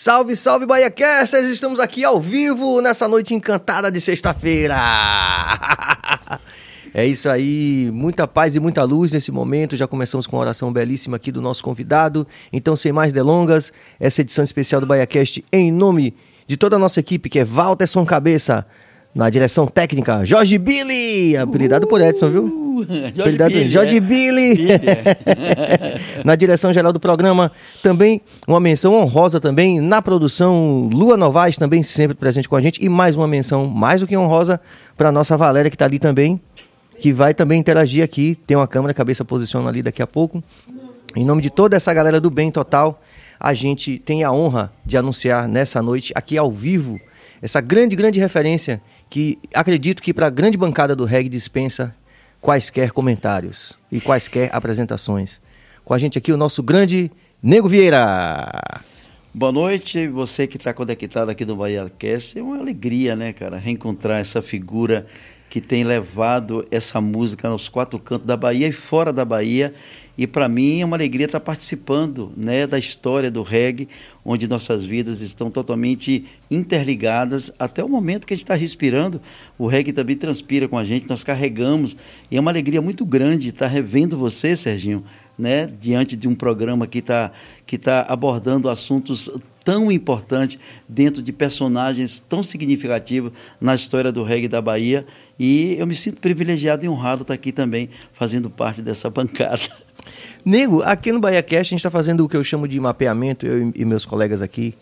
Salve, 0.00 0.36
salve, 0.36 0.64
BahiaCasters! 0.64 1.50
Estamos 1.50 1.80
aqui 1.80 2.04
ao 2.04 2.20
vivo 2.20 2.80
nessa 2.80 3.08
noite 3.08 3.34
encantada 3.34 3.90
de 3.90 4.00
sexta-feira. 4.00 4.76
É 6.94 7.04
isso 7.04 7.28
aí, 7.28 7.90
muita 7.92 8.26
paz 8.26 8.56
e 8.56 8.60
muita 8.60 8.82
luz 8.82 9.12
nesse 9.12 9.30
momento. 9.30 9.76
Já 9.76 9.86
começamos 9.86 10.26
com 10.26 10.36
uma 10.36 10.42
oração 10.42 10.72
belíssima 10.72 11.16
aqui 11.16 11.30
do 11.30 11.42
nosso 11.42 11.62
convidado. 11.62 12.26
Então, 12.52 12.74
sem 12.74 12.92
mais 12.92 13.12
delongas, 13.12 13.72
essa 14.00 14.22
edição 14.22 14.42
especial 14.42 14.80
do 14.80 14.86
BahiaCast 14.86 15.44
em 15.52 15.70
nome 15.70 16.14
de 16.46 16.56
toda 16.56 16.76
a 16.76 16.78
nossa 16.78 16.98
equipe, 16.98 17.28
que 17.28 17.40
é 17.40 17.44
Walterson 17.44 18.06
Cabeça, 18.06 18.66
na 19.14 19.28
direção 19.28 19.66
técnica, 19.66 20.24
Jorge 20.24 20.58
Billy, 20.58 21.36
apelidado 21.36 21.86
por 21.86 22.00
Edson, 22.00 22.30
viu? 22.30 22.67
Jorge 23.14 23.36
Billy. 23.36 23.70
Jorge 23.70 23.96
é. 23.96 24.00
Billy. 24.00 24.54
Billy 24.56 24.72
é. 24.72 26.00
na 26.24 26.34
direção 26.36 26.72
geral 26.72 26.92
do 26.92 27.00
programa, 27.00 27.50
também 27.82 28.20
uma 28.46 28.60
menção 28.60 28.94
honrosa 28.94 29.40
também 29.40 29.80
na 29.80 30.02
produção 30.02 30.88
Lua 30.92 31.16
Novaes, 31.16 31.56
também 31.56 31.82
sempre 31.82 32.16
presente 32.16 32.48
com 32.48 32.56
a 32.56 32.60
gente. 32.60 32.84
E 32.84 32.88
mais 32.88 33.16
uma 33.16 33.28
menção 33.28 33.66
mais 33.66 34.00
do 34.00 34.06
que 34.06 34.16
honrosa 34.16 34.60
para 34.96 35.12
nossa 35.12 35.36
Valéria, 35.36 35.70
que 35.70 35.76
está 35.76 35.84
ali 35.84 35.98
também, 35.98 36.40
que 36.98 37.12
vai 37.12 37.34
também 37.34 37.60
interagir 37.60 38.02
aqui. 38.02 38.38
Tem 38.46 38.56
uma 38.56 38.66
câmera, 38.66 38.92
cabeça 38.94 39.24
posiciona 39.24 39.68
ali 39.68 39.82
daqui 39.82 40.02
a 40.02 40.06
pouco. 40.06 40.42
Em 41.16 41.24
nome 41.24 41.42
de 41.42 41.50
toda 41.50 41.76
essa 41.76 41.92
galera 41.92 42.20
do 42.20 42.30
bem 42.30 42.50
total, 42.50 43.00
a 43.40 43.54
gente 43.54 43.98
tem 43.98 44.24
a 44.24 44.32
honra 44.32 44.72
de 44.84 44.96
anunciar 44.96 45.48
nessa 45.48 45.80
noite, 45.80 46.12
aqui 46.14 46.36
ao 46.36 46.50
vivo, 46.50 46.98
essa 47.40 47.60
grande, 47.60 47.94
grande 47.96 48.18
referência 48.18 48.80
que 49.08 49.38
acredito 49.54 50.02
que 50.02 50.12
para 50.12 50.26
a 50.26 50.30
grande 50.30 50.58
bancada 50.58 50.94
do 50.94 51.04
reggae 51.04 51.28
dispensa 51.28 51.94
quaisquer 52.40 52.92
comentários 52.92 53.76
e 53.90 54.00
quaisquer 54.00 54.50
apresentações. 54.54 55.40
Com 55.84 55.94
a 55.94 55.98
gente 55.98 56.18
aqui 56.18 56.32
o 56.32 56.36
nosso 56.36 56.62
grande 56.62 57.10
Nego 57.42 57.68
Vieira. 57.68 58.82
Boa 59.34 59.52
noite, 59.52 60.08
você 60.08 60.46
que 60.46 60.56
está 60.56 60.72
conectado 60.72 61.30
aqui 61.30 61.44
no 61.44 61.56
Bahia 61.56 61.90
Cast. 61.98 62.38
É 62.38 62.42
uma 62.42 62.58
alegria, 62.58 63.14
né, 63.14 63.32
cara, 63.32 63.56
reencontrar 63.56 64.20
essa 64.20 64.42
figura 64.42 65.06
que 65.48 65.60
tem 65.60 65.84
levado 65.84 66.66
essa 66.70 67.00
música 67.00 67.48
aos 67.48 67.68
quatro 67.68 67.98
cantos 67.98 68.26
da 68.26 68.36
Bahia 68.36 68.68
e 68.68 68.72
fora 68.72 69.12
da 69.12 69.24
Bahia 69.24 69.72
e 70.18 70.26
para 70.26 70.48
mim 70.48 70.80
é 70.80 70.84
uma 70.84 70.96
alegria 70.96 71.26
estar 71.26 71.38
participando 71.38 72.32
né, 72.36 72.66
da 72.66 72.76
história 72.76 73.30
do 73.30 73.44
reggae, 73.44 73.88
onde 74.24 74.48
nossas 74.48 74.84
vidas 74.84 75.20
estão 75.20 75.48
totalmente 75.48 76.24
interligadas 76.50 77.52
até 77.56 77.84
o 77.84 77.88
momento 77.88 78.26
que 78.26 78.34
a 78.34 78.36
gente 78.36 78.44
está 78.44 78.56
respirando. 78.56 79.22
O 79.56 79.68
reggae 79.68 79.92
também 79.92 80.16
transpira 80.16 80.66
com 80.66 80.76
a 80.76 80.82
gente, 80.82 81.08
nós 81.08 81.22
carregamos. 81.22 81.96
E 82.28 82.36
é 82.36 82.40
uma 82.40 82.50
alegria 82.50 82.82
muito 82.82 83.06
grande 83.06 83.50
estar 83.50 83.68
revendo 83.68 84.18
você, 84.18 84.56
Serginho, 84.56 85.04
né, 85.38 85.68
diante 85.68 86.16
de 86.16 86.26
um 86.26 86.34
programa 86.34 86.88
que 86.88 86.98
está 86.98 87.30
que 87.64 87.78
tá 87.78 88.04
abordando 88.08 88.68
assuntos 88.68 89.30
tão 89.68 89.92
importantes 89.92 90.58
dentro 90.88 91.20
de 91.20 91.30
personagens 91.30 92.20
tão 92.20 92.42
significativos 92.42 93.32
na 93.60 93.74
história 93.74 94.10
do 94.10 94.22
reggae 94.24 94.48
da 94.48 94.62
Bahia. 94.62 95.04
E 95.38 95.74
eu 95.78 95.86
me 95.86 95.94
sinto 95.94 96.22
privilegiado 96.22 96.86
e 96.86 96.88
honrado 96.88 97.20
estar 97.20 97.34
aqui 97.34 97.52
também 97.52 97.90
fazendo 98.14 98.48
parte 98.48 98.80
dessa 98.80 99.10
bancada. 99.10 99.60
Nego, 100.42 100.82
aqui 100.82 101.12
no 101.12 101.20
Bahia 101.20 101.42
Cast 101.42 101.60
a 101.60 101.76
gente 101.76 101.80
está 101.80 101.90
fazendo 101.90 102.24
o 102.24 102.28
que 102.30 102.34
eu 102.34 102.42
chamo 102.42 102.66
de 102.66 102.80
mapeamento, 102.80 103.46
eu 103.46 103.70
e 103.76 103.84
meus 103.84 104.06
colegas 104.06 104.40
aqui, 104.40 104.74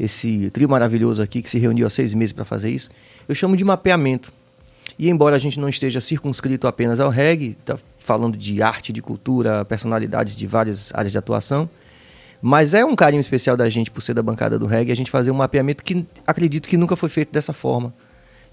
esse 0.00 0.50
trio 0.50 0.68
maravilhoso 0.68 1.22
aqui 1.22 1.40
que 1.40 1.48
se 1.48 1.60
reuniu 1.60 1.86
há 1.86 1.90
seis 1.90 2.12
meses 2.12 2.32
para 2.32 2.44
fazer 2.44 2.70
isso, 2.70 2.90
eu 3.28 3.36
chamo 3.36 3.56
de 3.56 3.64
mapeamento. 3.64 4.32
E 4.98 5.08
embora 5.08 5.36
a 5.36 5.38
gente 5.38 5.60
não 5.60 5.68
esteja 5.68 6.00
circunscrito 6.00 6.66
apenas 6.66 6.98
ao 6.98 7.08
reggae, 7.08 7.56
está 7.60 7.78
falando 8.00 8.36
de 8.36 8.60
arte, 8.60 8.92
de 8.92 9.00
cultura, 9.00 9.64
personalidades 9.64 10.34
de 10.34 10.44
várias 10.44 10.92
áreas 10.92 11.12
de 11.12 11.18
atuação, 11.18 11.70
mas 12.46 12.74
é 12.74 12.84
um 12.84 12.94
carinho 12.94 13.22
especial 13.22 13.56
da 13.56 13.70
gente 13.70 13.90
por 13.90 14.02
ser 14.02 14.12
da 14.12 14.22
bancada 14.22 14.58
do 14.58 14.66
reggae, 14.66 14.92
a 14.92 14.94
gente 14.94 15.10
fazer 15.10 15.30
um 15.30 15.34
mapeamento 15.34 15.82
que 15.82 16.04
acredito 16.26 16.68
que 16.68 16.76
nunca 16.76 16.94
foi 16.94 17.08
feito 17.08 17.32
dessa 17.32 17.54
forma. 17.54 17.94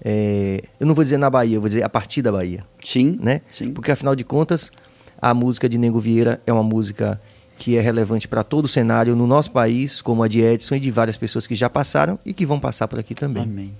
É, 0.02 0.62
eu 0.80 0.86
não 0.86 0.94
vou 0.94 1.04
dizer 1.04 1.18
na 1.18 1.28
Bahia, 1.28 1.56
eu 1.56 1.60
vou 1.60 1.68
dizer 1.68 1.82
a 1.82 1.90
partir 1.90 2.22
da 2.22 2.32
Bahia. 2.32 2.64
Sim. 2.82 3.18
Né? 3.20 3.42
Sim. 3.50 3.74
Porque 3.74 3.92
afinal 3.92 4.16
de 4.16 4.24
contas, 4.24 4.72
a 5.20 5.34
música 5.34 5.68
de 5.68 5.76
Nego 5.76 6.00
Vieira 6.00 6.40
é 6.46 6.52
uma 6.54 6.62
música 6.62 7.20
que 7.58 7.76
é 7.76 7.82
relevante 7.82 8.26
para 8.26 8.42
todo 8.42 8.64
o 8.64 8.68
cenário 8.68 9.14
no 9.14 9.26
nosso 9.26 9.50
país, 9.50 10.00
como 10.00 10.22
a 10.22 10.28
de 10.28 10.40
Edson 10.40 10.76
e 10.76 10.80
de 10.80 10.90
várias 10.90 11.18
pessoas 11.18 11.46
que 11.46 11.54
já 11.54 11.68
passaram 11.68 12.18
e 12.24 12.32
que 12.32 12.46
vão 12.46 12.58
passar 12.58 12.88
por 12.88 12.98
aqui 12.98 13.14
também. 13.14 13.42
Amém. 13.42 13.74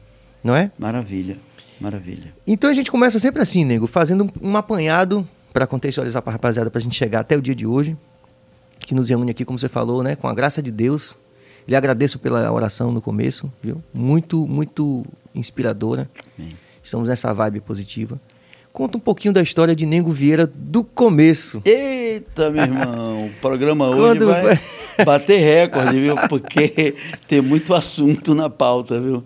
Não 0.45 0.55
é? 0.55 0.71
Maravilha, 0.79 1.39
maravilha. 1.81 2.35
Então 2.47 2.69
a 2.69 2.75
gente 2.75 2.91
começa 2.91 3.19
sempre 3.19 3.41
assim, 3.41 3.65
Nego, 3.65 3.87
fazendo 3.87 4.31
um 4.43 4.59
apanhado 4.59 5.27
para 5.55 5.67
contextualizar 5.67 6.21
para 6.21 6.33
a 6.33 6.35
rapaziada, 6.35 6.71
para 6.71 6.81
a 6.81 6.83
gente 6.83 6.97
chegar 6.97 7.21
até 7.21 7.35
o 7.35 7.41
dia 7.41 7.55
de 7.55 7.67
hoje, 7.67 7.97
que 8.87 8.95
nos 8.95 9.09
reúne 9.09 9.31
aqui, 9.31 9.45
como 9.45 9.59
você 9.59 9.69
falou, 9.69 10.03
né, 10.03 10.17
com 10.17 10.29
a 10.29 10.35
graça 10.35 10.63
de 10.63 10.71
Deus. 10.71 11.17
Lhe 11.67 11.77
agradeço 11.77 12.19
pela 12.19 12.51
oração 12.51 12.91
no 12.91 13.01
começo, 13.01 13.53
viu? 13.63 13.83
Muito, 13.95 14.47
muito 14.49 15.05
inspiradora. 15.35 16.11
Amém. 16.39 16.57
Estamos 16.83 17.09
nessa 17.09 17.33
vibe 17.33 17.61
positiva. 17.61 18.21
Conta 18.73 18.97
um 18.97 19.01
pouquinho 19.01 19.35
da 19.35 19.43
história 19.43 19.77
de 19.77 19.85
Nego 19.85 20.11
Vieira 20.13 20.47
do 20.47 20.83
começo. 20.83 21.61
Eita, 21.65 22.51
meu 22.51 22.65
irmão, 22.65 23.27
o 23.27 23.31
programa 23.41 23.89
hoje 23.89 23.99
Quando... 23.99 24.27
vai 24.27 24.59
bater 25.05 25.39
recorde, 25.39 26.01
viu? 26.01 26.15
Porque 26.29 26.95
tem 27.29 27.43
muito 27.43 27.75
assunto 27.75 28.35
na 28.35 28.49
pauta, 28.49 28.99
viu? 28.99 29.23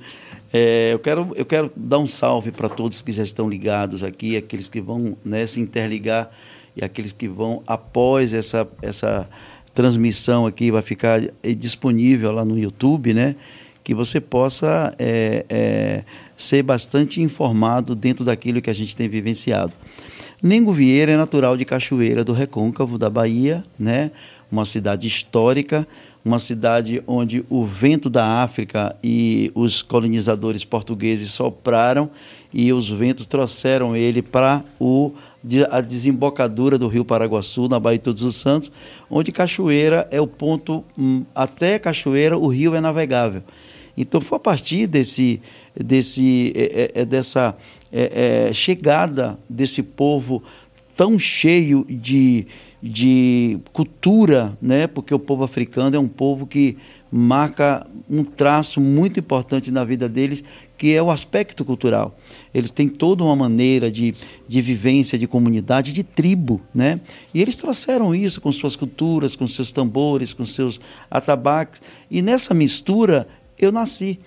É, 0.52 0.92
eu, 0.92 0.98
quero, 0.98 1.32
eu 1.36 1.44
quero 1.44 1.70
dar 1.76 1.98
um 1.98 2.08
salve 2.08 2.50
para 2.50 2.68
todos 2.68 3.02
que 3.02 3.12
já 3.12 3.22
estão 3.22 3.48
ligados 3.48 4.02
aqui, 4.02 4.36
aqueles 4.36 4.68
que 4.68 4.80
vão 4.80 5.16
né, 5.24 5.46
se 5.46 5.60
interligar 5.60 6.30
e 6.76 6.84
aqueles 6.84 7.12
que 7.12 7.26
vão 7.26 7.62
após 7.66 8.32
essa, 8.32 8.68
essa 8.82 9.28
transmissão 9.74 10.46
aqui, 10.46 10.70
vai 10.70 10.82
ficar 10.82 11.20
disponível 11.56 12.30
lá 12.32 12.44
no 12.44 12.58
YouTube, 12.58 13.14
né? 13.14 13.34
Que 13.82 13.94
você 13.94 14.20
possa 14.20 14.94
é, 14.98 15.46
é, 15.48 16.04
ser 16.36 16.62
bastante 16.62 17.22
informado 17.22 17.94
dentro 17.94 18.24
daquilo 18.24 18.60
que 18.60 18.70
a 18.70 18.74
gente 18.74 18.94
tem 18.94 19.08
vivenciado. 19.08 19.72
Nengo 20.42 20.72
Vieira 20.72 21.12
é 21.12 21.16
natural 21.16 21.56
de 21.56 21.64
Cachoeira 21.64 22.22
do 22.22 22.32
Recôncavo, 22.32 22.98
da 22.98 23.08
Bahia, 23.08 23.64
né? 23.78 24.10
uma 24.50 24.64
cidade 24.64 25.06
histórica, 25.06 25.86
uma 26.24 26.38
cidade 26.38 27.02
onde 27.06 27.44
o 27.48 27.64
vento 27.64 28.10
da 28.10 28.42
África 28.42 28.96
e 29.02 29.50
os 29.54 29.82
colonizadores 29.82 30.64
portugueses 30.64 31.30
sopraram 31.30 32.10
e 32.52 32.72
os 32.72 32.90
ventos 32.90 33.26
trouxeram 33.26 33.94
ele 33.94 34.22
para 34.22 34.64
a 35.70 35.80
desembocadura 35.80 36.78
do 36.78 36.88
rio 36.88 37.04
Paraguaçu, 37.04 37.68
na 37.68 37.78
Baía 37.78 37.98
de 37.98 38.04
Todos 38.04 38.22
os 38.22 38.36
Santos, 38.36 38.70
onde 39.10 39.32
Cachoeira 39.32 40.08
é 40.10 40.20
o 40.20 40.26
ponto, 40.26 40.84
hum, 40.98 41.24
até 41.34 41.78
Cachoeira 41.78 42.36
o 42.36 42.48
rio 42.48 42.74
é 42.74 42.80
navegável. 42.80 43.42
Então 43.96 44.20
foi 44.20 44.36
a 44.36 44.40
partir 44.40 44.86
desse, 44.86 45.40
desse, 45.74 46.52
é, 46.54 46.90
é, 46.94 47.02
é 47.02 47.04
dessa 47.04 47.56
é, 47.92 48.48
é, 48.48 48.52
chegada 48.52 49.38
desse 49.48 49.82
povo 49.82 50.42
tão 50.96 51.18
cheio 51.18 51.84
de, 51.88 52.46
de 52.82 53.58
cultura, 53.72 54.56
né? 54.60 54.86
porque 54.86 55.14
o 55.14 55.18
povo 55.18 55.44
africano 55.44 55.96
é 55.96 55.98
um 55.98 56.08
povo 56.08 56.46
que 56.46 56.76
marca 57.10 57.86
um 58.10 58.24
traço 58.24 58.80
muito 58.80 59.20
importante 59.20 59.70
na 59.70 59.84
vida 59.84 60.08
deles, 60.08 60.42
que 60.76 60.92
é 60.92 61.02
o 61.02 61.10
aspecto 61.10 61.64
cultural. 61.64 62.18
Eles 62.52 62.70
têm 62.70 62.88
toda 62.88 63.24
uma 63.24 63.36
maneira 63.36 63.90
de, 63.90 64.14
de 64.46 64.60
vivência, 64.60 65.18
de 65.18 65.26
comunidade, 65.26 65.92
de 65.92 66.02
tribo, 66.02 66.60
né? 66.74 67.00
E 67.32 67.40
eles 67.40 67.56
trouxeram 67.56 68.14
isso 68.14 68.40
com 68.40 68.52
suas 68.52 68.76
culturas, 68.76 69.36
com 69.36 69.46
seus 69.46 69.72
tambores, 69.72 70.32
com 70.32 70.44
seus 70.44 70.80
atabaques. 71.10 71.80
E 72.10 72.20
nessa 72.20 72.52
mistura 72.52 73.26
eu 73.58 73.72
nasci 73.72 74.18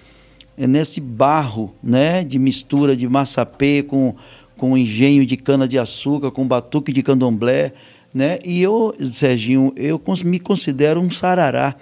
nesse 0.68 1.00
barro 1.00 1.74
né, 1.82 2.24
de 2.24 2.38
mistura 2.38 2.96
de 2.96 3.08
massapê 3.08 3.82
com, 3.82 4.16
com 4.58 4.78
engenho 4.78 5.26
de 5.26 5.38
cana-de-açúcar, 5.38 6.32
com 6.32 6.46
batuque 6.46 6.92
de 6.92 7.02
candomblé. 7.02 7.72
Né? 8.14 8.40
E 8.44 8.62
eu, 8.62 8.94
Serginho, 9.10 9.72
eu 9.78 10.02
me 10.26 10.40
considero 10.40 11.00
um 11.00 11.10
sarará, 11.10 11.76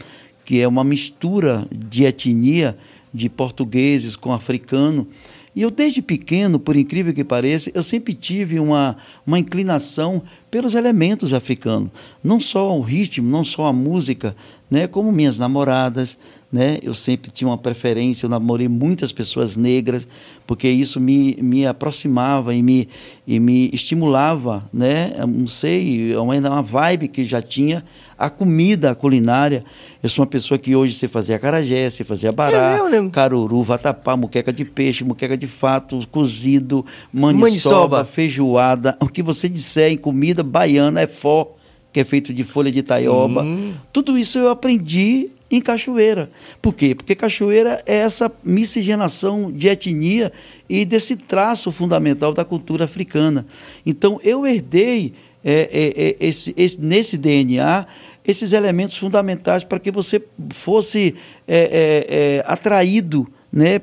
que 0.47 0.61
é 0.61 0.67
uma 0.67 0.81
mistura 0.81 1.67
de 1.69 2.05
etnia 2.05 2.77
de 3.13 3.27
portugueses 3.27 4.15
com 4.15 4.31
africano. 4.31 5.05
E 5.53 5.61
eu, 5.61 5.69
desde 5.69 6.01
pequeno, 6.01 6.57
por 6.57 6.77
incrível 6.77 7.13
que 7.13 7.21
pareça, 7.21 7.69
eu 7.73 7.83
sempre 7.83 8.13
tive 8.13 8.57
uma, 8.57 8.95
uma 9.25 9.37
inclinação 9.37 10.21
pelos 10.49 10.73
elementos 10.73 11.33
africanos. 11.33 11.89
Não 12.23 12.39
só 12.39 12.77
o 12.77 12.79
ritmo, 12.79 13.29
não 13.29 13.43
só 13.43 13.65
a 13.65 13.73
música, 13.73 14.37
né? 14.71 14.87
como 14.87 15.11
minhas 15.11 15.37
namoradas, 15.37 16.17
né? 16.51 16.77
Eu 16.81 16.93
sempre 16.93 17.29
tinha 17.29 17.47
uma 17.47 17.57
preferência, 17.57 18.25
eu 18.25 18.29
namorei 18.29 18.69
muitas 18.69 19.11
pessoas 19.11 19.57
negras, 19.57 20.07
porque 20.45 20.67
isso 20.69 20.99
me, 20.99 21.37
me 21.41 21.67
aproximava 21.67 22.55
e 22.55 22.63
me, 22.63 22.87
e 23.25 23.37
me 23.37 23.69
estimulava, 23.73 24.67
né? 24.71 25.13
Eu 25.17 25.27
não 25.27 25.47
sei, 25.47 26.13
é 26.13 26.19
uma, 26.19 26.35
uma 26.35 26.61
vibe 26.61 27.09
que 27.09 27.25
já 27.25 27.41
tinha 27.41 27.83
a 28.17 28.29
comida, 28.29 28.91
a 28.91 28.95
culinária. 28.95 29.65
Eu 30.01 30.09
sou 30.09 30.23
uma 30.23 30.29
pessoa 30.29 30.57
que 30.57 30.73
hoje 30.73 30.95
sei 30.95 31.09
fazer 31.09 31.33
acarajé, 31.33 31.89
sei 31.89 32.05
fazer 32.05 32.29
abará, 32.29 32.79
é 32.93 33.09
caruru, 33.09 33.61
vatapá, 33.61 34.15
muqueca 34.15 34.53
de 34.53 34.63
peixe, 34.63 35.03
muqueca 35.03 35.35
de 35.35 35.47
fato, 35.47 35.99
cozido, 36.09 36.85
maniçoba, 37.11 37.45
maniçoba, 37.45 38.05
feijoada. 38.05 38.97
O 39.01 39.07
que 39.07 39.21
você 39.21 39.49
disser 39.49 39.91
em 39.91 39.97
comida 39.97 40.43
baiana 40.43 41.01
é 41.01 41.07
fó, 41.07 41.53
que 41.91 41.99
é 41.99 42.05
feito 42.05 42.33
de 42.33 42.45
folha 42.45 42.71
de 42.71 42.81
taioba. 42.81 43.43
Sim. 43.43 43.75
Tudo 43.91 44.17
isso 44.17 44.37
eu 44.37 44.49
aprendi 44.49 45.31
em 45.49 45.61
Cachoeira. 45.61 46.29
Por 46.61 46.73
quê? 46.73 46.93
Porque 46.93 47.15
Cachoeira 47.15 47.81
é 47.85 47.97
essa 47.97 48.31
miscigenação 48.43 49.51
de 49.51 49.67
etnia 49.67 50.31
e 50.69 50.85
desse 50.85 51.15
traço 51.15 51.71
fundamental 51.71 52.33
da 52.33 52.43
cultura 52.43 52.85
africana. 52.85 53.45
Então, 53.85 54.19
eu 54.23 54.45
herdei 54.45 55.13
é, 55.43 55.69
é, 55.71 56.07
é, 56.07 56.15
esse, 56.19 56.53
esse, 56.57 56.81
nesse 56.81 57.17
DNA 57.17 57.85
esses 58.27 58.51
elementos 58.51 58.97
fundamentais 58.97 59.63
para 59.63 59.79
que 59.79 59.89
você 59.89 60.21
fosse 60.49 61.15
é, 61.47 61.57
é, 61.57 62.17
é, 62.39 62.43
atraído 62.45 63.25
né, 63.49 63.79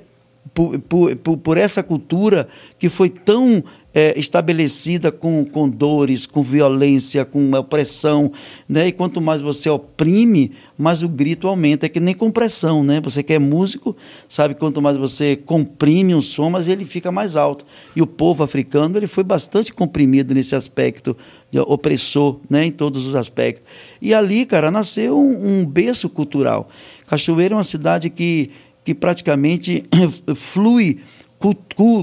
por, 0.53 0.79
por, 0.81 1.17
por, 1.17 1.57
essa 1.57 1.83
cultura 1.83 2.47
que 2.79 2.91
foi 2.91 3.09
tão 3.09 3.65
é, 3.95 4.19
estabelecida 4.19 5.13
com, 5.13 5.45
com 5.45 5.69
dores, 5.69 6.27
com 6.27 6.43
violência, 6.43 7.25
com 7.25 7.53
opressão, 7.53 8.33
né? 8.69 8.89
E 8.89 8.93
quanto 8.93 9.21
mais 9.21 9.41
você 9.41 9.71
oprime, 9.71 10.51
mais 10.77 11.05
o 11.05 11.09
grito 11.09 11.47
aumenta. 11.47 11.87
É 11.87 11.89
que 11.89 12.01
nem 12.01 12.15
compressão, 12.15 12.83
né? 12.83 13.01
Você 13.01 13.23
que 13.23 13.33
é 13.33 13.39
músico, 13.39 13.97
sabe 14.29 14.57
quanto 14.57 14.83
mais 14.83 14.97
você 14.97 15.37
comprime 15.37 16.13
um 16.13 16.21
som, 16.21 16.51
mas 16.51 16.67
ele 16.67 16.85
fica 16.85 17.13
mais 17.13 17.37
alto. 17.37 17.65
E 17.95 18.03
o 18.03 18.07
povo 18.07 18.43
africano, 18.43 18.99
ele 18.99 19.07
foi 19.07 19.23
bastante 19.23 19.73
comprimido 19.73 20.35
nesse 20.35 20.57
aspecto 20.57 21.17
opressor, 21.69 22.41
né? 22.51 22.67
Em 22.67 22.73
todos 22.73 23.07
os 23.07 23.15
aspectos. 23.15 23.63
E 24.03 24.13
ali, 24.13 24.45
cara, 24.45 24.73
nasceu 24.73 25.17
um, 25.17 25.61
um 25.61 25.65
berço 25.65 26.09
cultural. 26.09 26.69
Cachoeira 27.07 27.55
é 27.55 27.57
uma 27.57 27.63
cidade 27.63 28.11
que, 28.11 28.51
que 28.83 28.93
praticamente 28.93 29.85
flui 30.35 30.99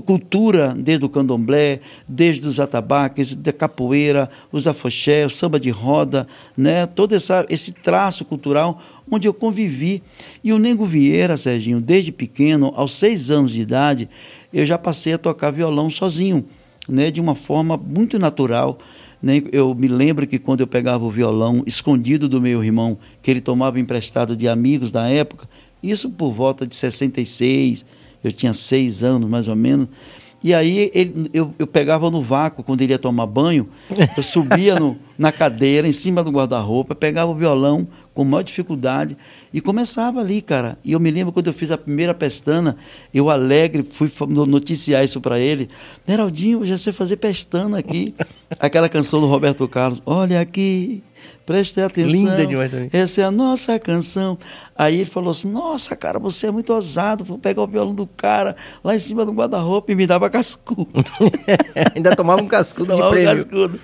cultura, 0.03 0.75
desde 0.77 1.05
o 1.05 1.09
candomblé, 1.09 1.79
desde 2.07 2.47
os 2.47 2.59
atabaques, 2.59 3.35
da 3.35 3.51
capoeira, 3.51 4.29
os 4.51 4.67
afoxé, 4.67 5.25
o 5.25 5.29
samba 5.29 5.59
de 5.59 5.69
roda, 5.69 6.27
né? 6.55 6.85
todo 6.85 7.15
essa, 7.15 7.45
esse 7.49 7.71
traço 7.71 8.23
cultural 8.25 8.79
onde 9.09 9.27
eu 9.27 9.33
convivi. 9.33 10.03
E 10.43 10.53
o 10.53 10.59
Nego 10.59 10.85
Vieira, 10.85 11.37
Serginho, 11.37 11.81
desde 11.81 12.11
pequeno, 12.11 12.71
aos 12.75 12.93
seis 12.93 13.31
anos 13.31 13.51
de 13.51 13.61
idade, 13.61 14.09
eu 14.53 14.65
já 14.65 14.77
passei 14.77 15.13
a 15.13 15.17
tocar 15.17 15.51
violão 15.51 15.89
sozinho, 15.89 16.45
né? 16.87 17.09
de 17.09 17.19
uma 17.19 17.33
forma 17.33 17.77
muito 17.77 18.19
natural. 18.19 18.77
Né? 19.21 19.41
Eu 19.51 19.73
me 19.73 19.87
lembro 19.87 20.27
que 20.27 20.37
quando 20.37 20.61
eu 20.61 20.67
pegava 20.67 21.03
o 21.03 21.09
violão 21.11 21.63
escondido 21.65 22.29
do 22.29 22.41
meu 22.41 22.63
irmão, 22.63 22.97
que 23.21 23.31
ele 23.31 23.41
tomava 23.41 23.79
emprestado 23.79 24.35
de 24.35 24.47
amigos 24.47 24.91
da 24.91 25.07
época, 25.07 25.47
isso 25.81 26.09
por 26.09 26.31
volta 26.31 26.67
de 26.67 26.75
66, 26.75 27.85
eu 28.23 28.31
tinha 28.31 28.53
seis 28.53 29.03
anos 29.03 29.29
mais 29.29 29.47
ou 29.47 29.55
menos. 29.55 29.87
E 30.43 30.55
aí 30.55 30.89
ele, 30.93 31.29
eu, 31.33 31.53
eu 31.59 31.67
pegava 31.67 32.09
no 32.09 32.21
vácuo 32.21 32.63
quando 32.63 32.81
ele 32.81 32.93
ia 32.93 32.97
tomar 32.99 33.27
banho, 33.27 33.69
eu 34.17 34.23
subia 34.23 34.79
no, 34.79 34.97
na 35.15 35.31
cadeira, 35.31 35.87
em 35.87 35.91
cima 35.91 36.23
do 36.23 36.31
guarda-roupa, 36.31 36.95
pegava 36.95 37.29
o 37.29 37.35
violão 37.35 37.87
com 38.11 38.25
maior 38.25 38.41
dificuldade 38.41 39.15
e 39.53 39.61
começava 39.61 40.19
ali, 40.19 40.41
cara. 40.41 40.79
E 40.83 40.93
eu 40.93 40.99
me 40.99 41.11
lembro 41.11 41.31
quando 41.31 41.45
eu 41.45 41.53
fiz 41.53 41.69
a 41.69 41.77
primeira 41.77 42.13
pestana, 42.15 42.75
eu 43.13 43.29
alegre 43.29 43.83
fui 43.83 44.09
noticiar 44.47 45.05
isso 45.05 45.21
para 45.21 45.39
ele. 45.39 45.69
Neraldinho, 46.07 46.61
eu 46.61 46.65
já 46.65 46.77
sei 46.77 46.91
fazer 46.91 47.17
pestana 47.17 47.77
aqui. 47.77 48.15
Aquela 48.59 48.89
canção 48.89 49.21
do 49.21 49.27
Roberto 49.27 49.67
Carlos, 49.67 50.01
olha 50.07 50.41
aqui, 50.41 51.03
Preste 51.45 51.81
atenção. 51.81 52.11
Linda 52.11 52.45
demais 52.45 52.71
também. 52.71 52.89
Essa 52.93 53.21
é 53.21 53.23
a 53.23 53.31
nossa 53.31 53.77
canção. 53.79 54.37
Aí 54.75 54.99
ele 55.01 55.09
falou 55.09 55.31
assim: 55.31 55.49
Nossa, 55.49 55.95
cara, 55.95 56.19
você 56.19 56.47
é 56.47 56.51
muito 56.51 56.73
ousado. 56.73 57.23
Vou 57.23 57.37
pegar 57.37 57.61
o 57.63 57.67
violão 57.67 57.93
do 57.93 58.07
cara 58.07 58.55
lá 58.83 58.95
em 58.95 58.99
cima 58.99 59.25
do 59.25 59.31
guarda-roupa 59.31 59.91
e 59.91 59.95
me 59.95 60.07
dava 60.07 60.29
cascudo. 60.29 60.87
Ainda 61.95 62.15
tomava 62.15 62.41
um 62.41 62.47
cascudo 62.47 62.93
tomava 62.93 63.09
de 63.09 63.23
prêmio. 63.23 63.31
Um 63.31 63.35
cascudo. 63.35 63.79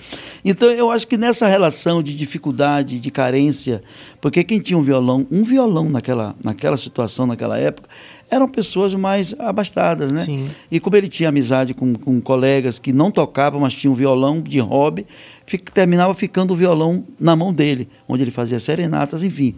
Então 0.45 0.71
eu 0.71 0.89
acho 0.91 1.07
que 1.07 1.17
nessa 1.17 1.47
relação 1.47 2.01
de 2.01 2.15
dificuldade, 2.15 2.99
de 2.99 3.11
carência, 3.11 3.83
porque 4.21 4.43
quem 4.43 4.59
tinha 4.59 4.77
um 4.77 4.81
violão, 4.81 5.27
um 5.29 5.43
violão 5.43 5.89
naquela, 5.89 6.35
naquela 6.41 6.77
situação, 6.77 7.27
naquela 7.27 7.57
época, 7.57 7.89
eram 8.29 8.47
pessoas 8.47 8.93
mais 8.93 9.33
abastadas, 9.39 10.11
né? 10.11 10.23
Sim. 10.23 10.47
E 10.69 10.79
como 10.79 10.95
ele 10.95 11.07
tinha 11.07 11.29
amizade 11.29 11.73
com, 11.73 11.93
com 11.95 12.19
colegas 12.19 12.77
que 12.77 12.91
não 12.91 13.09
tocavam, 13.09 13.61
mas 13.61 13.73
tinham 13.73 13.93
um 13.93 13.95
violão 13.95 14.41
de 14.41 14.59
hobby, 14.59 15.05
fica, 15.45 15.71
terminava 15.71 16.13
ficando 16.13 16.53
o 16.53 16.55
violão 16.55 17.05
na 17.19 17.35
mão 17.35 17.53
dele, 17.53 17.87
onde 18.07 18.23
ele 18.23 18.31
fazia 18.31 18.59
serenatas, 18.59 19.23
enfim. 19.23 19.55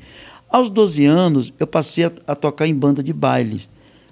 Aos 0.50 0.69
12 0.69 1.06
anos, 1.06 1.54
eu 1.60 1.68
passei 1.68 2.06
a, 2.06 2.12
a 2.27 2.36
tocar 2.36 2.68
em 2.68 2.75
banda 2.75 3.01
de 3.01 3.13
baile, 3.13 3.62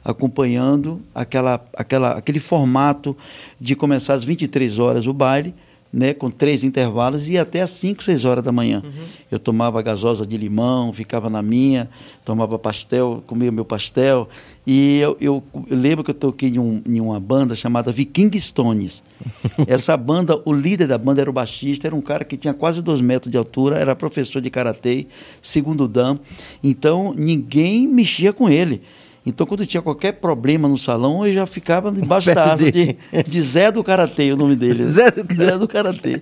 acompanhando 0.03 1.01
aquela, 1.13 1.63
aquela, 1.73 2.11
aquele 2.11 2.39
formato 2.39 3.15
de 3.59 3.75
começar 3.75 4.13
às 4.13 4.23
23 4.23 4.79
horas 4.79 5.05
o 5.05 5.13
baile, 5.13 5.53
né, 5.91 6.13
com 6.13 6.29
três 6.29 6.63
intervalos, 6.63 7.29
e 7.29 7.37
até 7.37 7.61
às 7.61 7.71
5, 7.71 8.03
6 8.03 8.25
horas 8.25 8.43
da 8.43 8.51
manhã. 8.51 8.81
Uhum. 8.83 9.03
Eu 9.31 9.39
tomava 9.39 9.81
gasosa 9.81 10.25
de 10.25 10.37
limão, 10.37 10.91
ficava 10.91 11.29
na 11.29 11.41
minha, 11.41 11.89
tomava 12.25 12.59
pastel, 12.59 13.23
comia 13.25 13.51
meu 13.51 13.65
pastel. 13.65 14.27
E 14.65 14.99
eu, 14.99 15.17
eu, 15.19 15.43
eu 15.69 15.77
lembro 15.77 16.03
que 16.03 16.11
eu 16.11 16.15
toquei 16.15 16.49
em, 16.49 16.59
um, 16.59 16.81
em, 16.85 16.99
uma 16.99 17.19
banda 17.19 17.55
chamada 17.55 17.91
Viking 17.91 18.37
Stones. 18.37 19.01
Essa 19.65 19.95
banda, 19.95 20.41
o 20.45 20.53
líder 20.53 20.87
da 20.87 20.97
banda 20.97 21.21
era 21.21 21.29
o 21.29 21.33
baixista, 21.33 21.87
era 21.87 21.95
um 21.95 22.01
cara 22.01 22.25
que 22.25 22.35
tinha 22.35 22.53
quase 22.53 22.81
dois 22.81 23.01
metros 23.01 23.31
de 23.31 23.37
altura, 23.37 23.77
era 23.77 23.95
professor 23.95 24.41
de 24.41 24.49
karatê, 24.49 25.07
segundo 25.41 25.87
dan. 25.87 26.19
Então 26.63 27.13
ninguém 27.17 27.87
mexia 27.87 28.33
com 28.33 28.49
ele. 28.49 28.81
Então, 29.27 29.45
quando 29.45 29.65
tinha 29.65 29.81
qualquer 29.81 30.13
problema 30.13 30.69
no 30.69 30.77
salão, 30.77 31.27
eu 31.27 31.33
já 31.33 31.45
ficava 31.45 31.89
embaixo 31.89 32.33
da 32.33 32.53
asa 32.53 32.71
de, 32.71 32.95
de, 33.27 33.41
Zé 33.41 33.69
do 33.69 33.83
Karatê, 33.83 34.31
o 34.31 34.37
nome 34.37 34.55
dele. 34.55 34.81
Zé 34.87 35.11
do, 35.11 35.35
Zé 35.35 35.57
do 35.57 35.67
Karatê. 35.67 36.21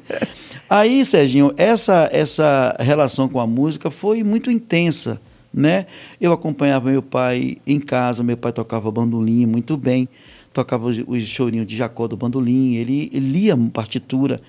Aí, 0.67 1.05
Serginho, 1.05 1.53
essa, 1.55 2.09
essa 2.11 2.75
relação 2.79 3.29
com 3.29 3.39
a 3.39 3.45
música 3.45 3.91
foi 3.91 4.23
muito 4.23 4.49
intensa. 4.49 5.21
Né? 5.53 5.85
Eu 6.19 6.33
acompanhava 6.33 6.89
meu 6.89 7.03
pai 7.03 7.57
em 7.65 7.79
casa, 7.79 8.23
meu 8.23 8.35
pai 8.35 8.51
tocava 8.51 8.91
bandolim 8.91 9.45
muito 9.45 9.77
bem, 9.77 10.09
tocava 10.51 10.87
os, 10.87 10.97
os 11.07 11.23
chorinhos 11.27 11.67
de 11.67 11.77
Jacó 11.77 12.07
do 12.07 12.17
bandolim, 12.17 12.75
ele 12.75 13.07
lia 13.13 13.55
partitura 13.71 14.41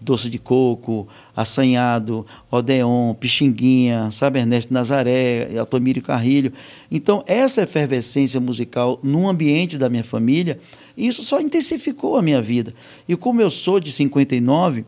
doce 0.00 0.28
de 0.28 0.38
coco, 0.38 1.08
assanhado, 1.34 2.26
odeon, 2.50 3.14
pixinguinha, 3.14 4.10
sabe, 4.10 4.38
Ernesto 4.38 4.72
Nazaré, 4.72 5.56
Altomiro 5.58 6.02
Carrilho. 6.02 6.52
Então, 6.90 7.24
essa 7.26 7.62
efervescência 7.62 8.40
musical 8.40 9.00
no 9.02 9.28
ambiente 9.28 9.78
da 9.78 9.88
minha 9.88 10.04
família, 10.04 10.60
isso 10.96 11.22
só 11.22 11.40
intensificou 11.40 12.16
a 12.16 12.22
minha 12.22 12.42
vida. 12.42 12.74
E 13.08 13.16
como 13.16 13.40
eu 13.40 13.50
sou 13.50 13.80
de 13.80 13.90
59, 13.90 14.84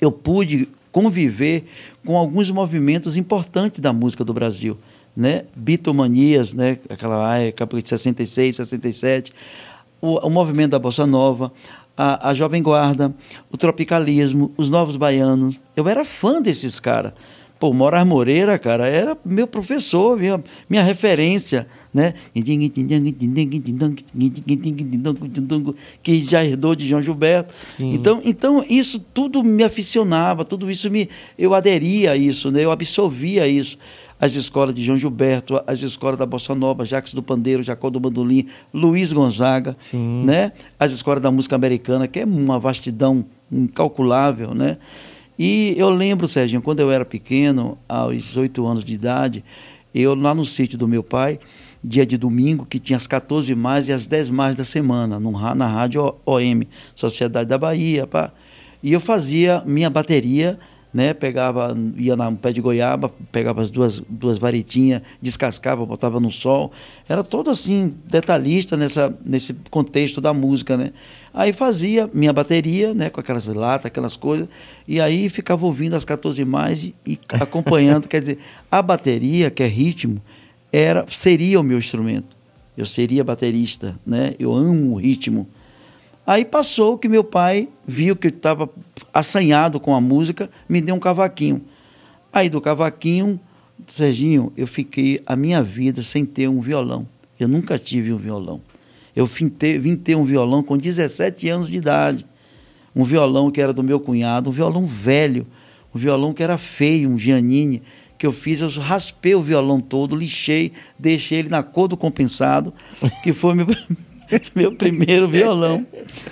eu 0.00 0.10
pude 0.10 0.68
conviver 0.90 1.64
com 2.04 2.16
alguns 2.16 2.50
movimentos 2.50 3.16
importantes 3.16 3.80
da 3.80 3.92
música 3.92 4.24
do 4.24 4.32
Brasil, 4.32 4.76
né? 5.16 5.44
Bitomanias, 5.54 6.52
né? 6.52 6.78
Aquela 6.88 7.38
época 7.38 7.82
de 7.82 7.88
66, 7.88 8.56
67, 8.56 9.32
o, 10.00 10.26
o 10.26 10.30
movimento 10.30 10.70
da 10.70 10.78
bossa 10.78 11.06
nova, 11.06 11.52
a, 12.00 12.30
a 12.30 12.34
Jovem 12.34 12.62
Guarda, 12.62 13.14
o 13.52 13.58
Tropicalismo, 13.58 14.50
os 14.56 14.70
Novos 14.70 14.96
Baianos. 14.96 15.60
Eu 15.76 15.86
era 15.86 16.02
fã 16.02 16.40
desses 16.40 16.80
caras. 16.80 17.12
Pô, 17.58 17.74
Morar 17.74 18.06
Moreira, 18.06 18.58
cara, 18.58 18.86
era 18.86 19.18
meu 19.22 19.46
professor, 19.46 20.18
minha, 20.18 20.42
minha 20.66 20.82
referência, 20.82 21.66
né? 21.92 22.14
Que 26.02 26.22
já 26.22 26.42
herdou 26.42 26.74
de 26.74 26.88
João 26.88 27.02
Gilberto. 27.02 27.52
Então, 27.78 28.22
então, 28.24 28.64
isso 28.66 28.98
tudo 28.98 29.44
me 29.44 29.62
aficionava, 29.62 30.42
tudo 30.42 30.70
isso 30.70 30.90
me. 30.90 31.06
Eu 31.36 31.52
aderia 31.52 32.12
a 32.12 32.16
isso, 32.16 32.50
né? 32.50 32.64
Eu 32.64 32.70
absorvia 32.70 33.46
isso 33.46 33.76
as 34.20 34.34
escolas 34.34 34.74
de 34.74 34.84
João 34.84 34.98
Gilberto, 34.98 35.60
as 35.66 35.80
escolas 35.80 36.18
da 36.18 36.26
Bossa 36.26 36.54
Nova, 36.54 36.84
Jacques 36.84 37.14
do 37.14 37.22
Pandeiro, 37.22 37.62
Jacó 37.62 37.88
do 37.88 37.98
Bandolim, 37.98 38.46
Luiz 38.72 39.12
Gonzaga, 39.12 39.74
Sim. 39.80 40.24
né? 40.24 40.52
as 40.78 40.92
escolas 40.92 41.22
da 41.22 41.30
música 41.30 41.56
americana, 41.56 42.06
que 42.06 42.20
é 42.20 42.24
uma 42.24 42.58
vastidão 42.58 43.24
incalculável. 43.50 44.54
Né? 44.54 44.76
E 45.38 45.74
eu 45.78 45.88
lembro, 45.88 46.28
Serginho, 46.28 46.60
quando 46.60 46.80
eu 46.80 46.90
era 46.90 47.04
pequeno, 47.04 47.78
aos 47.88 48.36
oito 48.36 48.66
anos 48.66 48.84
de 48.84 48.92
idade, 48.92 49.42
eu 49.94 50.14
lá 50.14 50.34
no 50.34 50.44
sítio 50.44 50.76
do 50.76 50.86
meu 50.86 51.02
pai, 51.02 51.40
dia 51.82 52.04
de 52.04 52.18
domingo, 52.18 52.66
que 52.66 52.78
tinha 52.78 52.98
as 52.98 53.06
14 53.06 53.54
mais 53.54 53.88
e 53.88 53.92
as 53.92 54.06
10 54.06 54.28
mais 54.28 54.54
da 54.54 54.64
semana, 54.64 55.18
no, 55.18 55.32
na 55.54 55.66
rádio 55.66 56.14
OM, 56.26 56.62
Sociedade 56.94 57.48
da 57.48 57.56
Bahia. 57.56 58.06
Pá. 58.06 58.32
E 58.82 58.92
eu 58.92 59.00
fazia 59.00 59.62
minha 59.66 59.88
bateria 59.88 60.58
né? 60.92 61.14
Pegava, 61.14 61.76
ia 61.96 62.16
no 62.16 62.36
pé 62.36 62.52
de 62.52 62.60
goiaba, 62.60 63.10
pegava 63.30 63.62
as 63.62 63.70
duas, 63.70 64.02
duas 64.08 64.38
varetinhas, 64.38 65.02
descascava, 65.22 65.86
botava 65.86 66.18
no 66.18 66.32
sol. 66.32 66.72
Era 67.08 67.22
todo 67.22 67.50
assim, 67.50 67.94
detalhista 68.06 68.76
nessa, 68.76 69.16
nesse 69.24 69.54
contexto 69.70 70.20
da 70.20 70.34
música, 70.34 70.76
né? 70.76 70.92
Aí 71.32 71.52
fazia 71.52 72.10
minha 72.12 72.32
bateria, 72.32 72.92
né? 72.92 73.08
Com 73.08 73.20
aquelas 73.20 73.46
latas, 73.46 73.86
aquelas 73.86 74.16
coisas, 74.16 74.48
e 74.86 75.00
aí 75.00 75.28
ficava 75.28 75.64
ouvindo 75.64 75.94
as 75.94 76.04
14 76.04 76.44
mais 76.44 76.84
e, 76.84 76.94
e 77.06 77.18
acompanhando. 77.40 78.08
Quer 78.08 78.20
dizer, 78.20 78.38
a 78.70 78.82
bateria, 78.82 79.50
que 79.50 79.62
é 79.62 79.66
ritmo, 79.66 80.20
era, 80.72 81.04
seria 81.08 81.60
o 81.60 81.62
meu 81.62 81.78
instrumento. 81.78 82.36
Eu 82.76 82.86
seria 82.86 83.22
baterista, 83.22 83.98
né? 84.04 84.34
Eu 84.38 84.54
amo 84.54 84.94
o 84.94 84.96
ritmo. 84.96 85.46
Aí 86.26 86.44
passou 86.44 86.98
que 86.98 87.08
meu 87.08 87.24
pai 87.24 87.68
viu 87.86 88.14
que 88.14 88.28
eu 88.28 88.30
estava 88.30 88.68
assanhado 89.12 89.80
com 89.80 89.94
a 89.94 90.00
música, 90.00 90.50
me 90.68 90.80
deu 90.80 90.94
um 90.94 91.00
cavaquinho. 91.00 91.62
Aí 92.32 92.48
do 92.48 92.60
cavaquinho, 92.60 93.40
Serginho, 93.86 94.52
eu 94.56 94.66
fiquei 94.66 95.20
a 95.26 95.34
minha 95.34 95.62
vida 95.62 96.02
sem 96.02 96.24
ter 96.24 96.48
um 96.48 96.60
violão. 96.60 97.06
Eu 97.38 97.48
nunca 97.48 97.78
tive 97.78 98.12
um 98.12 98.18
violão. 98.18 98.60
Eu 99.16 99.26
vim 99.26 99.48
ter, 99.48 99.78
vim 99.78 99.96
ter 99.96 100.14
um 100.14 100.24
violão 100.24 100.62
com 100.62 100.76
17 100.76 101.48
anos 101.48 101.68
de 101.68 101.78
idade. 101.78 102.26
Um 102.94 103.04
violão 103.04 103.50
que 103.50 103.60
era 103.60 103.72
do 103.72 103.82
meu 103.82 103.98
cunhado, 103.98 104.50
um 104.50 104.52
violão 104.52 104.84
velho, 104.86 105.46
um 105.94 105.98
violão 105.98 106.32
que 106.32 106.42
era 106.42 106.58
feio, 106.58 107.08
um 107.08 107.18
Giannini, 107.18 107.82
que 108.18 108.26
eu 108.26 108.32
fiz, 108.32 108.60
eu 108.60 108.68
raspei 108.68 109.34
o 109.34 109.42
violão 109.42 109.80
todo, 109.80 110.14
lixei, 110.14 110.72
deixei 110.98 111.38
ele 111.38 111.48
na 111.48 111.62
cor 111.62 111.88
do 111.88 111.96
compensado, 111.96 112.72
que 113.22 113.32
foi 113.32 113.54
meu, 113.54 113.66
meu 114.54 114.72
primeiro 114.74 115.28
violão. 115.28 115.86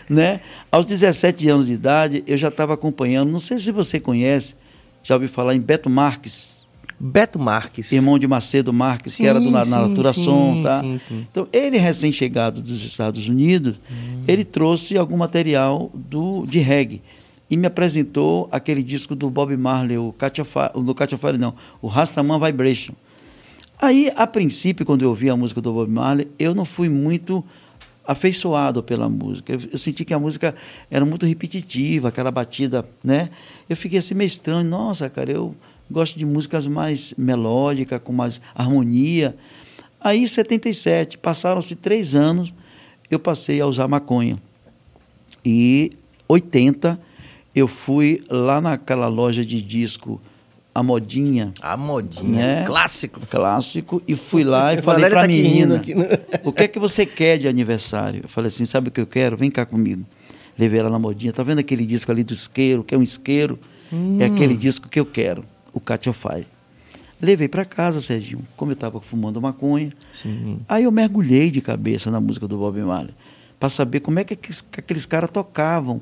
Né? 0.08 0.40
Aos 0.70 0.86
17 0.86 1.48
anos 1.48 1.66
de 1.66 1.72
idade, 1.72 2.24
eu 2.26 2.36
já 2.36 2.48
estava 2.48 2.74
acompanhando, 2.74 3.30
não 3.30 3.40
sei 3.40 3.58
se 3.58 3.72
você 3.72 3.98
conhece, 3.98 4.54
já 5.02 5.14
ouviu 5.14 5.28
falar 5.28 5.54
em 5.54 5.60
Beto 5.60 5.88
Marques. 5.88 6.66
Beto 7.00 7.38
Marques. 7.38 7.92
Irmão 7.92 8.18
de 8.18 8.26
Macedo 8.26 8.72
Marques, 8.72 9.14
sim, 9.14 9.22
que 9.22 9.28
era 9.28 9.40
do 9.40 9.50
na, 9.50 9.64
Natura 9.64 10.12
Som, 10.12 10.62
tá? 10.62 10.80
Sim, 10.80 10.98
sim. 10.98 11.26
Então, 11.30 11.46
ele 11.52 11.78
recém-chegado 11.78 12.60
dos 12.60 12.84
Estados 12.84 13.28
Unidos, 13.28 13.76
hum. 13.90 14.24
ele 14.26 14.44
trouxe 14.44 14.98
algum 14.98 15.16
material 15.16 15.90
do, 15.94 16.44
de 16.46 16.58
reggae 16.58 17.00
e 17.50 17.56
me 17.56 17.66
apresentou 17.66 18.48
aquele 18.52 18.82
disco 18.82 19.14
do 19.14 19.30
Bob 19.30 19.56
Marley, 19.56 19.96
o 19.96 20.12
do 20.82 20.94
Katia 20.94 21.18
Fire, 21.18 21.38
não, 21.38 21.54
o 21.80 21.86
Rastaman 21.86 22.38
Vibration. 22.38 22.94
Aí, 23.80 24.10
a 24.16 24.26
princípio, 24.26 24.84
quando 24.84 25.02
eu 25.02 25.10
ouvi 25.10 25.30
a 25.30 25.36
música 25.36 25.60
do 25.60 25.72
Bob 25.72 25.88
Marley, 25.88 26.28
eu 26.38 26.54
não 26.54 26.64
fui 26.64 26.88
muito 26.88 27.44
afeiçoado 28.08 28.82
pela 28.82 29.06
música. 29.06 29.52
Eu, 29.52 29.60
eu, 29.72 29.76
senti 29.76 30.02
que 30.02 30.14
a 30.14 30.18
música 30.18 30.54
era 30.90 31.04
muito 31.04 31.26
repetitiva, 31.26 32.08
aquela 32.08 32.30
batida, 32.30 32.82
né? 33.04 33.28
Eu 33.68 33.76
fiquei 33.76 33.98
assim 33.98 34.14
meio 34.14 34.26
estranho. 34.26 34.66
Nossa, 34.66 35.10
cara, 35.10 35.30
eu 35.30 35.54
gosto 35.90 36.18
de 36.18 36.24
músicas 36.24 36.66
mais 36.66 37.12
melódicas, 37.18 38.00
com 38.02 38.14
mais 38.14 38.40
harmonia. 38.54 39.36
Aí, 40.00 40.22
em 40.22 40.26
77, 40.26 41.18
passaram-se 41.18 41.76
três 41.76 42.14
anos, 42.14 42.52
eu 43.10 43.18
passei 43.18 43.60
a 43.60 43.66
usar 43.66 43.86
maconha. 43.86 44.38
E 45.44 45.92
80, 46.26 46.98
eu 47.54 47.68
fui 47.68 48.24
lá 48.30 48.58
naquela 48.58 49.08
loja 49.08 49.44
de 49.44 49.60
disco, 49.60 50.18
a 50.78 50.82
Modinha. 50.82 51.52
A 51.60 51.76
Modinha, 51.76 52.60
né? 52.60 52.64
clássico. 52.64 53.20
Clássico. 53.26 54.02
E 54.06 54.16
fui 54.16 54.44
lá 54.44 54.74
e 54.74 54.80
falei 54.82 55.10
para 55.10 55.20
a 55.20 55.22
tá 55.22 55.28
menina, 55.28 55.76
aqui, 55.76 55.94
no... 55.94 56.04
o 56.44 56.52
que 56.52 56.64
é 56.64 56.68
que 56.68 56.78
você 56.78 57.04
quer 57.04 57.38
de 57.38 57.48
aniversário? 57.48 58.22
Eu 58.24 58.28
falei 58.28 58.48
assim, 58.48 58.64
sabe 58.64 58.88
o 58.88 58.90
que 58.90 59.00
eu 59.00 59.06
quero? 59.06 59.36
Vem 59.36 59.50
cá 59.50 59.66
comigo. 59.66 60.04
Levei 60.58 60.80
ela 60.80 60.90
na 60.90 60.98
Modinha. 60.98 61.32
Tá 61.32 61.42
vendo 61.42 61.58
aquele 61.58 61.84
disco 61.84 62.10
ali 62.10 62.24
do 62.24 62.32
isqueiro, 62.32 62.84
que 62.84 62.94
é 62.94 62.98
um 62.98 63.02
isqueiro? 63.02 63.58
Hum. 63.92 64.18
É 64.20 64.26
aquele 64.26 64.56
disco 64.56 64.88
que 64.88 64.98
eu 64.98 65.06
quero 65.06 65.44
o 65.72 65.80
Katia 65.80 66.12
Fire. 66.12 66.46
Levei 67.20 67.48
para 67.48 67.64
casa, 67.64 68.00
Serginho, 68.00 68.42
como 68.56 68.70
eu 68.70 68.74
estava 68.74 69.00
fumando 69.00 69.40
maconha. 69.40 69.92
Sim. 70.12 70.60
Aí 70.68 70.84
eu 70.84 70.92
mergulhei 70.92 71.50
de 71.50 71.60
cabeça 71.60 72.10
na 72.10 72.20
música 72.20 72.46
do 72.46 72.56
Bob 72.56 72.80
Marley, 72.80 73.14
para 73.58 73.68
saber 73.68 74.00
como 74.00 74.20
é 74.20 74.24
que 74.24 74.34
aqueles 74.76 75.06
caras 75.06 75.30
tocavam. 75.30 76.00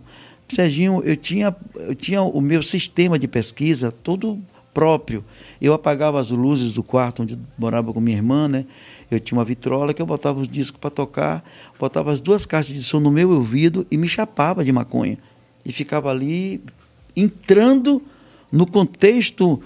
Serginho, 0.49 1.02
eu 1.04 1.16
tinha, 1.16 1.56
eu 1.75 1.95
tinha 1.95 2.23
o 2.23 2.40
meu 2.40 2.62
sistema 2.62 3.18
de 3.18 3.26
pesquisa 3.26 3.90
todo 3.90 4.38
próprio. 4.76 5.25
Eu 5.59 5.73
apagava 5.73 6.21
as 6.21 6.28
luzes 6.28 6.75
do 6.75 6.83
quarto 6.83 7.23
onde 7.23 7.38
morava 7.56 7.95
com 7.95 7.99
minha 7.99 8.18
irmã, 8.18 8.47
né? 8.47 8.66
Eu 9.11 9.18
tinha 9.18 9.38
uma 9.38 9.45
vitrola 9.45 9.95
que 9.95 10.02
eu 10.02 10.06
botava 10.06 10.38
os 10.38 10.47
discos 10.47 10.78
para 10.78 10.90
tocar, 10.90 11.42
botava 11.80 12.12
as 12.12 12.21
duas 12.21 12.45
caixas 12.45 12.75
de 12.75 12.83
som 12.83 13.00
no 13.00 13.11
meu 13.11 13.30
ouvido 13.30 13.87
e 13.90 13.97
me 13.97 14.06
chapava 14.06 14.62
de 14.62 14.71
maconha. 14.71 15.16
E 15.64 15.73
ficava 15.73 16.11
ali 16.11 16.62
entrando 17.16 18.02
no 18.52 18.66
contexto 18.66 19.62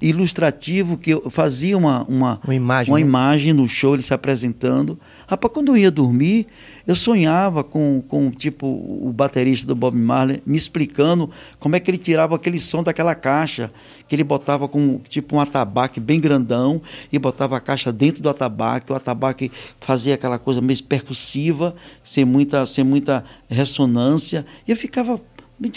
ilustrativo 0.00 0.96
que 0.96 1.10
eu 1.10 1.28
fazia 1.28 1.76
uma, 1.76 2.04
uma, 2.04 2.40
uma, 2.44 2.54
imagem, 2.54 2.92
uma 2.92 3.00
né? 3.00 3.04
imagem 3.04 3.52
no 3.52 3.68
show, 3.68 3.94
ele 3.94 4.02
se 4.02 4.14
apresentando. 4.14 4.98
Rapaz, 5.26 5.52
quando 5.52 5.68
eu 5.68 5.76
ia 5.76 5.90
dormir, 5.90 6.46
eu 6.86 6.94
sonhava 6.94 7.64
com, 7.64 8.02
com 8.06 8.30
tipo 8.30 8.66
o 8.66 9.12
baterista 9.12 9.66
do 9.66 9.74
Bob 9.74 9.96
Marley 9.96 10.40
me 10.46 10.56
explicando 10.56 11.30
como 11.58 11.74
é 11.74 11.80
que 11.80 11.90
ele 11.90 11.98
tirava 11.98 12.36
aquele 12.36 12.60
som 12.60 12.82
daquela 12.82 13.14
caixa, 13.14 13.72
que 14.08 14.14
ele 14.14 14.24
botava 14.24 14.68
com 14.68 15.00
tipo 15.08 15.36
um 15.36 15.40
atabaque 15.40 15.98
bem 15.98 16.20
grandão 16.20 16.80
e 17.12 17.18
botava 17.18 17.56
a 17.56 17.60
caixa 17.60 17.92
dentro 17.92 18.22
do 18.22 18.28
atabaque, 18.28 18.92
o 18.92 18.94
atabaque 18.94 19.50
fazia 19.80 20.14
aquela 20.14 20.38
coisa 20.38 20.60
meio 20.60 20.82
percussiva, 20.84 21.74
sem 22.04 22.24
muita, 22.24 22.64
sem 22.66 22.84
muita 22.84 23.24
ressonância. 23.48 24.46
E 24.66 24.70
eu 24.70 24.76
ficava, 24.76 25.20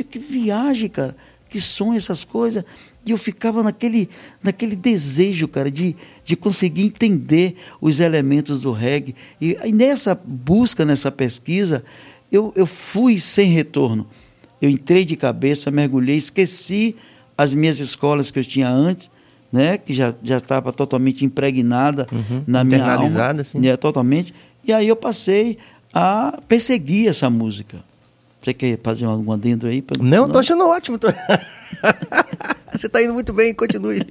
que 0.09 0.19
viagem, 0.19 0.89
cara 0.89 1.15
que 1.49 1.59
sonho 1.59 1.97
essas 1.97 2.23
coisas. 2.23 2.63
E 3.05 3.11
eu 3.11 3.17
ficava 3.17 3.63
naquele, 3.63 4.07
naquele 4.41 4.75
desejo, 4.75 5.47
cara, 5.47 5.71
de, 5.71 5.95
de 6.23 6.35
conseguir 6.35 6.83
entender 6.83 7.55
os 7.81 7.99
elementos 7.99 8.61
do 8.61 8.71
reggae. 8.71 9.15
E, 9.41 9.57
e 9.65 9.71
nessa 9.71 10.13
busca, 10.23 10.85
nessa 10.85 11.11
pesquisa, 11.11 11.83
eu, 12.31 12.53
eu 12.55 12.67
fui 12.67 13.17
sem 13.17 13.49
retorno. 13.51 14.07
Eu 14.61 14.69
entrei 14.69 15.03
de 15.05 15.15
cabeça, 15.15 15.71
mergulhei, 15.71 16.17
esqueci 16.17 16.95
as 17.39 17.53
minhas 17.53 17.79
escolas 17.79 18.29
que 18.31 18.37
eu 18.37 18.43
tinha 18.43 18.67
antes, 18.69 19.09
né, 19.49 19.77
que 19.77 19.93
já, 19.93 20.13
já 20.21 20.35
estava 20.35 20.73
totalmente 20.73 21.23
impregnada 21.23 22.05
uhum, 22.11 22.43
na 22.45 22.65
minha 22.65 22.85
alma, 22.85 23.43
sim. 23.45 23.59
Né, 23.59 23.77
totalmente. 23.77 24.33
E 24.61 24.73
aí 24.73 24.89
eu 24.89 24.95
passei 24.97 25.57
a 25.93 26.37
perseguir 26.49 27.07
essa 27.07 27.29
música. 27.29 27.77
Você 28.41 28.53
quer 28.53 28.77
fazer 28.83 29.05
algum 29.05 29.31
adendo 29.31 29.67
aí? 29.67 29.81
Não, 30.01 30.25
estou 30.25 30.41
achando 30.41 30.65
ótimo. 30.67 30.99
Tô... 30.99 31.07
Você 32.71 32.87
está 32.87 33.01
indo 33.01 33.13
muito 33.13 33.33
bem, 33.33 33.53
continue. 33.53 34.03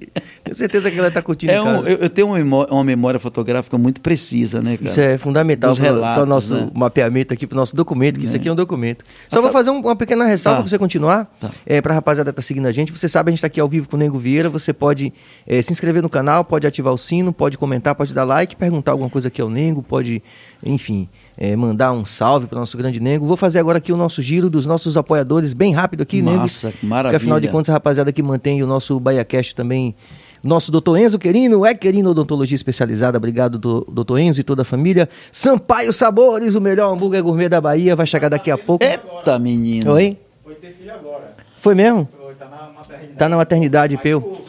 Tenho 0.42 0.54
certeza 0.54 0.90
que 0.90 0.98
ela 0.98 1.08
está 1.08 1.22
curtindo. 1.22 1.52
É 1.52 1.62
um, 1.62 1.86
eu, 1.86 1.98
eu, 1.98 2.10
tenho 2.10 2.26
uma 2.26 2.36
memória, 2.36 2.72
uma 2.72 2.84
memória, 2.84 3.20
fotográfica 3.20 3.78
muito 3.78 4.00
precisa, 4.00 4.60
né, 4.60 4.76
cara? 4.76 4.90
Isso 4.90 5.00
é 5.00 5.16
fundamental 5.16 5.74
para 5.76 6.22
o 6.22 6.26
nosso 6.26 6.54
né? 6.54 6.70
mapeamento 6.74 7.32
aqui, 7.32 7.46
para 7.46 7.54
o 7.54 7.58
nosso 7.58 7.76
documento, 7.76 8.18
que 8.18 8.24
é. 8.24 8.26
isso 8.26 8.36
aqui 8.36 8.48
é 8.48 8.52
um 8.52 8.56
documento. 8.56 9.04
Só 9.28 9.38
ah, 9.38 9.42
vou 9.42 9.50
tá. 9.50 9.58
fazer 9.58 9.70
um, 9.70 9.80
uma 9.80 9.94
pequena 9.94 10.24
ressalva 10.24 10.58
tá. 10.58 10.62
para 10.62 10.70
você 10.70 10.78
continuar. 10.78 11.32
Tá. 11.40 11.50
É, 11.64 11.80
para 11.80 11.92
a 11.92 11.96
rapaziada 11.96 12.32
que 12.32 12.40
está 12.40 12.46
seguindo 12.46 12.66
a 12.66 12.72
gente. 12.72 12.90
Você 12.90 13.08
sabe, 13.08 13.28
a 13.28 13.30
gente 13.30 13.38
está 13.38 13.46
aqui 13.46 13.60
ao 13.60 13.68
vivo 13.68 13.88
com 13.88 13.96
o 13.96 13.98
Nego 13.98 14.18
Vieira. 14.18 14.50
Você 14.50 14.72
pode 14.72 15.12
é, 15.46 15.62
se 15.62 15.72
inscrever 15.72 16.02
no 16.02 16.08
canal, 16.08 16.44
pode 16.44 16.66
ativar 16.66 16.92
o 16.92 16.98
sino, 16.98 17.32
pode 17.32 17.56
comentar, 17.56 17.94
pode 17.94 18.12
dar 18.12 18.24
like, 18.24 18.56
perguntar 18.56 18.92
alguma 18.92 19.08
coisa 19.08 19.28
aqui 19.28 19.40
ao 19.40 19.48
Nego, 19.48 19.82
pode, 19.82 20.22
enfim, 20.64 21.08
é, 21.36 21.54
mandar 21.54 21.92
um 21.92 22.04
salve 22.04 22.46
para 22.46 22.56
o 22.56 22.58
nosso 22.58 22.76
grande 22.76 22.98
Nego. 22.98 23.24
Vou 23.24 23.36
fazer 23.36 23.60
agora 23.60 23.78
aqui 23.78 23.92
o 23.92 23.96
nosso 23.96 24.20
giro 24.20 24.50
dos 24.50 24.66
nossos 24.66 24.96
apoiadores, 24.96 25.54
bem 25.54 25.72
rápido 25.72 26.02
aqui, 26.02 26.20
Nossa, 26.20 26.68
Nego. 26.68 26.78
maravilha. 26.82 27.10
Porque 27.10 27.16
afinal 27.16 27.40
de 27.40 27.47
contas, 27.50 27.70
a 27.70 27.72
rapaziada 27.74 28.12
que 28.12 28.22
mantém 28.22 28.62
o 28.62 28.66
nosso 28.66 28.98
BaiaCast 28.98 29.54
também. 29.54 29.94
Nosso 30.42 30.70
doutor 30.70 30.96
Enzo 30.98 31.18
Querino, 31.18 31.66
é 31.66 31.74
Querino 31.74 32.10
Odontologia 32.10 32.54
Especializada. 32.54 33.18
Obrigado, 33.18 33.58
do, 33.58 33.84
doutor 33.90 34.18
Enzo 34.18 34.40
e 34.40 34.44
toda 34.44 34.62
a 34.62 34.64
família. 34.64 35.08
Sampaio 35.32 35.92
Sabores, 35.92 36.54
o 36.54 36.60
melhor 36.60 36.92
hambúrguer 36.92 37.22
gourmet 37.22 37.48
da 37.48 37.60
Bahia. 37.60 37.96
Vai 37.96 38.06
chegar 38.06 38.28
daqui 38.28 38.50
a 38.50 38.56
pouco. 38.56 38.84
Eita, 38.84 39.38
menino. 39.38 39.92
Oi? 39.92 40.16
Foi 40.44 40.54
ter 40.54 40.72
filho 40.72 40.94
agora. 40.94 41.34
Foi 41.60 41.74
mesmo? 41.74 42.08
Foi, 42.16 42.34
tá 42.34 42.46
na 42.46 42.70
maternidade. 42.72 43.18
Tá 43.18 43.28
na 43.28 43.36
maternidade, 43.36 43.96
Peu. 43.96 44.44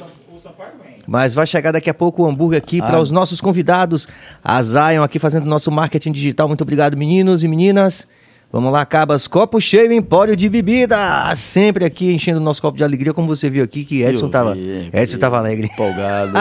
Mas 1.08 1.34
vai 1.34 1.48
chegar 1.48 1.72
daqui 1.72 1.90
a 1.90 1.94
pouco 1.94 2.22
o 2.22 2.28
hambúrguer 2.28 2.60
aqui 2.60 2.80
ah. 2.82 2.86
para 2.86 3.02
os 3.02 3.10
nossos 3.10 3.42
convidados. 3.42 4.08
A 4.44 4.62
Zion 4.62 5.02
aqui 5.02 5.18
fazendo 5.18 5.48
nosso 5.48 5.72
marketing 5.72 6.12
digital. 6.12 6.48
Muito 6.48 6.62
obrigado, 6.62 6.96
meninos 6.96 7.42
e 7.42 7.48
meninas. 7.48 8.08
Vamos 8.52 8.74
lá, 8.74 8.84
Cabas, 8.84 9.28
copo 9.28 9.62
cheio 9.62 9.94
empório 9.94 10.36
de 10.36 10.50
bebida. 10.50 10.98
Sempre 11.36 11.86
aqui 11.86 12.12
enchendo 12.12 12.40
o 12.40 12.44
nosso 12.44 12.60
copo 12.60 12.76
de 12.76 12.84
alegria, 12.84 13.14
como 13.14 13.28
você 13.28 13.48
viu 13.48 13.64
aqui 13.64 13.86
que 13.86 14.02
Edson 14.02 14.26
estava 14.26 14.58
Edson 14.58 15.20
tava 15.20 15.38
alegre. 15.38 15.68
Empolgado. 15.68 16.32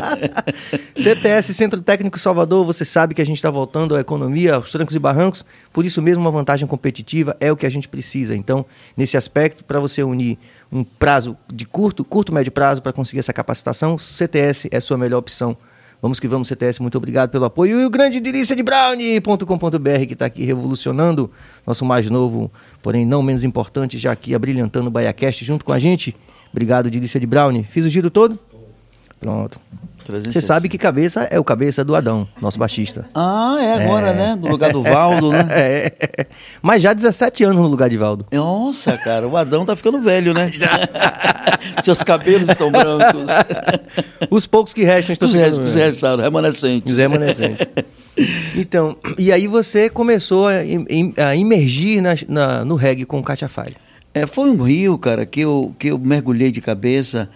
CTS, 0.96 1.52
Centro 1.52 1.82
Técnico 1.82 2.18
Salvador, 2.18 2.64
você 2.64 2.82
sabe 2.82 3.14
que 3.14 3.20
a 3.20 3.26
gente 3.26 3.36
está 3.36 3.50
voltando 3.50 3.94
à 3.94 4.00
economia, 4.00 4.54
aos 4.54 4.72
trancos 4.72 4.96
e 4.96 4.98
barrancos, 4.98 5.44
por 5.70 5.84
isso 5.84 6.00
mesmo 6.00 6.22
uma 6.22 6.30
vantagem 6.30 6.66
competitiva 6.66 7.36
é 7.38 7.52
o 7.52 7.56
que 7.58 7.66
a 7.66 7.70
gente 7.70 7.88
precisa. 7.88 8.34
Então, 8.34 8.64
nesse 8.96 9.18
aspecto, 9.18 9.62
para 9.64 9.78
você 9.78 10.02
unir 10.02 10.38
um 10.72 10.82
prazo 10.82 11.36
de 11.52 11.66
curto, 11.66 12.02
curto, 12.06 12.32
médio 12.32 12.50
prazo 12.50 12.80
para 12.80 12.90
conseguir 12.90 13.18
essa 13.18 13.34
capacitação, 13.34 13.98
CTS 13.98 14.68
é 14.70 14.78
a 14.78 14.80
sua 14.80 14.96
melhor 14.96 15.18
opção. 15.18 15.58
Vamos 16.02 16.18
que 16.18 16.26
vamos, 16.26 16.48
CTS, 16.48 16.82
muito 16.82 16.98
obrigado 16.98 17.30
pelo 17.30 17.44
apoio. 17.44 17.80
E 17.80 17.84
o 17.84 17.90
grande 17.90 18.18
delícia 18.18 18.56
de 18.56 18.62
brownie.com.br 18.64 20.06
que 20.08 20.14
está 20.14 20.26
aqui 20.26 20.42
revolucionando 20.44 21.30
nosso 21.64 21.84
mais 21.84 22.10
novo, 22.10 22.50
porém 22.82 23.06
não 23.06 23.22
menos 23.22 23.44
importante, 23.44 23.96
já 23.98 24.10
aqui 24.10 24.34
abrilhantando 24.34 24.88
o 24.88 24.90
BaiaCast 24.90 25.44
junto 25.44 25.64
com 25.64 25.72
a 25.72 25.78
gente. 25.78 26.16
Obrigado, 26.50 26.90
delícia 26.90 27.20
de 27.20 27.26
brownie. 27.26 27.62
Fiz 27.62 27.84
o 27.84 27.88
giro 27.88 28.10
todo? 28.10 28.36
Pronto. 29.20 29.60
Você 30.24 30.40
sabe 30.40 30.68
que 30.68 30.76
cabeça 30.76 31.22
é 31.30 31.38
o 31.38 31.44
cabeça 31.44 31.84
do 31.84 31.94
Adão, 31.94 32.26
nosso 32.40 32.58
baixista. 32.58 33.06
Ah, 33.14 33.56
é 33.60 33.84
agora, 33.84 34.08
é. 34.08 34.14
né? 34.14 34.38
No 34.40 34.48
lugar 34.48 34.72
do 34.72 34.82
Valdo, 34.82 35.30
né? 35.30 35.42
É. 35.52 36.26
Mas 36.60 36.82
já 36.82 36.92
17 36.92 37.44
anos 37.44 37.62
no 37.62 37.68
lugar 37.68 37.88
de 37.88 37.96
Valdo. 37.96 38.26
Nossa, 38.32 38.96
cara, 38.96 39.28
o 39.28 39.36
Adão 39.36 39.64
tá 39.64 39.76
ficando 39.76 40.00
velho, 40.00 40.32
né? 40.32 40.48
Já. 40.48 40.68
Seus 41.82 42.02
cabelos 42.02 42.48
estão 42.48 42.70
brancos. 42.70 43.26
Os 44.30 44.46
poucos 44.46 44.72
que 44.72 44.82
restam 44.82 45.12
estão 45.12 45.28
Os 45.28 45.34
restos, 45.34 45.70
os 45.70 45.74
restaram, 45.74 46.22
remanescentes. 46.22 46.92
Os 46.92 46.98
remanescentes. 46.98 47.66
Então, 48.56 48.96
e 49.18 49.32
aí 49.32 49.46
você 49.46 49.88
começou 49.88 50.48
a, 50.48 50.52
a 51.28 51.36
imergir 51.36 52.02
na, 52.02 52.10
na, 52.28 52.64
no 52.64 52.74
reggae 52.74 53.04
com 53.04 53.18
o 53.18 53.22
Katia 53.22 53.48
Falha. 53.48 53.76
É, 54.14 54.26
foi 54.26 54.50
um 54.50 54.62
rio, 54.62 54.98
cara, 54.98 55.24
que 55.24 55.40
eu, 55.40 55.74
que 55.78 55.88
eu 55.88 55.98
mergulhei 55.98 56.50
de 56.50 56.60
cabeça 56.60 57.30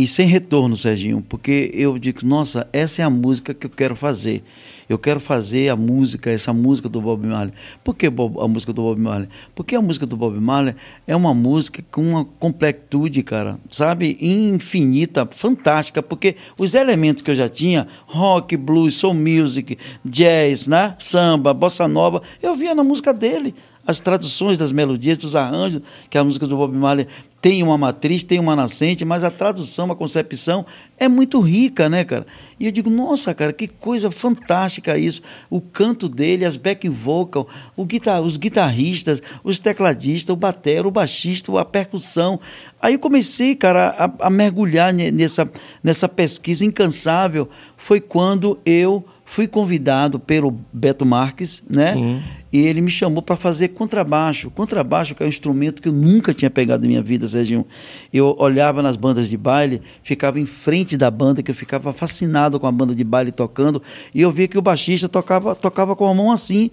e 0.00 0.06
sem 0.06 0.26
retorno, 0.26 0.78
Serginho, 0.78 1.22
porque 1.28 1.70
eu 1.74 1.98
digo, 1.98 2.20
nossa, 2.24 2.66
essa 2.72 3.02
é 3.02 3.04
a 3.04 3.10
música 3.10 3.52
que 3.52 3.66
eu 3.66 3.70
quero 3.70 3.94
fazer. 3.94 4.42
Eu 4.88 4.98
quero 4.98 5.20
fazer 5.20 5.68
a 5.68 5.76
música, 5.76 6.30
essa 6.30 6.54
música 6.54 6.88
do 6.88 7.02
Bob 7.02 7.26
Marley. 7.26 7.52
Por 7.84 7.94
que 7.94 8.06
a 8.06 8.48
música 8.48 8.72
do 8.72 8.80
Bob 8.80 8.98
Marley? 8.98 9.28
Porque 9.54 9.76
a 9.76 9.82
música 9.82 10.06
do 10.06 10.16
Bob 10.16 10.40
Marley 10.40 10.74
é 11.06 11.14
uma 11.14 11.34
música 11.34 11.84
com 11.90 12.00
uma 12.00 12.24
completude, 12.24 13.22
cara, 13.22 13.60
sabe, 13.70 14.16
infinita, 14.22 15.28
fantástica, 15.30 16.02
porque 16.02 16.34
os 16.56 16.74
elementos 16.74 17.22
que 17.22 17.30
eu 17.30 17.36
já 17.36 17.50
tinha, 17.50 17.86
rock, 18.06 18.56
blues, 18.56 18.94
soul 18.94 19.12
music, 19.12 19.76
jazz, 20.02 20.66
né, 20.66 20.96
samba, 20.98 21.52
bossa 21.52 21.86
nova, 21.86 22.22
eu 22.42 22.56
via 22.56 22.74
na 22.74 22.82
música 22.82 23.12
dele 23.12 23.54
as 23.90 24.00
traduções 24.00 24.56
das 24.56 24.70
melodias, 24.70 25.18
dos 25.18 25.34
arranjos, 25.34 25.82
que 26.08 26.16
a 26.16 26.22
música 26.22 26.46
do 26.46 26.56
Bob 26.56 26.76
Marley 26.76 27.08
tem 27.42 27.62
uma 27.62 27.76
matriz, 27.76 28.22
tem 28.22 28.38
uma 28.38 28.54
nascente, 28.54 29.04
mas 29.04 29.24
a 29.24 29.30
tradução, 29.30 29.90
a 29.90 29.96
concepção 29.96 30.64
é 30.98 31.08
muito 31.08 31.40
rica, 31.40 31.88
né, 31.88 32.04
cara? 32.04 32.26
E 32.58 32.66
eu 32.66 32.72
digo, 32.72 32.88
nossa, 32.88 33.34
cara, 33.34 33.52
que 33.52 33.66
coisa 33.66 34.10
fantástica 34.10 34.96
isso. 34.96 35.22
O 35.48 35.60
canto 35.60 36.08
dele, 36.08 36.44
as 36.44 36.56
back 36.56 36.88
vocal, 36.88 37.48
guitar, 37.80 38.20
os 38.20 38.36
guitarristas, 38.36 39.22
os 39.42 39.58
tecladistas, 39.58 40.32
o 40.32 40.36
batero, 40.36 40.88
o 40.88 40.92
baixista, 40.92 41.58
a 41.58 41.64
percussão. 41.64 42.38
Aí 42.80 42.94
eu 42.94 42.98
comecei, 42.98 43.56
cara, 43.56 43.88
a, 43.98 44.26
a 44.26 44.30
mergulhar 44.30 44.92
nessa, 44.92 45.50
nessa 45.82 46.08
pesquisa 46.08 46.64
incansável. 46.64 47.48
Foi 47.76 48.00
quando 48.00 48.60
eu 48.64 49.04
fui 49.30 49.46
convidado 49.46 50.18
pelo 50.18 50.58
Beto 50.72 51.06
Marques, 51.06 51.62
né? 51.70 51.92
Sim. 51.92 52.20
E 52.52 52.58
ele 52.58 52.80
me 52.80 52.90
chamou 52.90 53.22
para 53.22 53.36
fazer 53.36 53.68
contrabaixo. 53.68 54.50
Contrabaixo, 54.50 55.14
que 55.14 55.22
é 55.22 55.26
um 55.26 55.28
instrumento 55.28 55.80
que 55.80 55.86
eu 55.86 55.92
nunca 55.92 56.34
tinha 56.34 56.50
pegado 56.50 56.82
na 56.82 56.88
minha 56.88 57.00
vida, 57.00 57.28
Serginho. 57.28 57.64
Eu 58.12 58.34
olhava 58.40 58.82
nas 58.82 58.96
bandas 58.96 59.28
de 59.28 59.36
baile, 59.36 59.80
ficava 60.02 60.40
em 60.40 60.46
frente 60.46 60.96
da 60.96 61.08
banda, 61.12 61.44
que 61.44 61.50
eu 61.52 61.54
ficava 61.54 61.92
fascinado 61.92 62.58
com 62.58 62.66
a 62.66 62.72
banda 62.72 62.92
de 62.92 63.04
baile 63.04 63.30
tocando, 63.30 63.80
e 64.12 64.20
eu 64.20 64.32
via 64.32 64.48
que 64.48 64.58
o 64.58 64.62
baixista 64.62 65.08
tocava, 65.08 65.54
tocava 65.54 65.94
com 65.94 66.08
a 66.08 66.12
mão 66.12 66.32
assim. 66.32 66.68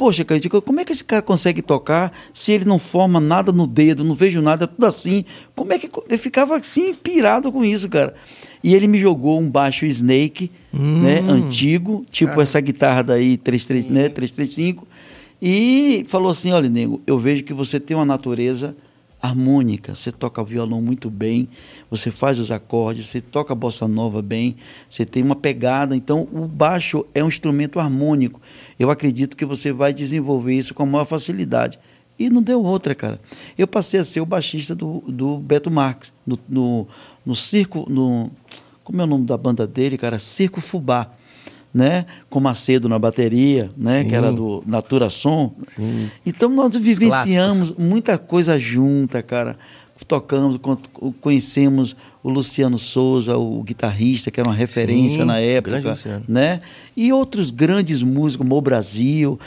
Poxa, 0.00 0.24
digo, 0.40 0.62
como 0.62 0.80
é 0.80 0.84
que 0.86 0.92
esse 0.92 1.04
cara 1.04 1.20
consegue 1.20 1.60
tocar 1.60 2.10
se 2.32 2.52
ele 2.52 2.64
não 2.64 2.78
forma 2.78 3.20
nada 3.20 3.52
no 3.52 3.66
dedo, 3.66 4.02
não 4.02 4.14
vejo 4.14 4.40
nada, 4.40 4.66
tudo 4.66 4.86
assim? 4.86 5.26
Como 5.54 5.74
é 5.74 5.78
que. 5.78 5.90
Eu 6.08 6.18
ficava 6.18 6.56
assim, 6.56 6.94
pirado 6.94 7.52
com 7.52 7.62
isso, 7.62 7.86
cara. 7.86 8.14
E 8.64 8.74
ele 8.74 8.86
me 8.86 8.96
jogou 8.96 9.38
um 9.38 9.46
baixo 9.46 9.84
Snake, 9.84 10.50
hum, 10.72 11.02
né, 11.02 11.20
antigo, 11.28 12.02
tipo 12.10 12.30
cara. 12.30 12.42
essa 12.44 12.58
guitarra 12.62 13.02
daí, 13.02 13.36
33, 13.36 13.88
né, 13.88 14.08
335, 14.08 14.88
e 15.42 16.06
falou 16.08 16.30
assim: 16.30 16.50
olha, 16.50 16.70
nego, 16.70 17.02
eu 17.06 17.18
vejo 17.18 17.44
que 17.44 17.52
você 17.52 17.78
tem 17.78 17.94
uma 17.94 18.06
natureza 18.06 18.74
harmônica, 19.22 19.94
você 19.94 20.10
toca 20.10 20.42
violão 20.42 20.80
muito 20.80 21.10
bem, 21.10 21.48
você 21.90 22.10
faz 22.10 22.38
os 22.38 22.50
acordes, 22.50 23.06
você 23.06 23.20
toca 23.20 23.54
bossa 23.54 23.86
nova 23.86 24.22
bem, 24.22 24.56
você 24.88 25.04
tem 25.04 25.22
uma 25.22 25.36
pegada, 25.36 25.94
então 25.94 26.26
o 26.32 26.46
baixo 26.46 27.04
é 27.14 27.22
um 27.22 27.28
instrumento 27.28 27.78
harmônico. 27.78 28.40
Eu 28.78 28.90
acredito 28.90 29.36
que 29.36 29.44
você 29.44 29.72
vai 29.72 29.92
desenvolver 29.92 30.54
isso 30.54 30.72
com 30.72 30.86
maior 30.86 31.04
facilidade. 31.04 31.78
E 32.18 32.28
não 32.28 32.42
deu 32.42 32.62
outra, 32.62 32.94
cara. 32.94 33.18
Eu 33.56 33.66
passei 33.66 33.98
a 33.98 34.04
ser 34.04 34.20
o 34.20 34.26
baixista 34.26 34.74
do, 34.74 35.02
do 35.08 35.38
Beto 35.38 35.70
Marques, 35.70 36.12
no, 36.26 36.38
no, 36.48 36.86
no 37.24 37.34
circo, 37.34 37.86
no, 37.88 38.30
como 38.84 39.00
é 39.00 39.04
o 39.04 39.06
nome 39.06 39.24
da 39.24 39.36
banda 39.36 39.66
dele, 39.66 39.96
cara? 39.96 40.18
Circo 40.18 40.60
Fubá, 40.60 41.10
né? 41.72 42.06
Com 42.28 42.40
Macedo 42.40 42.88
na 42.88 42.98
bateria, 42.98 43.70
né? 43.76 44.02
Sim. 44.02 44.08
Que 44.08 44.14
era 44.14 44.32
do 44.32 44.62
Natura 44.66 45.08
Som. 45.08 45.54
Sim. 45.68 46.10
Então 46.26 46.48
nós 46.50 46.76
vivenciamos 46.76 47.72
muita 47.78 48.18
coisa 48.18 48.58
junta, 48.58 49.22
cara. 49.22 49.56
Tocamos, 50.08 50.58
conhecemos 51.20 51.94
o 52.22 52.30
Luciano 52.30 52.78
Souza, 52.78 53.36
o 53.36 53.62
guitarrista, 53.62 54.30
que 54.30 54.40
era 54.40 54.48
uma 54.48 54.56
referência 54.56 55.20
Sim, 55.20 55.26
na 55.26 55.38
época, 55.38 55.94
né? 56.26 56.62
E 56.96 57.12
outros 57.12 57.50
grandes 57.50 58.02
músicos, 58.02 58.46
Mo 58.46 58.60
Brasil, 58.62 59.38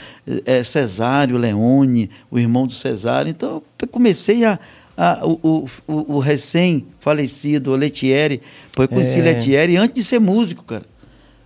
é, 0.46 0.63
Cesário 0.63 1.38
Leone, 1.38 2.09
o 2.29 2.38
irmão 2.38 2.68
do 2.68 2.74
Cesário. 2.74 3.31
Então, 3.31 3.64
eu 3.81 3.88
comecei 3.88 4.46
a, 4.46 4.59
o, 5.24 5.66
o, 5.88 6.16
o 6.16 6.20
recém-falecido 6.20 7.75
Letieri, 7.75 8.42
foi 8.75 8.88
conheci 8.88 9.20
é. 9.20 9.24
Letieri 9.24 9.75
antes 9.75 9.96
de 9.96 10.03
ser 10.03 10.20
músico, 10.20 10.64
cara. 10.64 10.86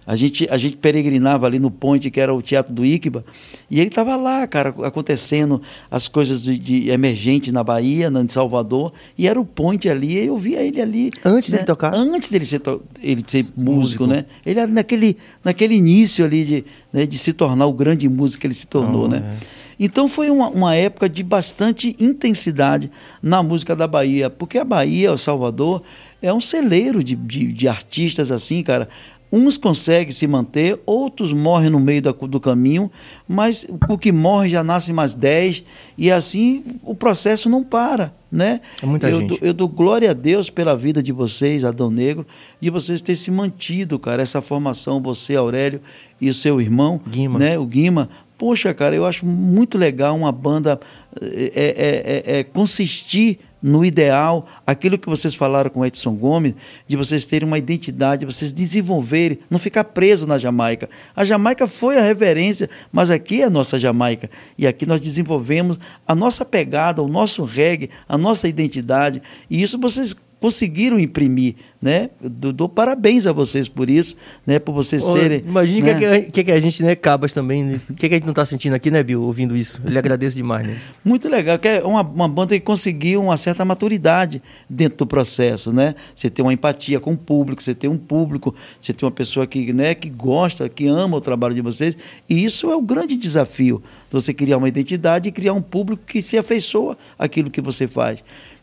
A 0.08 0.15
gente, 0.15 0.48
a 0.50 0.58
gente 0.58 0.78
peregrinava 0.78 1.46
ali 1.46 1.60
no 1.60 1.70
Ponte, 1.70 2.10
que 2.10 2.17
era 2.17 2.34
o 2.34 2.41
Teatro 2.41 2.74
do 2.74 2.86
Iquiba, 2.86 3.26
e 3.70 3.78
ele 3.82 3.89
estava 3.89 4.15
lá, 4.15 4.48
cara, 4.48 4.74
acontecendo 4.84 5.62
as 5.91 6.08
coisas 6.08 6.43
de, 6.43 6.58
de 6.58 6.89
emergente 6.89 7.52
na 7.52 7.62
Bahia, 7.62 8.08
em 8.08 8.28
Salvador, 8.30 8.93
e 9.17 9.28
era 9.28 9.38
o 9.38 9.43
Ponte 9.43 9.89
ali, 9.89 10.17
eu 10.26 10.38
via 10.38 10.62
ele 10.62 10.80
ali. 10.80 11.12
Antes 11.26 11.50
né? 11.50 11.58
dele 11.58 11.67
tocar? 11.67 11.93
Antes 11.93 12.30
dele 12.30 12.46
ser, 12.46 12.62
ele 13.04 13.22
ser 13.28 13.43
músico, 13.58 14.06
músico, 14.06 14.08
né? 14.08 14.26
Ele 14.46 14.58
era 14.58 14.72
naquele, 14.72 15.17
naquele 15.43 15.76
início 15.76 16.24
ali 16.24 16.46
de, 16.46 16.65
né, 16.93 17.06
de 17.06 17.17
se 17.17 17.34
tornar 17.34 17.65
o 17.65 17.74
grande 17.74 18.08
músico 18.08 18.39
que 18.39 18.48
ele 18.48 18.54
se 18.54 18.65
tornou, 18.65 19.06
oh, 19.06 19.08
né? 19.10 19.38
É. 19.43 19.58
Então 19.80 20.08
foi 20.08 20.30
uma, 20.30 20.50
uma 20.50 20.76
época 20.76 21.08
de 21.08 21.22
bastante 21.22 21.96
intensidade 22.00 22.89
na 23.22 23.43
música 23.43 23.76
da 23.76 23.86
Bahia, 23.86 24.30
porque 24.30 24.58
a 24.58 24.63
Bahia, 24.63 25.12
o 25.12 25.17
Salvador, 25.17 25.84
é 26.22 26.34
um 26.34 26.41
celeiro 26.41 27.04
de, 27.04 27.15
de, 27.15 27.52
de 27.52 27.67
artistas 27.67 28.32
assim, 28.32 28.63
cara. 28.63 28.89
Uns 29.32 29.58
conseguem 29.58 30.12
se 30.12 30.26
manter, 30.26 30.80
outros 30.86 31.34
morrem 31.34 31.70
no 31.70 31.80
meio 31.80 32.02
do 32.02 32.40
caminho, 32.40 32.90
mas 33.28 33.68
o 33.90 33.98
que 33.98 34.12
morre 34.12 34.50
já 34.50 34.63
nasce 34.63 34.94
mais 34.94 35.13
10, 35.13 35.63
e 35.98 36.10
assim 36.10 36.63
o 36.82 36.96
processo 36.96 37.50
não 37.50 37.63
para. 37.63 38.13
Né? 38.30 38.60
É 38.82 38.86
muita 38.86 39.10
eu, 39.10 39.22
gente. 39.22 39.40
eu 39.42 39.54
dou 39.54 39.68
glória 39.68 40.12
a 40.12 40.13
Deus 40.13 40.50
pela 40.50 40.76
vida 40.76 41.02
de 41.02 41.12
vocês, 41.12 41.63
Adão 41.63 41.90
Negro, 41.90 42.26
de 42.60 42.70
vocês 42.70 43.02
terem 43.02 43.18
se 43.18 43.32
mantido, 43.32 43.98
cara, 43.98 44.22
essa 44.22 44.42
formação, 44.42 45.02
você, 45.02 45.36
Aurélio, 45.36 45.82
e 46.20 46.30
o 46.30 46.34
seu 46.34 46.60
irmão, 46.60 47.00
Guima. 47.08 47.40
né? 47.40 47.58
o 47.58 47.66
Guima. 47.66 48.10
Poxa, 48.38 48.74
cara, 48.74 48.96
eu 48.96 49.06
acho 49.06 49.26
muito 49.26 49.78
legal 49.78 50.16
uma 50.16 50.32
banda 50.32 50.80
é, 51.20 52.24
é, 52.26 52.40
é 52.40 52.44
consistir 52.44 53.40
no 53.62 53.84
ideal, 53.84 54.48
aquilo 54.65 54.98
que 54.98 55.10
vocês 55.10 55.34
falaram 55.34 55.70
com 55.70 55.86
Edson 55.86 56.15
Gomes, 56.15 56.54
de 56.88 56.96
vocês 56.96 57.26
terem 57.26 57.48
uma 57.48 57.58
identidade, 57.58 58.26
vocês 58.26 58.54
desenvolverem, 58.54 59.39
não 59.50 59.58
ficar 59.58 59.84
preso 59.86 60.28
na 60.28 60.38
Jamaica. 60.38 60.89
A 61.15 61.26
Jamaica 61.26 61.67
foi 61.67 61.98
a 61.98 62.02
reverência, 62.02 62.70
mas 62.91 63.10
aqui 63.10 63.41
é 63.41 63.46
a 63.46 63.50
nossa 63.50 63.80
Jamaica. 63.80 64.30
E 64.58 64.67
aqui 64.67 64.86
nós 64.86 65.00
desenvolvemos 65.00 65.80
a 66.08 66.13
nossa 66.13 66.46
pegada, 66.46 67.02
o 67.02 67.08
nosso 67.08 67.43
reggae, 67.43 67.89
a 68.08 68.17
nossa 68.17 68.48
identidade. 68.48 69.22
E 69.50 69.62
isso 69.62 69.80
vocês 69.80 70.15
conseguiram 70.39 71.00
imprimir, 71.00 71.56
né? 71.82 72.10
Dou, 72.21 72.54
dou, 72.54 72.69
parabéns 72.69 73.26
a 73.26 73.32
vocês 73.32 73.67
por 73.67 73.89
isso, 73.89 74.15
né? 74.45 74.60
Por 74.60 74.71
vocês 74.71 75.04
Ô, 75.04 75.12
serem. 75.13 75.39
Imagina 75.39 75.91
o 75.91 76.00
né? 76.00 76.21
que, 76.21 76.32
que, 76.32 76.43
que, 76.45 76.52
a 76.52 76.60
gente, 76.60 76.84
né, 76.84 76.95
Cabas 76.95 77.34
também, 77.34 77.63
o 77.63 77.65
né? 77.65 77.80
que, 77.95 78.08
que 78.08 78.15
a 78.15 78.17
gente 78.17 78.26
não 78.26 78.32
está 78.32 78.45
sentindo 78.45 78.73
aqui, 78.76 78.91
né, 78.91 79.02
Bill, 79.02 79.21
ouvindo 79.23 79.56
isso. 79.56 79.82
Ele 79.86 79.97
agradece 79.97 80.36
demais, 80.36 80.67
né? 80.67 80.78
Muito 81.04 81.28
legal, 81.28 81.58
que 81.58 81.67
é 81.67 81.84
uma, 81.84 82.02
uma 82.02 82.28
banda 82.28 82.54
que 82.54 82.60
conseguiu 82.60 83.21
uma 83.21 83.38
certa 83.38 83.65
maturidade 83.65 84.41
dentro 84.69 85.00
do 85.00 85.08
processo, 85.08 85.71
né? 85.71 85.95
Você 86.15 86.30
tem 86.30 86.45
uma 86.45 86.54
empatia 86.54 87.00
com 87.00 87.13
o 87.13 87.17
público, 87.17 87.62
você 87.62 87.73
tem 87.73 87.89
um 87.89 87.97
público, 87.97 88.54
você 88.80 88.93
tem 88.93 89.06
uma 89.06 89.12
pessoa 89.12 89.47
que, 89.47 89.73
né, 89.73 89.95
que 89.95 90.10
gosta, 90.10 90.69
que 90.69 90.88
ama 90.88 91.17
o 91.17 91.21
trabalho 91.21 91.56
de 91.56 91.62
vocês, 91.62 91.97
e 92.30 92.43
isso 92.43 92.69
é 92.69 92.76
o 92.76 92.82
grande 92.82 93.15
desafio, 93.15 93.82
você 94.12 94.34
criar 94.34 94.58
uma 94.58 94.67
identidade 94.67 95.30
e 95.30 95.32
criar 95.32 95.54
um 95.54 95.62
público 95.62 96.04
que 96.06 96.21
se 96.21 96.38
afeiçoa 96.38 96.97
aquilo 97.17 97.50
que 97.50 97.62
você 97.62 97.88
faz. 97.88 98.19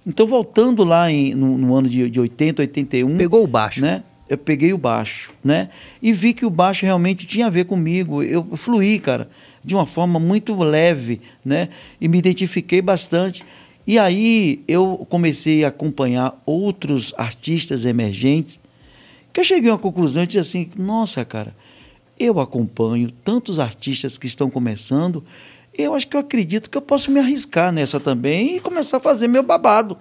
Então, 0.07 0.27
voltando 0.27 0.85
lá 0.85 1.11
em, 1.11 1.35
no, 1.35 1.57
no, 1.57 1.75
ano 1.75 1.89
de, 1.89 2.09
de 2.11 2.21
80, 2.21 2.63
81. 2.63 3.17
Pegou 3.17 3.43
o 3.43 3.47
baixo. 3.47 3.81
Né? 3.81 4.03
Eu 4.29 4.39
peguei 4.39 4.73
o 4.73 4.79
baixo, 4.79 5.33
né? 5.43 5.69
E 6.01 6.13
vi 6.13 6.33
que 6.33 6.47
o 6.47 6.51
baixo 6.51 6.87
realmente 6.87 7.27
tinha 7.27 7.47
a 7.47 7.51
ver 7.51 7.67
comigo. 7.67 8.23
Eu 8.23 8.57
fluí, 8.57 8.99
cara, 8.99 9.29
de 9.63 9.75
uma 9.75 9.87
forma 9.87 10.19
muito 10.19 10.55
leve, 10.57 11.21
né? 11.45 11.69
E 12.01 12.09
me 12.09 12.19
identifiquei 12.19 12.81
bastante. 12.81 13.45
E 13.87 13.99
aí 13.99 14.63
eu 14.67 15.07
comecei 15.11 15.65
a 15.65 15.69
acompanhar 15.69 16.43
outros 16.47 17.13
artistas 17.19 17.85
emergentes, 17.85 18.59
que 19.31 19.41
eu 19.41 19.45
cheguei 19.45 19.69
a 19.69 19.75
uma 19.75 19.79
conclusão 19.79 20.23
e 20.23 20.27
disse 20.27 20.39
assim: 20.39 20.71
nossa, 20.77 21.23
cara, 21.23 21.55
eu 22.19 22.41
acompanho 22.41 23.11
tantos 23.11 23.59
artistas 23.59 24.17
que 24.17 24.27
estão 24.27 24.49
começando 24.49 25.23
eu 25.77 25.95
acho 25.95 26.09
que 26.09 26.17
eu 26.17 26.21
acredito 26.21 26.71
que 26.71 26.77
eu 26.77 26.83
posso 26.83 27.11
me 27.11 27.21
arriscar 27.21 27.73
nessa 27.73 27.99
também 27.99 28.57
e 28.57 28.61
começar 28.61 28.99
a 28.99 29.01
fazer 29.01 29.29
meu 29.29 29.43
babado. 29.43 29.97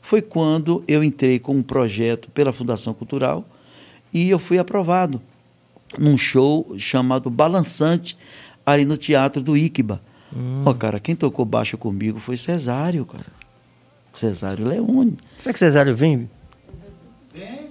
Foi 0.00 0.22
quando 0.22 0.82
eu 0.88 1.02
entrei 1.02 1.38
com 1.38 1.54
um 1.54 1.62
projeto 1.62 2.30
pela 2.30 2.52
Fundação 2.52 2.94
Cultural 2.94 3.44
e 4.12 4.30
eu 4.30 4.38
fui 4.38 4.58
aprovado 4.58 5.20
num 5.98 6.18
show 6.18 6.74
chamado 6.78 7.30
Balançante, 7.30 8.16
ali 8.64 8.84
no 8.84 8.96
Teatro 8.96 9.42
do 9.42 9.56
Iquiba. 9.56 10.00
Hum. 10.34 10.62
Oh, 10.66 10.74
cara, 10.74 11.00
quem 11.00 11.16
tocou 11.16 11.44
baixo 11.44 11.78
comigo 11.78 12.18
foi 12.18 12.36
Cesário, 12.36 13.04
cara. 13.06 13.26
Cesário 14.12 14.66
Leone. 14.66 15.16
Será 15.38 15.52
que 15.52 15.58
Cesário 15.58 15.94
vem? 15.94 16.28
Vem. 17.32 17.68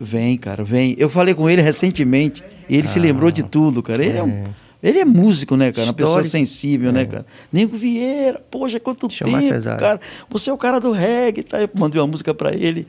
Vem, 0.00 0.36
cara, 0.36 0.62
vem. 0.62 0.94
Eu 0.98 1.08
falei 1.08 1.34
com 1.34 1.48
ele 1.48 1.62
recentemente 1.62 2.42
e 2.68 2.76
ele 2.76 2.86
ah. 2.86 2.90
se 2.90 2.98
lembrou 2.98 3.30
de 3.30 3.42
tudo, 3.42 3.82
cara. 3.82 4.04
Ele 4.04 4.16
é, 4.16 4.20
é 4.20 4.22
um 4.22 4.44
ele 4.82 5.00
é 5.00 5.04
músico, 5.04 5.56
né, 5.56 5.72
cara? 5.72 5.88
Uma 5.88 5.94
pessoa 5.94 6.22
sensível, 6.22 6.92
né, 6.92 7.00
é. 7.00 7.04
né, 7.04 7.10
cara? 7.10 7.26
Nego 7.52 7.76
Vieira, 7.76 8.40
poxa, 8.50 8.78
quanto 8.78 9.08
tempo, 9.08 9.42
Cesário. 9.42 9.80
cara. 9.80 10.00
Você 10.30 10.50
é 10.50 10.52
o 10.52 10.58
cara 10.58 10.80
do 10.80 10.92
reggae, 10.92 11.42
tá? 11.42 11.60
Eu 11.60 11.70
mandei 11.74 12.00
uma 12.00 12.06
música 12.06 12.32
para 12.32 12.54
ele. 12.54 12.86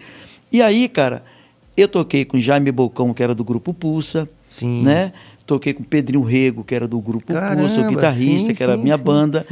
E 0.52 0.62
aí, 0.62 0.88
cara, 0.88 1.24
eu 1.76 1.88
toquei 1.88 2.26
com 2.26 2.40
Jaime 2.40 2.72
Bocão, 2.72 3.14
que 3.14 3.24
era 3.24 3.34
do 3.34 3.44
grupo 3.44 3.74
Pulsa, 3.74 4.30
Sim. 4.50 4.84
né? 4.84 5.14
Toquei 5.46 5.74
com 5.74 5.82
Pedrinho 5.82 6.22
Rego, 6.22 6.64
que 6.64 6.76
era 6.76 6.88
do 6.88 7.00
grupo 7.02 7.34
Caramba, 7.34 7.62
Pulsa, 7.64 7.82
o 7.82 7.88
guitarrista, 7.88 8.50
sim, 8.50 8.56
que 8.56 8.62
era 8.62 8.76
sim, 8.76 8.84
minha 8.84 8.98
banda. 8.98 9.44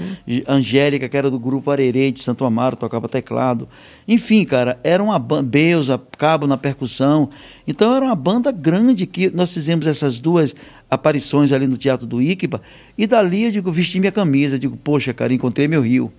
Angélica, 0.47 1.09
que 1.09 1.17
era 1.17 1.31
do 1.31 1.39
grupo 1.39 1.71
Arerê 1.71 2.11
de 2.11 2.19
Santo 2.19 2.45
Amaro, 2.45 2.75
tocava 2.75 3.09
teclado. 3.09 3.67
Enfim, 4.07 4.45
cara, 4.45 4.79
era 4.83 5.01
uma 5.01 5.17
banda, 5.17 5.49
Beusa, 5.49 5.99
Cabo 6.15 6.45
na 6.45 6.55
percussão. 6.55 7.31
Então 7.67 7.95
era 7.95 8.05
uma 8.05 8.15
banda 8.15 8.51
grande 8.51 9.07
que 9.07 9.31
nós 9.31 9.51
fizemos 9.51 9.87
essas 9.87 10.19
duas 10.19 10.53
aparições 10.89 11.51
ali 11.51 11.67
no 11.67 11.77
Teatro 11.77 12.05
do 12.07 12.21
Iquiba. 12.21 12.61
E 12.97 13.05
dali 13.07 13.43
eu 13.45 13.51
digo, 13.51 13.71
vesti 13.71 13.99
minha 13.99 14.11
camisa, 14.11 14.57
digo, 14.57 14.77
poxa, 14.77 15.13
cara, 15.13 15.33
encontrei 15.33 15.67
meu 15.67 15.81
rio. 15.81 16.11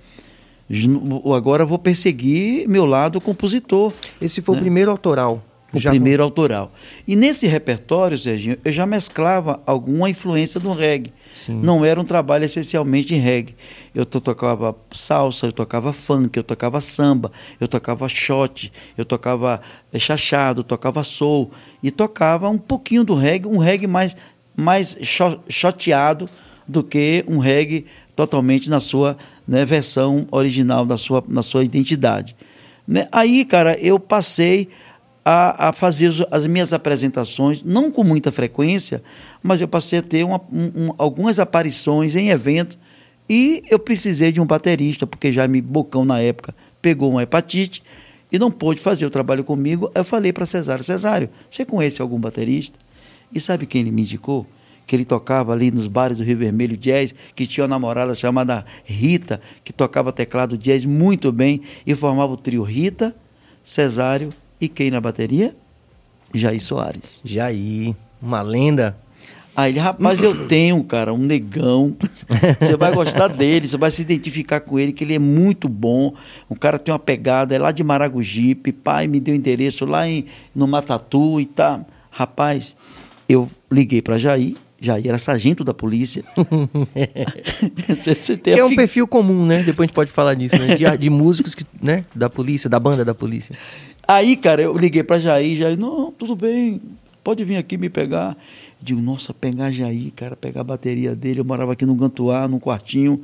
Agora 1.35 1.65
vou 1.65 1.79
perseguir 1.79 2.69
meu 2.69 2.85
lado 2.85 3.21
compositor. 3.21 3.93
Esse 4.21 4.43
foi 4.43 4.57
o 4.57 4.59
primeiro 4.59 4.91
autoral. 4.91 5.43
O 5.73 5.79
Já- 5.79 5.91
primeiro 5.91 6.23
autoral. 6.23 6.73
E 7.07 7.15
nesse 7.15 7.47
repertório, 7.47 8.17
Serginho, 8.19 8.57
eu 8.65 8.73
já 8.73 8.87
mesclava 8.87 9.61
alguma 9.67 10.09
influência 10.09 10.59
do 10.59 10.73
reggae. 10.73 11.13
Sim. 11.35 11.61
Não 11.63 11.85
era 11.85 12.01
um 12.01 12.05
trabalho 12.05 12.45
essencialmente 12.47 13.15
em 13.15 13.19
reggae. 13.19 13.55
Eu 13.95 14.07
to- 14.07 14.19
tocava 14.21 14.75
salsa, 14.93 15.45
eu 15.47 15.53
tocava 15.53 15.93
funk, 15.93 16.39
eu 16.39 16.43
tocava 16.43 16.81
samba, 16.81 17.31
eu 17.61 17.69
tocava 17.69 18.09
shot, 18.09 18.73
eu 18.97 19.05
tocava 19.05 19.61
eh, 19.93 19.99
chachado, 19.99 20.63
tocava 20.65 21.05
soul. 21.05 21.51
E 21.83 21.91
tocava 21.91 22.49
um 22.49 22.57
pouquinho 22.59 23.05
do 23.05 23.15
reggae, 23.15 23.47
um 23.47 23.59
reggae 23.59 23.87
mais, 23.87 24.17
mais 24.59 24.99
cho- 25.03 25.39
choteado 25.49 26.29
do 26.67 26.83
que 26.83 27.25
um 27.29 27.39
reggae 27.39 27.87
totalmente 28.17 28.69
na 28.69 28.81
sua 28.81 29.17
né, 29.47 29.65
versão 29.65 30.27
original, 30.33 30.85
na 30.85 30.99
sua, 30.99 31.23
na 31.29 31.45
sua 31.45 31.63
identidade. 31.65 32.35
Né? 32.87 33.07
Aí, 33.13 33.45
cara, 33.45 33.79
eu 33.79 34.01
passei 34.01 34.69
a, 35.25 35.69
a 35.69 35.73
fazer 35.73 36.27
as 36.31 36.45
minhas 36.47 36.73
apresentações, 36.73 37.63
não 37.63 37.91
com 37.91 38.03
muita 38.03 38.33
frequência, 38.33 39.01
mas 39.43 39.61
eu 39.61 39.69
passei 39.69 40.01
a 40.01 40.03
ter 40.03 40.25
uma- 40.25 40.41
um- 40.53 40.89
um- 40.89 40.95
algumas 40.99 41.39
aparições 41.39 42.17
em 42.17 42.31
eventos 42.31 42.77
e 43.31 43.63
eu 43.71 43.79
precisei 43.79 44.33
de 44.33 44.41
um 44.41 44.47
baterista, 44.47 45.07
porque 45.07 45.31
já 45.31 45.47
me 45.47 45.61
Bocão, 45.61 46.05
na 46.05 46.19
época, 46.19 46.53
pegou 46.83 47.11
uma 47.11 47.23
hepatite 47.23 47.83
e 48.33 48.39
não 48.39 48.51
pôde 48.51 48.81
fazer 48.81 49.07
o 49.07 49.11
trabalho 49.11 49.45
comigo. 49.45 49.91
Eu 49.95 50.05
falei 50.05 50.33
para 50.33 50.45
Cesário, 50.47 50.83
Cesário, 50.83 51.29
você 51.49 51.65
conhece 51.65 52.03
algum 52.03 52.19
baterista? 52.19 52.77
E 53.35 53.41
sabe 53.41 53.67
quem 53.67 53.83
ele 53.83 53.91
me 53.91 54.03
indicou? 54.03 54.47
Que 54.87 54.97
ele 54.97 55.05
tocava 55.05 55.53
ali 55.53 55.71
nos 55.71 55.87
bares 55.87 56.17
do 56.17 56.25
Rio 56.25 56.39
Vermelho 56.39 56.77
jazz, 56.77 57.15
que 57.35 57.47
tinha 57.47 57.65
uma 57.65 57.69
namorada 57.69 58.15
chamada 58.15 58.65
Rita, 58.85 59.41
que 59.63 59.73
tocava 59.73 60.13
teclado 60.13 60.57
jazz 60.57 60.85
muito 60.85 61.31
bem 61.31 61.61
e 61.87 61.95
formava 61.95 62.33
o 62.33 62.37
trio 62.37 62.63
Rita, 62.63 63.15
Cesário 63.63 64.31
e 64.61 64.69
quem 64.69 64.91
na 64.91 65.01
bateria? 65.01 65.55
Jair 66.33 66.61
Soares. 66.61 67.21
Jair, 67.25 67.95
uma 68.21 68.43
lenda. 68.43 68.97
Aí 69.59 69.73
ele, 69.73 69.81
rapaz, 69.81 70.23
eu 70.23 70.47
tenho, 70.47 70.83
cara, 70.85 71.13
um 71.13 71.19
negão. 71.19 71.97
Você 72.61 72.77
vai 72.77 72.93
gostar 72.93 73.27
dele, 73.27 73.67
você 73.67 73.77
vai 73.77 73.91
se 73.91 74.03
identificar 74.03 74.61
com 74.61 74.79
ele, 74.79 74.93
que 74.93 75.03
ele 75.03 75.15
é 75.15 75.19
muito 75.19 75.69
bom. 75.69 76.15
O 76.49 76.55
cara 76.55 76.79
tem 76.79 76.93
uma 76.93 76.99
pegada, 76.99 77.57
é 77.57 77.59
lá 77.59 77.73
de 77.73 77.83
Maragogipe. 77.83 78.71
Pai 78.71 79.09
me 79.09 79.19
deu 79.19 79.35
endereço 79.35 79.85
lá 79.85 80.07
em, 80.09 80.27
no 80.55 80.69
Matatu 80.69 81.41
e 81.41 81.45
tá. 81.45 81.85
Rapaz, 82.09 82.77
eu 83.29 83.49
liguei 83.71 84.03
para 84.03 84.19
Jair. 84.19 84.55
Jair 84.81 85.09
era 85.09 85.19
sargento 85.19 85.65
da 85.65 85.75
polícia. 85.75 86.25
Que 88.43 88.51
é 88.51 88.65
um 88.65 88.69
fi- 88.71 88.77
perfil 88.77 89.07
comum, 89.09 89.45
né? 89.45 89.63
Depois 89.63 89.85
a 89.85 89.87
gente 89.89 89.95
pode 89.95 90.11
falar 90.11 90.35
disso, 90.35 90.57
né? 90.59 90.75
De, 90.75 90.85
de 90.99 91.11
músicos 91.11 91.55
que, 91.55 91.65
né? 91.83 92.05
da 92.15 92.31
polícia, 92.31 92.69
da 92.71 92.79
banda 92.79 93.05
da 93.05 93.15
polícia. 93.15 93.55
Aí, 94.07 94.37
cara, 94.37 94.63
eu 94.63 94.77
liguei 94.77 95.03
para 95.03 95.19
Jair, 95.19 95.57
Jair, 95.59 95.79
não, 95.79 96.11
tudo 96.13 96.35
bem, 96.35 96.81
pode 97.23 97.45
vir 97.45 97.57
aqui 97.57 97.77
me 97.77 97.89
pegar. 97.91 98.37
Digo, 98.81 99.01
nossa, 99.01 99.35
pegar 99.35 99.71
Jair, 99.71 100.13
cara, 100.15 100.37
pegar 100.37 100.61
a 100.61 100.65
bateria 100.65 101.15
dele. 101.15 101.41
Eu 101.41 101.45
morava 101.45 101.73
aqui 101.73 101.85
no 101.85 101.95
Gantuá, 101.95 102.47
num 102.49 102.59
quartinho. 102.61 103.21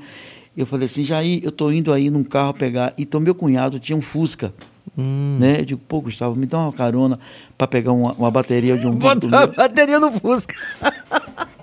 Eu 0.56 0.66
falei 0.66 0.86
assim, 0.86 1.04
Jair, 1.04 1.40
eu 1.42 1.52
tô 1.52 1.70
indo 1.70 1.92
aí 1.92 2.10
num 2.10 2.24
carro 2.24 2.52
pegar. 2.54 2.92
Então, 2.98 3.20
meu 3.20 3.34
cunhado 3.34 3.78
tinha 3.78 3.96
um 3.96 4.02
Fusca. 4.02 4.52
Hum. 4.96 5.38
Né? 5.40 5.60
Eu 5.60 5.64
digo, 5.64 5.80
pô, 5.88 6.00
Gustavo, 6.00 6.36
me 6.36 6.46
dá 6.46 6.58
uma 6.58 6.72
carona 6.72 7.18
para 7.56 7.66
pegar 7.66 7.92
uma, 7.92 8.12
uma 8.12 8.30
bateria 8.30 8.76
de 8.76 8.86
um. 8.86 8.94
Bota 8.94 9.26
a 9.36 9.46
bateria 9.46 9.98
no 9.98 10.12
Fusca. 10.12 10.54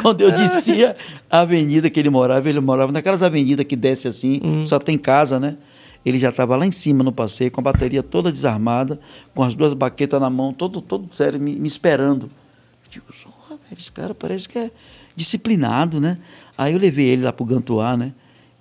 Quando 0.00 0.20
eu 0.20 0.30
descia 0.30 0.96
a 1.30 1.40
avenida 1.40 1.90
que 1.90 1.98
ele 1.98 2.10
morava, 2.10 2.48
ele 2.48 2.60
morava 2.60 2.92
naquelas 2.92 3.22
avenidas 3.22 3.66
que 3.66 3.76
desce 3.76 4.08
assim, 4.08 4.40
só 4.66 4.78
tem 4.78 4.96
casa, 4.96 5.38
né? 5.38 5.56
Ele 6.04 6.18
já 6.18 6.30
estava 6.30 6.56
lá 6.56 6.66
em 6.66 6.72
cima 6.72 7.04
no 7.04 7.12
passeio, 7.12 7.50
com 7.50 7.60
a 7.60 7.64
bateria 7.64 8.02
toda 8.02 8.32
desarmada, 8.32 8.98
com 9.34 9.42
as 9.42 9.54
duas 9.54 9.72
baquetas 9.74 10.20
na 10.20 10.28
mão, 10.28 10.52
todo, 10.52 10.80
todo 10.80 11.14
sério, 11.14 11.38
me, 11.40 11.54
me 11.54 11.68
esperando. 11.68 12.24
Eu 12.84 12.90
digo, 12.90 13.06
"Porra, 13.06 13.60
velho, 13.68 13.78
esse 13.78 13.92
cara 13.92 14.14
parece 14.14 14.48
que 14.48 14.58
é 14.58 14.70
disciplinado, 15.14 16.00
né? 16.00 16.18
Aí 16.56 16.72
eu 16.72 16.78
levei 16.78 17.06
ele 17.06 17.22
lá 17.22 17.32
pro 17.32 17.44
Gantuá, 17.44 17.96
né? 17.96 18.12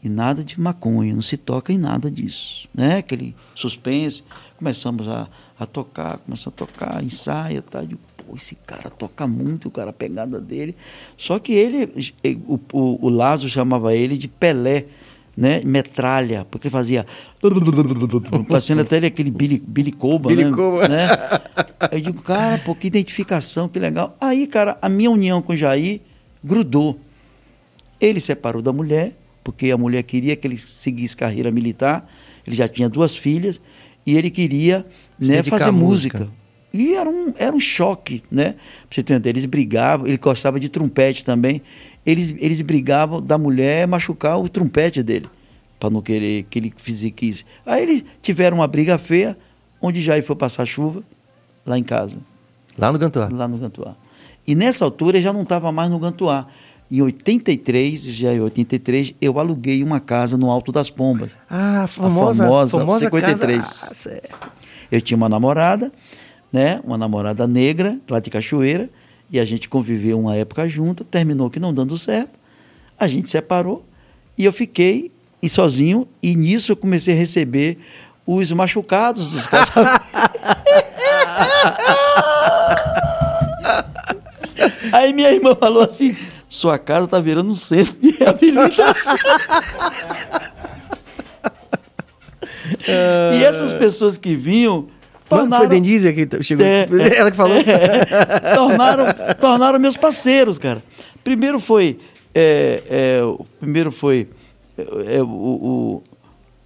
E 0.04 0.10
nada 0.10 0.44
de 0.44 0.60
maconha, 0.60 1.14
não 1.14 1.22
se 1.22 1.38
toca 1.38 1.72
em 1.72 1.78
nada 1.78 2.10
disso, 2.10 2.68
né? 2.74 2.98
Aquele 2.98 3.36
suspense. 3.54 4.24
Começamos 4.58 5.08
a, 5.08 5.28
a 5.60 5.66
tocar, 5.68 6.18
começamos 6.18 6.60
a 6.60 6.66
tocar, 6.66 7.04
ensaia, 7.04 7.62
tá? 7.62 7.84
Digo, 7.84 8.00
pô, 8.18 8.36
esse 8.36 8.56
cara 8.56 8.90
toca 8.90 9.28
muito, 9.28 9.68
o 9.68 9.72
cara 9.72 9.92
a 9.92 9.94
pegada 9.94 10.40
dele. 10.40 10.76
Só 11.16 11.38
que 11.38 11.54
ele, 11.54 12.12
o, 12.48 12.60
o, 12.74 13.06
o 13.06 13.10
Lazo 13.10 13.48
chamava 13.48 13.96
ele 13.96 14.18
de 14.18 14.28
Pelé, 14.28 14.86
né? 15.38 15.62
Metralha, 15.64 16.46
porque 16.50 16.68
ele 16.68 16.72
fazia. 16.72 17.06
Parecendo 18.48 18.82
até 18.82 18.98
ele 18.98 19.06
aquele 19.06 19.30
Billy, 19.30 19.62
Billy 19.66 19.92
Coba, 19.92 20.30
Billy 20.30 20.46
né? 20.46 20.52
Coba. 20.52 20.88
né? 20.88 21.08
Aí 21.80 22.00
eu 22.00 22.02
digo, 22.02 22.22
cara, 22.24 22.58
pô, 22.58 22.74
que 22.74 22.88
identificação, 22.88 23.70
que 23.70 23.78
legal. 23.78 24.18
Aí, 24.20 24.48
cara, 24.48 24.80
a 24.82 24.90
minha 24.90 25.12
união 25.12 25.44
com 25.44 25.54
o 25.54 25.56
Jair 25.56 26.02
grudou. 26.44 27.00
Ele 28.00 28.20
separou 28.20 28.64
da 28.64 28.74
mulher, 28.74 29.16
porque 29.44 29.72
a 29.72 29.78
mulher 29.78 30.04
queria 30.04 30.36
que 30.36 30.48
ele 30.48 30.58
seguisse 30.58 31.16
carreira 31.16 31.52
militar. 31.52 32.08
Ele 32.46 32.56
já 32.56 32.68
tinha 32.68 32.90
duas 32.90 33.16
filhas 33.16 33.62
e 34.06 34.18
ele 34.18 34.30
queria 34.30 34.86
Se 35.20 35.32
né, 35.32 35.44
fazer 35.44 35.72
música. 35.72 36.20
música. 36.20 36.42
E 36.74 36.96
era 36.96 37.10
um, 37.10 37.34
era 37.38 37.56
um 37.56 37.60
choque, 37.60 38.24
né? 38.32 38.54
Pra 38.90 39.04
você 39.04 39.14
ideia, 39.14 39.32
eles 39.32 39.46
brigavam, 39.46 40.08
ele 40.08 40.18
gostava 40.18 40.60
de 40.60 40.70
trompete 40.70 41.26
também. 41.26 41.62
Eles, 42.06 42.34
eles 42.40 42.62
brigavam 42.62 43.22
da 43.22 43.38
mulher 43.38 43.88
machucar 43.88 44.40
o 44.40 44.48
trompete 44.48 45.04
dele, 45.04 45.30
para 45.80 45.90
não 45.90 46.02
querer 46.02 46.44
que 46.50 46.58
ele 46.60 46.74
fizesse. 46.78 47.46
Aí 47.66 47.84
eles 47.84 48.06
tiveram 48.22 48.58
uma 48.58 48.68
briga 48.68 48.98
feia, 48.98 49.38
onde 49.82 50.02
Jair 50.02 50.24
foi 50.24 50.36
passar 50.36 50.66
chuva, 50.66 51.04
lá 51.66 51.78
em 51.78 51.84
casa 51.84 52.18
Lá 52.78 52.92
no 52.92 52.98
Gantuá. 52.98 53.30
lá 53.32 53.48
no 53.48 53.58
Gantuá. 53.58 53.96
E 54.48 54.56
nessa 54.56 54.86
altura 54.86 55.18
eu 55.18 55.22
já 55.22 55.34
não 55.34 55.44
estava 55.44 55.72
mais 55.72 55.90
no 55.90 56.00
Gantuá. 56.00 56.48
Em 56.92 57.02
83, 57.02 58.04
já 58.04 58.34
em 58.34 58.42
83, 58.42 59.16
eu 59.22 59.40
aluguei 59.40 59.82
uma 59.82 60.02
casa 60.02 60.36
no 60.36 60.52
Alto 60.52 60.74
das 60.74 60.90
Pombas. 60.90 61.32
Ah, 61.50 61.84
a 61.84 61.88
famosa, 61.88 62.44
famosa 62.44 62.80
famosa 62.80 63.06
53. 63.06 63.62
Casa... 63.62 63.88
Ah, 63.90 63.94
certo. 63.94 64.52
Eu 64.92 65.00
tinha 65.00 65.16
uma 65.16 65.30
namorada, 65.30 65.90
né? 66.52 66.82
Uma 66.84 66.98
namorada 66.98 67.48
negra, 67.48 67.98
lá 68.10 68.20
de 68.20 68.30
Cachoeira, 68.30 68.90
e 69.32 69.40
a 69.40 69.46
gente 69.46 69.70
conviveu 69.70 70.20
uma 70.20 70.36
época 70.36 70.68
junta, 70.68 71.06
terminou 71.06 71.50
que 71.50 71.62
não 71.62 71.74
dando 71.74 71.98
certo. 71.98 72.38
A 73.00 73.08
gente 73.08 73.32
separou 73.32 73.86
e 74.38 74.44
eu 74.44 74.52
fiquei 74.52 75.14
e 75.42 75.50
sozinho, 75.50 76.06
e 76.22 76.36
nisso 76.36 76.74
eu 76.74 76.76
comecei 76.76 77.14
a 77.14 77.18
receber 77.18 77.78
os 78.28 78.52
machucados 78.52 79.30
dos 79.30 79.48
casamentos. 79.48 80.02
Aí 84.92 85.14
minha 85.14 85.32
irmã 85.32 85.56
falou 85.56 85.84
assim: 85.84 86.16
sua 86.52 86.78
casa 86.78 87.08
tá 87.08 87.20
virando 87.22 87.50
um 87.50 87.56
centro 87.56 87.96
de 88.02 88.12
reabilitação. 88.12 89.16
e 93.40 93.44
essas 93.44 93.72
pessoas 93.74 94.18
que 94.18 94.36
vinham. 94.36 94.88
Mano, 95.30 95.44
tornaram- 95.44 95.66
foi 95.66 95.70
Denise 95.70 96.12
que 96.14 96.44
chegou. 96.44 96.66
É, 96.68 96.86
Ela 97.18 97.32
que 97.32 97.38
falou. 97.38 97.56
é, 97.58 98.54
tornaram, 98.54 99.06
tornaram 99.40 99.80
meus 99.80 99.96
parceiros, 99.96 100.60
cara. 100.60 100.84
Primeiro 101.24 101.58
foi. 101.58 102.00
é, 102.36 102.84
é, 102.90 103.22
o 103.24 103.46
primeiro 103.58 103.90
foi 103.90 104.28
é, 104.78 105.16
é, 105.18 105.24
o, 105.24 105.28
o, 105.28 106.04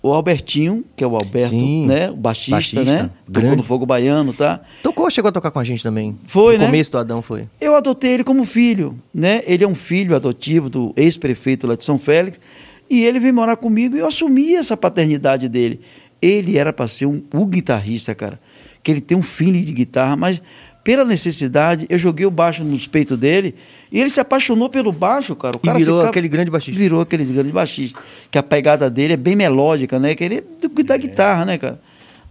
o 0.06 0.14
Albertinho, 0.14 0.86
que 0.96 1.04
é 1.04 1.08
o 1.08 1.16
Alberto, 1.16 1.50
Sim, 1.50 1.88
né? 1.88 2.12
O 2.12 2.16
baixista, 2.16 2.52
baixista, 2.52 2.84
né? 2.84 3.10
Tocou 3.26 3.42
grande. 3.42 3.56
no 3.58 3.64
Fogo 3.64 3.88
Baiano, 3.88 4.34
tá? 4.34 4.62
Tocou, 4.84 5.10
chegou 5.10 5.30
a 5.30 5.32
tocar 5.32 5.50
com 5.50 5.58
a 5.58 5.64
gente 5.64 5.82
também. 5.82 6.16
Foi, 6.28 6.54
no 6.54 6.60
né? 6.60 6.66
começo 6.68 6.92
do 6.92 7.00
Adão 7.00 7.24
foi. 7.24 7.48
Eu 7.60 7.76
adotei 7.76 8.12
ele 8.12 8.24
como 8.24 8.46
filho, 8.46 8.96
né? 9.12 9.42
Ele 9.48 9.64
é 9.64 9.68
um 9.68 9.74
filho 9.74 10.16
adotivo 10.16 10.70
do 10.70 10.94
ex-prefeito 10.96 11.66
lá 11.66 11.76
de 11.76 11.84
São 11.84 11.98
Félix 11.98 12.40
e 12.88 13.04
ele 13.04 13.20
veio 13.20 13.34
morar 13.34 13.56
comigo 13.56 13.96
e 13.96 14.00
eu 14.00 14.08
assumi 14.08 14.54
essa 14.54 14.78
paternidade 14.78 15.50
dele. 15.50 15.82
Ele 16.22 16.56
era 16.56 16.72
para 16.72 16.88
ser 16.88 17.08
um, 17.08 17.24
o 17.34 17.44
guitarrista, 17.48 18.14
cara, 18.14 18.40
que 18.84 18.92
ele 18.92 19.02
tem 19.02 19.18
um 19.18 19.24
feeling 19.24 19.64
de 19.64 19.74
guitarra, 19.74 20.16
mas 20.16 20.40
pela 20.86 21.04
necessidade 21.04 21.86
eu 21.90 22.00
joguei 22.00 22.26
o 22.26 22.32
baixo 22.32 22.64
nos 22.64 22.88
peitos 22.88 23.18
dele 23.18 23.56
e 23.92 24.00
ele 24.00 24.10
se 24.10 24.20
apaixonou 24.20 24.70
pelo 24.70 24.92
baixo, 24.94 25.36
cara. 25.36 25.58
O 25.58 25.60
E 25.62 25.66
cara 25.66 25.78
virou 25.78 25.96
ficava- 25.96 26.10
aquele 26.12 26.28
grande 26.30 26.50
baixista. 26.52 26.80
Virou 26.80 27.02
aquele 27.02 27.26
grande 27.26 27.52
baixista, 27.52 28.00
que 28.32 28.38
a 28.38 28.44
pegada 28.44 28.90
dele 28.90 29.14
é 29.14 29.18
bem 29.18 29.36
melódica, 29.36 30.00
né? 30.00 30.14
Que 30.16 30.24
ele 30.24 30.38
é 30.38 30.84
da 30.84 30.96
guitarra, 30.96 31.44
né, 31.44 31.58
cara? 31.58 31.80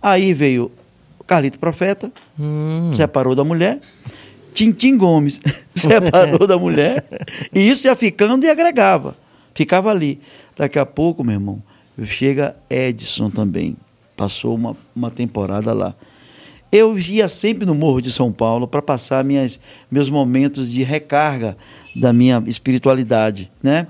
Aí 0.00 0.32
veio 0.32 0.70
Carlito 1.26 1.58
Profeta, 1.58 2.12
Hum. 2.38 2.92
separou 2.94 3.34
da 3.34 3.42
mulher. 3.44 3.80
Tintim 4.54 4.96
Gomes 4.96 5.40
separou 5.74 6.46
da 6.46 6.56
mulher. 6.56 7.04
E 7.52 7.68
isso 7.68 7.86
ia 7.88 7.96
ficando 7.96 8.46
e 8.46 8.50
agregava. 8.50 9.16
Ficava 9.54 9.90
ali. 9.90 10.20
Daqui 10.56 10.78
a 10.78 10.86
pouco, 10.86 11.24
meu 11.24 11.34
irmão, 11.34 11.60
chega 12.04 12.54
Edson 12.70 13.30
também. 13.30 13.76
Passou 14.16 14.54
uma, 14.54 14.76
uma 14.94 15.10
temporada 15.10 15.72
lá. 15.72 15.92
Eu 16.76 16.98
ia 16.98 17.28
sempre 17.28 17.64
no 17.64 17.72
Morro 17.72 18.00
de 18.00 18.10
São 18.10 18.32
Paulo 18.32 18.66
para 18.66 18.82
passar 18.82 19.22
minhas, 19.22 19.60
meus 19.88 20.10
momentos 20.10 20.68
de 20.68 20.82
recarga 20.82 21.56
da 21.94 22.12
minha 22.12 22.42
espiritualidade, 22.48 23.48
né? 23.62 23.86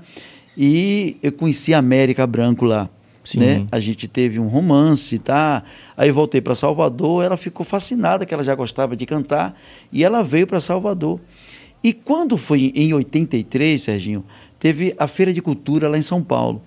E 0.55 1.17
eu 1.23 1.31
conheci 1.31 1.73
a 1.73 1.79
América 1.79 2.27
Branco 2.27 2.63
lá. 2.63 2.87
Sim. 3.23 3.39
Né? 3.39 3.65
A 3.71 3.79
gente 3.79 4.07
teve 4.07 4.39
um 4.39 4.47
romance, 4.47 5.17
tá? 5.17 5.63
Aí 5.97 6.11
voltei 6.11 6.41
para 6.41 6.53
Salvador, 6.53 7.23
ela 7.23 7.37
ficou 7.37 7.65
fascinada 7.65 8.23
que 8.23 8.35
ela 8.35 8.43
já 8.43 8.53
gostava 8.53 8.95
de 8.95 9.03
cantar 9.07 9.59
e 9.91 10.03
ela 10.03 10.21
veio 10.21 10.45
para 10.45 10.61
Salvador. 10.61 11.19
E 11.83 11.91
quando 11.91 12.37
foi 12.37 12.71
em 12.75 12.93
83, 12.93 13.81
Serginho, 13.81 14.23
teve 14.59 14.93
a 14.99 15.07
Feira 15.07 15.33
de 15.33 15.41
Cultura 15.41 15.89
lá 15.89 15.97
em 15.97 16.03
São 16.03 16.21
Paulo. 16.21 16.61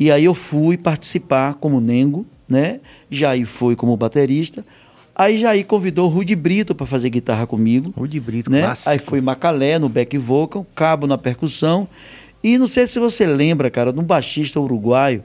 E 0.00 0.10
aí 0.10 0.24
eu 0.24 0.34
fui 0.34 0.76
participar 0.76 1.54
como 1.54 1.80
Nengo, 1.80 2.26
né? 2.48 2.80
Jair 3.08 3.46
foi 3.46 3.76
como 3.76 3.96
baterista. 3.96 4.66
Aí 5.14 5.38
Jair 5.38 5.64
convidou 5.64 6.06
o 6.06 6.12
Rudy 6.12 6.34
Brito 6.34 6.74
para 6.74 6.86
fazer 6.86 7.08
guitarra 7.08 7.46
comigo. 7.46 7.94
Rudy 7.96 8.18
Brito, 8.18 8.50
né? 8.50 8.62
clássico. 8.62 8.90
Aí 8.90 8.98
foi 8.98 9.20
Macalé 9.20 9.78
no 9.78 9.88
back 9.88 10.18
vocal, 10.18 10.66
Cabo 10.74 11.06
na 11.06 11.16
percussão. 11.16 11.86
E 12.42 12.58
não 12.58 12.66
sei 12.66 12.86
se 12.86 12.98
você 12.98 13.24
lembra, 13.24 13.70
cara, 13.70 13.92
de 13.92 14.00
um 14.00 14.02
baixista 14.02 14.60
uruguaio 14.60 15.22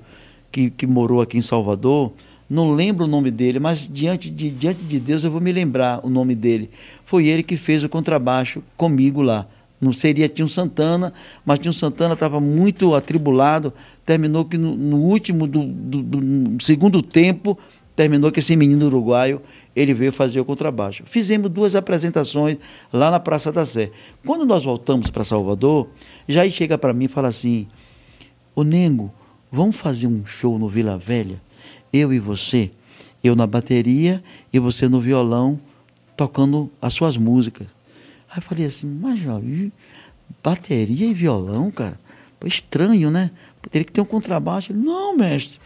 que, 0.51 0.69
que 0.69 0.85
morou 0.85 1.21
aqui 1.21 1.37
em 1.37 1.41
Salvador. 1.41 2.13
Não 2.47 2.71
lembro 2.71 3.05
o 3.05 3.07
nome 3.07 3.31
dele, 3.31 3.59
mas 3.59 3.87
diante 3.91 4.29
de, 4.29 4.49
diante 4.49 4.83
de 4.83 4.99
Deus 4.99 5.23
eu 5.23 5.31
vou 5.31 5.41
me 5.41 5.51
lembrar 5.51 5.99
o 6.03 6.09
nome 6.09 6.35
dele. 6.35 6.69
Foi 7.03 7.27
ele 7.27 7.43
que 7.43 7.57
fez 7.57 7.83
o 7.83 7.89
contrabaixo 7.89 8.63
comigo 8.77 9.21
lá. 9.21 9.47
Não 9.81 9.93
seria 9.93 10.27
Tinho 10.27 10.47
Santana, 10.47 11.13
mas 11.45 11.59
Tinho 11.59 11.73
Santana 11.73 12.13
estava 12.13 12.39
muito 12.39 12.93
atribulado. 12.93 13.73
Terminou 14.05 14.45
que 14.45 14.57
no, 14.57 14.75
no 14.75 14.97
último 14.97 15.47
do, 15.47 15.63
do, 15.63 16.03
do 16.03 16.63
segundo 16.63 17.01
tempo, 17.01 17.57
terminou 17.95 18.31
que 18.31 18.39
esse 18.39 18.55
menino 18.55 18.85
uruguaio 18.85 19.41
ele 19.81 19.93
veio 19.93 20.11
fazer 20.11 20.41
o 20.41 20.45
contrabaixo. 20.45 21.03
Fizemos 21.05 21.49
duas 21.49 21.73
apresentações 21.73 22.57
lá 22.91 23.09
na 23.09 23.19
Praça 23.19 23.49
da 23.49 23.65
Sé. 23.65 23.91
Quando 24.25 24.45
nós 24.45 24.65
voltamos 24.65 25.09
para 25.09 25.23
Salvador, 25.23 25.87
Jair 26.27 26.51
chega 26.51 26.77
para 26.77 26.93
mim 26.93 27.05
e 27.05 27.07
fala 27.07 27.29
assim: 27.29 27.65
Ô 28.53 28.61
Nengo, 28.61 29.09
vamos 29.49 29.77
fazer 29.77 30.05
um 30.05 30.25
show 30.25 30.59
no 30.59 30.67
Vila 30.67 30.97
Velha? 30.97 31.41
Eu 31.93 32.11
e 32.11 32.19
você, 32.19 32.71
eu 33.23 33.37
na 33.37 33.47
bateria 33.47 34.21
e 34.51 34.59
você 34.59 34.89
no 34.89 34.99
violão, 34.99 35.57
tocando 36.17 36.69
as 36.81 36.93
suas 36.93 37.15
músicas. 37.15 37.67
Aí 38.29 38.39
eu 38.39 38.41
falei 38.41 38.65
assim, 38.65 38.85
mas 38.85 39.17
Jair, 39.21 39.71
bateria 40.43 41.07
e 41.07 41.13
violão, 41.13 41.71
cara? 41.71 41.97
Estranho, 42.45 43.09
né? 43.09 43.31
Teria 43.71 43.85
que 43.85 43.93
ter 43.93 44.01
um 44.01 44.05
contrabaixo. 44.05 44.73
Ele, 44.73 44.79
não, 44.79 45.15
mestre, 45.15 45.57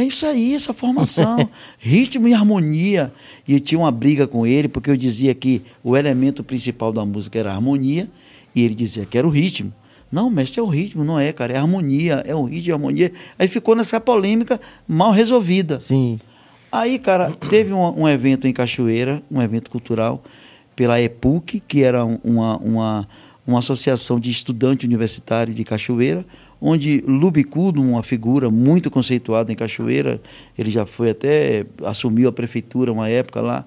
é 0.00 0.04
isso 0.04 0.24
aí, 0.26 0.54
essa 0.54 0.72
formação. 0.72 1.48
Ritmo 1.78 2.28
e 2.28 2.34
harmonia. 2.34 3.12
E 3.46 3.54
eu 3.54 3.60
tinha 3.60 3.78
uma 3.78 3.90
briga 3.90 4.26
com 4.26 4.46
ele, 4.46 4.68
porque 4.68 4.90
eu 4.90 4.96
dizia 4.96 5.34
que 5.34 5.62
o 5.82 5.96
elemento 5.96 6.42
principal 6.44 6.92
da 6.92 7.04
música 7.04 7.38
era 7.38 7.50
a 7.50 7.54
harmonia, 7.54 8.08
e 8.54 8.62
ele 8.64 8.74
dizia 8.74 9.04
que 9.06 9.16
era 9.18 9.26
o 9.26 9.30
ritmo. 9.30 9.72
Não, 10.10 10.30
mestre, 10.30 10.58
é 10.58 10.62
o 10.62 10.66
ritmo, 10.66 11.04
não 11.04 11.20
é, 11.20 11.32
cara, 11.32 11.52
é 11.52 11.56
a 11.56 11.60
harmonia, 11.60 12.22
é 12.26 12.34
o 12.34 12.44
ritmo 12.44 12.70
e 12.70 12.72
a 12.72 12.74
harmonia. 12.76 13.12
Aí 13.38 13.46
ficou 13.46 13.76
nessa 13.76 14.00
polêmica 14.00 14.58
mal 14.86 15.12
resolvida. 15.12 15.80
Sim. 15.80 16.18
Aí, 16.72 16.98
cara, 16.98 17.30
teve 17.50 17.72
um, 17.72 18.02
um 18.02 18.08
evento 18.08 18.46
em 18.46 18.52
Cachoeira, 18.52 19.22
um 19.30 19.40
evento 19.42 19.70
cultural, 19.70 20.22
pela 20.74 21.00
EPUC, 21.00 21.60
que 21.66 21.82
era 21.82 22.04
um- 22.04 22.18
uma, 22.24 22.56
uma, 22.58 23.08
uma 23.46 23.58
associação 23.58 24.18
de 24.18 24.30
estudante 24.30 24.86
universitário 24.86 25.52
de 25.52 25.64
Cachoeira, 25.64 26.24
onde 26.60 27.02
Lubicudo, 27.06 27.80
uma 27.80 28.02
figura 28.02 28.50
muito 28.50 28.90
conceituada 28.90 29.52
em 29.52 29.56
Cachoeira, 29.56 30.20
ele 30.56 30.70
já 30.70 30.84
foi 30.84 31.10
até, 31.10 31.66
assumiu 31.84 32.28
a 32.28 32.32
prefeitura 32.32 32.92
uma 32.92 33.08
época 33.08 33.40
lá, 33.40 33.64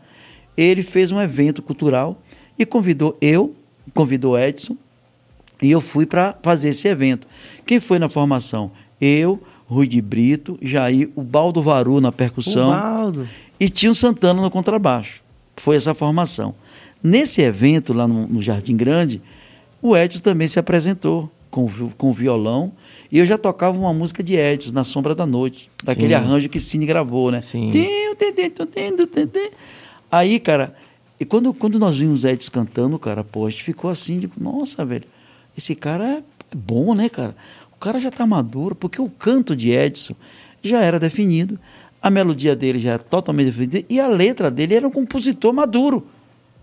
ele 0.57 0.83
fez 0.83 1.11
um 1.11 1.19
evento 1.19 1.61
cultural 1.61 2.21
e 2.59 2.65
convidou 2.65 3.17
eu, 3.21 3.55
convidou 3.93 4.37
Edson, 4.37 4.75
e 5.61 5.71
eu 5.71 5.79
fui 5.79 6.05
para 6.05 6.35
fazer 6.41 6.69
esse 6.69 6.87
evento. 6.87 7.27
Quem 7.65 7.79
foi 7.79 7.99
na 7.99 8.09
formação? 8.09 8.71
Eu, 8.99 9.41
Rui 9.67 9.87
de 9.87 10.01
Brito, 10.01 10.57
Jair, 10.61 11.09
o 11.15 11.21
Baldo 11.21 11.61
Varu 11.61 12.01
na 12.01 12.11
percussão 12.11 12.69
Ubaldo. 12.69 13.27
e 13.59 13.69
Tio 13.69 13.95
Santana 13.95 14.41
no 14.41 14.51
contrabaixo. 14.51 15.21
Foi 15.55 15.75
essa 15.75 15.93
formação. 15.93 16.55
Nesse 17.01 17.41
evento, 17.41 17.93
lá 17.93 18.07
no, 18.07 18.27
no 18.27 18.41
Jardim 18.41 18.75
Grande, 18.75 19.21
o 19.81 19.95
Edson 19.95 20.19
também 20.19 20.47
se 20.47 20.59
apresentou 20.59 21.31
com, 21.51 21.67
com 21.97 22.13
violão. 22.13 22.71
E 23.11 23.19
eu 23.19 23.25
já 23.25 23.37
tocava 23.37 23.77
uma 23.77 23.93
música 23.93 24.23
de 24.23 24.35
Edson, 24.35 24.71
Na 24.71 24.83
Sombra 24.83 25.13
da 25.13 25.25
Noite. 25.25 25.69
Daquele 25.83 26.09
Sim. 26.09 26.15
arranjo 26.15 26.49
que 26.49 26.59
Cine 26.59 26.85
gravou, 26.85 27.29
né? 27.29 27.41
Sim. 27.41 27.69
Aí, 30.09 30.39
cara, 30.39 30.73
e 31.19 31.25
quando, 31.25 31.53
quando 31.53 31.77
nós 31.77 31.97
vimos 31.97 32.25
Edson 32.25 32.51
cantando, 32.51 32.97
cara, 32.97 33.23
pô, 33.23 33.45
a 33.45 33.49
gente 33.49 33.63
ficou 33.63 33.91
assim, 33.91 34.21
tipo, 34.21 34.41
nossa, 34.41 34.83
velho, 34.83 35.05
esse 35.55 35.75
cara 35.75 36.03
é 36.03 36.23
bom, 36.55 36.95
né, 36.95 37.09
cara? 37.09 37.35
O 37.71 37.77
cara 37.77 37.99
já 37.99 38.09
tá 38.09 38.25
maduro, 38.25 38.73
porque 38.73 39.01
o 39.01 39.09
canto 39.09 39.55
de 39.55 39.71
Edson 39.71 40.15
já 40.63 40.81
era 40.81 40.99
definido, 40.99 41.59
a 42.01 42.09
melodia 42.09 42.55
dele 42.55 42.79
já 42.79 42.93
era 42.93 42.99
totalmente 42.99 43.47
definida, 43.47 43.85
e 43.89 43.99
a 43.99 44.07
letra 44.07 44.49
dele 44.49 44.73
era 44.73 44.87
um 44.87 44.91
compositor 44.91 45.53
maduro. 45.53 46.07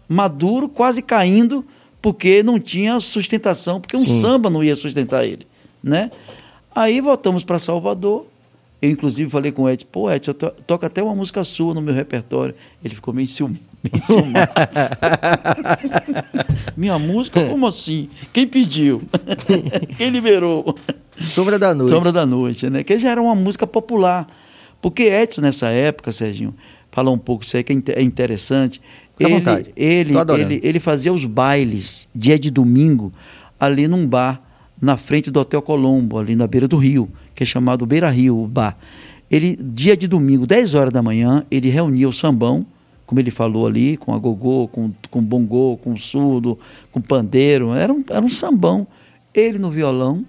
Maduro, 0.08 0.68
quase 0.68 1.02
caindo, 1.02 1.64
porque 2.00 2.42
não 2.42 2.58
tinha 2.58 2.98
sustentação, 3.00 3.80
porque 3.80 3.96
um 3.96 4.00
Sim. 4.00 4.20
samba 4.20 4.48
não 4.50 4.62
ia 4.62 4.76
sustentar 4.76 5.24
ele, 5.24 5.46
né? 5.82 6.10
Aí 6.74 7.00
voltamos 7.00 7.44
para 7.44 7.58
Salvador, 7.58 8.26
eu, 8.80 8.90
inclusive, 8.90 9.28
falei 9.28 9.50
com 9.50 9.62
o 9.62 9.68
Edson, 9.68 9.86
pô, 9.90 10.10
Edson, 10.10 10.30
eu 10.30 10.34
to 10.34 10.50
toco 10.64 10.86
até 10.86 11.02
uma 11.02 11.14
música 11.14 11.42
sua 11.42 11.74
no 11.74 11.80
meu 11.82 11.92
repertório. 11.92 12.54
Ele 12.84 12.94
ficou 12.94 13.12
meio 13.12 13.26
cium- 13.26 13.56
meio 13.82 13.98
ciumado. 14.00 14.52
Minha 16.76 16.96
música? 16.98 17.44
Como 17.44 17.66
assim? 17.66 18.08
Quem 18.32 18.46
pediu? 18.46 19.02
Quem 19.98 20.10
liberou? 20.10 20.76
Sombra 21.16 21.58
da 21.58 21.74
Noite. 21.74 21.90
Sombra 21.92 22.12
da 22.12 22.24
Noite, 22.24 22.70
né? 22.70 22.84
Que 22.84 22.96
já 22.98 23.10
era 23.10 23.20
uma 23.20 23.34
música 23.34 23.66
popular. 23.66 24.28
Porque 24.80 25.02
Edson, 25.04 25.40
nessa 25.40 25.68
época, 25.70 26.12
Serginho, 26.12 26.54
falar 26.92 27.10
um 27.10 27.18
pouco 27.18 27.42
isso 27.42 27.56
aí 27.56 27.64
que 27.64 27.72
é 27.72 27.98
é 27.98 28.02
interessante. 28.02 28.80
Fica 29.18 29.30
ele, 29.30 29.34
vontade. 29.34 29.72
Ele, 29.76 30.14
ele, 30.54 30.60
ele 30.62 30.80
fazia 30.80 31.12
os 31.12 31.24
bailes 31.24 32.06
dia 32.14 32.38
de 32.38 32.50
domingo 32.50 33.12
ali 33.58 33.88
num 33.88 34.06
bar 34.06 34.40
na 34.80 34.96
frente 34.96 35.30
do 35.30 35.40
Hotel 35.40 35.60
Colombo, 35.60 36.18
ali 36.18 36.36
na 36.36 36.46
beira 36.46 36.68
do 36.68 36.76
rio, 36.76 37.10
que 37.34 37.42
é 37.42 37.46
chamado 37.46 37.84
Beira 37.84 38.08
Rio, 38.08 38.40
o 38.40 38.46
bar. 38.46 38.78
Ele, 39.28 39.58
dia 39.60 39.96
de 39.96 40.06
domingo, 40.06 40.46
10 40.46 40.74
horas 40.74 40.92
da 40.92 41.02
manhã, 41.02 41.44
ele 41.50 41.68
reunia 41.68 42.08
o 42.08 42.12
sambão, 42.12 42.64
como 43.04 43.20
ele 43.20 43.30
falou 43.30 43.66
ali, 43.66 43.96
com 43.96 44.14
a 44.14 44.18
gogô, 44.18 44.68
com, 44.68 44.92
com 45.10 45.22
bongô, 45.22 45.78
com 45.82 45.96
surdo, 45.96 46.58
com 46.92 47.00
pandeiro. 47.00 47.74
Era 47.74 47.92
um, 47.92 48.04
era 48.08 48.24
um 48.24 48.28
sambão. 48.28 48.86
Ele 49.34 49.58
no 49.58 49.70
violão 49.70 50.24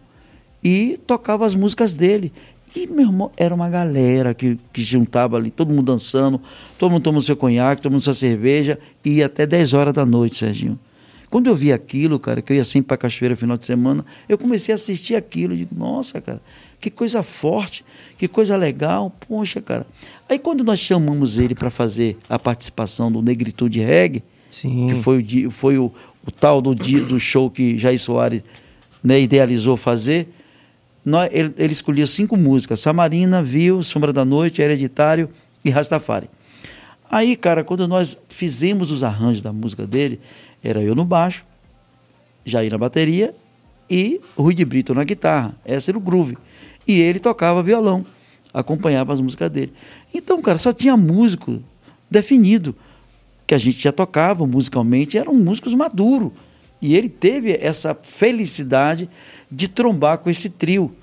e 0.63 0.99
tocava 1.05 1.45
as 1.45 1.53
músicas 1.53 1.93
dele. 1.93 2.31
E, 2.75 2.87
meu 2.87 3.07
irmão, 3.07 3.31
era 3.35 3.53
uma 3.53 3.69
galera 3.69 4.33
que, 4.33 4.57
que 4.71 4.81
juntava 4.81 5.37
ali, 5.37 5.49
todo 5.49 5.69
mundo 5.69 5.91
dançando, 5.91 6.39
todo 6.77 6.91
mundo 6.91 7.03
tomando 7.03 7.21
seu 7.21 7.35
conhaque, 7.35 7.81
todo 7.81 7.91
mundo 7.91 8.01
sua 8.01 8.13
cerveja, 8.13 8.77
e 9.03 9.15
ia 9.15 9.25
até 9.25 9.45
10 9.45 9.73
horas 9.73 9.93
da 9.93 10.05
noite, 10.05 10.37
Serginho. 10.37 10.77
Quando 11.29 11.47
eu 11.47 11.55
vi 11.55 11.71
aquilo, 11.71 12.19
cara, 12.19 12.41
que 12.41 12.51
eu 12.51 12.57
ia 12.57 12.63
sempre 12.63 12.87
para 12.87 12.97
Cachoeira 12.97 13.35
final 13.35 13.55
de 13.57 13.65
semana, 13.65 14.03
eu 14.27 14.37
comecei 14.37 14.73
a 14.73 14.75
assistir 14.75 15.15
aquilo. 15.15 15.55
Digo, 15.55 15.75
nossa, 15.75 16.19
cara, 16.19 16.41
que 16.79 16.89
coisa 16.89 17.21
forte, 17.21 17.85
que 18.17 18.27
coisa 18.27 18.57
legal, 18.57 19.15
poxa, 19.27 19.61
cara. 19.61 19.85
Aí 20.27 20.39
quando 20.39 20.63
nós 20.63 20.79
chamamos 20.79 21.37
ele 21.37 21.53
para 21.53 21.69
fazer 21.69 22.17
a 22.27 22.39
participação 22.39 23.11
do 23.11 23.21
Negritude 23.21 23.79
Reggae, 23.79 24.23
Sim. 24.51 24.87
que 24.87 24.95
foi 24.95 25.19
o, 25.45 25.51
foi 25.51 25.77
o, 25.77 25.91
o 26.25 26.31
tal 26.31 26.61
do, 26.61 26.73
dia, 26.73 27.03
do 27.03 27.19
show 27.19 27.49
que 27.49 27.77
Jair 27.77 27.99
Soares 27.99 28.41
né, 29.03 29.21
idealizou 29.21 29.77
fazer, 29.77 30.27
nós, 31.09 31.29
ele, 31.33 31.53
ele 31.57 31.73
escolheu 31.73 32.07
cinco 32.07 32.37
músicas: 32.37 32.79
Samarina, 32.79 33.43
Viu, 33.43 33.83
Sombra 33.83 34.13
da 34.13 34.23
Noite, 34.23 34.61
Hereditário 34.61 35.29
e 35.63 35.69
Rastafari. 35.69 36.29
Aí, 37.11 37.35
cara, 37.35 37.63
quando 37.63 37.87
nós 37.87 38.17
fizemos 38.29 38.91
os 38.91 39.03
arranjos 39.03 39.41
da 39.41 39.51
música 39.51 39.85
dele, 39.85 40.19
era 40.63 40.81
eu 40.81 40.93
no 40.93 41.03
baixo, 41.03 41.43
Jair 42.45 42.71
na 42.71 42.77
bateria 42.77 43.33
e 43.89 44.21
Rui 44.37 44.53
de 44.53 44.63
Brito 44.63 44.93
na 44.93 45.03
guitarra. 45.03 45.55
Esse 45.65 45.89
era 45.89 45.97
o 45.97 46.01
groove. 46.01 46.37
E 46.87 46.99
ele 47.01 47.19
tocava 47.19 47.63
violão, 47.63 48.05
acompanhava 48.53 49.13
as 49.13 49.21
músicas 49.21 49.49
dele. 49.49 49.73
Então, 50.13 50.41
cara, 50.41 50.57
só 50.57 50.71
tinha 50.71 50.95
músico 50.95 51.61
definido, 52.09 52.75
que 53.45 53.55
a 53.55 53.57
gente 53.57 53.79
já 53.79 53.91
tocava 53.91 54.45
musicalmente, 54.45 55.17
eram 55.17 55.33
músicos 55.33 55.73
maduros. 55.73 56.31
E 56.81 56.95
ele 56.95 57.09
teve 57.09 57.57
essa 57.59 57.97
felicidade 58.01 59.09
de 59.51 59.67
trombar 59.67 60.19
com 60.19 60.29
esse 60.29 60.49
trio, 60.49 60.93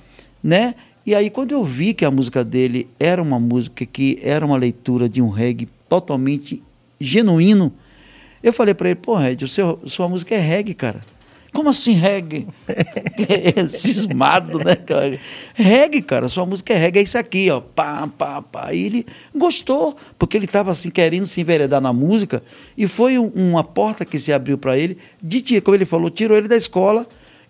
né? 0.46 0.76
E 1.04 1.12
aí 1.12 1.28
quando 1.28 1.50
eu 1.50 1.64
vi 1.64 1.92
que 1.92 2.04
a 2.04 2.10
música 2.10 2.44
dele 2.44 2.88
era 3.00 3.20
uma 3.20 3.40
música 3.40 3.84
que 3.84 4.16
era 4.22 4.46
uma 4.46 4.56
leitura 4.56 5.08
de 5.08 5.20
um 5.20 5.28
reggae 5.28 5.68
totalmente 5.88 6.62
genuíno. 7.00 7.72
Eu 8.40 8.52
falei 8.52 8.72
para 8.72 8.90
ele, 8.90 8.94
pô, 8.94 9.16
Red, 9.16 9.38
seu, 9.48 9.80
sua 9.86 10.08
música 10.08 10.36
é 10.36 10.38
reggae, 10.38 10.72
cara. 10.72 11.00
Como 11.52 11.68
assim 11.68 11.92
reggae? 11.92 12.46
Cismado, 13.68 14.58
né, 14.58 14.76
cara? 14.76 15.18
Reggae, 15.52 16.00
cara, 16.00 16.28
sua 16.28 16.46
música 16.46 16.74
é 16.74 16.76
reggae, 16.76 17.00
é 17.00 17.02
isso 17.02 17.18
aqui, 17.18 17.50
ó. 17.50 17.60
Pá, 17.60 18.08
pá, 18.16 18.40
pá. 18.40 18.72
E 18.72 18.84
ele 18.84 19.06
gostou, 19.34 19.96
porque 20.16 20.36
ele 20.36 20.44
estava 20.44 20.70
assim, 20.70 20.90
querendo 20.90 21.26
se 21.26 21.40
enveredar 21.40 21.80
na 21.80 21.92
música, 21.92 22.40
e 22.78 22.86
foi 22.86 23.18
um, 23.18 23.32
uma 23.34 23.64
porta 23.64 24.04
que 24.04 24.18
se 24.18 24.32
abriu 24.32 24.58
para 24.58 24.78
ele, 24.78 24.98
de 25.20 25.60
como 25.60 25.74
ele 25.74 25.86
falou, 25.86 26.08
tirou 26.08 26.36
ele 26.36 26.46
da 26.46 26.56
escola 26.56 27.04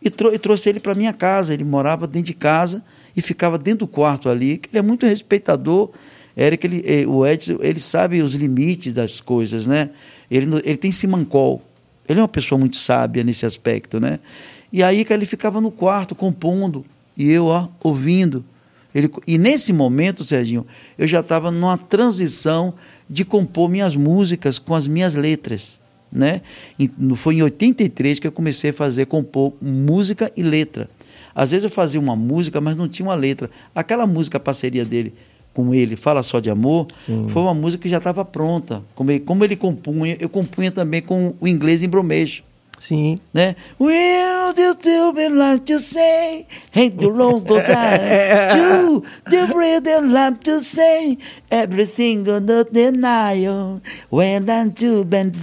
e, 0.09 0.11
trou 0.11 0.33
e 0.33 0.39
trouxe 0.39 0.69
ele 0.69 0.81
para 0.81 0.95
minha 0.95 1.13
casa. 1.13 1.55
Ele 1.55 1.65
morava 1.65 2.07
dentro 2.07 2.27
de 2.27 2.35
casa 2.35 2.83
e 3.17 3.23
ficava 3.23 3.59
dentro 3.59 3.81
do 3.81 3.89
quarto 3.89 4.29
ali, 4.29 4.61
ele 4.71 4.79
é 4.79 4.83
muito 4.83 5.07
respeitador. 5.07 5.91
Eric, 6.37 6.67
ele, 6.67 6.85
eh, 6.87 7.07
o 7.07 7.27
Edson, 7.27 7.57
ele 7.61 7.81
sabe 7.81 8.21
os 8.21 8.35
limites 8.35 8.93
das 8.93 9.21
coisas, 9.21 9.67
né? 9.67 9.89
Ele, 10.31 10.55
ele 10.65 10.77
tem 10.77 10.93
simancol. 10.93 11.63
Ele 12.07 12.21
é 12.21 12.23
uma 12.23 12.29
pessoa 12.29 12.59
muito 12.59 12.77
sábia 12.77 13.25
nesse 13.25 13.47
aspecto, 13.47 13.99
né? 13.99 14.21
E 14.71 14.83
aí 14.83 15.03
que 15.03 15.13
ele 15.13 15.25
ficava 15.25 15.61
no 15.63 15.71
quarto 15.71 16.15
compondo 16.15 16.85
e 17.17 17.31
eu, 17.31 17.47
ó, 17.47 17.69
ouvindo. 17.83 18.45
Ele, 18.95 19.11
e 19.27 19.39
nesse 19.39 19.73
momento, 19.73 20.23
Serginho, 20.23 20.67
eu 20.99 21.09
já 21.09 21.21
estava 21.21 21.51
numa 21.51 21.79
transição 21.79 22.75
de 23.09 23.25
compor 23.25 23.71
minhas 23.71 23.97
músicas 23.97 24.59
com 24.59 24.75
as 24.75 24.87
minhas 24.87 25.15
letras, 25.15 25.79
né? 26.13 26.41
Foi 27.17 27.37
em 27.37 27.43
83 27.43 28.19
que 28.19 28.27
eu 28.27 28.33
comecei 28.33 28.71
a 28.71 28.73
fazer 28.73 29.07
compor 29.07 29.53
música 29.61 30.33
e 30.37 30.43
letra. 30.43 30.89
Às 31.35 31.51
vezes 31.51 31.65
eu 31.65 31.71
fazia 31.71 32.01
uma 32.01 32.17
música, 32.17 32.61
mas 32.61 32.77
não 32.77 32.89
tinha 32.89 33.07
uma 33.07 33.15
letra. 33.15 33.51
Aquela 33.75 34.07
música, 34.07 34.39
a 34.39 34.41
parceria 34.41 34.85
dele 34.85 35.13
com 35.53 35.75
ele, 35.75 35.97
Fala 35.97 36.23
Só 36.23 36.39
de 36.39 36.51
Amor, 36.51 36.87
Sim. 36.99 37.27
foi 37.31 37.41
uma 37.41 37.55
música 37.55 37.83
que 37.83 37.89
já 37.89 37.97
estava 37.97 38.25
pronta. 38.25 38.83
Como 38.95 39.11
ele, 39.11 39.21
como 39.21 39.43
ele 39.43 39.57
compunha, 39.57 40.17
eu 40.21 40.29
compunha 40.29 40.71
também 40.71 41.01
com 41.01 41.35
o 41.41 41.49
inglês 41.49 41.83
em 41.83 41.89
bromeixo. 41.89 42.43
Sim. 42.79 43.21
Né? 43.33 43.57
Will 43.81 44.55
you 44.57 44.73
still 44.75 45.13
be 45.13 45.29
like 45.29 45.65
to 45.65 45.81
say, 45.81 46.47
ain't 46.75 46.99
the 46.99 47.07
road 47.07 47.47
go 47.47 47.57
down, 47.57 47.99
to 48.53 49.05
the 49.31 49.47
breath 49.53 49.87
like 50.05 50.45
to 50.45 50.63
say, 50.63 51.19
every 51.51 51.87
single 51.87 52.41
note 52.41 52.73
denial, 52.73 53.81
when 54.11 54.49
I'm 54.49 54.73
to 54.75 55.05
bend 55.05 55.39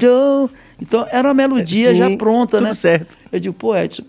Então, 0.82 1.06
era 1.12 1.28
uma 1.28 1.34
melodia 1.34 1.92
Sim, 1.92 1.98
já 1.98 2.18
pronta, 2.18 2.58
tudo 2.58 2.68
né? 2.68 2.74
certo. 2.74 3.18
Eu 3.32 3.40
digo, 3.40 3.56
pô, 3.56 3.76
Edson, 3.76 4.04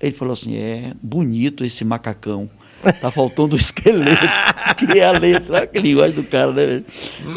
ele 0.00 0.12
falou 0.12 0.32
assim, 0.32 0.56
é 0.56 0.92
bonito 1.02 1.64
esse 1.64 1.84
macacão. 1.84 2.48
Tá 3.00 3.10
faltando 3.10 3.56
o 3.56 3.58
esqueleto, 3.58 4.26
que 4.78 4.98
é 4.98 5.04
a 5.04 5.12
letra. 5.12 5.66
que 5.66 5.78
linguagem 5.78 6.16
do 6.16 6.24
cara, 6.24 6.50
né? 6.50 6.82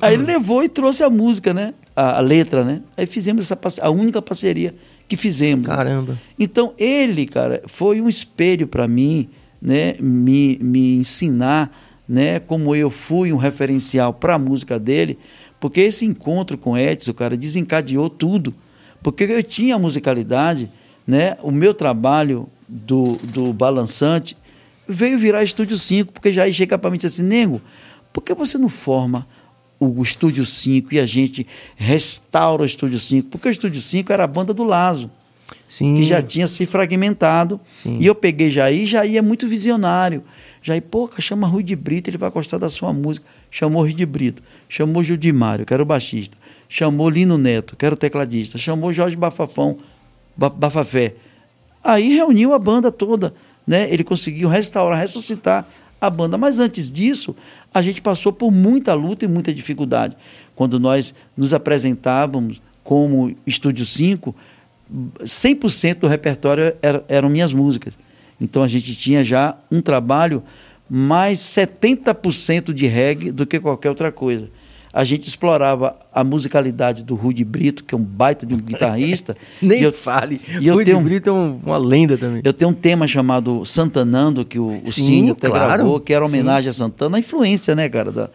Aí 0.02 0.14
ele 0.14 0.24
levou 0.24 0.64
e 0.64 0.70
trouxe 0.70 1.04
a 1.04 1.10
música, 1.10 1.54
né? 1.54 1.74
A, 1.94 2.18
a 2.18 2.20
letra, 2.22 2.64
né? 2.64 2.82
Aí 2.96 3.06
fizemos 3.06 3.44
essa 3.44 3.60
a 3.82 3.90
única 3.90 4.22
parceria 4.22 4.74
que 5.08 5.18
fizemos. 5.18 5.68
Caramba. 5.68 6.20
Então 6.38 6.74
ele, 6.78 7.26
cara, 7.26 7.63
foi 7.68 8.02
um 8.02 8.10
espelho 8.10 8.68
para 8.68 8.88
mim, 8.88 9.30
né? 9.62 9.96
Me, 10.00 10.58
me 10.62 10.98
ensinar, 10.98 11.76
né? 12.08 12.39
Como 12.39 12.76
eu 12.76 12.89
fui 12.89 13.32
um 13.32 13.38
referencial 13.38 14.13
para 14.13 14.36
a 14.36 14.39
música 14.39 14.80
dele, 14.80 15.18
porque 15.60 15.82
esse 15.82 16.06
encontro 16.06 16.58
com 16.58 16.78
Edson, 16.78 17.13
cara, 17.13 17.38
desencadeou 17.38 18.10
tudo. 18.10 18.54
Porque 19.02 19.24
eu 19.26 19.44
tinha 19.44 19.76
a 19.76 19.80
musicalidade, 19.80 20.70
né? 21.06 21.38
O 21.42 21.52
meu 21.52 21.74
trabalho 21.74 22.48
do, 22.68 23.18
do 23.24 23.54
balançante 23.54 24.38
veio 24.88 25.18
virar 25.18 25.44
Estúdio 25.44 25.78
5, 25.78 26.12
porque 26.12 26.32
já 26.32 26.50
chega 26.52 26.78
para 26.78 26.89
mim 26.89 26.96
e 26.96 27.00
disse 27.00 27.22
assim, 27.22 27.30
Nego, 27.30 27.62
por 28.12 28.22
que 28.22 28.34
você 28.34 28.58
não 28.58 28.70
forma 28.70 29.28
o 29.86 30.02
Estúdio 30.02 30.46
5 30.46 30.93
e 30.93 31.00
a 31.00 31.06
gente 31.06 31.46
restaura 31.76 32.63
o 32.63 32.65
Estúdio 32.65 33.00
5? 33.00 33.30
Porque 33.30 33.48
o 33.48 33.52
Estúdio 33.52 33.82
5 33.82 34.12
era 34.12 34.24
a 34.24 34.28
banda 34.28 34.54
do 34.54 34.63
Lazo. 34.63 35.10
Sim. 35.67 35.96
Que 35.96 36.04
já 36.04 36.22
tinha 36.22 36.48
se 36.48 36.65
fragmentado. 36.65 37.60
Sim. 37.76 37.98
E 38.00 38.06
eu 38.06 38.15
peguei 38.15 38.50
Jair, 38.50 38.86
Jair 38.86 39.17
é 39.17 39.22
muito 39.22 39.48
visionário. 39.48 40.24
Jair, 40.62 40.82
pô, 40.82 41.10
chama 41.19 41.48
Rui 41.48 41.63
de 41.63 41.76
Brito, 41.76 42.10
ele 42.10 42.17
vai 42.17 42.30
gostar 42.30 42.58
da 42.58 42.69
sua 42.69 42.93
música. 42.93 43.26
Chamou 43.52 43.82
Rui 43.82 43.93
de 43.93 44.06
Brito, 44.06 44.41
chamou 44.69 45.04
Judimário, 45.04 45.65
que 45.65 45.74
era 45.74 45.84
o 45.84 45.86
baixista. 45.86 46.38
Chamou 46.69 47.10
Lino 47.10 47.38
Neto, 47.38 47.76
que 47.76 47.86
era 47.86 47.93
o 47.93 47.98
tecladista. 47.98 48.58
Chamou 48.58 48.93
Jorge 48.93 49.15
Bafafão, 49.15 49.78
Bafafé. 50.36 51.15
Aí 51.84 52.15
reuniu 52.15 52.54
a 52.54 52.60
banda 52.60 52.91
toda 52.91 53.34
né, 53.65 53.88
ele 53.91 54.04
conseguiu 54.04 54.50
restaurar, 54.50 55.00
ressuscitar 55.00 55.67
a 56.08 56.10
banda. 56.10 56.38
Mas 56.38 56.60
antes 56.60 56.92
disso, 56.92 57.36
a 57.74 57.82
gente 57.82 58.02
passou 58.02 58.32
por 58.32 58.52
muita 58.52 58.94
luta 58.94 59.26
e 59.26 59.28
muita 59.28 59.54
dificuldade. 59.54 60.16
Quando 60.56 60.80
nós 60.80 61.13
nos 61.36 61.54
apresentávamos 61.54 62.62
como 62.84 63.36
Estúdio 63.48 63.86
5, 63.86 64.36
100% 65.22 66.00
do 66.00 66.08
repertório 66.08 66.74
era, 66.82 67.04
eram 67.08 67.30
minhas 67.30 67.54
músicas. 67.54 67.98
Então 68.39 68.62
a 68.62 68.68
gente 68.68 68.96
tinha 68.96 69.24
já 69.24 69.58
um 69.72 69.82
trabalho 69.82 70.44
mais 70.89 71.39
70% 71.39 72.74
de 72.74 72.86
reggae 72.86 73.32
do 73.32 73.46
que 73.46 73.60
qualquer 73.60 73.89
outra 73.89 74.12
coisa 74.12 74.50
a 74.93 75.03
gente 75.03 75.27
explorava 75.27 75.97
a 76.13 76.23
musicalidade 76.23 77.03
do 77.03 77.15
Rudy 77.15 77.43
Brito, 77.43 77.84
que 77.84 77.95
é 77.95 77.97
um 77.97 78.03
baita 78.03 78.45
de 78.45 78.53
um 78.53 78.58
guitarrista. 78.58 79.36
Nem 79.60 79.82
eu, 79.82 79.91
fale. 79.91 80.39
E 80.62 80.67
eu 80.67 80.75
Rudy 80.75 80.91
tenho, 80.91 81.01
Brito 81.01 81.29
é 81.32 81.34
um, 81.34 81.60
uma 81.65 81.77
lenda 81.79 82.15
também. 82.15 82.43
Eu 82.43 82.53
tenho 82.53 82.69
um 82.69 82.73
tema 82.73 83.08
chamado 83.08 83.65
Santanando, 83.65 84.45
que 84.45 84.60
o, 84.60 84.67
o 84.67 84.91
Sim, 84.91 85.06
Cine 85.06 85.32
até 85.32 85.49
claro. 85.49 85.73
gravou, 85.73 85.99
que 85.99 86.13
era 86.13 86.23
homenagem 86.23 86.65
Sim. 86.65 86.69
a 86.69 86.73
Santana, 86.73 87.17
a 87.17 87.19
influência, 87.19 87.73
né, 87.73 87.89
cara? 87.89 88.12
Da. 88.12 88.29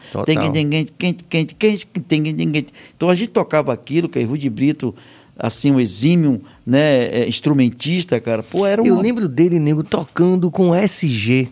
Então 2.96 3.08
a 3.08 3.14
gente 3.14 3.30
tocava 3.30 3.72
aquilo, 3.72 4.08
que 4.08 4.18
é 4.18 4.24
Rudy 4.24 4.50
Brito 4.50 4.92
assim, 5.38 5.70
um 5.70 5.78
exímio 5.78 6.42
né, 6.66 7.04
é, 7.04 7.28
instrumentista, 7.28 8.18
cara. 8.18 8.42
Pô, 8.42 8.66
era 8.66 8.82
um... 8.82 8.86
Eu 8.86 9.00
lembro 9.00 9.28
dele, 9.28 9.60
nego, 9.60 9.84
tocando 9.84 10.50
com 10.50 10.74
SG. 10.74 11.48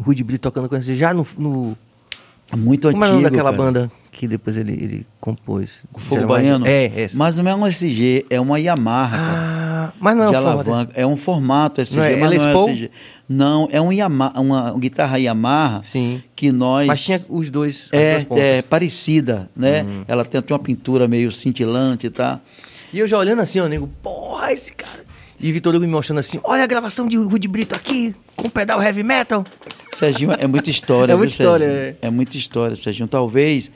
Rudy 0.00 0.24
Brito 0.24 0.42
tocando 0.42 0.68
com 0.68 0.74
SG, 0.74 0.96
já 0.96 1.14
no, 1.14 1.24
no 1.38 1.76
muito 2.56 2.90
Como 2.90 3.02
antigo. 3.02 3.16
Como 3.16 3.26
é 3.26 3.30
daquela 3.30 3.52
banda 3.52 3.90
que 4.10 4.26
depois 4.26 4.56
ele, 4.56 4.72
ele 4.72 5.06
compôs? 5.20 5.84
O 5.94 6.00
Fogo 6.00 6.26
Baiano? 6.26 6.66
É, 6.66 6.86
é. 6.86 7.06
Mas 7.14 7.36
não 7.36 7.48
é 7.48 7.54
um 7.54 7.66
SG, 7.66 8.26
é 8.28 8.40
uma 8.40 8.58
Yamaha. 8.58 9.16
Ah, 9.18 9.92
mas 10.00 10.16
não 10.16 10.24
é 10.24 10.38
um 10.38 10.42
formato. 10.42 10.92
É 10.94 11.06
um 11.06 11.16
formato 11.16 11.80
SG, 11.80 11.96
não 11.96 12.04
é, 12.04 12.16
mas 12.16 12.44
não 12.44 12.50
é 12.50 12.72
SG. 12.72 12.90
Não, 13.28 13.68
é 13.70 13.80
um 13.80 13.92
Yamaha, 13.92 14.40
uma, 14.40 14.78
guitarra 14.78 15.18
Yamaha 15.18 15.82
Sim. 15.84 16.22
que 16.34 16.50
nós. 16.50 16.86
Mas 16.86 17.04
tinha 17.04 17.24
os 17.28 17.50
dois. 17.50 17.90
É, 17.92 18.24
é 18.32 18.62
parecida, 18.62 19.48
né? 19.54 19.82
Uhum. 19.82 20.04
Ela 20.08 20.24
tem, 20.24 20.40
tem 20.40 20.54
uma 20.54 20.62
pintura 20.62 21.06
meio 21.06 21.30
cintilante 21.30 22.06
e 22.06 22.10
tá. 22.10 22.40
E 22.92 22.98
eu 22.98 23.06
já 23.06 23.18
olhando 23.18 23.40
assim, 23.40 23.60
ó, 23.60 23.66
nego, 23.66 23.88
porra, 24.02 24.52
esse 24.52 24.72
cara. 24.72 25.06
E 25.40 25.52
Vitor 25.52 25.74
Hugo 25.74 25.84
me 25.84 25.92
mostrando 25.92 26.18
assim: 26.18 26.40
olha 26.42 26.64
a 26.64 26.66
gravação 26.66 27.06
de 27.06 27.16
Rudy 27.16 27.46
Brito 27.46 27.74
aqui, 27.74 28.14
com 28.38 28.48
pedal 28.48 28.82
heavy 28.82 29.02
metal. 29.02 29.44
Serginho, 29.92 30.32
é 30.38 30.46
muita 30.46 30.70
história. 30.70 31.12
é 31.12 31.16
muita 31.16 31.32
história. 31.32 31.64
É. 31.64 31.96
é 32.02 32.10
muita 32.10 32.36
história, 32.36 32.76
Serginho. 32.76 33.08
Talvez 33.08 33.70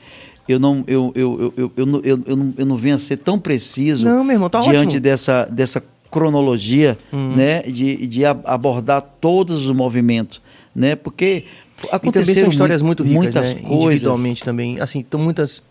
eu 0.47 0.59
não, 0.59 0.83
eu, 0.87 1.11
eu, 1.15 1.53
eu, 1.57 1.73
eu, 1.75 2.01
eu, 2.03 2.23
eu, 2.25 2.35
não, 2.35 2.53
eu 2.57 2.65
não 2.65 2.77
venha 2.77 2.95
a 2.95 2.97
ser 2.97 3.17
tão 3.17 3.37
preciso 3.39 4.05
não, 4.05 4.23
meu 4.23 4.35
irmão, 4.35 4.49
tá 4.49 4.61
diante 4.61 4.85
ótimo. 4.87 4.99
dessa, 4.99 5.45
dessa 5.45 5.83
cronologia, 6.09 6.97
hum. 7.11 7.35
né? 7.35 7.61
De, 7.63 8.07
de 8.07 8.25
abordar 8.25 9.01
todos 9.19 9.65
os 9.65 9.75
movimentos, 9.75 10.41
né? 10.75 10.95
Porque 10.95 11.45
aconteceram 11.91 12.21
e 12.21 12.25
também 12.25 12.35
são 12.35 12.49
histórias 12.49 12.81
muito 12.81 13.03
ricas, 13.03 13.17
muitas 13.17 13.53
né? 13.53 13.61
coisas. 13.61 13.83
Individualmente 13.85 14.43
também, 14.43 14.79
assim, 14.79 14.99
então 14.99 15.19
muitas... 15.19 15.61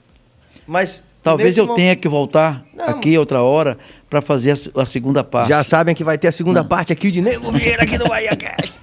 Mas 0.66 1.04
Talvez 1.22 1.56
eu 1.56 1.68
tenha 1.68 1.94
que 1.94 2.08
voltar 2.08 2.64
não. 2.74 2.86
aqui 2.86 3.16
outra 3.16 3.42
hora 3.42 3.78
para 4.10 4.20
fazer 4.20 4.50
a, 4.50 4.82
a, 4.82 4.86
segunda 4.86 5.22
parte. 5.22 5.48
Já 5.48 5.62
sabem 5.62 5.94
que 5.94 6.02
vai 6.02 6.18
ter 6.18 6.28
a 6.28 6.32
segunda 6.32 6.62
não. 6.62 6.68
parte 6.68 6.92
aqui 6.92 7.10
de 7.10 7.22
Nego 7.22 7.52
Vieira 7.52 7.84
aqui 7.84 7.96
no 7.96 8.08
Bahia 8.08 8.34
Cast. 8.36 8.80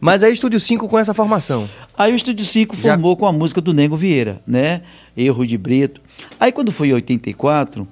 Mas 0.00 0.22
aí 0.22 0.32
Estúdio 0.32 0.58
5 0.58 0.88
com 0.88 0.98
essa 0.98 1.14
formação. 1.14 1.68
Aí 1.96 2.12
o 2.12 2.16
Estúdio 2.16 2.44
5 2.44 2.76
Já... 2.76 2.92
formou 2.92 3.16
com 3.16 3.26
a 3.26 3.32
música 3.32 3.60
do 3.60 3.72
Nego 3.72 3.96
Vieira, 3.96 4.40
né? 4.46 4.82
Eu, 5.16 5.44
de 5.44 5.56
Brito. 5.56 6.00
Aí 6.38 6.50
quando 6.52 6.72
foi 6.72 6.88
em 6.88 6.92
84, 6.94 7.86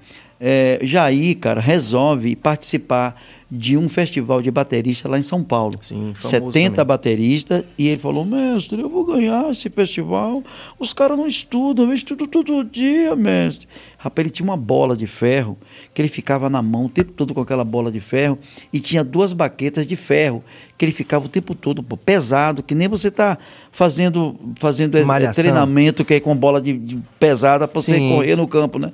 é, 0.47 0.79
Jair, 0.83 1.39
cara, 1.39 1.59
resolve 1.59 2.37
participar 2.37 3.19
de 3.51 3.79
um 3.79 3.89
festival 3.89 4.43
de 4.43 4.51
baterista 4.51 5.09
lá 5.09 5.19
em 5.19 5.23
São 5.23 5.43
Paulo. 5.43 5.79
Sim, 5.81 6.13
70 6.19 6.75
também. 6.75 6.87
bateristas. 6.87 7.65
E 7.79 7.89
ele 7.89 7.99
falou: 7.99 8.27
mestre, 8.27 8.79
eu 8.79 8.91
vou 8.91 9.07
ganhar 9.07 9.51
esse 9.51 9.71
festival. 9.71 10.45
Os 10.79 10.93
caras 10.93 11.17
não 11.17 11.27
estudam, 11.27 11.87
eu 11.87 11.95
estudo 11.95 12.27
todo 12.27 12.63
dia, 12.63 13.17
mestre. 13.17 13.67
Rapaz, 13.97 14.27
ele 14.27 14.31
tinha 14.31 14.45
uma 14.45 14.57
bola 14.57 14.95
de 14.95 15.07
ferro 15.07 15.57
que 15.95 16.03
ele 16.03 16.11
ficava 16.11 16.51
na 16.51 16.61
mão 16.61 16.85
o 16.85 16.89
tempo 16.91 17.13
todo 17.13 17.33
com 17.33 17.41
aquela 17.41 17.65
bola 17.65 17.91
de 17.91 18.01
ferro 18.01 18.39
e 18.71 18.81
tinha 18.81 19.03
duas 19.03 19.33
baquetas 19.33 19.87
de 19.87 19.97
ferro 19.97 20.45
que 20.77 20.85
ele 20.85 20.93
ficava 20.93 21.25
o 21.25 21.29
tempo 21.29 21.55
todo 21.55 21.83
pô, 21.83 21.97
pesado, 21.97 22.63
que 22.63 22.75
nem 22.75 22.87
você 22.87 23.09
está 23.09 23.39
fazendo, 23.73 24.37
fazendo 24.57 24.99
treinamento 25.35 26.05
que 26.05 26.13
é 26.13 26.21
com 26.21 26.37
bola 26.37 26.61
de, 26.61 26.77
de 26.77 26.99
pesada 27.19 27.67
para 27.67 27.81
você 27.81 27.99
correr 27.99 28.37
no 28.37 28.47
campo, 28.47 28.79
né? 28.79 28.93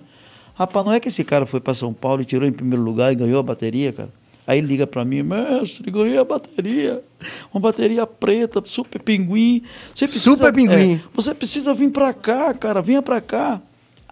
Rapaz, 0.61 0.85
não 0.85 0.93
é 0.93 1.01
que 1.01 1.09
esse 1.09 1.25
cara 1.25 1.47
foi 1.47 1.59
para 1.59 1.73
São 1.73 1.91
Paulo 1.91 2.21
e 2.21 2.25
tirou 2.27 2.47
em 2.47 2.53
primeiro 2.53 2.85
lugar 2.85 3.11
e 3.11 3.15
ganhou 3.15 3.41
a 3.41 3.43
bateria, 3.43 3.95
cara? 3.95 4.11
Aí 4.47 4.61
liga 4.61 4.87
para 4.87 5.07
mim, 5.07 5.23
mestre, 5.23 5.91
ganhei 5.91 6.19
a 6.19 6.25
bateria. 6.25 7.03
Uma 7.51 7.63
bateria 7.63 8.07
preta, 8.07 8.61
super 8.63 9.01
pinguim. 9.01 9.63
Você 9.95 10.05
precisa, 10.05 10.23
super 10.23 10.53
pinguim. 10.53 10.97
É, 10.97 11.01
você 11.15 11.35
precisa 11.35 11.73
vir 11.73 11.91
para 11.91 12.13
cá, 12.13 12.53
cara, 12.53 12.83
venha 12.83 13.01
para 13.01 13.23
cá. 13.23 13.59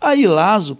Aí 0.00 0.26
Lazo 0.26 0.78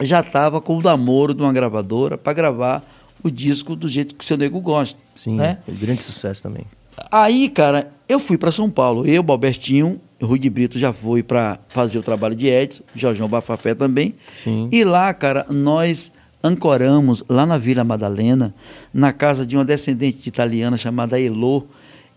já 0.00 0.20
estava 0.20 0.58
com 0.58 0.78
o 0.78 0.82
namoro 0.82 1.34
de 1.34 1.42
uma 1.42 1.52
gravadora 1.52 2.16
para 2.16 2.32
gravar 2.32 2.82
o 3.22 3.30
disco 3.30 3.76
do 3.76 3.86
jeito 3.86 4.14
que 4.14 4.24
seu 4.24 4.38
nego 4.38 4.58
gosta. 4.58 4.98
Sim, 5.14 5.34
né? 5.36 5.58
grande 5.68 6.02
sucesso 6.02 6.42
também. 6.42 6.64
Aí, 7.12 7.50
cara, 7.50 7.92
eu 8.08 8.18
fui 8.18 8.38
para 8.38 8.50
São 8.50 8.70
Paulo. 8.70 9.06
Eu, 9.06 9.22
Balbertinho, 9.22 10.00
Rui 10.24 10.38
de 10.38 10.50
Brito 10.50 10.78
já 10.78 10.92
foi 10.92 11.22
para 11.22 11.58
fazer 11.68 11.98
o 11.98 12.02
trabalho 12.02 12.34
de 12.34 12.46
Edson, 12.46 12.82
Jorjão 12.94 13.28
Bafafé 13.28 13.74
também. 13.74 14.14
Sim. 14.36 14.68
E 14.72 14.84
lá, 14.84 15.12
cara, 15.14 15.46
nós 15.50 16.12
ancoramos 16.42 17.24
lá 17.28 17.46
na 17.46 17.56
Vila 17.56 17.84
Madalena, 17.84 18.54
na 18.92 19.12
casa 19.12 19.46
de 19.46 19.56
uma 19.56 19.64
descendente 19.64 20.18
de 20.18 20.28
italiana 20.28 20.76
chamada 20.76 21.18
Elô, 21.18 21.64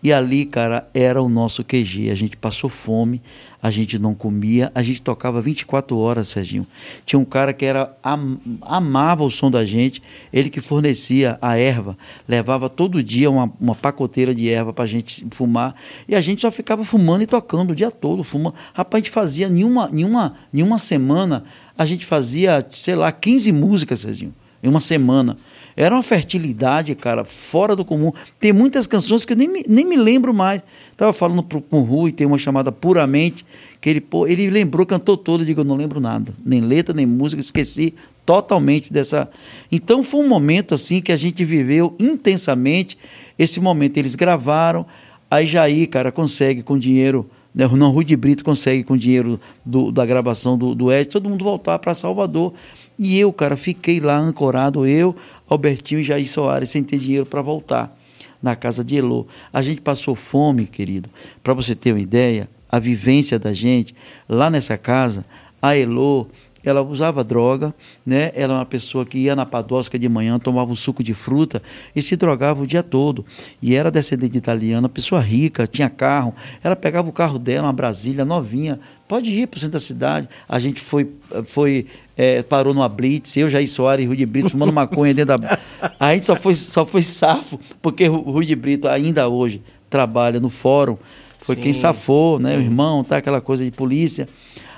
e 0.02 0.12
ali, 0.12 0.44
cara, 0.44 0.88
era 0.94 1.20
o 1.20 1.28
nosso 1.28 1.64
QG. 1.64 2.10
A 2.10 2.14
gente 2.14 2.36
passou 2.36 2.70
fome, 2.70 3.20
a 3.62 3.70
gente 3.70 3.98
não 3.98 4.14
comia, 4.14 4.70
a 4.74 4.82
gente 4.82 5.02
tocava 5.02 5.40
24 5.40 5.96
horas, 5.98 6.28
Serginho. 6.28 6.66
Tinha 7.04 7.18
um 7.18 7.24
cara 7.24 7.52
que 7.52 7.64
era 7.64 7.96
am, 8.02 8.38
amava 8.62 9.24
o 9.24 9.30
som 9.30 9.50
da 9.50 9.66
gente, 9.66 10.00
ele 10.32 10.48
que 10.48 10.60
fornecia 10.60 11.36
a 11.42 11.56
erva, 11.56 11.98
levava 12.28 12.68
todo 12.68 13.02
dia 13.02 13.28
uma, 13.30 13.52
uma 13.60 13.74
pacoteira 13.74 14.32
de 14.34 14.48
erva 14.48 14.72
para 14.72 14.84
a 14.84 14.88
gente 14.88 15.26
fumar, 15.32 15.74
e 16.06 16.14
a 16.14 16.20
gente 16.20 16.40
só 16.40 16.50
ficava 16.50 16.84
fumando 16.84 17.22
e 17.22 17.26
tocando 17.26 17.70
o 17.70 17.74
dia 17.74 17.90
todo. 17.90 18.22
Fumando. 18.22 18.54
Rapaz, 18.72 19.02
a 19.02 19.04
gente 19.04 19.12
fazia 19.12 19.48
nenhuma, 19.48 19.88
nenhuma, 19.92 20.34
nenhuma 20.52 20.78
semana, 20.78 21.44
a 21.76 21.84
gente 21.84 22.06
fazia, 22.06 22.64
sei 22.70 22.94
lá, 22.94 23.10
15 23.10 23.50
músicas, 23.50 24.00
Serginho, 24.00 24.34
em 24.62 24.68
uma 24.68 24.80
semana. 24.80 25.36
Era 25.80 25.94
uma 25.94 26.02
fertilidade, 26.02 26.92
cara, 26.96 27.24
fora 27.24 27.76
do 27.76 27.84
comum. 27.84 28.10
Tem 28.40 28.52
muitas 28.52 28.84
canções 28.84 29.24
que 29.24 29.32
eu 29.32 29.36
nem 29.36 29.46
me, 29.46 29.62
nem 29.68 29.84
me 29.84 29.94
lembro 29.94 30.34
mais. 30.34 30.60
Estava 30.90 31.12
falando 31.12 31.40
pro, 31.40 31.60
com 31.60 31.82
o 31.82 31.84
Rui, 31.84 32.10
tem 32.10 32.26
uma 32.26 32.36
chamada 32.36 32.72
Puramente, 32.72 33.46
que 33.80 33.88
ele, 33.88 34.00
pô, 34.00 34.26
ele 34.26 34.50
lembrou, 34.50 34.84
cantou 34.84 35.16
todo, 35.16 35.42
eu 35.42 35.46
digo, 35.46 35.60
eu 35.60 35.64
não 35.64 35.76
lembro 35.76 36.00
nada. 36.00 36.34
Nem 36.44 36.62
letra, 36.62 36.92
nem 36.92 37.06
música, 37.06 37.40
esqueci 37.40 37.94
totalmente 38.26 38.92
dessa. 38.92 39.30
Então 39.70 40.02
foi 40.02 40.18
um 40.24 40.28
momento 40.28 40.74
assim 40.74 41.00
que 41.00 41.12
a 41.12 41.16
gente 41.16 41.44
viveu 41.44 41.94
intensamente 41.96 42.98
esse 43.38 43.60
momento. 43.60 43.98
Eles 43.98 44.16
gravaram, 44.16 44.84
aí 45.30 45.46
Jair, 45.46 45.88
cara, 45.88 46.10
consegue 46.10 46.60
com 46.60 46.76
dinheiro. 46.76 47.24
Né, 47.54 47.68
não, 47.68 47.92
Rui 47.92 48.04
de 48.04 48.16
Brito 48.16 48.44
consegue 48.44 48.82
com 48.82 48.96
dinheiro 48.96 49.40
do, 49.64 49.92
da 49.92 50.04
gravação 50.04 50.58
do, 50.58 50.74
do 50.74 50.92
Ed, 50.92 51.08
todo 51.08 51.30
mundo 51.30 51.44
voltar 51.44 51.78
para 51.78 51.94
Salvador. 51.94 52.52
E 52.98 53.16
eu, 53.16 53.32
cara, 53.32 53.56
fiquei 53.56 54.00
lá 54.00 54.18
ancorado, 54.18 54.84
eu, 54.84 55.14
Albertinho 55.48 56.00
e 56.00 56.04
Jair 56.04 56.28
Soares, 56.28 56.70
sem 56.70 56.82
ter 56.82 56.98
dinheiro 56.98 57.26
para 57.26 57.42
voltar 57.42 57.96
na 58.42 58.54
casa 58.54 58.84
de 58.84 58.96
Elô. 58.96 59.26
A 59.52 59.62
gente 59.62 59.80
passou 59.80 60.14
fome, 60.14 60.66
querido. 60.66 61.08
Para 61.42 61.54
você 61.54 61.74
ter 61.74 61.92
uma 61.92 62.00
ideia, 62.00 62.48
a 62.68 62.78
vivência 62.78 63.38
da 63.38 63.52
gente 63.52 63.94
lá 64.28 64.50
nessa 64.50 64.76
casa, 64.76 65.24
a 65.60 65.76
Elô, 65.76 66.26
ela 66.64 66.82
usava 66.82 67.22
droga, 67.22 67.74
né? 68.04 68.32
Ela 68.34 68.54
é 68.54 68.56
uma 68.58 68.66
pessoa 68.66 69.06
que 69.06 69.18
ia 69.18 69.36
na 69.36 69.46
padosca 69.46 69.98
de 69.98 70.08
manhã, 70.08 70.38
tomava 70.38 70.70
um 70.70 70.76
suco 70.76 71.02
de 71.02 71.14
fruta 71.14 71.62
e 71.94 72.02
se 72.02 72.16
drogava 72.16 72.62
o 72.62 72.66
dia 72.66 72.82
todo. 72.82 73.24
E 73.62 73.74
era 73.74 73.90
descendente 73.90 74.32
de 74.32 74.38
italiana, 74.38 74.88
pessoa 74.88 75.20
rica, 75.20 75.66
tinha 75.66 75.88
carro. 75.88 76.34
Ela 76.62 76.74
pegava 76.74 77.08
o 77.08 77.12
carro 77.12 77.38
dela, 77.38 77.66
uma 77.66 77.72
Brasília 77.72 78.24
novinha, 78.24 78.78
pode 79.06 79.30
ir 79.30 79.46
para 79.46 79.58
o 79.58 79.60
centro 79.60 79.74
da 79.74 79.80
cidade. 79.80 80.28
A 80.48 80.58
gente 80.58 80.80
foi, 80.80 81.10
foi 81.46 81.86
é, 82.16 82.42
parou 82.42 82.74
numa 82.74 82.88
blitz, 82.88 83.36
eu, 83.36 83.48
Jair 83.48 83.68
Soares 83.68 84.04
e 84.04 84.08
Rui 84.08 84.16
de 84.16 84.26
Brito 84.26 84.50
fumando 84.50 84.72
maconha 84.72 85.14
dentro 85.14 85.38
da... 85.38 85.58
A 86.00 86.12
gente 86.12 86.24
só 86.24 86.34
foi, 86.34 86.54
só 86.54 86.84
foi 86.84 87.02
safo, 87.02 87.60
porque 87.80 88.08
o 88.08 88.16
Rui 88.16 88.44
de 88.44 88.56
Brito 88.56 88.88
ainda 88.88 89.28
hoje 89.28 89.62
trabalha 89.88 90.40
no 90.40 90.50
fórum, 90.50 90.98
foi 91.40 91.54
sim, 91.54 91.60
quem 91.62 91.72
safou, 91.72 92.38
né? 92.38 92.50
Sim. 92.50 92.58
O 92.58 92.60
irmão, 92.60 93.04
tá? 93.04 93.18
Aquela 93.18 93.40
coisa 93.40 93.64
de 93.64 93.70
polícia. 93.70 94.28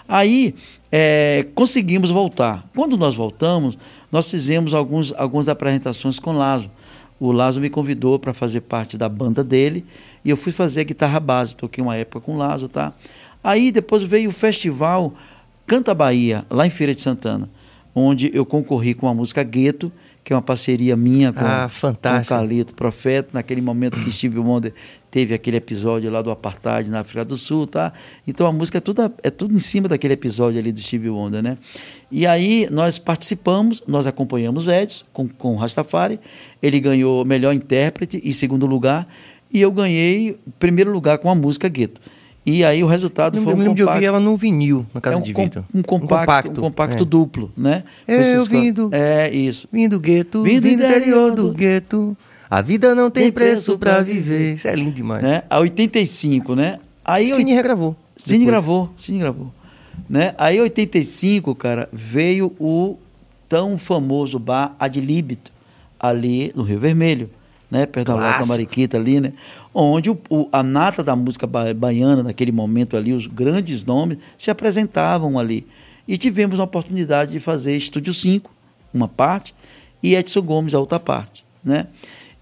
Aí 0.06 0.54
é, 0.90 1.46
conseguimos 1.54 2.10
voltar. 2.10 2.68
Quando 2.74 2.96
nós 2.96 3.14
voltamos, 3.14 3.78
nós 4.10 4.30
fizemos 4.30 4.74
alguns, 4.74 5.12
algumas 5.16 5.48
apresentações 5.48 6.18
com 6.18 6.30
o 6.30 6.38
Lazo. 6.38 6.70
O 7.18 7.32
Lazo 7.32 7.60
me 7.60 7.70
convidou 7.70 8.18
para 8.18 8.32
fazer 8.32 8.62
parte 8.62 8.96
da 8.96 9.08
banda 9.08 9.44
dele 9.44 9.84
e 10.24 10.30
eu 10.30 10.36
fui 10.36 10.52
fazer 10.52 10.80
a 10.80 10.84
guitarra 10.84 11.20
base. 11.20 11.56
Toquei 11.56 11.82
uma 11.82 11.96
época 11.96 12.20
com 12.20 12.34
o 12.34 12.38
Lazo, 12.38 12.68
tá? 12.68 12.92
Aí 13.42 13.70
depois 13.70 14.02
veio 14.02 14.30
o 14.30 14.32
festival 14.32 15.14
Canta 15.66 15.94
Bahia, 15.94 16.44
lá 16.50 16.66
em 16.66 16.70
Feira 16.70 16.94
de 16.94 17.00
Santana, 17.00 17.48
onde 17.94 18.30
eu 18.34 18.44
concorri 18.44 18.92
com 18.92 19.06
a 19.06 19.14
música 19.14 19.42
Gueto, 19.42 19.92
que 20.24 20.32
é 20.32 20.36
uma 20.36 20.42
parceria 20.42 20.96
minha 20.96 21.32
com, 21.32 21.44
ah, 21.44 21.68
com 21.80 21.88
o 21.88 22.24
Calito 22.26 22.74
Profeta, 22.74 23.30
naquele 23.32 23.60
momento 23.60 24.00
que 24.00 24.10
Steve 24.10 24.38
Wonder 24.38 24.74
teve 25.10 25.34
aquele 25.34 25.56
episódio 25.56 26.10
lá 26.10 26.22
do 26.22 26.30
Apartheid 26.30 26.90
na 26.90 27.00
África 27.00 27.24
do 27.24 27.36
Sul, 27.36 27.66
tá? 27.66 27.92
Então 28.26 28.46
a 28.46 28.52
música 28.52 28.78
é 28.78 28.80
tudo, 28.80 29.12
é 29.22 29.30
tudo 29.30 29.54
em 29.54 29.58
cima 29.58 29.88
daquele 29.88 30.14
episódio 30.14 30.58
ali 30.58 30.70
do 30.70 30.80
Steve 30.80 31.10
Wonder, 31.10 31.42
né? 31.42 31.58
E 32.10 32.26
aí 32.26 32.68
nós 32.70 32.98
participamos, 32.98 33.82
nós 33.86 34.06
acompanhamos 34.06 34.68
Edson 34.68 35.04
com, 35.12 35.28
com 35.28 35.54
o 35.54 35.56
Rastafari, 35.56 36.20
ele 36.62 36.78
ganhou 36.78 37.24
melhor 37.24 37.52
intérprete 37.52 38.20
e 38.22 38.32
segundo 38.32 38.66
lugar, 38.66 39.08
e 39.52 39.60
eu 39.60 39.72
ganhei 39.72 40.38
primeiro 40.58 40.92
lugar 40.92 41.18
com 41.18 41.28
a 41.28 41.34
música 41.34 41.68
Gueto. 41.68 42.00
E 42.44 42.64
aí 42.64 42.82
o 42.82 42.86
resultado 42.86 43.36
eu 43.36 43.42
foi 43.42 43.52
um 43.52 43.56
compacto. 43.56 43.74
de 43.74 43.84
ouvir 43.84 44.04
ela 44.04 44.18
no 44.18 44.36
vinil, 44.36 44.86
na 44.94 45.00
casa 45.00 45.16
é 45.16 45.18
um 45.18 45.22
de 45.22 45.32
Vitor. 45.32 45.64
Um 45.74 45.82
compacto, 45.82 46.04
um 46.04 46.08
compacto, 46.08 46.50
um 46.50 46.64
compacto 46.64 47.02
é. 47.02 47.06
duplo, 47.06 47.52
né? 47.56 47.84
Eu 48.08 48.44
vindo. 48.44 48.90
É, 48.92 49.30
isso. 49.30 49.68
Vindo 49.70 49.90
do 49.96 50.00
gueto, 50.00 50.42
vindo, 50.42 50.62
vindo 50.62 50.82
interior 50.82 51.32
do, 51.32 51.48
do 51.48 51.52
gueto. 51.52 52.16
A 52.50 52.60
vida 52.60 52.94
não 52.94 53.10
tem, 53.10 53.24
tem 53.24 53.32
preço 53.32 53.78
para 53.78 54.02
viver. 54.02 54.54
Isso 54.54 54.66
é 54.66 54.74
lindo 54.74 54.92
demais. 54.92 55.22
Né? 55.22 55.42
A 55.48 55.58
85, 55.60 56.54
né? 56.54 56.80
Aí 57.04 57.28
Cine 57.28 57.52
eu... 57.52 57.56
regravou. 57.56 57.96
Cine 58.16 58.40
depois. 58.40 58.50
gravou, 58.50 58.90
Cine 58.98 59.18
gravou. 59.18 59.52
Né? 60.08 60.34
Aí 60.36 60.56
em 60.56 60.60
85, 60.60 61.54
cara, 61.54 61.88
veio 61.92 62.52
o 62.58 62.98
tão 63.48 63.78
famoso 63.78 64.38
bar 64.38 64.74
Adlibito, 64.78 65.52
ali 65.98 66.52
no 66.54 66.62
Rio 66.62 66.80
Vermelho 66.80 67.30
né? 67.70 67.86
Perto 67.86 68.12
da 68.16 68.44
Mariquita 68.46 68.96
ali, 68.96 69.20
né? 69.20 69.32
Onde 69.72 70.10
o, 70.10 70.18
o, 70.28 70.48
a 70.52 70.62
nata 70.62 71.04
da 71.04 71.14
música 71.14 71.46
ba 71.46 71.72
baiana, 71.72 72.22
naquele 72.22 72.50
momento 72.50 72.96
ali, 72.96 73.12
os 73.12 73.26
grandes 73.26 73.84
nomes, 73.84 74.18
se 74.36 74.50
apresentavam 74.50 75.38
ali. 75.38 75.66
E 76.08 76.18
tivemos 76.18 76.58
a 76.58 76.64
oportunidade 76.64 77.30
de 77.30 77.40
fazer 77.40 77.76
Estúdio 77.76 78.12
5, 78.12 78.50
uma 78.92 79.06
parte, 79.06 79.54
e 80.02 80.16
Edson 80.16 80.42
Gomes, 80.42 80.74
a 80.74 80.80
outra 80.80 80.98
parte, 80.98 81.44
né? 81.62 81.86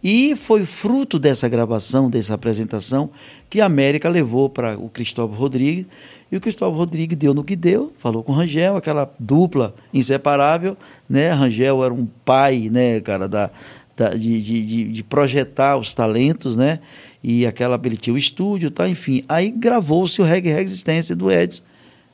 E 0.02 0.36
foi 0.36 0.64
fruto 0.64 1.18
dessa 1.18 1.48
gravação, 1.48 2.08
dessa 2.08 2.34
apresentação, 2.34 3.10
que 3.50 3.60
a 3.60 3.66
América 3.66 4.08
levou 4.08 4.48
para 4.48 4.78
o 4.78 4.88
Cristóvão 4.88 5.36
Rodrigues. 5.36 5.86
E 6.30 6.36
o 6.36 6.40
Cristóvão 6.40 6.78
Rodrigues 6.78 7.18
deu 7.18 7.34
no 7.34 7.42
que 7.42 7.56
deu, 7.56 7.92
falou 7.98 8.22
com 8.22 8.32
o 8.32 8.34
Rangel, 8.34 8.76
aquela 8.76 9.12
dupla 9.18 9.74
inseparável. 9.92 10.76
Né? 11.08 11.30
Rangel 11.32 11.82
era 11.82 11.92
um 11.92 12.06
pai, 12.24 12.68
né, 12.70 13.00
cara, 13.00 13.26
da, 13.26 13.50
da, 13.96 14.10
de, 14.10 14.40
de, 14.40 14.84
de, 14.92 15.02
projetar 15.02 15.76
os 15.76 15.92
talentos, 15.92 16.56
né? 16.56 16.78
E 17.24 17.44
aquela, 17.44 17.80
ele 17.82 17.96
tinha 17.96 18.14
o 18.14 18.18
estúdio, 18.18 18.70
tá? 18.70 18.88
enfim. 18.88 19.24
Aí 19.28 19.50
gravou-se 19.50 20.20
o 20.20 20.24
Reggae 20.24 20.52
Resistência 20.52 21.16
do 21.16 21.32
Edson, 21.32 21.62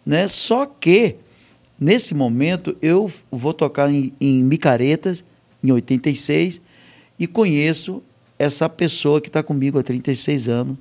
né? 0.07 0.26
Só 0.26 0.64
que, 0.64 1.16
nesse 1.78 2.14
momento, 2.14 2.74
eu 2.80 3.11
vou 3.30 3.53
tocar 3.53 3.93
em, 3.93 4.14
em 4.18 4.43
Micaretas, 4.43 5.22
em 5.62 5.70
86, 5.72 6.62
e 7.18 7.26
conheço 7.26 8.02
essa 8.38 8.68
pessoa 8.68 9.20
que 9.20 9.28
está 9.28 9.42
comigo 9.42 9.78
há 9.78 9.82
36 9.82 10.48
anos, 10.48 10.76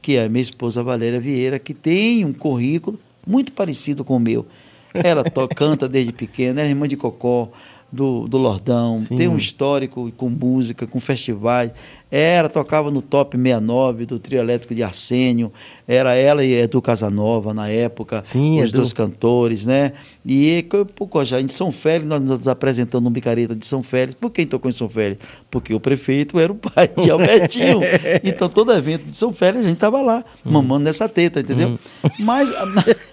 que 0.00 0.16
é 0.16 0.24
a 0.24 0.28
minha 0.28 0.42
esposa 0.42 0.82
Valéria 0.82 1.20
Vieira, 1.20 1.58
que 1.58 1.74
tem 1.74 2.24
um 2.24 2.32
currículo 2.32 2.98
muito 3.26 3.52
parecido 3.52 4.04
com 4.04 4.16
o 4.16 4.20
meu. 4.20 4.46
Ela 4.92 5.24
to, 5.24 5.48
canta 5.54 5.88
desde 5.88 6.12
pequena, 6.12 6.60
ela 6.60 6.68
é 6.68 6.70
irmã 6.70 6.86
de 6.86 6.96
Cocó, 6.96 7.50
do, 7.90 8.28
do 8.28 8.36
Lordão, 8.36 9.02
Sim. 9.02 9.16
tem 9.16 9.28
um 9.28 9.36
histórico 9.36 10.12
com 10.16 10.28
música, 10.28 10.86
com 10.86 11.00
festivais. 11.00 11.72
Era, 12.10 12.48
tocava 12.48 12.90
no 12.90 13.02
Top 13.02 13.36
69 13.36 14.06
do 14.06 14.18
Trio 14.18 14.38
Elétrico 14.38 14.74
de 14.74 14.82
Arsênio, 14.82 15.52
era 15.86 16.14
ela 16.14 16.42
e 16.42 16.52
Edu 16.52 16.80
Casanova 16.80 17.52
na 17.52 17.68
época, 17.68 18.22
Sim, 18.24 18.60
os 18.60 18.70
Edu. 18.70 18.78
dois 18.78 18.92
cantores, 18.92 19.66
né? 19.66 19.92
E 20.24 20.64
pô, 20.96 21.24
já 21.24 21.40
em 21.40 21.48
São 21.48 21.70
Félix, 21.70 22.06
nós 22.06 22.20
nos 22.22 22.48
apresentando 22.48 23.04
no 23.04 23.10
Micareta 23.10 23.54
de 23.54 23.66
São 23.66 23.82
Félix. 23.82 24.14
Por 24.14 24.30
quem 24.30 24.46
tocou 24.46 24.70
em 24.70 24.74
São 24.74 24.88
Félix? 24.88 25.22
Porque 25.50 25.74
o 25.74 25.80
prefeito 25.80 26.38
era 26.38 26.50
o 26.50 26.54
pai 26.54 26.88
de 26.88 27.08
Albertinho. 27.10 27.80
então, 28.24 28.48
todo 28.48 28.72
evento 28.72 29.04
de 29.04 29.16
São 29.16 29.32
Félix, 29.32 29.64
a 29.64 29.68
gente 29.68 29.76
estava 29.76 30.00
lá, 30.00 30.24
hum. 30.44 30.52
mamando 30.52 30.84
nessa 30.84 31.08
teta, 31.08 31.40
entendeu? 31.40 31.70
Hum. 31.70 31.78
Mas, 32.18 32.50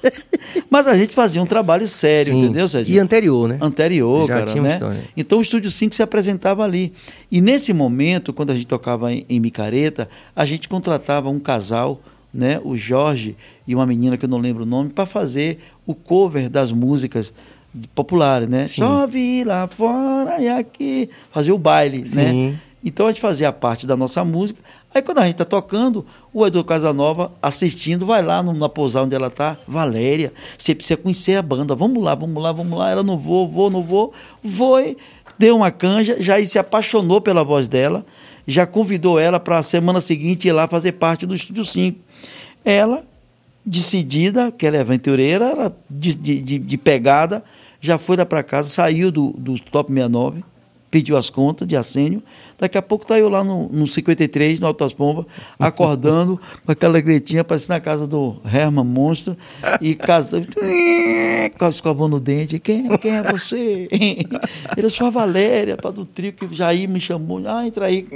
mas 0.69 0.87
a 0.87 0.93
gente 0.93 1.13
fazia 1.13 1.41
um 1.41 1.45
trabalho 1.45 1.87
sério, 1.87 2.33
Sim. 2.33 2.43
entendeu, 2.43 2.67
Sérgio? 2.67 2.93
E 2.93 2.99
anterior, 2.99 3.47
né? 3.47 3.57
Anterior, 3.61 4.27
já 4.27 4.45
cara, 4.45 4.61
né? 4.61 5.03
Então, 5.15 5.39
o 5.39 5.41
Estúdio 5.41 5.69
5 5.71 5.95
se 5.95 6.03
apresentava 6.03 6.63
ali. 6.63 6.91
E 7.31 7.39
nesse 7.41 7.71
momento, 7.73 8.33
quando 8.33 8.51
a 8.51 8.53
gente 8.53 8.67
tocava 8.67 8.84
tocava 8.85 9.11
em, 9.11 9.25
em 9.27 9.39
Micareta, 9.39 10.07
a 10.35 10.45
gente 10.45 10.69
contratava 10.69 11.27
um 11.29 11.39
casal, 11.39 11.99
né, 12.31 12.61
o 12.63 12.77
Jorge 12.77 13.35
e 13.67 13.73
uma 13.73 13.85
menina 13.85 14.15
que 14.15 14.25
eu 14.25 14.29
não 14.29 14.37
lembro 14.37 14.61
o 14.61 14.65
nome, 14.65 14.91
para 14.91 15.07
fazer 15.07 15.59
o 15.87 15.95
cover 15.95 16.49
das 16.49 16.71
músicas 16.71 17.33
populares, 17.95 18.47
né? 18.47 18.67
Sim. 18.67 18.75
Chove 18.75 19.43
lá 19.43 19.67
fora 19.67 20.39
e 20.39 20.47
aqui. 20.47 21.09
Fazer 21.31 21.51
o 21.51 21.57
baile, 21.57 21.99
né? 21.99 22.05
Sim. 22.05 22.51
né? 22.51 22.59
Então 22.83 23.07
a 23.07 23.11
gente 23.11 23.19
fazia 23.21 23.51
parte 23.51 23.87
da 23.87 23.97
nossa 23.97 24.23
música. 24.23 24.61
Aí 24.93 25.01
quando 25.01 25.17
a 25.17 25.23
gente 25.23 25.33
está 25.33 25.45
tocando, 25.45 26.05
o 26.31 26.45
Edu 26.45 26.63
Casanova 26.63 27.31
assistindo, 27.41 28.05
vai 28.05 28.21
lá 28.21 28.43
no, 28.43 28.53
na 28.53 28.69
pousada 28.69 29.05
onde 29.05 29.15
ela 29.15 29.27
está, 29.27 29.57
Valéria, 29.67 30.31
você 30.57 30.75
precisa 30.75 30.95
conhecer 30.95 31.35
a 31.35 31.41
banda, 31.41 31.75
vamos 31.75 32.01
lá, 32.03 32.13
vamos 32.13 32.41
lá, 32.41 32.51
vamos 32.51 32.77
lá. 32.77 32.91
Ela 32.91 33.03
não 33.03 33.17
vou, 33.17 33.47
vou, 33.47 33.71
não 33.71 33.81
vou. 33.81 34.13
Foi, 34.45 34.95
deu 35.37 35.57
uma 35.57 35.71
canja, 35.71 36.21
já 36.21 36.43
se 36.43 36.59
apaixonou 36.59 37.19
pela 37.19 37.43
voz 37.43 37.67
dela, 37.67 38.05
já 38.47 38.65
convidou 38.65 39.19
ela 39.19 39.39
para 39.39 39.57
a 39.57 39.63
semana 39.63 40.01
seguinte 40.01 40.47
ir 40.47 40.51
lá 40.51 40.67
fazer 40.67 40.93
parte 40.93 41.25
do 41.25 41.35
Estúdio 41.35 41.65
5. 41.65 41.99
Ela, 42.63 43.03
decidida, 43.65 44.51
que 44.51 44.65
ela 44.65 44.77
é 44.77 44.81
aventureira, 44.81 45.45
ela, 45.45 45.77
de, 45.89 46.13
de, 46.13 46.59
de 46.59 46.77
pegada, 46.77 47.43
já 47.81 47.97
foi 47.97 48.17
lá 48.17 48.25
para 48.25 48.43
casa, 48.43 48.69
saiu 48.69 49.11
do, 49.11 49.31
do 49.37 49.59
Top 49.59 49.91
69 49.91 50.43
pediu 50.89 51.17
as 51.17 51.29
contas 51.29 51.67
de 51.67 51.75
Assênio. 51.75 52.23
Daqui 52.57 52.77
a 52.77 52.81
pouco 52.81 53.05
tá 53.05 53.19
eu 53.19 53.27
lá 53.27 53.43
no, 53.43 53.67
no 53.69 53.85
53, 53.87 54.59
no 54.59 54.67
Alto 54.67 54.83
das 54.83 54.93
Pombas, 54.93 55.25
acordando 55.59 56.39
com 56.65 56.71
aquela 56.71 56.99
gretinha, 57.01 57.43
parecendo 57.43 57.73
na 57.73 57.79
casa 57.79 58.07
do 58.07 58.37
Herman 58.45 58.85
Monstro, 58.85 59.35
e 59.81 59.93
casando, 59.93 60.47
escovando 61.69 62.11
no 62.11 62.19
dente. 62.19 62.59
Quem, 62.59 62.87
quem 62.97 63.11
é 63.11 63.23
você? 63.23 63.87
Ele 63.91 64.87
é 64.87 64.89
sua 64.89 65.09
Valéria, 65.09 65.75
para 65.75 65.91
do 65.91 66.05
trio 66.05 66.31
que 66.31 66.53
Jair 66.53 66.87
me 66.87 66.99
chamou. 66.99 67.41
Ah, 67.45 67.67
entra 67.67 67.87
aí. 67.87 68.07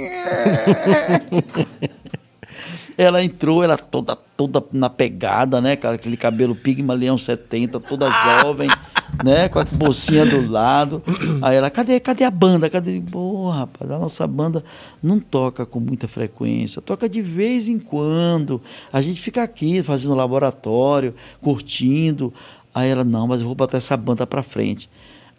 Ela 2.96 3.22
entrou, 3.22 3.62
ela 3.62 3.76
toda, 3.76 4.16
toda 4.40 4.64
na 4.72 4.88
pegada, 4.88 5.60
né, 5.60 5.76
cara? 5.76 5.96
Aquele 5.96 6.16
cabelo 6.16 6.56
Pigma 6.56 6.94
Leão 6.94 7.18
70, 7.18 7.78
toda 7.78 8.08
jovem, 8.08 8.70
né? 9.22 9.50
Com 9.50 9.58
a 9.58 9.64
bolsinha 9.64 10.24
do 10.24 10.50
lado. 10.50 11.02
Aí 11.42 11.56
ela, 11.56 11.68
cadê, 11.68 12.00
cadê 12.00 12.24
a 12.24 12.30
banda? 12.30 12.70
Cadê? 12.70 13.02
Pô, 13.02 13.50
rapaz, 13.50 13.90
a 13.90 13.98
nossa 13.98 14.26
banda 14.26 14.64
não 15.02 15.20
toca 15.20 15.66
com 15.66 15.78
muita 15.78 16.08
frequência, 16.08 16.80
toca 16.80 17.06
de 17.06 17.20
vez 17.20 17.68
em 17.68 17.78
quando. 17.78 18.62
A 18.90 19.02
gente 19.02 19.20
fica 19.20 19.42
aqui 19.42 19.82
fazendo 19.82 20.14
laboratório, 20.14 21.14
curtindo. 21.42 22.32
Aí 22.74 22.88
ela, 22.88 23.04
não, 23.04 23.26
mas 23.26 23.40
eu 23.40 23.46
vou 23.46 23.54
botar 23.54 23.76
essa 23.76 23.94
banda 23.94 24.26
pra 24.26 24.42
frente. 24.42 24.88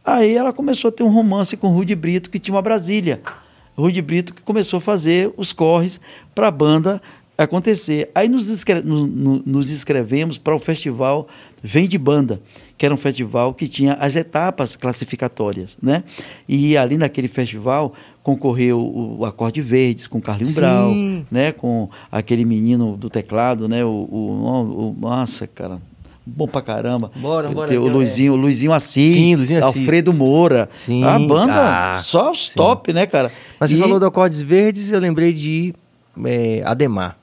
Aí 0.06 0.36
ela 0.36 0.54
começou 0.54 0.90
a 0.90 0.92
ter 0.92 1.02
um 1.02 1.10
romance 1.10 1.58
com 1.58 1.70
o 1.70 1.74
Rudy 1.74 1.96
Brito, 1.96 2.30
que 2.30 2.38
tinha 2.38 2.54
uma 2.54 2.62
Brasília. 2.62 3.20
Rudy 3.76 4.02
Brito 4.02 4.34
que 4.34 4.42
começou 4.42 4.78
a 4.78 4.82
fazer 4.82 5.34
os 5.38 5.54
corres 5.54 6.00
para 6.36 6.50
a 6.50 6.52
banda 6.52 7.02
acontecer. 7.44 8.10
Aí 8.14 8.28
nos, 8.28 8.50
inscre 8.50 8.82
no, 8.82 9.06
no, 9.08 9.44
nos 9.46 9.72
inscrevemos 9.72 10.38
para 10.38 10.56
o 10.56 10.60
festival 10.60 11.28
Vem 11.64 11.88
de 11.88 11.98
Banda, 11.98 12.42
que 12.78 12.86
era 12.86 12.94
um 12.94 12.98
festival 12.98 13.54
que 13.54 13.68
tinha 13.68 13.94
as 13.94 14.16
etapas 14.16 14.76
classificatórias, 14.76 15.78
né? 15.82 16.04
E 16.50 16.76
ali 16.76 16.98
naquele 16.98 17.28
festival 17.28 17.94
concorreu 18.24 18.80
o, 18.80 19.24
Acorde 19.26 19.62
Verdes 19.62 20.08
com 20.08 20.20
Carlinhos 20.20 20.56
Brau, 20.56 20.92
né? 21.30 21.52
Com 21.52 21.90
aquele 22.12 22.44
menino 22.44 22.98
do 22.98 23.10
teclado, 23.10 23.70
né? 23.70 23.86
O, 23.86 23.90
o, 23.90 24.90
o 24.90 24.96
nossa, 25.00 25.46
cara, 25.46 25.80
bom 26.26 26.48
pra 26.48 26.62
caramba. 26.64 27.12
Bora, 27.16 27.50
bora. 27.50 27.80
O 27.80 27.88
Luizinho, 27.88 28.36
Luizinho 28.36 28.74
Assis, 28.74 29.14
sim, 29.14 29.36
Luizinho 29.36 29.64
Assis. 29.64 29.78
Alfredo 29.78 30.12
Moura. 30.12 30.68
Sim. 30.76 31.04
A 31.04 31.20
banda, 31.20 31.98
ah, 31.98 32.02
só 32.02 32.32
os 32.32 32.48
sim. 32.48 32.56
top, 32.56 32.92
né, 32.92 33.06
cara? 33.06 33.32
Mas 33.60 33.72
e... 33.72 33.76
você 33.76 33.82
falou 33.82 34.00
do 34.00 34.06
Acordes 34.08 34.42
Verdes, 34.42 34.92
eu 34.92 35.00
lembrei 35.00 35.32
de 35.34 35.76
é, 36.26 36.64
Ademar. 36.66 37.21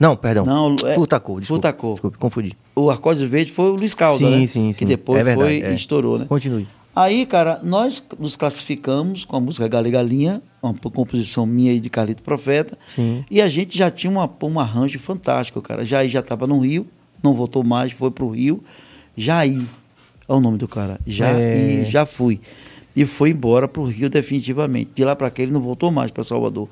Não, 0.00 0.16
perdão. 0.16 0.46
Não, 0.46 0.74
é, 0.88 0.94
Futacô, 0.94 1.38
desculpa. 1.38 1.68
Futacô. 1.68 1.92
Desculpe, 1.92 2.16
confundi. 2.18 2.52
O 2.74 2.90
Acordes 2.90 3.22
Verdes 3.28 3.54
foi 3.54 3.66
o 3.70 3.74
Luiz 3.74 3.92
Calda, 3.92 4.16
sim, 4.18 4.30
né? 4.40 4.46
Sim, 4.46 4.72
sim, 4.72 4.78
Que 4.78 4.86
depois 4.86 5.20
é 5.20 5.24
verdade, 5.24 5.60
foi 5.60 5.60
é. 5.70 5.74
estourou, 5.74 6.18
né? 6.18 6.24
Continue. 6.26 6.66
Aí, 6.96 7.24
cara, 7.26 7.60
nós 7.62 8.02
nos 8.18 8.34
classificamos 8.34 9.24
com 9.26 9.36
a 9.36 9.40
música 9.40 9.68
Gale 9.68 9.90
Galinha, 9.90 10.42
uma 10.62 10.72
composição 10.74 11.44
minha 11.46 11.72
e 11.72 11.78
de 11.78 11.88
Carlito 11.90 12.22
Profeta. 12.22 12.76
Sim. 12.88 13.24
E 13.30 13.40
a 13.42 13.48
gente 13.48 13.76
já 13.76 13.90
tinha 13.90 14.10
uma, 14.10 14.28
um 14.42 14.58
arranjo 14.58 14.98
fantástico, 14.98 15.60
cara. 15.60 15.84
Jair 15.84 16.10
já 16.10 16.20
estava 16.20 16.46
no 16.46 16.58
Rio, 16.58 16.86
não 17.22 17.34
voltou 17.34 17.62
mais, 17.62 17.92
foi 17.92 18.10
pro 18.10 18.28
Rio. 18.30 18.62
Jair, 19.16 19.62
é 20.28 20.32
o 20.32 20.40
nome 20.40 20.56
do 20.58 20.66
cara. 20.66 20.98
Já 21.06 21.28
É. 21.28 21.84
já 21.84 22.06
fui. 22.06 22.40
E 22.96 23.06
foi 23.06 23.30
embora 23.30 23.68
pro 23.68 23.84
Rio 23.84 24.10
definitivamente. 24.10 24.90
De 24.94 25.04
lá 25.04 25.14
para 25.14 25.30
cá 25.30 25.42
ele 25.42 25.52
não 25.52 25.60
voltou 25.60 25.90
mais 25.92 26.10
para 26.10 26.24
Salvador. 26.24 26.68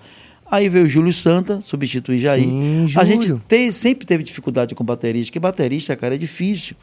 Aí 0.50 0.68
veio 0.68 0.86
o 0.86 0.88
Júlio 0.88 1.12
Santa, 1.12 1.60
substituir 1.60 2.20
Jair. 2.20 2.44
Sim, 2.44 2.86
a 2.96 3.04
Júlio. 3.04 3.22
gente 3.22 3.42
te- 3.48 3.72
sempre 3.72 4.06
teve 4.06 4.22
dificuldade 4.22 4.74
com 4.74 4.82
baterista, 4.84 5.30
porque 5.30 5.40
baterista, 5.40 5.94
cara, 5.96 6.14
é 6.14 6.18
difícil. 6.18 6.74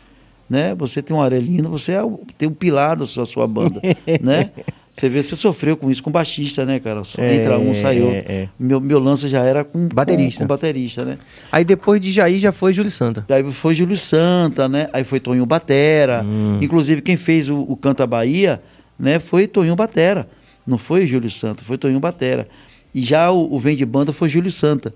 Né? 0.47 0.75
Você 0.75 1.01
tem 1.01 1.15
um 1.17 1.21
Arelino, 1.21 1.69
você 1.69 1.93
é 1.93 2.01
tem 2.37 2.47
um 2.47 2.51
pilar 2.51 2.95
da 2.95 3.07
sua, 3.07 3.25
sua 3.25 3.47
banda. 3.47 3.81
né? 4.21 4.51
Você 4.93 5.09
vê, 5.09 5.21
você 5.23 5.35
sofreu 5.35 5.75
com 5.75 5.89
isso 5.89 6.03
com 6.03 6.11
baixista, 6.11 6.63
né, 6.63 6.79
cara? 6.79 7.03
Só 7.03 7.19
É, 7.21 7.35
Entra 7.35 7.57
um, 7.57 7.73
saiu. 7.73 8.11
é, 8.11 8.17
é. 8.27 8.49
Meu, 8.57 8.79
meu 8.79 8.99
lance 8.99 9.27
já 9.27 9.41
era 9.41 9.63
com 9.63 9.87
Baterista. 9.89 10.41
Com, 10.41 10.47
com 10.47 10.47
baterista, 10.47 11.03
né? 11.03 11.17
Aí 11.51 11.65
depois 11.65 11.99
de 11.99 12.11
Jair 12.11 12.39
já 12.39 12.51
foi 12.51 12.73
Júlio 12.73 12.91
Santa. 12.91 13.25
Aí 13.27 13.51
foi 13.51 13.73
Júlio 13.73 13.97
Santa, 13.97 14.69
né? 14.69 14.87
Aí 14.93 15.03
foi 15.03 15.19
Toninho 15.19 15.45
Batera. 15.47 16.23
Hum. 16.23 16.59
Inclusive, 16.61 17.01
quem 17.01 17.17
fez 17.17 17.49
o, 17.49 17.59
o 17.61 17.75
Canta 17.75 18.05
Bahia 18.05 18.61
né, 18.97 19.19
foi 19.19 19.47
Toninho 19.47 19.75
Batera. 19.75 20.29
Não 20.65 20.77
foi 20.77 21.05
Júlio 21.07 21.29
Santa, 21.31 21.63
foi 21.63 21.77
Toninho 21.77 21.99
Batera. 21.99 22.47
E 22.95 23.03
já 23.03 23.29
o, 23.29 23.53
o 23.53 23.59
Vem 23.59 23.75
de 23.75 23.85
Banda 23.85 24.11
foi 24.13 24.29
Júlio 24.29 24.51
Santa. 24.51 24.93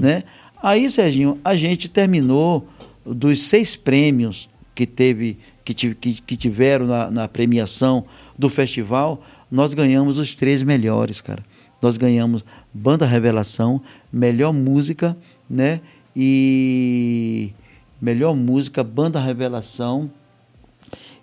Né? 0.00 0.22
Aí, 0.62 0.88
Serginho, 0.90 1.38
a 1.42 1.56
gente 1.56 1.88
terminou 1.88 2.68
dos 3.04 3.40
seis 3.42 3.74
prêmios 3.74 4.48
que 4.74 4.86
teve 4.86 5.38
que, 5.64 5.72
que- 5.74 6.20
que 6.20 6.36
tiveram 6.36 6.86
na, 6.86 7.10
na 7.10 7.26
premiação 7.28 8.04
do 8.38 8.48
festival, 8.50 9.22
nós 9.50 9.72
ganhamos 9.74 10.18
os 10.18 10.36
três 10.36 10.62
melhores, 10.62 11.20
cara. 11.20 11.42
Nós 11.82 11.96
ganhamos 11.96 12.44
Banda 12.74 13.06
Revelação, 13.06 13.80
melhor 14.12 14.52
música, 14.52 15.16
né? 15.48 15.80
E 16.14 17.52
melhor 18.00 18.34
música, 18.36 18.82
Banda 18.84 19.18
Revelação 19.20 20.10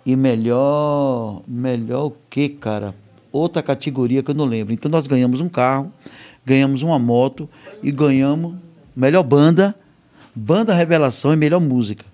e 0.04 0.16
melhor 0.16 1.42
melhor 1.46 2.06
o 2.06 2.16
que, 2.30 2.48
cara? 2.48 2.94
Outra 3.30 3.62
categoria 3.62 4.22
que 4.22 4.30
eu 4.30 4.34
não 4.34 4.44
lembro. 4.44 4.72
Então 4.72 4.90
nós 4.90 5.06
ganhamos 5.06 5.40
um 5.40 5.48
carro, 5.48 5.92
ganhamos 6.44 6.82
uma 6.82 6.98
moto 6.98 7.48
e 7.82 7.90
ganhamos 7.90 8.54
melhor 8.96 9.22
banda, 9.22 9.74
Banda 10.34 10.72
Revelação 10.74 11.32
e 11.32 11.36
melhor 11.36 11.60
música. 11.60 12.04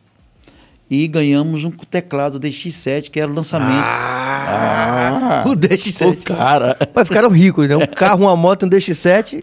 E 0.91 1.07
ganhamos 1.09 1.65
um 1.65 1.71
teclado 1.71 2.39
DX7, 2.39 3.11
que 3.11 3.19
era 3.21 3.31
o 3.31 3.35
lançamento. 3.35 3.73
Ah, 3.83 5.43
Ah, 5.45 5.49
o 5.49 5.57
DX7. 5.57 6.21
o 6.21 6.25
cara. 6.25 6.77
Mas 6.95 7.09
ficaram 7.09 7.29
ricos, 7.31 7.69
né? 7.69 7.77
Um 7.77 7.87
carro, 7.87 8.25
uma 8.25 8.37
moto, 8.37 8.67
um 8.67 8.69
DX7. 8.69 9.43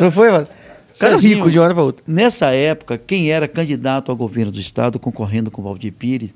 Não 0.00 0.10
foi, 0.10 0.30
mano? 0.30 0.46
Ficaram 0.92 1.18
ricos 1.18 1.52
de 1.52 1.58
uma 1.58 1.64
hora 1.64 1.74
pra 1.74 1.82
outra. 1.82 2.02
Nessa 2.06 2.52
época, 2.52 2.98
quem 2.98 3.30
era 3.30 3.46
candidato 3.48 4.10
ao 4.10 4.16
governo 4.16 4.50
do 4.52 4.60
estado, 4.60 4.98
concorrendo 4.98 5.50
com 5.50 5.60
o 5.60 5.64
Valdir 5.64 5.92
Pires, 5.92 6.30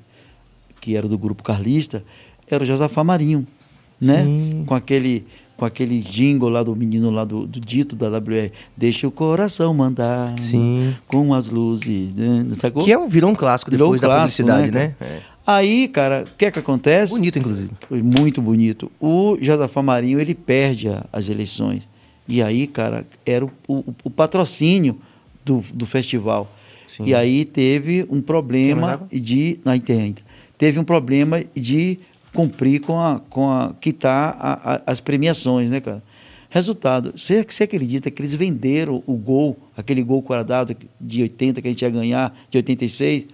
que 0.79 0.95
era 0.95 1.07
do 1.07 1.17
grupo 1.17 1.43
carlista, 1.43 2.03
era 2.49 2.63
o 2.63 2.67
Josafá 2.67 3.03
Marinho, 3.03 3.45
né? 4.01 4.23
Sim. 4.23 4.63
Com 4.65 4.73
aquele 4.75 5.25
com 5.57 5.65
aquele 5.65 5.99
jingle 5.99 6.49
lá 6.49 6.63
do 6.63 6.75
menino 6.75 7.11
lá 7.11 7.23
do, 7.23 7.45
do 7.45 7.59
dito 7.59 7.95
da 7.95 8.07
WR, 8.09 8.49
deixa 8.75 9.07
o 9.07 9.11
coração 9.11 9.71
mandar, 9.75 10.33
Sim. 10.41 10.95
com 11.07 11.35
as 11.35 11.51
luzes, 11.51 12.15
né? 12.15 12.47
sacou? 12.55 12.83
Que 12.83 12.91
é 12.91 12.97
um, 12.97 13.07
virou 13.07 13.29
um 13.29 13.35
clássico 13.35 13.69
Virou 13.69 13.89
um 13.89 13.91
depois 13.91 14.01
da 14.01 14.07
clássico, 14.07 14.47
publicidade, 14.49 14.71
né, 14.75 14.95
né? 14.99 15.07
É. 15.07 15.19
Aí, 15.45 15.87
cara, 15.87 16.25
o 16.27 16.35
que 16.35 16.45
é 16.45 16.49
que 16.51 16.57
acontece? 16.57 17.13
Bonito, 17.13 17.37
inclusive. 17.37 17.69
Foi 17.87 18.01
muito 18.01 18.41
bonito. 18.41 18.91
O 18.99 19.37
Josafá 19.39 19.83
Marinho, 19.83 20.19
ele 20.19 20.33
perde 20.33 20.87
a- 20.87 21.05
as 21.13 21.29
eleições. 21.29 21.83
E 22.27 22.41
aí, 22.41 22.65
cara, 22.65 23.05
era 23.23 23.45
o, 23.45 23.51
o- 23.67 23.93
o 24.05 24.09
patrocínio 24.09 24.97
do, 25.45 25.61
do 25.71 25.85
festival. 25.85 26.51
Sim. 26.87 27.03
E 27.05 27.13
aí 27.13 27.45
teve 27.45 28.03
um 28.09 28.19
problema 28.19 28.99
de... 29.11 29.59
Não, 29.63 29.73
ainda. 29.73 30.21
Teve 30.57 30.79
um 30.79 30.83
problema 30.83 31.43
de 31.55 31.99
cumprir 32.33 32.81
com 32.81 32.99
a... 32.99 33.19
Com 33.29 33.49
a 33.49 33.73
quitar 33.79 34.35
a- 34.39 34.73
a- 34.75 34.81
as 34.87 34.99
premiações, 35.01 35.69
né, 35.69 35.79
cara? 35.81 36.01
Resultado, 36.49 37.13
você, 37.15 37.45
você 37.47 37.63
acredita 37.63 38.11
que 38.11 38.21
eles 38.21 38.33
venderam 38.33 39.01
o 39.07 39.13
gol, 39.15 39.57
aquele 39.77 40.03
gol 40.03 40.21
quadrado 40.21 40.75
de 40.99 41.21
80 41.21 41.61
que 41.61 41.67
a 41.67 41.71
gente 41.71 41.81
ia 41.81 41.89
ganhar, 41.89 42.37
de 42.49 42.57
86, 42.57 43.25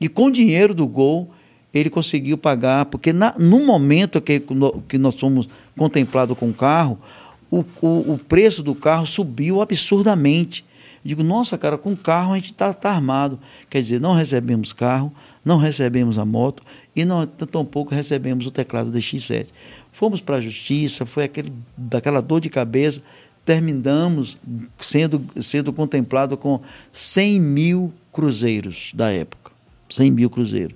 e 0.00 0.08
com 0.08 0.26
o 0.26 0.30
dinheiro 0.30 0.72
do 0.72 0.86
gol, 0.86 1.28
ele 1.74 1.90
conseguiu 1.90 2.38
pagar, 2.38 2.84
porque 2.86 3.12
na, 3.12 3.34
no 3.36 3.66
momento 3.66 4.20
que, 4.20 4.40
que 4.88 4.96
nós 4.96 5.18
fomos 5.18 5.48
contemplados 5.76 6.38
com 6.38 6.50
o 6.50 6.54
carro, 6.54 7.00
o, 7.50 7.64
o, 7.80 8.12
o 8.12 8.18
preço 8.28 8.62
do 8.62 8.76
carro 8.76 9.06
subiu 9.06 9.60
absurdamente. 9.60 10.64
Digo, 11.04 11.24
nossa, 11.24 11.58
cara, 11.58 11.76
com 11.76 11.96
carro 11.96 12.32
a 12.32 12.36
gente 12.36 12.52
está 12.52 12.72
tá 12.72 12.90
armado. 12.90 13.40
Quer 13.68 13.80
dizer, 13.80 14.00
não 14.00 14.14
recebemos 14.14 14.72
carro, 14.72 15.12
não 15.44 15.56
recebemos 15.56 16.16
a 16.16 16.24
moto 16.24 16.62
e 16.94 17.04
não 17.04 17.26
tampouco 17.26 17.94
recebemos 17.94 18.46
o 18.46 18.50
teclado 18.50 18.90
DX7. 18.92 19.46
Fomos 19.90 20.20
para 20.20 20.36
a 20.36 20.40
justiça, 20.40 21.04
foi 21.06 21.24
aquele, 21.24 21.52
daquela 21.76 22.20
dor 22.20 22.40
de 22.40 22.48
cabeça, 22.50 23.02
terminamos 23.44 24.38
sendo, 24.78 25.22
sendo 25.40 25.72
contemplado 25.72 26.36
com 26.36 26.60
100 26.92 27.40
mil 27.40 27.92
cruzeiros 28.12 28.92
da 28.94 29.10
época. 29.10 29.52
100 29.90 30.10
mil 30.10 30.30
cruzeiros. 30.30 30.74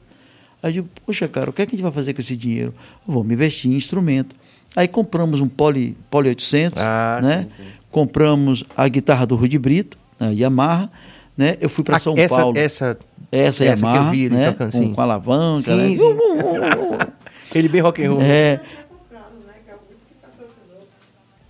Aí 0.62 0.71
eu 0.71 0.83
digo, 0.83 0.89
poxa, 1.05 1.29
cara, 1.29 1.51
o 1.51 1.53
que, 1.53 1.62
é 1.62 1.67
que 1.67 1.75
a 1.75 1.77
gente 1.77 1.83
vai 1.83 1.93
fazer 1.93 2.12
com 2.12 2.21
esse 2.21 2.37
dinheiro? 2.37 2.75
Vamos 3.07 3.31
investir 3.33 3.71
em 3.71 3.75
instrumento. 3.75 4.35
Aí 4.75 4.89
compramos 4.89 5.41
um 5.41 5.49
Poly, 5.49 5.97
Poly 6.11 6.31
800, 6.31 6.83
Ah, 6.83 7.21
né? 7.23 7.43
sim, 7.57 7.62
sim. 7.64 7.71
Compramos 7.91 8.64
a 8.77 8.87
guitarra 8.89 9.27
do 9.27 9.37
Rudy 9.37 9.59
Brito, 9.59 9.97
a 10.21 10.27
Yamaha, 10.27 10.91
né? 11.37 11.57
Eu 11.61 11.68
fui 11.68 11.84
para 11.84 11.99
São 11.99 12.16
essa, 12.16 12.37
Paulo. 12.37 12.59
Essa, 12.59 12.99
essa, 13.30 13.64
essa 13.64 13.93
que 13.93 13.99
eu 13.99 14.11
vi 14.11 14.24
ele 14.24 14.37
né? 14.37 14.51
tocando, 14.53 14.72
com, 14.72 14.78
sim. 14.78 14.95
com 14.95 15.01
alavanca, 15.01 15.74
Sim, 15.74 15.91
né? 15.91 15.97
sim. 15.97 17.09
ele 17.59 17.68
bem 17.68 17.80
rock 17.80 18.05
and 18.05 18.11
roll. 18.11 18.22
É. 18.22 18.61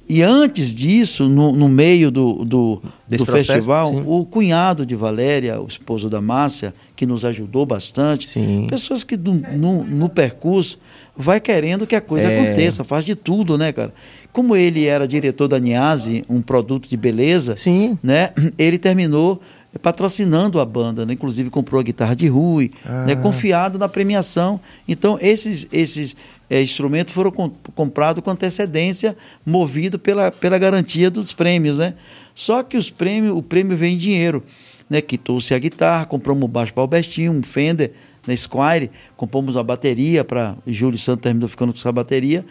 E 0.08 0.22
antes 0.22 0.72
disso, 0.72 1.28
no, 1.28 1.50
no 1.50 1.68
meio 1.68 2.12
do, 2.12 2.44
do, 2.44 2.82
do 3.08 3.26
festival, 3.26 3.90
sim. 3.90 4.04
o 4.06 4.24
cunhado 4.24 4.86
de 4.86 4.94
Valéria, 4.94 5.60
o 5.60 5.66
esposo 5.66 6.08
da 6.08 6.20
Márcia, 6.20 6.72
que 6.94 7.04
nos 7.04 7.24
ajudou 7.24 7.66
bastante, 7.66 8.30
Sim. 8.30 8.68
pessoas 8.70 9.02
que 9.02 9.16
no, 9.16 9.34
no, 9.34 9.84
no 9.84 10.08
percurso 10.08 10.78
vai 11.16 11.40
querendo 11.40 11.88
que 11.88 11.96
a 11.96 12.00
coisa 12.00 12.30
É. 12.30 12.40
aconteça, 12.40 12.84
faz 12.84 13.04
de 13.04 13.16
tudo, 13.16 13.58
né, 13.58 13.72
cara? 13.72 13.92
Como 14.32 14.54
ele 14.54 14.86
era 14.86 15.08
diretor 15.08 15.48
da 15.48 15.58
Niase, 15.58 16.24
um 16.28 16.40
produto 16.40 16.88
de 16.88 16.96
beleza, 16.96 17.56
Sim. 17.56 17.98
né? 18.00 18.30
Ele 18.56 18.78
terminou 18.78 19.40
patrocinando 19.78 20.60
a 20.60 20.64
banda, 20.64 21.04
né? 21.04 21.12
inclusive 21.12 21.50
comprou 21.50 21.80
a 21.80 21.82
guitarra 21.82 22.14
de 22.14 22.28
Rui, 22.28 22.72
né? 23.06 23.12
Ah. 23.12 23.16
confiado 23.16 23.78
na 23.78 23.88
premiação. 23.88 24.60
Então 24.86 25.18
esses 25.20 25.66
esses 25.72 26.14
eh, 26.48 26.62
instrumentos 26.62 27.12
foram 27.12 27.30
com- 27.30 27.50
comprados 27.74 28.22
com 28.22 28.30
antecedência, 28.30 29.16
movido 29.44 29.98
pela, 29.98 30.30
pela 30.30 30.58
garantia 30.58 31.10
dos 31.10 31.32
prêmios, 31.32 31.78
né? 31.78 31.94
Só 32.34 32.62
que 32.62 32.76
os 32.76 32.90
prêmios, 32.90 33.36
o 33.36 33.42
prêmio 33.42 33.76
vem 33.76 33.94
em 33.94 33.98
dinheiro, 33.98 34.42
né? 34.88 35.00
Quitou-se 35.00 35.52
a 35.54 35.58
guitarra, 35.58 36.04
compramos 36.06 36.44
um 36.44 36.48
baixo 36.48 36.72
para 36.72 36.82
Albertinho, 36.82 37.32
um 37.32 37.42
Fender, 37.42 37.92
na 38.26 38.36
Squire, 38.36 38.90
compramos 39.16 39.56
a 39.56 39.62
bateria 39.62 40.24
para 40.24 40.56
Júlio 40.66 40.98
Santos 40.98 41.22
terminou 41.22 41.48
ficando 41.48 41.72
com 41.72 41.78
essa 41.78 41.92
bateria. 41.92 42.44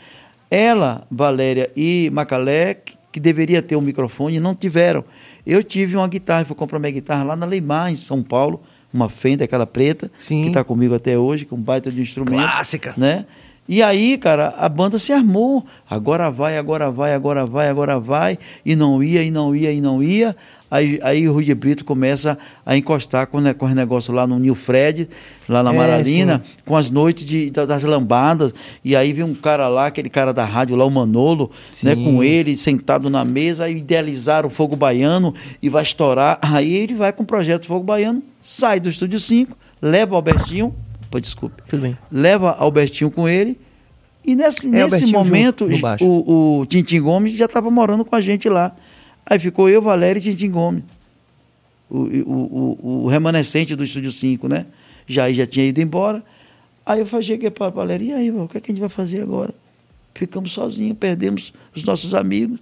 Ela, 0.50 1.06
Valéria 1.12 1.70
e 1.76 2.10
Macalé, 2.14 2.78
que, 3.16 3.20
deveria 3.20 3.62
ter 3.62 3.76
um 3.76 3.82
microfone, 3.82 4.40
não 4.40 4.54
tiveram. 4.54 5.04
Eu 5.46 5.64
tive 5.64 5.96
uma 5.96 6.08
guitarra, 6.08 6.44
fui 6.44 6.56
comprar 6.56 6.80
minha 6.80 6.92
guitarra 6.92 7.24
lá 7.24 7.36
na 7.36 7.46
Leimar, 7.46 7.92
em 7.92 7.96
São 7.96 8.22
Paulo, 8.22 8.62
uma 8.94 9.10
Fender, 9.10 9.46
aquela 9.46 9.66
preta, 9.66 10.12
Sim. 10.18 10.42
que 10.42 10.48
está 10.50 10.64
comigo 10.64 10.94
até 10.94 11.18
hoje, 11.18 11.46
com 11.46 11.56
um 11.56 11.62
baita 11.62 11.92
de 11.92 12.02
instrumento. 12.02 12.42
Clássica. 12.42 12.94
Né? 12.98 13.26
E 13.68 13.82
aí, 13.82 14.18
cara, 14.18 14.54
a 14.58 14.70
banda 14.70 15.00
se 15.00 15.12
armou. 15.12 15.66
Agora 15.90 16.30
vai, 16.30 16.58
agora 16.58 16.92
vai, 16.92 17.14
agora 17.14 17.46
vai, 17.46 17.68
agora 17.68 18.00
vai. 18.00 18.38
E 18.64 18.76
não 18.76 19.02
ia, 19.02 19.24
e 19.24 19.32
não 19.32 19.56
ia, 19.56 19.72
e 19.72 19.82
não 19.82 20.04
ia. 20.04 20.36
Aí, 20.76 21.00
aí 21.02 21.30
o 21.30 21.34
Rui 21.34 21.46
de 21.46 21.56
Brito 21.56 21.86
começa 21.86 22.38
a 22.66 22.76
encostar 22.76 23.28
com, 23.28 23.40
né, 23.40 23.54
com 23.54 23.66
os 23.66 23.74
negócios 23.74 24.14
lá 24.16 24.28
no 24.28 24.38
New 24.38 24.56
Fred, 24.56 25.08
lá 25.48 25.64
na 25.64 25.74
É, 25.74 25.78
Maralina, 25.78 26.44
com 26.66 26.76
as 26.76 26.90
noites 26.90 27.26
de, 27.26 27.50
da- 27.50 27.66
das 27.66 27.84
lambadas. 27.84 28.54
E 28.84 28.96
aí 28.96 29.14
vem 29.14 29.24
um 29.24 29.34
cara 29.36 29.68
lá, 29.68 29.86
aquele 29.88 30.10
cara 30.10 30.34
da 30.34 30.44
rádio 30.44 30.76
lá, 30.76 30.84
o 30.86 30.92
Manolo, 30.92 31.50
né, 31.84 31.96
Sim. 31.96 32.04
com 32.04 32.24
ele 32.24 32.58
sentado 32.58 33.10
na 33.10 33.24
mesa, 33.24 33.66
aí 33.66 33.78
idealizaram 33.78 34.48
o 34.48 34.52
Fogo 34.52 34.76
Baiano 34.76 35.34
e 35.62 35.70
vai 35.70 35.84
estourar. 35.84 36.40
Aí 36.42 36.74
ele 36.74 36.94
vai 36.94 37.14
com 37.14 37.24
o 37.24 37.26
projeto 37.26 37.66
Fogo 37.68 37.86
Baiano, 37.86 38.22
sai 38.42 38.80
do 38.80 38.90
Estúdio 38.90 39.20
5, 39.20 39.56
leva 39.82 40.14
o 40.14 40.16
Albertinho, 40.18 40.76
pô, 41.10 41.20
desculpe, 41.20 41.64
Tudo 41.70 41.84
bem. 41.84 41.98
leva 42.12 42.52
Albertinho 42.60 43.10
com 43.10 43.30
ele. 43.30 43.58
E 44.28 44.36
nesse, 44.36 44.68
É, 44.68 44.84
nesse 44.84 45.06
momento, 45.06 45.68
o, 46.02 46.60
o 46.62 46.66
Tintim 46.66 47.00
Gomes 47.00 47.34
já 47.38 47.46
estava 47.46 47.70
morando 47.70 48.04
com 48.04 48.16
a 48.16 48.22
gente 48.22 48.50
lá. 48.50 48.72
Aí 49.26 49.40
ficou 49.40 49.68
eu, 49.68 49.82
Valéria 49.82 50.20
e 50.20 50.22
Tintim 50.22 50.52
Gomes. 50.52 50.84
O, 51.90 51.98
o, 51.98 52.78
o, 52.82 53.04
o 53.04 53.08
remanescente 53.08 53.76
do 53.76 53.84
Estúdio 53.84 54.12
5, 54.12 54.48
né? 54.48 54.66
Já, 55.08 55.32
já 55.32 55.48
tinha 55.48 55.66
ido 55.66 55.82
embora. 55.82 56.24
Aí 56.86 57.00
eu 57.00 57.22
cheguei 57.22 57.50
para 57.50 57.68
a 57.68 57.70
Valéria, 57.70 58.06
e 58.06 58.14
aí, 58.14 58.32
o 58.32 58.48
que, 58.48 58.58
é 58.58 58.62
que 58.62 58.72
a 58.72 58.74
gente 58.74 58.82
vai 58.82 58.90
fazer 58.90 59.22
agora? 59.22 59.54
Ficamos 60.14 60.52
sozinhos, 60.52 60.98
perdemos 60.98 61.52
os 61.76 61.84
nossos 61.84 62.14
amigos. 62.14 62.60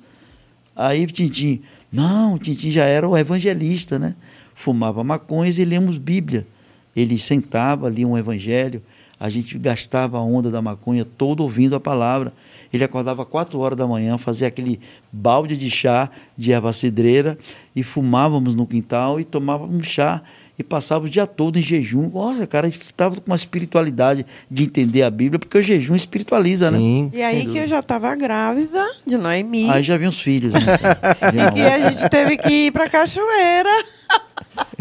Aí 0.76 1.06
Tintim, 1.08 1.62
não, 1.92 2.40
Tintim 2.40 2.72
já 2.72 2.86
era 2.86 3.08
o 3.08 3.18
evangelista, 3.18 4.00
né? 4.00 4.16
Fumava 4.56 5.04
maconhas 5.04 5.60
e 5.60 5.66
lemos 5.66 5.98
Bíblia. 5.98 6.48
Ele 6.96 7.20
sentava, 7.20 7.90
lia 7.90 8.08
um 8.08 8.18
evangelho, 8.18 8.82
a 9.24 9.30
gente 9.30 9.58
gastava 9.58 10.18
a 10.18 10.22
onda 10.22 10.52
da 10.52 10.62
maconha 10.62 11.06
todo 11.06 11.44
ouvindo 11.44 11.78
a 11.78 11.80
palavra. 11.80 12.34
Ele 12.74 12.84
acordava 12.84 13.26
quatro 13.26 13.58
horas 13.58 13.78
da 13.78 13.88
manhã, 13.88 14.18
fazia 14.18 14.50
aquele 14.50 14.82
balde 15.14 15.56
de 15.56 15.72
chá 15.72 16.10
de 16.38 16.52
erva 16.52 16.74
cidreira 16.74 17.38
e 17.74 17.84
fumávamos 17.84 18.54
no 18.54 18.68
quintal 18.68 19.22
e 19.22 19.24
tomávamos 19.24 19.88
chá 19.88 20.22
e 20.60 20.64
passava 20.64 21.06
o 21.06 21.10
dia 21.10 21.26
todo 21.26 21.58
em 21.58 21.62
jejum. 21.62 22.10
Nossa, 22.14 22.46
cara, 22.46 22.68
a 22.68 22.70
gente 22.70 22.82
estava 22.84 23.16
com 23.16 23.32
uma 23.32 23.38
espiritualidade 23.38 24.26
de 24.52 24.64
entender 24.64 25.04
a 25.04 25.10
Bíblia, 25.10 25.40
porque 25.40 25.58
o 25.58 25.62
jejum 25.62 25.96
espiritualiza, 25.96 26.70
né? 26.70 26.78
Sim. 26.78 27.10
E 27.14 27.24
aí 27.24 27.46
que 27.46 27.60
eu 27.60 27.68
já 27.68 27.80
estava 27.80 28.14
grávida 28.18 28.86
de 29.08 29.16
Noemi. 29.16 29.70
Aí 29.70 29.84
já 29.84 29.96
vinha 29.96 30.10
os 30.10 30.20
filhos. 30.20 30.54
Né? 30.54 30.60
E 31.56 31.62
a 31.62 31.90
gente 31.90 32.10
teve 32.10 32.36
que 32.36 32.68
ir 32.68 32.72
pra 32.74 32.90
cachoeira. 32.90 33.70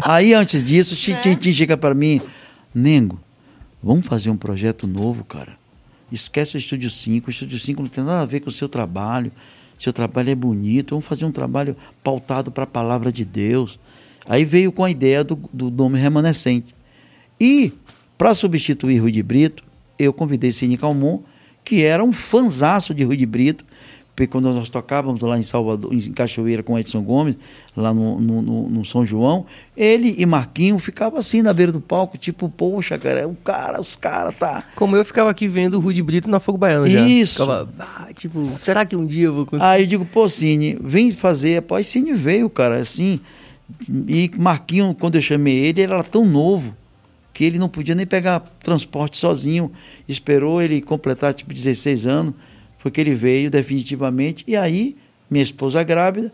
Aí, 0.01 0.33
antes 0.33 0.61
disso, 0.61 0.95
Né? 1.09 1.17
Tintin 1.21 1.53
chega 1.53 1.77
para 1.77 1.95
mim, 1.95 2.19
Nengo, 2.75 3.17
vamos 3.83 4.07
fazer 4.07 4.29
um 4.29 4.37
projeto 4.37 4.87
novo, 4.87 5.23
cara. 5.23 5.57
Esquece 6.11 6.55
o 6.55 6.59
Estúdio 6.59 6.89
5. 6.89 7.27
O 7.27 7.29
Estúdio 7.29 7.59
5 7.59 7.81
não 7.81 7.89
tem 7.89 8.03
nada 8.03 8.21
a 8.21 8.25
ver 8.25 8.39
com 8.39 8.49
o 8.49 8.53
seu 8.53 8.69
trabalho. 8.69 9.31
Seu 9.77 9.91
trabalho 9.91 10.29
é 10.29 10.35
bonito. 10.35 10.91
Vamos 10.91 11.05
fazer 11.05 11.25
um 11.25 11.31
trabalho 11.31 11.75
pautado 12.03 12.51
para 12.51 12.63
a 12.63 12.67
palavra 12.67 13.11
de 13.11 13.25
Deus. 13.25 13.79
Aí 14.25 14.45
veio 14.45 14.71
com 14.71 14.83
a 14.83 14.91
ideia 14.91 15.23
do, 15.23 15.35
do 15.51 15.69
nome 15.69 15.99
remanescente. 15.99 16.73
E, 17.39 17.73
para 18.17 18.33
substituir 18.33 18.99
Rui 18.99 19.11
de 19.11 19.21
Brito, 19.21 19.63
eu 19.99 20.13
convidei 20.13 20.51
Cine 20.51 20.77
Calmon, 20.77 21.19
que 21.63 21.83
era 21.83 22.03
um 22.03 22.13
fanzaço 22.13 22.93
de 22.93 23.03
Rui 23.03 23.17
de 23.17 23.25
Brito, 23.25 23.65
porque 24.15 24.27
quando 24.27 24.53
nós 24.53 24.69
tocávamos 24.69 25.21
lá 25.21 25.39
em 25.39 25.43
Salvador, 25.43 25.91
em 25.93 26.11
Cachoeira 26.11 26.61
com 26.61 26.77
Edson 26.77 27.01
Gomes, 27.01 27.35
lá 27.75 27.91
no, 27.93 28.19
no, 28.21 28.41
no- 28.69 28.85
São 28.85 29.03
João, 29.03 29.45
ele 29.75 30.13
e 30.19 30.25
Marquinho 30.25 30.77
ficavam 30.77 31.17
assim 31.17 31.41
na 31.41 31.51
beira 31.51 31.71
do 31.71 31.81
palco, 31.81 32.15
tipo, 32.17 32.47
poxa, 32.47 32.97
cara, 32.99 33.27
o 33.27 33.35
cara, 33.35 33.81
os 33.81 33.95
caras 33.95 34.35
tá. 34.37 34.63
Como 34.75 34.95
eu 34.95 35.03
ficava 35.03 35.31
aqui 35.31 35.47
vendo 35.47 35.75
o 35.75 35.79
Rude 35.79 36.03
Brito 36.03 36.29
na 36.29 36.39
Fogo 36.39 36.59
Baiano 36.59 36.87
já. 36.87 37.07
Isso. 37.07 37.33
Ficava, 37.41 37.67
ah, 37.79 38.07
tipo, 38.15 38.51
será 38.57 38.85
que 38.85 38.95
um 38.95 39.05
dia 39.05 39.25
eu 39.25 39.33
vou 39.33 39.45
conseguir? 39.47 39.65
Aí 39.67 39.81
eu 39.83 39.87
digo, 39.87 40.05
pô, 40.05 40.29
Cine, 40.29 40.77
vem 40.79 41.09
fazer. 41.11 41.63
Pô, 41.63 41.73
aí 41.73 41.83
Cine 41.83 42.13
veio, 42.13 42.49
cara, 42.51 42.79
assim. 42.79 43.19
E 44.07 44.29
Marquinho, 44.37 44.95
quando 44.99 45.15
eu 45.15 45.21
chamei 45.21 45.55
ele, 45.57 45.81
ele 45.81 45.91
era 45.93 46.03
tão 46.03 46.23
novo 46.23 46.75
que 47.33 47.43
ele 47.43 47.57
não 47.57 47.67
podia 47.67 47.95
nem 47.95 48.05
pegar 48.05 48.41
transporte 48.61 49.17
sozinho. 49.17 49.71
Esperou 50.07 50.61
ele 50.61 50.81
completar, 50.81 51.33
tipo, 51.33 51.51
16 51.51 52.05
anos. 52.05 52.35
Foi 52.83 52.91
que 52.91 52.99
ele 52.99 53.15
veio 53.15 53.49
definitivamente. 53.49 54.43
E 54.45 54.57
aí, 54.57 54.97
minha 55.31 55.41
esposa 55.41 55.81
grávida, 55.83 56.33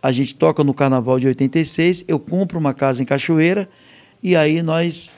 a 0.00 0.12
gente 0.12 0.32
toca 0.32 0.62
no 0.62 0.72
carnaval 0.72 1.18
de 1.18 1.26
86, 1.26 2.04
eu 2.06 2.20
compro 2.20 2.56
uma 2.56 2.72
casa 2.72 3.02
em 3.02 3.04
Cachoeira 3.04 3.68
e 4.22 4.36
aí 4.36 4.62
nós 4.62 5.16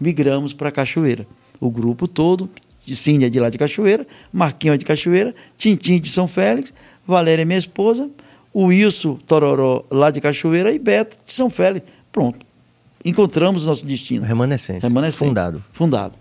migramos 0.00 0.52
para 0.52 0.70
Cachoeira. 0.70 1.26
O 1.60 1.68
grupo 1.68 2.06
todo, 2.06 2.48
é 2.88 3.28
de 3.28 3.40
lá 3.40 3.50
de 3.50 3.58
Cachoeira, 3.58 4.06
Marquinhos 4.32 4.76
é 4.76 4.78
de 4.78 4.84
Cachoeira, 4.84 5.34
Tintim 5.58 5.98
de 5.98 6.08
São 6.08 6.28
Félix, 6.28 6.72
Valéria 7.04 7.42
é 7.42 7.44
minha 7.44 7.58
esposa, 7.58 8.08
o 8.54 8.66
Wilson 8.66 9.18
Tororó 9.26 9.84
lá 9.90 10.12
de 10.12 10.20
Cachoeira 10.20 10.72
e 10.72 10.78
Beto 10.78 11.16
de 11.26 11.34
São 11.34 11.50
Félix. 11.50 11.84
Pronto. 12.12 12.46
Encontramos 13.04 13.64
o 13.64 13.66
nosso 13.66 13.84
destino. 13.84 14.24
Remanescente. 14.24 14.80
Remanescente. 14.80 15.28
Fundado. 15.28 15.64
Fundado. 15.72 16.14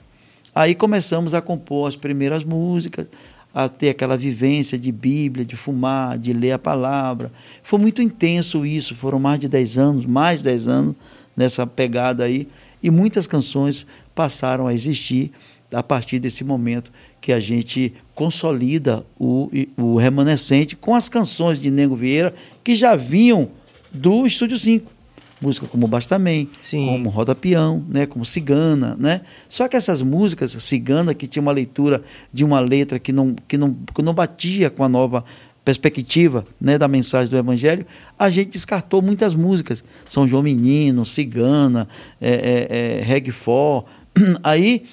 Aí 0.55 0.73
começamos 0.73 1.35
a 1.35 1.41
compor 1.41 1.87
as 1.87 1.95
primeiras 1.95 2.43
músicas, 2.43 3.05
a 3.53 3.67
ter 3.67 3.89
aquela 3.89 4.17
vivência 4.17 4.77
de 4.77 4.91
Bíblia, 4.91 5.45
de 5.45 5.55
fumar, 5.55 6.17
de 6.17 6.33
ler 6.33 6.51
a 6.51 6.59
palavra. 6.59 7.31
Foi 7.63 7.79
muito 7.79 8.01
intenso 8.01 8.65
isso, 8.65 8.95
foram 8.95 9.19
mais 9.19 9.39
de 9.39 9.47
10 9.47 9.77
anos, 9.77 10.05
mais 10.05 10.39
de 10.39 10.45
10 10.45 10.67
anos 10.67 10.95
nessa 11.35 11.65
pegada 11.65 12.25
aí, 12.25 12.47
e 12.81 12.91
muitas 12.91 13.25
canções 13.25 13.85
passaram 14.13 14.67
a 14.67 14.73
existir 14.73 15.31
a 15.73 15.83
partir 15.83 16.19
desse 16.19 16.43
momento 16.43 16.91
que 17.21 17.31
a 17.31 17.39
gente 17.39 17.93
consolida 18.15 19.05
o, 19.19 19.49
o 19.77 19.95
remanescente 19.97 20.75
com 20.75 20.95
as 20.95 21.07
canções 21.07 21.59
de 21.59 21.69
Nego 21.69 21.95
Vieira 21.95 22.33
que 22.63 22.75
já 22.75 22.95
vinham 22.95 23.49
do 23.91 24.25
Estúdio 24.25 24.57
5 24.57 24.98
música 25.41 25.65
como 25.67 25.87
Bastamém, 25.87 26.49
como 26.87 27.09
Roda 27.09 27.33
Peão, 27.33 27.83
né, 27.87 28.05
como 28.05 28.25
Cigana, 28.25 28.95
né? 28.99 29.21
Só 29.47 29.67
que 29.67 29.77
essas 29.77 30.01
músicas, 30.01 30.51
Cigana, 30.51 31.13
que 31.13 31.27
tinha 31.27 31.41
uma 31.41 31.51
leitura 31.51 32.01
de 32.33 32.43
uma 32.43 32.59
letra 32.59 32.99
que 32.99 33.13
não, 33.13 33.35
que 33.47 33.57
não, 33.57 33.73
que 33.95 34.01
não 34.01 34.13
batia 34.13 34.69
com 34.69 34.83
a 34.83 34.89
nova 34.89 35.23
perspectiva 35.63 36.45
né, 36.59 36.77
da 36.77 36.87
mensagem 36.87 37.29
do 37.29 37.37
Evangelho, 37.37 37.85
a 38.17 38.29
gente 38.29 38.49
descartou 38.49 39.01
muitas 39.01 39.35
músicas. 39.35 39.83
São 40.07 40.27
João 40.27 40.41
Menino, 40.41 41.05
Cigana, 41.05 41.87
é, 42.19 42.31
é, 42.31 42.99
é, 42.99 43.03
Reg 43.03 43.31
For. 43.31 43.85
Aí 44.43 44.83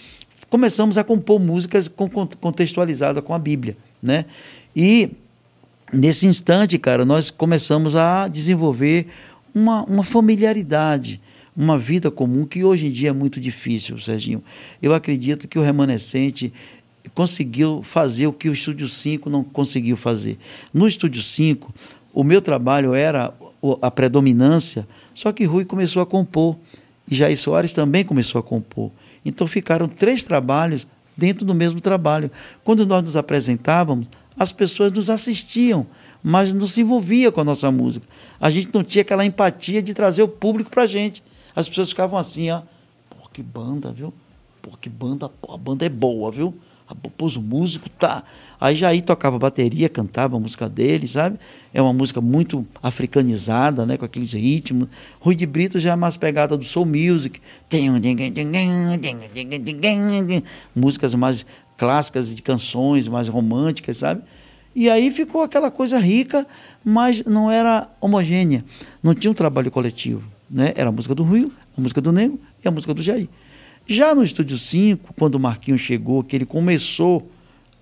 começamos 0.51 0.99
a 0.99 1.05
compor 1.05 1.41
músicas 1.41 1.89
com, 1.89 2.09
con- 2.09 2.29
contextualizadas 2.41 3.25
com 3.25 3.35
a 3.35 3.39
Bíblia, 3.39 3.77
né? 4.03 4.27
E 4.75 5.11
nesse 5.93 6.27
instante, 6.27 6.79
cara, 6.79 7.05
nós 7.05 7.31
começamos 7.31 7.97
a 7.97 8.29
desenvolver 8.29 9.07
uma, 9.57 9.85
uma 9.85 10.05
familiaridade, 10.05 11.19
uma 11.57 11.79
vida 11.79 12.11
comum 12.11 12.45
que 12.45 12.63
hoje 12.63 12.89
em 12.89 12.91
dia 12.91 13.09
é 13.09 13.13
muito 13.13 13.41
difícil, 13.41 13.99
Serginho. 13.99 14.45
Eu 14.83 14.93
acredito 14.93 15.49
que 15.49 15.59
o 15.59 15.63
remanescente 15.63 16.53
conseguiu 17.15 17.83
fazer 17.83 18.27
o 18.27 18.35
que 18.35 18.51
o 18.51 18.53
Estúdio 18.53 18.87
5 18.87 19.31
não 19.31 19.43
conseguiu 19.43 19.97
fazer. 19.97 20.37
No 20.75 20.87
Estúdio 20.87 21.23
5, 21.23 21.75
o 22.13 22.23
meu 22.23 22.43
trabalho 22.43 22.95
era 22.95 23.33
a 23.81 23.91
predominância, 23.91 24.87
só 25.15 25.33
que 25.33 25.45
Rui 25.45 25.65
começou 25.65 26.03
a 26.03 26.07
compor 26.07 26.59
e 27.11 27.15
Jair 27.15 27.39
Soares 27.39 27.73
também 27.73 28.05
começou 28.05 28.39
a 28.39 28.43
compor. 28.43 28.91
Então 29.25 29.47
ficaram 29.47 29.89
três 29.89 30.23
trabalhos 30.23 30.87
dentro 31.17 31.47
do 31.47 31.55
mesmo 31.55 31.81
trabalho. 31.81 32.31
Quando 32.63 32.85
nós 32.85 33.03
nos 33.03 33.17
apresentávamos, 33.17 34.07
as 34.39 34.53
pessoas 34.53 34.93
nos 34.93 35.09
assistiam, 35.09 35.87
mas 36.29 36.53
não 36.53 36.67
se 36.67 36.81
envolvia 36.81 37.31
com 37.31 37.41
a 37.41 37.45
nossa 37.45 37.71
música. 37.71 38.05
A 38.41 38.51
gente 38.51 38.69
não 38.75 38.83
tinha 38.83 39.03
aquela 39.03 39.25
empatia 39.25 39.81
de 39.81 39.95
trazer 39.95 40.25
o 40.25 40.29
público 40.29 40.69
para 40.69 40.83
a 40.83 40.87
gente. 40.89 41.23
As 41.55 41.69
pessoas 41.69 41.89
ficavam 41.91 42.19
assim, 42.19 42.51
ó, 42.51 42.63
pô, 43.09 43.29
que 43.33 43.41
banda, 43.45 43.93
viu? 43.93 44.13
Pô, 44.61 44.77
que 44.77 44.89
banda, 44.89 45.29
pô, 45.29 45.55
a 45.55 45.57
banda 45.57 45.87
é 45.87 45.89
boa, 45.89 46.33
viu? 46.33 46.53
Pô, 47.17 47.27
os 47.27 47.37
músicos 47.37 47.93
tá. 47.97 48.25
Aí 48.61 48.75
Jair 48.75 49.03
tocava 49.03 49.39
bateria, 49.39 49.89
cantava 49.89 50.37
a 50.37 50.41
música 50.41 50.69
dele, 50.69 51.07
sabe? 51.07 51.39
É 51.73 51.81
uma 51.81 51.93
música 51.93 52.21
muito 52.21 52.67
africanizada, 52.83 53.87
né? 53.87 53.97
Com 53.97 54.05
aqueles 54.05 54.33
ritmos. 54.33 54.89
Rui 55.21 55.37
de 55.37 55.47
Brito 55.47 55.79
já 55.79 55.93
é 55.93 55.97
mais 55.97 56.17
pegada 56.17 56.57
do 56.57 56.65
soul 56.65 56.87
music. 56.87 57.41
Músicas 60.75 61.15
mais 61.15 61.47
clássicas 61.77 62.35
de 62.35 62.43
canções, 62.43 63.07
mais 63.07 63.29
românticas, 63.29 63.99
sabe? 63.99 64.25
E 64.79 64.91
aí 64.91 65.11
ficou 65.11 65.41
aquela 65.43 65.71
coisa 65.71 65.99
rica, 65.99 66.47
mas 66.85 67.25
não 67.25 67.51
era 67.51 67.89
homogênea. 67.99 68.63
Não 69.03 69.15
tinha 69.15 69.31
um 69.31 69.35
trabalho 69.35 69.71
coletivo. 69.71 70.23
Né? 70.51 70.75
Era 70.77 70.91
a 70.91 70.93
música 70.93 71.15
do 71.15 71.23
Rui, 71.25 71.51
a 71.77 71.81
música 71.81 72.01
do 72.01 72.13
Nego 72.13 72.39
e 72.63 72.69
a 72.69 72.71
música 72.71 72.93
do 72.93 73.03
Jair. 73.03 73.27
Já 73.89 74.15
no 74.15 74.23
Estúdio 74.23 74.59
5, 74.59 75.15
quando 75.19 75.37
o 75.37 75.41
Marquinhos 75.41 75.81
chegou, 75.81 76.23
que 76.23 76.37
ele 76.37 76.45
começou 76.45 77.27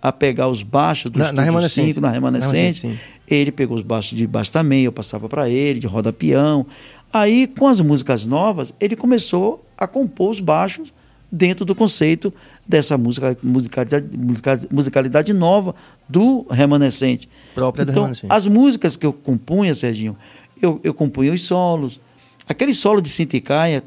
a 0.01 0.12
pegar 0.12 0.49
os 0.49 0.62
baixos 0.62 1.11
do 1.11 1.18
Na- 1.18 1.24
na 1.24 1.30
Estúdio 1.30 1.45
Remanescente. 1.45 1.88
5, 1.95 2.01
na 2.01 2.11
Remanescente, 2.11 2.80
sim. 2.80 2.99
ele 3.26 3.51
pegou 3.51 3.76
os 3.76 3.82
baixos 3.82 4.16
de 4.16 4.26
baixo 4.26 4.53
também, 4.53 4.84
eu 4.84 4.92
passava 4.92 5.28
para 5.28 5.49
ele, 5.51 5.80
de 5.80 5.86
roda 5.88 6.12
peão. 6.12 6.64
Aí, 7.12 7.47
com 7.49 7.66
as 7.66 7.80
músicas 7.80 8.24
novas, 8.26 8.72
ele 8.78 8.95
começou 8.97 9.66
a 9.76 9.86
compor 9.86 10.30
os 10.30 10.40
baixos 10.40 10.92
dentro 11.35 11.64
do 11.64 11.74
conceito 11.74 12.32
dessa 12.66 12.97
música, 12.97 13.37
musicalidade, 13.43 14.16
musica- 14.16 14.61
musicalidade 14.70 15.32
nova 15.32 15.74
do 16.09 16.47
Remanescente. 16.49 17.28
Própria 17.55 17.85
do 17.85 17.91
então, 17.91 18.05
Remanescente. 18.05 18.32
As 18.32 18.47
músicas 18.47 18.97
que 18.97 19.05
eu 19.05 19.12
compunha, 19.12 19.74
Serginho, 19.74 20.16
eu, 20.62 20.80
eu 20.85 20.95
compunha 20.95 21.32
os 21.32 21.43
solos. 21.43 22.01
Aquele 22.49 22.72
solo 22.72 23.01
de 23.01 23.09
Sinticaia, 23.09 23.82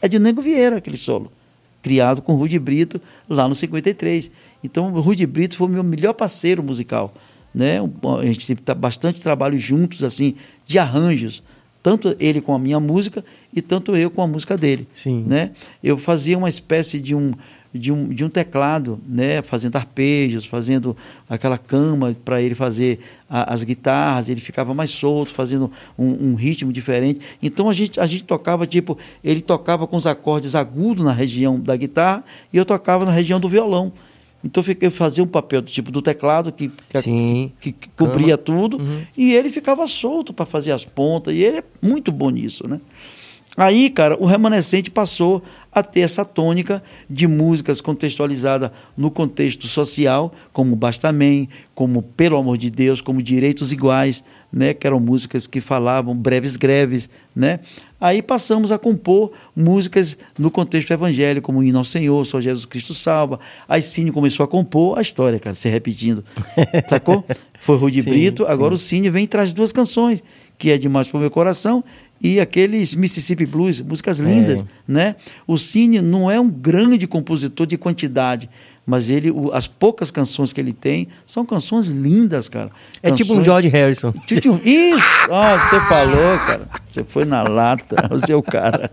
é 0.00 0.08
de 0.08 0.18
Nego 0.18 0.40
Vieira, 0.42 0.76
aquele 0.76 0.96
solo. 0.96 1.32
Criado 1.82 2.22
com 2.22 2.34
Rudi 2.34 2.58
Brito 2.58 3.00
lá 3.28 3.48
no 3.48 3.54
53. 3.54 4.30
Então, 4.62 4.94
o 4.94 5.00
Rudi 5.00 5.26
Brito 5.26 5.56
foi 5.56 5.66
o 5.66 5.70
meu 5.70 5.82
melhor 5.82 6.12
parceiro 6.14 6.62
musical. 6.62 7.12
Né? 7.54 7.78
A 8.20 8.26
gente 8.26 8.46
teve 8.46 8.60
tá- 8.62 8.74
bastante 8.74 9.20
trabalho 9.20 9.58
juntos, 9.58 10.04
assim, 10.04 10.34
de 10.66 10.78
arranjos. 10.78 11.42
Tanto 11.84 12.16
ele 12.18 12.40
com 12.40 12.54
a 12.54 12.58
minha 12.58 12.80
música 12.80 13.22
e 13.52 13.60
tanto 13.60 13.94
eu 13.94 14.10
com 14.10 14.22
a 14.22 14.26
música 14.26 14.56
dele. 14.56 14.88
Sim. 14.94 15.22
Né? 15.28 15.50
Eu 15.82 15.98
fazia 15.98 16.38
uma 16.38 16.48
espécie 16.48 16.98
de 16.98 17.14
um, 17.14 17.34
de 17.74 17.92
um, 17.92 18.04
de 18.08 18.24
um 18.24 18.30
teclado, 18.30 18.98
né? 19.06 19.42
fazendo 19.42 19.76
arpejos, 19.76 20.46
fazendo 20.46 20.96
aquela 21.28 21.58
cama 21.58 22.16
para 22.24 22.40
ele 22.40 22.54
fazer 22.54 23.00
a- 23.28 23.52
as 23.52 23.62
guitarras, 23.64 24.30
ele 24.30 24.40
ficava 24.40 24.72
mais 24.72 24.92
solto, 24.92 25.34
fazendo 25.34 25.70
um, 25.98 26.30
um 26.30 26.34
ritmo 26.34 26.72
diferente. 26.72 27.20
Então 27.42 27.68
a 27.68 27.74
gente, 27.74 28.00
a 28.00 28.06
gente 28.06 28.24
tocava, 28.24 28.66
tipo, 28.66 28.96
ele 29.22 29.42
tocava 29.42 29.86
com 29.86 29.98
os 29.98 30.06
acordes 30.06 30.54
agudos 30.54 31.04
na 31.04 31.12
região 31.12 31.60
da 31.60 31.76
guitarra 31.76 32.24
e 32.50 32.56
eu 32.56 32.64
tocava 32.64 33.04
na 33.04 33.12
região 33.12 33.38
do 33.38 33.46
violão. 33.48 33.92
Então 34.44 34.62
eu 34.80 34.90
fazia 34.90 35.24
um 35.24 35.26
papel 35.26 35.62
do 35.62 35.70
tipo 35.70 35.90
do 35.90 36.02
teclado 36.02 36.52
que, 36.52 36.70
que, 37.02 37.52
que, 37.60 37.72
que 37.72 37.88
cobria 37.96 38.36
tudo 38.36 38.76
Uhum. 38.78 39.02
e 39.16 39.32
ele 39.32 39.48
ficava 39.50 39.86
solto 39.86 40.32
para 40.32 40.44
fazer 40.44 40.72
as 40.72 40.84
pontas 40.84 41.34
e 41.34 41.38
ele 41.38 41.58
é 41.58 41.64
muito 41.80 42.12
bom 42.12 42.28
nisso, 42.28 42.68
né? 42.68 42.80
Aí, 43.56 43.88
cara, 43.88 44.16
o 44.20 44.26
remanescente 44.26 44.90
passou 44.90 45.40
a 45.72 45.80
ter 45.80 46.00
essa 46.00 46.24
tônica 46.24 46.82
de 47.08 47.28
músicas 47.28 47.80
contextualizadas 47.80 48.70
no 48.96 49.12
contexto 49.12 49.68
social, 49.68 50.34
como 50.52 50.74
Bastamém, 50.74 51.48
como 51.72 52.02
Pelo 52.02 52.36
Amor 52.36 52.58
de 52.58 52.68
Deus, 52.68 53.00
como 53.00 53.22
Direitos 53.22 53.70
Iguais, 53.72 54.24
né, 54.54 54.72
que 54.72 54.86
eram 54.86 55.00
músicas 55.00 55.48
que 55.48 55.60
falavam 55.60 56.16
breves 56.16 56.56
greves, 56.56 57.10
né? 57.34 57.58
Aí 58.00 58.22
passamos 58.22 58.70
a 58.70 58.78
compor 58.78 59.32
músicas 59.56 60.16
no 60.38 60.50
contexto 60.50 60.92
evangélico, 60.92 61.46
como 61.46 61.62
Hino 61.62 61.78
ao 61.78 61.84
Senhor, 61.84 62.24
Só 62.24 62.40
Jesus 62.40 62.64
Cristo 62.64 62.94
Salva. 62.94 63.40
Aí 63.68 63.82
Cine 63.82 64.12
começou 64.12 64.44
a 64.44 64.48
compor 64.48 64.96
a 64.98 65.02
história, 65.02 65.40
cara, 65.40 65.54
se 65.54 65.68
repetindo. 65.68 66.24
Sacou? 66.88 67.24
Foi 67.58 67.78
Sim, 67.90 68.02
Brito, 68.02 68.46
agora 68.46 68.74
o 68.74 68.78
Cine 68.78 69.10
vem 69.10 69.24
e 69.24 69.26
traz 69.26 69.52
duas 69.52 69.72
canções, 69.72 70.22
que 70.56 70.70
é 70.70 70.78
Demais 70.78 71.08
pro 71.08 71.18
Meu 71.18 71.30
Coração 71.30 71.82
e 72.20 72.38
aqueles 72.38 72.94
Mississippi 72.94 73.44
Blues, 73.44 73.80
músicas 73.80 74.18
lindas, 74.20 74.60
É. 74.60 74.64
né? 74.86 75.16
O 75.46 75.58
Cine 75.58 76.00
não 76.00 76.30
é 76.30 76.38
um 76.38 76.48
grande 76.48 77.06
compositor 77.06 77.66
de 77.66 77.76
quantidade, 77.76 78.48
mas 78.86 79.08
ele, 79.10 79.30
o- 79.30 79.50
as 79.52 79.66
poucas 79.66 80.10
canções 80.10 80.52
que 80.52 80.60
ele 80.60 80.72
tem 80.72 81.08
são 81.26 81.44
canções 81.46 81.86
lindas, 81.88 82.48
cara. 82.48 82.70
É 83.02 83.10
tipo 83.10 83.32
um 83.32 83.36
Canções- 83.36 83.44
George 83.46 83.68
Harrison. 83.68 84.12
Tipo, 84.26 84.60
Isso! 84.64 85.04
Ó, 85.30 85.58
você 85.58 85.80
falou, 85.88 86.38
cara. 86.46 86.68
Você 86.90 87.02
foi 87.04 87.24
na 87.24 87.42
lata, 87.42 87.96
você 88.10 88.32
é 88.32 88.36
o 88.36 88.42
cara. 88.42 88.90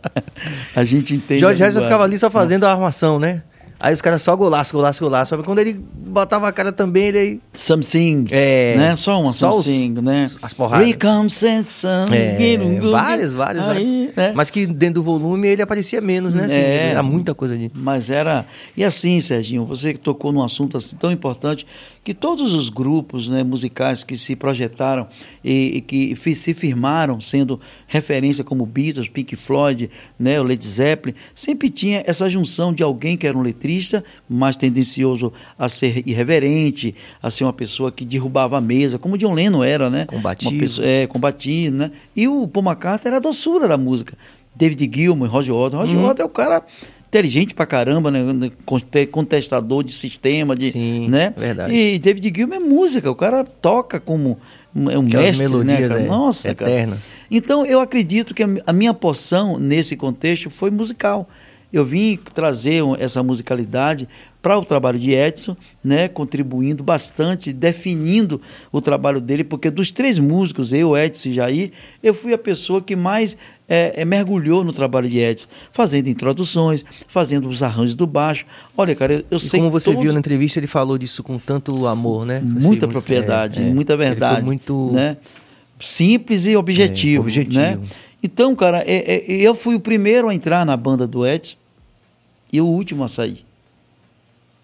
A 0.76 0.84
gente 0.84 1.14
entende. 1.16 1.40
George 1.42 1.60
Harrison 1.62 1.82
ficava 1.84 2.04
ali 2.04 2.18
só 2.18 2.30
fazendo 2.32 2.66
a 2.66 2.72
armação, 2.72 3.20
né? 3.20 3.44
Aí 3.84 3.94
os 3.94 4.02
caras 4.02 4.22
só 4.22 4.36
golaço, 4.36 4.72
golaço, 4.74 5.04
golaço. 5.04 5.38
Quando 5.44 5.58
ele 5.60 5.74
botava 5.74 6.48
a 6.48 6.52
cara 6.52 6.72
também, 6.72 7.06
ele 7.06 7.18
aí. 7.18 7.40
Something. 7.54 8.28
É. 8.30 8.76
Né? 8.78 8.96
Só 8.96 9.20
uma 9.20 9.32
Só 9.34 9.56
os- 9.56 9.66
something, 9.66 9.90
né? 10.02 10.28
as 10.42 10.54
porradas. 10.54 10.86
We 10.88 10.94
come 10.94 11.30
something. 11.32 12.14
É, 12.16 12.58
várias, 12.92 13.34
várias, 13.34 13.66
Aí, 13.66 14.12
várias. 14.12 14.16
né? 14.16 14.32
Mas 14.36 14.50
que 14.52 14.68
dentro 14.68 14.96
do 14.96 15.04
volume 15.04 15.48
ele 15.48 15.62
aparecia 15.62 16.00
menos, 16.00 16.36
né? 16.36 16.46
Assim, 16.46 16.56
É. 16.56 16.90
Era 16.92 17.02
muita 17.02 17.34
coisa 17.34 17.56
ali. 17.56 17.72
Mas 17.74 18.10
era. 18.10 18.46
E 18.78 18.84
assim, 18.84 19.20
Serginho, 19.20 19.66
você 19.66 19.94
que 19.94 20.00
tocou 20.00 20.32
num 20.32 20.44
assunto 20.44 20.78
assim 20.78 20.96
tão 20.96 21.12
importante, 21.12 21.66
que 22.04 22.14
todos 22.14 22.54
os 22.54 22.70
grupos 22.70 23.28
né, 23.28 23.44
musicais 23.44 24.04
que 24.04 24.18
se 24.18 24.36
projetaram 24.36 25.08
e, 25.44 25.78
e 25.78 25.82
que 25.82 26.16
se 26.36 26.54
firmaram, 26.54 27.22
sendo 27.22 27.60
referência 27.88 28.44
como 28.44 28.66
Beatles, 28.66 29.08
Pink 29.08 29.36
Floyd, 29.36 29.90
né, 30.18 30.40
o 30.40 30.44
Led 30.44 30.66
Zeppelin, 30.66 31.16
sempre 31.36 31.70
tinha 31.70 32.04
essa 32.08 32.30
junção 32.30 32.74
de 32.74 32.82
alguém 32.82 33.16
que 33.16 33.28
era 33.28 33.38
um 33.38 33.42
letrista, 33.42 34.04
mais 34.28 34.56
tendencioso 34.56 35.32
a 35.58 35.70
ser 35.70 36.02
irreverente, 36.08 36.96
a 37.22 37.30
ser 37.30 37.44
uma 37.44 37.54
pessoa 37.54 37.92
que 37.92 38.04
derrubava 38.04 38.58
a 38.58 38.62
mesa, 38.62 38.98
como 38.98 39.18
John 39.18 39.34
Lennon 39.34 39.64
era, 39.64 39.90
né? 39.90 40.06
Combativo. 40.06 40.60
Pessoa, 40.60 40.88
é, 40.88 41.06
combativo, 41.06 41.76
né? 41.76 41.92
E 42.16 42.28
o 42.28 42.48
Paul 42.48 42.66
McCartney 42.66 43.10
era 43.10 43.18
a 43.18 43.20
doçura 43.22 43.68
da 43.68 43.78
música. 43.78 44.18
David 44.56 44.90
Gilmour, 44.94 45.30
Roger 45.30 45.54
Waters. 45.54 45.82
Roger 45.82 45.98
Uhum. 45.98 46.08
Waters 46.08 46.20
é 46.20 46.26
o 46.26 46.30
cara 46.30 46.64
inteligente 47.12 47.54
pra 47.54 47.66
caramba, 47.66 48.10
né? 48.10 48.22
Conte- 48.66 49.06
Contestador 49.08 49.84
de 49.84 49.92
sistema, 49.92 50.56
de, 50.56 50.72
Sim, 50.72 51.10
né? 51.10 51.34
verdade. 51.36 51.74
E 51.76 52.00
David 52.00 52.32
Gilmour 52.34 52.56
é 52.56 52.60
música, 52.60 53.12
o 53.12 53.16
cara 53.16 53.44
toca 53.44 54.00
como 54.00 54.40
é 54.90 54.98
um 54.98 55.06
Aquelas 55.06 55.38
mestre, 55.38 55.58
né, 55.58 55.64
melodias, 55.74 55.90
cara? 55.90 56.00
é, 56.02 56.08
Nossa, 56.08 56.56
cara. 56.56 56.72
eternas. 56.72 57.00
Então, 57.30 57.66
eu 57.66 57.82
acredito 57.82 58.34
que 58.34 58.42
a 58.42 58.48
mi- 58.48 58.62
a 58.66 58.72
minha 58.72 58.94
porção 58.94 59.58
nesse 59.60 59.98
contexto 59.98 60.50
foi 60.50 60.72
musical. 60.72 61.28
Eu 61.72 61.86
vim 61.86 62.18
trazer 62.34 62.82
essa 63.00 63.24
musicalidade 63.24 64.08
para 64.42 64.58
o 64.58 64.66
trabalho 64.66 64.98
de 64.98 65.12
Edson, 65.12 65.56
né, 65.84 66.08
contribuindo 66.08 66.84
bastante, 66.84 67.54
definindo 67.54 68.42
o 68.72 68.82
trabalho 68.82 69.22
dele, 69.22 69.44
porque 69.44 69.70
dos 69.70 69.92
três 69.92 70.18
músicos, 70.18 70.74
eu, 70.74 70.98
Edson 70.98 71.30
e 71.30 71.34
Jair, 71.34 71.72
eu 72.02 72.14
fui 72.14 72.34
a 72.34 72.38
pessoa 72.38 72.82
que 72.82 72.96
mais 72.96 73.38
é, 73.70 74.02
é, 74.02 74.04
mergulhou 74.04 74.64
no 74.64 74.74
trabalho 74.74 75.08
de 75.08 75.20
Edson, 75.20 75.48
fazendo 75.72 76.08
introduções, 76.10 76.84
fazendo 77.08 77.48
os 77.48 77.62
arranjos 77.62 77.94
do 77.96 78.08
baixo. 78.08 78.46
Olha, 78.76 78.96
cara, 78.96 79.14
eu, 79.14 79.24
eu 79.32 79.40
sei 79.40 79.60
como 79.60 79.72
você 79.72 79.92
todos- 79.92 80.02
viu 80.02 80.12
na 80.12 80.20
entrevista, 80.20 80.60
ele 80.60 80.68
falou 80.68 80.98
disso 80.98 81.22
com 81.24 81.38
tanto 81.38 81.86
amor, 81.86 82.26
né? 82.26 82.40
Muita 82.44 82.68
muito- 82.68 82.88
propriedade, 82.90 83.62
é, 83.62 83.70
é. 83.70 83.74
muita 83.74 83.96
verdade. 83.96 84.44
muito. 84.44 84.90
né? 84.92 85.18
Simples 85.80 86.46
e 86.48 86.56
objetivo. 86.56 87.24
É, 87.24 87.26
objetivo. 87.26 87.60
Né? 87.60 87.80
Então, 88.24 88.56
cara, 88.56 88.84
é- 88.86 89.24
eu 89.28 89.56
fui 89.56 89.76
o 89.76 89.80
primeiro 89.80 90.30
a 90.30 90.36
entrar 90.36 90.66
na 90.66 90.76
banda 90.78 91.08
do 91.08 91.26
Edson 91.26 91.56
e 92.52 92.60
o 92.60 92.66
último 92.66 93.04
a 93.04 93.08
sair. 93.08 93.46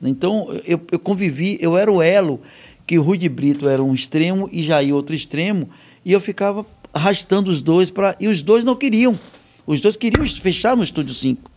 Então, 0.02 0.48
eu, 0.66 0.80
eu 0.92 1.00
convivi, 1.00 1.58
eu 1.60 1.78
era 1.78 1.92
o 1.92 2.02
elo 2.02 2.40
que 2.86 2.98
o 2.98 3.02
Rui 3.02 3.18
de 3.18 3.28
Brito 3.28 3.68
era 3.68 3.84
um 3.84 3.94
extremo 3.94 4.50
e 4.52 4.64
Jair 4.64 4.96
outro 4.96 5.16
extremo, 5.16 5.70
e 6.06 6.12
eu 6.12 6.22
ficava 6.22 6.66
arrastando 6.94 7.52
os 7.52 7.62
dois 7.62 7.92
para 7.92 8.16
e 8.20 8.28
os 8.28 8.42
dois 8.42 8.64
não 8.64 8.76
queriam. 8.76 9.20
Os 9.66 9.82
dois 9.82 9.98
queriam 9.98 10.26
fechar 10.26 10.78
no 10.78 10.84
estúdio 10.84 11.14
5. 11.14 11.52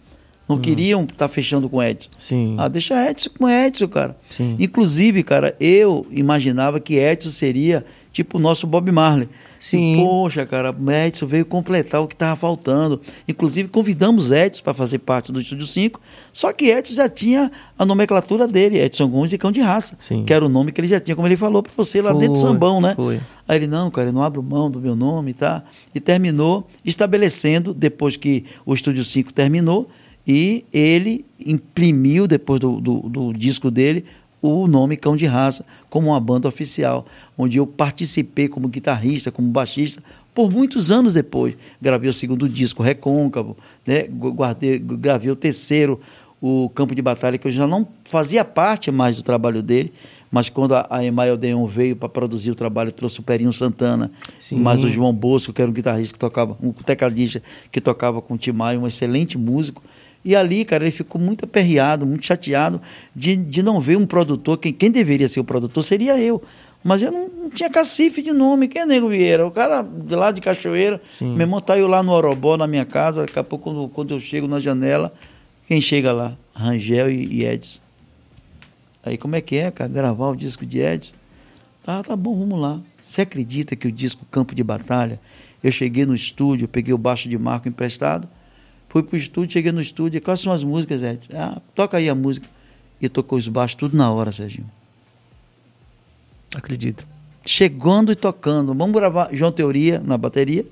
Não 0.48 0.58
queriam 0.58 1.04
estar 1.04 1.28
fechando 1.28 1.68
com 1.68 1.76
o 1.76 1.82
Edson. 1.82 2.08
Sim. 2.18 2.56
Ah, 2.58 2.66
deixa 2.66 3.08
Edson 3.08 3.30
com 3.38 3.48
Edson, 3.48 3.86
cara. 3.86 4.16
Sim. 4.28 4.56
Inclusive, 4.58 5.22
cara, 5.22 5.56
eu 5.60 6.04
imaginava 6.10 6.80
que 6.80 6.96
Edson 6.96 7.30
seria 7.30 7.86
tipo 8.12 8.38
o 8.38 8.40
nosso 8.40 8.66
Bob 8.66 8.90
Marley. 8.90 9.28
Sim. 9.58 9.92
E, 9.92 10.02
Poxa, 10.02 10.46
cara, 10.46 10.74
o 10.76 10.90
Edson 10.90 11.26
veio 11.26 11.44
completar 11.44 12.00
o 12.00 12.08
que 12.08 12.14
estava 12.14 12.34
faltando. 12.34 13.00
Inclusive, 13.28 13.68
convidamos 13.68 14.30
Edson 14.30 14.62
para 14.62 14.72
fazer 14.72 14.98
parte 15.00 15.30
do 15.30 15.38
Estúdio 15.40 15.66
5, 15.66 16.00
só 16.32 16.50
que 16.52 16.70
Edson 16.70 16.94
já 16.94 17.08
tinha 17.08 17.50
a 17.78 17.84
nomenclatura 17.84 18.48
dele, 18.48 18.78
Edson 18.78 19.08
Gomes 19.08 19.32
e 19.32 19.38
Cão 19.38 19.52
de 19.52 19.60
Raça, 19.60 19.96
Sim. 20.00 20.24
que 20.24 20.32
era 20.32 20.44
o 20.44 20.48
nome 20.48 20.72
que 20.72 20.80
ele 20.80 20.88
já 20.88 20.98
tinha, 20.98 21.14
como 21.14 21.28
ele 21.28 21.36
falou 21.36 21.62
para 21.62 21.72
você 21.76 22.00
lá 22.00 22.12
dentro 22.12 22.34
do 22.34 22.40
Foi, 22.40 22.50
sambão, 22.50 22.80
né? 22.80 22.94
foi. 22.94 23.20
Aí 23.46 23.58
ele, 23.58 23.66
não, 23.66 23.90
cara, 23.90 24.08
eu 24.08 24.12
não 24.12 24.22
abro 24.22 24.42
mão 24.42 24.70
do 24.70 24.80
meu 24.80 24.96
nome, 24.96 25.34
tá? 25.34 25.62
E 25.94 26.00
terminou 26.00 26.66
estabelecendo, 26.84 27.74
depois 27.74 28.16
que 28.16 28.44
o 28.64 28.72
Estúdio 28.72 29.04
5 29.04 29.32
terminou, 29.32 29.90
e 30.26 30.64
ele 30.72 31.24
imprimiu, 31.38 32.26
depois 32.26 32.60
do, 32.60 32.80
do, 32.80 33.00
do 33.00 33.32
disco 33.32 33.70
dele, 33.70 34.04
o 34.42 34.66
nome 34.66 34.96
Cão 34.96 35.14
de 35.16 35.26
Raça, 35.26 35.64
como 35.88 36.08
uma 36.08 36.20
banda 36.20 36.48
oficial, 36.48 37.04
onde 37.36 37.58
eu 37.58 37.66
participei 37.66 38.48
como 38.48 38.68
guitarrista, 38.68 39.30
como 39.30 39.48
baixista, 39.50 40.02
por 40.34 40.50
muitos 40.50 40.90
anos 40.90 41.14
depois. 41.14 41.54
Gravei 41.80 42.08
o 42.08 42.12
segundo 42.14 42.48
disco, 42.48 42.82
Recôncavo, 42.82 43.56
né? 43.86 44.04
Gu- 44.04 44.32
guardei, 44.32 44.78
gravei 44.78 45.30
o 45.30 45.36
terceiro, 45.36 46.00
o 46.40 46.70
Campo 46.74 46.94
de 46.94 47.02
Batalha, 47.02 47.36
que 47.36 47.46
eu 47.48 47.52
já 47.52 47.66
não 47.66 47.86
fazia 48.04 48.44
parte 48.44 48.90
mais 48.90 49.16
do 49.16 49.22
trabalho 49.22 49.62
dele, 49.62 49.92
mas 50.32 50.48
quando 50.48 50.74
a, 50.74 50.86
a 50.88 51.04
Emael 51.04 51.36
Deon 51.36 51.66
veio 51.66 51.94
para 51.96 52.08
produzir 52.08 52.50
o 52.50 52.54
trabalho, 52.54 52.90
trouxe 52.92 53.20
o 53.20 53.22
Perinho 53.22 53.52
Santana, 53.52 54.10
Sim. 54.38 54.56
mais 54.60 54.82
o 54.82 54.88
João 54.88 55.12
Bosco, 55.12 55.52
que 55.52 55.60
era 55.60 55.70
um 55.70 55.74
guitarrista 55.74 56.14
que 56.14 56.18
tocava, 56.18 56.56
um 56.62 56.72
tecladista 56.72 57.42
que 57.70 57.80
tocava 57.80 58.22
com 58.22 58.34
o 58.34 58.38
Tim 58.38 58.52
Maia, 58.52 58.78
um 58.78 58.86
excelente 58.86 59.36
músico. 59.36 59.82
E 60.24 60.36
ali, 60.36 60.64
cara, 60.64 60.84
ele 60.84 60.90
ficou 60.90 61.20
muito 61.20 61.44
aperreado, 61.44 62.04
muito 62.04 62.26
chateado 62.26 62.80
de, 63.16 63.36
de 63.36 63.62
não 63.62 63.80
ver 63.80 63.96
um 63.96 64.06
produtor. 64.06 64.58
Quem, 64.58 64.72
quem 64.72 64.90
deveria 64.90 65.28
ser 65.28 65.40
o 65.40 65.44
produtor 65.44 65.82
seria 65.82 66.18
eu. 66.18 66.42
Mas 66.82 67.02
eu 67.02 67.10
não, 67.10 67.28
não 67.28 67.50
tinha 67.50 67.70
cacife 67.70 68.22
de 68.22 68.32
nome. 68.32 68.68
Quem 68.68 68.82
é 68.82 68.86
Nego 68.86 69.08
Vieira? 69.08 69.46
O 69.46 69.50
cara 69.50 69.82
de 69.82 70.14
lá 70.14 70.30
de 70.30 70.40
Cachoeira. 70.40 71.00
Sim. 71.08 71.32
Meu 71.32 71.42
irmão 71.42 71.60
tá 71.60 71.78
eu 71.78 71.86
lá 71.86 72.02
no 72.02 72.12
Orobó, 72.12 72.56
na 72.56 72.66
minha 72.66 72.84
casa. 72.84 73.22
Daqui 73.22 73.38
a 73.38 73.44
pouco, 73.44 73.70
quando, 73.70 73.88
quando 73.88 74.14
eu 74.14 74.20
chego 74.20 74.46
na 74.46 74.58
janela, 74.58 75.12
quem 75.66 75.80
chega 75.80 76.12
lá? 76.12 76.36
Rangel 76.54 77.10
e, 77.10 77.26
e 77.26 77.44
Edson. 77.44 77.80
Aí, 79.02 79.16
como 79.16 79.36
é 79.36 79.40
que 79.40 79.56
é, 79.56 79.70
cara? 79.70 79.90
Gravar 79.90 80.30
o 80.30 80.36
disco 80.36 80.64
de 80.66 80.80
Edson? 80.80 81.12
Tá, 81.82 82.02
tá 82.02 82.16
bom, 82.16 82.38
vamos 82.38 82.60
lá. 82.60 82.80
Você 83.00 83.22
acredita 83.22 83.74
que 83.74 83.88
o 83.88 83.92
disco 83.92 84.24
Campo 84.30 84.54
de 84.54 84.62
Batalha, 84.62 85.18
eu 85.64 85.72
cheguei 85.72 86.04
no 86.04 86.14
estúdio, 86.14 86.68
peguei 86.68 86.92
o 86.92 86.98
baixo 86.98 87.28
de 87.28 87.38
Marco 87.38 87.68
emprestado, 87.68 88.28
fui 88.90 89.02
pro 89.02 89.16
estúdio, 89.16 89.52
cheguei 89.52 89.72
no 89.72 89.80
estúdio, 89.80 90.18
e 90.18 90.20
quais 90.20 90.40
são 90.40 90.52
as 90.52 90.62
músicas, 90.62 91.00
Edson? 91.00 91.32
Ah, 91.34 91.62
toca 91.74 91.96
aí 91.96 92.08
a 92.08 92.14
música. 92.14 92.46
E 93.00 93.08
tocou 93.08 93.38
os 93.38 93.48
baixos 93.48 93.76
tudo 93.76 93.96
na 93.96 94.10
hora, 94.12 94.30
Serginho. 94.30 94.70
Acredito. 96.54 97.06
Chegando 97.46 98.12
e 98.12 98.16
tocando. 98.16 98.74
Vamos 98.74 98.94
gravar 98.94 99.30
João 99.32 99.50
Teoria 99.50 100.02
na 100.04 100.18
bateria. 100.18 100.66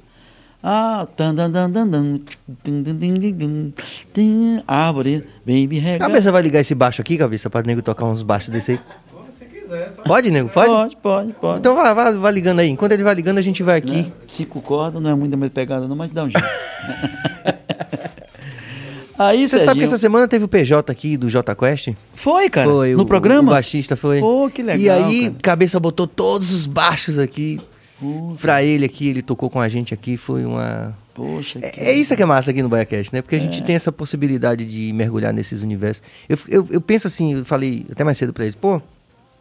Ah, 0.63 1.07
tan, 1.17 1.35
dan, 1.35 1.51
dan, 1.51 2.21
árvore, 4.67 5.25
baby 5.47 5.79
rega. 5.79 6.05
Cabeça 6.05 6.33
vai 6.33 6.43
ligar 6.43 6.61
esse 6.61 6.75
baixo 6.75 7.01
aqui, 7.01 7.17
cabeça, 7.17 7.49
pra 7.49 7.63
nego 7.63 7.81
tocar 7.81 8.07
uns 8.07 8.23
baixos 8.23 8.49
desse 8.49 8.73
aí. 8.73 8.81
Se 9.69 9.75
quiser, 9.75 9.93
só 9.95 10.03
Pode, 10.03 10.31
nego? 10.31 10.49
Pode? 10.49 10.69
Pode, 10.69 10.97
pode, 10.97 11.33
pode. 11.35 11.59
Então 11.59 11.75
vai, 11.77 11.95
vai, 11.95 12.15
vai 12.15 12.33
ligando 12.33 12.61
aí. 12.61 12.69
Enquanto 12.69 12.93
ele 12.93 13.03
vai 13.03 13.15
ligando, 13.15 13.39
a 13.39 13.43
gente 13.43 13.63
vai 13.63 13.77
aqui. 13.79 14.03
Né? 14.03 14.13
Cinco 14.27 14.61
cordas, 14.61 15.03
não 15.03 15.11
é 15.11 15.15
muita 15.15 15.37
mais 15.37 15.53
pegada 15.53 15.87
não, 15.87 15.95
mas 15.97 16.11
dá 16.11 16.25
um 16.25 16.31
jeito. 16.31 16.47
Aí, 19.19 19.49
Você 19.49 19.59
sabe 19.59 19.65
que 19.65 19.67
Serginho, 19.67 19.85
essa 19.85 19.99
semana 19.99 20.29
teve 20.29 20.45
o 20.45 20.49
PJ 20.49 20.93
aqui 20.93 21.17
do 21.17 21.29
J 21.29 21.53
Quest? 21.57 21.89
Foi, 22.15 22.49
cara? 22.49 22.71
foi. 22.71 22.95
no 22.95 23.03
o, 23.03 23.07
programa? 23.07 23.51
O 23.51 23.55
baixista 23.55 23.97
foi. 23.97 24.21
Pô, 24.21 24.49
que 24.49 24.63
legal, 24.63 24.79
E 24.79 24.89
aí, 24.89 25.23
cara. 25.25 25.35
cabeça 25.43 25.81
botou 25.81 26.07
todos 26.07 26.53
os 26.53 26.67
baixos 26.67 27.19
aqui 27.19 27.61
pra 28.41 28.63
ele 28.63 28.85
aqui. 28.85 29.09
Ele 29.09 29.21
tocou 29.21 29.51
com 29.51 29.61
a 29.61 29.69
gente 29.69 29.93
aqui. 29.93 30.17
Foi 30.17 30.45
uma. 30.45 30.97
Poxa, 31.15 31.59
que- 31.59 31.81
É, 31.81 31.91
é 31.91 31.93
isso 31.95 32.15
que 32.15 32.23
é 32.23 32.27
massa 32.27 32.53
aqui 32.53 32.63
no 32.63 32.69
BaiaCast, 32.69 33.13
né? 33.13 33.21
Porque 33.21 33.35
a 33.35 33.41
gente 33.41 33.61
tem 33.65 33.75
essa 33.75 33.91
possibilidade 33.91 34.65
de 34.65 34.93
mergulhar 34.93 35.33
nesses 35.33 35.65
universos. 35.65 36.01
Eu, 36.29 36.39
eu, 36.47 36.69
eu 36.71 36.81
penso 36.81 37.09
assim, 37.09 37.39
eu 37.39 37.45
falei 37.45 37.85
até 37.91 38.05
mais 38.05 38.17
cedo 38.17 38.33
pra 38.33 38.45
eles, 38.45 38.55
pô, 38.55 38.81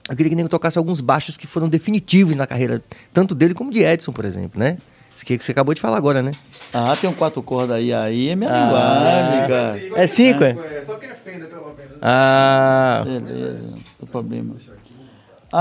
eu 0.10 0.16
queria 0.16 0.30
que 0.30 0.36
nego 0.36 0.49
tocasse 0.49 0.78
alguns 0.78 1.01
baixos 1.01 1.36
que 1.38 1.45
foram 1.47 1.68
definitivos 1.70 2.36
na 2.36 2.47
carreira, 2.47 2.82
tanto 3.14 3.34
dele 3.36 3.53
como 3.53 3.72
de 3.72 3.84
Edson, 3.84 4.12
por 4.12 4.26
exemplo, 4.26 4.60
né? 4.60 4.78
Isso 5.16 5.26
que 5.26 5.38
você 5.39 5.51
acabou 5.51 5.74
de 5.74 5.82
falar 5.82 5.97
agora, 5.97 6.22
né? 6.22 6.32
Ah, 6.72 6.95
tem 6.95 7.10
um 7.10 7.14
quatro 7.14 7.41
cordas 7.41 7.78
aí, 7.78 7.91
aí 7.91 8.30
é 8.30 8.36
minha 8.36 8.51
Ah. 8.51 8.66
linguagem, 8.66 9.47
cara. 9.91 10.01
É 10.03 10.08
cinco, 10.08 10.43
é? 10.43 10.51
É, 10.51 10.84
só 10.86 10.95
quem 10.95 11.10
é 11.10 11.16
Fender, 11.16 11.47
pelo 11.47 11.74
menos. 11.76 11.97
Ah. 12.01 13.01
Beleza, 13.03 13.60
não 13.64 13.78
tem 13.99 14.08
problema. 14.12 14.55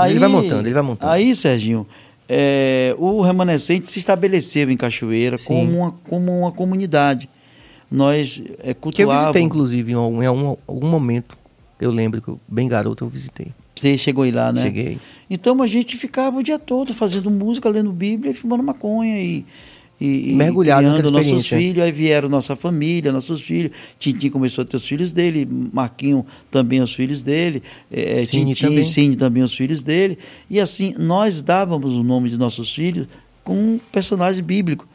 Ele 0.09 0.19
vai 0.19 0.29
montando, 0.29 0.67
ele 0.67 0.73
vai 0.73 0.83
montando. 0.83 1.11
Aí, 1.11 1.33
Serginho, 1.33 1.87
é, 2.29 2.93
o 2.99 3.21
remanescente 3.21 3.89
se 3.91 3.97
estabeleceu 3.99 4.69
em 4.69 4.77
Cachoeira 4.77 5.37
Sim. 5.39 5.45
como 5.45 5.77
uma, 5.79 5.91
como 6.07 6.39
uma 6.41 6.51
comunidade. 6.51 7.27
Nós 7.89 8.41
é, 8.59 8.63
Que 8.65 8.69
eu 8.71 8.75
cultuávamos... 8.75 9.21
visitei, 9.21 9.41
inclusive, 9.41 9.91
em 9.93 9.95
algum, 9.95 10.21
em 10.21 10.25
algum, 10.25 10.55
algum 10.67 10.87
momento. 10.87 11.37
Eu 11.79 11.91
lembro 11.91 12.21
que 12.21 12.27
eu, 12.27 12.39
bem 12.47 12.67
garoto 12.67 13.03
eu 13.03 13.09
visitei. 13.09 13.47
Você 13.75 13.97
chegou 13.97 14.23
aí 14.23 14.31
lá, 14.31 14.51
né? 14.51 14.63
Cheguei. 14.63 14.97
Então 15.29 15.61
a 15.61 15.67
gente 15.67 15.95
ficava 15.97 16.37
o 16.37 16.43
dia 16.43 16.57
todo 16.57 16.93
fazendo 16.93 17.29
música, 17.29 17.69
lendo 17.69 17.91
Bíblia 17.91 18.31
e 18.31 18.33
fumando 18.33 18.63
maconha 18.63 19.19
e. 19.21 19.45
E, 19.99 20.31
Mergulhado 20.35 20.87
criando 20.87 21.09
nossos 21.09 21.47
filhos, 21.47 21.83
aí 21.83 21.91
vieram 21.91 22.29
nossa 22.29 22.55
família, 22.55 23.11
nossos 23.11 23.41
filhos. 23.41 23.71
Tintim 23.97 24.29
começou 24.29 24.61
a 24.61 24.65
ter 24.65 24.77
os 24.77 24.87
filhos 24.87 25.11
dele, 25.11 25.47
Marquinho 25.73 26.23
também 26.51 26.81
os 26.81 26.93
filhos 26.93 27.23
dele, 27.23 27.63
é, 27.91 28.19
Cine 28.19 28.53
Tintim 28.53 28.67
também. 28.67 28.79
e 28.81 28.85
Cine 28.85 29.15
também 29.15 29.41
os 29.41 29.55
filhos 29.55 29.81
dele. 29.81 30.19
E 30.51 30.59
assim, 30.59 30.93
nós 30.99 31.41
dávamos 31.41 31.93
o 31.93 32.03
nome 32.03 32.29
de 32.29 32.37
nossos 32.37 32.71
filhos 32.71 33.07
com 33.43 33.55
um 33.55 33.79
personagem 33.91 34.43
bíblico. 34.43 34.87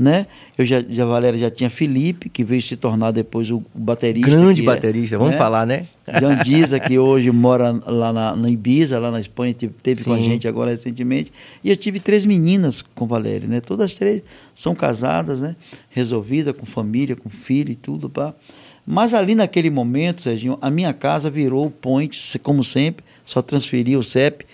Né? 0.00 0.26
Eu 0.56 0.64
já, 0.64 0.80
já, 0.80 1.04
Valéria 1.04 1.38
já 1.38 1.50
tinha 1.50 1.68
Felipe, 1.68 2.30
que 2.30 2.42
veio 2.42 2.62
se 2.62 2.74
tornar 2.74 3.10
depois 3.10 3.50
o, 3.50 3.62
baterista. 3.74 4.30
Grande 4.30 4.62
é, 4.62 4.64
baterista, 4.64 5.18
vamos 5.18 5.32
né? 5.32 5.38
falar, 5.38 5.66
né? 5.66 5.88
Jandiza, 6.18 6.80
que 6.80 6.98
hoje 6.98 7.30
mora 7.30 7.70
lá 7.86 8.10
na, 8.10 8.34
na 8.34 8.48
Ibiza, 8.48 8.98
lá 8.98 9.10
na 9.10 9.20
Espanha, 9.20 9.52
teve, 9.52 9.74
teve 9.82 10.02
com 10.02 10.14
a 10.14 10.16
Sim. 10.16 10.22
gente 10.22 10.48
agora 10.48 10.70
recentemente. 10.70 11.30
E 11.62 11.68
eu 11.68 11.76
tive 11.76 12.00
três 12.00 12.24
meninas 12.24 12.80
com 12.94 13.06
Valéria, 13.06 13.46
né? 13.46 13.60
Todas 13.60 13.92
as 13.92 13.98
três 13.98 14.22
são 14.54 14.74
casadas, 14.74 15.42
né? 15.42 15.54
Resolvidas, 15.90 16.56
com 16.56 16.64
família, 16.64 17.14
com 17.14 17.28
filho 17.28 17.70
e 17.70 17.76
tudo, 17.76 18.08
pá. 18.08 18.32
Mas 18.86 19.12
ali 19.12 19.34
naquele 19.34 19.68
momento, 19.68 20.22
Serginho, 20.22 20.56
a 20.62 20.70
minha 20.70 20.94
casa 20.94 21.28
virou 21.28 21.66
o 21.66 21.70
point, 21.70 22.18
como 22.42 22.64
sempre, 22.64 23.04
só 23.26 23.42
transferia 23.42 23.98
o 23.98 24.02
CEP 24.02 24.46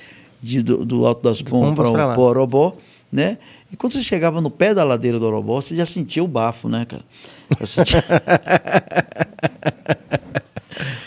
de, 0.43 0.61
do, 0.61 0.85
do 0.85 1.07
Alto 1.07 1.23
das 1.23 1.41
Pombas 1.41 1.89
lá. 1.89 2.13
para 2.13 2.21
o 2.21 2.25
Orobó, 2.25 2.77
né? 3.13 3.39
E 3.73 3.77
quando 3.77 3.93
você 3.95 4.03
chegava 4.03 4.41
no 4.41 4.51
pé 4.51 4.73
da 4.75 4.85
ladeira 4.85 5.19
do 5.19 5.27
Orobó, 5.27 5.61
você 5.61 5.75
já 5.75 5.85
sentia 5.87 6.23
o 6.23 6.29
bafo, 6.29 6.69
né, 6.69 6.85
cara? 6.85 7.03
Já 7.61 7.67
sentia- 7.67 8.05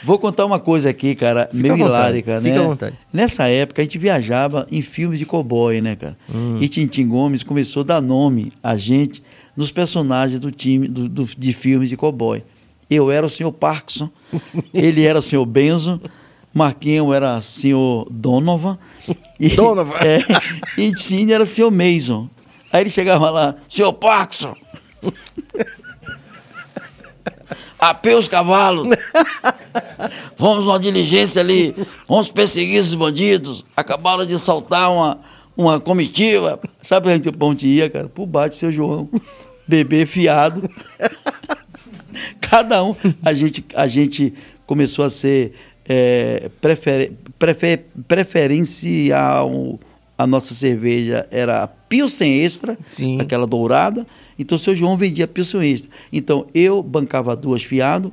Vou 0.03 0.17
contar 0.17 0.45
uma 0.45 0.59
coisa 0.59 0.89
aqui, 0.89 1.13
cara, 1.13 1.45
Fica 1.51 1.57
meio 1.57 1.77
vontade, 1.77 1.91
hilárica, 1.93 2.39
né? 2.39 2.49
fica 2.49 2.61
à 2.63 2.67
vontade. 2.67 2.95
Nessa 3.13 3.47
época 3.47 3.81
a 3.81 3.85
gente 3.85 3.97
viajava 3.99 4.65
em 4.71 4.81
filmes 4.81 5.19
de 5.19 5.25
cowboy, 5.25 5.79
né, 5.81 5.95
cara? 5.95 6.17
Hum. 6.33 6.57
E 6.59 6.67
Tintin 6.67 7.07
Gomes 7.07 7.43
começou 7.43 7.81
a 7.81 7.85
dar 7.85 8.01
nome 8.01 8.51
a 8.63 8.75
gente 8.75 9.21
nos 9.55 9.71
personagens 9.71 10.39
do 10.39 10.49
time 10.49 10.87
do, 10.87 11.07
do- 11.07 11.25
de 11.25 11.53
filmes 11.53 11.89
de 11.89 11.95
cowboy. 11.97 12.41
Eu 12.89 13.11
era 13.11 13.23
o 13.25 13.29
senhor 13.29 13.51
Parkinson, 13.51 14.09
ele 14.73 15.03
era 15.03 15.19
o 15.19 15.21
senhor 15.21 15.45
Benzo, 15.45 16.01
Marquinhos 16.51 17.13
era 17.13 17.37
o 17.37 17.41
senhor 17.43 18.07
Donovan. 18.09 18.77
E, 19.39 19.49
Donovan. 19.49 19.93
É, 20.01 20.23
e 20.81 20.97
Cine 20.97 21.31
era 21.33 21.43
o 21.43 21.47
senhor 21.47 21.69
Mason. 21.69 22.27
Aí 22.71 22.81
ele 22.81 22.89
chegava 22.89 23.29
lá, 23.29 23.55
senhor 23.67 23.93
Parkinson. 23.93 24.55
Apê 27.79 28.13
os 28.13 28.27
cavalos. 28.27 28.87
Vamos 30.37 30.65
numa 30.65 30.77
diligência 30.77 31.41
ali. 31.41 31.73
Vamos 32.07 32.29
perseguir 32.29 32.75
esses 32.75 32.93
bandidos. 32.93 33.63
Acabaram 33.75 34.25
de 34.25 34.37
saltar 34.37 34.91
uma, 34.91 35.19
uma 35.55 35.79
comitiva. 35.79 36.59
Sabe 36.81 37.19
pra 37.31 37.47
onde 37.47 37.67
ia, 37.67 37.89
cara? 37.89 38.09
Pro 38.09 38.25
bate, 38.25 38.55
seu 38.55 38.69
João. 38.69 39.09
Bebê 39.65 40.05
fiado. 40.05 40.69
Cada 42.41 42.83
um. 42.83 42.93
A 43.23 43.33
gente, 43.33 43.65
a 43.73 43.87
gente 43.87 44.33
começou 44.67 45.05
a 45.05 45.09
ser 45.09 45.53
é, 45.85 46.51
prefer, 46.59 47.13
prefer, 47.39 47.85
preferencial. 48.05 49.79
A 50.19 50.27
nossa 50.27 50.53
cerveja 50.53 51.25
era 51.31 51.63
a 51.63 51.67
Pilsen 51.67 52.43
Extra, 52.43 52.77
Sim. 52.85 53.21
aquela 53.21 53.47
dourada. 53.47 54.05
Então, 54.37 54.57
o 54.57 54.59
seu 54.59 54.75
João 54.75 54.97
vendia 54.97 55.25
Pilsen 55.25 55.61
Extra. 55.61 55.89
Então, 56.11 56.45
eu 56.53 56.83
bancava 56.83 57.37
duas 57.37 57.63
fiado, 57.63 58.11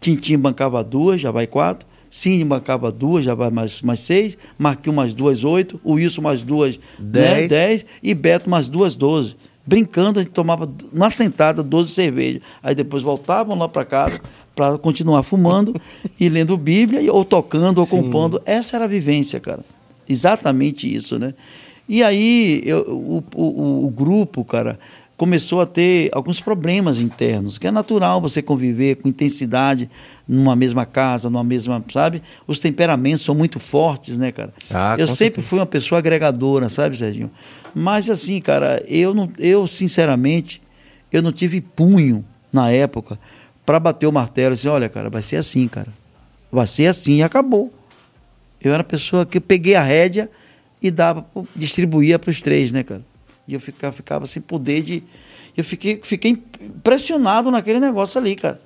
Tintim 0.00 0.38
bancava 0.38 0.82
duas, 0.82 1.20
já 1.20 1.30
vai 1.30 1.46
quatro. 1.46 1.86
Cine 2.08 2.44
bancava 2.44 2.90
duas, 2.90 3.26
já 3.26 3.34
vai 3.34 3.50
mais, 3.50 3.82
mais 3.82 4.00
seis. 4.00 4.38
Marquinhos 4.56 4.96
mais 4.96 5.12
duas, 5.12 5.44
oito. 5.44 5.78
O 5.84 5.94
Wilson 5.94 6.22
mais 6.22 6.42
duas, 6.42 6.80
Dez. 6.98 7.40
Né, 7.42 7.48
dez. 7.48 7.86
E 8.02 8.14
Beto 8.14 8.48
mais 8.48 8.66
duas, 8.66 8.96
doze. 8.96 9.36
Brincando, 9.66 10.20
a 10.20 10.22
gente 10.22 10.32
tomava 10.32 10.70
uma 10.92 11.10
sentada 11.10 11.62
12 11.62 11.90
cervejas. 11.90 12.40
Aí 12.62 12.74
depois 12.74 13.02
voltavam 13.02 13.58
lá 13.58 13.68
para 13.68 13.84
casa 13.84 14.20
para 14.54 14.78
continuar 14.78 15.22
fumando 15.24 15.74
e 16.18 16.26
lendo 16.28 16.56
Bíblia, 16.56 17.12
ou 17.12 17.22
tocando, 17.22 17.78
ou 17.78 17.84
Sim. 17.84 18.02
compondo. 18.02 18.40
Essa 18.46 18.76
era 18.76 18.86
a 18.86 18.88
vivência, 18.88 19.40
cara. 19.40 19.64
Exatamente 20.08 20.92
isso, 20.92 21.18
né? 21.18 21.34
E 21.88 22.02
aí 22.02 22.62
eu, 22.64 22.80
o, 22.80 23.24
o, 23.34 23.86
o 23.86 23.90
grupo, 23.90 24.44
cara, 24.44 24.78
começou 25.16 25.60
a 25.60 25.66
ter 25.66 26.10
alguns 26.12 26.40
problemas 26.40 26.98
internos, 26.98 27.58
que 27.58 27.66
é 27.66 27.70
natural 27.70 28.20
você 28.20 28.42
conviver 28.42 28.96
com 28.96 29.08
intensidade 29.08 29.88
numa 30.26 30.56
mesma 30.56 30.84
casa, 30.84 31.30
numa 31.30 31.44
mesma, 31.44 31.84
sabe? 31.92 32.22
Os 32.46 32.58
temperamentos 32.58 33.24
são 33.24 33.34
muito 33.34 33.60
fortes, 33.60 34.18
né, 34.18 34.32
cara? 34.32 34.52
Ah, 34.70 34.96
eu 34.98 35.06
sempre 35.06 35.40
fui 35.40 35.58
uma 35.58 35.66
pessoa 35.66 35.98
agregadora, 35.98 36.68
sabe, 36.68 36.96
Serginho? 36.96 37.30
Mas 37.74 38.10
assim, 38.10 38.40
cara, 38.40 38.82
eu 38.88 39.14
não, 39.14 39.28
eu 39.38 39.66
sinceramente, 39.66 40.60
eu 41.12 41.22
não 41.22 41.32
tive 41.32 41.60
punho 41.60 42.24
na 42.52 42.70
época 42.70 43.18
para 43.64 43.78
bater 43.78 44.06
o 44.06 44.12
martelo 44.12 44.54
e 44.54 44.56
dizer, 44.56 44.68
olha, 44.68 44.88
cara, 44.88 45.08
vai 45.08 45.22
ser 45.22 45.36
assim, 45.36 45.68
cara. 45.68 45.88
Vai 46.50 46.66
ser 46.66 46.86
assim 46.86 47.16
e 47.16 47.22
acabou. 47.22 47.72
Eu 48.64 48.72
era 48.72 48.80
a 48.80 48.84
pessoa 48.84 49.26
que 49.26 49.36
eu 49.36 49.42
peguei 49.42 49.74
a 49.74 49.82
rédea 49.82 50.30
e 50.80 50.90
dava, 50.90 51.26
distribuía 51.54 52.18
para 52.18 52.30
os 52.30 52.40
três, 52.40 52.72
né, 52.72 52.82
cara? 52.82 53.02
E 53.46 53.52
eu 53.52 53.60
ficava, 53.60 53.92
ficava 53.92 54.26
sem 54.26 54.40
poder 54.40 54.82
de. 54.82 55.02
Eu 55.56 55.62
fiquei, 55.62 56.00
fiquei 56.02 56.32
impressionado 56.60 57.50
naquele 57.50 57.78
negócio 57.78 58.18
ali, 58.18 58.34
cara. 58.34 58.60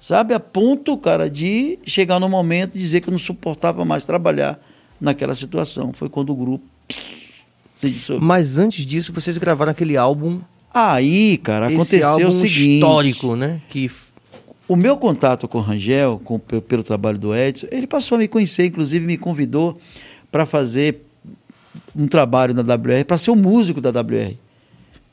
Sabe? 0.00 0.34
A 0.34 0.40
ponto, 0.40 0.96
cara, 0.96 1.30
de 1.30 1.78
chegar 1.86 2.20
no 2.20 2.28
momento 2.28 2.72
de 2.72 2.80
dizer 2.80 3.00
que 3.00 3.08
eu 3.08 3.12
não 3.12 3.18
suportava 3.18 3.84
mais 3.84 4.04
trabalhar 4.04 4.60
naquela 5.00 5.34
situação. 5.34 5.92
Foi 5.92 6.08
quando 6.08 6.30
o 6.30 6.36
grupo 6.36 6.64
se 7.74 7.90
dissolveu. 7.90 8.26
Mas 8.26 8.58
antes 8.58 8.84
disso, 8.84 9.12
vocês 9.12 9.38
gravaram 9.38 9.70
aquele 9.70 9.96
álbum. 9.96 10.40
Aí, 10.72 11.38
cara, 11.38 11.66
esse 11.66 11.74
aconteceu 11.74 12.08
álbum 12.08 12.28
o 12.28 12.32
seguinte. 12.32 12.74
histórico, 12.74 13.36
né? 13.36 13.60
Que 13.68 13.90
O 14.68 14.76
meu 14.76 14.98
contato 14.98 15.48
com 15.48 15.58
o 15.58 15.60
Rangel, 15.62 16.20
com, 16.22 16.38
pelo, 16.38 16.60
pelo 16.60 16.82
trabalho 16.82 17.18
do 17.18 17.34
Edson, 17.34 17.66
ele 17.70 17.86
passou 17.86 18.16
a 18.16 18.18
me 18.18 18.28
conhecer, 18.28 18.66
inclusive 18.66 19.04
me 19.04 19.16
convidou 19.16 19.80
para 20.30 20.44
fazer 20.44 21.02
um 21.96 22.06
trabalho 22.06 22.52
na 22.52 22.60
WR, 22.60 23.04
para 23.06 23.16
ser 23.16 23.30
o 23.30 23.36
músico 23.36 23.80
da 23.80 23.88
WR. 23.88 24.34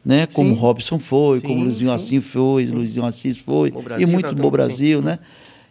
Né? 0.03 0.27
Como 0.27 0.49
Sim. 0.49 0.55
o 0.55 0.59
Robson 0.59 0.99
foi, 0.99 1.39
Sim, 1.39 1.47
como 1.47 1.61
o 1.61 1.63
Luizinho 1.63 1.89
sim. 1.89 1.95
Assim 1.95 2.21
foi, 2.21 2.65
o 2.65 2.75
Luizinho 2.75 3.05
Assis 3.05 3.37
foi, 3.37 3.71
Bom 3.71 3.79
e 3.79 3.83
Brasil, 3.83 4.07
muito 4.07 4.25
cantamos, 4.25 4.41
Bom 4.41 4.51
Brasil, 4.51 5.01
né? 5.01 5.19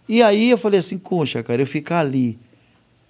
E 0.09 0.23
aí 0.23 0.51
eu 0.51 0.59
falei 0.59 0.81
assim, 0.81 0.99
poxa, 0.99 1.43
cara, 1.43 1.63
eu 1.63 1.67
ficar 1.67 2.01
ali 2.01 2.39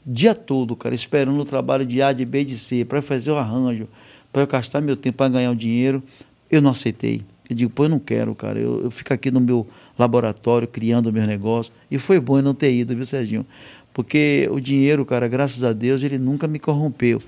o 0.07 0.13
dia 0.13 0.35
todo, 0.35 0.77
cara, 0.77 0.95
esperando 0.95 1.41
o 1.41 1.45
trabalho 1.45 1.87
de 1.87 2.03
A, 2.03 2.13
de 2.13 2.25
B, 2.25 2.45
de 2.45 2.59
C, 2.59 2.85
para 2.85 3.01
fazer 3.01 3.31
o 3.31 3.37
arranjo, 3.37 3.89
para 4.33 4.43
eu 4.43 4.47
gastar 4.47 4.81
meu 4.81 4.97
tempo 4.97 5.19
para 5.19 5.31
ganhar 5.31 5.51
o 5.51 5.57
dinheiro, 5.57 6.03
eu 6.51 6.61
não 6.61 6.73
aceitei. 6.73 7.23
Eu 7.49 7.57
digo, 7.57 7.71
pô, 7.71 7.85
eu 7.85 7.89
não 7.89 7.99
quero, 7.99 8.35
cara. 8.35 8.59
Eu, 8.59 8.85
eu 8.85 8.91
fico 8.91 9.13
aqui 9.13 9.31
no 9.31 9.41
meu 9.41 9.67
laboratório 9.99 10.67
criando 10.67 11.13
meus 11.13 11.27
negócios. 11.27 11.75
E 11.91 11.99
foi 11.99 12.19
bom 12.19 12.39
eu 12.39 12.43
não 12.43 12.55
ter 12.55 12.73
ido, 12.73 12.95
viu, 12.95 13.05
Serginho? 13.05 13.47
Porque 13.93 14.49
o 14.51 14.61
dinheiro, 14.61 15.05
cara, 15.05 15.29
graças 15.29 15.63
a 15.63 15.73
Deus, 15.73 16.03
ele 16.03 16.19
nunca 16.19 16.49
me 16.49 16.59
corrompeu, 16.59 17.23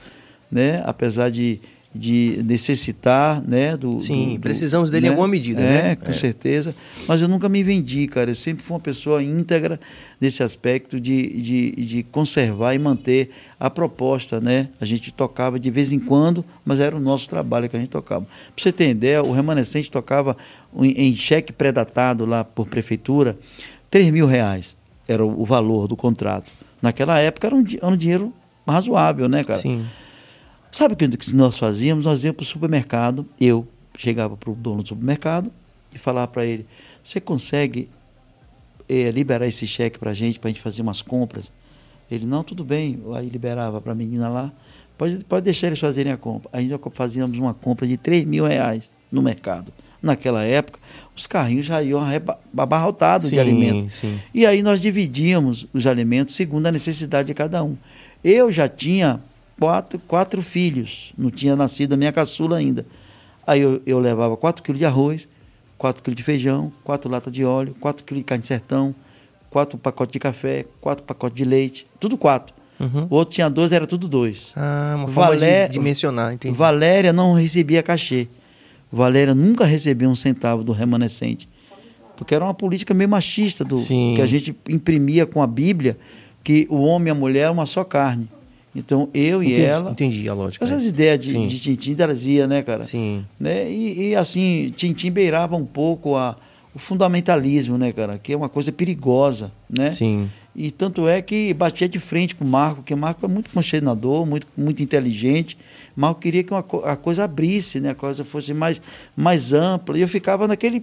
né? 0.51 0.83
Apesar 0.85 1.31
de, 1.31 1.61
de 1.97 2.41
necessitar, 2.45 3.43
né? 3.43 3.77
Do, 3.77 4.01
Sim, 4.01 4.35
do- 4.35 4.41
precisamos 4.41 4.91
dele 4.91 5.07
em 5.07 5.11
alguma 5.11 5.27
medida, 5.27 5.61
é, 5.63 5.83
né? 5.83 5.97
com 5.97 6.11
É. 6.11 6.15
certeza. 6.15 6.75
Mas 7.09 7.23
eu 7.23 7.29
nunca 7.29 7.49
me 7.49 7.63
vendi, 7.63 8.07
cara. 8.07 8.31
Eu 8.31 8.35
sempre 8.35 8.63
fui 8.63 8.75
uma 8.75 8.81
pessoa 8.81 9.23
íntegra 9.23 9.81
nesse 10.21 10.43
aspecto 10.43 11.01
de, 11.01 11.41
de, 11.41 11.71
de 11.73 12.03
conservar 12.05 12.75
e 12.75 12.79
manter 12.79 13.31
a 13.59 13.69
proposta, 13.71 14.41
né? 14.41 14.69
A 14.81 14.85
gente 14.85 15.11
tocava 15.13 15.59
de 15.59 15.71
vez 15.71 15.93
em 15.93 15.99
quando, 15.99 16.45
mas 16.65 16.81
era 16.81 16.95
o 16.95 17.01
nosso 17.01 17.29
trabalho 17.29 17.69
que 17.69 17.77
a 17.77 17.81
gente 17.81 17.91
tocava. 17.91 18.25
Pra 18.25 18.63
você 18.63 18.71
ter 18.73 18.91
ideia, 18.91 19.23
o 19.23 19.33
Remanescente 19.33 19.91
tocava 19.91 20.37
em, 20.79 20.91
em 20.93 21.15
cheque 21.15 21.53
pré-datado 21.53 22.25
lá 22.25 22.45
por 22.45 22.69
prefeitura, 22.69 23.37
3 23.91 24.11
mil 24.11 24.27
reais 24.27 24.77
era 25.09 25.25
o, 25.25 25.45
valor 25.45 25.87
do 25.87 25.97
contrato. 25.97 26.51
Naquela 26.83 27.19
época 27.19 27.47
era 27.47 27.55
um, 27.57 27.65
era 27.81 27.87
um 27.87 27.97
dinheiro 27.97 28.33
razoável, 28.67 29.29
né, 29.29 29.45
cara? 29.45 29.59
Sim. 29.59 29.85
Sabe 30.77 30.93
o 30.93 30.97
que 30.99 31.33
nós 31.33 31.59
fazíamos? 31.59 32.05
Nós 32.05 32.23
íamos 32.23 32.37
para 32.37 32.43
o 32.43 32.47
supermercado, 32.47 33.27
eu 33.41 33.67
chegava 33.97 34.37
para 34.37 34.51
o 34.51 34.55
dono 34.55 34.83
do 34.83 34.89
supermercado 34.91 35.51
e 35.95 35.99
falava 35.99 36.29
para 36.29 36.45
ele, 36.45 36.67
você 37.03 37.19
consegue 37.19 37.89
eh, 38.87 39.11
liberar 39.11 39.47
esse 39.47 39.67
cheque 39.67 39.99
para 39.99 40.11
a 40.11 40.15
gente, 40.15 40.39
para 40.39 40.49
a 40.49 40.53
gente 40.53 40.61
fazer 40.61 40.83
umas 40.83 41.01
compras? 41.01 41.51
Ele, 42.11 42.27
não, 42.27 42.45
tudo 42.45 42.63
bem. 42.63 43.03
Aí 43.15 43.27
liberava 43.27 43.81
para 43.81 43.93
a 43.93 43.95
menina 43.95 44.29
lá, 44.29 44.53
pode, 44.99 45.25
pode 45.25 45.47
deixar 45.47 45.69
eles 45.69 45.79
fazerem 45.79 46.13
a 46.13 46.17
compra. 46.19 46.51
Aí 46.53 46.69
nós 46.69 46.79
fazíamos 46.93 47.39
uma 47.39 47.55
compra 47.55 47.87
de 47.87 47.97
3 47.97 48.27
mil 48.27 48.45
reais 48.45 48.91
no 49.11 49.23
mercado. 49.23 49.73
Naquela 50.03 50.45
época, 50.45 50.79
os 51.17 51.27
carrinhos 51.27 51.65
já 51.65 51.83
iam 51.83 52.03
abarrotados 52.55 53.31
de 53.31 53.37
Sim, 53.37 53.41
alimento. 53.41 53.95
sim. 53.95 54.21
E 54.35 54.45
aí 54.45 54.63
nós 54.63 54.83
dividíamos 54.83 55.67
os 55.73 55.87
alimentos 55.87 56.35
segundo 56.35 56.67
a 56.67 56.71
necessidade 56.71 57.29
de 57.29 57.33
cada 57.35 57.65
um. 57.65 57.79
Eu 58.23 58.53
já 58.53 58.69
tinha 58.69 59.23
quatro, 59.59 59.99
quatro 60.07 60.43
filhos, 60.43 61.13
não 61.17 61.31
tinha 61.31 61.57
nascido 61.57 61.93
a 61.95 61.97
minha 61.97 62.13
caçula 62.13 62.57
ainda. 62.59 62.87
Aí 63.47 63.61
eu, 63.61 63.81
eu 63.87 63.99
levava 63.99 64.37
4 64.37 64.63
quilos 64.63 64.79
de 64.79 64.85
arroz, 64.85 65.29
4 65.79 66.03
quilos 66.03 66.17
de 66.17 66.23
feijão, 66.23 66.73
4 66.85 67.11
latas 67.11 67.33
de 67.33 67.45
óleo, 67.45 67.75
4 67.81 68.05
quilos 68.05 68.21
de 68.23 68.25
carne 68.25 68.43
de 68.43 68.49
sertão, 68.49 68.95
4 69.51 69.79
pacotes 69.79 70.13
de 70.13 70.19
café, 70.19 70.65
4 70.81 71.05
pacotes 71.05 71.37
de 71.37 71.45
leite, 71.45 71.87
tudo 72.01 72.19
4. 72.19 72.55
Uhum. 72.79 73.07
O 73.09 73.15
outro 73.15 73.35
tinha 73.35 73.49
12, 73.49 73.75
era 73.75 73.87
tudo 73.87 74.07
2. 74.09 74.53
Ah, 74.57 74.95
uma 74.99 75.09
forma 75.09 75.31
Valé- 75.31 75.67
de 75.67 75.73
dimensionar, 75.75 76.35
entendi. 76.35 76.57
Valéria 76.57 77.13
não 77.13 77.33
recebia 77.35 77.83
cachê. 77.83 78.29
Valéria 78.93 79.35
nunca 79.35 79.65
recebeu 79.65 80.11
um 80.11 80.17
centavo 80.17 80.63
do 80.63 80.73
remanescente. 80.73 81.49
Porque 82.17 82.35
era 82.35 82.45
uma 82.45 82.55
política 82.55 82.93
meio 82.95 83.09
machista 83.09 83.65
do, 83.65 83.79
Sim. 83.79 84.15
que 84.17 84.23
a 84.23 84.27
gente 84.27 84.55
imprimia 84.69 85.25
com 85.27 85.43
a 85.43 85.47
Bíblia 85.47 85.97
que 86.43 86.67
o 86.71 86.83
homem 86.83 87.09
e 87.09 87.11
a 87.11 87.15
mulher 87.15 87.43
é 87.47 87.51
uma 87.51 87.67
só 87.67 87.85
carne. 87.85 88.29
Então 88.77 89.09
eu 89.15 89.43
e 89.43 89.47
entendi, 89.47 89.63
ela. 89.63 89.91
Entendi 89.91 90.29
a 90.29 90.35
lógica. 90.35 90.65
Essas 90.65 90.85
é. 90.85 90.89
ideias 90.89 91.19
de, 91.19 91.31
Sim. 91.31 91.47
de 91.47 91.59
Tintim 91.59 91.95
trazia, 91.95 92.47
né, 92.47 92.63
cara? 92.63 92.85
Sim. 92.85 93.25
Né? 93.41 93.71
E, 93.71 94.11
e, 94.11 94.17
assim, 94.17 94.73
Tintim 94.77 95.11
beirava 95.11 95.57
um 95.57 95.65
pouco 95.65 96.15
a, 96.15 96.37
o 96.75 96.79
fundamentalismo, 96.79 97.79
né, 97.79 97.91
cara? 97.91 98.19
Que 98.19 98.35
é 98.35 98.37
uma 98.37 98.51
coisa 98.51 98.71
perigosa, 98.71 99.51
né? 99.69 99.89
Sim. 99.89 100.29
E 100.55 100.71
tanto 100.71 101.07
é 101.07 101.21
que 101.21 101.53
batia 101.53 101.89
de 101.89 101.99
frente 101.99 102.35
com 102.35 102.45
o 102.45 102.49
Marco, 102.49 102.77
porque 102.77 102.95
o 102.95 102.97
Marco 102.97 103.25
é 103.25 103.29
muito 103.29 103.51
consenador, 103.51 104.25
muito, 104.25 104.47
muito 104.57 104.83
inteligente. 104.83 105.57
Marco 105.95 106.21
queria 106.21 106.43
que 106.43 106.53
uma, 106.53 106.65
a 106.85 106.97
coisa 106.97 107.25
abrisse, 107.25 107.81
né? 107.81 107.91
a 107.91 107.95
coisa 107.95 108.25
fosse 108.25 108.55
mais, 108.55 108.81
mais 109.15 109.53
ampla. 109.53 109.99
E 109.99 110.01
eu 110.01 110.09
ficava 110.09 110.49
naquele, 110.49 110.83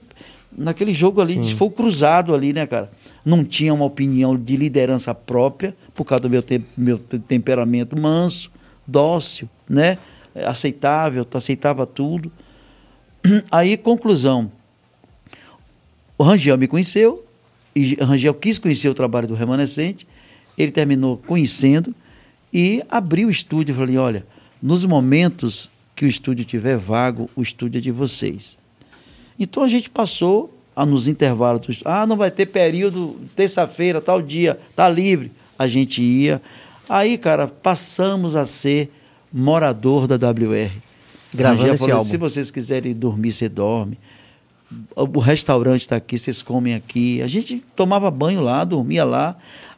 naquele 0.58 0.94
jogo 0.94 1.22
ali, 1.22 1.36
de 1.38 1.56
fogo 1.56 1.76
cruzado 1.76 2.34
ali, 2.34 2.54
né, 2.54 2.66
cara? 2.66 2.92
Não 3.26 3.44
tinha 3.44 3.74
uma 3.74 3.86
opinião 3.86 4.38
de 4.38 4.56
liderança 4.58 5.14
própria, 5.16 5.76
por 5.94 6.06
causa 6.06 6.22
do 6.24 6.30
meu, 6.30 6.42
te- 6.42 6.64
meu 6.76 6.98
te- 7.00 7.20
temperamento 7.20 8.00
manso, 8.00 8.52
dócil, 8.86 9.50
né? 9.70 9.98
Aceitável, 10.36 11.26
aceitava 11.34 11.86
tudo. 11.86 12.32
Aí, 13.52 13.78
conclusão. 13.78 14.52
O 16.18 16.24
Rangel 16.24 16.58
me 16.58 16.68
conheceu, 16.68 17.26
e 17.76 17.96
Rangel 17.96 18.34
quis 18.34 18.60
conhecer 18.60 18.90
o 18.90 18.94
trabalho 18.94 19.28
do 19.28 19.34
Remanescente, 19.34 20.08
ele 20.58 20.72
terminou 20.72 21.18
conhecendo 21.18 21.94
e 22.54 22.84
abriu 22.90 23.28
o 23.28 23.32
estúdio. 23.32 23.74
Eu 23.74 23.78
falei: 23.78 23.98
olha, 23.98 24.26
nos 24.62 24.86
momentos 24.86 25.72
que 25.96 26.06
o 26.06 26.08
estúdio 26.08 26.46
tiver 26.46 26.78
vago, 26.78 27.30
o 27.36 27.42
estúdio 27.42 27.80
é 27.80 27.82
de 27.82 27.92
vocês. 27.92 28.58
Então 29.40 29.64
a 29.64 29.68
gente 29.68 29.90
passou 29.90 30.54
a, 30.76 30.86
nos 30.86 31.08
intervalos. 31.08 31.82
Ah, 31.86 32.06
não 32.06 32.18
vai 32.18 32.32
ter 32.32 32.48
período, 32.48 33.20
terça-feira, 33.36 34.02
tal 34.02 34.22
dia, 34.22 34.60
tá 34.76 34.88
livre. 34.88 35.32
A 35.58 35.68
gente 35.68 36.02
ia. 36.02 36.42
Aí, 36.88 37.18
cara, 37.18 37.48
passamos 37.48 38.36
a 38.36 38.46
ser 38.46 38.92
morador 39.32 40.08
da 40.08 40.16
WR. 40.16 40.72
Gravando 41.34 41.74
esse 41.74 41.80
falou, 41.80 41.98
álbum. 41.98 42.10
Se 42.10 42.18
vocês 42.18 42.52
quiserem 42.52 42.94
dormir, 42.94 43.32
você 43.32 43.50
dorme. 43.50 43.98
O 44.96 45.20
restaurante 45.20 45.82
está 45.82 45.96
aqui, 45.96 46.18
vocês 46.18 46.42
comem 46.42 46.74
aqui. 46.74 47.22
A 47.22 47.28
gente 47.28 47.62
tomava 47.76 48.10
banho 48.10 48.42
lá, 48.42 48.64
dormia 48.64 49.04
lá. 49.04 49.36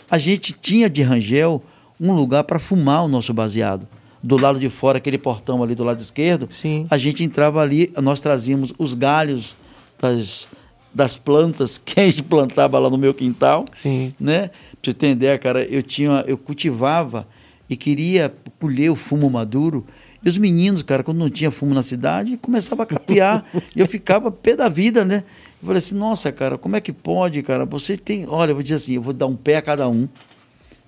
A 0.10 0.18
gente 0.18 0.53
tinha 0.53 0.89
de 0.89 1.01
Rangel 1.01 1.62
um 1.99 2.14
lugar 2.14 2.43
para 2.43 2.60
fumar 2.60 3.03
o 3.03 3.08
nosso 3.08 3.34
baseado. 3.34 3.88
Do 4.26 4.38
lado 4.38 4.59
de 4.59 4.69
fora, 4.71 4.97
aquele 4.97 5.19
portão 5.19 5.61
ali 5.61 5.76
do 5.76 5.84
lado 5.84 6.01
esquerdo, 6.01 6.49
Sim. 6.51 6.88
a 6.89 6.97
gente 6.97 7.23
entrava 7.23 7.61
ali, 7.61 7.93
nós 8.01 8.19
trazíamos 8.19 8.73
os 8.78 8.95
galhos 8.95 9.55
das, 10.01 10.47
das 10.91 11.15
plantas 11.15 11.78
que 11.84 11.99
a 11.99 12.09
gente 12.09 12.23
plantava 12.23 12.80
lá 12.80 12.89
no 12.89 12.97
meu 12.97 13.13
quintal 13.13 13.65
Sim. 13.71 14.15
né? 14.19 14.49
Pra 14.82 14.91
você 14.91 14.93
ter 14.93 15.09
ideia, 15.11 15.38
cara, 15.38 15.63
eu 15.63 15.84
tinha, 15.84 16.23
eu 16.28 16.39
cultivava 16.39 17.28
e 17.69 17.78
queria 17.78 18.34
colher 18.59 18.89
o 18.89 18.95
fumo 18.95 19.30
maduro. 19.30 19.86
E 20.23 20.30
os 20.30 20.39
meninos, 20.39 20.82
cara, 20.82 21.03
quando 21.03 21.19
não 21.19 21.30
tinha 21.30 21.51
fumo 21.51 21.76
na 21.76 21.84
cidade, 21.84 22.36
começava 22.38 22.82
a 22.82 22.86
capiar. 22.86 23.45
e 23.76 23.80
eu 23.80 23.86
ficava 23.88 24.32
pé 24.32 24.55
da 24.55 24.67
vida, 24.67 25.05
né? 25.05 25.23
Eu 25.61 25.67
falei 25.67 25.78
assim, 25.78 25.93
nossa, 25.93 26.32
cara, 26.32 26.57
como 26.57 26.76
é 26.76 26.82
que 26.82 26.91
pode, 26.91 27.43
cara? 27.43 27.63
Você 27.65 27.95
tem. 27.95 28.26
Olha, 28.28 28.49
eu 28.49 28.55
vou 28.55 28.63
dizer 28.63 28.76
assim, 28.76 28.95
eu 28.95 29.03
vou 29.03 29.13
dar 29.13 29.28
um 29.28 29.36
pé 29.36 29.57
a 29.57 29.61
cada 29.61 29.88
um. 29.88 30.09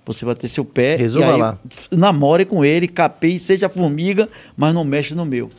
Você 0.08 0.24
vai 0.24 0.34
ter 0.34 0.48
seu 0.48 0.64
pé. 0.64 0.96
Resolva 0.96 1.28
e 1.28 1.32
aí, 1.34 1.38
lá. 1.38 1.58
Namore 1.92 2.46
com 2.46 2.64
ele, 2.64 2.88
capeie, 2.88 3.38
seja 3.38 3.68
formiga, 3.68 4.26
mas 4.56 4.72
não 4.74 4.82
mexe 4.82 5.14
no 5.14 5.26
meu. 5.26 5.50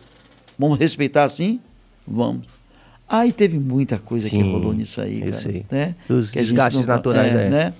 Vamos 0.58 0.80
respeitar 0.80 1.24
assim? 1.24 1.60
Vamos. 2.06 2.47
Aí 3.08 3.32
teve 3.32 3.60
muita 3.60 4.00
coisa 4.00 4.28
que 4.28 4.36
Sim, 4.36 4.52
rolou 4.52 4.74
nisso 4.74 5.00
aí, 5.02 5.20
cara. 5.20 5.34
sei. 5.34 5.66
Né? 5.70 5.95
Os 6.10 6.32
Que 6.32 6.39
desgastes 6.39 6.88
não- 6.88 6.95
naturais, 6.95 7.32
é. 7.32 7.50
né? 7.50 7.74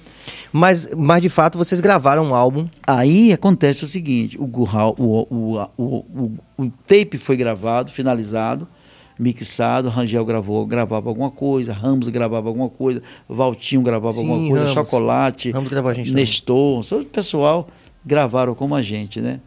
Mas, 0.54 0.88
mas 0.96 1.22
de 1.24 1.30
fato 1.30 1.58
vocês 1.58 1.82
gravaram 1.82 2.24
um 2.30 2.36
álbum. 2.36 2.68
Aí 2.86 3.34
acontece 3.34 3.84
o 3.84 3.88
seguinte: 3.88 4.38
o, 4.40 4.46
Gurral- 4.46 4.96
o, 5.00 5.28
o, 5.30 5.68
o, 5.78 6.06
o, 6.18 6.32
o 6.66 6.70
tape 6.88 7.18
foi 7.18 7.36
gravado, 7.36 7.92
finalizado, 7.92 8.68
mixado, 9.20 9.90
Rangel 9.90 10.24
gravou, 10.24 10.66
gravava 10.66 11.10
alguma 11.10 11.30
coisa, 11.30 11.74
Ramos 11.74 12.08
gravava 12.08 12.48
alguma 12.48 12.70
coisa, 12.70 13.04
Valtinho 13.28 13.82
gravava 13.82 14.14
Sim, 14.14 14.22
alguma 14.22 14.50
coisa, 14.50 14.66
Ramos. 14.66 14.74
Chocolate, 14.74 15.52
Ramos 15.52 15.70
gravou 15.70 15.92
a 15.92 15.94
gente. 15.94 16.14
Nestor, 16.14 16.86
todo 16.86 17.02
o 17.02 17.06
pessoal 17.06 17.68
gravaram 18.06 18.56
como 18.56 18.74
a 18.74 18.82
gente, 18.82 19.20
né? 19.20 19.42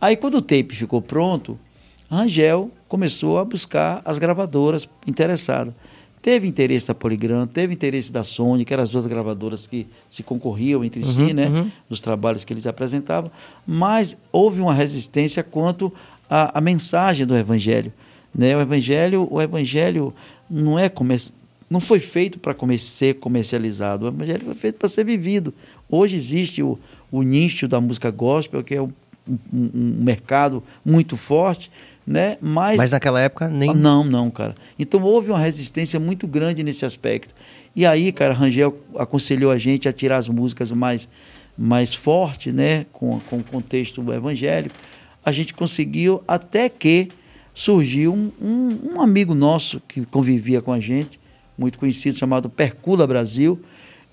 Aí 0.00 0.16
quando 0.16 0.36
o 0.36 0.42
tape 0.42 0.74
ficou 0.74 1.02
pronto, 1.02 1.58
Rangel 2.08 2.70
começou 2.88 3.38
a 3.38 3.44
buscar 3.44 4.00
as 4.04 4.18
gravadoras 4.18 4.88
interessadas. 5.06 5.74
Teve 6.22 6.46
interesse 6.46 6.86
da 6.86 6.94
Poligram, 6.94 7.46
teve 7.46 7.72
interesse 7.72 8.12
da 8.12 8.22
Sony, 8.22 8.64
que 8.64 8.74
eram 8.74 8.82
as 8.82 8.90
duas 8.90 9.06
gravadoras 9.06 9.66
que 9.66 9.86
se 10.08 10.22
concorriam 10.22 10.84
entre 10.84 11.02
si, 11.02 11.32
né? 11.32 11.46
uhum. 11.46 11.70
Nos 11.88 12.02
trabalhos 12.02 12.44
que 12.44 12.52
eles 12.52 12.66
apresentavam. 12.66 13.30
Mas 13.66 14.18
houve 14.30 14.60
uma 14.60 14.74
resistência 14.74 15.42
quanto 15.42 15.90
à, 16.28 16.58
à 16.58 16.60
mensagem 16.60 17.24
do 17.24 17.34
Evangelho. 17.34 17.90
Né? 18.34 18.56
O 18.56 18.60
Evangelho, 18.60 19.26
o 19.30 19.40
Evangelho 19.40 20.14
não 20.48 20.78
é 20.78 20.88
não 21.68 21.80
foi 21.80 22.00
feito 22.00 22.38
para 22.38 22.54
ser 22.78 23.14
comercializado. 23.16 24.04
O 24.04 24.08
Evangelho 24.08 24.44
foi 24.44 24.54
feito 24.54 24.76
para 24.76 24.88
ser 24.88 25.04
vivido. 25.04 25.54
Hoje 25.88 26.16
existe 26.16 26.62
o, 26.62 26.78
o 27.12 27.22
nicho 27.22 27.68
da 27.68 27.80
música 27.80 28.10
gospel, 28.10 28.62
que 28.64 28.74
é 28.74 28.82
um, 28.82 28.90
um- 29.52 29.70
um 29.74 30.02
mercado 30.02 30.62
muito 30.84 31.16
forte, 31.16 31.70
né? 32.06 32.36
Mas, 32.40 32.76
Mas 32.76 32.90
naquela 32.90 33.20
época 33.20 33.48
nem. 33.48 33.72
Não, 33.74 34.02
não, 34.02 34.30
cara. 34.30 34.56
Então 34.78 35.02
houve 35.02 35.30
uma 35.30 35.38
resistência 35.38 36.00
muito 36.00 36.26
grande 36.26 36.64
nesse 36.64 36.84
aspecto. 36.84 37.32
E 37.76 37.86
aí, 37.86 38.10
cara, 38.10 38.34
Rangel 38.34 38.76
aconselhou 38.96 39.52
a 39.52 39.58
gente 39.58 39.88
a 39.88 39.92
tirar 39.92 40.16
as 40.16 40.28
músicas 40.28 40.72
mais, 40.72 41.08
mais 41.56 41.94
forte, 41.94 42.50
né? 42.50 42.84
Com, 42.92 43.20
com 43.20 43.36
o 43.38 43.44
contexto 43.44 44.00
evangélico. 44.12 44.74
A 45.24 45.30
gente 45.30 45.54
conseguiu 45.54 46.20
até 46.26 46.68
que 46.68 47.10
surgiu 47.54 48.12
um, 48.14 48.30
um, 48.40 48.94
um 48.94 49.00
amigo 49.00 49.34
nosso 49.34 49.80
que 49.86 50.04
convivia 50.06 50.60
com 50.60 50.72
a 50.72 50.80
gente, 50.80 51.18
muito 51.56 51.78
conhecido, 51.78 52.18
chamado 52.18 52.48
Percula 52.48 53.06
Brasil. 53.06 53.60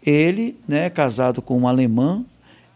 Ele, 0.05 0.55
né, 0.67 0.89
casado 0.89 1.41
com 1.41 1.57
uma 1.57 1.69
alemã, 1.69 2.23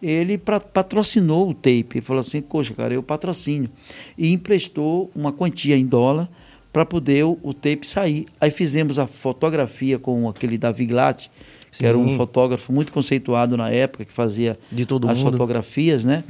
ele 0.01 0.37
patrocinou 0.37 1.49
o 1.49 1.53
tape. 1.53 1.87
Ele 1.95 2.01
falou 2.01 2.21
assim, 2.21 2.41
poxa, 2.41 2.73
cara, 2.73 2.93
eu 2.93 3.03
patrocínio. 3.03 3.69
E 4.17 4.31
emprestou 4.31 5.11
uma 5.15 5.31
quantia 5.31 5.77
em 5.77 5.85
dólar 5.85 6.29
para 6.73 6.85
poder 6.85 7.25
o, 7.25 7.37
o 7.43 7.53
tape 7.53 7.87
sair. 7.87 8.25
Aí 8.39 8.49
fizemos 8.49 8.97
a 8.97 9.07
fotografia 9.07 9.99
com 9.99 10.27
aquele 10.27 10.57
Davi 10.57 10.85
Glatt, 10.85 11.29
que 11.71 11.85
era 11.85 11.97
um 11.97 12.17
fotógrafo 12.17 12.73
muito 12.73 12.91
conceituado 12.91 13.55
na 13.55 13.69
época, 13.69 14.03
que 14.03 14.11
fazia 14.11 14.59
De 14.71 14.85
todo 14.85 15.07
as 15.07 15.19
mundo. 15.19 15.31
fotografias, 15.31 16.03
né? 16.03 16.23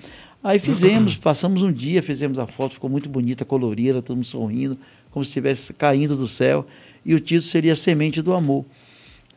Aí 0.44 0.58
fizemos, 0.58 1.16
passamos 1.18 1.62
um 1.62 1.72
dia, 1.72 2.02
fizemos 2.02 2.39
a 2.39 2.48
foto, 2.48 2.74
ficou 2.74 2.89
muito 2.89 3.08
bonita, 3.08 3.46
colorida, 3.46 4.02
todo 4.02 4.16
mundo 4.16 4.26
sorrindo, 4.26 4.78
como 5.12 5.24
se 5.24 5.30
estivesse 5.30 5.74
caindo 5.74 6.16
do 6.16 6.28
céu. 6.28 6.66
E 7.06 7.14
o 7.14 7.20
título 7.20 7.44
seria 7.44 7.76
Semente 7.76 8.22
do 8.22 8.34
Amor. 8.34 8.66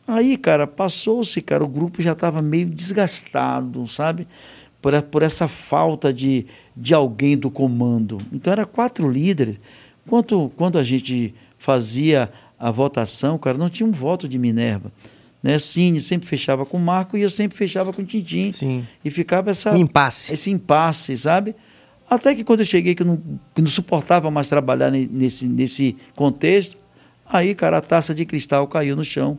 Aí, 0.07 0.35
cara, 0.37 0.65
passou-se, 0.65 1.41
cara, 1.41 1.63
o 1.63 1.67
grupo 1.67 2.01
já 2.01 2.13
estava 2.13 2.41
meio 2.41 2.67
desgastado, 2.67 3.87
sabe? 3.87 4.27
Por, 4.81 4.99
por 5.03 5.21
essa 5.21 5.47
falta 5.47 6.11
de, 6.13 6.45
de 6.75 6.93
alguém 6.93 7.37
do 7.37 7.51
comando. 7.51 8.19
Então, 8.31 8.53
era 8.53 8.65
quatro 8.65 9.09
líderes. 9.09 9.57
Quanto, 10.07 10.51
quando 10.55 10.77
a 10.77 10.83
gente 10.83 11.33
fazia 11.57 12.31
a 12.59 12.71
votação, 12.71 13.37
cara, 13.37 13.57
não 13.57 13.69
tinha 13.69 13.87
um 13.87 13.91
voto 13.91 14.27
de 14.27 14.37
Minerva. 14.37 14.91
Né? 15.45 15.59
Cine 15.59 16.01
sempre 16.01 16.27
fechava 16.27 16.65
com 16.65 16.75
o 16.75 16.79
Marco 16.81 17.15
e 17.15 17.21
eu 17.21 17.29
sempre 17.29 17.55
fechava 17.55 17.93
com 17.93 18.01
o 18.01 18.05
Tintim. 18.05 18.51
Sim. 18.51 18.83
E 19.03 19.11
ficava 19.11 19.51
essa, 19.51 19.71
Um 19.73 19.77
impasse. 19.77 20.33
esse 20.33 20.49
impasse, 20.49 21.15
sabe? 21.15 21.53
Até 22.09 22.33
que 22.33 22.43
quando 22.43 22.61
eu 22.61 22.65
cheguei, 22.65 22.95
que 22.95 23.03
eu 23.03 23.05
não, 23.05 23.21
que 23.53 23.61
não 23.61 23.69
suportava 23.69 24.31
mais 24.31 24.49
trabalhar 24.49 24.89
ne- 24.89 25.07
nesse, 25.11 25.45
nesse 25.45 25.95
contexto, 26.15 26.75
aí, 27.31 27.53
cara, 27.53 27.77
a 27.77 27.81
taça 27.81 28.11
de 28.11 28.25
cristal 28.25 28.65
caiu 28.67 28.95
no 28.95 29.05
chão 29.05 29.37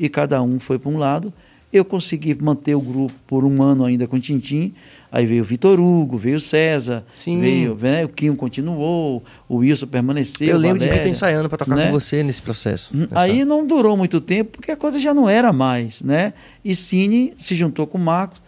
e 0.00 0.08
cada 0.08 0.40
um 0.42 0.58
foi 0.58 0.78
para 0.78 0.90
um 0.90 0.96
lado. 0.96 1.30
Eu 1.72 1.84
consegui 1.84 2.36
manter 2.42 2.74
o 2.74 2.80
grupo 2.80 3.14
por 3.26 3.44
um 3.44 3.62
ano 3.62 3.84
ainda 3.84 4.06
com 4.06 4.16
o 4.16 4.20
Tintim. 4.20 4.74
Aí 5.10 5.24
veio 5.26 5.42
o 5.42 5.44
Vitor 5.44 5.78
Hugo, 5.80 6.16
veio 6.18 6.36
o 6.36 6.40
César, 6.40 7.04
Sim. 7.14 7.40
veio 7.40 7.74
né, 7.80 8.04
o 8.04 8.08
Kim 8.08 8.34
continuou, 8.34 9.22
o 9.48 9.56
Wilson 9.56 9.86
permaneceu. 9.86 10.48
Eu 10.48 10.56
lembro 10.58 10.78
de 10.78 10.84
Valéria, 10.86 11.02
Vitor 11.02 11.10
ensaiando 11.10 11.48
para 11.48 11.58
tocar 11.58 11.76
né? 11.76 11.86
com 11.86 11.92
você 11.92 12.22
nesse 12.22 12.40
processo. 12.42 12.96
nessa- 12.96 13.20
Aí 13.20 13.44
não 13.44 13.66
durou 13.66 13.96
muito 13.96 14.20
tempo, 14.20 14.52
porque 14.52 14.70
a 14.70 14.76
coisa 14.76 14.98
já 14.98 15.12
não 15.14 15.28
era 15.28 15.52
mais, 15.52 16.00
né? 16.02 16.32
E 16.64 16.74
Cine 16.74 17.34
se 17.36 17.54
juntou 17.54 17.86
com 17.86 17.98
o 17.98 18.00
Marcos 18.00 18.40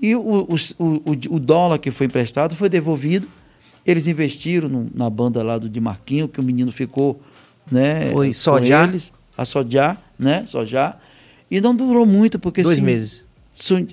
e 0.00 0.14
o, 0.14 0.20
o, 0.20 0.54
o, 0.78 1.34
o- 1.34 1.38
dólar 1.40 1.78
que 1.78 1.90
foi 1.90 2.06
emprestado 2.06 2.54
foi 2.54 2.68
devolvido. 2.70 3.28
Eles 3.84 4.06
investiram 4.06 4.68
no- 4.68 4.86
na 4.94 5.08
banda 5.10 5.42
lá 5.42 5.58
do 5.58 5.68
de 5.68 5.80
Marquinho, 5.80 6.28
que 6.28 6.40
o 6.40 6.42
menino 6.42 6.72
ficou, 6.72 7.20
né? 7.70 8.06
Foi 8.10 8.32
Sodiá? 8.32 8.84
eles, 8.84 9.12
a 9.36 9.44
Sodiá, 9.44 9.96
né? 10.18 10.44
Sodiá. 10.46 10.96
E 11.50 11.60
não 11.60 11.74
durou 11.74 12.04
muito, 12.06 12.38
porque 12.38 12.62
Dois 12.62 12.80
meses. 12.80 13.24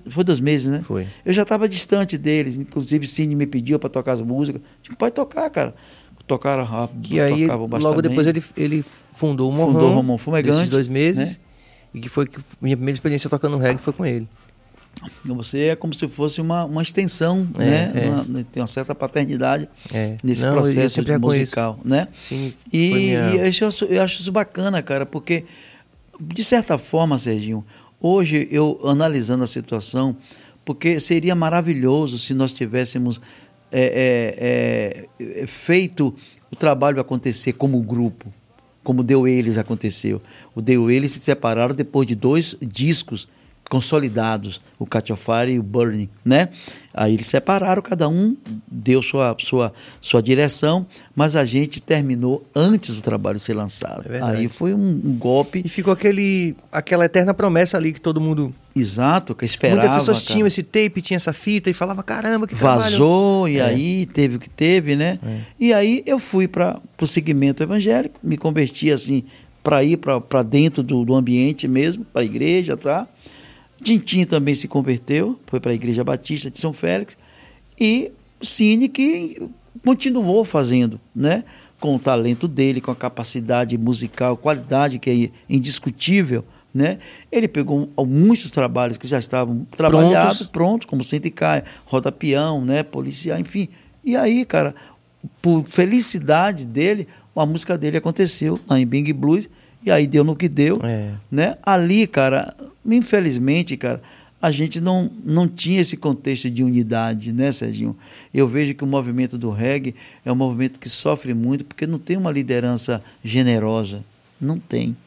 Foi 0.10 0.24
dois 0.26 0.39
meses, 0.41 0.70
né? 0.70 0.82
Foi. 0.84 1.08
Eu 1.26 1.32
já 1.32 1.43
estava 1.43 1.70
distante 1.70 2.18
deles, 2.18 2.58
inclusive 2.58 3.08
Cine 3.08 3.34
me 3.36 3.47
pediu 3.47 3.80
para 3.80 3.89
tocar 3.89 4.12
as 4.14 4.22
músicas. 4.22 4.62
Tipo, 4.82 4.97
pode 4.97 5.14
tocar, 5.16 5.49
cara. 5.49 5.74
Tocaram 6.28 6.64
rápido, 6.64 7.01
Que 7.01 7.20
aí, 7.20 7.47
logo 7.47 8.01
depois, 8.01 8.26
ele, 8.28 8.41
ele 8.58 8.86
fundou 9.16 9.49
o 9.49 9.54
Morrão. 9.54 9.74
Fundou 9.74 9.89
o 9.89 9.93
Romão 9.93 10.18
Fumegante, 10.18 10.58
Esses 10.58 10.70
dois 10.70 10.88
meses. 10.88 11.32
né? 11.38 11.43
E 11.93 11.99
que 11.99 12.10
foi 12.10 12.26
que 12.26 12.39
minha 12.62 12.76
primeira 12.76 12.95
experiência 12.95 13.30
tocando 13.30 13.58
reggae 13.58 13.80
foi 13.82 13.93
com 13.93 14.06
ele. 14.06 14.28
Então, 15.24 15.36
Você 15.36 15.60
é 15.68 15.76
como 15.76 15.93
se 15.93 16.08
fosse 16.08 16.39
uma, 16.39 16.64
uma 16.66 16.82
extensão, 16.82 17.47
É, 17.56 17.60
né? 17.60 17.91
é. 17.95 18.10
Uma- 18.10 18.43
tem 18.51 18.62
uma 18.62 18.68
certa 18.68 18.95
paternidade 18.95 19.68
É. 19.93 20.16
nesse 20.24 20.43
Não, 20.43 20.54
processo 20.54 21.01
musical, 21.20 21.80
né? 21.84 22.08
Sim. 22.18 22.54
E, 22.72 22.89
minha- 22.89 23.36
e 23.36 23.38
eu, 23.62 23.68
acho, 23.68 23.86
eu 23.86 24.01
acho 24.01 24.22
isso 24.22 24.32
bacana, 24.32 24.82
cara, 24.82 25.06
porque, 25.06 25.43
de 26.20 26.43
certa 26.43 26.78
forma, 26.78 27.18
Serginho, 27.18 27.66
hoje 27.99 28.47
eu 28.51 28.80
analisando 28.84 29.43
a 29.43 29.47
situação, 29.47 30.16
porque 30.66 30.99
seria 30.99 31.36
maravilhoso 31.36 32.18
se 32.18 32.34
nós 32.34 32.53
tivéssemos 32.53 33.20
é, 33.72 35.07
é, 35.20 35.41
é, 35.41 35.47
feito 35.47 36.14
o 36.51 36.55
trabalho 36.55 37.01
acontecer 37.01 37.53
como 37.53 37.82
grupo, 37.82 38.32
como 38.84 39.03
Deu 39.03 39.28
Eles 39.28 39.57
aconteceu. 39.57 40.22
O 40.53 40.61
Deu 40.61 40.91
Eles 40.91 41.11
se 41.11 41.20
separaram 41.20 41.74
depois 41.74 42.05
de 42.05 42.16
dois 42.16 42.55
discos 42.61 43.28
consolidados, 43.74 44.62
o 44.78 44.86
Catch 44.86 45.10
of 45.10 45.24
Fire 45.24 45.52
e 45.52 45.58
o 45.58 45.64
Burning, 45.64 46.08
né? 46.24 46.50
Aí 46.94 47.16
eles 47.16 47.26
separaram, 47.26 47.82
cada 47.82 48.08
um 48.08 48.38
deu 48.68 49.02
sua, 49.02 49.36
sua, 49.40 49.74
sua 50.00 50.22
direção, 50.22 50.86
mas 51.16 51.36
a 51.36 51.44
gente 51.44 51.82
terminou 51.82 52.46
antes 52.56 52.96
do 52.96 53.02
trabalho 53.02 53.40
ser 53.40 53.56
lançado. 53.56 54.04
É. 54.14 54.22
Aí 54.22 54.48
foi 54.48 54.76
um, 54.76 55.02
um 55.04 55.18
golpe 55.18 55.64
E 55.66 55.70
ficou 55.70 55.92
aquele, 55.92 56.56
aquela 56.72 57.06
eterna 57.06 57.34
promessa 57.34 57.76
ali 57.76 57.94
que 57.94 58.00
todo 58.00 58.22
mundo. 58.22 58.54
exato, 58.76 59.34
que 59.34 59.44
esperava. 59.44 59.82
muitas 59.82 59.98
pessoas 59.98 60.20
cara. 60.22 60.34
tinham 60.34 60.46
esse 60.46 60.62
tape, 60.62 61.02
tinha 61.02 61.16
essa 61.18 61.34
fita 61.34 61.68
e 61.72 61.74
falava: 61.74 62.04
caramba, 62.04 62.46
que 62.48 62.54
trabalho. 62.56 62.92
Vazou, 62.92 63.50
e 63.50 63.58
É. 63.58 63.64
aí 63.64 64.06
teve 64.06 64.36
o 64.36 64.40
que 64.40 64.52
teve, 64.52 64.96
né? 64.96 65.18
E 65.60 65.74
aí 65.74 66.04
eu 66.06 66.20
fui 66.20 66.48
para 66.48 66.80
o 67.02 67.08
segmento 67.08 67.64
evangélico, 67.64 68.20
me 68.22 68.38
converti 68.38 68.92
assim, 68.92 69.24
para 69.64 69.84
ir 69.84 69.98
para 69.98 70.44
dentro 70.44 70.84
do, 70.84 71.04
do 71.04 71.16
ambiente 71.16 71.68
mesmo, 71.68 72.06
para 72.06 72.22
a 72.22 72.26
igreja, 72.26 72.78
tá? 72.78 73.08
Tintim 73.84 74.26
também 74.26 74.55
se 74.55 74.68
converteu, 74.68 75.39
foi 75.45 75.60
para 75.60 75.72
a 75.72 75.76
Igreja 75.76 76.03
Batista 76.03 76.49
de 76.49 76.60
São 76.60 76.73
Félix, 76.73 77.18
e 77.80 78.11
Cine 78.41 78.89
que 78.89 79.41
continuou 79.84 80.43
fazendo, 80.43 80.99
né? 81.15 81.43
Com 81.80 81.95
o 81.95 81.99
talento 81.99 82.47
dele, 82.47 82.81
com 82.81 82.91
a 82.91 82.95
capacidade 82.95 83.77
musical, 83.77 84.38
qualidade 84.38 84.99
que 84.99 85.10
é 85.10 85.53
indiscutível, 85.53 86.43
né? 86.73 86.97
Ele 87.31 87.47
pegou 87.47 87.89
muitos 88.07 88.49
trabalhos 88.49 88.97
que 88.97 89.07
já 89.07 89.19
estavam 89.19 89.68
trabalhados, 89.76 90.47
pronto, 90.47 90.88
como 90.88 91.03
Sente 91.03 91.27
e 91.27 91.31
Cai, 91.31 91.64
Roda 91.85 92.11
Peão, 92.11 92.64
né? 92.64 92.84
Policial, 92.84 93.39
enfim. 93.39 93.68
E 94.03 94.15
aí, 94.15 94.45
cara, 94.45 94.73
por 95.41 95.64
felicidade 95.65 96.65
dele, 96.65 97.07
a 97.35 97.45
música 97.45 97.77
dele 97.77 97.97
aconteceu 97.97 98.60
lá 98.68 98.80
em 98.80 98.85
Bing 98.85 99.11
Blues, 99.14 99.49
e 99.85 99.91
aí 99.91 100.07
deu 100.07 100.23
no 100.23 100.35
que 100.35 100.47
deu 100.47 100.80
É. 100.84 101.11
né? 101.30 101.57
Ali, 101.64 102.07
cara, 102.07 102.55
infelizmente, 102.85 103.77
cara, 103.77 104.01
a 104.41 104.51
gente 104.51 104.81
não, 104.81 105.10
não 105.23 105.47
tinha 105.47 105.80
esse 105.80 105.95
contexto 105.95 106.49
de 106.49 106.64
unidade, 106.64 107.31
né, 107.31 107.49
Serginho? 107.51 107.95
Eu 108.34 108.45
vejo 108.45 108.73
que 108.73 108.84
o 108.84 108.88
movimento 108.88 109.38
do 109.38 109.49
reggae 109.49 109.95
é 110.26 110.31
um 110.31 110.35
movimento 110.35 110.81
que 110.81 110.89
sofre 110.89 111.34
muito 111.34 111.64
porque 111.64 111.88
não 111.88 111.97
tem 111.97 112.18
uma 112.18 112.30
liderança 112.30 113.01
generosa. 113.23 114.03
Não 114.41 114.60
tem. 114.60 114.97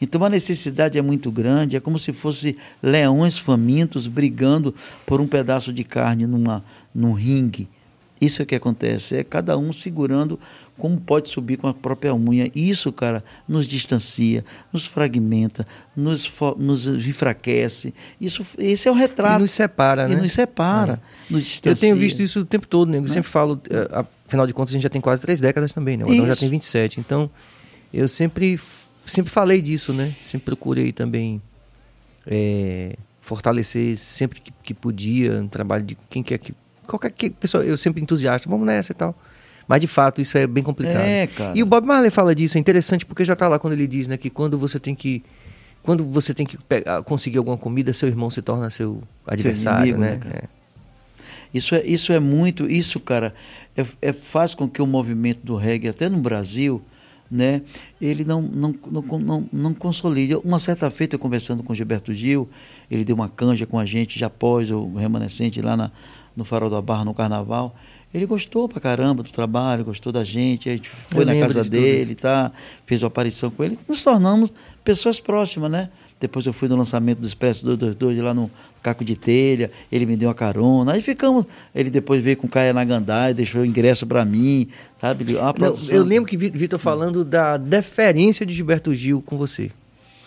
Então 0.00 0.22
a 0.22 0.28
necessidade 0.30 0.96
é 0.96 1.02
muito 1.02 1.28
grande, 1.32 1.74
é 1.74 1.80
como 1.80 1.98
se 1.98 2.12
fosse 2.12 2.56
leões 2.80 3.36
famintos 3.36 4.06
brigando 4.06 4.72
por 5.04 5.20
um 5.20 5.26
pedaço 5.26 5.72
de 5.72 5.82
carne 5.82 6.24
numa, 6.24 6.64
num 6.94 7.12
ringue. 7.12 7.68
Isso 8.24 8.42
é 8.42 8.44
que 8.44 8.54
acontece, 8.54 9.16
é 9.16 9.24
cada 9.24 9.56
um 9.58 9.72
segurando 9.72 10.38
como 10.78 11.00
pode 11.00 11.28
subir 11.28 11.56
com 11.56 11.68
a 11.68 11.74
própria 11.74 12.14
unha. 12.14 12.50
Isso, 12.54 12.92
cara, 12.92 13.22
nos 13.46 13.66
distancia, 13.66 14.44
nos 14.72 14.86
fragmenta, 14.86 15.66
nos, 15.94 16.30
nos 16.58 16.86
enfraquece. 16.86 17.94
Isso, 18.20 18.44
esse 18.58 18.88
é 18.88 18.90
o 18.90 18.94
retrato. 18.94 19.38
E 19.38 19.42
nos 19.42 19.50
separa, 19.52 20.10
e 20.10 20.14
né? 20.14 20.20
nos 20.20 20.32
separa, 20.32 21.00
é. 21.30 21.32
nos 21.32 21.44
distancia. 21.44 21.70
Eu 21.72 21.80
tenho 21.80 21.96
visto 21.96 22.20
isso 22.22 22.40
o 22.40 22.44
tempo 22.44 22.66
todo, 22.66 22.90
né? 22.90 22.98
Eu 22.98 23.08
sempre 23.08 23.30
falo, 23.30 23.60
eh, 23.70 24.04
afinal 24.26 24.46
de 24.46 24.52
contas, 24.52 24.72
a 24.72 24.74
gente 24.74 24.82
já 24.82 24.90
tem 24.90 25.00
quase 25.00 25.22
três 25.22 25.40
décadas 25.40 25.72
também, 25.72 25.96
né? 25.96 26.04
O 26.04 26.12
Adão 26.12 26.26
já 26.26 26.36
tem 26.36 26.48
27. 26.48 26.98
Então, 26.98 27.30
eu 27.92 28.08
sempre, 28.08 28.58
sempre 29.06 29.30
falei 29.30 29.62
disso, 29.62 29.92
né? 29.92 30.12
Sempre 30.24 30.46
procurei 30.46 30.92
também 30.92 31.40
é, 32.26 32.96
fortalecer 33.20 33.96
sempre 33.96 34.40
que, 34.40 34.52
que 34.62 34.74
podia, 34.74 35.40
no 35.40 35.48
trabalho 35.48 35.84
de 35.84 35.96
quem 36.10 36.22
quer 36.22 36.38
que 36.38 36.54
qualquer 36.86 37.10
que, 37.10 37.30
pessoa, 37.30 37.64
eu 37.64 37.76
sempre 37.76 38.02
entusiasta, 38.02 38.48
vamos 38.48 38.66
nessa 38.66 38.92
e 38.92 38.94
tal. 38.94 39.14
Mas 39.66 39.80
de 39.80 39.86
fato 39.86 40.20
isso 40.20 40.36
é 40.36 40.46
bem 40.46 40.62
complicado. 40.62 41.02
É. 41.02 41.28
E 41.54 41.62
o 41.62 41.66
Bob 41.66 41.86
Marley 41.86 42.10
fala 42.10 42.34
disso, 42.34 42.58
é 42.58 42.60
interessante 42.60 43.04
porque 43.04 43.24
já 43.24 43.32
está 43.32 43.48
lá 43.48 43.58
quando 43.58 43.72
ele 43.72 43.86
diz, 43.86 44.06
né, 44.06 44.16
que 44.16 44.30
quando 44.30 44.58
você 44.58 44.78
tem 44.78 44.94
que 44.94 45.22
quando 45.82 46.02
você 46.02 46.32
tem 46.32 46.46
que 46.46 46.56
pegar, 46.56 47.02
conseguir 47.02 47.36
alguma 47.36 47.58
comida, 47.58 47.92
seu 47.92 48.08
irmão 48.08 48.30
se 48.30 48.40
torna 48.40 48.70
seu 48.70 49.02
adversário, 49.26 49.92
seu 49.92 49.96
inimigo, 49.96 50.24
né? 50.24 50.32
né 50.32 50.40
é. 50.42 50.48
Isso 51.52 51.74
é 51.74 51.86
isso 51.86 52.12
é 52.12 52.18
muito, 52.18 52.70
isso, 52.70 52.98
cara, 52.98 53.34
é, 53.76 53.84
é, 54.00 54.12
faz 54.12 54.54
com 54.54 54.68
que 54.68 54.82
o 54.82 54.86
movimento 54.86 55.40
do 55.44 55.56
reggae 55.56 55.88
até 55.88 56.08
no 56.08 56.18
Brasil, 56.18 56.82
né, 57.30 57.62
ele 58.00 58.24
não 58.24 58.42
não, 58.42 58.74
não, 58.90 59.18
não, 59.18 59.48
não 59.52 59.74
consolide. 59.74 60.34
Uma 60.36 60.58
certa 60.58 60.90
feita, 60.90 61.14
eu 61.14 61.18
conversando 61.18 61.62
com 61.62 61.72
o 61.72 61.76
Gilberto 61.76 62.12
Gil, 62.12 62.48
ele 62.90 63.04
deu 63.04 63.14
uma 63.14 63.28
canja 63.28 63.66
com 63.66 63.78
a 63.78 63.84
gente 63.84 64.18
já 64.18 64.26
após 64.26 64.70
o 64.70 64.94
remanescente 64.94 65.60
lá 65.60 65.76
na, 65.76 65.92
no 66.36 66.44
Farol 66.44 66.70
da 66.70 66.80
Barra, 66.80 67.04
no 67.04 67.14
Carnaval. 67.14 67.74
Ele 68.12 68.26
gostou 68.26 68.68
pra 68.68 68.80
caramba 68.80 69.24
do 69.24 69.30
trabalho, 69.30 69.84
gostou 69.84 70.12
da 70.12 70.22
gente, 70.22 70.68
a 70.68 70.72
gente 70.72 70.88
foi 70.88 71.22
eu 71.22 71.26
na 71.26 71.34
casa 71.34 71.64
dele, 71.64 72.14
tá? 72.14 72.52
fez 72.86 73.02
uma 73.02 73.08
aparição 73.08 73.50
com 73.50 73.64
ele. 73.64 73.76
Nos 73.88 74.04
tornamos 74.04 74.52
pessoas 74.84 75.18
próximas, 75.18 75.68
né? 75.70 75.88
Depois 76.20 76.46
eu 76.46 76.52
fui 76.52 76.68
no 76.68 76.76
lançamento 76.76 77.18
do 77.18 77.26
Expresso 77.26 77.66
222 77.66 78.18
lá 78.24 78.32
no 78.32 78.48
Caco 78.82 79.04
de 79.04 79.16
Telha, 79.16 79.70
ele 79.90 80.06
me 80.06 80.16
deu 80.16 80.28
uma 80.28 80.34
carona. 80.34 80.92
Aí 80.92 81.02
ficamos. 81.02 81.44
Ele 81.74 81.90
depois 81.90 82.22
veio 82.22 82.36
com 82.36 82.46
Caia 82.46 82.72
Nagandai, 82.72 83.34
deixou 83.34 83.62
o 83.62 83.66
ingresso 83.66 84.06
para 84.06 84.24
mim, 84.24 84.68
sabe? 85.00 85.24
Não, 85.32 85.76
eu 85.90 86.04
lembro 86.04 86.28
que 86.28 86.36
Vitor 86.36 86.78
falando 86.78 87.24
da 87.24 87.56
deferência 87.56 88.46
de 88.46 88.54
Gilberto 88.54 88.94
Gil 88.94 89.20
com 89.22 89.36
você. 89.36 89.70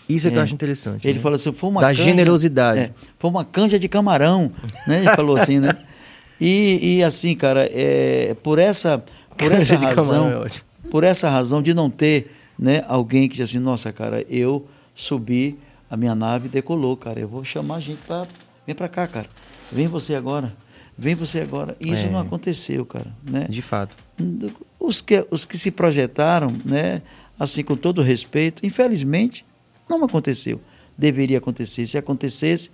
Isso 0.10 0.28
é, 0.28 0.30
é 0.30 0.32
que 0.32 0.38
eu 0.38 0.42
acho 0.42 0.54
interessante. 0.54 1.08
Ele 1.08 1.16
né? 1.16 1.22
falou 1.22 1.36
assim: 1.36 1.52
foi 1.52 1.70
uma 1.70 1.82
Da 1.82 1.88
canja, 1.88 2.04
generosidade. 2.04 2.80
É, 2.80 2.92
foi 3.18 3.30
uma 3.30 3.46
canja 3.46 3.80
de 3.80 3.88
camarão, 3.88 4.52
né? 4.86 5.00
Ele 5.00 5.10
falou 5.16 5.38
assim, 5.38 5.60
né? 5.60 5.78
E, 6.40 6.98
e 6.98 7.04
assim, 7.04 7.36
cara, 7.36 7.70
é, 7.72 8.36
por 8.44 8.60
essa, 8.60 9.04
por 9.38 9.52
essa 9.54 9.76
razão, 9.76 10.44
é 10.44 10.48
por 10.90 11.04
essa 11.04 11.30
razão 11.30 11.62
de 11.62 11.74
não 11.74 11.90
ter 11.90 12.32
né, 12.58 12.84
alguém 12.88 13.28
que 13.28 13.36
diz 13.36 13.50
assim, 13.50 13.60
nossa, 13.60 13.92
cara, 13.92 14.26
eu 14.30 14.68
subi 14.96 15.58
a 15.90 15.96
minha 15.96 16.16
nave 16.16 16.50
decolou, 16.50 16.98
cara, 16.98 17.20
eu 17.20 17.28
vou 17.28 17.44
chamar 17.44 17.76
a 17.76 17.80
gente 17.80 18.00
para 18.06 18.28
vem 18.66 18.76
para 18.76 18.90
cá, 18.90 19.08
cara, 19.08 19.30
vem 19.72 19.88
você 19.88 20.16
agora, 20.16 20.54
vem 20.98 21.16
você 21.16 21.40
agora. 21.40 21.78
E 21.80 21.92
isso 21.92 22.08
é. 22.08 22.10
não 22.10 22.20
aconteceu, 22.20 22.86
cara, 22.86 23.08
né? 23.24 23.46
De 23.50 23.62
fato. 23.62 23.96
Os 24.80 25.00
que, 25.00 25.26
os 25.32 25.46
que 25.46 25.58
se 25.58 25.72
projetaram, 25.72 26.52
né, 26.66 27.02
assim 27.40 27.64
com 27.64 27.76
todo 27.76 28.02
respeito, 28.02 28.66
infelizmente 28.66 29.46
não 29.90 30.04
aconteceu. 30.04 30.60
Deveria 30.98 31.38
acontecer. 31.38 31.88
Se 31.88 31.98
acontecesse, 31.98 32.72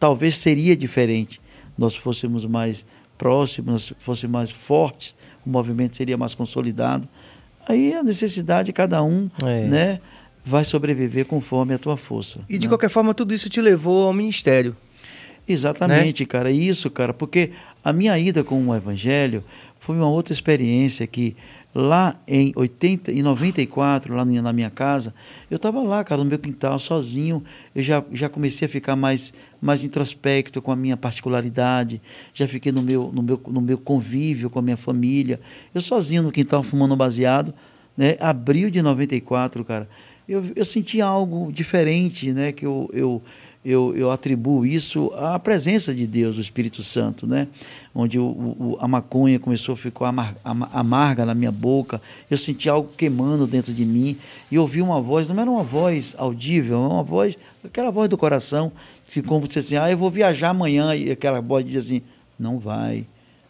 talvez 0.00 0.38
seria 0.38 0.76
diferente 0.76 1.40
nós 1.76 1.96
fôssemos 1.96 2.44
mais 2.44 2.84
próximos, 3.16 3.92
fossemos 3.98 4.32
mais 4.32 4.50
fortes, 4.50 5.14
o 5.44 5.50
movimento 5.50 5.96
seria 5.96 6.16
mais 6.16 6.34
consolidado. 6.34 7.08
Aí 7.68 7.94
a 7.94 8.02
necessidade, 8.02 8.72
cada 8.72 9.02
um, 9.02 9.28
é. 9.42 9.66
né, 9.66 10.00
vai 10.44 10.64
sobreviver 10.64 11.26
conforme 11.26 11.74
a 11.74 11.78
tua 11.78 11.96
força. 11.96 12.40
E 12.48 12.58
de 12.58 12.66
né? 12.66 12.70
qualquer 12.70 12.90
forma, 12.90 13.12
tudo 13.12 13.34
isso 13.34 13.48
te 13.48 13.60
levou 13.60 14.06
ao 14.06 14.12
ministério. 14.12 14.76
Exatamente, 15.48 16.22
né? 16.22 16.26
cara. 16.26 16.50
Isso, 16.50 16.90
cara, 16.90 17.14
porque 17.14 17.50
a 17.84 17.92
minha 17.92 18.18
ida 18.18 18.42
com 18.42 18.68
o 18.68 18.74
Evangelho 18.74 19.44
foi 19.78 19.96
uma 19.96 20.08
outra 20.08 20.32
experiência 20.32 21.06
que 21.06 21.36
lá 21.76 22.18
em 22.26 22.54
80 22.56 23.12
e 23.12 23.22
94, 23.22 24.14
lá 24.14 24.24
na 24.24 24.50
minha 24.50 24.70
casa, 24.70 25.12
eu 25.50 25.56
estava 25.56 25.82
lá, 25.82 26.02
cara, 26.02 26.24
no 26.24 26.30
meu 26.30 26.38
quintal, 26.38 26.78
sozinho. 26.78 27.44
Eu 27.74 27.82
já, 27.82 28.02
já 28.12 28.30
comecei 28.30 28.64
a 28.64 28.68
ficar 28.68 28.96
mais, 28.96 29.34
mais 29.60 29.84
introspecto 29.84 30.62
com 30.62 30.72
a 30.72 30.76
minha 30.76 30.96
particularidade, 30.96 32.00
já 32.32 32.48
fiquei 32.48 32.72
no 32.72 32.80
meu, 32.80 33.12
no, 33.12 33.22
meu, 33.22 33.38
no 33.46 33.60
meu 33.60 33.76
convívio 33.76 34.48
com 34.48 34.58
a 34.58 34.62
minha 34.62 34.76
família. 34.78 35.38
Eu 35.74 35.82
sozinho 35.82 36.22
no 36.22 36.32
quintal, 36.32 36.62
fumando 36.62 36.96
baseado, 36.96 37.52
né? 37.94 38.16
Abril 38.20 38.70
de 38.70 38.80
94, 38.80 39.62
cara. 39.62 39.86
Eu, 40.26 40.44
eu 40.56 40.64
senti 40.64 41.02
algo 41.02 41.52
diferente, 41.52 42.32
né? 42.32 42.52
Que 42.52 42.64
eu, 42.64 42.88
eu, 42.94 43.22
eu, 43.68 43.96
eu 43.96 44.12
atribuo 44.12 44.64
isso 44.64 45.12
à 45.16 45.36
presença 45.40 45.92
de 45.92 46.06
Deus, 46.06 46.36
do 46.36 46.40
Espírito 46.40 46.84
Santo, 46.84 47.26
né? 47.26 47.48
Onde 47.92 48.16
o, 48.16 48.24
o, 48.24 48.78
a 48.78 48.86
maconha 48.86 49.40
começou 49.40 49.72
a 49.72 49.76
ficar 49.76 50.14
amarga, 50.72 51.26
na 51.26 51.34
minha 51.34 51.50
boca, 51.50 52.00
eu 52.30 52.38
senti 52.38 52.68
algo 52.68 52.88
queimando 52.96 53.44
dentro 53.44 53.72
de 53.74 53.84
mim 53.84 54.16
e 54.52 54.56
ouvi 54.56 54.80
uma 54.80 55.00
voz, 55.00 55.28
não 55.28 55.40
era 55.40 55.50
uma 55.50 55.64
voz 55.64 56.14
audível, 56.16 56.78
era 56.78 56.94
uma 56.94 57.02
voz, 57.02 57.36
aquela 57.64 57.90
voz 57.90 58.08
do 58.08 58.16
coração, 58.16 58.70
ficou 59.08 59.40
como 59.40 59.50
se 59.50 59.58
assim, 59.58 59.76
ah, 59.76 59.90
eu 59.90 59.98
vou 59.98 60.12
viajar 60.12 60.50
amanhã, 60.50 60.94
e 60.94 61.10
aquela 61.10 61.40
voz 61.40 61.64
dizia 61.64 61.80
assim, 61.80 62.02
não 62.38 62.60
vai, 62.60 62.98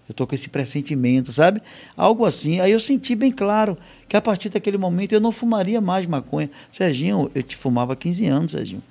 eu 0.09 0.13
estou 0.13 0.27
com 0.27 0.35
esse 0.35 0.49
pressentimento, 0.49 1.31
sabe? 1.31 1.61
Algo 1.95 2.25
assim. 2.25 2.61
Aí 2.61 2.73
eu 2.73 2.81
senti 2.81 3.15
bem 3.15 3.33
claro 3.33 3.77
que 4.09 4.17
a 4.17 4.23
partir 4.23 4.49
daquele 4.49 4.79
momento 4.79 5.13
eu 5.13 5.21
não 5.21 5.33
fumaria 5.33 5.81
mais 5.81 6.07
maconha. 6.07 6.49
Serginho, 6.73 7.31
eu 7.35 7.43
te 7.43 7.57
fumava 7.57 7.93
há 7.93 7.97
15 7.97 8.27
anos, 8.27 8.53
Serginho. 8.53 8.83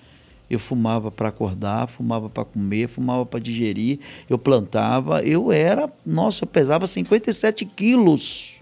Eu 0.49 0.59
fumava 0.59 1.11
para 1.11 1.29
acordar, 1.29 1.87
fumava 1.87 2.29
para 2.29 2.45
comer, 2.45 2.87
fumava 2.87 3.25
para 3.25 3.39
digerir, 3.39 3.99
eu 4.29 4.37
plantava. 4.37 5.23
Eu 5.23 5.51
era, 5.51 5.89
nossa, 6.05 6.43
eu 6.43 6.47
pesava 6.47 6.85
57 6.87 7.65
quilos. 7.65 8.55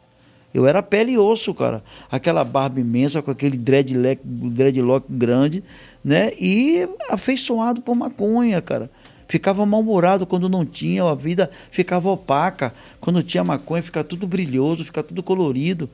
Eu 0.53 0.67
era 0.67 0.83
pele 0.83 1.13
e 1.13 1.17
osso, 1.17 1.53
cara. 1.53 1.83
Aquela 2.11 2.43
barba 2.43 2.79
imensa, 2.79 3.21
com 3.21 3.31
aquele 3.31 3.57
dreadlock, 3.57 4.21
dreadlock 4.23 5.07
grande, 5.09 5.63
né? 6.03 6.31
E 6.39 6.87
afeiçoado 7.09 7.81
por 7.81 7.95
maconha, 7.95 8.61
cara. 8.61 8.89
Ficava 9.27 9.65
mal-humorado 9.65 10.27
quando 10.27 10.47
não 10.47 10.63
tinha, 10.63 11.03
a 11.03 11.15
vida 11.15 11.49
ficava 11.71 12.09
opaca. 12.09 12.71
Quando 12.99 13.23
tinha 13.23 13.43
maconha, 13.43 13.81
ficava 13.81 14.03
tudo 14.03 14.27
brilhoso, 14.27 14.85
ficava 14.85 15.07
tudo 15.07 15.23
colorido. 15.23 15.89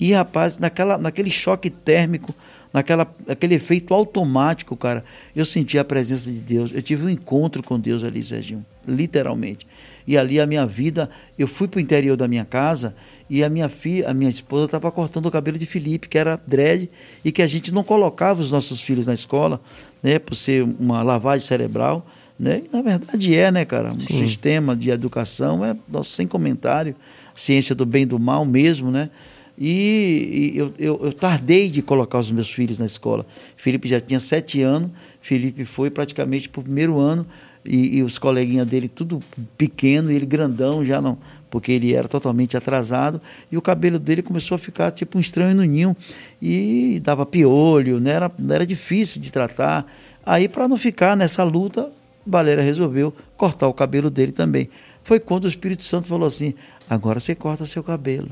E, 0.00 0.12
rapaz, 0.12 0.56
naquela, 0.56 0.96
naquele 0.96 1.30
choque 1.30 1.68
térmico, 1.68 2.34
naquela, 2.72 3.12
aquele 3.28 3.54
efeito 3.54 3.94
automático, 3.94 4.76
cara, 4.76 5.04
eu 5.34 5.44
senti 5.44 5.78
a 5.78 5.84
presença 5.84 6.30
de 6.30 6.38
Deus. 6.38 6.70
Eu 6.74 6.82
tive 6.82 7.04
um 7.04 7.08
encontro 7.08 7.62
com 7.62 7.78
Deus 7.78 8.04
ali, 8.04 8.22
Serginho, 8.22 8.64
literalmente. 8.86 9.66
E 10.06 10.16
ali 10.16 10.40
a 10.40 10.46
minha 10.46 10.66
vida, 10.66 11.10
eu 11.38 11.46
fui 11.46 11.68
para 11.68 11.78
o 11.78 11.80
interior 11.80 12.16
da 12.16 12.26
minha 12.26 12.44
casa 12.44 12.94
e 13.28 13.44
a 13.44 13.50
minha 13.50 13.68
filha, 13.68 14.08
a 14.08 14.14
minha 14.14 14.30
esposa 14.30 14.64
estava 14.64 14.90
cortando 14.90 15.26
o 15.26 15.30
cabelo 15.30 15.58
de 15.58 15.66
Felipe, 15.66 16.08
que 16.08 16.16
era 16.16 16.40
dread, 16.46 16.88
e 17.22 17.30
que 17.30 17.42
a 17.42 17.46
gente 17.46 17.70
não 17.70 17.84
colocava 17.84 18.40
os 18.40 18.50
nossos 18.50 18.80
filhos 18.80 19.06
na 19.06 19.12
escola, 19.12 19.60
né, 20.02 20.18
por 20.18 20.34
ser 20.34 20.62
uma 20.62 21.02
lavagem 21.02 21.46
cerebral. 21.46 22.06
Né? 22.38 22.62
E, 22.64 22.74
na 22.74 22.80
verdade 22.80 23.34
é, 23.34 23.50
né, 23.50 23.64
cara? 23.64 23.90
Um 23.94 24.00
Sim. 24.00 24.16
sistema 24.16 24.74
de 24.74 24.90
educação 24.90 25.62
é 25.64 25.76
nossa, 25.86 26.10
sem 26.10 26.26
comentário, 26.26 26.94
ciência 27.34 27.74
do 27.74 27.84
bem 27.84 28.04
e 28.04 28.06
do 28.06 28.18
mal 28.18 28.44
mesmo, 28.44 28.90
né? 28.90 29.10
E, 29.60 30.52
e 30.54 30.58
eu, 30.58 30.72
eu, 30.78 31.00
eu, 31.02 31.12
tardei 31.12 31.68
de 31.68 31.82
colocar 31.82 32.20
os 32.20 32.30
meus 32.30 32.48
filhos 32.48 32.78
na 32.78 32.86
escola. 32.86 33.26
Felipe 33.56 33.88
já 33.88 34.00
tinha 34.00 34.20
sete 34.20 34.62
anos, 34.62 34.90
Felipe 35.20 35.64
foi 35.64 35.90
praticamente 35.90 36.48
para 36.48 36.60
o 36.60 36.62
primeiro 36.62 36.98
ano, 36.98 37.26
e, 37.64 37.98
e, 37.98 38.02
os 38.04 38.18
coleguinhas 38.18 38.66
dele 38.66 38.88
tudo 38.88 39.20
pequeno, 39.58 40.12
ele 40.12 40.24
grandão 40.24 40.84
já 40.84 41.02
não, 41.02 41.18
porque 41.50 41.72
ele 41.72 41.92
era 41.92 42.06
totalmente 42.06 42.56
atrasado, 42.56 43.20
e 43.50 43.56
o 43.56 43.62
cabelo 43.62 43.98
dele 43.98 44.22
começou 44.22 44.54
a 44.54 44.58
ficar 44.58 44.92
tipo 44.92 45.18
um 45.18 45.20
estranho 45.20 45.56
no 45.56 45.64
ninho, 45.64 45.96
e 46.40 47.00
dava 47.02 47.26
piolho, 47.26 47.98
né? 47.98 48.12
era, 48.12 48.30
era 48.50 48.64
difícil 48.64 49.20
de 49.20 49.32
tratar. 49.32 49.90
Aí, 50.24 50.48
para 50.48 50.68
não 50.68 50.76
ficar 50.76 51.16
nessa 51.16 51.42
luta, 51.42 51.90
Balera 52.24 52.62
resolveu 52.62 53.12
cortar 53.36 53.66
o 53.66 53.74
cabelo 53.74 54.08
dele 54.08 54.30
também. 54.30 54.68
Foi 55.02 55.18
quando 55.18 55.46
o 55.46 55.48
Espírito 55.48 55.82
Santo 55.82 56.06
falou 56.06 56.28
assim: 56.28 56.54
agora 56.88 57.18
você 57.18 57.34
corta 57.34 57.66
seu 57.66 57.82
cabelo. 57.82 58.30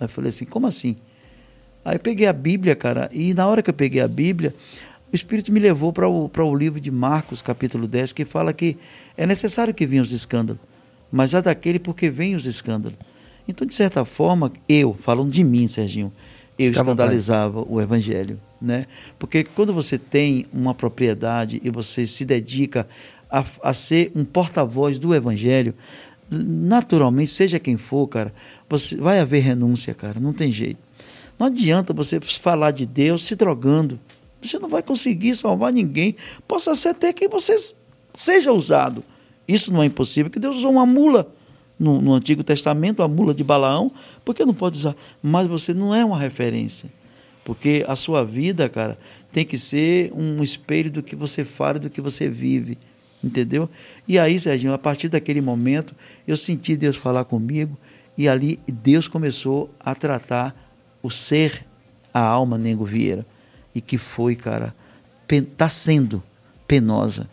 Aí 0.00 0.06
eu 0.06 0.08
falei 0.08 0.30
assim, 0.30 0.46
como 0.46 0.66
assim? 0.66 0.96
Aí 1.84 1.96
eu 1.96 2.00
peguei 2.00 2.26
a 2.26 2.32
Bíblia, 2.32 2.74
cara, 2.74 3.10
e 3.12 3.34
na 3.34 3.46
hora 3.46 3.62
que 3.62 3.68
eu 3.68 3.74
peguei 3.74 4.00
a 4.00 4.08
Bíblia, 4.08 4.54
o 5.12 5.14
Espírito 5.14 5.52
me 5.52 5.60
levou 5.60 5.92
para 5.92 6.08
o, 6.08 6.30
o 6.34 6.54
livro 6.54 6.80
de 6.80 6.90
Marcos, 6.90 7.42
capítulo 7.42 7.86
10, 7.86 8.12
que 8.12 8.24
fala 8.24 8.52
que 8.52 8.76
é 9.16 9.26
necessário 9.26 9.74
que 9.74 9.86
venham 9.86 10.02
os 10.02 10.12
escândalos, 10.12 10.60
mas 11.12 11.34
há 11.34 11.40
daquele 11.40 11.78
porque 11.78 12.08
vêm 12.08 12.34
os 12.34 12.46
escândalos. 12.46 12.98
Então, 13.46 13.66
de 13.66 13.74
certa 13.74 14.04
forma, 14.04 14.52
eu, 14.68 14.94
falando 14.94 15.30
de 15.30 15.42
mim, 15.44 15.66
Serginho, 15.66 16.12
eu 16.58 16.68
Fica 16.68 16.80
escandalizava 16.80 17.64
o 17.68 17.80
Evangelho. 17.80 18.38
Né? 18.60 18.86
Porque 19.18 19.42
quando 19.42 19.72
você 19.72 19.98
tem 19.98 20.46
uma 20.52 20.74
propriedade 20.74 21.60
e 21.64 21.70
você 21.70 22.06
se 22.06 22.24
dedica 22.24 22.86
a, 23.30 23.44
a 23.62 23.74
ser 23.74 24.12
um 24.14 24.24
porta-voz 24.24 24.98
do 24.98 25.14
Evangelho, 25.14 25.74
naturalmente, 26.30 27.30
seja 27.30 27.58
quem 27.58 27.76
for, 27.76 28.06
cara, 28.06 28.32
você 28.68 28.96
vai 28.96 29.18
haver 29.18 29.40
renúncia, 29.40 29.92
cara, 29.94 30.20
não 30.20 30.32
tem 30.32 30.52
jeito. 30.52 30.78
Não 31.38 31.46
adianta 31.46 31.92
você 31.92 32.20
falar 32.20 32.70
de 32.70 32.84
Deus 32.84 33.24
se 33.24 33.34
drogando. 33.34 33.98
Você 34.42 34.58
não 34.58 34.68
vai 34.68 34.82
conseguir 34.82 35.34
salvar 35.34 35.72
ninguém. 35.72 36.14
Possa 36.46 36.74
ser 36.74 36.90
até 36.90 37.12
que 37.12 37.28
você 37.28 37.56
seja 38.12 38.52
usado. 38.52 39.02
Isso 39.48 39.72
não 39.72 39.82
é 39.82 39.86
impossível, 39.86 40.30
que 40.30 40.38
Deus 40.38 40.58
usou 40.58 40.70
uma 40.70 40.86
mula 40.86 41.32
no, 41.78 42.00
no 42.00 42.12
Antigo 42.12 42.44
Testamento, 42.44 43.02
a 43.02 43.08
mula 43.08 43.34
de 43.34 43.42
Balaão, 43.42 43.90
porque 44.24 44.44
não 44.44 44.54
pode 44.54 44.76
usar. 44.76 44.94
Mas 45.22 45.46
você 45.46 45.72
não 45.72 45.94
é 45.94 46.04
uma 46.04 46.18
referência. 46.18 46.90
Porque 47.42 47.84
a 47.88 47.96
sua 47.96 48.22
vida, 48.22 48.68
cara, 48.68 48.98
tem 49.32 49.44
que 49.44 49.58
ser 49.58 50.12
um 50.14 50.42
espelho 50.42 50.90
do 50.90 51.02
que 51.02 51.16
você 51.16 51.44
fala, 51.44 51.78
do 51.78 51.90
que 51.90 52.00
você 52.00 52.28
vive. 52.28 52.76
Entendeu? 53.22 53.68
E 54.08 54.18
aí, 54.18 54.38
Serginho, 54.38 54.72
a 54.72 54.78
partir 54.78 55.08
daquele 55.08 55.40
momento, 55.40 55.94
eu 56.26 56.36
senti 56.36 56.76
Deus 56.76 56.96
falar 56.96 57.24
comigo 57.24 57.76
e 58.16 58.28
ali 58.28 58.58
Deus 58.66 59.08
começou 59.08 59.70
a 59.78 59.94
tratar 59.94 60.54
o 61.02 61.10
ser, 61.10 61.66
a 62.12 62.20
alma 62.20 62.56
Nego 62.56 62.84
Vieira. 62.84 63.26
E 63.74 63.80
que 63.80 63.98
foi, 63.98 64.34
cara, 64.34 64.74
está 65.28 65.68
sendo 65.68 66.22
penosa. 66.66 67.28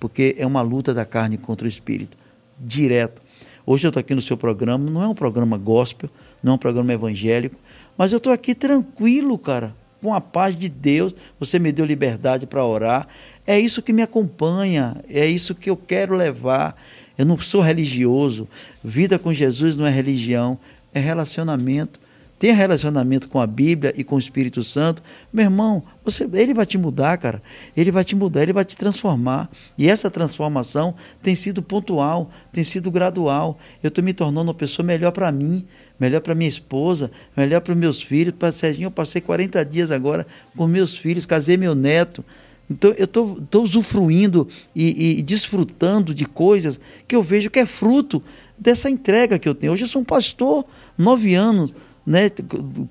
Porque 0.00 0.34
é 0.38 0.46
uma 0.46 0.62
luta 0.62 0.92
da 0.92 1.04
carne 1.04 1.36
contra 1.38 1.66
o 1.66 1.68
espírito. 1.68 2.16
Direto. 2.58 3.22
Hoje 3.64 3.86
eu 3.86 3.88
estou 3.88 4.00
aqui 4.00 4.14
no 4.14 4.22
seu 4.22 4.36
programa, 4.36 4.88
não 4.88 5.02
é 5.02 5.08
um 5.08 5.14
programa 5.14 5.58
gospel, 5.58 6.08
não 6.42 6.52
é 6.52 6.54
um 6.54 6.58
programa 6.58 6.92
evangélico, 6.92 7.56
mas 7.98 8.12
eu 8.12 8.18
estou 8.18 8.32
aqui 8.32 8.54
tranquilo, 8.54 9.36
cara, 9.36 9.74
com 10.06 10.14
a 10.14 10.20
paz 10.20 10.54
de 10.54 10.68
Deus. 10.68 11.12
Você 11.40 11.58
me 11.58 11.72
deu 11.72 11.84
liberdade 11.84 12.46
para 12.46 12.64
orar. 12.64 13.08
É 13.44 13.58
isso 13.58 13.82
que 13.82 13.92
me 13.92 14.02
acompanha, 14.02 15.02
é 15.10 15.26
isso 15.26 15.52
que 15.52 15.68
eu 15.68 15.76
quero 15.76 16.14
levar. 16.14 16.80
Eu 17.18 17.26
não 17.26 17.36
sou 17.40 17.60
religioso. 17.60 18.46
Vida 18.84 19.18
com 19.18 19.34
Jesus 19.34 19.76
não 19.76 19.84
é 19.84 19.90
religião, 19.90 20.60
é 20.94 21.00
relacionamento. 21.00 21.98
Tenha 22.38 22.54
relacionamento 22.54 23.28
com 23.28 23.40
a 23.40 23.46
Bíblia 23.46 23.94
e 23.96 24.04
com 24.04 24.16
o 24.16 24.18
Espírito 24.18 24.62
Santo, 24.62 25.02
meu 25.32 25.44
irmão, 25.44 25.82
você, 26.04 26.28
ele 26.34 26.52
vai 26.52 26.66
te 26.66 26.76
mudar, 26.76 27.16
cara. 27.16 27.42
Ele 27.74 27.90
vai 27.90 28.04
te 28.04 28.14
mudar, 28.14 28.42
ele 28.42 28.52
vai 28.52 28.64
te 28.64 28.76
transformar. 28.76 29.48
E 29.78 29.88
essa 29.88 30.10
transformação 30.10 30.94
tem 31.22 31.34
sido 31.34 31.62
pontual, 31.62 32.30
tem 32.52 32.62
sido 32.62 32.90
gradual. 32.90 33.58
Eu 33.82 33.88
estou 33.88 34.04
me 34.04 34.12
tornando 34.12 34.48
uma 34.48 34.54
pessoa 34.54 34.84
melhor 34.84 35.12
para 35.12 35.32
mim, 35.32 35.64
melhor 35.98 36.20
para 36.20 36.34
minha 36.34 36.48
esposa, 36.48 37.10
melhor 37.34 37.62
para 37.62 37.72
os 37.72 37.78
meus 37.78 38.02
filhos. 38.02 38.34
Para 38.38 38.52
Serginho, 38.52 38.88
eu 38.88 38.90
passei 38.90 39.22
40 39.22 39.64
dias 39.64 39.90
agora 39.90 40.26
com 40.54 40.66
meus 40.66 40.94
filhos, 40.94 41.24
casei 41.24 41.56
meu 41.56 41.74
neto. 41.74 42.22
Então 42.68 42.92
eu 42.98 43.04
estou 43.04 43.62
usufruindo 43.62 44.46
e, 44.74 45.18
e 45.18 45.22
desfrutando 45.22 46.12
de 46.12 46.26
coisas 46.26 46.78
que 47.08 47.16
eu 47.16 47.22
vejo 47.22 47.48
que 47.48 47.60
é 47.60 47.66
fruto 47.66 48.22
dessa 48.58 48.90
entrega 48.90 49.38
que 49.38 49.48
eu 49.48 49.54
tenho. 49.54 49.72
Hoje 49.72 49.84
eu 49.84 49.88
sou 49.88 50.02
um 50.02 50.04
pastor, 50.04 50.66
nove 50.98 51.34
anos 51.34 51.72
né, 52.06 52.30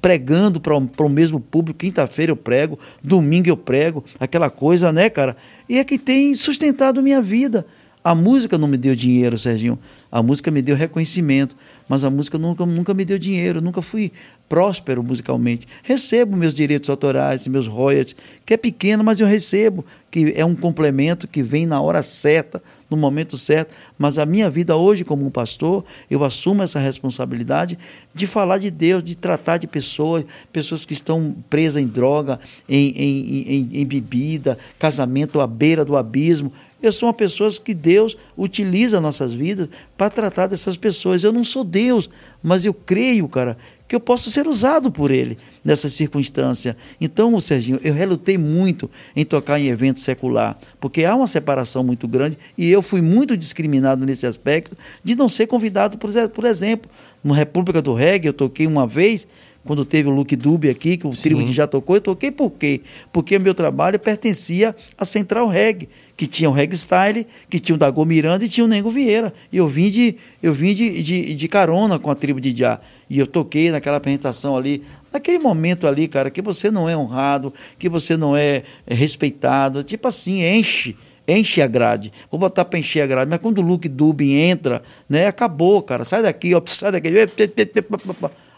pregando 0.01 0.59
para 0.59 0.75
o 0.75 1.09
mesmo 1.09 1.39
público. 1.39 1.79
Quinta-feira 1.79 2.31
eu 2.31 2.35
prego, 2.35 2.77
domingo 3.01 3.47
eu 3.47 3.55
prego, 3.55 4.03
aquela 4.19 4.49
coisa, 4.49 4.91
né, 4.91 5.09
cara? 5.09 5.37
E 5.69 5.77
é 5.77 5.83
que 5.83 5.97
tem 5.97 6.33
sustentado 6.35 7.01
minha 7.01 7.21
vida. 7.21 7.65
A 8.03 8.13
música 8.13 8.55
não 8.55 8.67
me 8.67 8.77
deu 8.77 8.93
dinheiro, 8.95 9.35
Serginho. 9.35 9.79
A 10.11 10.21
música 10.21 10.51
me 10.51 10.61
deu 10.61 10.75
reconhecimento, 10.75 11.55
mas 11.89 12.03
a 12.03 12.09
música 12.09 12.37
nunca, 12.37 12.63
nunca 12.63 12.93
me 12.93 13.03
deu 13.03 13.17
dinheiro, 13.17 13.59
nunca 13.61 13.81
fui 13.81 14.11
próspero 14.47 15.03
musicalmente. 15.03 15.67
Recebo 15.83 16.37
meus 16.37 16.53
direitos 16.53 16.89
autorais, 16.89 17.47
meus 17.47 17.67
royalties, 17.67 18.15
que 18.45 18.53
é 18.53 18.57
pequeno, 18.57 19.03
mas 19.03 19.19
eu 19.19 19.27
recebo, 19.27 19.83
que 20.11 20.33
é 20.35 20.45
um 20.45 20.55
complemento 20.55 21.27
que 21.27 21.41
vem 21.41 21.65
na 21.65 21.81
hora 21.81 22.01
certa, 22.01 22.61
no 22.89 22.95
momento 22.95 23.37
certo. 23.37 23.73
Mas 23.97 24.17
a 24.17 24.25
minha 24.25 24.49
vida 24.49 24.75
hoje, 24.75 25.03
como 25.03 25.25
um 25.25 25.31
pastor, 25.31 25.83
eu 26.09 26.23
assumo 26.23 26.63
essa 26.63 26.79
responsabilidade 26.79 27.77
de 28.13 28.27
falar 28.27 28.59
de 28.59 28.69
Deus, 28.69 29.03
de 29.03 29.15
tratar 29.15 29.57
de 29.57 29.67
pessoas, 29.67 30.23
pessoas 30.53 30.85
que 30.85 30.93
estão 30.93 31.35
presas 31.49 31.81
em 31.81 31.87
droga, 31.87 32.39
em, 32.69 32.89
em, 32.89 33.41
em, 33.41 33.69
em 33.81 33.85
bebida, 33.85 34.57
casamento 34.77 35.41
à 35.41 35.47
beira 35.47 35.83
do 35.83 35.97
abismo. 35.97 36.53
Eu 36.81 36.91
sou 36.91 37.07
uma 37.07 37.13
pessoa 37.13 37.49
que 37.51 37.73
Deus 37.73 38.15
utiliza 38.37 39.01
nossas 39.01 39.33
vidas 39.33 39.69
para 39.97 40.09
tratar 40.09 40.45
dessas 40.45 40.77
pessoas. 40.77 41.23
Eu 41.23 41.31
não 41.31 41.43
sou 41.43 41.63
Deus, 41.63 42.07
mas 42.43 42.63
eu 42.63 42.73
creio, 42.73 43.27
cara, 43.27 43.57
que 43.87 43.95
eu 43.95 43.99
posso 43.99 44.29
ser 44.31 44.47
usado 44.47 44.91
por 44.91 45.11
Ele 45.11 45.37
nessa 45.63 45.89
circunstância. 45.89 46.75
Então, 46.99 47.39
Serginho, 47.39 47.79
eu 47.83 47.93
relutei 47.93 48.37
muito 48.37 48.89
em 49.15 49.23
tocar 49.23 49.59
em 49.59 49.67
evento 49.67 49.99
secular, 49.99 50.57
porque 50.79 51.03
há 51.03 51.15
uma 51.15 51.27
separação 51.27 51.83
muito 51.83 52.07
grande 52.07 52.37
e 52.57 52.69
eu 52.69 52.81
fui 52.81 53.01
muito 53.01 53.37
discriminado 53.37 54.05
nesse 54.05 54.25
aspecto 54.25 54.77
de 55.03 55.15
não 55.15 55.29
ser 55.29 55.47
convidado, 55.47 55.97
por 55.97 56.45
exemplo, 56.45 56.89
no 57.23 57.33
República 57.33 57.81
do 57.81 57.93
Reggae, 57.93 58.27
eu 58.27 58.33
toquei 58.33 58.67
uma 58.67 58.85
vez 58.85 59.27
quando 59.65 59.83
teve 59.83 60.07
o 60.07 60.11
Luke 60.11 60.35
Dube 60.35 60.69
aqui, 60.69 60.95
que 60.95 61.07
o 61.07 61.11
Tribo 61.11 61.43
de 61.43 61.51
já 61.51 61.65
tocou, 61.65 61.95
eu 61.95 62.01
toquei 62.01 62.31
por 62.31 62.51
quê? 62.51 62.81
Porque 63.11 63.35
o 63.35 63.41
meu 63.41 63.53
trabalho 63.53 63.99
pertencia 63.99 64.75
à 64.97 65.03
Central 65.03 65.47
Reggae, 65.47 65.89
que 66.15 66.27
tinha 66.27 66.49
o 66.49 66.53
Reggae 66.53 66.77
Style, 66.77 67.27
que 67.49 67.59
tinha 67.59 67.75
o 67.75 67.79
Dago 67.79 68.05
Miranda 68.05 68.45
e 68.45 68.47
tinha 68.47 68.63
o 68.63 68.67
Nengo 68.67 68.91
Vieira. 68.91 69.33
E 69.51 69.57
eu 69.57 69.67
vim 69.67 69.89
de, 69.89 70.15
eu 70.41 70.53
vim 70.53 70.73
de, 70.73 71.01
de, 71.01 71.35
de 71.35 71.47
carona 71.47 71.97
com 71.97 72.11
a 72.11 72.15
Tribo 72.15 72.39
de 72.39 72.55
Já. 72.55 72.79
E 73.09 73.17
eu 73.17 73.25
toquei 73.25 73.71
naquela 73.71 73.97
apresentação 73.97 74.55
ali, 74.55 74.83
naquele 75.11 75.39
momento 75.39 75.87
ali, 75.87 76.07
cara, 76.07 76.29
que 76.29 76.41
você 76.41 76.69
não 76.69 76.87
é 76.87 76.95
honrado, 76.95 77.51
que 77.79 77.89
você 77.89 78.15
não 78.15 78.37
é, 78.37 78.63
é 78.85 78.93
respeitado, 78.93 79.83
tipo 79.83 80.07
assim, 80.07 80.43
enche 80.43 80.95
enche 81.27 81.59
a 81.59 81.65
grade. 81.65 82.13
Vou 82.29 82.39
botar 82.39 82.65
para 82.65 82.77
encher 82.77 83.01
a 83.01 83.07
grade. 83.07 83.29
Mas 83.29 83.39
quando 83.39 83.57
o 83.57 83.61
Luke 83.61 83.89
Dubin 83.89 84.33
entra, 84.33 84.83
né, 85.09 85.25
acabou, 85.25 85.81
cara. 85.81 86.05
Sai 86.05 86.21
daqui, 86.21 86.53
ó, 86.53 86.61
sai 86.67 86.91
daqui. 86.91 87.09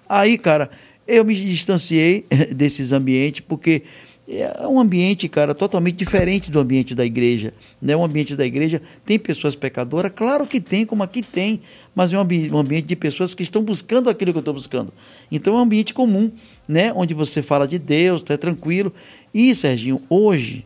Aí, 0.10 0.38
cara, 0.38 0.70
eu 1.08 1.24
me 1.24 1.34
distanciei 1.36 2.26
desses 2.54 2.92
ambientes 2.92 3.42
porque 3.42 3.84
é 4.30 4.68
um 4.68 4.78
ambiente, 4.78 5.30
cara, 5.30 5.56
totalmente 5.56 5.96
diferente 5.96 6.52
do 6.52 6.60
ambiente 6.60 6.94
da 6.94 7.06
igreja. 7.06 7.54
Né? 7.82 7.96
O 7.96 8.04
ambiente 8.04 8.36
da 8.36 8.46
igreja 8.46 8.82
tem 9.06 9.18
pessoas 9.18 9.56
pecadoras, 9.56 10.12
claro 10.14 10.46
que 10.46 10.60
tem, 10.60 10.86
como 10.86 11.02
aqui 11.02 11.22
tem, 11.22 11.62
mas 11.96 12.12
é 12.12 12.18
um, 12.18 12.22
ambi 12.22 12.52
um 12.52 12.58
ambiente 12.58 12.86
de 12.86 12.96
pessoas 12.96 13.34
que 13.34 13.42
estão 13.42 13.64
buscando 13.64 14.10
aquilo 14.10 14.34
que 14.34 14.38
eu 14.38 14.42
estou 14.42 14.54
buscando. 14.54 14.92
Então 15.32 15.54
é 15.54 15.58
um 15.58 15.62
ambiente 15.62 15.94
comum, 15.94 16.30
né? 16.68 16.92
onde 16.94 17.14
você 17.14 17.42
fala 17.42 17.66
de 17.66 17.80
Deus, 17.80 18.22
está 18.22 18.38
tranquilo. 18.38 18.92
E, 19.34 19.56
Serginho, 19.56 20.02
hoje, 20.10 20.66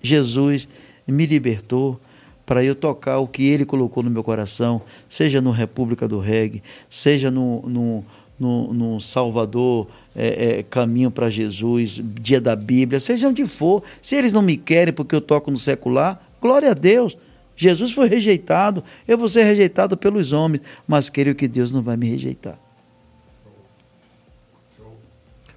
Jesus 0.00 0.68
me 1.04 1.26
libertou 1.26 2.00
para 2.46 2.64
eu 2.64 2.74
tocar 2.74 3.18
o 3.18 3.26
que 3.26 3.48
ele 3.48 3.64
colocou 3.64 4.02
no 4.02 4.10
meu 4.10 4.22
coração, 4.22 4.82
seja 5.08 5.40
no 5.40 5.50
República 5.50 6.06
do 6.06 6.20
Reggae, 6.20 6.62
seja 6.88 7.30
no, 7.30 7.62
no 7.62 8.04
no, 8.42 8.74
no 8.74 9.00
Salvador, 9.00 9.86
é, 10.16 10.58
é, 10.58 10.62
Caminho 10.64 11.12
para 11.12 11.30
Jesus, 11.30 12.00
Dia 12.20 12.40
da 12.40 12.56
Bíblia, 12.56 12.98
seja 12.98 13.28
onde 13.28 13.46
for. 13.46 13.84
Se 14.02 14.16
eles 14.16 14.32
não 14.32 14.42
me 14.42 14.56
querem 14.56 14.92
porque 14.92 15.14
eu 15.14 15.20
toco 15.20 15.50
no 15.50 15.58
secular, 15.58 16.20
glória 16.40 16.72
a 16.72 16.74
Deus. 16.74 17.16
Jesus 17.56 17.92
foi 17.92 18.08
rejeitado, 18.08 18.82
eu 19.06 19.16
vou 19.16 19.28
ser 19.28 19.44
rejeitado 19.44 19.96
pelos 19.96 20.32
homens, 20.32 20.62
mas 20.88 21.08
creio 21.08 21.34
que 21.34 21.46
Deus 21.46 21.70
não 21.70 21.82
vai 21.82 21.96
me 21.96 22.08
rejeitar. 22.08 22.58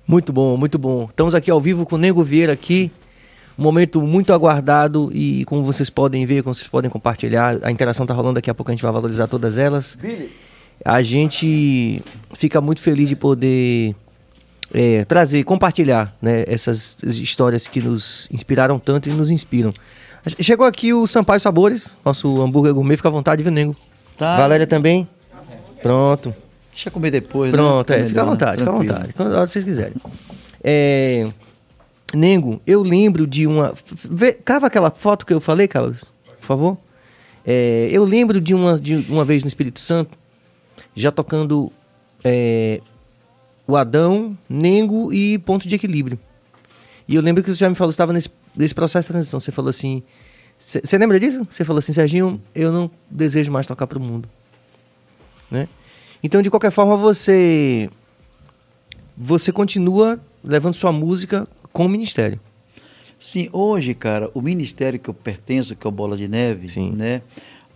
Muito 0.07 0.31
bom, 0.31 0.55
muito 0.55 0.77
bom. 0.77 1.07
Estamos 1.09 1.33
aqui 1.33 1.49
ao 1.49 1.59
vivo 1.59 1.83
com 1.83 1.95
o 1.95 1.97
Nego 1.97 2.23
Vieira 2.23 2.53
aqui. 2.53 2.91
Um 3.57 3.63
momento 3.63 3.99
muito 4.01 4.33
aguardado 4.33 5.09
e 5.13 5.43
como 5.45 5.63
vocês 5.63 5.89
podem 5.89 6.25
ver, 6.25 6.43
como 6.43 6.53
vocês 6.53 6.67
podem 6.67 6.91
compartilhar, 6.91 7.57
a 7.63 7.71
interação 7.71 8.03
está 8.03 8.13
rolando 8.13 8.35
daqui 8.35 8.49
a 8.49 8.53
pouco, 8.53 8.69
a 8.69 8.75
gente 8.75 8.83
vai 8.83 8.91
valorizar 8.91 9.27
todas 9.27 9.57
elas. 9.57 9.97
Billy 9.99 10.29
a 10.84 11.02
gente 11.02 12.02
fica 12.38 12.60
muito 12.60 12.81
feliz 12.81 13.10
de 13.10 13.15
poder 13.15 13.95
é, 14.73 15.06
trazer, 15.06 15.43
compartilhar 15.43 16.15
né, 16.22 16.43
essas 16.47 16.97
histórias 17.03 17.68
que 17.68 17.81
nos 17.81 18.27
inspiraram 18.31 18.80
tanto 18.80 19.10
e 19.10 19.14
nos 19.14 19.30
inspiram. 19.30 19.72
Chegou 20.39 20.65
aqui 20.65 20.91
o 20.93 21.06
Sampaio 21.06 21.39
Sabores, 21.39 21.95
nosso 22.03 22.41
hambúrguer 22.41 22.73
gourmet, 22.73 22.97
fica 22.97 23.10
à 23.10 23.11
vontade, 23.11 23.43
viu, 23.43 23.52
Nego? 23.52 23.76
Tá. 24.18 24.38
Valéria 24.38 24.65
também? 24.65 25.07
Pronto. 25.81 26.34
Deixa 26.72 26.89
eu 26.89 26.91
comer 26.91 27.11
depois, 27.11 27.52
Pronto, 27.52 27.89
né? 27.89 27.99
é, 27.99 28.03
fica 28.06 28.22
à 28.22 28.26
vontade, 28.26 28.57
fica 28.57 28.69
à 28.69 28.73
vontade, 28.73 29.14
quando 29.14 29.35
vocês 29.35 29.64
quiserem. 29.64 29.93
É, 30.64 31.30
Nengo, 32.14 32.60
eu 32.65 32.81
lembro 32.81 33.27
de 33.27 33.45
uma. 33.45 33.73
Vê, 34.10 34.34
cava 34.34 34.68
aquela 34.68 34.89
foto 34.89 35.26
que 35.26 35.34
eu 35.34 35.39
falei, 35.39 35.68
Carlos, 35.68 36.03
por 36.41 36.45
favor. 36.45 36.77
É, 37.45 37.88
eu 37.91 38.03
lembro 38.03 38.41
de 38.41 38.53
uma, 38.53 38.77
de 38.80 39.06
uma 39.10 39.23
vez 39.23 39.43
no 39.43 39.47
Espírito 39.47 39.80
Santo, 39.80 40.18
já 40.95 41.11
tocando 41.11 41.72
é, 42.23 42.81
o 43.67 43.76
Adão, 43.76 44.38
Nengo 44.49 45.11
e 45.13 45.38
Ponto 45.39 45.67
de 45.67 45.76
Equilíbrio. 45.76 46.17
E 47.07 47.15
eu 47.15 47.22
lembro 47.22 47.43
que 47.43 47.49
você 47.49 47.59
já 47.59 47.69
me 47.69 47.76
falou, 47.76 47.91
estava 47.91 48.13
nesse, 48.13 48.30
nesse 48.55 48.73
processo 48.73 49.07
de 49.07 49.13
transição. 49.13 49.39
Você 49.39 49.51
falou 49.51 49.69
assim. 49.69 50.01
Você 50.57 50.97
lembra 50.97 51.19
disso? 51.19 51.45
Você 51.49 51.65
falou 51.65 51.80
assim, 51.80 51.91
Serginho, 51.91 52.41
eu 52.53 52.72
não 52.72 52.89
desejo 53.09 53.51
mais 53.51 53.67
tocar 53.67 53.85
para 53.85 53.99
o 53.99 54.01
mundo. 54.01 54.30
Né? 55.51 55.67
Então, 56.23 56.41
de 56.41 56.49
qualquer 56.49 56.72
forma, 56.72 56.95
você. 56.95 57.89
Você 59.17 59.51
continua 59.51 60.19
levando 60.43 60.73
sua 60.73 60.91
música 60.91 61.47
com 61.72 61.85
o 61.85 61.89
ministério. 61.89 62.39
Sim, 63.17 63.49
hoje, 63.51 63.93
cara, 63.93 64.30
o 64.34 64.41
ministério 64.41 64.99
que 64.99 65.09
eu 65.09 65.13
pertenço, 65.13 65.76
que 65.76 65.88
é 65.88 65.89
o 65.89 65.91
Bola 65.91 66.17
de 66.17 66.27
Neve, 66.27 66.69
Sim. 66.69 66.91
né? 66.91 67.22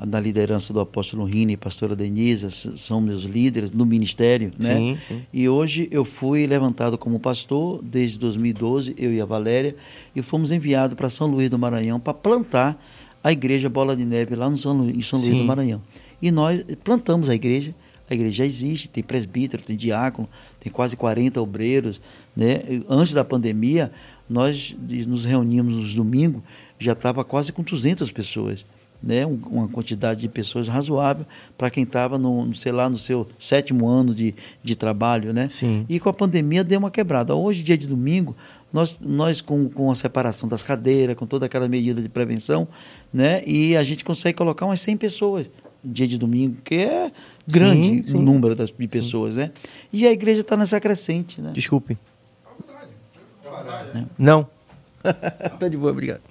Na 0.06 0.20
liderança 0.20 0.72
do 0.72 0.80
apóstolo 0.80 1.26
Rini 1.26 1.54
e 1.54 1.58
pastora 1.58 1.96
Denise, 1.96 2.50
são 2.78 3.02
meus 3.02 3.24
líderes 3.24 3.72
no 3.72 3.86
ministério, 3.86 4.54
né? 4.58 4.78
Sim, 4.78 4.98
sim. 5.06 5.22
E 5.34 5.50
hoje 5.50 5.88
eu 5.92 6.06
fui 6.06 6.48
levantado 6.48 6.98
como 6.98 7.20
pastor 7.20 7.82
desde 7.84 8.18
2012, 8.20 8.96
eu 8.98 9.14
e 9.14 9.20
a 9.20 9.26
Valéria, 9.26 9.76
e 10.16 10.22
fomos 10.22 10.52
enviados 10.52 10.96
para 10.96 11.10
São 11.10 11.28
Luís 11.28 11.50
do 11.50 11.60
Maranhão 11.60 12.00
para 12.00 12.14
plantar 12.14 12.82
a 13.24 13.32
igreja 13.32 13.70
Bola 13.70 13.96
de 13.96 14.06
Neve 14.06 14.36
lá 14.36 14.50
no 14.50 14.56
São 14.58 14.78
Lu- 14.78 14.90
em 14.90 15.02
São 15.02 15.20
Luís 15.20 15.32
Sim. 15.32 15.40
do 15.40 15.44
Maranhão. 15.44 15.82
E 16.22 16.32
nós 16.32 16.64
plantamos 16.84 17.28
a 17.30 17.36
igreja, 17.36 17.76
a 18.10 18.14
igreja 18.14 18.38
já 18.38 18.46
existe, 18.46 18.88
tem 18.90 19.04
presbítero, 19.04 19.62
tem 19.62 19.76
diácono, 19.76 20.28
tem 20.60 20.72
quase 20.72 20.96
40 20.96 21.42
obreiros. 21.42 22.00
Né? 22.36 22.62
Antes 22.90 23.14
da 23.14 23.24
pandemia, 23.26 23.92
nós 24.30 24.76
nos 25.08 25.26
reuníamos 25.26 25.76
nos 25.76 25.94
domingos, 25.94 26.42
já 26.80 26.94
estava 26.94 27.24
quase 27.26 27.52
com 27.52 27.62
200 27.62 28.10
pessoas. 28.12 28.66
Né? 29.02 29.26
Um- 29.26 29.40
uma 29.50 29.68
quantidade 29.68 30.20
de 30.22 30.28
pessoas 30.28 30.68
razoável 30.68 31.26
para 31.58 31.70
quem 31.70 31.84
estava, 31.84 32.18
no, 32.18 32.54
sei 32.54 32.72
lá, 32.72 32.90
no 32.90 32.98
seu 32.98 33.28
sétimo 33.40 33.88
ano 33.88 34.14
de, 34.14 34.36
de 34.64 34.76
trabalho. 34.76 35.34
Né? 35.34 35.48
Sim. 35.50 35.86
E 35.88 36.00
com 36.00 36.10
a 36.10 36.14
pandemia 36.14 36.64
deu 36.64 36.80
uma 36.80 36.92
quebrada. 36.92 37.34
Hoje, 37.34 37.64
dia 37.64 37.78
de 37.78 37.88
domingo, 37.88 38.36
nós, 38.74 39.00
nós 39.00 39.40
com, 39.42 39.70
com 39.70 39.90
a 39.90 39.96
separação 39.96 40.50
das 40.50 40.64
cadeiras, 40.64 41.16
com 41.16 41.26
toda 41.26 41.46
aquela 41.46 41.68
medida 41.68 42.02
de 42.02 42.10
prevenção, 42.10 42.68
né? 43.12 43.42
E 43.48 43.76
a 43.76 43.84
gente 43.84 44.04
consegue 44.04 44.38
colocar 44.38 44.66
umas 44.66 44.82
100 44.82 44.98
pessoas 44.98 45.48
dia 45.84 46.06
de 46.06 46.18
domingo, 46.18 46.58
que 46.64 46.76
é 46.76 47.10
grande 47.48 47.88
Sim, 47.88 48.04
sim. 48.04 48.18
o 48.18 48.22
número 48.22 48.54
das, 48.54 48.70
de 48.70 48.88
pessoas, 48.88 49.36
né? 49.36 49.50
E 49.94 50.06
a 50.06 50.12
igreja 50.12 50.42
está 50.42 50.58
nessa 50.58 50.78
crescente, 50.80 51.42
né? 51.42 51.52
Desculpe. 51.54 51.98
Não. 54.18 54.48
tá 55.58 55.68
de 55.70 55.78
boa, 55.78 55.92
obrigado. 55.92 56.22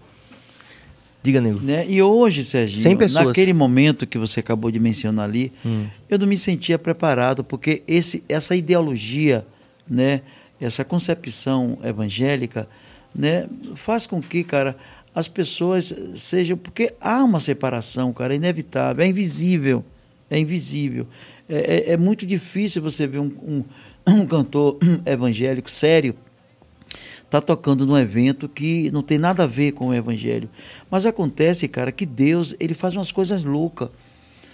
Diga, 1.23 1.40
nego. 1.40 1.59
Né? 1.61 1.85
E 1.89 2.01
hoje, 2.01 2.45
Serginho, 2.45 2.81
100 2.81 2.97
pessoas. 2.97 3.27
naquele 3.27 3.53
momento 3.53 4.07
que 4.07 4.16
você 4.19 4.40
acabou 4.40 4.70
de 4.70 4.78
mencionar 4.78 5.24
ali, 5.28 5.53
Hum. 5.66 5.86
eu 6.09 6.19
não 6.19 6.27
me 6.27 6.39
sentia 6.39 6.78
preparado, 6.78 7.43
porque 7.43 7.82
esse, 7.89 8.23
essa 8.28 8.55
ideologia, 8.55 9.45
né, 9.89 10.23
essa 10.61 10.85
concepção 10.85 11.78
evangélica, 11.82 12.69
né, 13.15 13.47
faz 13.74 14.07
com 14.07 14.20
que, 14.23 14.45
cara, 14.45 14.77
as 15.15 15.27
pessoas 15.28 15.93
sejam. 16.15 16.57
Porque 16.57 16.95
há 17.01 17.24
uma 17.24 17.40
separação, 17.40 18.12
cara, 18.12 18.32
é 18.32 18.36
inevitável, 18.36 19.05
é 19.05 19.09
invisível. 19.09 19.85
É 20.31 20.39
invisível. 20.39 21.07
É, 21.49 21.90
é- 21.90 21.93
é 21.93 21.97
muito 21.97 22.24
difícil 22.27 22.81
você 22.82 23.07
ver 23.07 23.19
um, 23.19 23.32
um, 23.43 23.65
um 24.07 24.27
cantor 24.27 24.78
evangélico 25.05 25.70
sério 25.70 26.15
tá 27.30 27.40
tocando 27.40 27.86
num 27.86 27.96
evento 27.98 28.48
que 28.48 28.90
não 28.90 29.02
tem 29.02 29.18
nada 29.18 29.44
a 29.44 29.46
ver 29.46 29.72
com 29.72 29.88
o 29.88 29.94
evangelho. 29.94 30.48
Mas 30.90 31.05
acontece, 31.06 31.68
cara, 31.68 31.92
que 31.92 32.06
Deus, 32.06 32.55
ele 32.59 32.74
faz 32.74 32.94
umas 32.94 33.12
coisas 33.12 33.44
loucas. 33.44 33.88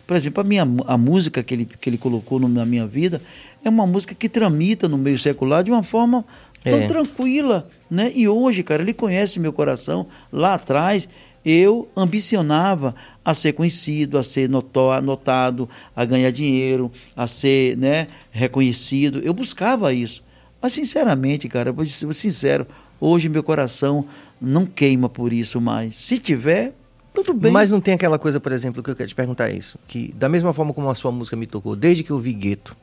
Por 0.06 0.16
exemplo, 0.16 0.40
a, 0.42 0.44
minha, 0.44 0.62
a 0.86 0.98
música 0.98 1.42
que 1.42 1.54
ele, 1.54 1.64
que 1.80 1.88
ele 1.88 1.96
colocou 1.96 2.38
no- 2.40 2.48
na 2.48 2.66
minha 2.66 2.86
vida 2.86 3.22
é 3.64 3.68
uma 3.70 3.86
música 3.86 4.14
que 4.14 4.28
tramita 4.28 4.86
no 4.88 4.98
meio 4.98 5.18
secular 5.18 5.62
de 5.64 5.70
uma 5.70 5.82
forma 5.82 6.24
tão 6.62 6.80
É. 6.80 6.86
tranquila, 6.86 7.68
né? 7.90 8.10
E 8.14 8.26
hoje, 8.28 8.62
cara, 8.62 8.82
ele 8.82 8.92
conhece 8.92 9.38
meu 9.38 9.52
coração. 9.52 10.06
Lá 10.32 10.54
atrás, 10.54 11.08
eu 11.44 11.88
ambicionava 11.96 12.94
a 13.24 13.32
ser 13.34 13.52
conhecido, 13.52 14.18
a 14.18 14.22
ser 14.22 14.48
notado, 14.48 15.68
a 15.94 16.04
ganhar 16.04 16.30
dinheiro, 16.30 16.90
a 17.14 17.26
ser, 17.26 17.76
né, 17.76 18.08
reconhecido. 18.32 19.20
Eu 19.22 19.32
buscava 19.34 19.92
isso. 19.92 20.23
Mas, 20.64 20.72
sinceramente, 20.72 21.46
cara, 21.46 21.70
vou 21.72 21.84
ser 21.84 22.10
sincero, 22.14 22.66
hoje 22.98 23.28
meu 23.28 23.42
coração 23.42 24.06
não 24.40 24.64
queima 24.64 25.10
por 25.10 25.30
isso 25.30 25.60
mais. 25.60 25.94
Se 25.94 26.16
tiver, 26.16 26.72
tudo 27.12 27.34
bem. 27.34 27.52
Mas 27.52 27.70
não 27.70 27.82
tem 27.82 27.92
aquela 27.92 28.18
coisa, 28.18 28.40
por 28.40 28.50
exemplo, 28.50 28.82
que 28.82 28.88
eu 28.88 28.96
quero 28.96 29.06
te 29.06 29.14
perguntar 29.14 29.50
isso. 29.50 29.78
Que 29.86 30.10
da 30.14 30.26
mesma 30.26 30.54
forma 30.54 30.72
como 30.72 30.88
a 30.88 30.94
sua 30.94 31.12
música 31.12 31.36
me 31.36 31.46
tocou, 31.46 31.76
desde 31.76 32.02
que 32.02 32.10
eu 32.10 32.18
vi 32.18 32.32
Gueto, 32.32 32.74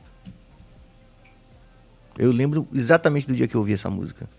eu 2.16 2.30
lembro 2.30 2.68
exatamente 2.72 3.26
do 3.26 3.34
dia 3.34 3.48
que 3.48 3.56
eu 3.56 3.60
ouvi 3.60 3.72
essa 3.72 3.90
música. 3.90 4.30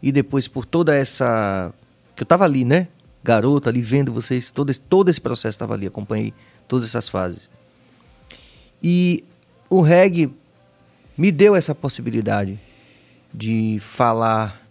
E 0.00 0.12
depois, 0.12 0.46
por 0.46 0.64
toda 0.64 0.94
essa. 0.94 1.74
Que 2.14 2.22
eu 2.22 2.26
tava 2.26 2.44
ali, 2.44 2.64
né? 2.64 2.86
Garota, 3.24 3.68
ali 3.68 3.82
vendo 3.82 4.12
vocês, 4.12 4.52
todo 4.52 4.70
esse, 4.70 4.80
todo 4.80 5.08
esse 5.08 5.20
processo 5.20 5.56
estava 5.56 5.74
ali, 5.74 5.88
acompanhei 5.88 6.32
todas 6.68 6.86
essas 6.86 7.08
fases. 7.08 7.50
E 8.80 9.24
o 9.68 9.80
reggae 9.80 10.32
me 11.18 11.32
deu 11.32 11.56
essa 11.56 11.74
possibilidade 11.74 12.60
de 13.36 13.76
falar 13.80 14.66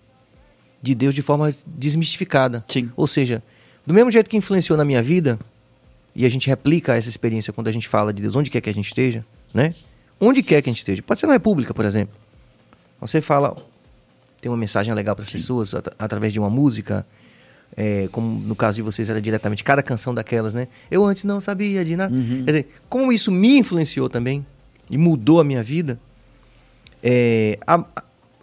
de 0.81 0.95
Deus 0.95 1.13
de 1.13 1.21
forma 1.21 1.53
desmistificada. 1.67 2.65
Sim. 2.67 2.89
Ou 2.97 3.05
seja, 3.05 3.43
do 3.85 3.93
mesmo 3.93 4.09
jeito 4.11 4.29
que 4.29 4.35
influenciou 4.35 4.75
na 4.75 4.83
minha 4.83 5.03
vida, 5.03 5.39
e 6.15 6.25
a 6.25 6.29
gente 6.29 6.47
replica 6.47 6.95
essa 6.95 7.09
experiência 7.09 7.53
quando 7.53 7.67
a 7.67 7.71
gente 7.71 7.87
fala 7.87 8.11
de 8.11 8.21
Deus, 8.23 8.35
onde 8.35 8.49
quer 8.49 8.61
que 8.61 8.69
a 8.69 8.73
gente 8.73 8.87
esteja, 8.87 9.23
né? 9.53 9.75
Onde 10.19 10.41
quer 10.41 10.61
que 10.61 10.69
a 10.69 10.71
gente 10.73 10.79
esteja. 10.79 11.03
Pode 11.03 11.19
ser 11.19 11.27
na 11.27 11.33
República, 11.33 11.73
por 11.73 11.85
exemplo. 11.85 12.15
Você 12.99 13.21
fala, 13.21 13.55
tem 14.41 14.49
uma 14.49 14.57
mensagem 14.57 14.93
legal 14.93 15.15
para 15.15 15.23
as 15.23 15.31
pessoas 15.31 15.75
at- 15.75 15.93
através 15.99 16.31
de 16.33 16.39
uma 16.39 16.49
música, 16.49 17.05
é, 17.75 18.07
como 18.11 18.39
no 18.39 18.55
caso 18.55 18.77
de 18.77 18.81
vocês 18.81 19.09
era 19.09 19.21
diretamente 19.21 19.63
cada 19.63 19.83
canção 19.83 20.13
daquelas, 20.13 20.53
né? 20.53 20.67
Eu 20.89 21.03
antes 21.03 21.25
não 21.25 21.41
sabia 21.41 21.83
de 21.83 21.95
nada. 21.97 22.15
Uhum. 22.15 22.43
Quer 22.45 22.51
dizer, 22.51 22.67
como 22.87 23.11
isso 23.11 23.31
me 23.31 23.57
influenciou 23.59 24.07
também 24.09 24.45
e 24.89 24.97
mudou 24.97 25.41
a 25.41 25.43
minha 25.43 25.61
vida, 25.61 25.99
é, 27.03 27.59
a, 27.67 27.83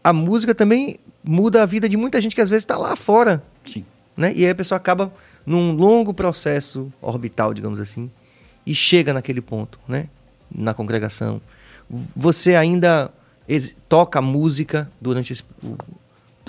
a 0.03 0.12
música 0.12 0.55
também 0.55 0.97
muda 1.23 1.62
a 1.62 1.66
vida 1.66 1.89
de 1.89 1.97
muita 1.97 2.20
gente 2.20 2.35
que 2.35 2.41
às 2.41 2.49
vezes 2.49 2.62
está 2.65 2.77
lá 2.77 2.97
fora, 2.97 3.43
Sim. 3.65 3.85
né? 4.16 4.33
E 4.35 4.45
aí 4.45 4.51
a 4.51 4.55
pessoa 4.55 4.77
acaba 4.77 5.12
num 5.47 5.73
longo 5.73 6.12
processo 6.12 6.93
orbital, 7.01 7.53
digamos 7.55 7.81
assim, 7.81 8.11
e 8.66 8.74
chega 8.74 9.12
naquele 9.15 9.41
ponto, 9.41 9.79
né? 9.89 10.09
Na 10.55 10.74
congregação. 10.74 11.41
Você 12.16 12.55
ainda 12.55 13.11
toca 13.89 14.20
música 14.20 14.91
durante 15.01 15.33
esse- 15.33 15.45
o, 15.62 15.77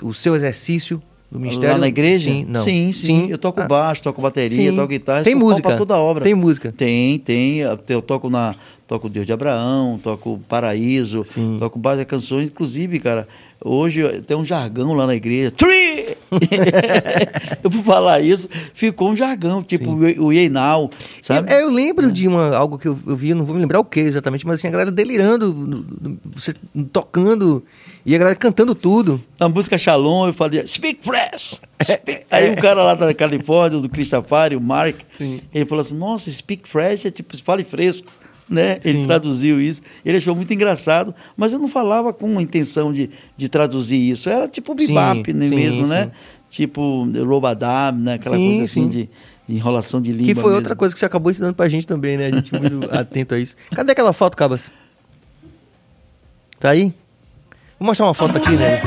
o 0.08 0.14
seu 0.14 0.34
exercício 0.34 1.02
do 1.30 1.40
ministério? 1.40 1.72
Lá 1.72 1.78
na 1.78 1.88
igreja? 1.88 2.30
Sim, 2.30 2.46
não. 2.48 2.60
sim, 2.60 2.92
sim. 2.92 3.26
Eu 3.28 3.38
toco 3.38 3.60
Ah, 3.60 3.66
baixo, 3.66 4.02
toco 4.02 4.22
bateria, 4.22 4.70
sim. 4.70 4.76
toco 4.76 4.88
guitarra. 4.88 5.22
Tem 5.24 5.34
música. 5.34 5.68
pra 5.68 5.76
toda 5.76 5.96
obra. 5.96 6.22
Tem 6.22 6.34
música. 6.34 6.70
Tem, 6.70 7.18
tem. 7.18 7.58
Eu 7.88 8.02
toco 8.02 8.30
na 8.30 8.54
toco 8.86 9.08
Deus 9.08 9.26
de 9.26 9.32
Abraão, 9.32 9.98
toco 10.02 10.38
Paraíso, 10.48 11.24
Sim. 11.24 11.56
toco 11.58 11.80
várias 11.80 12.06
canções. 12.06 12.50
Inclusive, 12.50 13.00
cara, 13.00 13.26
hoje 13.64 14.02
tem 14.26 14.36
um 14.36 14.44
jargão 14.44 14.92
lá 14.92 15.06
na 15.06 15.14
igreja. 15.14 15.50
Tree! 15.50 16.16
eu 17.62 17.70
vou 17.70 17.82
falar 17.82 18.20
isso, 18.20 18.48
ficou 18.74 19.10
um 19.10 19.16
jargão, 19.16 19.62
tipo 19.62 19.90
o 19.90 20.32
Yei 20.32 20.48
Now, 20.48 20.90
sabe? 21.22 21.52
Eu, 21.52 21.60
eu 21.60 21.70
lembro 21.70 22.10
de 22.12 22.28
uma, 22.28 22.54
algo 22.54 22.78
que 22.78 22.88
eu, 22.88 22.98
eu 23.06 23.16
vi, 23.16 23.32
não 23.34 23.44
vou 23.44 23.54
me 23.54 23.60
lembrar 23.60 23.80
o 23.80 23.84
que 23.84 24.00
exatamente, 24.00 24.46
mas 24.46 24.58
assim, 24.58 24.68
a 24.68 24.70
galera 24.70 24.90
delirando, 24.90 25.84
você 26.34 26.54
tocando 26.92 27.64
e 28.06 28.14
a 28.14 28.18
galera 28.18 28.36
cantando 28.36 28.74
tudo. 28.74 29.20
A 29.40 29.48
música 29.48 29.78
Shalom, 29.78 30.26
eu 30.26 30.32
falei, 30.34 30.66
speak 30.66 31.00
fresh! 31.02 31.60
Speak- 31.82 32.24
Aí 32.30 32.52
o 32.52 32.56
cara 32.60 32.82
lá 32.82 32.94
da 32.94 33.12
Califórnia, 33.14 33.80
do 33.80 33.88
Christafari, 33.88 34.56
o 34.56 34.60
Mark, 34.60 34.96
Sim. 35.16 35.40
ele 35.54 35.64
falou 35.64 35.82
assim, 35.82 35.96
nossa, 35.96 36.30
speak 36.30 36.68
fresh 36.68 37.06
é 37.06 37.10
tipo, 37.10 37.36
fale 37.42 37.64
fresco. 37.64 38.06
Né? 38.46 38.78
Ele 38.84 39.06
traduziu 39.06 39.58
isso. 39.58 39.80
Ele 40.04 40.18
achou 40.18 40.34
muito 40.36 40.52
engraçado, 40.52 41.14
mas 41.34 41.54
eu 41.54 41.58
não 41.58 41.66
falava 41.66 42.12
com 42.12 42.38
a 42.38 42.42
intenção 42.42 42.92
de, 42.92 43.08
de 43.34 43.48
traduzir 43.48 43.96
isso. 43.96 44.28
Era 44.28 44.46
tipo 44.46 44.74
bebop 44.74 45.22
Sim, 45.32 45.32
né, 45.38 45.48
sim, 45.48 45.54
mesmo, 45.54 45.84
sim. 45.84 45.90
né? 45.90 46.10
Tipo 46.50 47.08
Robadab, 47.24 47.98
né? 47.98 48.14
Aquela 48.14 48.36
Sim, 48.36 48.48
coisa 48.48 48.64
assim 48.64 48.82
sim. 48.82 48.88
de, 48.90 49.10
de 49.48 49.56
enrolação 49.56 49.98
de 49.98 50.12
língua. 50.12 50.26
Que 50.26 50.34
foi 50.34 50.42
mesmo. 50.44 50.56
outra 50.56 50.76
coisa 50.76 50.92
que 50.94 51.00
você 51.00 51.06
acabou 51.06 51.30
ensinando 51.30 51.54
pra 51.54 51.70
gente 51.70 51.86
também, 51.86 52.18
né? 52.18 52.26
A 52.26 52.30
gente 52.32 52.52
muito 52.52 52.80
atento 52.94 53.34
a 53.34 53.38
isso. 53.38 53.56
Cadê 53.74 53.92
aquela 53.92 54.12
foto, 54.12 54.36
Cabas? 54.36 54.70
Tá 56.60 56.68
aí? 56.70 56.92
Vou 57.84 57.90
mostrar 57.90 58.06
uma 58.06 58.14
foto 58.14 58.38
aqui, 58.38 58.56
né? 58.56 58.80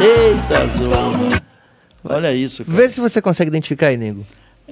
Eita, 0.00 0.66
zona. 0.78 1.40
Olha 2.02 2.34
isso. 2.34 2.64
cara. 2.64 2.76
Vê 2.76 2.90
se 2.90 3.00
você 3.00 3.22
consegue 3.22 3.50
identificar 3.50 3.86
aí, 3.86 3.96
nego. 3.96 4.26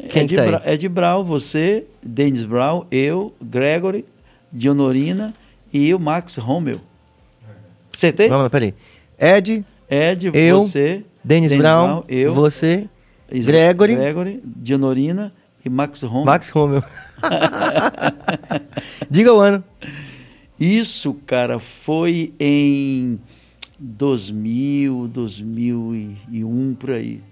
Quem 0.08 0.22
é, 0.22 0.26
de 0.26 0.34
tá 0.34 0.42
aí? 0.42 0.48
Bra- 0.48 0.62
é 0.64 0.76
de 0.76 0.88
Brau, 0.88 1.24
você, 1.24 1.84
Dennis 2.02 2.42
Brown, 2.42 2.86
eu, 2.90 3.32
Gregory, 3.40 4.04
Dionorina 4.52 5.32
e 5.72 5.94
o 5.94 6.00
Max 6.00 6.34
Rommel. 6.34 6.80
Acertei? 7.94 8.26
Vamos 8.28 8.42
lá, 8.42 8.50
peraí. 8.50 8.74
Ed, 9.16 9.64
Ed, 9.88 10.32
eu, 10.34 10.60
você, 10.60 11.04
Dennis 11.22 11.52
Brown, 11.52 12.02
eu, 12.08 12.34
você, 12.34 12.88
Gregory, 13.30 13.94
Gregory, 13.94 14.42
Dionorina 14.44 15.32
e 15.64 15.70
Max 15.70 16.02
Rommel. 16.02 16.24
Max 16.24 16.50
Rommel. 16.50 16.82
Diga 19.08 19.32
o 19.32 19.38
ano. 19.38 19.62
Isso, 20.60 21.14
cara, 21.26 21.58
foi 21.58 22.34
em 22.38 23.18
2000, 23.78 25.08
2001 25.08 26.74
por 26.74 26.90
aí. 26.90 27.22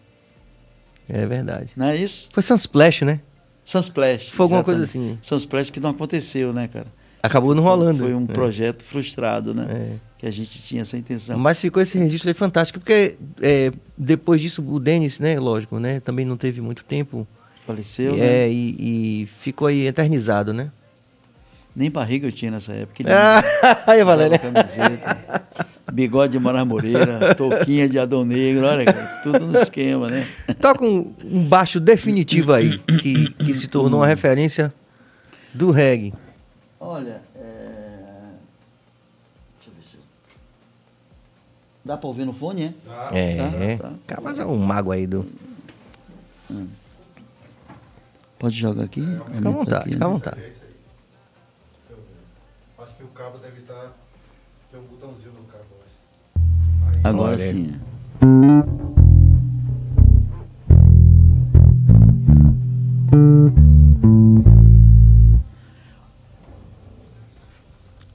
É 1.07 1.27
verdade. 1.27 1.73
Não 1.77 1.87
é 1.87 1.97
isso? 1.97 2.31
Foi 2.33 2.43
Sunsplash, 2.43 3.03
né? 3.03 3.21
Sunsplash. 3.65 4.31
Foi 4.31 4.45
alguma 4.45 4.65
coisa 4.65 4.85
assim. 4.85 5.19
Sunsplash 5.21 5.71
que 5.71 5.79
não 5.79 5.91
aconteceu, 5.91 6.55
né, 6.55 6.69
cara? 6.69 6.87
Acabou 7.23 7.55
não 7.55 7.63
rolando. 7.63 8.05
Foi 8.05 8.15
um 8.15 8.25
é. 8.25 8.33
projeto 8.33 8.83
frustrado, 8.83 9.53
né? 9.53 9.67
É. 9.69 9.93
Que 10.17 10.27
a 10.27 10.31
gente 10.31 10.63
tinha 10.63 10.83
essa 10.83 10.97
intenção. 10.97 11.39
Mas 11.39 11.61
ficou 11.61 11.83
esse 11.83 11.99
registro 11.99 12.31
aí 12.31 12.35
fantástico, 12.35 12.81
porque 12.81 13.17
é, 13.43 13.73
depois 13.97 14.41
disso 14.41 14.65
o 14.67 14.81
Denis, 14.81 15.21
né, 15.21 15.39
lógico, 15.39 15.79
né, 15.79 16.01
também 16.01 16.25
não 16.25 16.37
teve 16.37 16.61
muito 16.61 16.83
tempo. 16.85 17.27
Faleceu, 17.67 18.15
é, 18.15 18.17
né? 18.17 18.51
E, 18.51 19.23
e 19.23 19.29
ficou 19.41 19.69
aí 19.69 19.87
eternizado, 19.87 20.55
né? 20.55 20.73
Nem 21.79 21.93
barriga 21.93 22.27
eu 22.27 22.33
tinha 22.33 22.51
nessa 22.51 22.73
época. 22.73 23.01
Ele 23.01 23.11
ah, 23.15 23.41
Aí, 23.87 24.03
Valéria. 24.03 24.37
Camiseta, 24.37 25.45
bigode 25.93 26.33
de 26.33 26.39
Mara 26.41 26.65
Moreira, 26.65 27.33
touquinha 27.39 27.89
de 27.89 28.01
Adão 28.01 28.25
Negro, 28.25 28.67
olha, 28.67 28.85
cara, 28.85 29.21
tudo 29.23 29.47
no 29.47 29.57
esquema, 29.57 30.09
né? 30.09 30.27
Toca 30.61 30.85
um, 30.85 31.15
um 31.25 31.45
baixo 31.45 31.79
definitivo 31.79 32.53
aí, 32.53 32.79
que, 32.79 33.31
que 33.31 33.55
se 33.55 33.69
tornou 33.69 34.01
uma 34.01 34.09
referência 34.09 34.75
do 35.55 35.71
reggae. 35.71 36.13
Olha, 36.81 37.23
é... 37.37 38.33
deixa 39.55 39.69
eu 39.69 39.73
ver 39.77 39.85
se. 39.89 39.99
Dá 41.85 41.97
pra 41.97 42.09
ouvir 42.09 42.25
no 42.25 42.33
fone, 42.33 42.65
é? 42.65 42.75
Dá. 42.85 43.11
É, 43.13 43.77
tá, 43.77 43.89
tá. 43.89 43.95
tá. 44.17 44.21
Mas 44.21 44.41
é 44.41 44.45
um 44.45 44.59
mago 44.59 44.91
aí 44.91 45.07
do. 45.07 45.25
Ah. 46.51 46.65
Pode 48.37 48.57
jogar 48.57 48.83
aqui? 48.83 49.01
Fica 49.01 49.33
é 49.33 49.39
à 49.39 49.51
vontade, 49.51 49.93
fica 49.93 50.05
à 50.05 50.09
né? 50.09 50.15
vontade 50.15 50.57
cabo 53.19 53.36
deve 53.39 53.61
estar. 53.62 53.93
Tem 54.70 54.78
um 54.81 54.85
botãozinho 54.85 55.32
no 55.32 55.43
cabo, 55.45 55.65
Aí, 56.86 57.01
Agora 57.03 57.32
olha. 57.32 57.51
sim. 57.53 57.74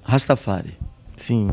Rastafari. 0.03 0.77
Sim. 1.17 1.49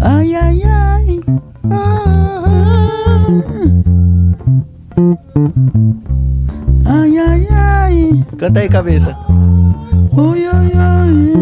ai, 0.00 0.34
ai, 0.34 0.62
ai. 0.62 1.20
Ah. 1.70 3.26
Ai, 6.84 7.18
ai, 7.18 7.46
ai. 7.50 8.24
Canta 8.38 8.60
aí, 8.60 8.68
cabeça. 8.68 9.16
Ai, 10.16 10.46
ai, 10.46 10.72
ai. 10.74 11.32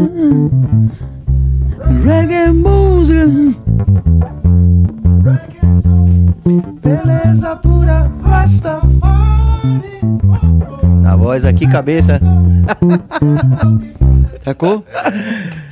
Reggae 2.04 2.52
música. 2.52 3.26
voz 11.26 11.44
aqui, 11.44 11.66
cabeça. 11.66 12.20
Sacou? 14.44 14.84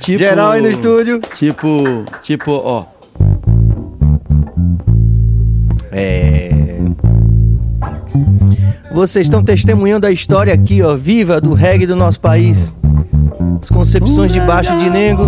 Tipo, 0.01 0.19
Geral 0.19 0.51
aí 0.51 0.61
no 0.61 0.67
estúdio. 0.67 1.21
Tipo, 1.33 2.03
tipo, 2.21 2.51
ó. 2.51 2.83
É. 5.93 6.49
Vocês 8.91 9.27
estão 9.27 9.41
testemunhando 9.41 10.05
a 10.05 10.11
história 10.11 10.53
aqui, 10.53 10.81
ó, 10.81 10.93
viva 10.93 11.39
do 11.39 11.53
reggae 11.53 11.87
do 11.87 11.95
nosso 11.95 12.19
país. 12.19 12.75
As 13.61 13.69
concepções 13.69 14.33
de 14.33 14.41
baixo 14.41 14.75
de 14.77 14.89
nego, 14.89 15.25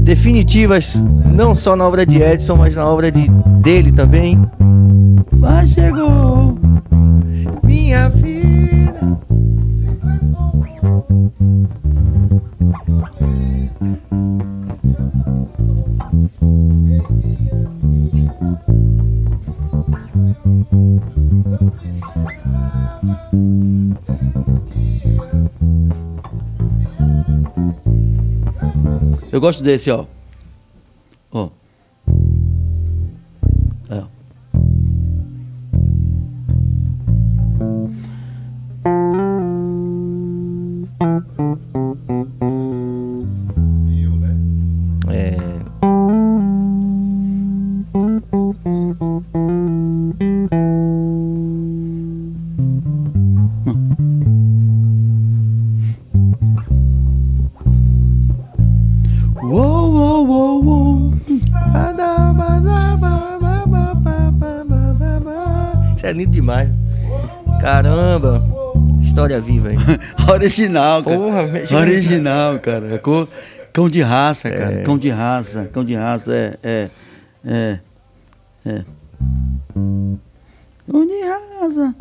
definitivas, 0.00 0.94
não 1.34 1.54
só 1.54 1.76
na 1.76 1.86
obra 1.86 2.06
de 2.06 2.22
Edson, 2.22 2.56
mas 2.56 2.76
na 2.76 2.86
obra 2.86 3.12
de, 3.12 3.30
dele 3.60 3.92
também. 3.92 4.40
Mas 5.38 5.68
chegou 5.70 6.56
minha 7.88 8.10
vida. 8.10 9.00
Eu 29.32 29.40
gosto 29.40 29.62
desse, 29.62 29.90
ó. 29.90 30.04
ainda 69.38 69.40
viva. 69.40 69.70
original, 70.32 71.02
cara. 71.02 71.16
Porra, 71.16 71.78
original, 71.80 72.58
cara. 72.58 73.00
Cão 73.72 73.88
de 73.88 74.02
raça, 74.02 74.48
é. 74.48 74.50
cara. 74.50 74.80
É. 74.80 74.82
Cão 74.82 74.98
de 74.98 75.08
raça. 75.08 75.70
Cão 75.72 75.84
de 75.84 75.94
raça 75.94 76.34
é. 76.34 76.58
É. 76.62 76.90
É. 77.44 77.78
é. 78.66 78.84
Cão 80.90 81.06
de 81.06 81.20
raça. 81.22 81.94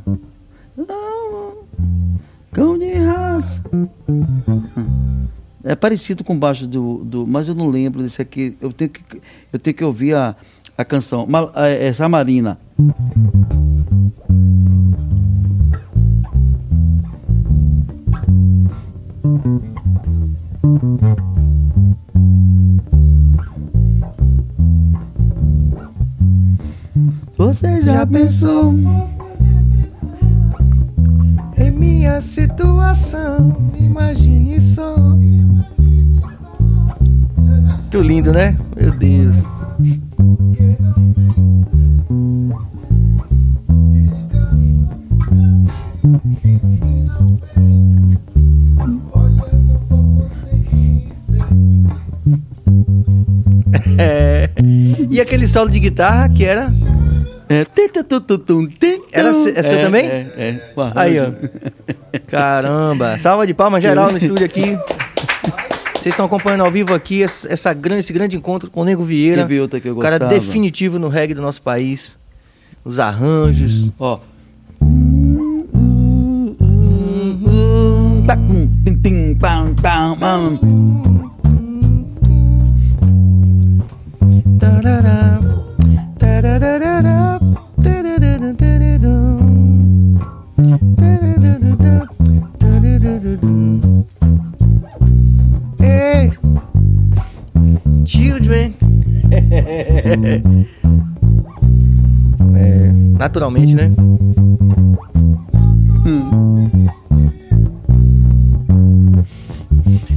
Cão 2.52 2.78
de 2.78 2.94
raça. 2.94 3.62
É 5.64 5.76
parecido 5.76 6.24
com 6.24 6.34
o 6.34 6.38
baixo 6.38 6.66
do, 6.66 7.04
do. 7.04 7.28
Mas 7.28 7.48
eu 7.48 7.56
não 7.56 7.70
lembro 7.70 8.02
desse 8.02 8.22
aqui. 8.22 8.58
Eu 8.62 8.72
tenho 8.72 8.90
que, 8.90 9.22
eu 9.52 9.60
tenho 9.60 9.76
que 9.76 9.84
ouvir 9.84 10.16
a, 10.16 10.36
a 10.78 10.86
canção. 10.86 11.28
Essa 11.80 12.04
é, 12.04 12.06
é 12.06 12.08
Marina. 12.08 12.58
Você 27.38 27.82
já 27.84 28.06
pensou 28.06 28.74
em 31.58 31.72
minha 31.72 32.20
situação? 32.20 33.56
Imagine 33.80 34.60
só. 34.60 34.98
Muito 37.98 38.02
lindo, 38.02 38.32
né? 38.32 38.58
Meu 38.76 38.92
Deus. 38.92 39.57
É. 53.98 54.50
E 55.10 55.22
aquele 55.22 55.48
solo 55.48 55.70
de 55.70 55.80
guitarra 55.80 56.30
que 56.30 56.44
era. 56.44 56.72
Era 59.12 59.34
seu 59.34 59.82
também? 59.82 60.06
É, 60.06 60.28
é. 60.38 60.62
Aí, 60.96 61.18
ó. 61.20 61.32
Caramba. 62.28 63.18
Salva 63.18 63.48
de 63.48 63.54
palmas 63.54 63.82
geral 63.82 64.12
no 64.12 64.18
estúdio 64.18 64.46
aqui. 64.46 64.78
Vocês 65.94 66.14
estão 66.14 66.26
acompanhando 66.26 66.64
ao 66.64 66.72
vivo 66.72 66.94
aqui 66.94 67.24
essa, 67.24 67.74
grande, 67.74 68.00
esse 68.00 68.14
grande 68.14 68.38
encontro 68.38 68.70
com 68.70 68.82
o 68.82 68.86
Nego 68.86 69.04
Vieira. 69.04 69.42
Teve 69.44 69.60
outra 69.60 69.80
que 69.80 69.88
eu 69.88 69.96
gostava. 69.96 70.20
cara 70.20 70.30
definitivo 70.32 71.00
no 71.00 71.08
reggae 71.08 71.34
do 71.34 71.42
nosso 71.42 71.62
país. 71.62 72.18
Os 72.84 73.00
arranjos. 73.00 73.92
Ó. 74.00 74.20
Pim, 78.84 78.98
pim, 78.98 79.36
pam, 79.36 79.76
pam, 79.76 80.16
pam. 80.18 81.17
Hey, 95.80 96.32
children. 98.06 98.76
é, 102.56 102.92
naturalmente, 103.18 103.74
né? 103.74 103.92
Hum. 106.06 106.88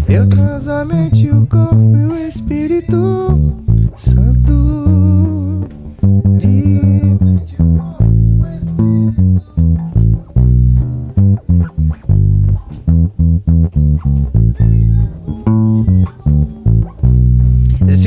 Eu 0.06 0.28
transamento 0.28 1.16
o 1.34 1.46
corpo 1.46 1.96
e 1.96 2.04
o 2.04 2.14
espírito. 2.28 2.69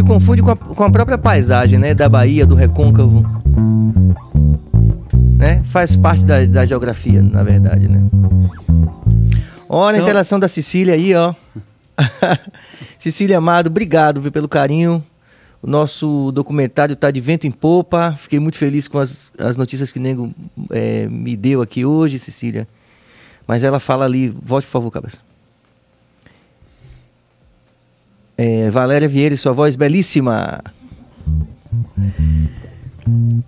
Se 0.04 0.08
confunde 0.08 0.42
com 0.42 0.52
a, 0.52 0.56
com 0.56 0.84
a 0.84 0.92
própria 0.92 1.18
paisagem, 1.18 1.80
né? 1.80 1.94
Da 1.94 2.10
Bahia, 2.10 2.46
do 2.46 2.56
recôncavo. 2.56 3.24
Né? 5.38 5.64
Faz 5.70 5.96
parte 5.96 6.26
da, 6.26 6.46
da 6.46 6.66
geografia, 6.66 7.22
na 7.22 7.42
verdade, 7.44 7.88
né? 7.88 8.02
Olha 9.68 9.96
a 9.96 9.98
Então- 9.98 10.08
interação 10.08 10.40
da 10.40 10.48
Cecília 10.48 10.94
aí, 10.94 11.16
ó. 11.16 11.34
Cecília 13.00 13.38
Amado, 13.38 13.68
obrigado 13.68 14.22
viu, 14.22 14.32
pelo 14.32 14.48
carinho. 14.48 15.04
O 15.62 15.68
nosso 15.70 16.32
documentário 16.34 16.96
tá 16.96 17.10
de 17.10 17.22
vento 17.22 17.48
em 17.48 17.52
popa. 17.52 18.16
Fiquei 18.18 18.40
muito 18.40 18.58
feliz 18.58 18.88
com 18.88 19.00
as, 19.00 19.32
as 19.38 19.56
notícias 19.56 19.92
que 19.92 20.00
Nego 20.00 20.34
eh, 20.72 21.08
me 21.10 21.38
deu 21.38 21.62
aqui 21.62 21.86
hoje, 21.86 22.20
Cecília. 22.20 22.68
Mas 23.48 23.64
ela 23.64 23.80
fala 23.80 24.04
ali, 24.04 24.30
volte 24.30 24.66
por 24.66 24.72
favor, 24.74 24.92
cabeça. 24.92 25.18
É, 28.38 28.70
Valéria 28.72 29.08
Vieira, 29.08 29.36
sua 29.38 29.54
voz 29.54 29.76
belíssima. 29.76 30.60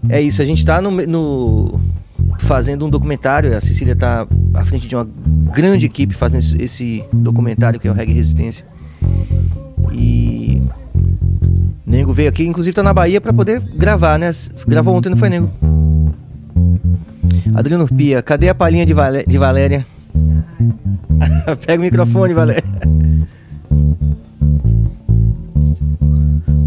É 0.10 0.22
isso, 0.22 0.42
a 0.42 0.46
gente 0.46 0.60
está 0.60 0.82
no, 0.82 0.92
no- 0.92 1.80
fazendo 2.40 2.86
um 2.86 2.90
documentário. 2.90 3.56
A 3.56 3.62
Cecília 3.62 3.94
está 3.94 4.28
à 4.54 4.66
frente 4.66 4.88
de 4.88 4.96
uma 4.96 5.08
grande 5.54 5.86
equipe 5.86 6.14
fazendo 6.14 6.62
esse- 6.62 7.04
documentário 7.12 7.80
que 7.80 7.88
é 7.88 7.92
o 7.92 7.94
Reggae 7.94 8.14
Resistência. 8.14 8.66
E 9.92 10.62
Nego 11.86 12.14
veio 12.14 12.30
aqui, 12.30 12.46
inclusive 12.46 12.74
tá 12.74 12.84
na 12.84 12.94
Bahia 12.94 13.22
para 13.22 13.32
poder 13.34 13.60
gravar, 13.62 14.18
né? 14.20 14.30
Gravou 14.68 14.96
ontem, 14.96 15.10
não 15.10 15.18
foi, 15.18 15.30
Nego? 15.30 15.50
Adriano 17.54 17.88
Pia, 17.88 18.22
cadê 18.22 18.50
a 18.50 18.56
palhinha 18.56 18.86
de, 18.86 18.94
Valé- 18.94 19.24
de 19.26 19.38
Valéria? 19.38 19.86
Pega 21.66 21.80
o 21.82 21.86
microfone, 21.86 22.34
Valéria. 22.34 22.64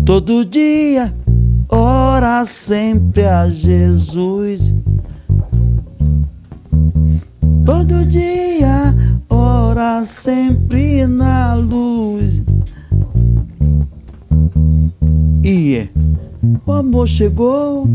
Todo 0.08 0.42
dia, 0.42 1.14
ora 1.68 2.42
sempre 2.46 3.26
a 3.26 3.46
Jesus. 3.50 4.58
Todo 7.66 8.06
dia, 8.06 8.96
ora 9.28 10.06
sempre 10.06 11.06
na 11.06 11.52
luz. 11.56 12.42
E 15.44 15.76
é, 15.76 15.90
o 16.64 16.72
amor 16.72 17.06
chegou. 17.06 17.86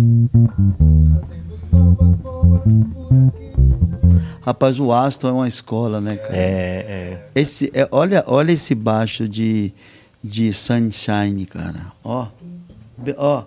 Rapaz, 4.42 4.80
o 4.80 4.94
Aston 4.94 5.30
é 5.30 5.32
uma 5.32 5.48
escola, 5.48 6.00
né, 6.00 6.18
cara? 6.18 6.36
É, 6.36 7.18
Esse, 7.34 7.72
é, 7.74 7.88
olha, 7.92 8.24
olha 8.28 8.52
esse 8.52 8.76
baixo 8.76 9.28
de, 9.28 9.74
de 10.24 10.54
Sunshine, 10.54 11.46
cara. 11.46 11.92
Ó. 12.04 12.28
Ó. 13.18 13.44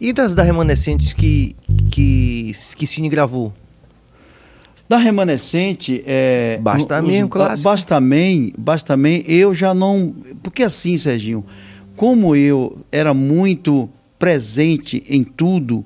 E 0.00 0.12
das 0.12 0.34
da 0.34 0.42
Remanescentes 0.42 1.12
que, 1.12 1.56
que, 1.90 2.52
que 2.76 2.86
Cine 2.86 3.08
gravou? 3.08 3.52
Da 4.88 4.98
Remanescente, 4.98 6.02
é. 6.06 6.58
Bastamém, 6.62 7.24
um 7.24 7.28
clássico. 7.28 7.68
Bastamém, 7.68 8.52
Bastamém, 8.58 9.24
eu 9.26 9.54
já 9.54 9.72
não. 9.72 10.14
Porque 10.42 10.62
assim, 10.62 10.98
Serginho, 10.98 11.44
como 11.96 12.36
eu 12.36 12.78
era 12.90 13.14
muito 13.14 13.88
presente 14.18 15.02
em 15.08 15.24
tudo, 15.24 15.84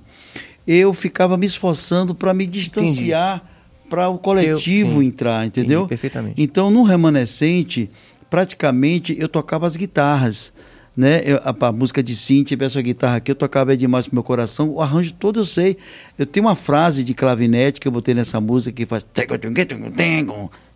eu 0.67 0.93
ficava 0.93 1.37
me 1.37 1.47
esforçando 1.47 2.15
para 2.15 2.35
me 2.35 2.47
distanciar 2.47 3.43
para 3.89 4.09
o 4.09 4.19
coletivo 4.19 4.97
Eu- 4.99 5.03
entrar, 5.03 5.47
entendeu? 5.47 5.81
Entendi 5.81 5.89
perfeitamente. 5.89 6.43
Então, 6.43 6.71
no 6.71 6.83
Remanescente, 6.83 7.89
praticamente 8.29 9.17
eu 9.19 9.29
tocava 9.29 9.67
as 9.67 9.77
guitarras. 9.77 10.53
Né? 10.97 11.21
Eu- 11.25 11.41
a, 11.45 11.55
a 11.67 11.73
música 11.73 12.03
de 12.03 12.17
Cintia, 12.17 12.57
essa 12.61 12.81
guitarra 12.81 13.17
aqui, 13.17 13.31
eu 13.31 13.35
tocava 13.35 13.75
é 13.75 13.77
demais 13.77 14.07
pro 14.07 14.17
meu 14.17 14.23
coração. 14.25 14.71
O 14.71 14.81
arranjo 14.81 15.13
todo 15.13 15.41
eu 15.41 15.45
sei. 15.45 15.77
Eu 16.19 16.25
tenho 16.25 16.47
uma 16.47 16.57
frase 16.57 17.05
de 17.05 17.13
clavinete 17.13 17.79
que 17.81 17.87
eu 17.87 17.93
botei 17.93 18.15
nessa 18.15 18.41
música 18.41 18.75
que 18.75 18.87
faz. 18.87 19.05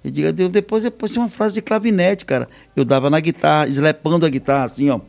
Eu 0.05 0.11
digo, 0.11 0.33
"Deus, 0.33 0.51
depois 0.51 0.83
depois 0.83 1.17
uma 1.17 1.29
frase 1.29 1.55
de 1.55 1.63
clavinete, 1.63 2.25
cara. 2.25 2.49
Eu 2.77 2.85
dava 2.85 3.09
na 3.09 3.21
guitarra, 3.21 3.67
eslepando 3.69 4.27
a 4.27 4.29
guitarra 4.29 4.65
assim, 4.65 4.91
ó. 4.91 5.01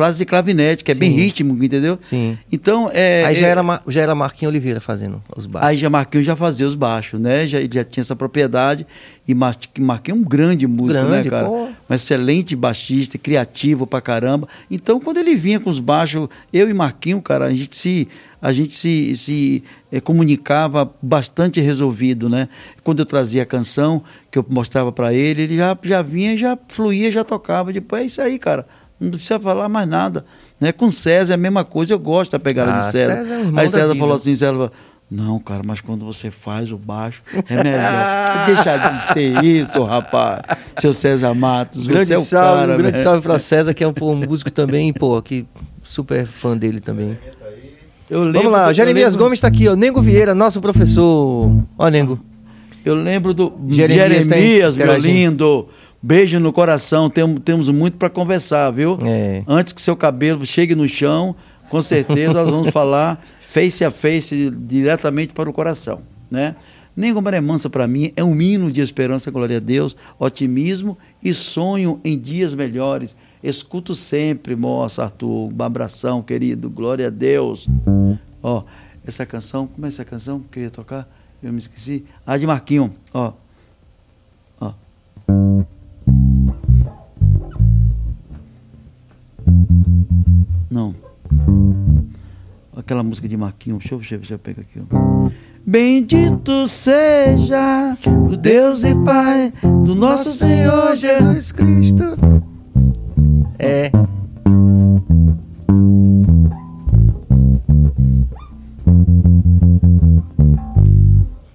Frase 0.00 0.16
de 0.16 0.24
clavinete, 0.24 0.82
que 0.82 0.90
é 0.90 0.94
bem 0.94 1.10
Sim. 1.10 1.16
rítmico, 1.16 1.62
entendeu? 1.62 1.98
Sim. 2.00 2.38
Então, 2.50 2.90
é. 2.90 3.22
Aí 3.26 3.34
já 3.34 3.48
é- 3.48 3.50
era, 3.50 3.82
já 3.86 4.00
era 4.00 4.14
Marquinhos 4.14 4.50
Oliveira 4.50 4.80
fazendo 4.80 5.22
os 5.36 5.46
baixos. 5.46 5.68
Aí 5.68 5.76
já 5.76 5.90
Marquinhos 5.90 6.24
já 6.26 6.34
fazia 6.34 6.66
os 6.66 6.74
baixos, 6.74 7.20
né? 7.20 7.46
Já, 7.46 7.58
ele 7.58 7.68
já 7.70 7.84
tinha 7.84 8.00
essa 8.00 8.16
propriedade. 8.16 8.86
E 9.28 9.34
Mar- 9.34 9.54
Marquinhos 9.78 10.18
é 10.18 10.22
um 10.22 10.24
grande 10.26 10.66
músico, 10.66 11.04
Grande, 11.06 11.24
né, 11.24 11.30
cara? 11.30 11.46
pô. 11.46 11.68
Um 11.88 11.94
excelente 11.94 12.56
baixista, 12.56 13.18
criativo 13.18 13.86
pra 13.86 14.00
caramba. 14.00 14.48
Então, 14.70 14.98
quando 14.98 15.18
ele 15.18 15.36
vinha 15.36 15.60
com 15.60 15.68
os 15.68 15.78
baixos, 15.78 16.28
eu 16.50 16.68
e 16.70 16.72
Marquinhos, 16.72 17.20
cara, 17.22 17.44
a 17.44 17.54
gente 17.54 17.76
se, 17.76 18.08
a 18.40 18.50
gente 18.52 18.74
se, 18.74 19.14
se 19.14 19.62
eh, 19.92 20.00
comunicava 20.00 20.90
bastante 21.02 21.60
resolvido, 21.60 22.28
né? 22.28 22.48
Quando 22.82 23.00
eu 23.00 23.06
trazia 23.06 23.42
a 23.42 23.46
canção, 23.46 24.02
que 24.30 24.38
eu 24.38 24.46
mostrava 24.48 24.90
pra 24.90 25.12
ele, 25.12 25.42
ele 25.42 25.56
já, 25.56 25.76
já 25.82 26.00
vinha, 26.00 26.36
já 26.38 26.58
fluía, 26.68 27.10
já 27.10 27.22
tocava. 27.22 27.70
Depois 27.70 28.02
é 28.02 28.06
isso 28.06 28.22
aí, 28.22 28.38
cara. 28.38 28.66
Não 29.00 29.10
precisa 29.12 29.40
falar 29.40 29.68
mais 29.68 29.88
nada. 29.88 30.24
Né? 30.60 30.72
Com 30.72 30.90
César 30.90 31.32
é 31.32 31.36
a 31.36 31.38
mesma 31.38 31.64
coisa, 31.64 31.92
eu 31.92 31.98
gosto 31.98 32.32
da 32.32 32.38
pegada 32.38 32.74
Ah, 32.74 32.78
de 32.80 32.90
César. 32.92 33.16
César 33.16 33.34
é 33.34 33.60
aí 33.60 33.68
César 33.68 33.94
falou 33.96 34.14
assim, 34.16 34.34
César, 34.34 34.70
não, 35.10 35.38
cara, 35.40 35.62
mas 35.64 35.80
quando 35.80 36.04
você 36.04 36.30
faz 36.30 36.70
o 36.70 36.76
baixo, 36.76 37.22
é 37.48 37.56
melhor. 37.64 37.80
Deixa 38.46 38.76
de 38.76 39.12
ser 39.12 39.42
isso, 39.44 39.82
rapaz. 39.82 40.40
Seu 40.78 40.92
César 40.92 41.34
Matos, 41.34 41.86
grande 41.86 42.06
você 42.06 42.14
é 42.14 42.18
o 42.18 42.20
salve, 42.20 42.60
cara, 42.60 42.74
um 42.74 42.78
grande 42.78 42.98
né? 42.98 43.02
salve 43.02 43.22
pra 43.22 43.38
César, 43.38 43.72
que 43.74 43.82
é 43.82 43.88
um, 43.88 43.92
pô, 43.92 44.12
um 44.12 44.16
músico 44.16 44.50
também, 44.50 44.92
pô, 44.92 45.20
que 45.22 45.46
super 45.82 46.26
fã 46.26 46.56
dele 46.56 46.80
também. 46.80 47.18
Eu 48.08 48.24
lembro 48.24 48.38
Vamos 48.42 48.52
lá, 48.52 48.64
do- 48.66 48.70
o 48.70 48.74
Jeremias 48.74 49.14
Gomes 49.16 49.40
tá 49.40 49.46
aqui, 49.48 49.68
ó. 49.68 49.74
Nego 49.76 50.02
Vieira, 50.02 50.34
nosso 50.34 50.60
professor. 50.60 51.50
Ó, 51.78 51.88
Nego. 51.88 52.20
Eu 52.84 52.94
lembro 52.94 53.32
do 53.34 53.52
Jeremias 53.68 54.26
Jeremias, 54.26 54.76
tem- 54.76 54.84
meu 54.86 54.96
lindo. 54.96 55.68
Beijo 56.02 56.40
no 56.40 56.52
coração, 56.52 57.10
temos, 57.10 57.40
temos 57.44 57.68
muito 57.68 57.98
para 57.98 58.08
conversar, 58.08 58.70
viu? 58.70 58.98
É. 59.04 59.42
Antes 59.46 59.72
que 59.72 59.82
seu 59.82 59.94
cabelo 59.94 60.46
chegue 60.46 60.74
no 60.74 60.88
chão, 60.88 61.36
com 61.68 61.82
certeza 61.82 62.42
nós 62.42 62.50
vamos 62.50 62.70
falar 62.70 63.22
face 63.50 63.84
a 63.84 63.90
face, 63.90 64.50
diretamente 64.50 65.34
para 65.34 65.50
o 65.50 65.52
coração, 65.52 66.00
né? 66.30 66.56
Nego 66.96 67.22
Maré 67.22 67.40
Mansa, 67.40 67.70
para 67.70 67.86
mim, 67.86 68.12
é 68.16 68.24
um 68.24 68.40
hino 68.40 68.70
de 68.70 68.80
esperança, 68.80 69.30
glória 69.30 69.58
a 69.58 69.60
Deus, 69.60 69.96
otimismo 70.18 70.98
e 71.22 71.32
sonho 71.32 72.00
em 72.04 72.18
dias 72.18 72.54
melhores. 72.54 73.14
Escuto 73.42 73.94
sempre, 73.94 74.56
moça, 74.56 75.04
Arthur, 75.04 75.52
um 75.52 75.62
abração, 75.62 76.20
querido, 76.22 76.68
glória 76.68 77.06
a 77.06 77.10
Deus. 77.10 77.68
Ó, 78.42 78.64
essa 79.06 79.24
canção, 79.24 79.66
como 79.66 79.86
é 79.86 79.88
essa 79.88 80.04
canção 80.04 80.42
que 80.50 80.58
eu 80.58 80.64
ia 80.64 80.70
tocar? 80.70 81.08
Eu 81.42 81.52
me 81.52 81.58
esqueci. 81.58 82.04
Ah, 82.26 82.36
de 82.36 82.46
Marquinho, 82.46 82.92
ó. 83.14 83.32
Ó. 84.60 84.72
Não. 90.70 90.94
Aquela 92.76 93.02
música 93.02 93.28
de 93.28 93.36
Marquinho. 93.36 93.78
Deixa 93.78 93.94
eu, 93.94 93.98
deixa 93.98 94.14
eu, 94.14 94.18
deixa 94.18 94.34
eu 94.34 94.38
pegar 94.38 94.62
aqui. 94.62 94.80
ó. 94.90 95.30
Bendito 95.66 96.66
seja 96.68 97.96
o 98.30 98.36
Deus 98.36 98.82
e 98.82 98.94
Pai 99.04 99.52
do 99.84 99.94
nosso 99.94 100.32
Senhor 100.32 100.96
Jesus 100.96 101.52
Cristo. 101.52 102.04
É. 103.58 103.90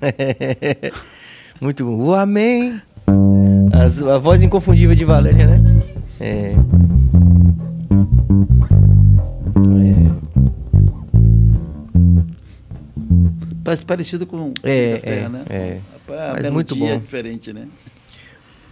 Muito 1.61 1.85
bom. 1.85 1.97
O 1.97 2.13
amém. 2.15 2.79
As- 3.73 4.01
a 4.01 4.17
voz 4.17 4.41
inconfundível 4.43 4.95
de 4.95 5.05
Valéria, 5.05 5.47
né? 5.57 5.81
É. 6.19 6.55
Parece 13.65 13.85
parecido 13.85 14.25
com 14.27 14.53
É, 14.63 14.97
Terra, 14.97 15.25
é, 15.25 15.29
né? 15.29 15.43
é. 15.49 15.77
Mas 16.41 16.51
muito 16.53 16.75
bom. 16.75 16.87
é 16.87 16.97
diferente, 16.97 17.51
né? 17.51 17.67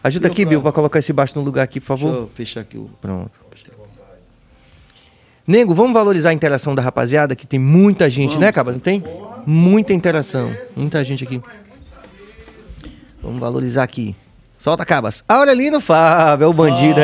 Ajuda 0.03 0.27
aqui, 0.27 0.43
pra- 0.43 0.49
Bill, 0.51 0.61
para 0.61 0.71
colocar 0.71 0.99
esse 0.99 1.11
baixo 1.11 1.37
no 1.37 1.43
lugar 1.43 1.63
aqui, 1.63 1.81
por 1.81 1.95
Deixa 1.97 2.05
favor. 2.05 2.21
eu 2.23 2.27
fechar 2.35 2.61
aqui 2.61 2.77
o. 2.77 2.89
Pronto. 3.01 3.31
Nego, 5.45 5.73
vamos 5.73 5.93
valorizar 5.93 6.29
a 6.29 6.33
interação 6.33 6.73
da 6.73 6.81
rapaziada, 6.81 7.35
que 7.35 7.45
tem 7.45 7.59
muita 7.59 8.09
gente, 8.09 8.29
Vamos. 8.29 8.45
né, 8.45 8.51
Cabas? 8.51 8.75
Não 8.75 8.81
tem? 8.81 9.03
Muita 9.45 9.93
interação. 9.93 10.55
Muita 10.75 11.03
gente 11.03 11.23
aqui. 11.25 11.41
Vamos 13.21 13.39
valorizar 13.39 13.83
aqui. 13.83 14.15
Solta, 14.57 14.85
Cabas. 14.85 15.23
Aurelino 15.27 15.81
Fábio, 15.81 16.45
é 16.45 16.47
o 16.47 16.53
bandido. 16.53 17.01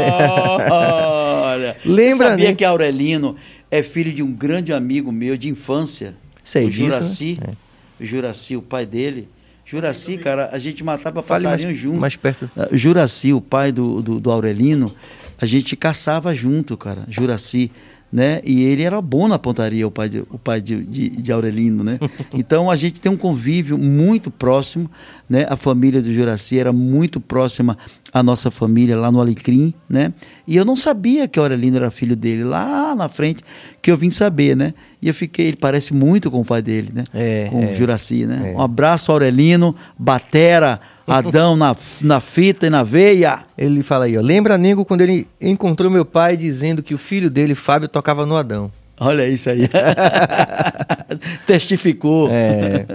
Olha, 0.71 1.75
Lembra, 1.83 2.15
você 2.17 2.23
sabia 2.29 2.49
né? 2.49 2.55
que 2.55 2.63
Aurelino 2.63 3.35
é 3.69 3.83
filho 3.83 4.13
de 4.13 4.23
um 4.23 4.31
grande 4.31 4.71
amigo 4.71 5.11
meu 5.11 5.35
de 5.35 5.49
infância? 5.49 6.13
Sei 6.43 6.65
o 6.67 6.69
disso, 6.69 6.83
né? 6.83 6.89
Juraci. 6.91 7.35
É. 7.45 7.68
Juraci, 7.99 8.55
o 8.55 8.61
pai 8.61 8.85
dele. 8.85 9.27
Juraci, 9.65 10.17
cara, 10.17 10.49
a 10.51 10.57
gente 10.57 10.83
matava 10.83 11.21
Fale 11.21 11.43
mais, 11.43 11.61
passarinho 11.61 11.79
junto. 11.79 11.99
mais 11.99 12.15
perto. 12.15 12.49
Ah, 12.57 12.67
Juraci, 12.71 13.33
o 13.33 13.39
pai 13.41 13.71
do, 13.71 14.01
do, 14.01 14.19
do 14.19 14.31
Aurelino, 14.31 14.93
a 15.39 15.45
gente 15.45 15.75
caçava 15.75 16.33
junto, 16.33 16.75
cara. 16.75 17.05
Juraci, 17.07 17.71
né? 18.11 18.41
E 18.43 18.63
ele 18.63 18.83
era 18.83 19.01
bom 19.01 19.27
na 19.27 19.37
pontaria, 19.37 19.87
o 19.87 19.91
pai 19.91 20.09
de, 20.09 20.19
o 20.29 20.39
pai 20.39 20.61
de, 20.61 20.83
de, 20.83 21.09
de 21.09 21.31
Aurelino, 21.31 21.83
né? 21.83 21.99
Então 22.33 22.69
a 22.69 22.75
gente 22.75 22.99
tem 22.99 23.11
um 23.11 23.17
convívio 23.17 23.77
muito 23.77 24.31
próximo, 24.31 24.89
né? 25.29 25.45
A 25.49 25.55
família 25.55 26.01
do 26.01 26.13
Juraci 26.13 26.57
era 26.57 26.73
muito 26.73 27.19
próxima 27.19 27.77
à 28.11 28.23
nossa 28.23 28.49
família 28.49 28.97
lá 28.97 29.11
no 29.11 29.19
Alecrim, 29.19 29.73
né? 29.87 30.13
E 30.47 30.55
eu 30.55 30.65
não 30.65 30.75
sabia 30.75 31.27
que 31.27 31.39
Aurelino 31.39 31.77
era 31.77 31.91
filho 31.91 32.15
dele, 32.15 32.43
lá 32.43 32.95
na 32.95 33.07
frente 33.07 33.43
que 33.81 33.91
eu 33.91 33.97
vim 33.97 34.09
saber, 34.09 34.55
né? 34.55 34.73
E 35.01 35.07
eu 35.07 35.13
fiquei, 35.13 35.47
ele 35.47 35.57
parece 35.57 35.93
muito 35.93 36.31
com 36.31 36.41
o 36.41 36.45
pai 36.45 36.61
dele, 36.61 36.91
né? 36.93 37.03
É, 37.13 37.47
com 37.51 37.63
é. 37.63 37.71
o 37.71 37.75
Juraci, 37.75 38.25
né? 38.25 38.51
É. 38.51 38.57
Um 38.57 38.61
abraço, 38.61 39.11
Aurelino, 39.11 39.75
Batera, 39.97 40.79
Adão 41.11 41.55
na, 41.55 41.75
na 42.01 42.19
fita 42.19 42.67
e 42.67 42.69
na 42.69 42.83
veia. 42.83 43.39
Ele 43.57 43.83
fala 43.83 44.05
aí, 44.05 44.17
ó. 44.17 44.21
Lembra, 44.21 44.57
Nego, 44.57 44.85
quando 44.85 45.01
ele 45.01 45.27
encontrou 45.41 45.89
meu 45.91 46.05
pai 46.05 46.35
dizendo 46.37 46.81
que 46.83 46.93
o 46.93 46.97
filho 46.97 47.29
dele, 47.29 47.55
Fábio, 47.55 47.87
tocava 47.87 48.25
no 48.25 48.35
Adão. 48.35 48.71
Olha 48.99 49.27
isso 49.27 49.49
aí. 49.49 49.69
Testificou. 51.47 52.29
É. 52.31 52.85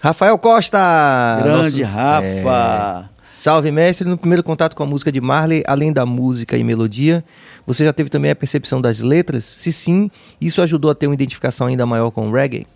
Rafael 0.00 0.38
Costa! 0.38 1.40
Grande 1.42 1.82
nosso- 1.82 1.92
Rafa. 1.94 3.10
É. 3.12 3.16
Salve, 3.22 3.72
mestre. 3.72 4.08
No 4.08 4.16
primeiro 4.16 4.42
contato 4.42 4.76
com 4.76 4.82
a 4.82 4.86
música 4.86 5.10
de 5.10 5.20
Marley, 5.20 5.62
além 5.66 5.92
da 5.92 6.06
música 6.06 6.56
e 6.56 6.62
melodia, 6.62 7.24
você 7.66 7.84
já 7.84 7.92
teve 7.92 8.08
também 8.08 8.30
a 8.30 8.36
percepção 8.36 8.80
das 8.80 9.00
letras? 9.00 9.44
Se 9.44 9.72
sim, 9.72 10.08
isso 10.40 10.62
ajudou 10.62 10.90
a 10.90 10.94
ter 10.94 11.06
uma 11.08 11.14
identificação 11.14 11.66
ainda 11.66 11.84
maior 11.84 12.10
com 12.12 12.28
o 12.28 12.32
reggae? 12.32 12.66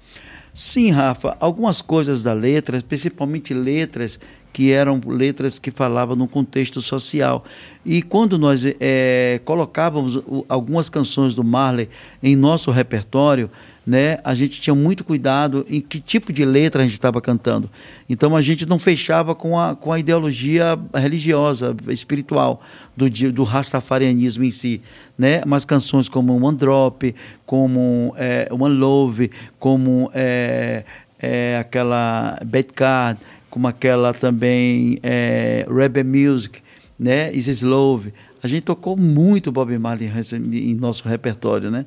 Sim, 0.53 0.91
Rafa, 0.91 1.37
algumas 1.39 1.81
coisas 1.81 2.23
da 2.25 2.33
letra, 2.33 2.83
principalmente 2.87 3.55
letras 3.55 4.19
que 4.53 4.73
eram 4.73 5.01
letras 5.07 5.59
que 5.59 5.71
falavam 5.71 6.17
no 6.17 6.27
contexto 6.27 6.81
social. 6.81 7.45
E 7.87 8.03
quando 8.03 8.37
nós 8.39 8.65
eh, 8.65 9.41
colocávamos 9.45 10.21
algumas 10.49 10.89
canções 10.91 11.35
do 11.35 11.45
Marley 11.45 11.89
em 12.23 12.35
nosso 12.35 12.71
repertório, 12.71 13.49
né, 13.87 14.19
a 14.23 14.35
gente 14.35 14.61
tinha 14.61 14.75
muito 14.75 15.03
cuidado 15.03 15.67
em 15.69 15.81
que 15.81 16.01
tipo 16.01 16.33
de 16.33 16.45
letra 16.45 16.83
a 16.83 16.85
gente 16.85 16.93
estava 16.93 17.21
cantando. 17.21 17.71
Então 18.09 18.37
a 18.37 18.41
gente 18.41 18.67
não 18.67 18.79
fechava 18.79 19.35
com 19.35 19.59
a, 19.59 19.75
com 19.75 19.93
a 19.93 19.99
ideologia 19.99 20.79
religiosa, 20.95 21.75
espiritual 21.89 22.63
do, 22.97 23.09
do 23.33 23.43
rastafarianismo 23.43 24.45
em 24.45 24.51
si. 24.51 24.83
Né? 25.19 25.43
Mas 25.47 25.65
canções 25.65 26.09
como 26.09 26.35
One 26.45 26.57
Drop, 26.57 27.15
como 27.47 28.15
eh, 28.17 28.49
One 28.51 28.75
Love, 28.75 29.31
como 29.59 30.11
eh, 30.15 30.85
eh, 31.19 31.59
aquela 31.59 32.39
Bad 32.45 32.73
Card, 32.75 33.21
como 33.51 33.67
aquela 33.67 34.15
também 34.15 34.99
eh, 35.03 35.67
Rebel 35.69 36.05
Music, 36.05 36.61
né? 36.99 37.33
Is 37.33 37.63
Love. 37.63 38.13
A 38.43 38.47
gente 38.47 38.63
tocou 38.63 38.97
muito 38.97 39.53
Bob 39.53 39.77
Marley 39.79 40.11
em 40.53 40.75
nosso 40.75 41.07
repertório, 41.07 41.71
né? 41.71 41.85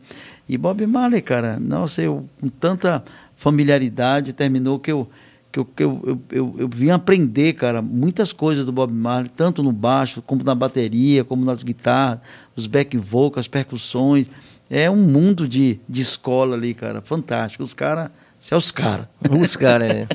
E 0.48 0.58
Bob 0.58 0.86
Marley, 0.86 1.22
cara, 1.22 1.60
nossa, 1.60 2.02
eu 2.02 2.28
com 2.40 2.48
tanta 2.50 3.04
familiaridade 3.36 4.34
terminou 4.34 4.80
que 4.80 4.92
eu 4.92 5.10
que 5.52 5.60
eu, 5.60 5.66
que 5.66 5.84
eu, 5.84 6.02
eu, 6.04 6.22
eu, 6.32 6.56
eu 6.58 6.68
vim 6.68 6.90
aprender, 6.90 7.54
cara, 7.54 7.80
muitas 7.80 8.34
coisas 8.34 8.66
do 8.66 8.72
Bob 8.72 8.92
Marley, 8.92 9.30
tanto 9.30 9.62
no 9.62 9.72
baixo, 9.72 10.20
como 10.24 10.44
na 10.44 10.56
bateria, 10.56 11.24
como 11.24 11.46
nas 11.46 11.62
guitarras, 11.62 12.20
os 12.56 12.66
back 12.66 12.98
vocals, 12.98 13.42
as 13.42 13.48
percussões. 13.48 14.28
É 14.68 14.90
um 14.90 14.96
mundo 14.96 15.48
de, 15.48 15.80
de 15.88 16.02
escola 16.02 16.56
ali, 16.56 16.74
cara, 16.74 17.02
fantástico. 17.02 17.64
Os 17.64 17.76
caras, 17.76 18.10
são 18.40 18.58
os 18.58 18.72
caras. 18.72 19.06
Os 19.30 19.56
caras, 19.56 19.92
é. 19.92 20.08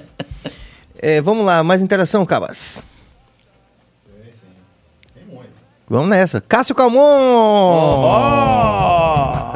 É, 0.99 1.23
Vamos 1.23 1.47
lá, 1.47 1.63
mais 1.63 1.81
interação, 1.81 2.27
Cabas. 2.27 2.83
Vamos 5.89 6.09
nessa. 6.09 6.41
Cássio 6.41 6.75
Calmon! 6.75 6.99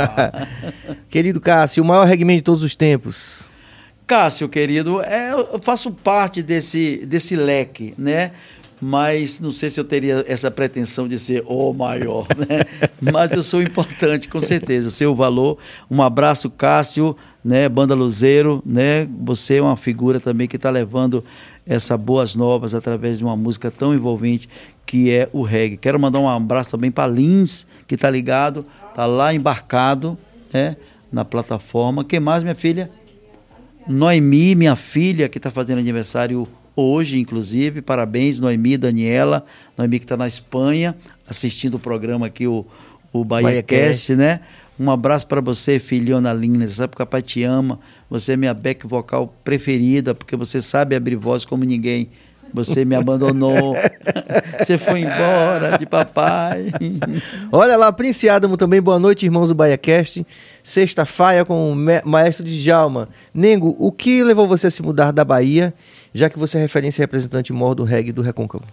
Querido 1.09 1.41
Cássio, 1.41 1.83
o 1.83 1.87
maior 1.87 2.07
reggae 2.07 2.37
de 2.37 2.43
todos 2.43 2.63
os 2.63 2.77
tempos. 2.77 3.51
Cássio, 4.07 4.49
querido, 4.49 5.01
é, 5.01 5.33
eu 5.33 5.59
faço 5.63 5.91
parte 5.91 6.43
desse, 6.43 7.07
desse 7.07 7.35
leque, 7.37 7.95
né? 7.97 8.33
Mas 8.85 9.39
não 9.39 9.53
sei 9.53 9.71
se 9.71 9.79
eu 9.79 9.85
teria 9.85 10.25
essa 10.27 10.51
pretensão 10.51 11.07
de 11.07 11.17
ser 11.17 11.45
o 11.47 11.73
maior, 11.73 12.27
né? 12.37 12.67
Mas 13.01 13.33
eu 13.33 13.41
sou 13.41 13.63
importante, 13.63 14.29
com 14.29 14.41
certeza. 14.41 14.91
Seu 14.91 15.15
valor. 15.15 15.57
Um 15.89 16.03
abraço, 16.03 16.51
Cássio, 16.51 17.17
né? 17.45 17.69
Banda 17.69 17.95
Luzeiro, 17.95 18.61
né? 18.67 19.07
Você 19.21 19.59
é 19.59 19.63
uma 19.63 19.77
figura 19.77 20.19
também 20.19 20.49
que 20.49 20.57
está 20.57 20.69
levando 20.69 21.23
essas 21.65 21.99
boas 21.99 22.35
novas 22.35 22.75
através 22.75 23.19
de 23.19 23.25
uma 23.25 23.37
música 23.37 23.71
tão 23.71 23.95
envolvente 23.95 24.49
que 24.87 25.11
é 25.11 25.29
o 25.33 25.43
reggae. 25.43 25.77
Quero 25.77 25.99
mandar 25.99 26.19
um 26.21 26.29
abraço 26.29 26.71
também 26.71 26.91
para 26.91 27.11
Lins, 27.11 27.67
que 27.87 27.95
está 27.95 28.11
ligado, 28.11 28.67
está 28.89 29.07
lá 29.07 29.35
embarcado, 29.35 30.19
né? 30.53 30.77
Na 31.11 31.25
plataforma. 31.25 32.05
Quem 32.05 32.21
mais, 32.21 32.43
minha 32.43 32.55
filha? 32.55 32.91
Noemi, 33.87 34.55
minha 34.55 34.77
filha, 34.77 35.29
que 35.29 35.39
está 35.39 35.51
fazendo 35.51 35.79
aniversário 35.79 36.47
hoje, 36.77 37.19
inclusive. 37.19 37.83
Parabéns, 37.83 38.41
Noemi, 38.41 38.77
Daniela. 38.77 39.45
Noemi 39.77 39.99
que 39.99 40.05
está 40.05 40.17
na 40.17 40.27
Espanha, 40.27 40.97
assistindo 41.29 41.75
o 41.75 41.79
programa 41.79 42.27
aqui, 42.27 42.47
o, 42.47 42.65
o 43.13 43.25
BahiaCast, 43.25 44.13
BahiaCast. 44.13 44.17
né? 44.17 44.41
Um 44.79 44.91
abraço 44.91 45.27
para 45.27 45.41
você, 45.41 45.79
filhona 45.79 46.33
linda. 46.33 46.67
Você 46.67 46.75
sabe 46.75 46.91
que 46.91 46.97
o 46.97 46.99
papai 46.99 47.23
te 47.23 47.43
ama. 47.43 47.79
Você 48.09 48.33
é 48.33 48.37
minha 48.37 48.55
back 48.55 48.87
vocal 48.87 49.35
preferida, 49.45 50.15
porque 50.15 50.35
você 50.37 50.63
sabe 50.63 50.97
abrir 50.97 51.17
voz 51.17 51.45
como 51.45 51.65
ninguém. 51.65 52.09
Você 52.53 52.85
me 52.85 52.95
abandonou. 52.95 53.75
você 54.59 54.77
foi 54.77 55.01
embora 55.01 55.79
de 55.79 55.87
papai. 55.87 56.67
Olha 57.51 57.77
lá, 57.77 57.91
Prince 57.93 58.29
Adamo 58.29 58.57
também. 58.57 58.81
Boa 58.81 58.99
noite, 58.99 59.25
irmãos 59.25 59.49
do 59.49 59.55
BaiaCast. 59.55 60.27
Sexta-feira 60.63 61.45
com 61.45 61.73
o 61.73 61.77
maestro 62.05 62.45
Djalma. 62.45 63.09
Nengo, 63.33 63.75
o 63.79 63.91
que 63.91 64.23
levou 64.23 64.47
você 64.47 64.67
a 64.67 64.71
se 64.71 64.83
mudar 64.83 65.13
da 65.13 65.25
Bahia, 65.25 65.73
já 66.13 66.29
que 66.29 66.39
você 66.39 66.59
é 66.59 66.61
referência 66.61 67.01
e 67.01 67.03
representante 67.03 67.53
maior 67.53 67.75
do 67.75 67.85
reggae 67.85 68.13
do 68.13 68.23
Recôncavo? 68.23 68.65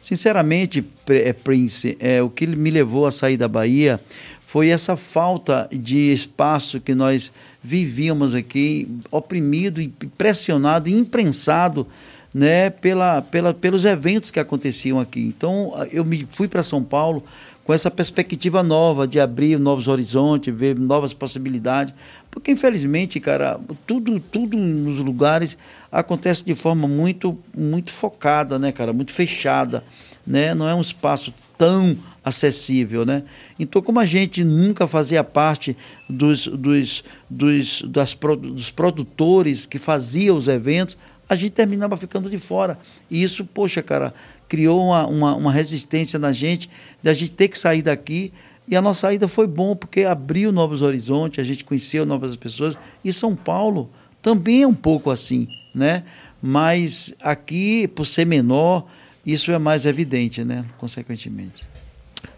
Sinceramente, 0.00 0.84
eh, 1.08 1.32
Prince, 1.32 1.96
é, 1.98 2.22
o 2.22 2.30
que 2.30 2.46
me 2.46 2.70
levou 2.70 3.06
a 3.06 3.10
sair 3.10 3.36
da 3.36 3.48
Bahia 3.48 3.98
foi 4.46 4.68
essa 4.68 4.96
falta 4.96 5.68
de 5.72 6.12
espaço 6.12 6.80
que 6.80 6.94
nós 6.94 7.32
vivíamos 7.62 8.34
aqui, 8.34 8.88
oprimido, 9.10 9.82
pressionado, 10.16 10.88
e 10.88 10.94
imprensado 10.94 11.86
né, 12.34 12.70
pela, 12.70 13.22
pela, 13.22 13.54
pelos 13.54 13.84
eventos 13.84 14.30
que 14.30 14.40
aconteciam 14.40 15.00
aqui. 15.00 15.20
Então, 15.20 15.72
eu 15.90 16.04
me 16.04 16.26
fui 16.32 16.48
para 16.48 16.62
São 16.62 16.82
Paulo 16.82 17.22
com 17.64 17.74
essa 17.74 17.90
perspectiva 17.90 18.62
nova 18.62 19.08
de 19.08 19.18
abrir 19.18 19.58
novos 19.58 19.88
horizontes, 19.88 20.54
ver 20.54 20.78
novas 20.78 21.12
possibilidades, 21.12 21.92
porque 22.30 22.52
infelizmente, 22.52 23.18
cara, 23.18 23.58
tudo 23.84 24.20
tudo 24.20 24.56
nos 24.56 24.98
lugares 24.98 25.58
acontece 25.90 26.44
de 26.44 26.54
forma 26.54 26.86
muito 26.86 27.36
muito 27.56 27.90
focada, 27.90 28.56
né, 28.56 28.70
cara, 28.70 28.92
muito 28.92 29.12
fechada, 29.12 29.82
né? 30.24 30.54
Não 30.54 30.68
é 30.68 30.74
um 30.74 30.80
espaço 30.80 31.34
tão 31.58 31.96
acessível, 32.24 33.04
né? 33.04 33.22
Então, 33.58 33.80
como 33.80 34.00
a 34.00 34.04
gente 34.04 34.44
nunca 34.44 34.86
fazia 34.86 35.24
parte 35.24 35.76
dos, 36.08 36.46
dos, 36.46 37.04
dos, 37.30 37.82
das, 37.82 38.14
dos 38.14 38.70
produtores 38.70 39.64
que 39.64 39.78
faziam 39.78 40.36
os 40.36 40.48
eventos, 40.48 40.96
a 41.28 41.34
gente 41.34 41.50
terminava 41.50 41.96
ficando 41.96 42.30
de 42.30 42.38
fora. 42.38 42.78
E 43.10 43.22
isso, 43.22 43.44
poxa, 43.44 43.82
cara, 43.82 44.14
criou 44.48 44.86
uma, 44.86 45.06
uma, 45.06 45.34
uma 45.34 45.52
resistência 45.52 46.18
na 46.18 46.32
gente, 46.32 46.70
da 47.02 47.12
gente 47.12 47.32
ter 47.32 47.48
que 47.48 47.58
sair 47.58 47.82
daqui. 47.82 48.32
E 48.68 48.76
a 48.76 48.82
nossa 48.82 49.02
saída 49.02 49.28
foi 49.28 49.46
bom, 49.46 49.76
porque 49.76 50.02
abriu 50.02 50.50
novos 50.52 50.82
horizontes, 50.82 51.38
a 51.38 51.44
gente 51.44 51.64
conheceu 51.64 52.04
novas 52.06 52.34
pessoas. 52.36 52.76
E 53.04 53.12
São 53.12 53.34
Paulo 53.34 53.90
também 54.22 54.62
é 54.62 54.66
um 54.66 54.74
pouco 54.74 55.10
assim, 55.10 55.46
né? 55.74 56.04
Mas 56.42 57.14
aqui, 57.20 57.88
por 57.88 58.04
ser 58.04 58.26
menor, 58.26 58.86
isso 59.24 59.50
é 59.50 59.58
mais 59.58 59.86
evidente, 59.86 60.44
né? 60.44 60.64
Consequentemente. 60.78 61.64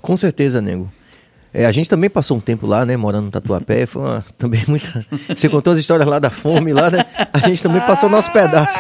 Com 0.01 0.17
certeza, 0.17 0.61
Nego. 0.61 0.91
É, 1.53 1.65
a 1.65 1.73
gente 1.73 1.89
também 1.89 2.11
passou 2.11 2.37
um 2.37 2.41
tempo 2.41 2.67
lá, 2.67 2.85
né, 2.85 2.97
morando 2.97 3.27
no 3.27 3.31
Tatuapé, 3.31 3.87
foi 3.87 4.03
uma, 4.03 4.25
também 4.37 4.63
muita... 4.69 5.05
Você 5.35 5.49
contou 5.49 5.73
as 5.73 5.79
histórias 5.79 6.07
lá 6.07 6.19
da 6.19 6.31
fome, 6.31 6.73
lá, 6.73 6.91
né? 6.91 7.05
A 7.33 7.39
gente 7.39 7.63
também 7.63 7.81
passou 7.81 8.09
nosso 8.09 8.31
pedaço. 8.33 8.79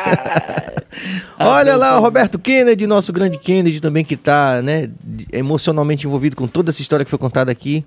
Olha 1.39 1.77
lá 1.77 1.99
o 1.99 2.03
Roberto 2.03 2.39
Kennedy, 2.39 2.87
nosso 2.87 3.13
grande 3.13 3.39
Kennedy 3.39 3.81
também, 3.81 4.05
que 4.05 4.15
está 4.15 4.61
né, 4.61 4.89
emocionalmente 5.33 6.07
envolvido 6.07 6.37
com 6.37 6.47
toda 6.47 6.71
essa 6.71 6.83
história 6.83 7.05
que 7.05 7.11
foi 7.11 7.19
contada 7.19 7.51
aqui, 7.51 7.85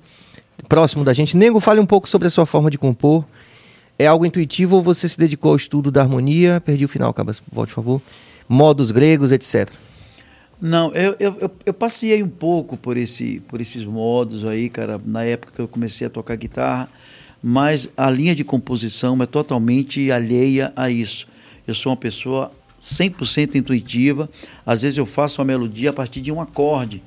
próximo 0.67 1.03
da 1.03 1.13
gente. 1.13 1.37
Nego, 1.37 1.59
fale 1.59 1.79
um 1.79 1.85
pouco 1.85 2.09
sobre 2.09 2.27
a 2.27 2.31
sua 2.31 2.45
forma 2.45 2.71
de 2.71 2.77
compor. 2.77 3.23
É 3.99 4.07
algo 4.07 4.25
intuitivo 4.25 4.77
ou 4.77 4.81
você 4.81 5.07
se 5.07 5.17
dedicou 5.17 5.51
ao 5.51 5.57
estudo 5.57 5.91
da 5.91 6.01
harmonia? 6.01 6.59
Perdi 6.59 6.85
o 6.85 6.89
final, 6.89 7.13
Cabas, 7.13 7.41
volte, 7.51 7.69
por 7.69 7.75
favor. 7.75 8.01
Modos 8.49 8.89
gregos, 8.89 9.31
etc. 9.31 9.69
Não, 10.61 10.93
eu, 10.93 11.15
eu, 11.19 11.51
eu, 11.65 11.73
passei 11.73 12.21
um 12.21 12.29
pouco 12.29 12.77
por, 12.77 12.95
esse, 12.95 13.39
por 13.47 13.59
esses 13.59 13.83
modos 13.83 14.45
aí, 14.45 14.69
cara, 14.69 15.01
na 15.03 15.23
época 15.23 15.53
que 15.55 15.59
eu 15.59 15.67
comecei 15.67 16.05
a 16.05 16.09
tocar 16.09 16.35
guitarra, 16.35 16.87
mas 17.41 17.89
a 17.97 18.07
linha 18.11 18.35
de 18.35 18.43
composição 18.43 19.19
é 19.23 19.25
totalmente 19.25 20.11
alheia 20.11 20.71
a 20.75 20.87
isso. 20.87 21.27
Eu 21.65 21.73
sou 21.73 21.91
uma 21.91 21.97
pessoa 21.97 22.51
100% 22.79 23.55
intuitiva, 23.55 24.29
às 24.63 24.83
vezes 24.83 24.99
eu 24.99 25.05
faço 25.07 25.41
uma 25.41 25.45
melodia 25.45 25.89
a 25.89 25.93
partir 25.93 26.21
de 26.21 26.31
um 26.31 26.39
acorde, 26.39 27.01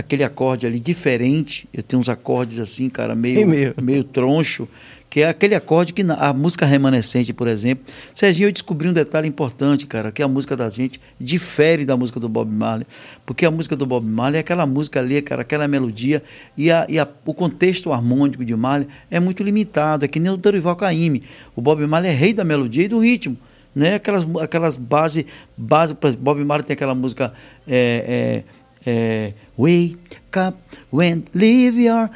aquele 0.00 0.24
acorde 0.24 0.66
ali 0.66 0.80
diferente, 0.80 1.68
eu 1.72 1.82
tenho 1.82 2.00
uns 2.00 2.08
acordes 2.08 2.58
assim, 2.58 2.88
cara, 2.88 3.14
meio, 3.14 3.46
meio. 3.46 3.74
meio 3.80 4.02
troncho, 4.02 4.68
que 5.08 5.20
é 5.20 5.28
aquele 5.28 5.54
acorde 5.54 5.92
que 5.92 6.02
a 6.02 6.32
música 6.32 6.64
remanescente, 6.64 7.32
por 7.32 7.48
exemplo. 7.48 7.84
Serginho, 8.14 8.48
eu 8.48 8.52
descobri 8.52 8.88
um 8.88 8.92
detalhe 8.92 9.28
importante, 9.28 9.86
cara, 9.86 10.12
que 10.12 10.22
a 10.22 10.28
música 10.28 10.56
da 10.56 10.68
gente 10.68 11.00
difere 11.18 11.84
da 11.84 11.96
música 11.96 12.20
do 12.20 12.28
Bob 12.28 12.50
Marley, 12.50 12.86
porque 13.26 13.44
a 13.44 13.50
música 13.50 13.74
do 13.74 13.84
Bob 13.84 14.06
Marley 14.06 14.38
é 14.38 14.40
aquela 14.40 14.64
música 14.66 15.00
ali, 15.00 15.20
cara, 15.20 15.42
aquela 15.42 15.66
melodia, 15.66 16.22
e, 16.56 16.70
a, 16.70 16.86
e 16.88 16.98
a, 16.98 17.08
o 17.26 17.34
contexto 17.34 17.92
harmônico 17.92 18.44
de 18.44 18.54
Marley 18.54 18.86
é 19.10 19.18
muito 19.18 19.42
limitado, 19.42 20.04
é 20.04 20.08
que 20.08 20.20
nem 20.20 20.32
o 20.32 20.36
Dorival 20.36 20.76
Caymmi. 20.76 21.24
O 21.56 21.60
Bob 21.60 21.84
Marley 21.86 22.10
é 22.10 22.14
rei 22.14 22.32
da 22.32 22.44
melodia 22.44 22.84
e 22.84 22.88
do 22.88 23.00
ritmo. 23.00 23.36
Né? 23.74 23.94
Aquelas, 23.94 24.26
aquelas 24.40 24.76
bases, 24.76 25.24
base, 25.56 25.96
Bob 26.18 26.44
Marley 26.44 26.66
tem 26.66 26.74
aquela 26.74 26.94
música 26.94 27.32
é, 27.66 28.44
é, 28.46 28.59
é, 28.86 29.32
Wake 29.58 29.98
up 30.36 30.56
when 30.92 31.24
leave 31.34 31.82
your 31.82 32.08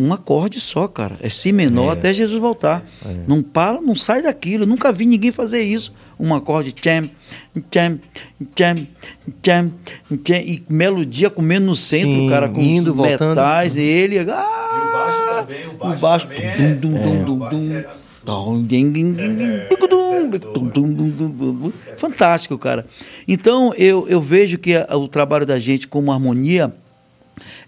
um 0.00 0.12
acorde 0.14 0.60
só, 0.60 0.88
cara. 0.88 1.16
É 1.20 1.28
si 1.28 1.52
menor 1.52 1.90
é. 1.90 1.92
até 1.92 2.14
Jesus 2.14 2.40
voltar. 2.40 2.82
É. 3.04 3.14
Não 3.26 3.42
para, 3.42 3.80
não 3.80 3.94
sai 3.94 4.22
daquilo. 4.22 4.64
Eu 4.64 4.66
nunca 4.66 4.90
vi 4.90 5.04
ninguém 5.04 5.30
fazer 5.30 5.62
isso. 5.62 5.92
Um 6.18 6.34
acorde 6.34 6.72
tchem, 6.72 7.10
tchem, 7.70 8.00
tchem, 8.54 8.88
tchem, 9.42 9.74
tchem, 10.22 10.50
e 10.50 10.62
melodia 10.68 11.28
comendo 11.28 11.66
no 11.66 11.76
centro, 11.76 12.08
Sim, 12.08 12.28
cara, 12.30 12.48
com 12.48 12.60
indo, 12.60 12.94
metais, 12.94 13.74
voltando. 13.74 13.78
e 13.78 13.82
ele. 13.82 14.18
Ah, 14.20 14.24
e 14.24 14.88
o 14.88 14.92
baixo 14.92 15.36
também, 15.36 15.68
o 15.68 15.72
baixo, 15.72 15.96
o 15.96 16.00
baixo 16.00 16.26
também 16.26 16.46
é, 16.46 16.74
dum, 16.74 16.92
dum, 20.68 20.94
dum, 20.94 21.09
Fantástico, 22.00 22.56
cara. 22.56 22.86
Então, 23.28 23.74
eu, 23.74 24.08
eu 24.08 24.22
vejo 24.22 24.56
que 24.56 24.74
a, 24.74 24.96
o 24.96 25.06
trabalho 25.06 25.44
da 25.44 25.58
gente 25.58 25.86
como 25.86 26.10
harmonia 26.10 26.72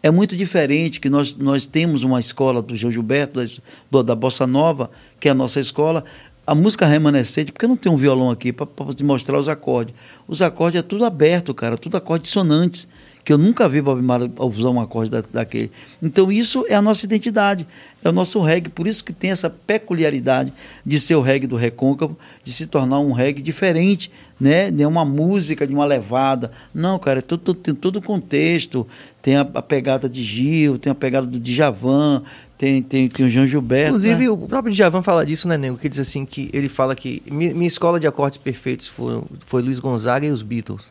é 0.02 0.10
muito 0.10 0.34
diferente 0.34 0.98
que 0.98 1.10
nós, 1.10 1.36
nós 1.36 1.66
temos 1.66 2.02
uma 2.02 2.18
escola 2.18 2.62
do 2.62 2.74
João 2.74 2.90
Gilberto, 2.90 3.44
da, 3.90 4.00
da 4.00 4.14
Bossa 4.14 4.46
Nova, 4.46 4.90
que 5.20 5.28
é 5.28 5.32
a 5.32 5.34
nossa 5.34 5.60
escola, 5.60 6.02
a 6.46 6.54
música 6.54 6.86
remanescente, 6.86 7.52
porque 7.52 7.66
não 7.66 7.76
tem 7.76 7.92
um 7.92 7.96
violão 7.96 8.30
aqui 8.30 8.54
para 8.54 8.66
te 8.94 9.04
mostrar 9.04 9.38
os 9.38 9.48
acordes. 9.48 9.94
Os 10.26 10.40
acordes 10.40 10.78
é 10.78 10.82
tudo 10.82 11.04
aberto, 11.04 11.52
cara, 11.52 11.76
tudo 11.76 11.98
acordes 11.98 12.28
dissonantes, 12.28 12.88
que 13.24 13.32
eu 13.32 13.38
nunca 13.38 13.68
vi 13.68 13.80
Bob 13.80 14.02
Marley 14.02 14.30
usar 14.38 14.70
um 14.70 14.80
acorde 14.80 15.10
da, 15.10 15.22
daquele. 15.32 15.70
Então 16.02 16.30
isso 16.30 16.64
é 16.68 16.74
a 16.74 16.82
nossa 16.82 17.04
identidade, 17.04 17.66
é 18.02 18.08
o 18.08 18.12
nosso 18.12 18.40
reggae, 18.40 18.68
por 18.68 18.86
isso 18.86 19.04
que 19.04 19.12
tem 19.12 19.30
essa 19.30 19.48
peculiaridade 19.48 20.52
de 20.84 20.98
ser 20.98 21.14
o 21.14 21.20
reggae 21.20 21.46
do 21.46 21.56
recôncavo, 21.56 22.16
de 22.42 22.52
se 22.52 22.66
tornar 22.66 22.98
um 22.98 23.12
reggae 23.12 23.40
diferente 23.40 24.10
né? 24.42 24.72
De 24.72 24.84
uma 24.84 25.04
música, 25.04 25.64
de 25.64 25.72
uma 25.72 25.84
levada. 25.84 26.50
Não, 26.74 26.98
cara, 26.98 27.20
é 27.20 27.22
tem 27.22 27.74
todo 27.74 27.96
o 27.96 28.02
contexto. 28.02 28.84
Tem 29.22 29.36
a, 29.36 29.42
a, 29.42 29.62
pegada 29.62 30.08
de 30.08 30.20
Gil, 30.20 30.78
tem 30.78 30.90
a 30.90 30.96
pegada 30.96 31.24
do 31.24 31.38
Djavan, 31.38 32.24
tem, 32.58 32.82
tem, 32.82 33.06
tem 33.06 33.24
o 33.24 33.30
João 33.30 33.46
Gilberto. 33.46 33.90
Inclusive, 33.90 34.24
né? 34.24 34.30
o 34.30 34.36
próprio 34.36 34.74
Djavan 34.74 35.00
fala 35.00 35.24
disso, 35.24 35.46
né, 35.46 35.56
Nego? 35.56 35.78
Que 35.78 35.88
diz 35.88 36.00
assim 36.00 36.26
que 36.26 36.50
ele 36.52 36.68
fala 36.68 36.96
que 36.96 37.22
minha 37.30 37.68
escola 37.68 38.00
de 38.00 38.08
acordes 38.08 38.36
perfeitos 38.36 38.88
foi, 38.88 39.22
foi 39.46 39.62
Luiz 39.62 39.78
Gonzaga 39.78 40.26
e 40.26 40.30
os 40.30 40.42
Beatles. 40.42 40.82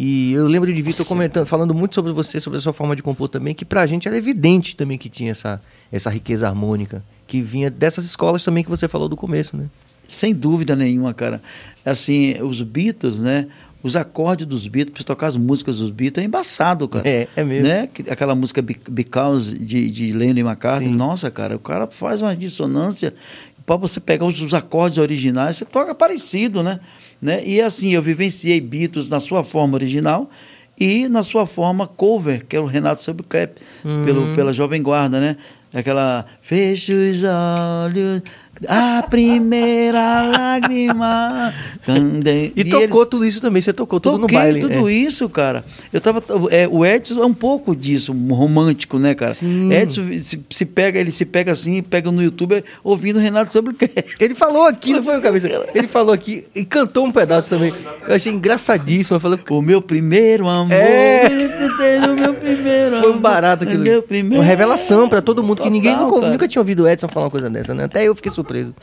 E 0.00 0.32
eu 0.32 0.46
lembro 0.46 0.72
de 0.72 0.80
Vitor 0.80 1.04
comentando, 1.04 1.44
falando 1.44 1.74
muito 1.74 1.96
sobre 1.96 2.12
você, 2.12 2.38
sobre 2.38 2.56
a 2.56 2.60
sua 2.60 2.72
forma 2.72 2.94
de 2.94 3.02
compor 3.02 3.28
também, 3.28 3.52
que 3.52 3.64
pra 3.64 3.84
gente 3.84 4.06
era 4.06 4.16
evidente 4.16 4.76
também 4.76 4.96
que 4.96 5.08
tinha 5.08 5.32
essa, 5.32 5.60
essa 5.90 6.08
riqueza 6.08 6.46
harmônica, 6.46 7.02
que 7.26 7.42
vinha 7.42 7.68
dessas 7.68 8.04
escolas 8.04 8.44
também 8.44 8.62
que 8.62 8.70
você 8.70 8.86
falou 8.86 9.08
do 9.08 9.16
começo, 9.16 9.56
né? 9.56 9.64
Sem 10.06 10.32
dúvida 10.32 10.76
nenhuma, 10.76 11.12
cara. 11.12 11.42
Assim, 11.84 12.40
os 12.40 12.62
Beatles, 12.62 13.18
né? 13.18 13.48
Os 13.82 13.96
acordes 13.96 14.46
dos 14.46 14.68
Beatles, 14.68 14.94
para 14.94 15.04
tocar 15.04 15.26
as 15.26 15.36
músicas 15.36 15.78
dos 15.78 15.90
Beatles, 15.90 16.22
é 16.22 16.26
embaçado, 16.28 16.86
cara. 16.86 17.08
É, 17.08 17.26
é 17.34 17.42
mesmo. 17.42 17.66
Né? 17.66 17.88
Aquela 18.08 18.36
música 18.36 18.62
Because 18.62 19.56
de, 19.58 19.90
de 19.90 20.12
Lennon 20.12 20.38
e 20.38 20.42
McCartney. 20.42 20.92
Sim. 20.92 20.96
Nossa, 20.96 21.28
cara, 21.28 21.56
o 21.56 21.60
cara 21.60 21.88
faz 21.88 22.22
uma 22.22 22.36
dissonância. 22.36 23.12
Para 23.68 23.76
você 23.76 24.00
pegar 24.00 24.24
os, 24.24 24.40
os, 24.40 24.54
acordes 24.54 24.96
originais, 24.96 25.58
você 25.58 25.66
toca 25.66 25.94
parecido, 25.94 26.62
né? 26.62 26.80
né? 27.20 27.46
E 27.46 27.60
assim, 27.60 27.92
eu 27.92 28.00
vivenciei 28.00 28.58
Beatles 28.62 29.10
na 29.10 29.20
sua 29.20 29.44
forma 29.44 29.74
original 29.74 30.30
e 30.80 31.06
na 31.06 31.22
sua 31.22 31.46
forma 31.46 31.86
cover, 31.86 32.46
que 32.46 32.56
é 32.56 32.60
o 32.60 32.64
Renato 32.64 33.02
Sobclap, 33.02 33.58
hum. 33.84 34.04
pelo 34.06 34.34
pela 34.34 34.54
Jovem 34.54 34.82
Guarda, 34.82 35.20
né? 35.20 35.36
Aquela 35.70 36.24
fecha 36.40 36.94
os 36.94 37.22
olhos, 37.22 38.22
a 38.66 39.02
primeira 39.02 40.22
lágrima. 40.22 41.54
e, 41.86 42.60
e 42.60 42.64
tocou 42.64 43.00
eles... 43.00 43.08
tudo 43.08 43.24
isso 43.24 43.40
também, 43.40 43.62
você 43.62 43.72
tocou 43.72 44.00
tudo 44.00 44.20
Toquei 44.20 44.36
no 44.36 44.42
baile. 44.42 44.60
tudo 44.60 44.88
é. 44.88 44.92
isso, 44.92 45.28
cara. 45.28 45.64
Eu 45.92 46.00
tava, 46.00 46.22
é, 46.50 46.66
o 46.68 46.84
Edson 46.84 47.22
é 47.22 47.26
um 47.26 47.34
pouco 47.34 47.76
disso, 47.76 48.12
romântico, 48.12 48.98
né, 48.98 49.14
cara? 49.14 49.32
Sim. 49.32 49.72
Edson 49.72 50.06
se, 50.20 50.44
se, 50.50 50.64
pega, 50.64 50.98
ele 50.98 51.10
se 51.10 51.24
pega 51.24 51.52
assim, 51.52 51.82
pega 51.82 52.10
no 52.10 52.22
YouTube 52.22 52.64
ouvindo 52.82 53.18
Renato 53.18 53.52
sobre 53.52 53.72
o 53.72 53.74
que. 53.74 53.90
Ele 54.18 54.34
falou 54.34 54.66
aqui, 54.68 54.92
não 54.92 55.02
foi 55.02 55.18
o 55.18 55.22
cabeça? 55.22 55.48
Ele 55.74 55.86
falou 55.86 56.12
aqui 56.12 56.44
e 56.54 56.64
cantou 56.64 57.04
um 57.04 57.12
pedaço 57.12 57.48
também. 57.48 57.72
Eu 58.06 58.14
achei 58.14 58.32
engraçadíssimo. 58.32 59.16
Eu 59.16 59.20
falei, 59.20 59.38
o 59.50 59.62
meu 59.62 59.80
primeiro 59.80 60.48
amor. 60.48 60.72
É. 60.72 61.28
o 61.28 62.20
meu 62.20 62.34
primeiro 62.34 62.96
amor. 62.96 63.02
Foi 63.02 63.12
um 63.12 63.20
barato 63.20 63.64
aquilo. 63.64 63.82
Meu 63.82 64.02
primeiro 64.02 64.42
uma 64.42 64.44
revelação 64.44 65.08
para 65.08 65.20
todo 65.20 65.42
mundo, 65.42 65.58
Total, 65.58 65.66
que 65.66 65.72
ninguém 65.72 65.96
nunca, 65.96 66.28
nunca, 66.28 66.48
tinha 66.48 66.60
ouvido 66.60 66.84
o 66.84 66.88
Edson 66.88 67.08
falar 67.08 67.26
uma 67.26 67.30
coisa 67.30 67.48
dessa, 67.50 67.74
né? 67.74 67.84
Até 67.84 68.04
eu 68.04 68.14
fiquei 68.14 68.30
surpreso 68.32 68.47
surpreso. 68.48 68.74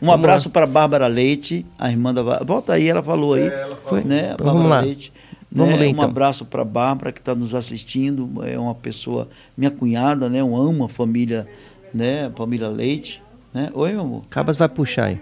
Um 0.00 0.06
vamos 0.06 0.14
abraço 0.14 0.50
para 0.50 0.66
Bárbara 0.66 1.06
Leite, 1.06 1.64
a 1.78 1.90
irmã 1.90 2.12
da 2.12 2.22
Volta 2.44 2.74
aí, 2.74 2.88
ela 2.88 3.02
falou 3.02 3.34
aí. 3.34 3.48
É, 3.48 3.62
ela 3.62 3.76
falou. 3.76 4.04
Né? 4.04 4.32
Então, 4.34 4.46
vamos 4.46 4.68
lá. 4.68 4.80
Leite. 4.80 5.12
Vamos 5.50 5.74
né? 5.74 5.80
ler, 5.80 5.86
então. 5.86 6.04
Um 6.04 6.06
abraço 6.06 6.44
para 6.44 6.62
a 6.62 6.64
Bárbara 6.64 7.12
que 7.12 7.20
está 7.20 7.34
nos 7.34 7.54
assistindo. 7.54 8.44
É 8.44 8.58
uma 8.58 8.74
pessoa, 8.74 9.28
minha 9.56 9.70
cunhada, 9.70 10.28
né? 10.28 10.40
Eu 10.40 10.54
amo 10.54 10.84
a 10.84 10.88
família, 10.88 11.48
né? 11.94 12.26
A 12.26 12.30
família 12.30 12.68
Leite. 12.68 13.22
Né? 13.54 13.70
Oi, 13.72 13.92
meu 13.92 14.02
amor. 14.02 14.22
Cabas 14.28 14.56
vai 14.56 14.68
puxar 14.68 15.06
aí. 15.06 15.20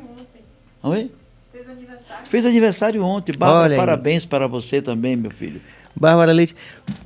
Oi? 0.82 1.10
Fez 1.52 1.68
aniversário. 1.68 2.26
Fez 2.26 2.47
aniversário 2.47 3.05
ontem. 3.05 3.36
Bárbara, 3.36 3.76
parabéns 3.76 4.26
para 4.26 4.48
você 4.48 4.82
também, 4.82 5.14
meu 5.14 5.31
filho. 5.31 5.60
Bárbara 5.94 6.32
Leite. 6.32 6.56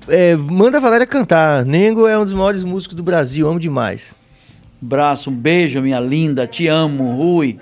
É, 0.09 0.35
manda 0.35 0.79
a 0.79 0.81
Valéria 0.81 1.07
cantar. 1.07 1.67
Nengo 1.67 2.07
é 2.07 2.19
um 2.19 2.25
dos 2.25 2.33
maiores 2.33 2.63
músicos 2.63 2.97
do 2.97 3.03
Brasil, 3.03 3.47
amo 3.47 3.61
demais. 3.61 4.18
Braço, 4.81 5.31
um 5.31 5.35
beijo, 5.35 5.81
minha 5.81 5.99
linda. 5.99 6.47
Te 6.47 6.69
amo, 6.69 7.17
Rui. 7.17 7.59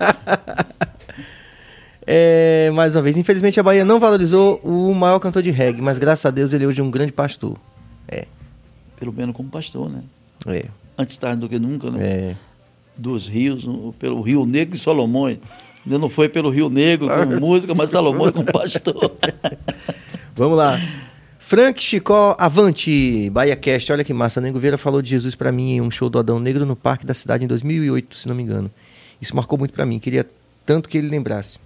é, 2.06 2.70
mais 2.72 2.94
uma 2.94 3.02
vez, 3.02 3.16
infelizmente 3.16 3.60
a 3.60 3.62
Bahia 3.62 3.84
não 3.84 4.00
valorizou 4.00 4.60
o 4.64 4.94
maior 4.94 5.18
cantor 5.18 5.42
de 5.42 5.50
reggae, 5.50 5.82
mas 5.82 5.98
graças 5.98 6.24
a 6.24 6.30
Deus 6.30 6.52
ele 6.52 6.64
é 6.64 6.66
hoje 6.66 6.80
um 6.80 6.90
grande 6.90 7.12
pastor. 7.12 7.56
É. 8.08 8.24
Pelo 8.98 9.12
menos 9.12 9.36
como 9.36 9.50
pastor, 9.50 9.90
né? 9.90 10.02
É. 10.46 10.66
Antes 10.96 11.16
tarde 11.18 11.40
do 11.40 11.48
que 11.48 11.58
nunca, 11.58 11.90
né? 11.90 12.02
É. 12.02 12.36
Dos 12.96 13.28
rios, 13.28 13.66
pelo 13.98 14.22
Rio 14.22 14.46
Negro 14.46 14.74
e 14.74 14.78
Solomões. 14.78 15.38
Ainda 15.84 15.98
não 15.98 16.08
foi 16.08 16.28
pelo 16.28 16.48
Rio 16.48 16.70
Negro 16.70 17.08
com 17.08 17.26
música, 17.38 17.74
mas 17.74 17.90
Salomão 17.90 18.32
como 18.32 18.50
pastor. 18.50 19.12
Vamos 20.34 20.56
lá. 20.56 20.80
Frank 21.48 21.80
Chicó 21.80 22.34
Avante, 22.40 23.30
Bahia 23.30 23.54
Cast. 23.54 23.92
Olha 23.92 24.02
que 24.02 24.12
massa. 24.12 24.40
Nego 24.40 24.58
Vieira 24.58 24.76
falou 24.76 25.00
de 25.00 25.10
Jesus 25.10 25.36
para 25.36 25.52
mim 25.52 25.74
em 25.74 25.80
um 25.80 25.92
show 25.92 26.10
do 26.10 26.18
Adão 26.18 26.40
Negro 26.40 26.66
no 26.66 26.74
Parque 26.74 27.06
da 27.06 27.14
Cidade 27.14 27.44
em 27.44 27.46
2008, 27.46 28.16
se 28.16 28.26
não 28.26 28.34
me 28.34 28.42
engano. 28.42 28.68
Isso 29.22 29.36
marcou 29.36 29.56
muito 29.56 29.72
para 29.72 29.86
mim. 29.86 30.00
Queria 30.00 30.26
tanto 30.66 30.88
que 30.88 30.98
ele 30.98 31.06
lembrasse. 31.08 31.60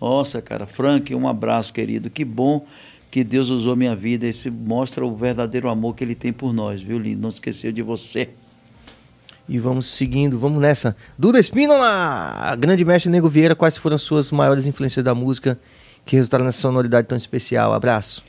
Nossa, 0.00 0.42
cara. 0.42 0.66
Frank, 0.66 1.14
um 1.14 1.28
abraço, 1.28 1.72
querido. 1.72 2.10
Que 2.10 2.24
bom 2.24 2.66
que 3.08 3.22
Deus 3.22 3.50
usou 3.50 3.76
minha 3.76 3.94
vida. 3.94 4.26
Esse 4.26 4.50
mostra 4.50 5.06
o 5.06 5.14
verdadeiro 5.14 5.68
amor 5.68 5.94
que 5.94 6.02
ele 6.02 6.16
tem 6.16 6.32
por 6.32 6.52
nós, 6.52 6.82
viu, 6.82 6.98
lindo? 6.98 7.22
Não 7.22 7.28
esqueceu 7.28 7.70
de 7.70 7.82
você. 7.82 8.30
E 9.48 9.60
vamos 9.60 9.86
seguindo, 9.86 10.40
vamos 10.40 10.60
nessa. 10.60 10.96
Duda 11.16 11.38
Espínola! 11.38 12.56
Grande 12.58 12.84
mestre 12.84 13.08
Nego 13.08 13.28
Vieira, 13.28 13.54
quais 13.54 13.76
foram 13.76 13.94
as 13.94 14.02
suas 14.02 14.32
maiores 14.32 14.66
influências 14.66 15.04
da 15.04 15.14
música 15.14 15.56
que 16.04 16.16
resultaram 16.16 16.44
nessa 16.44 16.60
sonoridade 16.60 17.06
tão 17.06 17.16
especial? 17.16 17.72
Abraço. 17.72 18.24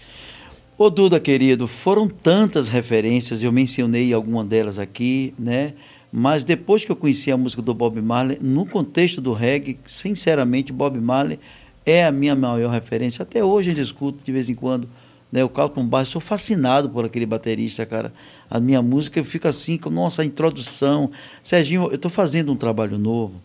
Ô 0.83 0.89
Duda, 0.89 1.19
querido, 1.19 1.67
foram 1.67 2.07
tantas 2.07 2.67
referências, 2.67 3.43
eu 3.43 3.51
mencionei 3.51 4.11
alguma 4.11 4.43
delas 4.43 4.79
aqui, 4.79 5.31
né? 5.37 5.75
Mas 6.11 6.43
depois 6.43 6.83
que 6.83 6.91
eu 6.91 6.95
conheci 6.95 7.31
a 7.31 7.37
música 7.37 7.61
do 7.61 7.71
Bob 7.71 8.01
Marley, 8.01 8.39
no 8.41 8.65
contexto 8.65 9.21
do 9.21 9.31
reggae, 9.31 9.77
sinceramente, 9.85 10.73
Bob 10.73 10.99
Marley 10.99 11.39
é 11.85 12.03
a 12.03 12.11
minha 12.11 12.35
maior 12.35 12.71
referência. 12.71 13.21
Até 13.21 13.43
hoje 13.43 13.69
eu 13.69 13.83
escuto 13.83 14.25
de 14.25 14.31
vez 14.31 14.49
em 14.49 14.55
quando 14.55 14.89
né, 15.31 15.43
o 15.43 15.49
Carlton 15.49 15.85
Baixo, 15.85 16.13
sou 16.13 16.19
fascinado 16.19 16.89
por 16.89 17.05
aquele 17.05 17.27
baterista, 17.27 17.85
cara. 17.85 18.11
A 18.49 18.59
minha 18.59 18.81
música 18.81 19.23
fica 19.23 19.49
assim, 19.49 19.77
com, 19.77 19.91
nossa, 19.91 20.23
a 20.23 20.25
introdução. 20.25 21.11
Serginho, 21.43 21.89
eu 21.91 21.95
estou 21.95 22.09
fazendo 22.09 22.51
um 22.51 22.57
trabalho 22.57 22.97
novo. 22.97 23.35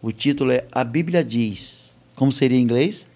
O 0.00 0.12
título 0.12 0.52
é 0.52 0.64
A 0.70 0.84
Bíblia 0.84 1.24
Diz. 1.24 1.96
Como 2.14 2.30
seria 2.30 2.56
em 2.56 2.62
inglês? 2.62 3.08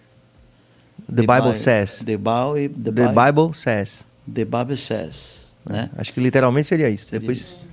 The, 1.11 1.23
the 1.23 1.27
Bible, 1.27 1.55
says. 1.55 2.05
The, 2.05 2.17
Bible, 2.17 2.69
the, 2.69 2.93
the 2.93 3.09
Bible 3.09 3.53
says. 3.53 4.05
The 4.33 4.45
Bible 4.45 4.77
says. 4.77 5.51
Né? 5.69 5.91
Acho 5.97 6.13
que 6.13 6.21
literalmente 6.21 6.69
seria 6.69 6.89
isso. 6.89 7.07
Seria 7.07 7.21
depois, 7.21 7.39
isso. 7.39 7.67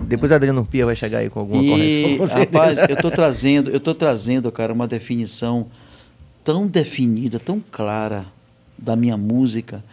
depois 0.00 0.32
Adriano 0.32 0.64
Pia 0.64 0.86
vai 0.86 0.96
chegar 0.96 1.18
aí 1.18 1.28
com 1.28 1.40
alguma 1.40 1.62
e, 1.62 1.68
correção. 2.16 2.38
Rapaz, 2.40 2.78
eu 2.78 2.94
estou 2.96 3.10
trazendo, 3.10 3.70
eu 3.70 3.78
tô 3.80 3.94
trazendo, 3.94 4.50
cara, 4.50 4.72
uma 4.72 4.88
definição 4.88 5.66
tão 6.42 6.66
definida, 6.66 7.38
tão 7.38 7.62
clara 7.70 8.24
da 8.76 8.96
minha 8.96 9.16
música, 9.16 9.84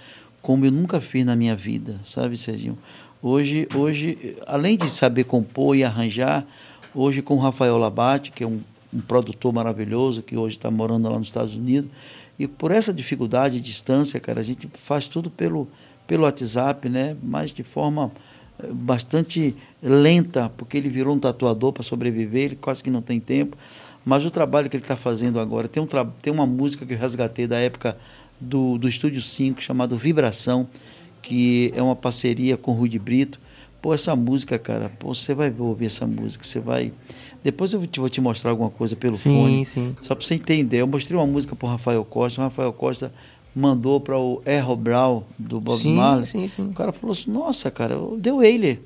como 0.42 0.66
eu 0.66 0.72
nunca 0.72 1.02
fiz 1.02 1.26
na 1.26 1.36
minha 1.36 1.56
vida, 1.56 2.00
sabe, 2.06 2.38
Serginho? 2.38 2.78
Hoje, 3.22 3.68
hoje 3.76 4.38
além 4.46 4.78
de 4.78 4.90
saber 4.90 5.24
compor 5.24 5.76
e 5.76 5.84
arranjar, 5.84 6.46
hoje 6.94 7.22
com 7.22 7.36
o 7.36 7.40
Rafael 7.40 7.78
Labate, 7.78 8.32
que 8.32 8.44
é 8.44 8.48
um, 8.48 8.62
um 8.94 9.02
produtor 9.02 9.52
maravilhoso, 9.52 10.22
que 10.22 10.38
hoje 10.38 10.56
está 10.56 10.70
morando 10.70 11.10
lá 11.10 11.18
nos 11.18 11.28
Estados 11.28 11.56
Unidos, 11.56 11.90
e 12.38 12.48
por 12.48 12.72
essa 12.72 12.94
dificuldade 12.94 13.60
de 13.60 13.62
distância, 13.62 14.20
cara, 14.20 14.42
a 14.42 14.44
gente 14.44 14.70
faz 14.74 15.08
tudo 15.08 15.30
pelo, 15.30 15.68
pelo 16.06 16.24
WhatsApp, 16.24 16.90
né? 16.90 17.16
Mas 17.24 17.52
de 17.52 17.64
forma 17.64 18.12
eh, 18.60 18.68
bastante 18.72 19.56
lenta, 19.82 20.50
porque 20.58 20.78
ele 20.78 20.90
virou 20.90 21.16
um 21.16 21.20
tatuador 21.20 21.72
para 21.72 21.84
sobreviver, 21.84 22.46
ele 22.46 22.56
quase 22.56 22.84
que 22.84 22.90
não 22.90 23.02
tem 23.02 23.20
tempo. 23.20 23.58
Mas 24.06 24.24
o 24.24 24.30
trabalho 24.30 24.70
que 24.70 24.76
ele 24.78 24.84
está 24.84 24.96
fazendo 24.96 25.40
agora, 25.40 25.68
tem, 25.68 25.82
um 25.82 25.88
tem 26.22 26.32
uma 26.32 26.46
música 26.46 26.86
que 26.86 26.94
eu 26.94 26.98
resgatei 26.98 27.48
da 27.48 27.58
época 27.58 27.98
do, 28.40 28.78
do 28.78 28.88
Estúdio 28.88 29.22
5, 29.22 29.62
chamado 29.62 29.98
Vibração, 29.98 30.68
que 31.22 31.74
é 31.76 31.82
uma 31.82 31.96
parceria 31.96 32.56
com 32.56 32.72
o 32.72 32.76
Rui 32.76 32.90
de 32.90 33.00
Brito. 33.00 33.40
Pô, 33.82 33.94
essa 33.94 34.16
música, 34.16 34.60
cara, 34.60 34.90
pô, 35.00 35.14
você 35.14 35.34
vai 35.34 35.54
ouvir 35.58 35.88
essa 35.88 36.06
música, 36.06 36.44
você 36.44 36.60
vai. 36.60 36.92
Depois 37.46 37.72
eu 37.72 37.80
vou 37.80 38.10
te 38.10 38.20
mostrar 38.20 38.50
alguma 38.50 38.72
coisa 38.72 38.96
pelo 38.96 39.16
sim, 39.16 39.30
fone. 39.30 39.66
Sim. 39.68 39.96
Só 40.02 40.16
para 40.16 40.26
você 40.26 40.34
entender. 40.34 40.82
Eu 40.82 40.88
mostrei 40.88 41.16
uma 41.16 41.28
música 41.28 41.56
para 41.56 41.68
o 41.68 41.70
Rafael 41.70 42.04
Costa. 42.04 42.42
O 42.42 42.44
Rafael 42.44 42.74
Costa 42.74 43.14
mandou 43.56 44.00
para 44.00 44.18
o 44.18 44.42
Errol 44.44 44.76
Brown, 44.76 45.24
do 45.38 45.62
Bob 45.62 45.80
sim, 45.80 45.94
Marley. 45.94 46.26
Sim, 46.26 46.48
sim. 46.48 46.70
O 46.70 46.74
cara 46.74 46.92
falou 46.92 47.14
assim: 47.14 47.30
Nossa, 47.30 47.70
cara, 47.70 47.98
deu 48.18 48.42
ele. 48.42 48.80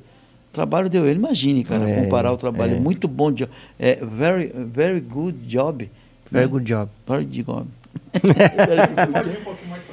O 0.49 0.51
trabalho 0.51 0.89
deu 0.89 1.07
ele. 1.07 1.17
Imagine, 1.17 1.63
cara, 1.63 1.89
é, 1.89 2.03
comparar 2.03 2.33
o 2.33 2.37
trabalho. 2.37 2.75
É. 2.75 2.79
Muito 2.81 3.07
bom. 3.07 3.33
É, 3.79 3.95
very, 3.95 4.51
very 4.53 4.99
good 4.99 5.37
job. 5.47 5.89
Very 6.29 6.45
né? 6.45 6.51
good 6.51 6.65
job. 6.65 6.91
Very 7.07 7.23
good 7.23 7.43
job 7.43 7.67
vir 8.11 9.39
um 9.39 9.43
pouquinho 9.43 9.69
mais 9.69 9.83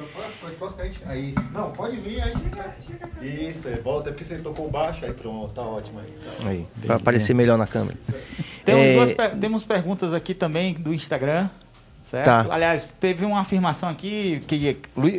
próximo, 0.59 0.83
aí, 0.83 0.93
aí. 1.07 1.35
Não, 1.53 1.71
pode 1.71 1.97
vir, 1.97 2.21
aí 2.21 2.33
chega, 2.33 2.75
chega. 2.81 3.25
Isso, 3.25 3.69
é, 3.69 3.77
volta, 3.77 4.09
é 4.09 4.13
porque 4.13 4.25
você 4.25 4.39
tocou 4.39 4.71
baixo, 4.71 5.05
aí 5.05 5.13
pronto, 5.13 5.53
tá 5.53 5.63
ótimo 5.63 6.01
aí. 6.01 6.13
Tá. 6.13 6.49
Aí, 6.49 6.67
para 6.85 6.97
aparecer 6.97 7.35
melhor 7.35 7.57
na 7.57 7.67
câmera. 7.67 7.97
Temos, 8.65 8.83
é... 8.83 8.95
duas, 8.95 9.13
temos 9.41 9.65
perguntas 9.65 10.13
aqui 10.13 10.35
também 10.35 10.75
do 10.75 10.93
Instagram, 10.93 11.49
certo? 12.05 12.25
Tá. 12.25 12.47
Aliás, 12.51 12.93
teve 12.99 13.25
uma 13.25 13.41
afirmação 13.41 13.89
aqui 13.89 14.43
que 14.47 14.77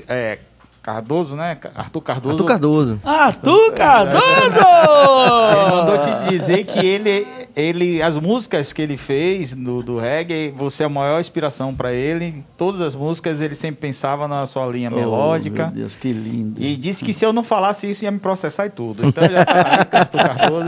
é, 0.08 0.40
Cardoso, 0.88 1.36
né? 1.36 1.58
Arthur 1.76 2.02
Cardoso. 2.02 2.36
Arthur 2.36 2.46
Cardoso. 2.46 3.02
Arthur 3.04 3.74
Cardoso! 3.74 4.22
ele 5.52 5.70
mandou 5.70 6.00
te 6.00 6.30
dizer 6.30 6.64
que 6.64 6.80
ele, 6.80 7.28
ele, 7.58 8.04
as 8.04 8.16
músicas 8.16 8.72
que 8.72 8.84
ele 8.84 8.98
fez 8.98 9.52
do, 9.56 9.82
do 9.82 9.98
reggae, 9.98 10.54
você 10.56 10.84
é 10.84 10.86
a 10.86 10.90
maior 10.90 11.20
inspiração 11.20 11.74
para 11.74 11.92
ele. 11.92 12.46
Todas 12.56 12.80
as 12.82 12.94
músicas 12.94 13.42
ele 13.42 13.56
sempre 13.56 13.82
pensava 13.82 14.28
na 14.28 14.46
sua 14.46 14.68
linha 14.68 14.92
oh, 14.94 14.96
melódica. 14.96 15.66
Meu 15.66 15.76
Deus, 15.76 15.96
que 15.96 16.14
lindo. 16.14 16.62
E 16.62 16.78
disse 16.78 17.04
que 17.04 17.12
se 17.12 17.26
eu 17.26 17.34
não 17.34 17.44
falasse 17.44 17.90
isso 17.90 18.04
ia 18.04 18.12
me 18.12 18.20
processar 18.20 18.68
e 18.68 18.70
tudo. 18.70 19.08
Então 19.08 19.28
já 19.28 19.44
tá 19.44 19.56
aí, 19.56 19.88
Arthur 20.00 20.20
Cardoso, 20.20 20.68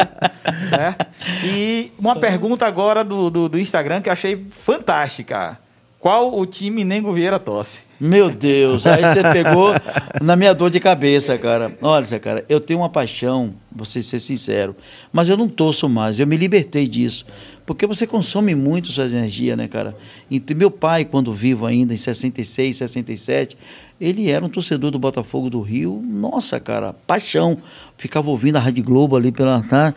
certo? 0.68 1.06
E 1.45 1.91
uma 1.99 2.16
pergunta 2.16 2.66
agora 2.66 3.03
do, 3.03 3.30
do, 3.30 3.48
do 3.48 3.60
Instagram 3.60 4.02
que 4.02 4.10
eu 4.10 4.14
achei 4.14 4.48
fantástica. 4.49 5.60
Qual 6.00 6.40
o 6.40 6.46
time 6.46 6.86
Nengo 6.86 7.12
Vieira 7.12 7.38
tosse? 7.38 7.82
Meu 8.00 8.30
Deus, 8.30 8.88
aí 8.88 9.06
você 9.06 9.22
pegou 9.22 9.74
na 10.22 10.34
minha 10.38 10.54
dor 10.54 10.70
de 10.70 10.80
cabeça, 10.80 11.38
cara. 11.38 11.78
Olha, 11.82 12.20
cara, 12.20 12.46
eu 12.48 12.62
tenho 12.62 12.80
uma 12.80 12.88
paixão, 12.88 13.54
vou 13.70 13.84
ser 13.84 14.02
sincero, 14.02 14.74
mas 15.12 15.28
eu 15.28 15.36
não 15.36 15.50
torço 15.50 15.90
mais, 15.90 16.18
eu 16.18 16.26
me 16.26 16.38
libertei 16.38 16.88
disso. 16.88 17.26
Porque 17.66 17.86
você 17.86 18.08
consome 18.08 18.56
muito 18.56 18.92
suas 18.92 19.12
energias, 19.12 19.58
né, 19.58 19.68
cara? 19.68 19.96
E 20.32 20.42
meu 20.56 20.72
pai, 20.72 21.04
quando 21.04 21.34
vivo 21.34 21.66
ainda, 21.66 21.94
em 21.94 21.98
66, 21.98 22.78
67, 22.78 23.58
ele 24.00 24.32
era 24.32 24.46
um 24.46 24.50
torcedor 24.50 24.92
do 24.92 25.00
Botafogo 25.00 25.50
do 25.50 25.62
Rio. 25.62 26.02
Nossa, 26.06 26.60
cara, 26.60 26.94
paixão. 27.06 27.58
Ficava 27.98 28.30
ouvindo 28.30 28.56
a 28.56 28.60
Rádio 28.60 28.82
Globo 28.82 29.18
ali 29.18 29.30
pela. 29.30 29.62
Tá? 29.62 29.94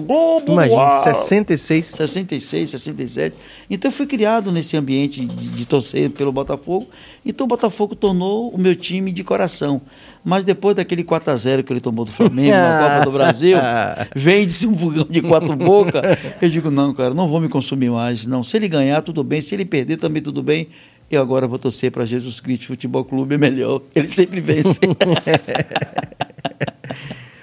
Globo! 0.00 0.52
Imagina, 0.52 0.88
66. 0.88 1.84
66, 1.84 2.70
67. 2.70 3.36
Então 3.68 3.90
eu 3.90 3.92
fui 3.92 4.06
criado 4.06 4.50
nesse 4.50 4.74
ambiente 4.74 5.26
de, 5.26 5.48
de 5.48 5.66
torcer 5.66 6.08
pelo 6.10 6.32
Botafogo. 6.32 6.88
Então 7.26 7.44
o 7.44 7.48
Botafogo 7.48 7.94
tornou 7.94 8.48
o 8.48 8.58
meu 8.58 8.74
time 8.74 9.12
de 9.12 9.22
coração. 9.22 9.82
Mas 10.24 10.42
depois 10.42 10.74
daquele 10.74 11.04
4x0 11.04 11.62
que 11.62 11.70
ele 11.70 11.80
tomou 11.80 12.06
do 12.06 12.12
Flamengo 12.12 12.56
na 12.56 12.78
Copa 12.88 13.04
do 13.04 13.12
Brasil, 13.12 13.58
vende-se 14.16 14.66
um 14.66 14.74
fogão 14.74 15.06
de 15.08 15.20
quatro 15.20 15.54
bocas. 15.54 16.00
Eu 16.40 16.48
digo, 16.48 16.70
não, 16.70 16.94
cara, 16.94 17.12
não 17.12 17.28
vou 17.28 17.38
me 17.38 17.50
consumir 17.50 17.90
mais. 17.90 18.26
Não, 18.26 18.42
se 18.42 18.56
ele 18.56 18.66
ganhar, 18.66 19.02
tudo 19.02 19.22
bem. 19.22 19.42
Se 19.42 19.54
ele 19.54 19.66
perder, 19.66 19.98
também 19.98 20.22
tudo 20.22 20.42
bem. 20.42 20.68
Eu 21.10 21.20
agora 21.20 21.46
vou 21.46 21.58
torcer 21.58 21.90
para 21.90 22.04
Jesus 22.04 22.40
Cristo 22.40 22.66
Futebol 22.66 23.04
Clube, 23.04 23.34
é 23.34 23.38
melhor. 23.38 23.82
Ele 23.94 24.08
sempre 24.08 24.40
vence. 24.40 24.80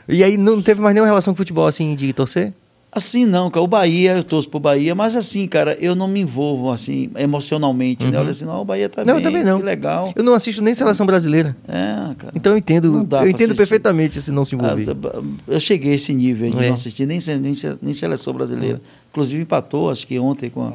e 0.07 0.23
aí 0.23 0.37
não 0.37 0.61
teve 0.61 0.81
mais 0.81 0.93
nenhuma 0.93 1.07
relação 1.07 1.33
com 1.33 1.37
futebol 1.37 1.67
assim 1.67 1.95
de 1.95 2.11
torcer? 2.13 2.53
Assim 2.93 3.25
não, 3.25 3.49
cara. 3.49 3.63
O 3.63 3.67
Bahia, 3.67 4.17
eu 4.17 4.23
torço 4.23 4.49
pro 4.49 4.59
Bahia, 4.59 4.93
mas 4.93 5.15
assim, 5.15 5.47
cara, 5.47 5.77
eu 5.79 5.95
não 5.95 6.09
me 6.09 6.19
envolvo 6.19 6.69
assim 6.69 7.09
emocionalmente, 7.15 8.05
uhum. 8.05 8.11
né? 8.11 8.19
Olha 8.19 8.31
assim, 8.31 8.43
não, 8.43 8.61
o 8.61 8.65
Bahia 8.65 8.89
tá 8.89 9.05
não, 9.05 9.13
bem, 9.13 9.23
eu 9.23 9.23
também 9.23 9.43
não. 9.45 9.59
que 9.59 9.65
legal. 9.65 10.11
Eu 10.13 10.21
não 10.21 10.33
assisto 10.33 10.61
nem 10.61 10.73
seleção 10.73 11.05
brasileira. 11.05 11.55
É, 11.69 12.13
cara. 12.15 12.33
Então 12.35 12.51
eu 12.51 12.57
entendo, 12.57 13.07
eu 13.09 13.29
entendo 13.29 13.55
perfeitamente 13.55 14.19
esse 14.19 14.29
não 14.29 14.43
se 14.43 14.55
envolver. 14.55 14.85
Ah, 14.89 15.21
eu 15.47 15.59
cheguei 15.61 15.93
a 15.93 15.95
esse 15.95 16.13
nível 16.13 16.49
de 16.49 16.57
é. 16.57 16.67
não 16.67 16.73
assistir 16.73 17.05
nem, 17.05 17.17
nem, 17.39 17.53
nem 17.81 17.93
seleção 17.93 18.33
brasileira. 18.33 18.75
Uhum. 18.75 18.81
Inclusive 19.11 19.41
empatou, 19.41 19.89
acho 19.89 20.05
que 20.05 20.19
ontem 20.19 20.49
com 20.49 20.63
a, 20.63 20.73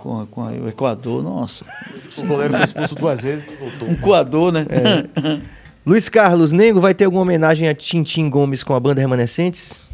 com, 0.00 0.26
com 0.26 0.42
o 0.42 0.68
Equador, 0.68 1.22
nossa. 1.22 1.64
O 2.18 2.26
goleiro 2.26 2.54
foi 2.54 2.64
expulso 2.64 2.94
duas 2.94 3.20
vezes. 3.22 3.48
Voltou. 3.58 3.88
Um 3.88 3.94
coador, 3.96 4.52
né? 4.52 4.66
É. 4.68 5.40
Luiz 5.86 6.08
Carlos 6.08 6.52
Nengo 6.52 6.80
vai 6.80 6.94
ter 6.94 7.04
alguma 7.04 7.22
homenagem 7.22 7.68
a 7.68 7.74
Tintim 7.74 8.28
Gomes 8.28 8.62
com 8.62 8.74
a 8.74 8.80
banda 8.80 9.00
Remanescentes? 9.00 9.88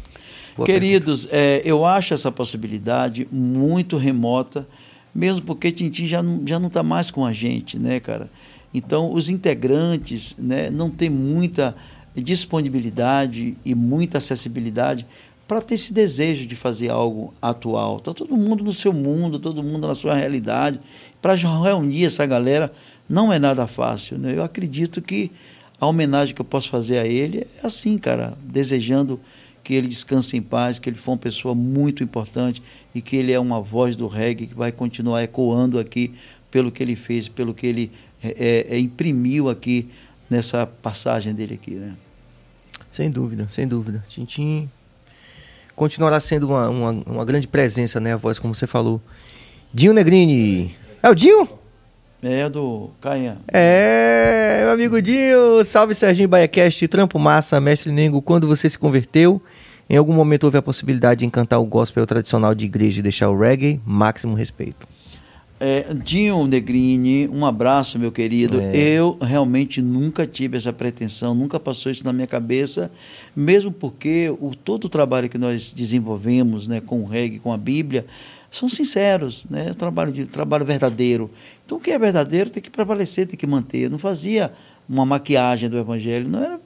Boa 0.55 0.65
Queridos, 0.65 1.27
é, 1.31 1.61
eu 1.63 1.85
acho 1.85 2.13
essa 2.13 2.31
possibilidade 2.31 3.27
muito 3.31 3.95
remota, 3.95 4.67
mesmo 5.13 5.41
porque 5.41 5.71
Tintim 5.71 6.07
já 6.07 6.21
não 6.21 6.41
já 6.45 6.59
não 6.59 6.67
está 6.67 6.81
mais 6.81 7.11
com 7.11 7.25
a 7.25 7.31
gente, 7.31 7.77
né, 7.77 7.99
cara? 7.99 8.29
Então, 8.73 9.13
os 9.13 9.29
integrantes 9.29 10.35
né, 10.37 10.69
não 10.69 10.89
têm 10.89 11.09
muita 11.09 11.75
disponibilidade 12.15 13.55
e 13.63 13.73
muita 13.73 14.17
acessibilidade 14.17 15.05
para 15.47 15.61
ter 15.61 15.75
esse 15.75 15.93
desejo 15.93 16.45
de 16.45 16.55
fazer 16.55 16.89
algo 16.89 17.33
atual. 17.41 17.97
Está 17.97 18.13
todo 18.13 18.35
mundo 18.35 18.63
no 18.63 18.73
seu 18.73 18.91
mundo, 18.91 19.39
todo 19.39 19.63
mundo 19.63 19.87
na 19.87 19.95
sua 19.95 20.13
realidade. 20.13 20.79
Para 21.21 21.35
reunir 21.35 22.05
essa 22.05 22.25
galera 22.25 22.71
não 23.07 23.31
é 23.31 23.39
nada 23.39 23.65
fácil. 23.65 24.17
Né? 24.17 24.33
Eu 24.35 24.43
acredito 24.43 25.01
que 25.01 25.31
a 25.79 25.85
homenagem 25.85 26.35
que 26.35 26.41
eu 26.41 26.45
posso 26.45 26.69
fazer 26.69 26.97
a 26.97 27.07
ele 27.07 27.47
é 27.63 27.65
assim, 27.65 27.97
cara, 27.97 28.37
desejando 28.43 29.19
que 29.63 29.73
ele 29.73 29.87
descanse 29.87 30.35
em 30.35 30.41
paz, 30.41 30.79
que 30.79 30.89
ele 30.89 30.97
foi 30.97 31.13
uma 31.13 31.19
pessoa 31.19 31.53
muito 31.53 32.03
importante 32.03 32.61
e 32.93 33.01
que 33.01 33.15
ele 33.15 33.31
é 33.31 33.39
uma 33.39 33.61
voz 33.61 33.95
do 33.95 34.07
reggae 34.07 34.47
que 34.47 34.55
vai 34.55 34.71
continuar 34.71 35.23
ecoando 35.23 35.79
aqui 35.79 36.13
pelo 36.49 36.71
que 36.71 36.81
ele 36.81 36.95
fez, 36.95 37.27
pelo 37.27 37.53
que 37.53 37.67
ele 37.67 37.91
é, 38.23 38.65
é, 38.69 38.75
é, 38.75 38.79
imprimiu 38.79 39.49
aqui 39.49 39.89
nessa 40.29 40.65
passagem 40.65 41.33
dele 41.33 41.55
aqui, 41.55 41.71
né? 41.71 41.95
Sem 42.91 43.11
dúvida, 43.11 43.47
sem 43.51 43.67
dúvida. 43.67 44.03
Tintim 44.07 44.69
continuará 45.77 46.19
sendo 46.19 46.47
uma, 46.47 46.67
uma, 46.67 46.91
uma, 47.05 47.23
grande 47.23 47.47
presença, 47.47 47.99
né? 47.99 48.15
A 48.15 48.17
voz, 48.17 48.39
como 48.39 48.53
você 48.53 48.65
falou. 48.65 48.99
Dinho 49.71 49.93
Negrini. 49.93 50.75
É 51.03 51.09
o 51.09 51.13
Dinho? 51.13 51.47
É, 52.21 52.49
do 52.49 52.89
Caia. 52.99 53.37
É, 53.47 54.61
meu 54.63 54.71
amigo 54.71 54.99
Dinho. 54.99 55.63
Salve 55.63 55.93
Serginho 55.93 56.27
Baiacast, 56.27 56.87
Trampo 56.87 57.19
Massa, 57.19 57.61
Mestre 57.61 57.91
Nengo. 57.91 58.23
Quando 58.23 58.47
você 58.47 58.67
se 58.67 58.77
converteu, 58.77 59.39
em 59.87 59.95
algum 59.95 60.13
momento 60.13 60.45
houve 60.45 60.57
a 60.57 60.63
possibilidade 60.63 61.19
de 61.19 61.25
encantar 61.27 61.61
o 61.61 61.65
gospel 61.65 62.07
tradicional 62.07 62.55
de 62.55 62.65
igreja 62.65 62.99
e 62.99 63.03
deixar 63.03 63.29
o 63.29 63.39
reggae? 63.39 63.79
Máximo 63.85 64.33
respeito. 64.33 64.87
É, 65.59 65.91
Dinho 65.91 66.45
Negrini, 66.45 67.27
um 67.27 67.45
abraço, 67.45 67.97
meu 67.97 68.11
querido. 68.11 68.61
É. 68.61 68.75
Eu 68.75 69.17
realmente 69.19 69.81
nunca 69.81 70.27
tive 70.27 70.55
essa 70.55 70.71
pretensão, 70.71 71.33
nunca 71.33 71.59
passou 71.59 71.91
isso 71.91 72.03
na 72.03 72.13
minha 72.13 72.27
cabeça, 72.27 72.91
mesmo 73.35 73.71
porque 73.71 74.29
o, 74.39 74.55
todo 74.55 74.85
o 74.85 74.89
trabalho 74.89 75.27
que 75.27 75.37
nós 75.37 75.73
desenvolvemos 75.73 76.67
né, 76.67 76.79
com 76.79 77.01
o 77.01 77.05
reggae, 77.05 77.39
com 77.39 77.51
a 77.51 77.57
Bíblia, 77.57 78.05
são 78.51 78.69
sinceros, 78.69 79.45
né? 79.49 79.73
trabalho, 79.73 80.11
de, 80.11 80.25
trabalho 80.25 80.63
verdadeiro. 80.63 81.29
Então, 81.65 81.77
o 81.77 81.81
que 81.81 81.91
é 81.91 81.99
verdadeiro 81.99 82.49
tem 82.49 82.61
que 82.61 82.69
prevalecer, 82.69 83.27
tem 83.27 83.37
que 83.37 83.47
manter. 83.47 83.79
Eu 83.79 83.89
não 83.89 83.99
fazia 83.99 84.51
uma 84.87 85.05
maquiagem 85.05 85.69
do 85.69 85.77
Evangelho, 85.77 86.29
não 86.29 86.43
era. 86.43 86.61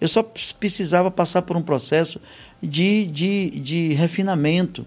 Eu 0.00 0.08
só 0.08 0.22
precisava 0.22 1.10
passar 1.10 1.42
por 1.42 1.56
um 1.56 1.62
processo 1.62 2.20
de, 2.60 3.06
de, 3.06 3.50
de 3.50 3.92
refinamento, 3.92 4.86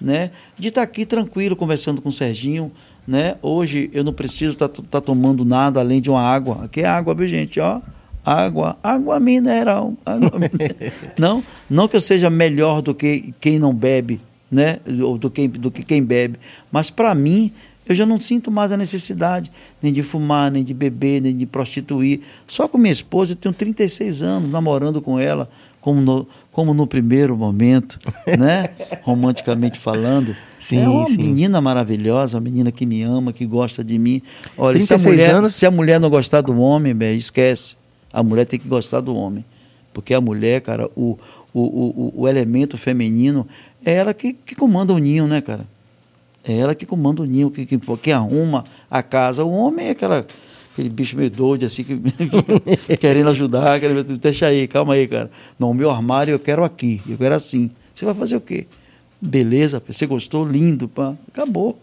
né? 0.00 0.30
de 0.58 0.68
estar 0.68 0.82
aqui 0.82 1.06
tranquilo 1.06 1.54
conversando 1.54 2.02
com 2.02 2.08
o 2.08 2.12
Serginho, 2.12 2.72
né? 3.06 3.36
Hoje 3.42 3.90
eu 3.92 4.02
não 4.02 4.12
preciso 4.12 4.52
estar 4.52 4.68
tá, 4.68 4.82
tá 4.90 5.00
tomando 5.00 5.44
nada 5.44 5.80
além 5.80 6.00
de 6.00 6.10
uma 6.10 6.22
água. 6.22 6.64
Aqui 6.64 6.80
é 6.80 6.86
água, 6.86 7.14
viu, 7.14 7.28
gente? 7.28 7.60
Ó, 7.60 7.80
água, 8.24 8.76
água 8.82 9.20
mineral. 9.20 9.94
Água 10.04 10.30
não, 11.18 11.42
não 11.68 11.86
que 11.86 11.96
eu 11.96 12.00
seja 12.00 12.30
melhor 12.30 12.80
do 12.80 12.94
que 12.94 13.34
quem 13.40 13.58
não 13.58 13.74
bebe, 13.74 14.20
né? 14.50 14.78
Ou 15.02 15.18
do 15.18 15.30
que, 15.30 15.46
do 15.46 15.70
que 15.70 15.84
quem 15.84 16.02
bebe. 16.02 16.38
Mas 16.72 16.90
para 16.90 17.14
mim, 17.14 17.52
eu 17.86 17.94
já 17.94 18.06
não 18.06 18.18
sinto 18.18 18.50
mais 18.50 18.72
a 18.72 18.76
necessidade 18.76 19.50
nem 19.82 19.92
de 19.92 20.02
fumar, 20.02 20.50
nem 20.50 20.64
de 20.64 20.72
beber, 20.72 21.20
nem 21.20 21.36
de 21.36 21.44
prostituir. 21.44 22.22
Só 22.46 22.66
com 22.66 22.78
minha 22.78 22.92
esposa, 22.92 23.32
eu 23.32 23.36
tenho 23.36 23.54
36 23.54 24.22
anos 24.22 24.50
namorando 24.50 25.02
com 25.02 25.18
ela, 25.18 25.48
como 25.80 26.00
no, 26.00 26.26
como 26.54 26.72
no 26.72 26.86
primeiro 26.86 27.36
momento, 27.36 27.98
né? 28.38 28.70
Romanticamente 29.02 29.76
falando. 29.78 30.36
Sim, 30.60 30.78
é 30.78 30.88
uma 30.88 31.08
sim. 31.08 31.16
menina 31.16 31.60
maravilhosa, 31.60 32.36
uma 32.38 32.42
menina 32.42 32.70
que 32.70 32.86
me 32.86 33.02
ama, 33.02 33.32
que 33.32 33.44
gosta 33.44 33.82
de 33.82 33.98
mim. 33.98 34.22
Olha, 34.56 34.80
se 34.80 34.94
a, 34.94 34.96
36 34.96 35.04
mulher, 35.04 35.34
anos. 35.34 35.54
se 35.54 35.66
a 35.66 35.70
mulher 35.70 36.00
não 36.00 36.08
gostar 36.08 36.40
do 36.42 36.56
homem, 36.58 36.94
bem, 36.94 37.16
esquece. 37.16 37.76
A 38.12 38.22
mulher 38.22 38.46
tem 38.46 38.58
que 38.58 38.68
gostar 38.68 39.00
do 39.00 39.14
homem. 39.16 39.44
Porque 39.92 40.14
a 40.14 40.20
mulher, 40.20 40.60
cara, 40.60 40.88
o, 40.96 41.18
o, 41.52 41.60
o, 41.60 42.12
o 42.22 42.28
elemento 42.28 42.78
feminino 42.78 43.46
é 43.84 43.94
ela 43.94 44.14
que, 44.14 44.32
que 44.32 44.54
comanda 44.54 44.92
o 44.92 44.98
ninho, 44.98 45.26
né, 45.26 45.40
cara? 45.40 45.66
É 46.46 46.56
ela 46.56 46.74
que 46.74 46.86
comanda 46.86 47.20
o 47.20 47.24
ninho, 47.24 47.50
que, 47.50 47.66
que, 47.66 47.76
que 47.78 48.12
arruma 48.12 48.64
a 48.88 49.02
casa. 49.02 49.44
O 49.44 49.52
homem 49.52 49.88
é 49.88 49.90
aquela, 49.90 50.24
aquele 50.74 50.88
bicho 50.90 51.16
meio 51.16 51.30
doido, 51.30 51.64
assim, 51.64 51.82
que, 51.84 51.96
querendo 52.98 53.30
ajudar, 53.30 53.80
querendo, 53.80 54.18
deixa 54.18 54.46
aí, 54.46 54.68
calma 54.68 54.92
aí, 54.94 55.06
cara. 55.08 55.30
Não, 55.58 55.70
o 55.70 55.74
meu 55.74 55.90
armário 55.90 56.32
eu 56.32 56.38
quero 56.38 56.62
aqui, 56.64 57.00
eu 57.08 57.16
quero 57.16 57.34
assim. 57.34 57.70
Você 57.94 58.04
vai 58.04 58.14
fazer 58.14 58.36
o 58.36 58.40
quê? 58.40 58.66
Beleza, 59.22 59.82
você 59.86 60.04
gostou? 60.04 60.46
Lindo, 60.46 60.86
pá. 60.88 61.14
Acabou. 61.32 61.80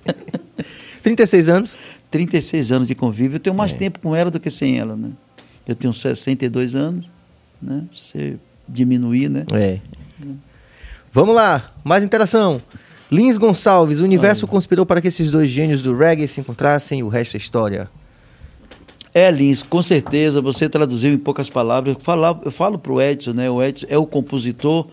36 1.02 1.48
anos. 1.48 1.78
36 2.10 2.72
anos 2.72 2.88
de 2.88 2.94
convívio. 2.94 3.36
Eu 3.36 3.40
tenho 3.40 3.54
É. 3.54 3.56
mais 3.56 3.74
tempo 3.74 3.98
com 4.00 4.14
ela 4.16 4.30
do 4.30 4.40
que 4.40 4.50
sem 4.50 4.78
ela, 4.78 4.96
né? 4.96 5.10
Eu 5.66 5.74
tenho 5.74 5.92
62 5.94 6.74
anos, 6.74 7.06
né? 7.60 7.84
Se 7.92 8.04
você 8.04 8.36
diminuir, 8.68 9.28
né? 9.28 9.44
É. 9.52 9.78
Vamos 11.12 11.34
lá, 11.34 11.72
mais 11.84 12.02
interação. 12.02 12.60
Lins 13.12 13.36
Gonçalves, 13.36 14.00
o 14.00 14.04
universo 14.04 14.46
conspirou 14.46 14.86
para 14.86 14.98
que 14.98 15.08
esses 15.08 15.30
dois 15.30 15.50
gênios 15.50 15.82
do 15.82 15.94
reggae 15.94 16.26
se 16.26 16.40
encontrassem 16.40 17.02
o 17.02 17.08
resto 17.08 17.36
é 17.36 17.38
história. 17.38 17.90
É, 19.12 19.30
Lins, 19.30 19.62
com 19.62 19.82
certeza, 19.82 20.40
você 20.40 20.66
traduziu 20.66 21.12
em 21.12 21.18
poucas 21.18 21.50
palavras. 21.50 21.94
Eu 21.94 22.00
falo, 22.00 22.40
eu 22.42 22.50
falo 22.50 22.78
para 22.78 22.90
o 22.90 23.02
Edson, 23.02 23.34
né? 23.34 23.50
O 23.50 23.62
Edson 23.62 23.84
é 23.90 23.98
o 23.98 24.06
compositor, 24.06 24.86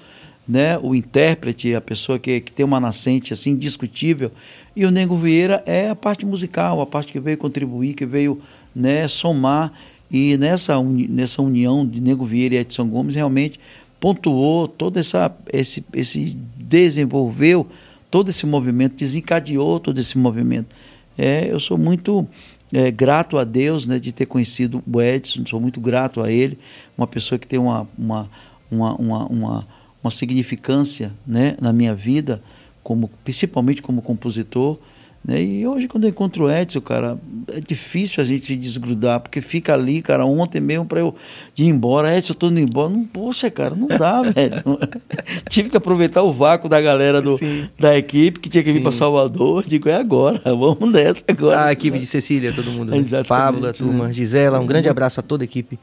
né? 0.45 0.77
o 0.79 0.93
intérprete, 0.93 1.73
a 1.73 1.79
pessoa 1.79 2.19
que, 2.19 2.41
que 2.41 2.51
tem 2.51 2.65
uma 2.65 2.77
nascente 2.77 3.31
assim, 3.31 3.51
indiscutível. 3.51 4.33
E 4.75 4.85
o 4.85 4.91
Nego 4.91 5.15
Vieira 5.15 5.63
é 5.65 5.89
a 5.89 5.95
parte 5.95 6.25
musical, 6.25 6.81
a 6.81 6.85
parte 6.85 7.13
que 7.13 7.21
veio 7.21 7.37
contribuir, 7.37 7.93
que 7.93 8.05
veio 8.05 8.41
né, 8.75 9.07
somar. 9.07 9.71
E 10.11 10.35
nessa, 10.35 10.77
uni, 10.77 11.07
nessa 11.07 11.41
união 11.41 11.87
de 11.87 12.01
Nego 12.01 12.25
Vieira 12.25 12.55
e 12.55 12.57
Edson 12.57 12.85
Gomes, 12.85 13.15
realmente 13.15 13.57
pontuou 13.97 14.67
todo 14.67 14.99
essa, 14.99 15.33
esse, 15.53 15.85
esse 15.93 16.35
desenvolveu 16.57 17.65
todo 18.09 18.29
esse 18.29 18.45
movimento, 18.45 18.95
desencadeou 18.95 19.79
todo 19.79 19.99
esse 19.99 20.17
movimento. 20.17 20.75
É, 21.17 21.51
eu 21.51 21.59
sou 21.59 21.77
muito 21.77 22.27
é, 22.71 22.89
grato 22.91 23.37
a 23.37 23.43
Deus 23.43 23.85
né, 23.85 23.99
de 23.99 24.11
ter 24.11 24.25
conhecido 24.25 24.83
o 24.85 25.01
Edson, 25.01 25.43
sou 25.45 25.59
muito 25.59 25.79
grato 25.79 26.21
a 26.21 26.31
ele, 26.31 26.57
uma 26.97 27.07
pessoa 27.07 27.37
que 27.37 27.47
tem 27.47 27.59
uma, 27.59 27.87
uma, 27.97 28.29
uma, 28.71 28.95
uma, 28.95 29.25
uma, 29.25 29.67
uma 30.03 30.11
significância 30.11 31.11
né, 31.25 31.55
na 31.59 31.73
minha 31.73 31.93
vida, 31.93 32.41
como, 32.83 33.09
principalmente 33.23 33.81
como 33.81 34.01
compositor. 34.01 34.77
Né? 35.23 35.43
E 35.43 35.67
hoje, 35.67 35.87
quando 35.87 36.05
eu 36.05 36.09
encontro 36.09 36.45
o 36.45 36.51
Edson, 36.51 36.81
cara, 36.81 37.17
é 37.53 37.59
difícil 37.59 38.23
a 38.23 38.25
gente 38.25 38.47
se 38.47 38.55
desgrudar, 38.55 39.19
porque 39.19 39.41
fica 39.41 39.73
ali, 39.73 40.01
cara, 40.01 40.25
ontem 40.25 40.59
mesmo 40.59 40.85
para 40.85 41.01
eu 41.01 41.13
ir 41.57 41.65
embora, 41.65 42.15
Edson, 42.17 42.33
eu 42.33 42.35
tô 42.35 42.47
indo 42.47 42.59
embora. 42.59 42.89
Não, 42.89 43.05
poxa, 43.05 43.51
cara, 43.51 43.75
não 43.75 43.87
dá, 43.87 44.21
velho. 44.31 44.63
Tive 45.49 45.69
que 45.69 45.77
aproveitar 45.77 46.23
o 46.23 46.31
vácuo 46.31 46.69
da 46.69 46.79
galera 46.79 47.21
do, 47.21 47.35
da 47.77 47.97
equipe 47.97 48.39
que 48.39 48.49
tinha 48.49 48.63
que 48.63 48.71
vir 48.71 48.81
para 48.81 48.91
Salvador. 48.91 49.65
Digo, 49.67 49.89
é 49.89 49.95
agora, 49.95 50.41
vamos 50.45 50.91
nessa 50.91 51.23
agora. 51.27 51.65
A 51.65 51.71
equipe 51.71 51.99
de 51.99 52.05
Cecília, 52.05 52.53
todo 52.53 52.71
mundo. 52.71 52.91
Né? 52.91 53.23
Pablo, 53.27 53.67
a 53.67 53.73
turma, 53.73 54.07
né? 54.07 54.13
Gisela, 54.13 54.59
um 54.59 54.65
grande 54.65 54.87
abraço 54.87 55.19
a 55.19 55.23
toda 55.23 55.43
a 55.43 55.45
equipe. 55.45 55.77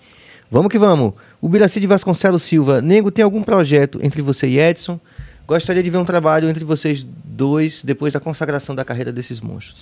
Vamos 0.51 0.69
que 0.69 0.79
vamos. 0.79 1.13
O 1.41 1.49
Biraci 1.49 1.81
de 1.81 1.87
Vasconcelos 1.87 2.43
Silva, 2.43 2.81
Nego, 2.81 3.11
tem 3.11 3.25
algum 3.25 3.43
projeto 3.43 3.99
entre 4.03 4.23
você 4.23 4.47
e 4.47 4.59
Edson? 4.59 4.99
Gostaria 5.47 5.83
de 5.83 5.91
ver 5.91 5.99
um 5.99 6.05
trabalho 6.05 6.49
entre 6.49 6.65
vocês 6.65 7.07
dois 7.37 7.83
depois 7.83 8.13
da 8.13 8.21
consagração 8.21 8.75
da 8.75 8.85
carreira 8.85 9.13
desses 9.13 9.41
monstros. 9.41 9.77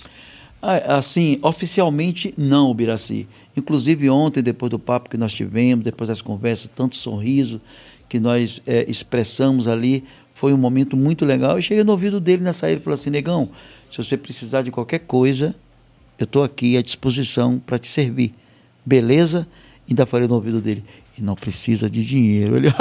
Ah, 0.61 0.97
Assim, 0.97 1.39
oficialmente 1.41 2.33
não, 2.37 2.73
Biraci. 2.73 3.27
Inclusive 3.55 4.09
ontem, 4.09 4.41
depois 4.41 4.69
do 4.69 4.79
papo 4.79 5.09
que 5.09 5.17
nós 5.17 5.33
tivemos, 5.33 5.85
depois 5.85 6.07
das 6.07 6.21
conversas, 6.21 6.69
tanto 6.75 6.95
sorriso 6.95 7.61
que 8.09 8.19
nós 8.19 8.61
é, 8.67 8.85
expressamos 8.89 9.67
ali, 9.67 10.03
foi 10.33 10.53
um 10.53 10.57
momento 10.57 10.97
muito 10.97 11.25
legal. 11.25 11.55
Eu 11.57 11.61
cheguei 11.61 11.83
no 11.83 11.91
ouvido 11.91 12.19
dele 12.19 12.43
na 12.43 12.53
saída 12.53 12.81
e 12.81 12.83
falei 12.83 12.95
assim, 12.95 13.09
negão, 13.09 13.49
se 13.89 13.97
você 13.97 14.17
precisar 14.17 14.61
de 14.61 14.71
qualquer 14.71 14.99
coisa, 14.99 15.55
eu 16.19 16.25
estou 16.25 16.43
aqui 16.43 16.77
à 16.77 16.81
disposição 16.81 17.57
para 17.57 17.77
te 17.77 17.87
servir. 17.87 18.33
Beleza? 18.85 19.47
Ainda 19.89 20.05
falei 20.05 20.27
no 20.27 20.35
ouvido 20.35 20.59
dele, 20.59 20.83
e 21.17 21.21
não 21.21 21.33
precisa 21.35 21.89
de 21.89 22.05
dinheiro. 22.05 22.57
Ele, 22.57 22.73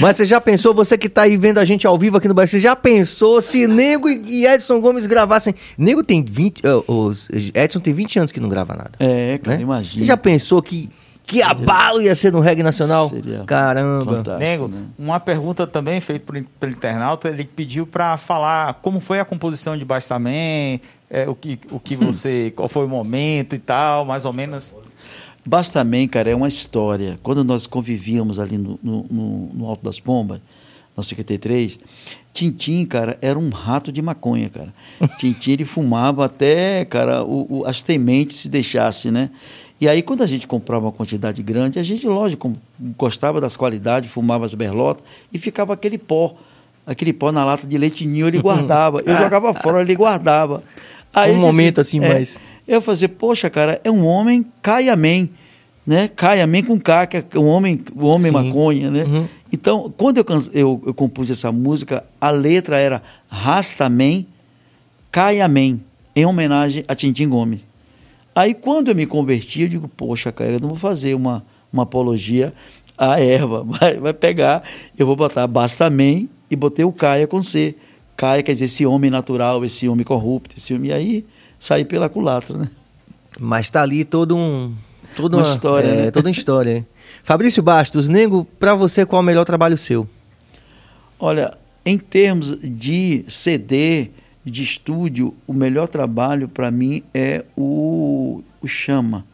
Mas 0.00 0.16
você 0.16 0.24
já 0.24 0.40
pensou, 0.40 0.72
você 0.72 0.96
que 0.96 1.08
tá 1.08 1.22
aí 1.22 1.36
vendo 1.36 1.58
a 1.58 1.64
gente 1.64 1.86
ao 1.86 1.98
vivo 1.98 2.16
aqui 2.18 2.28
no 2.28 2.34
Brasil, 2.34 2.60
você 2.60 2.60
já 2.60 2.76
pensou 2.76 3.42
se 3.42 3.66
Nego 3.66 4.08
e 4.08 4.46
Edson 4.46 4.80
Gomes 4.80 5.06
gravassem. 5.06 5.54
Nego 5.76 6.04
tem 6.04 6.24
20. 6.24 6.62
uh, 6.64 6.84
os, 6.86 7.28
Edson 7.54 7.80
tem 7.80 7.92
20 7.92 8.18
anos 8.20 8.32
que 8.32 8.38
não 8.38 8.48
grava 8.48 8.74
nada. 8.76 8.92
é, 9.00 9.38
cara, 9.38 9.56
né? 9.56 9.62
imagina. 9.62 9.98
Você 9.98 10.04
já 10.04 10.16
pensou 10.16 10.62
que, 10.62 10.88
que 11.26 11.42
abalo 11.42 12.00
ia 12.00 12.14
ser 12.14 12.32
no 12.32 12.40
reggae 12.40 12.62
nacional? 12.62 13.08
Seria 13.08 13.42
Caramba. 13.44 14.04
fantástico, 14.04 14.38
Nego, 14.38 14.68
né? 14.68 14.84
uma 14.98 15.18
pergunta 15.18 15.66
também 15.66 16.00
feita 16.00 16.24
por, 16.24 16.40
pelo 16.60 16.72
internauta, 16.72 17.28
ele 17.28 17.44
pediu 17.44 17.86
para 17.86 18.16
falar 18.16 18.74
como 18.74 19.00
foi 19.00 19.18
a 19.18 19.24
composição 19.24 19.76
de 19.76 19.84
Bastaman, 19.84 20.78
é, 21.10 21.28
o 21.28 21.34
que, 21.34 21.58
o 21.70 21.80
que 21.80 21.96
você, 21.96 22.52
qual 22.54 22.68
foi 22.68 22.84
o 22.86 22.88
momento 22.88 23.54
e 23.54 23.58
tal, 23.58 24.04
mais 24.04 24.24
ou 24.24 24.32
menos. 24.32 24.74
Bastamém, 25.44 26.08
cara, 26.08 26.30
é 26.30 26.34
uma 26.34 26.48
história. 26.48 27.18
Quando 27.22 27.44
nós 27.44 27.66
convivíamos 27.66 28.38
ali 28.40 28.58
no, 28.58 28.78
no, 28.82 29.06
no- 29.10 29.50
no 29.54 29.66
Alto 29.66 29.84
das 29.84 30.00
Pombas, 30.00 30.40
na 30.96 31.02
53, 31.02 31.78
Tintim, 32.32 32.84
cara, 32.84 33.16
era 33.22 33.38
um 33.38 33.48
rato 33.50 33.92
de 33.92 34.02
maconha, 34.02 34.50
cara. 34.50 34.74
Tintim, 35.18 35.52
ele 35.52 35.64
fumava 35.64 36.24
até, 36.24 36.84
cara, 36.84 37.22
o, 37.22 37.60
o- 37.60 37.64
as 37.66 37.80
tementes 37.82 38.38
se 38.38 38.48
deixasse, 38.48 39.10
né? 39.10 39.30
E 39.80 39.88
aí, 39.88 40.02
quando 40.02 40.22
a 40.22 40.26
gente 40.26 40.46
comprava 40.46 40.86
uma 40.86 40.92
quantidade 40.92 41.42
grande, 41.42 41.78
a 41.78 41.82
gente, 41.82 42.06
lógico, 42.06 42.52
gostava 42.96 43.40
das 43.40 43.56
qualidades, 43.56 44.10
fumava 44.10 44.46
as 44.46 44.54
berlotas 44.54 45.04
e 45.32 45.38
ficava 45.38 45.74
aquele 45.74 45.98
pó. 45.98 46.34
Aquele 46.86 47.12
pó 47.12 47.30
na 47.32 47.44
lata 47.44 47.66
de 47.66 47.76
leitinho, 47.76 48.28
ele 48.28 48.40
guardava. 48.40 49.02
Eu 49.04 49.16
jogava 49.18 49.52
fora, 49.52 49.82
ele 49.82 49.94
guardava. 49.94 50.62
Aí 51.12 51.30
Um 51.30 51.34
eu 51.34 51.40
disse 51.40 51.46
momento 51.52 51.80
assim, 51.80 52.00
mais- 52.00 52.40
eu 52.66 52.80
fazia, 52.80 53.08
poxa, 53.08 53.50
cara, 53.50 53.80
é 53.84 53.90
um 53.90 54.06
homem 54.06 54.46
cai 54.62 54.88
amém, 54.88 55.30
né? 55.86 56.08
Cai 56.08 56.40
amém 56.40 56.64
com 56.64 56.78
que 56.80 56.90
é 57.16 57.38
um 57.38 57.46
homem, 57.46 57.80
o 57.94 58.06
homem 58.06 58.32
Sim. 58.32 58.32
maconha, 58.32 58.90
né? 58.90 59.04
Uhum. 59.04 59.26
Então, 59.52 59.92
quando 59.96 60.18
eu, 60.18 60.24
eu, 60.52 60.82
eu 60.86 60.94
compus 60.94 61.30
essa 61.30 61.52
música, 61.52 62.02
a 62.20 62.30
letra 62.30 62.78
era 62.78 63.02
Rastamém, 63.28 64.26
cai 65.12 65.40
amém, 65.40 65.80
em 66.14 66.24
homenagem 66.26 66.84
a 66.88 66.94
Tintim 66.94 67.28
Gomes. 67.28 67.64
Aí, 68.36 68.52
quando 68.52 68.88
eu 68.88 68.94
me 68.94 69.06
converti, 69.06 69.62
eu 69.62 69.68
digo, 69.68 69.88
poxa, 69.88 70.30
cara, 70.30 70.52
eu 70.52 70.60
não 70.60 70.68
vou 70.68 70.76
fazer 70.76 71.14
uma, 71.14 71.42
uma 71.72 71.84
apologia 71.84 72.52
à 72.98 73.18
erva. 73.18 73.64
Vai, 73.66 73.96
vai 73.98 74.12
pegar, 74.12 74.62
eu 74.98 75.06
vou 75.06 75.16
botar 75.16 75.46
Bastamém 75.46 76.28
e 76.50 76.54
botei 76.54 76.84
o 76.84 76.92
Caia 76.92 77.26
com 77.26 77.40
C. 77.40 77.74
Caia 78.14 78.42
quer 78.42 78.52
dizer 78.52 78.66
esse 78.66 78.84
homem 78.84 79.10
natural, 79.10 79.64
esse 79.64 79.88
homem 79.88 80.04
corrupto, 80.04 80.54
esse 80.54 80.74
homem. 80.74 80.90
E 80.90 80.92
aí, 80.92 81.26
saí 81.58 81.84
pela 81.86 82.10
culatra, 82.10 82.58
né? 82.58 82.68
Mas 83.40 83.70
tá 83.70 83.80
ali 83.82 84.04
todo 84.04 84.36
um. 84.36 84.74
Toda 85.16 85.38
Uma 85.38 85.50
história, 85.50 85.88
É, 85.88 86.02
né? 86.04 86.10
toda 86.10 86.28
uma 86.28 86.32
história. 86.32 86.86
Fabrício 87.24 87.62
Bastos, 87.62 88.06
Nego, 88.06 88.46
pra 88.60 88.74
você 88.74 89.06
qual 89.06 89.20
é 89.20 89.22
o 89.22 89.26
melhor 89.26 89.46
trabalho 89.46 89.78
seu? 89.78 90.06
Olha, 91.18 91.56
Em 91.84 91.96
termos 91.98 92.58
de 92.62 93.24
CD, 93.28 94.10
de 94.50 94.62
estúdio, 94.62 95.34
o 95.46 95.52
melhor 95.52 95.88
trabalho 95.88 96.48
para 96.48 96.70
mim 96.70 97.02
é 97.12 97.44
o, 97.56 98.42
o 98.62 98.68
Chama. 98.68 99.26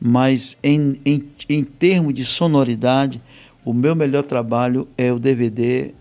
Mas 0.00 0.58
em, 0.62 0.98
em, 1.04 1.24
em 1.48 1.62
termos 1.62 2.14
de 2.14 2.24
sonoridade, 2.24 3.20
o 3.64 3.72
meu 3.72 3.94
melhor 3.94 4.22
trabalho 4.22 4.88
é 4.96 5.12
o 5.12 5.18
DVD, 5.18 5.94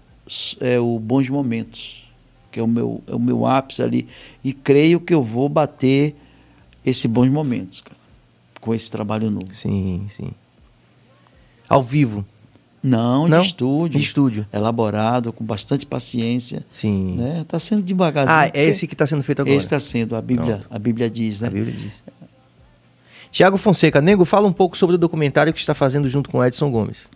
é 0.62 0.80
o 0.80 0.98
Bons 1.00 1.30
Momentos, 1.30 2.10
que 2.52 2.60
é 2.60 2.64
o 2.64 2.68
meu, 2.68 3.04
é 3.08 3.16
o 3.16 3.20
meu 3.20 3.46
ápice 3.46 3.84
ali. 3.84 4.08
E 4.44 4.54
creio 4.54 5.00
que 5.02 5.14
eu 5.14 5.22
vou 5.22 5.50
bater 5.50 6.16
esse 6.86 7.08
Bons 7.08 7.30
Momentos, 7.30 7.82
cara, 7.82 8.00
com 8.62 8.74
esse 8.74 8.90
trabalho 8.90 9.30
novo. 9.30 9.54
Sim, 9.54 10.06
sim. 10.10 10.32
Ao 11.68 11.84
vivo. 11.84 12.26
Não, 12.88 13.28
Não? 13.28 13.40
de 13.40 13.48
estúdio. 13.48 14.00
De 14.00 14.06
estúdio. 14.06 14.48
Elaborado, 14.54 15.34
com 15.34 15.44
bastante 15.44 15.86
paciência. 15.86 16.64
Sim. 16.72 17.16
Né? 17.18 17.44
Tá 17.48 17.58
sendo 17.60 17.82
devagarzinho. 17.82 18.38
Ah, 18.38 18.52
é 18.54 18.64
esse 18.66 18.86
que 18.88 18.94
está 18.94 19.08
sendo 19.08 19.24
feito 19.24 19.42
agora. 19.42 19.56
Esse 19.56 19.66
está 19.66 19.80
sendo, 19.80 20.16
a 20.16 20.22
Bíblia, 20.22 20.58
Pronto. 20.58 20.68
a 20.70 20.78
Bíblia 20.78 21.10
diz, 21.10 21.42
né? 21.42 21.48
A 21.48 21.52
Bíblia 21.52 21.74
diz. 21.74 21.94
Tiago 23.32 23.58
Fonseca, 23.58 24.00
Nego, 24.02 24.24
fala 24.24 24.48
um 24.48 24.54
pouco 24.54 24.78
sobre 24.78 24.96
o 24.96 25.00
documentário 25.00 25.52
que 25.54 25.60
está 25.60 25.74
fazendo 25.74 26.08
junto 26.08 26.30
com 26.30 26.44
Edson 26.46 26.70
Gomes. 26.72 27.08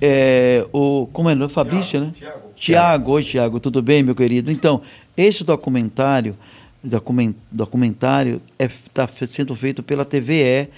É, 0.00 0.66
o, 0.72 1.08
como 1.12 1.28
é 1.30 1.34
o 1.34 1.36
nome? 1.36 1.52
Fabrício, 1.52 2.00
né? 2.00 2.12
Tiago. 2.14 2.40
Tiago, 2.56 3.12
oi 3.12 3.22
Tiago, 3.22 3.60
tudo 3.60 3.80
bem, 3.82 4.02
meu 4.02 4.14
querido? 4.14 4.50
Então, 4.50 4.82
esse 5.16 5.44
documentário, 5.44 6.36
documen- 6.82 7.34
documentário 7.50 8.40
está 8.58 9.08
sendo 9.26 9.54
feito 9.54 9.82
pela 9.82 10.04
TVE 10.04 10.68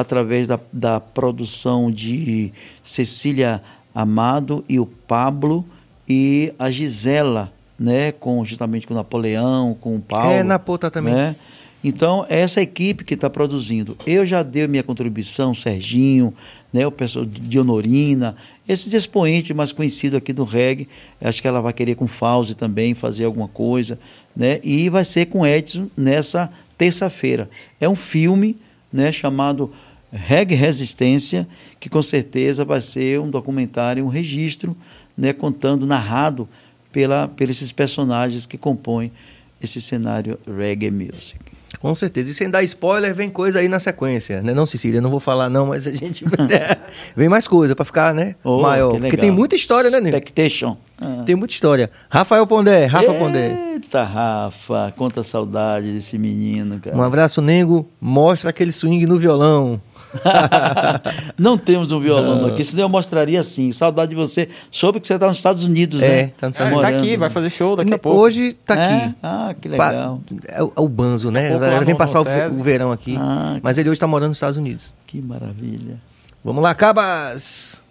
através 0.00 0.46
da, 0.46 0.60
da 0.72 1.00
produção 1.00 1.90
de 1.90 2.52
Cecília 2.82 3.60
Amado 3.92 4.64
e 4.68 4.78
o 4.78 4.86
Pablo 4.86 5.64
e 6.08 6.52
a 6.56 6.70
Gisela, 6.70 7.52
né? 7.76 8.12
Com, 8.12 8.44
justamente 8.44 8.86
com 8.86 8.94
o 8.94 8.96
Napoleão, 8.96 9.76
com 9.80 9.96
o 9.96 10.00
Paulo. 10.00 10.30
É, 10.30 10.44
na 10.44 10.58
Pota 10.58 10.88
também. 10.88 11.12
né? 11.12 11.36
Então, 11.82 12.26
é 12.28 12.40
essa 12.40 12.60
equipe 12.60 13.04
que 13.04 13.14
está 13.14 13.30
produzindo. 13.30 13.96
Eu 14.06 14.26
já 14.26 14.42
dei 14.42 14.66
minha 14.66 14.82
contribuição, 14.82 15.54
Serginho, 15.54 16.34
né, 16.72 16.84
o 16.84 16.90
pessoal 16.90 17.24
de 17.24 17.58
Honorina, 17.58 18.34
esses 18.68 18.92
expoentes 18.92 19.54
mais 19.54 19.70
conhecidos 19.70 20.18
aqui 20.18 20.32
do 20.32 20.42
reggae. 20.42 20.88
Acho 21.20 21.40
que 21.40 21.46
ela 21.46 21.60
vai 21.60 21.72
querer 21.72 21.94
com 21.94 22.08
Fauzi 22.08 22.54
também 22.54 22.94
fazer 22.94 23.24
alguma 23.24 23.46
coisa. 23.46 23.98
Né? 24.34 24.60
E 24.62 24.88
vai 24.88 25.04
ser 25.04 25.26
com 25.26 25.46
Edson 25.46 25.88
nessa 25.96 26.50
terça-feira. 26.76 27.48
É 27.80 27.88
um 27.88 27.96
filme 27.96 28.56
né, 28.92 29.12
chamado 29.12 29.70
Reggae 30.12 30.54
Resistência, 30.54 31.46
que 31.78 31.88
com 31.88 32.02
certeza 32.02 32.64
vai 32.64 32.80
ser 32.80 33.20
um 33.20 33.30
documentário, 33.30 34.04
um 34.04 34.08
registro, 34.08 34.76
né, 35.16 35.32
contando, 35.32 35.86
narrado 35.86 36.48
pela, 36.92 37.28
pelos 37.28 37.56
esses 37.56 37.72
personagens 37.72 38.46
que 38.46 38.56
compõem 38.56 39.12
esse 39.62 39.80
cenário 39.80 40.38
reggae 40.46 40.90
music. 40.90 41.38
Com 41.80 41.94
certeza. 41.94 42.30
E 42.30 42.34
sem 42.34 42.48
dar 42.48 42.62
spoiler, 42.62 43.14
vem 43.14 43.28
coisa 43.28 43.58
aí 43.58 43.68
na 43.68 43.78
sequência, 43.78 44.40
né? 44.40 44.54
Não, 44.54 44.64
Cecília, 44.64 45.00
não 45.00 45.10
vou 45.10 45.20
falar 45.20 45.48
não, 45.48 45.66
mas 45.66 45.86
a 45.86 45.92
gente... 45.92 46.24
vem 47.14 47.28
mais 47.28 47.46
coisa 47.46 47.76
para 47.76 47.84
ficar, 47.84 48.14
né? 48.14 48.34
Oh, 48.42 48.62
maior. 48.62 48.94
que 48.94 49.00
Porque 49.00 49.16
tem 49.16 49.30
muita 49.30 49.54
história, 49.54 49.90
né, 49.90 50.00
Nego? 50.00 50.16
Expectation. 50.16 50.76
Ah. 51.00 51.22
Tem 51.24 51.36
muita 51.36 51.52
história. 51.52 51.90
Rafael 52.08 52.46
Pondé, 52.46 52.86
Rafa 52.86 53.12
Pondé. 53.12 53.74
Eita, 53.74 54.02
Rafa, 54.02 54.92
quanta 54.96 55.22
saudade 55.22 55.92
desse 55.92 56.18
menino, 56.18 56.80
cara. 56.80 56.96
Um 56.96 57.02
abraço, 57.02 57.40
Nego. 57.40 57.88
Mostra 58.00 58.50
aquele 58.50 58.72
swing 58.72 59.06
no 59.06 59.18
violão. 59.18 59.80
Não 61.36 61.56
temos 61.58 61.92
um 61.92 62.00
violão 62.00 62.46
aqui, 62.46 62.64
senão 62.64 62.84
eu 62.84 62.88
mostraria 62.88 63.40
assim. 63.40 63.72
Saudade 63.72 64.10
de 64.10 64.16
você. 64.16 64.48
Soube 64.70 65.00
que 65.00 65.06
você 65.06 65.14
está 65.14 65.26
nos 65.26 65.36
Estados 65.36 65.64
Unidos, 65.64 66.02
É, 66.02 66.08
né? 66.24 66.32
tá 66.38 66.48
nos 66.48 66.58
É, 66.58 66.62
Estados 66.62 66.70
tá 66.82 66.88
Morando. 66.88 67.00
aqui, 67.02 67.16
vai 67.16 67.30
fazer 67.30 67.50
show 67.50 67.76
daqui 67.76 67.94
a 67.94 67.98
pouco. 67.98 68.18
Hoje 68.20 68.52
tá 68.54 68.74
É? 68.74 68.96
aqui. 69.04 69.14
Ah, 69.22 69.54
que 69.60 69.68
legal. 69.68 70.20
É 70.46 70.62
o, 70.62 70.72
é 70.76 70.80
o 70.80 70.88
Banzo, 70.88 71.30
né? 71.30 71.50
pouco 71.50 71.64
Ela 71.64 71.84
vem 71.84 71.94
no- 71.94 71.98
passar 71.98 72.18
no 72.24 72.60
o, 72.60 72.62
verão 72.62 72.90
aqui. 72.92 73.16
Ah, 73.18 73.58
mas 73.62 73.78
ele 73.78 73.90
hoje 73.90 74.00
tá 74.00 74.06
morando 74.06 74.28
nos 74.28 74.38
Estados 74.38 74.56
Unidos. 74.56 74.92
Que 75.06 75.20
maravilha. 75.20 75.96
Vamos 76.44 76.62
lá, 76.62 76.74
Cabas! 76.74 77.82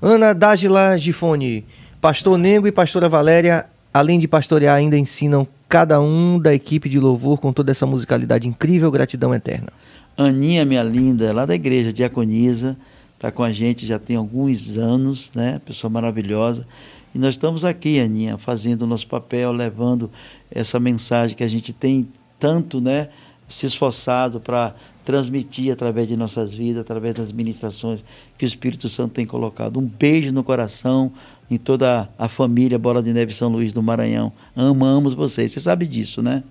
Ana 0.00 0.32
Dágila 0.34 0.96
Gifone. 0.98 1.64
Pastor 2.00 2.38
Nengo 2.38 2.66
e 2.68 2.72
pastora 2.72 3.08
Valéria, 3.08 3.66
além 3.92 4.18
de 4.18 4.28
pastorear, 4.28 4.76
ainda 4.76 4.96
ensinam 4.96 5.46
cada 5.68 6.00
um 6.00 6.38
da 6.38 6.54
equipe 6.54 6.88
de 6.88 7.00
louvor 7.00 7.38
com 7.40 7.52
toda 7.52 7.72
essa 7.72 7.84
musicalidade 7.86 8.46
incrível. 8.46 8.90
Gratidão 8.90 9.34
eterna. 9.34 9.68
Aninha, 10.16 10.64
minha 10.64 10.82
linda, 10.82 11.32
lá 11.32 11.44
da 11.44 11.54
igreja 11.54 11.92
Diaconisa, 11.92 12.76
está 13.14 13.30
com 13.30 13.42
a 13.42 13.52
gente 13.52 13.84
já 13.84 13.98
tem 13.98 14.16
alguns 14.16 14.78
anos, 14.78 15.30
né? 15.34 15.60
Pessoa 15.64 15.90
maravilhosa. 15.90 16.66
E 17.14 17.18
nós 17.18 17.34
estamos 17.34 17.64
aqui, 17.64 18.00
Aninha, 18.00 18.38
fazendo 18.38 18.82
o 18.82 18.86
nosso 18.86 19.06
papel, 19.06 19.52
levando 19.52 20.10
essa 20.50 20.80
mensagem 20.80 21.36
que 21.36 21.44
a 21.44 21.48
gente 21.48 21.72
tem 21.72 22.08
tanto, 22.38 22.80
né? 22.80 23.08
Se 23.46 23.66
esforçado 23.66 24.40
para 24.40 24.74
transmitir 25.04 25.72
através 25.72 26.08
de 26.08 26.16
nossas 26.16 26.52
vidas, 26.52 26.80
através 26.80 27.14
das 27.14 27.30
ministrações 27.30 28.02
que 28.36 28.44
o 28.44 28.48
Espírito 28.48 28.88
Santo 28.88 29.12
tem 29.12 29.26
colocado. 29.26 29.78
Um 29.78 29.86
beijo 29.86 30.32
no 30.32 30.42
coração 30.42 31.12
em 31.50 31.56
toda 31.56 32.08
a 32.18 32.28
família 32.28 32.78
Bola 32.78 33.02
de 33.02 33.12
Neve 33.12 33.32
São 33.32 33.48
Luís 33.50 33.72
do 33.72 33.82
Maranhão. 33.82 34.32
Amamos 34.54 35.14
vocês. 35.14 35.52
Você 35.52 35.60
sabe 35.60 35.86
disso, 35.86 36.22
né? 36.22 36.42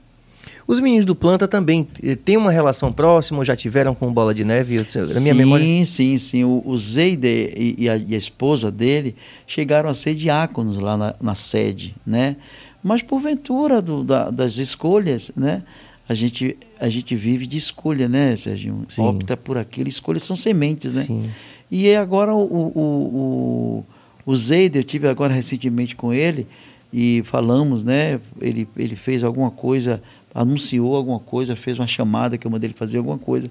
Os 0.67 0.79
meninos 0.79 1.05
do 1.05 1.15
Planta 1.15 1.47
também 1.47 1.87
eh, 2.01 2.15
têm 2.15 2.37
uma 2.37 2.51
relação 2.51 2.91
próxima, 2.91 3.39
ou 3.39 3.45
já 3.45 3.55
tiveram 3.55 3.93
com 3.93 4.11
Bola 4.11 4.33
de 4.33 4.43
Neve? 4.43 4.75
Eu- 4.75 4.85
Na 4.95 5.19
minha 5.21 5.33
sim, 5.33 5.33
memória. 5.33 5.85
sim, 5.85 6.17
sim. 6.17 6.43
O, 6.43 6.63
o 6.65 6.77
Zeide 6.77 7.27
e, 7.55 7.75
e 7.79 7.89
a, 7.89 7.95
e 7.97 8.15
a 8.15 8.17
esposa 8.17 8.71
dele 8.71 9.15
chegaram 9.45 9.89
a 9.89 9.93
ser 9.93 10.15
diáconos 10.15 10.79
lá 10.79 10.97
na, 10.97 11.15
na 11.21 11.35
sede, 11.35 11.95
né? 12.05 12.35
Mas 12.83 13.03
porventura 13.03 13.81
do, 13.81 14.03
da- 14.03 14.29
das 14.31 14.57
escolhas, 14.57 15.31
né? 15.35 15.61
A 16.09 16.13
gente, 16.13 16.55
a 16.79 16.87
gente 16.89 17.15
vive 17.15 17.45
de 17.47 17.57
escolha, 17.57 18.07
né, 18.07 18.35
Serginho? 18.35 18.83
Sim. 18.87 19.01
Opta 19.01 19.35
por 19.37 19.57
aquilo. 19.57 19.87
Escolhas 19.89 20.23
são 20.23 20.35
sementes, 20.35 20.93
né? 20.93 21.03
Sim. 21.05 21.23
E 21.69 21.87
aí 21.87 21.95
agora 21.95 22.33
o, 22.33 22.41
o, 22.43 23.83
o, 24.25 24.31
o 24.31 24.35
Zeide, 24.35 24.77
eu 24.79 24.83
tive 24.83 25.07
agora 25.07 25.33
recentemente 25.33 25.95
com 25.95 26.13
ele 26.13 26.47
e 26.93 27.21
falamos, 27.25 27.83
né? 27.83 28.19
Ele, 28.39 28.67
ele 28.77 28.95
fez 28.95 29.23
alguma 29.23 29.49
coisa, 29.49 30.01
anunciou 30.35 30.93
alguma 30.95 31.19
coisa, 31.19 31.55
fez 31.55 31.79
uma 31.79 31.87
chamada 31.87 32.37
que 32.37 32.45
eu 32.45 32.51
mandei 32.51 32.67
ele 32.67 32.73
fazer 32.77 32.97
alguma 32.97 33.17
coisa. 33.17 33.49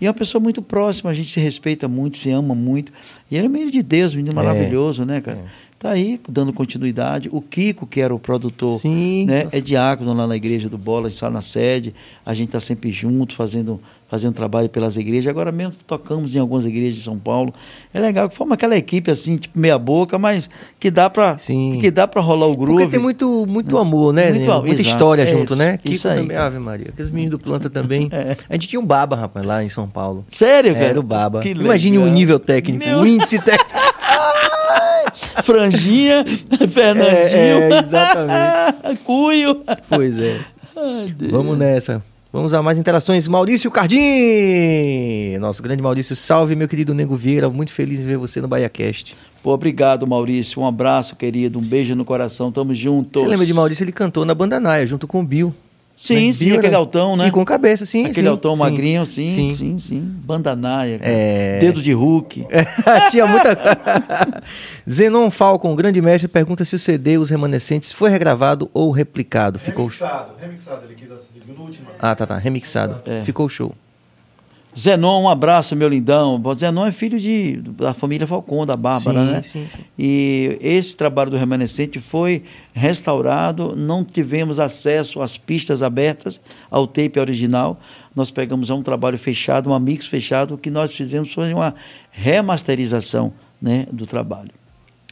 E 0.00 0.06
é 0.06 0.08
uma 0.08 0.14
pessoa 0.14 0.42
muito 0.42 0.60
próxima, 0.60 1.08
a 1.10 1.14
gente 1.14 1.30
se 1.30 1.38
respeita 1.38 1.86
muito, 1.86 2.16
se 2.16 2.28
ama 2.30 2.54
muito. 2.54 2.92
E 3.30 3.36
ele 3.36 3.46
é 3.46 3.48
meio 3.48 3.70
de 3.70 3.80
Deus, 3.80 4.12
menino 4.14 4.32
É. 4.32 4.42
maravilhoso, 4.44 5.04
né, 5.04 5.20
cara? 5.20 5.38
Tá 5.84 5.90
aí 5.90 6.18
dando 6.26 6.50
continuidade. 6.50 7.28
O 7.30 7.42
Kiko, 7.42 7.86
que 7.86 8.00
era 8.00 8.14
o 8.14 8.18
produtor, 8.18 8.72
Sim, 8.72 9.26
né, 9.26 9.44
nossa. 9.44 9.58
é 9.58 9.60
diácono 9.60 10.14
lá 10.14 10.26
na 10.26 10.34
igreja 10.34 10.66
do 10.66 10.78
Bola, 10.78 11.08
está 11.08 11.28
na 11.28 11.42
sede. 11.42 11.94
A 12.24 12.32
gente 12.32 12.46
está 12.48 12.58
sempre 12.58 12.90
junto, 12.90 13.34
fazendo, 13.34 13.78
fazendo 14.08 14.32
trabalho 14.32 14.70
pelas 14.70 14.96
igrejas. 14.96 15.28
Agora 15.28 15.52
mesmo 15.52 15.74
tocamos 15.86 16.34
em 16.34 16.38
algumas 16.38 16.64
igrejas 16.64 16.94
de 16.94 17.02
São 17.02 17.18
Paulo. 17.18 17.52
É 17.92 18.00
legal 18.00 18.30
que 18.30 18.34
forma 18.34 18.54
aquela 18.54 18.74
equipe 18.78 19.10
assim, 19.10 19.36
tipo 19.36 19.58
meia 19.58 19.76
boca, 19.78 20.18
mas 20.18 20.48
que 20.80 20.90
dá 20.90 21.10
para 21.10 21.36
que 21.78 21.90
dá 21.90 22.08
para 22.08 22.22
rolar 22.22 22.46
o 22.46 22.56
groove. 22.56 22.84
Porque 22.84 22.92
tem 22.92 23.00
muito, 23.00 23.44
muito 23.46 23.76
amor, 23.76 24.14
né? 24.14 24.30
Muito 24.32 24.50
amor, 24.50 24.62
Muita 24.64 24.80
exato. 24.80 24.88
história 24.88 25.22
É 25.24 25.26
junto, 25.26 25.52
isso, 25.52 25.56
né? 25.56 25.78
isso 25.84 26.08
Kiko 26.08 26.14
aí, 26.14 26.20
também. 26.22 26.36
Ave 26.38 26.58
Maria. 26.60 26.86
Aqueles 26.88 27.10
meninos 27.10 27.32
do 27.38 27.44
Planta 27.44 27.68
também. 27.68 28.08
É. 28.14 28.38
A 28.48 28.54
gente 28.54 28.68
tinha 28.68 28.80
um 28.80 28.86
Baba, 28.86 29.16
rapaz, 29.16 29.44
lá 29.44 29.62
em 29.62 29.68
São 29.68 29.86
Paulo. 29.86 30.24
Sério, 30.28 30.72
cara? 30.72 30.86
Era 30.86 30.98
o 31.00 31.02
Baba. 31.02 31.40
Que 31.40 31.50
Imagine 31.50 31.98
o 31.98 32.06
nível 32.06 32.38
técnico, 32.38 32.82
Meu- 32.86 33.00
o 33.00 33.06
índice 33.06 33.38
técnico. 33.38 33.70
Franjinha, 35.44 36.24
Fernandinho. 36.68 37.28
É, 37.28 37.68
é, 37.70 37.78
exatamente. 37.78 39.00
Cunho. 39.04 39.62
Pois 39.88 40.18
é. 40.18 40.40
Ai. 40.76 41.14
Vamos 41.30 41.56
nessa. 41.56 42.02
Vamos 42.32 42.52
a 42.52 42.60
mais 42.60 42.78
interações. 42.78 43.28
Maurício 43.28 43.70
Cardim! 43.70 45.38
Nosso 45.38 45.62
grande 45.62 45.80
Maurício, 45.80 46.16
salve, 46.16 46.56
meu 46.56 46.66
querido 46.66 46.92
Nego 46.92 47.14
Vieira. 47.14 47.48
Muito 47.48 47.72
feliz 47.72 48.00
em 48.00 48.04
ver 48.04 48.18
você 48.18 48.40
no 48.40 48.48
BahiaCast. 48.48 49.14
Pô, 49.40 49.52
obrigado, 49.52 50.04
Maurício. 50.04 50.60
Um 50.60 50.66
abraço, 50.66 51.14
querido. 51.14 51.60
Um 51.60 51.62
beijo 51.62 51.94
no 51.94 52.04
coração. 52.04 52.50
Tamo 52.50 52.74
juntos. 52.74 53.22
Você 53.22 53.28
lembra 53.28 53.46
de 53.46 53.54
Maurício? 53.54 53.84
Ele 53.84 53.92
cantou 53.92 54.24
na 54.24 54.34
Banda 54.34 54.58
Naia, 54.58 54.84
junto 54.84 55.06
com 55.06 55.20
o 55.20 55.24
Bill. 55.24 55.54
Sim, 55.96 56.26
Né? 56.26 56.32
sim, 56.32 56.50
aquele 56.52 56.66
era- 56.68 56.76
altão, 56.78 57.16
né? 57.16 57.28
E 57.28 57.30
com 57.30 57.44
cabeça, 57.44 57.86
sim. 57.86 58.00
Aquele 58.06 58.26
sim, 58.26 58.26
altão 58.26 58.54
sim. 58.54 58.58
magrinho, 58.62 59.06
sim, 59.06 59.30
Sim. 59.30 59.54
sim, 59.54 59.78
sim. 59.78 60.00
Bandanaia. 60.00 60.98
É. 61.00 61.58
Dedo 61.60 61.80
de 61.80 61.92
Hulk. 61.92 62.46
Tinha 63.12 63.26
muita. 63.26 63.56
Zenon 64.90 65.30
Falcon, 65.30 65.74
grande 65.76 66.00
mestre, 66.02 66.28
pergunta 66.28 66.64
se 66.64 66.74
o 66.74 66.78
CD 66.78 67.16
Os 67.16 67.30
Remanescentes 67.30 67.92
foi 67.92 68.10
regravado 68.10 68.68
ou 68.74 68.90
replicado. 68.90 69.58
Ficou. 69.58 69.86
Remixado, 69.86 70.32
remixado, 70.40 70.84
ele 70.86 70.94
quis 70.94 71.10
assim, 71.12 71.28
no 71.46 71.62
último. 71.64 71.86
Ah, 71.98 72.14
tá, 72.14 72.26
tá. 72.26 72.36
Remixado. 72.38 73.00
É. 73.06 73.22
Ficou 73.24 73.48
show. 73.48 73.72
Zenon, 74.76 75.22
um 75.22 75.28
abraço, 75.28 75.76
meu 75.76 75.88
lindão. 75.88 76.42
Zenon 76.54 76.86
é 76.86 76.92
filho 76.92 77.18
de, 77.18 77.56
da 77.56 77.94
família 77.94 78.26
Falcon, 78.26 78.66
da 78.66 78.76
Bárbara, 78.76 79.20
sim, 79.20 79.32
né? 79.32 79.42
sim, 79.42 79.68
sim. 79.68 79.84
E 79.98 80.58
esse 80.60 80.96
trabalho 80.96 81.30
do 81.30 81.36
remanescente 81.36 82.00
foi 82.00 82.42
restaurado, 82.72 83.74
não 83.76 84.04
tivemos 84.04 84.58
acesso 84.58 85.22
às 85.22 85.38
pistas 85.38 85.82
abertas, 85.82 86.40
ao 86.70 86.86
tape 86.86 87.20
original. 87.20 87.78
Nós 88.14 88.30
pegamos 88.30 88.68
um 88.70 88.82
trabalho 88.82 89.18
fechado, 89.18 89.70
um 89.70 89.78
mix 89.78 90.06
fechado, 90.06 90.54
o 90.54 90.58
que 90.58 90.70
nós 90.70 90.94
fizemos 90.94 91.32
foi 91.32 91.54
uma 91.54 91.74
remasterização 92.10 93.32
né, 93.62 93.86
do 93.92 94.06
trabalho. 94.06 94.63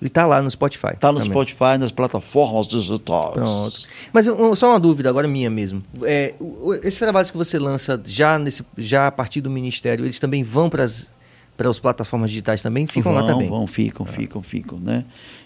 Ele 0.03 0.11
tá 0.11 0.27
lá 0.27 0.43
no 0.43 0.51
Spotify. 0.51 0.97
Tá 0.99 1.12
no 1.12 1.20
também. 1.20 1.31
Spotify, 1.31 1.79
nas 1.79 1.93
plataformas 1.93 2.66
digitais. 2.66 3.35
Pronto. 3.35 3.89
Mas 4.12 4.27
um, 4.27 4.57
só 4.57 4.70
uma 4.70 4.81
dúvida 4.81 5.09
agora 5.09 5.29
minha 5.29 5.49
mesmo. 5.49 5.81
É, 6.03 6.35
esses 6.83 6.99
trabalhos 6.99 7.31
que 7.31 7.37
você 7.37 7.57
lança 7.57 8.03
já, 8.05 8.37
nesse, 8.37 8.66
já 8.77 9.07
a 9.07 9.12
partir 9.12 9.41
do 9.41 9.49
Ministério, 9.49 10.05
eles 10.05 10.19
também 10.19 10.43
vão 10.43 10.69
para 10.69 10.83
as 10.83 11.09
para 11.57 11.69
as 11.69 11.79
plataformas 11.79 12.31
digitais 12.31 12.62
também? 12.62 12.87
Ficam 12.87 13.12
vão, 13.12 13.23
lá 13.23 13.27
também? 13.27 13.49
Vão, 13.49 13.66
ficam, 13.66 14.05
ficam, 14.07 14.43
ficam, 14.43 14.79
né? 14.79 15.05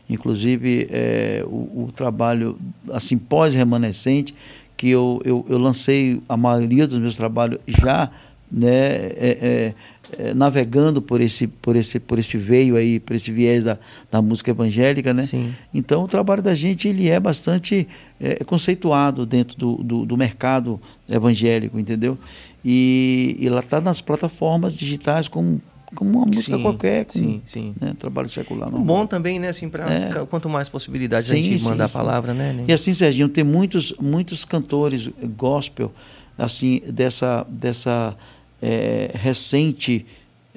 Inclusive, 0.09 0.87
é, 0.89 1.45
o, 1.45 1.85
o 1.85 1.93
trabalho, 1.95 2.57
assim, 2.93 3.19
pós-remanescente, 3.19 4.35
que 4.77 4.89
eu, 4.89 5.21
eu, 5.25 5.45
eu 5.49 5.59
lancei 5.59 6.23
a 6.29 6.37
maioria 6.37 6.87
dos 6.87 6.99
meus 6.99 7.17
trabalhos 7.17 7.59
já, 7.67 8.11
né, 8.51 8.69
é, 8.71 9.39
é, 9.41 9.75
é, 10.19 10.35
navegando 10.35 11.03
por 11.03 11.21
esse, 11.21 11.47
por 11.47 11.75
esse, 11.75 11.99
por 11.99 12.19
esse 12.19 12.37
veio 12.39 12.77
aí, 12.77 13.01
por 13.01 13.15
esse 13.17 13.31
viés 13.33 13.65
da, 13.65 13.77
da 14.11 14.23
música 14.23 14.51
evangélica, 14.51 15.13
né? 15.13 15.27
Sim. 15.27 15.53
Então, 15.75 16.05
o 16.05 16.09
trabalho 16.09 16.43
da 16.43 16.55
gente, 16.55 16.87
ele 16.87 17.09
é 17.09 17.19
bastante 17.19 17.89
é, 18.21 18.45
conceituado 18.45 19.27
dentro 19.27 19.57
do, 19.57 19.77
do, 19.83 20.07
do 20.07 20.17
mercado 20.17 20.81
evangélico, 21.09 21.79
entendeu? 21.79 22.17
E, 22.65 23.37
e 23.41 23.49
lá 23.49 23.61
está 23.61 23.81
nas 23.81 24.01
plataformas 24.01 24.77
digitais 24.77 25.27
como, 25.29 25.61
como 25.95 26.19
uma 26.19 26.27
música 26.27 26.57
Sim, 26.57 26.63
qualquer, 26.63 27.05
com, 27.05 27.13
sim, 27.19 27.43
sim. 27.47 27.75
né, 27.81 27.93
trabalho 27.99 28.29
secular. 28.29 28.71
Bom 28.71 28.79
normal. 28.79 29.07
também, 29.09 29.39
né? 29.39 29.49
Assim, 29.49 29.69
pra, 29.69 29.93
É. 29.93 30.11
quanto 30.31 30.49
mais 30.49 30.69
possibilidades 30.69 31.31
a 31.31 31.35
Sim, 31.35 31.43
gente 31.43 31.59
sim, 31.59 31.69
mandar 31.69 31.87
a 31.87 31.89
palavra, 31.89 32.33
né? 32.33 32.53
né? 32.53 32.65
E 32.69 32.73
assim, 32.73 32.93
Serginho, 32.95 33.29
tem 33.29 33.45
muitos, 33.45 33.93
muitos 34.01 34.45
cantores 34.45 35.09
gospel, 35.37 35.93
assim, 36.39 36.83
dessa, 36.89 37.47
dessa 37.49 38.17
é, 38.61 39.11
recente 39.15 40.07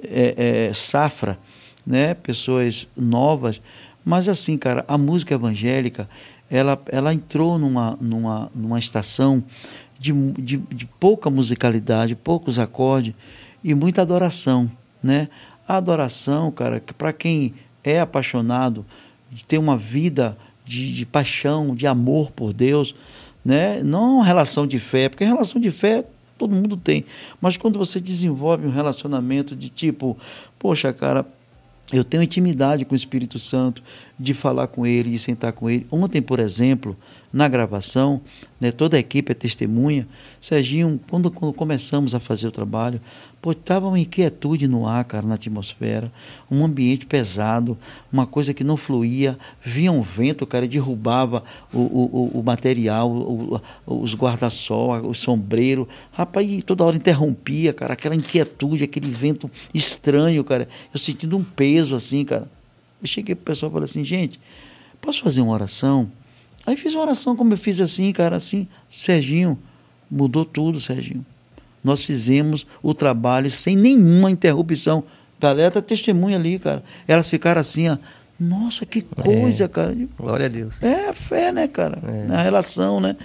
é, 0.02 0.68
é, 0.70 0.74
safra, 0.74 1.38
né? 1.86 2.14
Pessoas 2.14 2.88
novas. 2.96 3.62
Mas 4.04 4.30
assim, 4.30 4.58
cara, 4.58 4.86
a 4.88 4.98
música 4.98 5.34
evangélica, 5.34 6.10
ela, 6.50 6.82
ela 6.88 7.14
entrou 7.14 7.60
numa, 7.60 7.98
numa, 8.02 8.52
numa 8.56 8.80
estação 8.80 9.44
de, 10.00 10.14
de, 10.34 10.58
de 10.58 10.86
pouca 11.00 11.30
musicalidade, 11.30 12.16
poucos 12.16 12.58
acordes 12.58 13.14
e 13.64 13.74
muita 13.74 14.02
adoração, 14.02 14.72
né? 15.04 15.28
A 15.68 15.78
adoração, 15.78 16.50
cara, 16.52 16.80
que 16.80 16.94
para 16.94 17.14
quem 17.14 17.54
é 17.84 18.00
apaixonado, 18.00 18.86
de 19.32 19.46
ter 19.46 19.58
uma 19.58 19.78
vida 19.78 20.38
de, 20.66 20.94
de 20.94 21.06
paixão, 21.06 21.76
de 21.76 21.86
amor 21.86 22.32
por 22.32 22.54
Deus, 22.54 22.96
né? 23.44 23.84
Não 23.84 24.22
relação 24.22 24.66
de 24.66 24.80
fé, 24.80 25.10
porque 25.10 25.24
relação 25.24 25.62
de 25.62 25.72
fé 25.72 26.06
todo 26.40 26.56
mundo 26.56 26.78
tem, 26.78 27.06
mas 27.42 27.58
quando 27.58 27.78
você 27.78 28.00
desenvolve 28.00 28.66
um 28.66 28.72
relacionamento 28.72 29.56
de 29.56 29.68
tipo, 29.70 30.18
poxa, 30.58 30.92
cara, 30.94 31.26
eu 31.92 32.04
tenho 32.04 32.24
intimidade 32.24 32.86
com 32.86 32.94
o 32.94 32.96
Espírito 32.96 33.38
Santo, 33.38 33.84
de 34.18 34.34
falar 34.34 34.68
com 34.68 34.86
ele, 34.86 35.12
de 35.12 35.20
sentar 35.20 35.52
com 35.52 35.70
ele. 35.70 35.86
Ontem, 35.92 36.22
por 36.22 36.40
exemplo, 36.40 36.96
na 37.32 37.48
gravação, 37.48 38.22
né, 38.60 38.72
toda 38.72 38.98
a 38.98 39.00
equipe 39.00 39.32
é 39.32 39.36
testemunha. 39.36 40.08
Serginho, 40.42 41.00
quando, 41.10 41.30
quando 41.30 41.54
começamos 41.54 42.16
a 42.16 42.20
fazer 42.20 42.48
o 42.48 42.52
trabalho, 42.52 43.00
estava 43.52 43.88
uma 43.88 44.00
inquietude 44.00 44.68
no 44.68 44.86
ar, 44.88 45.06
cara, 45.06 45.26
na 45.26 45.36
atmosfera, 45.36 46.12
um 46.52 46.66
ambiente 46.66 47.06
pesado, 47.06 47.78
uma 48.12 48.26
coisa 48.26 48.54
que 48.54 48.64
não 48.64 48.76
fluía, 48.76 49.38
vinha 49.64 49.92
um 49.92 50.02
vento, 50.02 50.46
cara, 50.46 50.68
derrubava 50.68 51.44
o, 51.72 51.78
o, 51.80 52.40
o- 52.40 52.44
material, 52.44 53.10
o- 53.10 53.62
os 53.86 54.14
guarda-sol, 54.16 55.08
o 55.08 55.14
sombreiro. 55.14 55.88
Rapaz, 56.12 56.64
toda 56.64 56.84
hora 56.84 56.98
interrompia, 56.98 57.72
cara, 57.72 57.94
aquela 57.94 58.16
inquietude, 58.16 58.84
aquele 58.84 59.10
vento 59.12 59.50
estranho, 59.74 60.44
cara. 60.44 60.68
Eu 60.94 61.00
sentindo 61.00 61.38
um 61.38 61.44
peso 61.44 61.96
assim, 61.96 62.26
cara. 62.26 62.50
Eu 63.02 63.08
cheguei 63.08 63.36
pro 63.36 63.46
pessoal 63.46 63.70
e 63.72 63.74
falei 63.74 63.86
assim, 63.86 64.04
gente, 64.04 64.38
posso 65.00 65.22
fazer 65.24 65.40
uma 65.42 65.54
oração? 65.54 66.12
Aí 66.70 66.78
fiz 66.78 66.94
uma 66.94 67.02
oração 67.02 67.36
como 67.36 67.52
eu 67.52 67.58
fiz 67.58 67.82
assim, 67.82 68.14
cara, 68.14 68.36
assim, 68.36 68.68
Serginho, 68.88 69.58
mudou 70.10 70.46
tudo, 70.46 70.80
Serginho. 70.80 71.26
Nós 71.84 72.06
fizemos 72.06 72.68
o 72.84 72.94
trabalho 72.94 73.50
sem 73.50 73.76
nenhuma 73.76 74.30
interrupção. 74.30 75.04
A 75.40 75.48
galera 75.48 75.72
tá 75.72 75.82
testemunha 75.82 76.38
ali, 76.38 76.60
cara. 76.60 76.84
Elas 77.08 77.28
ficaram 77.28 77.60
assim, 77.60 77.90
ó. 77.90 77.98
Nossa, 78.40 78.86
que 78.86 79.02
coisa, 79.02 79.68
cara. 79.68 79.98
Glória 80.16 80.46
a 80.46 80.50
Deus. 80.50 80.76
É 80.84 81.10
a 81.10 81.14
fé, 81.14 81.52
né, 81.52 81.68
cara? 81.68 81.98
É. 82.08 82.26
Na 82.26 82.44
relação, 82.44 83.00
né? 83.00 83.16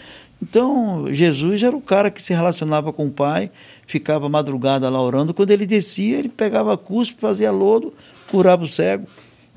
Então, 0.42 1.04
Jesus 1.10 1.62
era 1.62 1.76
o 1.76 1.82
cara 1.82 2.10
que 2.10 2.22
se 2.22 2.32
relacionava 2.32 2.94
com 2.94 3.08
o 3.08 3.10
Pai, 3.10 3.50
ficava 3.86 4.26
madrugada 4.26 4.88
lá 4.88 5.02
orando. 5.02 5.34
Quando 5.34 5.50
ele 5.50 5.66
descia, 5.66 6.18
ele 6.18 6.30
pegava 6.30 6.78
cuspe, 6.78 7.20
fazia 7.20 7.50
lodo, 7.50 7.92
curava 8.26 8.64
o 8.64 8.68
cego, 8.68 9.06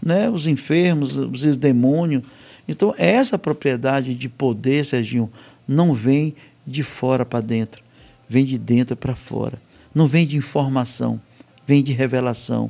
né? 0.03 0.29
os 0.29 0.45
enfermos, 0.45 1.15
os 1.15 1.55
demônios. 1.55 2.23
Então, 2.67 2.93
essa 2.97 3.37
propriedade 3.37 4.13
de 4.13 4.27
poder, 4.27 4.83
Serginho, 4.85 5.31
não 5.67 5.93
vem 5.93 6.35
de 6.65 6.83
fora 6.83 7.25
para 7.25 7.39
dentro, 7.41 7.81
vem 8.27 8.43
de 8.43 8.57
dentro 8.57 8.95
para 8.95 9.15
fora. 9.15 9.61
Não 9.95 10.05
vem 10.05 10.27
de 10.27 10.37
informação, 10.37 11.19
vem 11.65 11.81
de 11.81 11.93
revelação. 11.93 12.69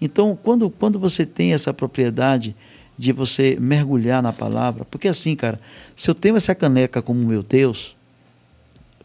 Então, 0.00 0.36
quando, 0.42 0.68
quando 0.70 0.98
você 0.98 1.24
tem 1.26 1.52
essa 1.52 1.72
propriedade 1.72 2.56
de 2.96 3.12
você 3.12 3.56
mergulhar 3.60 4.22
na 4.22 4.32
palavra, 4.32 4.84
porque 4.84 5.08
assim, 5.08 5.34
cara, 5.36 5.60
se 5.94 6.08
eu 6.10 6.14
tenho 6.14 6.36
essa 6.36 6.54
caneca 6.54 7.02
como 7.02 7.20
meu 7.20 7.42
Deus, 7.42 7.94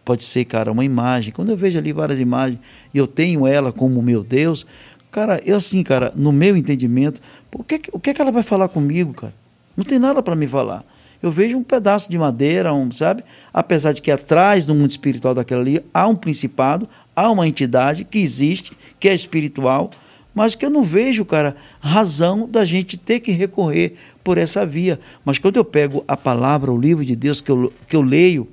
pode 0.05 0.23
ser, 0.23 0.45
cara, 0.45 0.71
uma 0.71 0.85
imagem. 0.85 1.31
Quando 1.33 1.49
eu 1.49 1.57
vejo 1.57 1.77
ali 1.77 1.91
várias 1.91 2.19
imagens 2.19 2.59
e 2.93 2.97
eu 2.97 3.07
tenho 3.07 3.45
ela 3.45 3.71
como 3.71 4.01
meu 4.01 4.23
Deus, 4.23 4.65
cara, 5.11 5.41
eu 5.45 5.57
assim, 5.57 5.83
cara, 5.83 6.11
no 6.15 6.31
meu 6.31 6.55
entendimento, 6.57 7.21
o 7.53 7.63
que, 7.63 7.79
que- 7.79 7.89
o 7.93 7.99
que, 7.99 8.13
que 8.13 8.21
ela 8.21 8.31
vai 8.31 8.43
falar 8.43 8.67
comigo, 8.69 9.13
cara? 9.13 9.33
Não 9.75 9.83
tem 9.83 9.99
nada 9.99 10.21
para 10.21 10.35
me 10.35 10.47
falar. 10.47 10.83
Eu 11.21 11.31
vejo 11.31 11.57
um 11.57 11.63
pedaço 11.63 12.09
de 12.09 12.17
madeira, 12.17 12.73
um, 12.73 12.91
sabe? 12.91 13.23
Apesar 13.53 13.91
de 13.91 14.01
que 14.01 14.09
atrás 14.09 14.65
do 14.65 14.73
mundo 14.73 14.91
espiritual 14.91 15.35
daquela 15.35 15.61
ali 15.61 15.83
há 15.93 16.07
um 16.07 16.15
principado, 16.15 16.87
há 17.15 17.29
uma 17.29 17.47
entidade 17.47 18.05
que 18.05 18.19
existe, 18.19 18.71
que 18.99 19.09
é 19.09 19.13
espiritual, 19.13 19.91
mas 20.33 20.55
que 20.55 20.65
eu 20.65 20.69
não 20.69 20.83
vejo, 20.83 21.25
cara, 21.25 21.55
razão 21.81 22.47
da 22.47 22.63
gente 22.63 22.95
ter 22.97 23.19
que 23.19 23.31
recorrer 23.31 23.95
por 24.23 24.37
essa 24.37 24.65
via. 24.65 24.99
Mas 25.25 25.37
quando 25.37 25.57
eu 25.57 25.65
pego 25.65 26.03
a 26.07 26.15
palavra, 26.15 26.71
o 26.71 26.79
livro 26.79 27.03
de 27.03 27.15
Deus 27.15 27.41
que 27.41 27.51
eu, 27.51 27.73
que 27.87 27.95
eu 27.95 28.01
leio, 28.01 28.47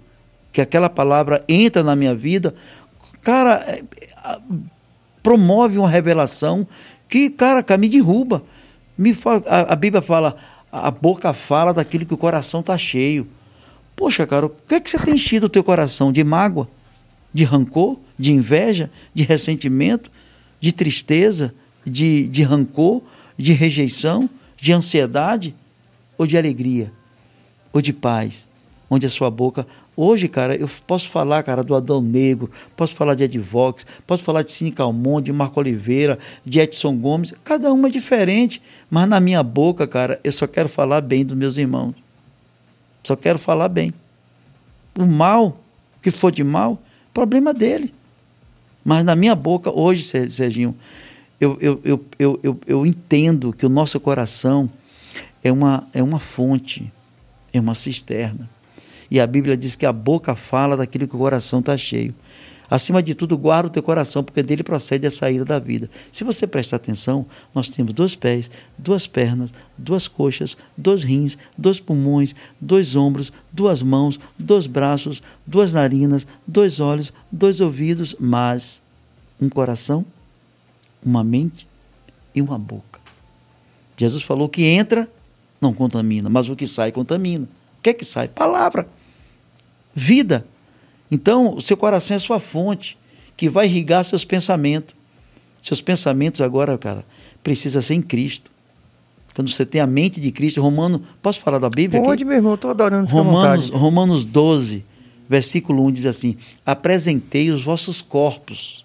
que 0.52 0.60
aquela 0.60 0.88
palavra 0.88 1.44
entra 1.48 1.84
na 1.84 1.94
minha 1.94 2.14
vida, 2.14 2.54
cara, 3.22 3.62
é, 3.66 3.82
é, 4.24 4.38
promove 5.22 5.78
uma 5.78 5.88
revelação 5.88 6.66
que, 7.08 7.30
cara, 7.30 7.64
me 7.76 7.88
derruba. 7.88 8.42
Me 8.98 9.12
fala, 9.12 9.42
a, 9.46 9.74
a 9.74 9.76
Bíblia 9.76 10.00
fala, 10.00 10.34
a 10.82 10.90
boca 10.90 11.32
fala 11.32 11.72
daquilo 11.72 12.04
que 12.04 12.14
o 12.14 12.18
coração 12.18 12.60
está 12.60 12.76
cheio. 12.76 13.26
Poxa, 13.94 14.26
cara, 14.26 14.46
o 14.46 14.50
que 14.50 14.74
é 14.74 14.80
que 14.80 14.90
você 14.90 14.98
tem 14.98 15.14
enchido 15.14 15.46
o 15.46 15.48
teu 15.48 15.64
coração? 15.64 16.12
De 16.12 16.22
mágoa? 16.22 16.68
De 17.32 17.44
rancor? 17.44 17.96
De 18.18 18.32
inveja? 18.32 18.90
De 19.14 19.22
ressentimento? 19.22 20.10
De 20.60 20.72
tristeza? 20.72 21.54
De, 21.84 22.28
de 22.28 22.42
rancor? 22.42 23.02
De 23.38 23.52
rejeição? 23.52 24.28
De 24.56 24.72
ansiedade? 24.72 25.54
Ou 26.18 26.26
de 26.26 26.36
alegria? 26.36 26.92
Ou 27.72 27.80
de 27.80 27.92
paz? 27.92 28.46
Onde 28.90 29.06
a 29.06 29.10
sua 29.10 29.30
boca. 29.30 29.66
Hoje, 29.96 30.28
cara, 30.28 30.54
eu 30.54 30.68
posso 30.86 31.08
falar, 31.08 31.42
cara, 31.42 31.64
do 31.64 31.74
Adão 31.74 32.02
Negro, 32.02 32.50
posso 32.76 32.94
falar 32.94 33.14
de 33.14 33.24
Ed 33.24 33.38
Vox, 33.38 33.86
posso 34.06 34.22
falar 34.22 34.42
de 34.42 34.52
Cine 34.52 34.70
Calmon, 34.70 35.22
de 35.22 35.32
Marco 35.32 35.58
Oliveira, 35.58 36.18
de 36.44 36.60
Edson 36.60 36.94
Gomes. 36.96 37.32
Cada 37.42 37.72
uma 37.72 37.88
é 37.88 37.90
diferente, 37.90 38.60
mas 38.90 39.08
na 39.08 39.18
minha 39.18 39.42
boca, 39.42 39.86
cara, 39.86 40.20
eu 40.22 40.30
só 40.32 40.46
quero 40.46 40.68
falar 40.68 41.00
bem 41.00 41.24
dos 41.24 41.36
meus 41.36 41.56
irmãos. 41.56 41.94
Só 43.02 43.16
quero 43.16 43.38
falar 43.38 43.68
bem. 43.68 43.90
O 44.98 45.06
mal, 45.06 45.58
que 46.02 46.10
for 46.10 46.30
de 46.30 46.44
mal, 46.44 46.78
problema 47.14 47.54
dele. 47.54 47.94
Mas 48.84 49.02
na 49.02 49.16
minha 49.16 49.34
boca, 49.34 49.70
hoje, 49.70 50.02
Ser- 50.02 50.30
Serginho, 50.30 50.76
eu, 51.40 51.56
eu, 51.60 51.80
eu, 51.82 52.04
eu, 52.18 52.40
eu, 52.42 52.60
eu 52.66 52.86
entendo 52.86 53.52
que 53.52 53.64
o 53.64 53.68
nosso 53.70 53.98
coração 53.98 54.68
é 55.42 55.50
uma, 55.50 55.88
é 55.94 56.02
uma 56.02 56.20
fonte, 56.20 56.92
é 57.50 57.58
uma 57.58 57.74
cisterna. 57.74 58.48
E 59.10 59.20
a 59.20 59.26
Bíblia 59.26 59.56
diz 59.56 59.76
que 59.76 59.86
a 59.86 59.92
boca 59.92 60.34
fala 60.34 60.76
daquilo 60.76 61.06
que 61.06 61.14
o 61.14 61.18
coração 61.18 61.60
está 61.60 61.76
cheio. 61.76 62.14
Acima 62.68 63.02
de 63.02 63.14
tudo, 63.14 63.38
guarda 63.38 63.68
o 63.68 63.70
teu 63.70 63.82
coração, 63.82 64.24
porque 64.24 64.42
dele 64.42 64.62
procede 64.62 65.06
a 65.06 65.10
saída 65.10 65.44
da 65.44 65.58
vida. 65.58 65.88
Se 66.10 66.24
você 66.24 66.46
prestar 66.46 66.76
atenção, 66.76 67.24
nós 67.54 67.68
temos 67.68 67.94
dois 67.94 68.16
pés, 68.16 68.50
duas 68.76 69.06
pernas, 69.06 69.52
duas 69.78 70.08
coxas, 70.08 70.56
dois 70.76 71.04
rins, 71.04 71.38
dois 71.56 71.78
pulmões, 71.78 72.34
dois 72.60 72.96
ombros, 72.96 73.32
duas 73.52 73.82
mãos, 73.82 74.18
dois 74.36 74.66
braços, 74.66 75.22
duas 75.46 75.74
narinas, 75.74 76.26
dois 76.46 76.80
olhos, 76.80 77.12
dois 77.30 77.60
ouvidos, 77.60 78.16
mas 78.18 78.82
um 79.40 79.48
coração, 79.48 80.04
uma 81.04 81.22
mente 81.22 81.68
e 82.34 82.42
uma 82.42 82.58
boca. 82.58 83.00
Jesus 83.96 84.24
falou 84.24 84.48
que 84.48 84.64
entra, 84.64 85.08
não 85.60 85.72
contamina, 85.72 86.28
mas 86.28 86.48
o 86.48 86.56
que 86.56 86.66
sai 86.66 86.90
contamina. 86.90 87.48
O 87.86 87.88
que 87.88 87.90
é 87.90 87.94
que 87.94 88.04
sai? 88.04 88.26
Palavra. 88.26 88.88
Vida. 89.94 90.44
Então, 91.08 91.54
o 91.54 91.62
seu 91.62 91.76
coração 91.76 92.16
é 92.16 92.18
sua 92.18 92.40
fonte, 92.40 92.98
que 93.36 93.48
vai 93.48 93.66
irrigar 93.66 94.04
seus 94.04 94.24
pensamentos. 94.24 94.96
Seus 95.62 95.80
pensamentos 95.80 96.40
agora, 96.40 96.76
cara, 96.76 97.04
precisa 97.44 97.80
ser 97.80 97.94
em 97.94 98.02
Cristo. 98.02 98.50
Quando 99.36 99.48
você 99.52 99.64
tem 99.64 99.80
a 99.80 99.86
mente 99.86 100.20
de 100.20 100.32
Cristo, 100.32 100.60
Romano, 100.60 101.00
posso 101.22 101.38
falar 101.38 101.60
da 101.60 101.70
Bíblia? 101.70 102.02
Pode, 102.02 102.22
aqui? 102.22 102.24
meu 102.24 102.38
irmão, 102.38 102.54
estou 102.54 102.72
adorando. 102.72 103.08
Romanos. 103.08 103.70
Romanos 103.70 104.24
12, 104.24 104.84
versículo 105.28 105.84
1 105.84 105.90
diz 105.92 106.06
assim: 106.06 106.36
Apresentei 106.64 107.50
os 107.52 107.62
vossos 107.62 108.02
corpos. 108.02 108.84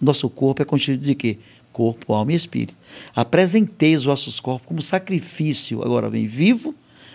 Nosso 0.00 0.30
corpo 0.30 0.62
é 0.62 0.64
constituído 0.64 1.04
de 1.04 1.16
quê? 1.16 1.38
Corpo, 1.72 2.12
alma 2.12 2.32
e 2.32 2.36
espírito. 2.36 2.78
Apresentei 3.16 3.96
os 3.96 4.04
vossos 4.04 4.38
corpos 4.38 4.68
como 4.68 4.80
sacrifício, 4.80 5.82
agora 5.82 6.08
vem 6.08 6.26
vivo, 6.26 6.72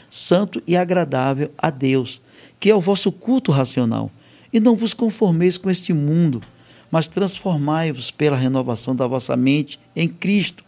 santo 0.10 0.61
e 0.65 0.76
agradável 0.76 1.52
a 1.57 1.69
Deus, 1.69 2.22
que 2.60 2.69
é 2.69 2.76
o 2.76 2.82
vosso 2.82 3.11
culto 3.11 3.52
racional. 3.52 4.11
E 4.52 4.60
não 4.60 4.76
vos 4.76 4.94
conformeis 4.94 5.57
com 5.57 5.69
este 5.69 5.94
mundo, 5.94 6.41
mas 6.90 7.07
transformai-vos 7.07 8.11
pela 8.11 8.38
renovação 8.38 8.95
da 8.95 9.06
vossa 9.06 9.36
mente 9.36 9.80
em 9.95 10.07
Cristo, 10.07 10.64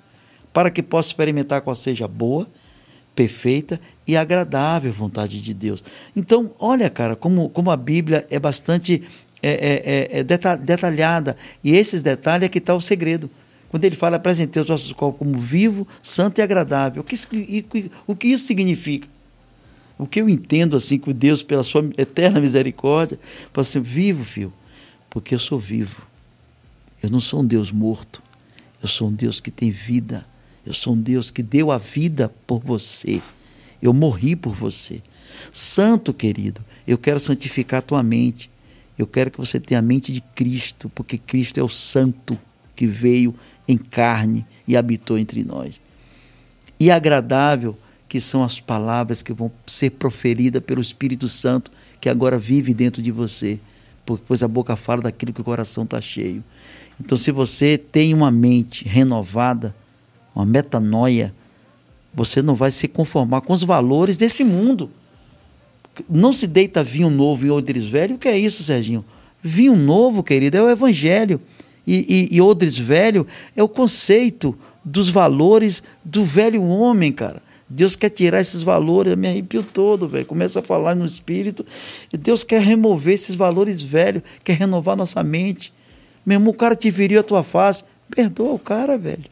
para 0.51 0.69
que 0.69 0.83
possa 0.83 1.09
experimentar 1.09 1.61
qual 1.61 1.75
seja 1.75 2.07
boa, 2.07 2.47
perfeita 3.15 3.79
e 4.05 4.15
agradável 4.15 4.91
vontade 4.91 5.41
de 5.41 5.53
Deus. 5.53 5.83
Então, 6.15 6.53
olha, 6.59 6.89
cara, 6.89 7.15
como, 7.15 7.49
como 7.49 7.71
a 7.71 7.77
Bíblia 7.77 8.27
é 8.29 8.39
bastante 8.39 9.03
é, 9.41 9.49
é, 9.49 10.17
é, 10.17 10.19
é 10.19 10.23
deta- 10.23 10.55
detalhada. 10.55 11.35
E 11.63 11.75
esses 11.75 12.03
detalhes 12.03 12.45
é 12.45 12.49
que 12.49 12.57
está 12.57 12.75
o 12.75 12.81
segredo. 12.81 13.29
Quando 13.69 13.83
ele 13.83 13.95
fala, 13.95 14.15
apresentei 14.15 14.61
os 14.61 14.67
vossos 14.67 14.91
corpos 14.93 15.19
como 15.19 15.37
vivo, 15.37 15.87
santo 16.01 16.39
e 16.39 16.41
agradável. 16.41 17.01
O 17.01 17.05
que, 17.05 17.85
o 18.05 18.15
que 18.15 18.27
isso 18.27 18.45
significa? 18.45 19.07
O 19.97 20.05
que 20.05 20.21
eu 20.21 20.29
entendo 20.29 20.75
assim, 20.75 20.99
que 20.99 21.11
Deus, 21.13 21.41
pela 21.41 21.63
sua 21.63 21.89
eterna 21.97 22.39
misericórdia, 22.39 23.19
fala 23.51 23.63
assim, 23.63 23.81
vivo, 23.81 24.23
filho, 24.23 24.53
porque 25.09 25.33
eu 25.33 25.39
sou 25.39 25.59
vivo. 25.59 26.05
Eu 27.01 27.09
não 27.09 27.19
sou 27.19 27.41
um 27.41 27.45
Deus 27.45 27.71
morto. 27.71 28.21
Eu 28.81 28.87
sou 28.87 29.09
um 29.09 29.13
Deus 29.13 29.39
que 29.39 29.49
tem 29.49 29.71
vida. 29.71 30.25
Eu 30.65 30.73
sou 30.73 30.93
um 30.93 31.01
Deus 31.01 31.31
que 31.31 31.41
deu 31.41 31.71
a 31.71 31.77
vida 31.77 32.31
por 32.45 32.59
você. 32.59 33.21
Eu 33.81 33.93
morri 33.93 34.35
por 34.35 34.53
você. 34.53 35.01
Santo, 35.51 36.13
querido, 36.13 36.61
eu 36.87 36.97
quero 36.97 37.19
santificar 37.19 37.79
a 37.79 37.81
tua 37.81 38.03
mente. 38.03 38.49
Eu 38.97 39.07
quero 39.07 39.31
que 39.31 39.37
você 39.37 39.59
tenha 39.59 39.79
a 39.79 39.83
mente 39.83 40.11
de 40.11 40.21
Cristo, 40.21 40.89
porque 40.93 41.17
Cristo 41.17 41.59
é 41.59 41.63
o 41.63 41.69
santo 41.69 42.37
que 42.75 42.87
veio 42.87 43.33
em 43.67 43.77
carne 43.77 44.45
e 44.67 44.75
habitou 44.75 45.17
entre 45.17 45.43
nós. 45.43 45.81
E 46.79 46.89
agradável, 46.89 47.77
que 48.07 48.21
são 48.21 48.43
as 48.43 48.59
palavras 48.59 49.21
que 49.21 49.33
vão 49.33 49.51
ser 49.65 49.91
proferidas 49.91 50.63
pelo 50.63 50.81
Espírito 50.81 51.27
Santo, 51.27 51.71
que 51.99 52.09
agora 52.09 52.39
vive 52.39 52.73
dentro 52.73 53.01
de 53.01 53.11
você, 53.11 53.59
pois 54.27 54.41
a 54.41 54.47
boca 54.47 54.75
fala 54.75 55.03
daquilo 55.03 55.33
que 55.33 55.41
o 55.41 55.43
coração 55.43 55.83
está 55.83 55.99
cheio. 55.99 56.43
Então, 56.99 57.17
se 57.17 57.31
você 57.31 57.77
tem 57.77 58.13
uma 58.13 58.31
mente 58.31 58.87
renovada, 58.87 59.75
uma 60.33 60.45
metanoia, 60.45 61.33
você 62.13 62.41
não 62.41 62.55
vai 62.55 62.71
se 62.71 62.87
conformar 62.87 63.41
com 63.41 63.53
os 63.53 63.63
valores 63.63 64.17
desse 64.17 64.43
mundo. 64.43 64.89
Não 66.09 66.31
se 66.31 66.47
deita 66.47 66.83
vinho 66.83 67.09
novo 67.09 67.45
em 67.45 67.49
odres 67.49 67.87
velho. 67.87 68.15
O 68.15 68.17
que 68.17 68.27
é 68.27 68.37
isso, 68.37 68.63
Serginho? 68.63 69.03
Vinho 69.43 69.75
novo, 69.75 70.23
querido, 70.23 70.57
é 70.57 70.63
o 70.63 70.69
evangelho. 70.69 71.39
E, 71.85 72.27
e, 72.31 72.35
e 72.37 72.41
odres 72.41 72.77
velho 72.77 73.27
é 73.55 73.61
o 73.61 73.67
conceito 73.69 74.57
dos 74.83 75.09
valores 75.09 75.83
do 76.03 76.23
velho 76.25 76.63
homem, 76.63 77.11
cara. 77.11 77.41
Deus 77.69 77.95
quer 77.95 78.09
tirar 78.09 78.39
esses 78.39 78.63
valores, 78.63 79.11
eu 79.11 79.17
me 79.17 79.27
arrepio 79.27 79.61
todo, 79.61 80.07
velho. 80.07 80.25
Começa 80.25 80.59
a 80.59 80.63
falar 80.63 80.95
no 80.95 81.05
espírito. 81.05 81.65
E 82.11 82.17
Deus 82.17 82.43
quer 82.43 82.61
remover 82.61 83.13
esses 83.13 83.35
valores 83.35 83.81
velhos, 83.81 84.23
quer 84.43 84.53
renovar 84.53 84.95
nossa 84.95 85.21
mente. 85.23 85.73
Meu 86.25 86.35
irmão, 86.35 86.51
o 86.51 86.57
cara 86.57 86.75
te 86.75 86.91
feriu 86.91 87.19
a 87.19 87.23
tua 87.23 87.43
face. 87.43 87.83
Perdoa 88.09 88.53
o 88.53 88.59
cara, 88.59 88.97
velho. 88.97 89.25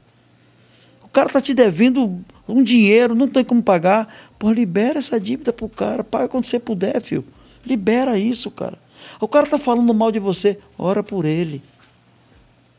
O 1.02 1.07
cara 1.07 1.30
tá 1.30 1.40
te 1.40 1.53
devendo 1.53 2.20
um 2.48 2.62
dinheiro, 2.62 3.16
não 3.16 3.28
tem 3.28 3.44
como 3.44 3.64
pagar. 3.64 4.14
Pô, 4.38 4.52
libera 4.52 4.99
essa 4.99 5.18
dívida 5.18 5.53
pro 5.53 5.70
cara. 5.70 6.03
Paga 6.03 6.28
quando 6.28 6.44
você 6.44 6.60
puder, 6.60 7.02
filho. 7.02 7.24
Libera 7.66 8.18
isso, 8.18 8.52
cara. 8.52 8.78
O 9.20 9.28
cara 9.28 9.48
tá 9.48 9.57
falando 9.57 9.94
mal 9.94 10.12
de 10.12 10.20
você, 10.20 10.57
ora 10.78 11.02
por 11.02 11.24
ele. 11.24 11.62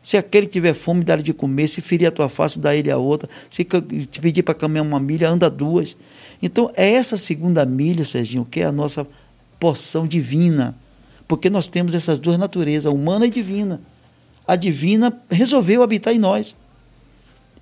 Se 0.07 0.17
aquele 0.17 0.47
tiver 0.47 0.73
fome, 0.73 1.03
dá-lhe 1.03 1.25
de 1.25 1.33
comer. 1.33 1.67
Se 1.67 1.81
ferir 1.81 2.07
a 2.07 2.13
tua 2.13 2.29
face, 2.29 2.61
dá 2.61 2.73
ele 2.73 2.93
a 2.93 2.97
outra. 2.97 3.29
Se 3.51 3.65
te 3.65 4.21
pedir 4.21 4.45
para 4.45 4.55
caminhar 4.55 4.87
uma 4.87 5.01
milha, 5.01 5.29
anda 5.29 5.51
duas. 5.51 5.97
Então, 6.41 6.71
é 6.77 6.93
essa 6.93 7.17
segunda 7.17 7.67
milha, 7.67 8.05
Serginho, 8.05 8.47
que 8.49 8.61
é 8.61 8.67
a 8.67 8.71
nossa 8.71 9.05
porção 9.59 10.07
divina. 10.07 10.77
Porque 11.27 11.51
nós 11.51 11.67
temos 11.67 11.93
essas 11.93 12.21
duas 12.21 12.39
naturezas, 12.39 12.93
humana 12.93 13.27
e 13.27 13.31
divina. 13.31 13.81
A 14.47 14.55
divina 14.55 15.13
resolveu 15.29 15.83
habitar 15.83 16.15
em 16.15 16.21
nós. 16.21 16.57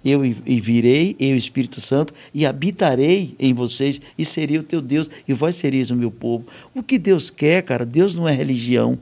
Eu 0.04 0.22
e 0.22 0.60
virei, 0.60 1.16
eu, 1.18 1.38
Espírito 1.38 1.80
Santo, 1.80 2.12
e 2.34 2.44
habitarei 2.44 3.34
em 3.38 3.54
vocês, 3.54 4.02
e 4.18 4.24
serei 4.26 4.58
o 4.58 4.62
teu 4.62 4.82
Deus, 4.82 5.08
e 5.26 5.32
vós 5.32 5.56
sereis 5.56 5.90
o 5.90 5.96
meu 5.96 6.10
povo. 6.10 6.44
O 6.74 6.82
que 6.82 6.98
Deus 6.98 7.30
quer, 7.30 7.62
cara, 7.62 7.86
Deus 7.86 8.14
não 8.14 8.28
é 8.28 8.34
religião, 8.34 8.98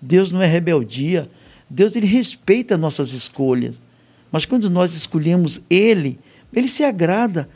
Deus 0.00 0.32
não 0.32 0.40
é 0.40 0.46
rebeldia, 0.46 1.28
Deus 1.68 1.96
ele 1.96 2.06
respeita 2.06 2.76
nossas 2.76 3.12
escolhas. 3.12 3.80
Mas 4.30 4.44
quando 4.44 4.68
nós 4.68 4.94
escolhemos 4.94 5.60
Ele, 5.68 6.18
Ele 6.52 6.68
se 6.68 6.84
agrada. 6.84 7.48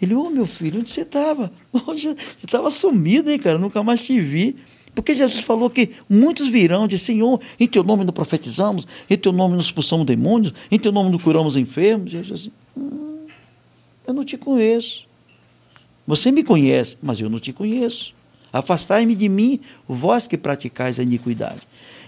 Ele, 0.00 0.14
ô 0.14 0.30
meu 0.30 0.46
filho, 0.46 0.80
onde 0.80 0.90
você 0.90 1.02
estava? 1.02 1.52
Você 1.72 2.16
estava 2.42 2.70
sumido, 2.70 3.30
hein, 3.30 3.38
cara? 3.38 3.56
Nunca 3.56 3.82
mais 3.84 4.04
te 4.04 4.20
vi. 4.20 4.56
Porque 4.94 5.14
Jesus 5.14 5.44
falou 5.44 5.70
que 5.70 5.90
muitos 6.08 6.48
virão 6.48 6.88
de 6.88 6.98
Senhor, 6.98 7.40
em 7.58 7.68
teu 7.68 7.82
nome 7.82 8.04
não 8.04 8.12
profetizamos, 8.12 8.86
em 9.08 9.16
teu 9.16 9.32
nome 9.32 9.54
não 9.54 9.60
expulsamos 9.60 10.04
demônios, 10.04 10.52
em 10.70 10.78
teu 10.78 10.92
nome 10.92 11.10
não 11.10 11.18
curamos 11.18 11.56
enfermos. 11.56 12.10
Jesus 12.10 12.40
assim, 12.40 12.52
hum, 12.76 13.26
eu 14.06 14.12
não 14.12 14.24
te 14.24 14.36
conheço. 14.36 15.06
Você 16.06 16.32
me 16.32 16.42
conhece, 16.42 16.98
mas 17.00 17.20
eu 17.20 17.30
não 17.30 17.38
te 17.38 17.52
conheço. 17.52 18.12
Afastai-me 18.52 19.14
de 19.14 19.28
mim, 19.28 19.60
vós 19.88 20.26
que 20.26 20.36
praticais 20.36 20.98
a 20.98 21.02
iniquidade. 21.02 21.60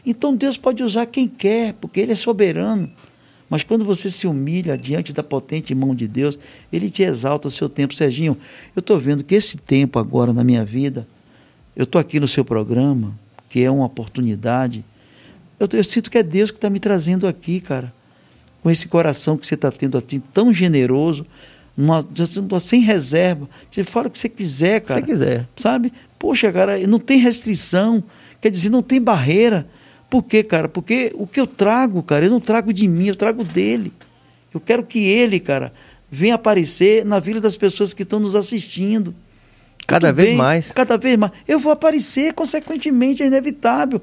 Então 0.04 0.34
Deus 0.36 0.56
pode 0.56 0.82
usar 0.82 1.06
quem 1.06 1.26
quer, 1.28 1.72
porque 1.74 2.00
Ele 2.00 2.12
é 2.12 2.16
soberano. 2.16 2.90
Mas 3.48 3.62
quando 3.62 3.84
você 3.84 4.10
se 4.10 4.26
humilha 4.26 4.76
diante 4.76 5.12
da 5.12 5.22
potente 5.22 5.74
mão 5.74 5.94
de 5.94 6.08
Deus, 6.08 6.38
Ele 6.72 6.90
te 6.90 7.02
exalta 7.02 7.48
o 7.48 7.50
seu 7.50 7.68
tempo. 7.68 7.94
Serginho, 7.94 8.36
eu 8.74 8.80
estou 8.80 8.98
vendo 8.98 9.22
que 9.22 9.34
esse 9.34 9.56
tempo 9.56 9.98
agora 9.98 10.32
na 10.32 10.42
minha 10.42 10.64
vida, 10.64 11.06
eu 11.76 11.84
estou 11.84 12.00
aqui 12.00 12.18
no 12.20 12.26
seu 12.28 12.44
programa, 12.44 13.14
que 13.48 13.60
é 13.62 13.70
uma 13.70 13.86
oportunidade. 13.86 14.84
Eu, 15.58 15.68
eu 15.72 15.84
sinto 15.84 16.10
que 16.10 16.18
é 16.18 16.22
Deus 16.22 16.50
que 16.50 16.58
está 16.58 16.68
me 16.68 16.80
trazendo 16.80 17.26
aqui, 17.26 17.60
cara. 17.60 17.92
Com 18.62 18.70
esse 18.70 18.88
coração 18.88 19.36
que 19.36 19.46
você 19.46 19.54
está 19.54 19.70
tendo 19.70 19.96
assim, 19.98 20.20
tão 20.32 20.52
generoso, 20.52 21.24
numa- 21.76 22.04
numa- 22.36 22.60
sem 22.60 22.80
reserva. 22.80 23.48
Você 23.70 23.84
fala 23.84 24.08
o 24.08 24.10
que 24.10 24.18
você 24.18 24.28
quiser, 24.28 24.80
Se 24.80 24.86
cara 24.86 25.00
você 25.00 25.06
quiser. 25.06 25.48
sabe? 25.56 25.92
Poxa, 26.18 26.50
cara, 26.50 26.78
não 26.86 26.98
tem 26.98 27.18
restrição, 27.18 28.02
quer 28.40 28.50
dizer, 28.50 28.70
não 28.70 28.82
tem 28.82 29.00
barreira. 29.00 29.66
Por 30.10 30.22
quê, 30.22 30.42
cara? 30.42 30.68
Porque 30.68 31.12
o 31.14 31.26
que 31.26 31.40
eu 31.40 31.46
trago, 31.46 32.02
cara, 32.02 32.24
eu 32.26 32.30
não 32.30 32.40
trago 32.40 32.72
de 32.72 32.86
mim, 32.86 33.06
eu 33.08 33.16
trago 33.16 33.42
dele. 33.44 33.92
Eu 34.52 34.60
quero 34.60 34.84
que 34.84 35.00
ele, 35.00 35.40
cara, 35.40 35.72
venha 36.10 36.36
aparecer 36.36 37.04
na 37.04 37.18
vida 37.18 37.40
das 37.40 37.56
pessoas 37.56 37.92
que 37.92 38.04
estão 38.04 38.20
nos 38.20 38.34
assistindo. 38.36 39.14
Cada 39.86 40.08
Tudo 40.08 40.16
vez 40.16 40.28
bem, 40.28 40.38
mais. 40.38 40.70
Cada 40.72 40.96
vez 40.96 41.16
mais. 41.16 41.32
Eu 41.46 41.58
vou 41.58 41.72
aparecer, 41.72 42.32
consequentemente, 42.32 43.22
é 43.22 43.26
inevitável. 43.26 44.00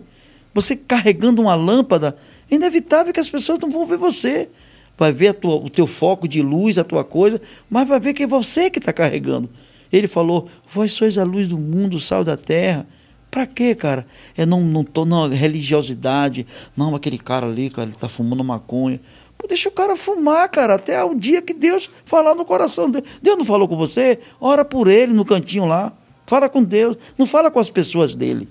Você 0.53 0.75
carregando 0.75 1.41
uma 1.41 1.55
lâmpada, 1.55 2.15
é 2.49 2.55
inevitável 2.55 3.13
que 3.13 3.19
as 3.19 3.29
pessoas 3.29 3.59
não 3.59 3.71
vão 3.71 3.85
ver 3.85 3.97
você. 3.97 4.49
Vai 4.97 5.13
ver 5.13 5.33
tua- 5.33 5.55
o 5.55 5.69
teu 5.69 5.87
foco 5.87 6.27
de 6.27 6.41
luz, 6.41 6.77
a 6.77 6.83
tua 6.83 7.03
coisa, 7.03 7.41
mas 7.69 7.87
vai 7.87 7.99
ver 7.99 8.13
que 8.13 8.23
é 8.23 8.27
você 8.27 8.69
que 8.69 8.77
está 8.79 8.91
carregando. 8.91 9.49
Ele 9.91 10.07
falou: 10.07 10.49
Vós 10.69 10.91
sois 10.91 11.17
a 11.17 11.23
luz 11.23 11.47
do 11.47 11.57
mundo, 11.57 11.95
o 11.95 11.99
sal 11.99 12.23
da 12.23 12.35
terra. 12.35 12.85
Pra 13.31 13.47
quê, 13.47 13.73
cara? 13.73 14.05
É 14.35 14.45
não, 14.45 14.59
não 14.59 14.83
tô 14.83 15.05
na 15.05 15.29
religiosidade. 15.29 16.45
Não, 16.75 16.93
aquele 16.93 17.17
cara 17.17 17.47
ali, 17.47 17.69
cara, 17.69 17.87
ele 17.87 17.97
tá 17.97 18.09
fumando 18.09 18.43
maconha. 18.43 18.99
Pô, 19.37 19.47
deixa 19.47 19.69
o 19.69 19.71
cara 19.71 19.95
fumar, 19.95 20.49
cara, 20.49 20.75
até 20.75 21.01
o 21.01 21.15
dia 21.15 21.41
que 21.41 21.53
Deus 21.53 21.89
falar 22.03 22.35
no 22.35 22.43
coração 22.43 22.91
dele. 22.91 23.05
Deus 23.21 23.37
não 23.37 23.45
falou 23.45 23.69
com 23.69 23.77
você? 23.77 24.19
Ora 24.39 24.65
por 24.65 24.89
ele 24.89 25.13
no 25.13 25.23
cantinho 25.23 25.65
lá. 25.65 25.93
Fala 26.27 26.49
com 26.49 26.61
Deus. 26.61 26.97
Não 27.17 27.25
fala 27.25 27.49
com 27.49 27.59
as 27.59 27.69
pessoas 27.69 28.15
dele. 28.15 28.49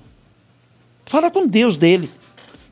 Fala 1.05 1.31
com 1.31 1.47
Deus 1.47 1.77
dele. 1.77 2.11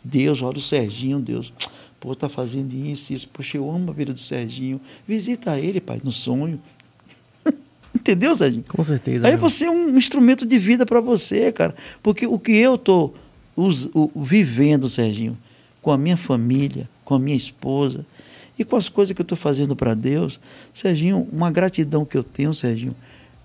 Deus, 0.03 0.41
olha 0.41 0.57
o 0.57 0.63
Serginho, 0.63 1.19
Deus. 1.19 1.53
Pô, 2.01 2.15
tá 2.15 2.29
fazendo 2.29 2.73
isso, 2.73 3.13
isso. 3.13 3.29
Poxa, 3.29 3.59
eu 3.59 3.71
amo 3.71 3.91
a 3.91 3.95
vida 3.95 4.15
do 4.15 4.21
Serginho. 4.21 4.81
Visita 5.07 5.59
ele, 5.59 5.81
pai, 5.81 6.01
no 6.03 6.13
sonho. 6.13 6.61
Entendeu, 7.95 8.35
Serginho? 8.37 8.65
Com 8.69 8.83
certeza. 8.83 9.27
Aí 9.27 9.33
meu. 9.33 9.41
você 9.41 9.65
é 9.65 9.71
um 9.71 9.97
instrumento 9.97 10.47
de 10.47 10.59
vida 10.59 10.85
para 10.87 11.01
você, 11.01 11.51
cara. 11.53 11.75
Porque 12.03 12.27
o 12.27 12.39
que 12.39 12.53
eu 12.53 12.77
tô 12.79 13.13
us- 13.57 13.89
o- 13.95 14.11
vivendo, 14.23 14.89
Serginho, 14.89 15.37
com 15.83 15.91
a 15.91 15.99
minha 15.99 16.17
família, 16.17 16.89
com 17.05 17.15
a 17.15 17.19
minha 17.19 17.37
esposa 17.37 18.05
e 18.59 18.65
com 18.65 18.77
as 18.77 18.89
coisas 18.89 19.15
que 19.15 19.21
eu 19.21 19.25
estou 19.25 19.39
fazendo 19.39 19.75
para 19.75 19.95
Deus, 19.95 20.39
Serginho, 20.75 21.27
uma 21.33 21.51
gratidão 21.51 22.05
que 22.05 22.17
eu 22.17 22.23
tenho, 22.23 22.53
Serginho, 22.55 22.95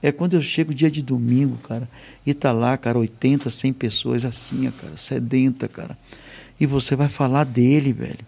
é 0.01 0.11
quando 0.11 0.33
eu 0.33 0.41
chego 0.41 0.73
dia 0.73 0.91
de 0.91 1.01
domingo, 1.01 1.57
cara, 1.67 1.87
e 2.25 2.33
tá 2.33 2.51
lá, 2.51 2.77
cara, 2.77 2.99
80, 2.99 3.49
100 3.49 3.71
pessoas 3.71 4.25
assim, 4.25 4.69
cara, 4.71 4.97
sedenta, 4.97 5.67
cara. 5.67 5.97
E 6.59 6.65
você 6.65 6.95
vai 6.95 7.07
falar 7.07 7.45
dele, 7.45 7.93
velho. 7.93 8.19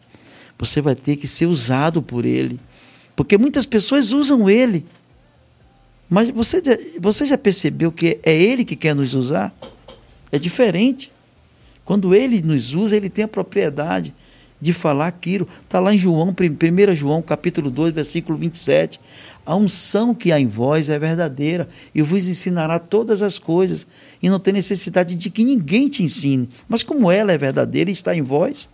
Você 0.58 0.80
vai 0.82 0.96
ter 0.96 1.18
que 1.18 1.28
ser 1.28 1.48
usado 1.48 2.02
por 2.02 2.24
ele. 2.24 2.58
Porque 3.16 3.38
muitas 3.38 3.66
pessoas 3.66 4.12
usam 4.14 4.50
ele 4.50 4.86
Mas 6.10 6.30
você, 6.30 6.62
você 7.00 7.26
já 7.26 7.38
percebeu 7.38 7.92
que 7.92 8.20
é 8.24 8.34
Ele 8.34 8.64
que 8.64 8.76
quer 8.76 8.96
nos 8.96 9.14
usar? 9.14 9.54
É 10.32 10.38
diferente. 10.38 11.12
Quando 11.84 12.14
Ele 12.14 12.42
nos 12.42 12.74
usa, 12.74 12.96
Ele 12.96 13.10
tem 13.10 13.26
a 13.26 13.28
propriedade 13.28 14.14
de 14.60 14.74
falar 14.74 15.08
aquilo. 15.08 15.48
Está 15.64 15.80
lá 15.80 15.94
em 15.94 15.98
João, 15.98 16.30
1 16.30 16.96
João, 16.96 17.22
capítulo 17.22 17.70
2, 17.70 17.94
versículo 17.94 18.38
27. 18.38 19.00
A 19.46 19.56
unção 19.56 20.14
que 20.14 20.32
há 20.32 20.40
em 20.40 20.48
vós 20.48 20.90
é 20.90 20.98
verdadeira 20.98 21.68
e 21.94 22.02
vos 22.02 22.28
ensinará 22.28 22.80
todas 22.80 23.22
as 23.22 23.38
coisas 23.38 23.86
e 24.22 24.30
não 24.30 24.40
tem 24.40 24.54
necessidade 24.54 25.16
de 25.16 25.30
que 25.30 25.44
ninguém 25.44 25.88
te 25.88 26.02
ensine. 26.02 26.50
Mas 26.68 26.82
como 26.82 27.12
ela 27.12 27.32
é 27.32 27.38
verdadeira 27.38 27.90
e 27.90 27.94
está 27.94 28.16
em 28.16 28.24
vós, 28.24 28.70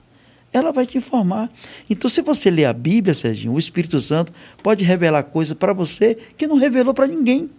ela 0.53 0.72
vai 0.72 0.86
te 0.86 0.98
informar. 0.98 1.49
Então, 1.90 2.10
se 2.10 2.22
você 2.22 2.49
ler 2.49 2.65
a 2.65 2.73
Bíblia, 2.73 3.14
Serginho, 3.14 3.53
o 3.53 3.60
Espírito 3.60 3.99
Santo 4.02 4.32
pode 4.61 4.84
revelar 4.84 5.23
coisas 5.23 5.56
para 5.57 5.73
você 5.73 6.18
que 6.38 6.48
não 6.48 6.57
revelou 6.57 6.94
para 6.94 7.07
ninguém. 7.07 7.49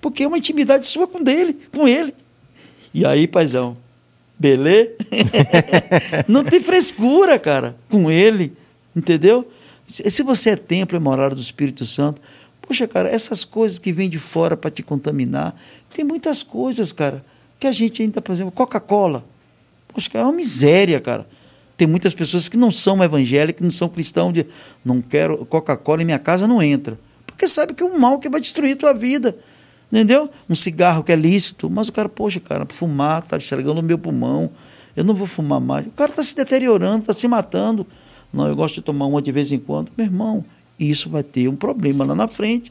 Porque 0.00 0.22
é 0.22 0.26
uma 0.26 0.38
intimidade 0.38 0.86
sua 0.88 1.06
com 1.06 1.22
dele, 1.22 1.58
com 1.72 1.86
ele. 1.86 2.14
E 2.94 3.04
aí, 3.04 3.26
paizão, 3.26 3.76
beleza? 4.38 4.90
não 6.26 6.44
tem 6.44 6.60
frescura, 6.60 7.38
cara, 7.38 7.76
com 7.88 8.10
ele. 8.10 8.56
Entendeu? 8.94 9.50
Se 9.86 10.22
você 10.22 10.50
é 10.50 10.56
templo 10.56 10.96
e 10.96 11.00
morada 11.00 11.34
do 11.34 11.40
Espírito 11.40 11.84
Santo, 11.84 12.22
poxa, 12.62 12.86
cara, 12.86 13.08
essas 13.08 13.44
coisas 13.44 13.78
que 13.78 13.92
vêm 13.92 14.08
de 14.08 14.18
fora 14.18 14.56
para 14.56 14.70
te 14.70 14.82
contaminar, 14.82 15.54
tem 15.92 16.04
muitas 16.04 16.42
coisas, 16.44 16.92
cara, 16.92 17.24
que 17.58 17.66
a 17.66 17.72
gente 17.72 18.02
ainda, 18.02 18.22
por 18.22 18.32
exemplo, 18.32 18.52
Coca-Cola. 18.52 19.24
Poxa, 19.88 20.10
é 20.14 20.22
uma 20.22 20.32
miséria, 20.32 21.00
cara. 21.00 21.26
Tem 21.80 21.86
muitas 21.86 22.12
pessoas 22.12 22.46
que 22.46 22.58
não 22.58 22.70
são 22.70 23.02
evangélicas, 23.02 23.64
não 23.64 23.70
são 23.70 23.88
cristãos, 23.88 24.34
de 24.34 24.44
não 24.84 25.00
quero 25.00 25.46
Coca-Cola 25.46 26.02
em 26.02 26.04
minha 26.04 26.18
casa, 26.18 26.46
não 26.46 26.62
entra. 26.62 27.00
Porque 27.24 27.48
sabe 27.48 27.72
que 27.72 27.82
é 27.82 27.86
um 27.86 27.98
mal 27.98 28.18
que 28.18 28.28
vai 28.28 28.38
destruir 28.38 28.76
tua 28.76 28.92
vida. 28.92 29.34
Entendeu? 29.90 30.28
Um 30.46 30.54
cigarro 30.54 31.02
que 31.02 31.10
é 31.10 31.16
lícito, 31.16 31.70
mas 31.70 31.88
o 31.88 31.92
cara, 31.92 32.06
poxa, 32.06 32.38
cara, 32.38 32.66
fumar, 32.68 33.22
tá 33.22 33.38
estragando 33.38 33.80
o 33.80 33.82
meu 33.82 33.96
pulmão, 33.96 34.50
eu 34.94 35.02
não 35.02 35.14
vou 35.14 35.26
fumar 35.26 35.58
mais. 35.58 35.86
O 35.86 35.90
cara 35.92 36.10
está 36.10 36.22
se 36.22 36.36
deteriorando, 36.36 36.98
está 36.98 37.14
se 37.14 37.26
matando. 37.26 37.86
Não, 38.30 38.46
eu 38.46 38.54
gosto 38.54 38.74
de 38.74 38.82
tomar 38.82 39.06
uma 39.06 39.22
de 39.22 39.32
vez 39.32 39.50
em 39.50 39.58
quando. 39.58 39.90
Meu 39.96 40.06
irmão, 40.06 40.44
isso 40.78 41.08
vai 41.08 41.22
ter 41.22 41.48
um 41.48 41.56
problema 41.56 42.04
lá 42.04 42.14
na 42.14 42.28
frente. 42.28 42.70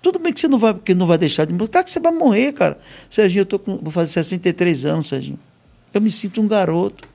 Tudo 0.00 0.20
bem 0.20 0.32
que 0.32 0.38
você 0.38 0.46
não 0.46 0.58
vai, 0.58 0.74
que 0.74 0.94
não 0.94 1.08
vai 1.08 1.18
deixar 1.18 1.44
de 1.44 1.52
morrer. 1.52 1.70
Cara, 1.70 1.84
que 1.84 1.90
você 1.90 1.98
vai 1.98 2.12
morrer, 2.12 2.52
cara. 2.52 2.78
Serginho, 3.10 3.40
eu 3.40 3.46
tô 3.46 3.58
com, 3.58 3.78
vou 3.78 3.90
fazer 3.90 4.12
63 4.12 4.86
anos, 4.86 5.08
Serginho. 5.08 5.40
Eu 5.92 6.00
me 6.00 6.08
sinto 6.08 6.40
um 6.40 6.46
garoto 6.46 7.13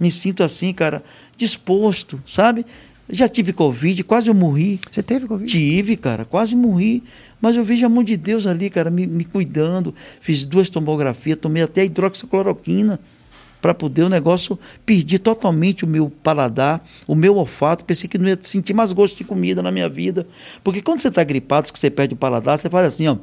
me 0.00 0.10
sinto 0.10 0.42
assim, 0.42 0.72
cara, 0.72 1.04
disposto, 1.36 2.20
sabe? 2.26 2.64
Já 3.08 3.28
tive 3.28 3.52
Covid, 3.52 4.02
quase 4.04 4.30
eu 4.30 4.34
morri. 4.34 4.80
Você 4.90 5.02
teve 5.02 5.26
Covid? 5.26 5.50
Tive, 5.50 5.96
cara, 5.96 6.24
quase 6.24 6.56
morri. 6.56 7.02
Mas 7.40 7.56
eu 7.56 7.64
vejo 7.64 7.84
a 7.84 7.88
mão 7.88 8.02
de 8.02 8.16
Deus 8.16 8.46
ali, 8.46 8.70
cara, 8.70 8.90
me, 8.90 9.06
me 9.06 9.24
cuidando. 9.24 9.94
Fiz 10.20 10.44
duas 10.44 10.70
tomografias, 10.70 11.38
tomei 11.38 11.62
até 11.62 11.84
hidroxicloroquina 11.84 12.98
para 13.60 13.74
poder 13.74 14.04
o 14.04 14.08
negócio 14.08 14.58
perdi 14.86 15.18
totalmente 15.18 15.84
o 15.84 15.88
meu 15.88 16.10
paladar, 16.22 16.82
o 17.06 17.14
meu 17.14 17.36
olfato. 17.36 17.84
Pensei 17.84 18.08
que 18.08 18.16
não 18.16 18.28
ia 18.28 18.38
sentir 18.40 18.72
mais 18.72 18.92
gosto 18.92 19.18
de 19.18 19.24
comida 19.24 19.62
na 19.62 19.70
minha 19.70 19.88
vida. 19.88 20.26
Porque 20.64 20.80
quando 20.80 21.00
você 21.00 21.08
está 21.08 21.22
gripado, 21.22 21.72
que 21.72 21.78
você 21.78 21.90
perde 21.90 22.14
o 22.14 22.16
paladar, 22.16 22.58
você 22.58 22.70
faz 22.70 22.86
assim, 22.86 23.08
ó. 23.08 23.16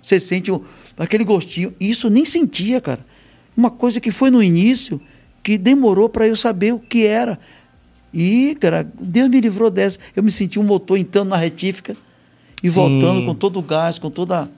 Você 0.00 0.18
sente 0.20 0.50
o, 0.50 0.64
aquele 0.96 1.24
gostinho. 1.24 1.74
Isso 1.78 2.08
nem 2.08 2.24
sentia, 2.24 2.80
cara. 2.80 3.04
Uma 3.56 3.70
coisa 3.70 4.00
que 4.00 4.10
foi 4.10 4.30
no 4.30 4.42
início 4.42 5.00
que 5.42 5.56
demorou 5.56 6.08
para 6.08 6.26
eu 6.26 6.36
saber 6.36 6.74
o 6.74 6.78
que 6.78 7.06
era. 7.06 7.38
E, 8.12 8.56
cara, 8.60 8.90
Deus 8.98 9.28
me 9.28 9.40
livrou 9.40 9.70
dessa. 9.70 9.98
Eu 10.16 10.22
me 10.22 10.30
senti 10.30 10.58
um 10.58 10.64
motor 10.64 10.98
entrando 10.98 11.28
na 11.28 11.36
retífica 11.36 11.96
e 12.62 12.68
Sim. 12.68 12.74
voltando 12.74 13.26
com 13.26 13.34
todo 13.34 13.58
o 13.58 13.62
gás, 13.62 13.98
com 13.98 14.10
toda. 14.10 14.50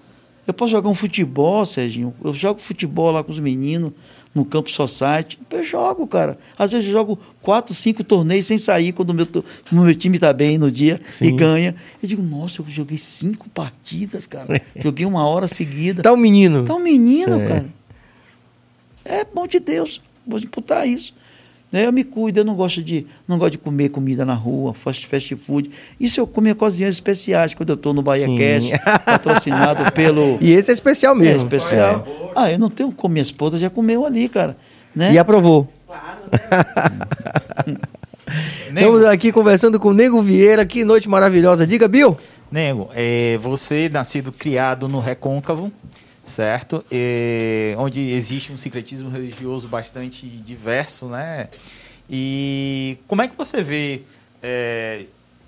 Eu 0.46 0.54
posso 0.54 0.70
jogar 0.70 0.88
um 0.88 0.94
futebol, 0.94 1.64
Serginho. 1.66 2.14
Eu 2.24 2.32
jogo 2.32 2.60
futebol 2.60 3.10
lá 3.10 3.22
com 3.22 3.30
os 3.30 3.38
meninos 3.38 3.92
no 4.34 4.44
campo 4.44 4.70
society. 4.70 5.38
Eu 5.50 5.64
jogo, 5.64 6.06
cara. 6.06 6.38
Às 6.56 6.72
vezes 6.72 6.86
eu 6.86 6.92
jogo 6.92 7.18
quatro, 7.42 7.74
cinco 7.74 8.04
torneios 8.04 8.46
sem 8.46 8.58
sair 8.58 8.92
quando 8.92 9.10
o 9.10 9.14
meu, 9.14 9.26
quando 9.26 9.44
meu 9.72 9.94
time 9.94 10.16
está 10.16 10.32
bem 10.32 10.56
no 10.56 10.70
dia 10.70 11.00
Sim. 11.10 11.26
e 11.26 11.32
ganha. 11.32 11.74
Eu 12.02 12.08
digo, 12.08 12.22
nossa, 12.22 12.62
eu 12.62 12.66
joguei 12.68 12.98
cinco 12.98 13.48
partidas, 13.50 14.26
cara. 14.26 14.62
joguei 14.76 15.04
uma 15.04 15.26
hora 15.26 15.48
seguida. 15.48 16.02
Tá 16.02 16.12
um 16.12 16.16
menino. 16.16 16.64
Tá 16.64 16.74
um 16.74 16.80
menino, 16.80 17.40
é. 17.42 17.46
cara. 17.46 17.66
É 19.04 19.24
bom 19.24 19.46
de 19.46 19.58
Deus 19.58 20.00
vou 20.30 20.40
disputar 20.40 20.88
isso. 20.88 21.12
Né? 21.70 21.86
Eu 21.86 21.92
me 21.92 22.02
cuido, 22.02 22.40
eu 22.40 22.44
não 22.44 22.54
gosto 22.54 22.82
de 22.82 23.06
não 23.28 23.38
gosto 23.38 23.52
de 23.52 23.58
comer 23.58 23.90
comida 23.90 24.24
na 24.24 24.34
rua, 24.34 24.74
fast, 24.74 25.06
fast 25.06 25.36
food. 25.36 25.70
Isso 26.00 26.20
eu 26.20 26.26
como 26.26 26.50
ocasiões 26.50 26.94
especiais, 26.94 27.54
quando 27.54 27.70
eu 27.70 27.76
estou 27.76 27.94
no 27.94 28.02
Bahia 28.02 28.24
Sim. 28.24 28.36
Cast, 28.36 28.72
patrocinado 29.06 29.92
pelo. 29.92 30.36
E 30.40 30.52
esse 30.52 30.70
é 30.70 30.74
especial 30.74 31.14
mesmo. 31.14 31.34
É 31.34 31.36
especial. 31.36 32.04
É. 32.06 32.32
Ah, 32.34 32.50
eu 32.50 32.58
não 32.58 32.70
tenho 32.70 32.90
como 32.90 33.12
minha 33.12 33.22
esposa 33.22 33.58
já 33.58 33.70
comeu 33.70 34.04
ali, 34.04 34.28
cara. 34.28 34.56
Né? 34.94 35.12
E 35.12 35.18
aprovou. 35.18 35.68
Claro, 35.86 36.20
né? 38.72 38.80
Estamos 38.80 39.04
aqui 39.04 39.32
conversando 39.32 39.78
com 39.78 39.88
o 39.88 39.94
Nego 39.94 40.22
Vieira, 40.22 40.64
que 40.64 40.84
noite 40.84 41.08
maravilhosa. 41.08 41.66
Diga, 41.66 41.88
Bill. 41.88 42.16
Nego, 42.50 42.88
é, 42.94 43.38
você 43.38 43.88
nascido 43.88 44.32
criado 44.32 44.88
no 44.88 44.98
Recôncavo, 44.98 45.70
certo? 46.30 46.84
E, 46.90 47.74
onde 47.76 48.00
existe 48.12 48.52
um 48.52 48.56
secretismo 48.56 49.10
religioso 49.10 49.68
bastante 49.68 50.26
diverso, 50.26 51.06
né? 51.06 51.48
E 52.08 52.98
como 53.06 53.22
é 53.22 53.28
que 53.28 53.36
você 53.36 53.62
vê 53.62 54.02
é, 54.42 55.04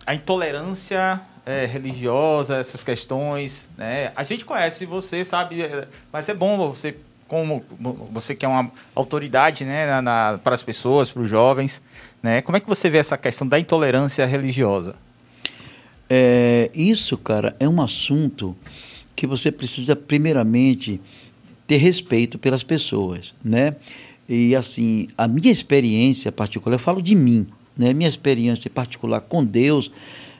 a 0.06 0.14
intolerância 0.14 1.20
é, 1.46 1.64
religiosa, 1.66 2.56
essas 2.56 2.82
questões, 2.82 3.68
né? 3.76 4.12
A 4.14 4.22
gente 4.22 4.44
conhece 4.44 4.84
você, 4.84 5.24
sabe, 5.24 5.62
é, 5.62 5.88
mas 6.12 6.28
é 6.28 6.34
bom 6.34 6.58
você 6.68 6.96
como 7.26 7.64
você 8.12 8.34
que 8.34 8.44
é 8.44 8.48
uma 8.48 8.70
autoridade, 8.94 9.64
né, 9.64 9.86
na, 9.86 10.02
na, 10.02 10.38
para 10.44 10.54
as 10.54 10.62
pessoas, 10.62 11.10
para 11.10 11.22
os 11.22 11.30
jovens, 11.30 11.80
né? 12.22 12.42
Como 12.42 12.58
é 12.58 12.60
que 12.60 12.68
você 12.68 12.90
vê 12.90 12.98
essa 12.98 13.16
questão 13.16 13.48
da 13.48 13.58
intolerância 13.58 14.26
religiosa? 14.26 14.94
É, 16.10 16.70
isso, 16.74 17.16
cara, 17.16 17.56
é 17.58 17.66
um 17.66 17.80
assunto 17.80 18.54
que 19.22 19.26
você 19.28 19.52
precisa, 19.52 19.94
primeiramente, 19.94 21.00
ter 21.64 21.76
respeito 21.76 22.40
pelas 22.40 22.64
pessoas, 22.64 23.32
né? 23.44 23.76
E, 24.28 24.56
assim, 24.56 25.06
a 25.16 25.28
minha 25.28 25.52
experiência 25.52 26.32
particular, 26.32 26.74
eu 26.74 26.80
falo 26.80 27.00
de 27.00 27.14
mim, 27.14 27.46
né? 27.78 27.94
Minha 27.94 28.08
experiência 28.08 28.68
particular 28.68 29.20
com 29.20 29.44
Deus 29.44 29.92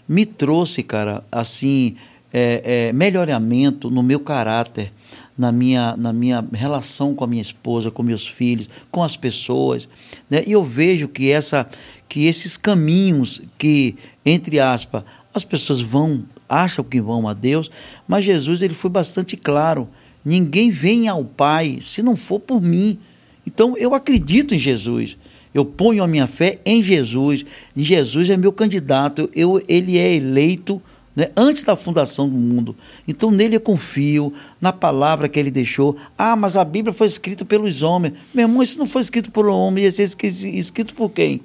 me 0.08 0.26
trouxe, 0.26 0.82
cara, 0.82 1.22
assim, 1.30 1.94
é, 2.32 2.88
é, 2.88 2.92
melhoramento 2.92 3.88
no 3.88 4.02
meu 4.02 4.18
caráter, 4.18 4.92
na 5.38 5.52
minha, 5.52 5.96
na 5.96 6.12
minha 6.12 6.44
relação 6.52 7.14
com 7.14 7.22
a 7.22 7.28
minha 7.28 7.40
esposa, 7.40 7.88
com 7.88 8.02
meus 8.02 8.26
filhos, 8.26 8.68
com 8.90 9.04
as 9.04 9.16
pessoas. 9.16 9.88
Né? 10.28 10.42
E 10.44 10.50
eu 10.50 10.64
vejo 10.64 11.06
que, 11.06 11.30
essa, 11.30 11.68
que 12.08 12.26
esses 12.26 12.56
caminhos 12.56 13.42
que, 13.56 13.94
entre 14.26 14.58
aspas, 14.58 15.04
as 15.32 15.44
pessoas 15.44 15.80
vão 15.80 16.24
acham 16.52 16.84
que 16.84 17.00
vão 17.00 17.26
a 17.28 17.32
Deus, 17.32 17.70
mas 18.06 18.24
Jesus 18.24 18.60
ele 18.62 18.74
foi 18.74 18.90
bastante 18.90 19.36
claro. 19.36 19.88
Ninguém 20.24 20.70
vem 20.70 21.08
ao 21.08 21.24
Pai 21.24 21.78
se 21.80 22.02
não 22.02 22.14
for 22.14 22.38
por 22.38 22.60
mim. 22.60 22.98
Então 23.46 23.76
eu 23.76 23.94
acredito 23.94 24.54
em 24.54 24.58
Jesus. 24.58 25.16
Eu 25.54 25.64
ponho 25.64 26.02
a 26.02 26.06
minha 26.06 26.26
fé 26.26 26.58
em 26.64 26.82
Jesus. 26.82 27.44
Jesus 27.74 28.30
é 28.30 28.36
meu 28.36 28.52
candidato. 28.52 29.28
Eu, 29.34 29.62
ele 29.68 29.98
é 29.98 30.14
eleito 30.14 30.80
né, 31.14 31.30
antes 31.36 31.64
da 31.64 31.76
fundação 31.76 32.28
do 32.28 32.36
mundo. 32.36 32.76
Então 33.06 33.30
nele 33.30 33.56
eu 33.56 33.60
confio, 33.60 34.32
na 34.60 34.72
palavra 34.72 35.28
que 35.28 35.38
ele 35.38 35.50
deixou. 35.50 35.96
Ah, 36.16 36.36
mas 36.36 36.56
a 36.56 36.64
Bíblia 36.64 36.92
foi 36.92 37.06
escrita 37.06 37.44
pelos 37.44 37.82
homens. 37.82 38.14
Meu 38.32 38.44
irmão, 38.44 38.62
isso 38.62 38.78
não 38.78 38.86
foi 38.86 39.02
escrito 39.02 39.30
por 39.30 39.48
um 39.48 39.54
homem, 39.54 39.84
ia 39.84 39.92
ser 39.92 40.04
escrito 40.04 40.94
por 40.94 41.10
quem? 41.10 41.40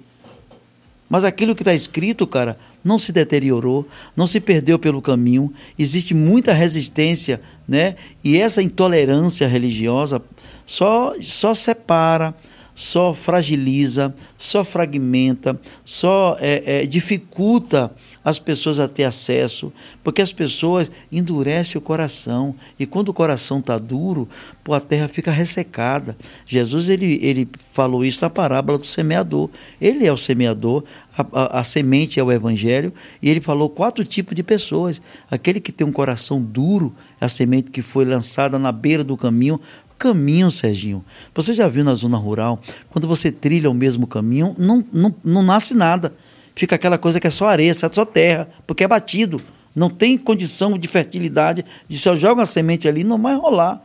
Mas 1.10 1.24
aquilo 1.24 1.56
que 1.56 1.62
está 1.62 1.74
escrito, 1.74 2.28
cara, 2.28 2.58
não 2.84 3.00
se 3.00 3.12
deteriorou, 3.12 3.88
não 4.16 4.28
se 4.28 4.40
perdeu 4.40 4.78
pelo 4.78 5.02
caminho. 5.02 5.54
Existe 5.80 6.14
muita 6.14 6.54
resistência, 6.54 7.42
né? 7.68 7.96
E 8.24 8.38
essa 8.38 8.62
intolerância 8.62 9.48
religiosa 9.48 10.22
só, 10.66 11.14
só 11.22 11.54
separa, 11.54 12.36
só 12.76 13.14
fragiliza, 13.14 14.14
só 14.38 14.64
fragmenta, 14.64 15.60
só 15.84 16.38
é, 16.40 16.82
é, 16.82 16.86
dificulta 16.86 17.92
as 18.28 18.38
pessoas 18.38 18.78
a 18.78 18.90
ter 18.90 19.06
acesso, 19.06 19.72
porque 20.04 20.22
as 20.22 20.34
pessoas 20.34 20.92
endurecem 21.10 21.80
o 21.80 21.82
coração. 21.82 22.54
E 22.78 22.86
quando 22.86 23.08
o 23.08 23.14
coração 23.14 23.60
está 23.60 23.78
duro, 23.78 24.28
pô, 24.66 24.74
a 24.74 24.82
terra 24.82 25.08
fica 25.08 25.32
ressecada. 25.32 26.18
Jesus 26.46 26.90
ele, 26.90 27.22
ele 27.24 27.48
falou 27.72 28.04
isso 28.04 28.22
na 28.22 28.30
parábola 28.30 28.78
do 28.78 28.86
semeador. 28.86 29.50
Ele 29.80 30.06
é 30.06 30.12
o 30.12 30.18
semeador, 30.18 30.84
a, 31.18 31.26
a, 31.32 31.60
a 31.62 31.64
semente 31.64 32.20
é 32.20 32.24
o 32.24 32.30
evangelho, 32.30 32.92
e 33.22 33.30
ele 33.30 33.40
falou 33.40 33.70
quatro 33.70 34.04
tipos 34.04 34.36
de 34.36 34.44
pessoas. 34.44 35.00
Aquele 35.32 35.62
que 35.62 35.72
tem 35.72 35.88
um 35.88 35.94
coração 35.94 36.42
duro, 36.42 36.94
é 37.22 37.26
a 37.26 37.30
semente 37.30 37.72
que 37.72 37.82
foi 37.82 38.04
lançada 38.04 38.60
na 38.60 38.74
beira 38.74 39.06
do 39.06 39.16
caminho, 39.16 39.58
caminho, 39.98 40.52
Serginho. 40.52 41.02
Você 41.34 41.54
já 41.54 41.70
viu 41.70 41.86
na 41.86 41.96
zona 41.96 42.18
rural, 42.18 42.60
quando 42.90 43.08
você 43.08 43.32
trilha 43.32 43.72
o 43.72 43.74
mesmo 43.74 44.06
caminho, 44.06 44.54
não, 44.58 44.84
não, 44.92 45.16
não 45.24 45.42
nasce 45.42 45.74
nada 45.74 46.14
fica 46.58 46.76
aquela 46.76 46.98
coisa 46.98 47.20
que 47.20 47.28
é 47.28 47.30
só 47.30 47.48
areia, 47.48 47.74
só 47.74 48.04
terra, 48.04 48.50
porque 48.66 48.84
é 48.84 48.88
batido. 48.88 49.40
Não 49.76 49.92
tem 49.92 50.18
condição 50.18 50.76
de 50.76 50.88
fertilidade. 50.88 51.64
De 51.88 52.00
se 52.00 52.10
eu 52.10 52.18
jogo 52.18 52.42
a 52.42 52.48
semente 52.48 52.88
ali, 52.88 53.04
não 53.04 53.22
vai 53.22 53.36
rolar. 53.36 53.82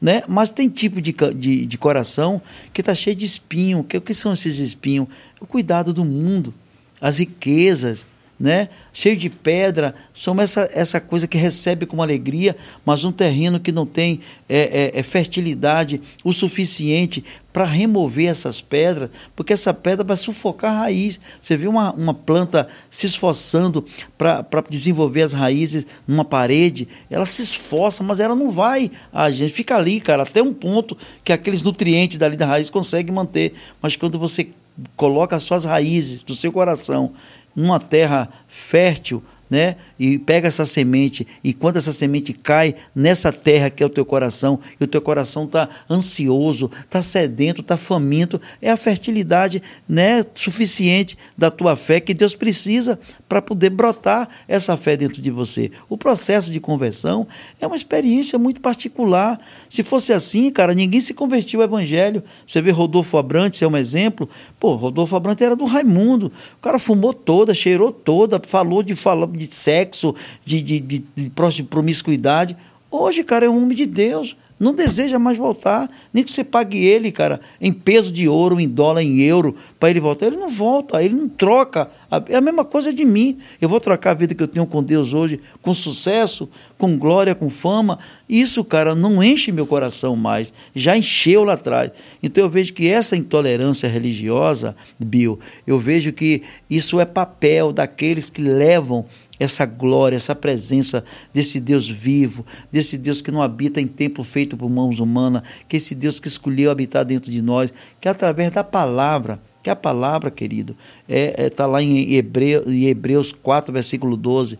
Né? 0.00 0.22
Mas 0.28 0.50
tem 0.50 0.68
tipo 0.68 1.00
de, 1.00 1.12
de, 1.34 1.66
de 1.66 1.78
coração 1.78 2.40
que 2.72 2.80
está 2.80 2.94
cheio 2.94 3.16
de 3.16 3.24
espinho. 3.24 3.80
O 3.80 3.84
que, 3.84 3.96
o 3.96 4.00
que 4.00 4.14
são 4.14 4.32
esses 4.32 4.58
espinhos? 4.58 5.08
O 5.40 5.46
cuidado 5.46 5.92
do 5.92 6.04
mundo, 6.04 6.54
as 7.00 7.18
riquezas, 7.18 8.06
né? 8.42 8.68
cheio 8.92 9.16
de 9.16 9.30
pedra, 9.30 9.94
são 10.12 10.38
essa, 10.40 10.68
essa 10.74 11.00
coisa 11.00 11.28
que 11.28 11.38
recebe 11.38 11.86
com 11.86 12.02
alegria, 12.02 12.56
mas 12.84 13.04
um 13.04 13.12
terreno 13.12 13.60
que 13.60 13.70
não 13.70 13.86
tem 13.86 14.18
é, 14.48 14.90
é, 14.96 14.98
é 14.98 15.02
fertilidade 15.04 16.00
o 16.24 16.32
suficiente 16.32 17.24
para 17.52 17.64
remover 17.64 18.28
essas 18.28 18.60
pedras, 18.60 19.10
porque 19.36 19.52
essa 19.52 19.72
pedra 19.72 20.04
vai 20.04 20.16
sufocar 20.16 20.72
a 20.72 20.78
raiz. 20.80 21.20
Você 21.40 21.56
vê 21.56 21.68
uma, 21.68 21.92
uma 21.92 22.12
planta 22.12 22.66
se 22.90 23.06
esforçando 23.06 23.84
para 24.18 24.44
desenvolver 24.68 25.22
as 25.22 25.32
raízes 25.32 25.86
numa 26.04 26.24
parede, 26.24 26.88
ela 27.08 27.24
se 27.24 27.42
esforça, 27.42 28.02
mas 28.02 28.18
ela 28.18 28.34
não 28.34 28.50
vai. 28.50 28.90
A 29.12 29.30
gente 29.30 29.54
fica 29.54 29.76
ali, 29.76 30.00
cara, 30.00 30.24
até 30.24 30.42
um 30.42 30.52
ponto 30.52 30.98
que 31.22 31.32
aqueles 31.32 31.62
nutrientes 31.62 32.18
dali 32.18 32.36
da 32.36 32.46
raiz 32.46 32.70
conseguem 32.70 33.14
manter. 33.14 33.54
Mas 33.80 33.94
quando 33.94 34.18
você 34.18 34.48
coloca 34.96 35.36
as 35.36 35.42
suas 35.42 35.64
raízes 35.64 36.24
do 36.24 36.34
seu 36.34 36.50
coração 36.50 37.12
numa 37.54 37.78
terra 37.78 38.28
fértil, 38.48 39.22
né? 39.52 39.76
E 39.98 40.18
pega 40.18 40.48
essa 40.48 40.64
semente 40.64 41.26
e 41.44 41.52
quando 41.52 41.76
essa 41.76 41.92
semente 41.92 42.32
cai 42.32 42.74
nessa 42.94 43.30
terra 43.30 43.68
que 43.68 43.82
é 43.82 43.86
o 43.86 43.90
teu 43.90 44.02
coração, 44.02 44.58
e 44.80 44.84
o 44.84 44.86
teu 44.86 45.02
coração 45.02 45.44
está 45.44 45.68
ansioso, 45.90 46.70
está 46.80 47.02
sedento, 47.02 47.60
está 47.60 47.76
faminto, 47.76 48.40
é 48.62 48.70
a 48.70 48.78
fertilidade, 48.78 49.62
né, 49.86 50.24
suficiente 50.34 51.18
da 51.36 51.50
tua 51.50 51.76
fé 51.76 52.00
que 52.00 52.14
Deus 52.14 52.34
precisa 52.34 52.98
para 53.32 53.40
poder 53.40 53.70
brotar 53.70 54.28
essa 54.46 54.76
fé 54.76 54.94
dentro 54.94 55.22
de 55.22 55.30
você. 55.30 55.72
O 55.88 55.96
processo 55.96 56.50
de 56.50 56.60
conversão 56.60 57.26
é 57.58 57.66
uma 57.66 57.74
experiência 57.74 58.38
muito 58.38 58.60
particular. 58.60 59.40
Se 59.70 59.82
fosse 59.82 60.12
assim, 60.12 60.50
cara, 60.50 60.74
ninguém 60.74 61.00
se 61.00 61.14
convertiu 61.14 61.60
ao 61.60 61.64
evangelho. 61.64 62.22
Você 62.46 62.60
vê 62.60 62.70
Rodolfo 62.70 63.16
Abrantes, 63.16 63.62
é 63.62 63.66
um 63.66 63.74
exemplo. 63.74 64.28
Pô, 64.60 64.74
Rodolfo 64.74 65.16
Abrantes 65.16 65.40
era 65.40 65.56
do 65.56 65.64
Raimundo. 65.64 66.26
O 66.26 66.60
cara 66.60 66.78
fumou 66.78 67.14
toda, 67.14 67.54
cheirou 67.54 67.90
toda, 67.90 68.38
falou 68.46 68.82
de 68.82 68.94
falou 68.94 69.26
de 69.26 69.46
sexo, 69.46 70.14
de, 70.44 70.60
de, 70.60 70.78
de, 70.78 71.04
de 71.16 71.30
promiscuidade. 71.64 72.54
Hoje, 72.90 73.24
cara, 73.24 73.46
é 73.46 73.48
um 73.48 73.62
homem 73.62 73.74
de 73.74 73.86
Deus. 73.86 74.36
Não 74.62 74.72
deseja 74.72 75.18
mais 75.18 75.36
voltar. 75.36 75.90
Nem 76.14 76.22
que 76.22 76.30
você 76.30 76.44
pague 76.44 76.78
ele, 76.78 77.10
cara, 77.10 77.40
em 77.60 77.72
peso 77.72 78.12
de 78.12 78.28
ouro, 78.28 78.60
em 78.60 78.68
dólar, 78.68 79.02
em 79.02 79.20
euro, 79.22 79.56
para 79.80 79.90
ele 79.90 79.98
voltar. 79.98 80.28
Ele 80.28 80.36
não 80.36 80.48
volta, 80.48 81.02
ele 81.02 81.16
não 81.16 81.28
troca. 81.28 81.90
É 82.28 82.36
a 82.36 82.40
mesma 82.40 82.64
coisa 82.64 82.94
de 82.94 83.04
mim. 83.04 83.38
Eu 83.60 83.68
vou 83.68 83.80
trocar 83.80 84.12
a 84.12 84.14
vida 84.14 84.36
que 84.36 84.42
eu 84.42 84.46
tenho 84.46 84.64
com 84.64 84.80
Deus 84.80 85.12
hoje, 85.12 85.40
com 85.60 85.74
sucesso, 85.74 86.48
com 86.78 86.96
glória, 86.96 87.34
com 87.34 87.50
fama. 87.50 87.98
Isso, 88.28 88.62
cara, 88.62 88.94
não 88.94 89.20
enche 89.20 89.50
meu 89.50 89.66
coração 89.66 90.14
mais. 90.14 90.54
Já 90.76 90.96
encheu 90.96 91.42
lá 91.42 91.54
atrás. 91.54 91.90
Então 92.22 92.44
eu 92.44 92.48
vejo 92.48 92.72
que 92.72 92.86
essa 92.86 93.16
intolerância 93.16 93.88
religiosa, 93.88 94.76
Bill, 94.96 95.40
eu 95.66 95.76
vejo 95.76 96.12
que 96.12 96.42
isso 96.70 97.00
é 97.00 97.04
papel 97.04 97.72
daqueles 97.72 98.30
que 98.30 98.40
levam 98.40 99.06
essa 99.42 99.66
glória, 99.66 100.16
essa 100.16 100.34
presença 100.34 101.04
desse 101.32 101.58
Deus 101.60 101.88
vivo, 101.88 102.46
desse 102.70 102.96
Deus 102.96 103.20
que 103.20 103.30
não 103.30 103.42
habita 103.42 103.80
em 103.80 103.86
templo 103.86 104.22
feito 104.24 104.56
por 104.56 104.70
mãos 104.70 105.00
humanas, 105.00 105.42
que 105.68 105.76
esse 105.76 105.94
Deus 105.94 106.20
que 106.20 106.28
escolheu 106.28 106.70
habitar 106.70 107.04
dentro 107.04 107.30
de 107.30 107.42
nós, 107.42 107.72
que 108.00 108.08
através 108.08 108.52
da 108.52 108.62
palavra, 108.62 109.40
que 109.62 109.70
a 109.70 109.76
palavra, 109.76 110.30
querido, 110.30 110.76
está 111.08 111.42
é, 111.42 111.46
é, 111.46 111.50
tá 111.50 111.66
lá 111.66 111.82
em, 111.82 112.14
Hebreu, 112.14 112.64
em 112.66 112.84
Hebreus 112.84 113.32
4, 113.32 113.72
versículo 113.72 114.16
12, 114.16 114.58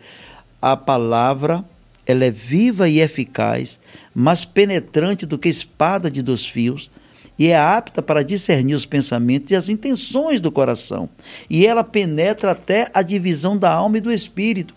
a 0.61 0.77
palavra 0.77 1.65
ela 2.07 2.25
é 2.25 2.31
viva 2.31 2.89
e 2.89 3.01
eficaz, 3.01 3.81
mais 4.15 4.45
penetrante 4.45 5.25
do 5.25 5.39
que 5.39 5.49
espada 5.49 6.11
de 6.11 6.21
dois 6.21 6.45
fios, 6.45 6.91
e 7.39 7.49
é 7.49 7.57
apta 7.57 8.03
para 8.03 8.23
discernir 8.23 8.75
os 8.75 8.87
pensamentos 8.87 9.51
e 9.51 9.57
as 9.57 9.69
intenções 9.69 10.41
do 10.41 10.51
coração. 10.51 11.09
E 11.49 11.67
ela 11.67 11.83
penetra 11.83 12.53
até 12.53 12.91
a 12.93 13.03
divisão 13.03 13.57
da 13.57 13.73
alma 13.73 13.99
e 13.99 14.01
do 14.01 14.13
espírito, 14.13 14.75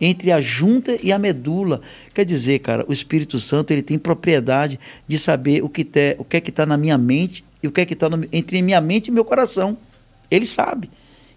entre 0.00 0.30
a 0.30 0.40
junta 0.40 0.98
e 1.02 1.12
a 1.12 1.18
medula. 1.18 1.80
Quer 2.12 2.24
dizer, 2.24 2.58
cara, 2.58 2.84
o 2.86 2.92
Espírito 2.92 3.38
Santo 3.40 3.70
ele 3.70 3.82
tem 3.82 3.98
propriedade 3.98 4.78
de 5.06 5.18
saber 5.18 5.62
o 5.62 5.68
que, 5.68 5.84
te, 5.84 6.16
o 6.18 6.24
que 6.24 6.36
é 6.36 6.40
que 6.40 6.50
está 6.50 6.66
na 6.66 6.76
minha 6.76 6.98
mente 6.98 7.44
e 7.62 7.68
o 7.68 7.72
que 7.72 7.80
é 7.80 7.86
que 7.86 7.94
está 7.94 8.08
entre 8.32 8.60
minha 8.60 8.80
mente 8.80 9.08
e 9.08 9.10
meu 9.10 9.24
coração. 9.24 9.76
Ele 10.30 10.44
sabe. 10.44 10.90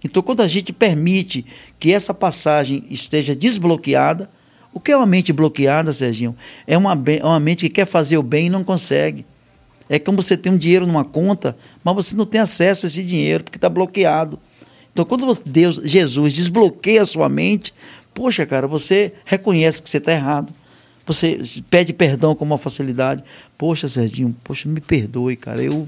Então, 0.03 0.21
quando 0.21 0.41
a 0.41 0.47
gente 0.47 0.73
permite 0.73 1.45
que 1.79 1.91
essa 1.91 2.13
passagem 2.13 2.83
esteja 2.89 3.35
desbloqueada, 3.35 4.29
o 4.73 4.79
que 4.79 4.91
é 4.91 4.97
uma 4.97 5.05
mente 5.05 5.33
bloqueada, 5.33 5.91
Serginho? 5.91 6.35
É 6.67 6.77
uma, 6.77 6.93
é 7.07 7.23
uma 7.23 7.39
mente 7.39 7.67
que 7.67 7.75
quer 7.75 7.87
fazer 7.87 8.17
o 8.17 8.23
bem 8.23 8.47
e 8.47 8.49
não 8.49 8.63
consegue. 8.63 9.25
É 9.89 9.97
como 9.97 10.21
você 10.21 10.35
tem 10.35 10.51
um 10.51 10.57
dinheiro 10.57 10.85
numa 10.85 11.05
conta, 11.05 11.57
mas 11.83 11.95
você 11.95 12.15
não 12.15 12.25
tem 12.25 12.41
acesso 12.41 12.85
a 12.85 12.87
esse 12.87 13.03
dinheiro 13.03 13.43
porque 13.43 13.57
está 13.57 13.69
bloqueado. 13.69 14.39
Então, 14.91 15.05
quando 15.05 15.31
Deus, 15.45 15.79
Jesus 15.83 16.33
desbloqueia 16.33 17.03
a 17.03 17.05
sua 17.05 17.29
mente, 17.29 17.73
poxa, 18.13 18.45
cara, 18.45 18.67
você 18.67 19.13
reconhece 19.25 19.81
que 19.81 19.89
você 19.89 19.97
está 19.97 20.11
errado. 20.11 20.51
Você 21.05 21.39
pede 21.69 21.93
perdão 21.93 22.35
com 22.35 22.43
uma 22.43 22.57
facilidade. 22.57 23.23
Poxa, 23.57 23.87
Serginho, 23.87 24.35
poxa, 24.43 24.67
me 24.67 24.81
perdoe, 24.81 25.37
cara. 25.37 25.63
Eu, 25.63 25.87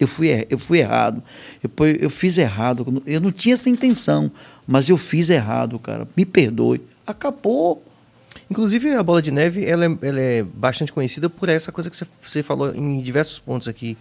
eu, 0.00 0.08
fui, 0.08 0.46
eu 0.48 0.58
fui 0.58 0.78
errado. 0.78 1.22
Eu, 1.62 1.70
eu 2.00 2.08
fiz 2.08 2.38
errado. 2.38 3.02
Eu 3.04 3.20
não 3.20 3.30
tinha 3.30 3.54
essa 3.54 3.68
intenção, 3.68 4.30
mas 4.66 4.88
eu 4.88 4.96
fiz 4.96 5.28
errado, 5.28 5.78
cara. 5.78 6.08
Me 6.16 6.24
perdoe. 6.24 6.80
Acabou. 7.06 7.84
Inclusive, 8.54 8.92
a 8.92 9.02
bola 9.02 9.20
de 9.20 9.32
neve 9.32 9.64
ela 9.64 9.84
é, 9.84 9.98
ela 10.00 10.20
é 10.20 10.44
bastante 10.44 10.92
conhecida 10.92 11.28
por 11.28 11.48
essa 11.48 11.72
coisa 11.72 11.90
que 11.90 11.96
você, 12.22 12.40
falou 12.40 12.72
em 12.72 13.00
diversos 13.00 13.40
pontos 13.40 13.66
aqui, 13.66 13.98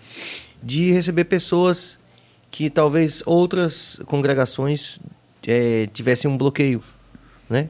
de 0.61 0.91
receber 0.91 1.23
pessoas 1.23 1.97
que 2.51 2.69
talvez 2.69 3.23
outras 3.25 3.99
congregações 4.05 4.99
é, 5.47 5.89
tivessem 5.91 6.29
um 6.29 6.37
bloqueio, 6.37 6.83
né? 7.49 7.67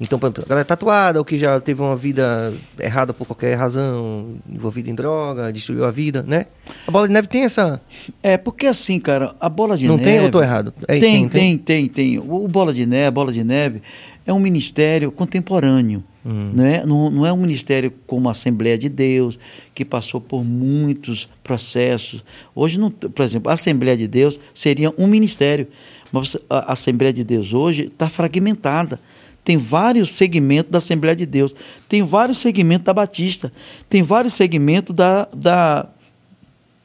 Então, 0.00 0.16
por 0.16 0.26
exemplo, 0.26 0.44
a 0.46 0.48
galera 0.48 0.64
tatuada, 0.64 1.18
ou 1.18 1.24
que 1.24 1.36
já 1.36 1.58
teve 1.60 1.82
uma 1.82 1.96
vida 1.96 2.52
errada 2.78 3.12
por 3.12 3.26
qualquer 3.26 3.56
razão, 3.56 4.36
envolvida 4.48 4.88
em 4.88 4.94
droga, 4.94 5.52
destruiu 5.52 5.84
a 5.84 5.90
vida, 5.90 6.22
né? 6.22 6.46
A 6.86 6.90
bola 6.90 7.08
de 7.08 7.12
neve 7.12 7.26
tem 7.26 7.42
essa. 7.42 7.80
É, 8.22 8.36
porque 8.36 8.66
assim, 8.66 9.00
cara, 9.00 9.34
a 9.40 9.48
bola 9.48 9.76
de 9.76 9.88
Não 9.88 9.96
neve. 9.96 10.08
Não 10.08 10.16
tem 10.16 10.24
ou 10.24 10.30
tô 10.30 10.40
errado? 10.40 10.72
É, 10.86 10.98
tem, 10.98 11.28
tem, 11.28 11.58
tem, 11.58 11.58
tem, 11.58 11.88
tem. 11.88 12.18
O 12.18 12.46
bola 12.46 12.72
de 12.72 12.86
neve, 12.86 13.06
a 13.06 13.10
bola 13.10 13.32
de 13.32 13.42
neve 13.42 13.82
é 14.24 14.32
um 14.32 14.38
ministério 14.38 15.10
contemporâneo. 15.10 16.04
Hum. 16.24 16.52
Não, 16.54 16.64
é, 16.64 16.86
não, 16.86 17.10
não 17.10 17.26
é 17.26 17.32
um 17.32 17.38
ministério 17.38 17.92
como 18.06 18.28
a 18.28 18.32
Assembleia 18.32 18.78
de 18.78 18.88
Deus, 18.88 19.36
que 19.74 19.84
passou 19.84 20.20
por 20.20 20.44
muitos 20.44 21.28
processos. 21.42 22.22
Hoje, 22.54 22.78
não, 22.78 22.90
por 22.90 23.24
exemplo, 23.24 23.50
a 23.50 23.54
Assembleia 23.54 23.96
de 23.96 24.06
Deus 24.06 24.38
seria 24.54 24.92
um 24.96 25.08
ministério, 25.08 25.66
mas 26.12 26.36
a 26.48 26.74
Assembleia 26.74 27.12
de 27.12 27.24
Deus 27.24 27.52
hoje 27.52 27.86
está 27.86 28.08
fragmentada. 28.08 29.00
Tem 29.48 29.56
vários 29.56 30.12
segmentos 30.12 30.70
da 30.70 30.76
Assembleia 30.76 31.16
de 31.16 31.24
Deus, 31.24 31.54
tem 31.88 32.02
vários 32.02 32.36
segmentos 32.36 32.84
da 32.84 32.92
Batista, 32.92 33.50
tem 33.88 34.02
vários 34.02 34.34
segmentos 34.34 34.94
da, 34.94 35.26
da 35.32 35.86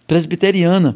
presbiteriana 0.08 0.95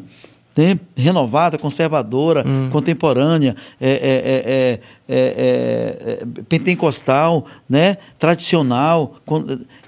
né? 0.56 0.80
renovada, 0.96 1.58
conservadora, 1.58 2.42
hum. 2.48 2.70
contemporânea, 2.70 3.54
é 3.78 3.90
é 3.90 4.00
é, 4.46 4.80
é, 5.10 6.22
é, 6.22 6.42
pentecostal, 6.48 7.44
né? 7.68 7.98
tradicional. 8.18 9.16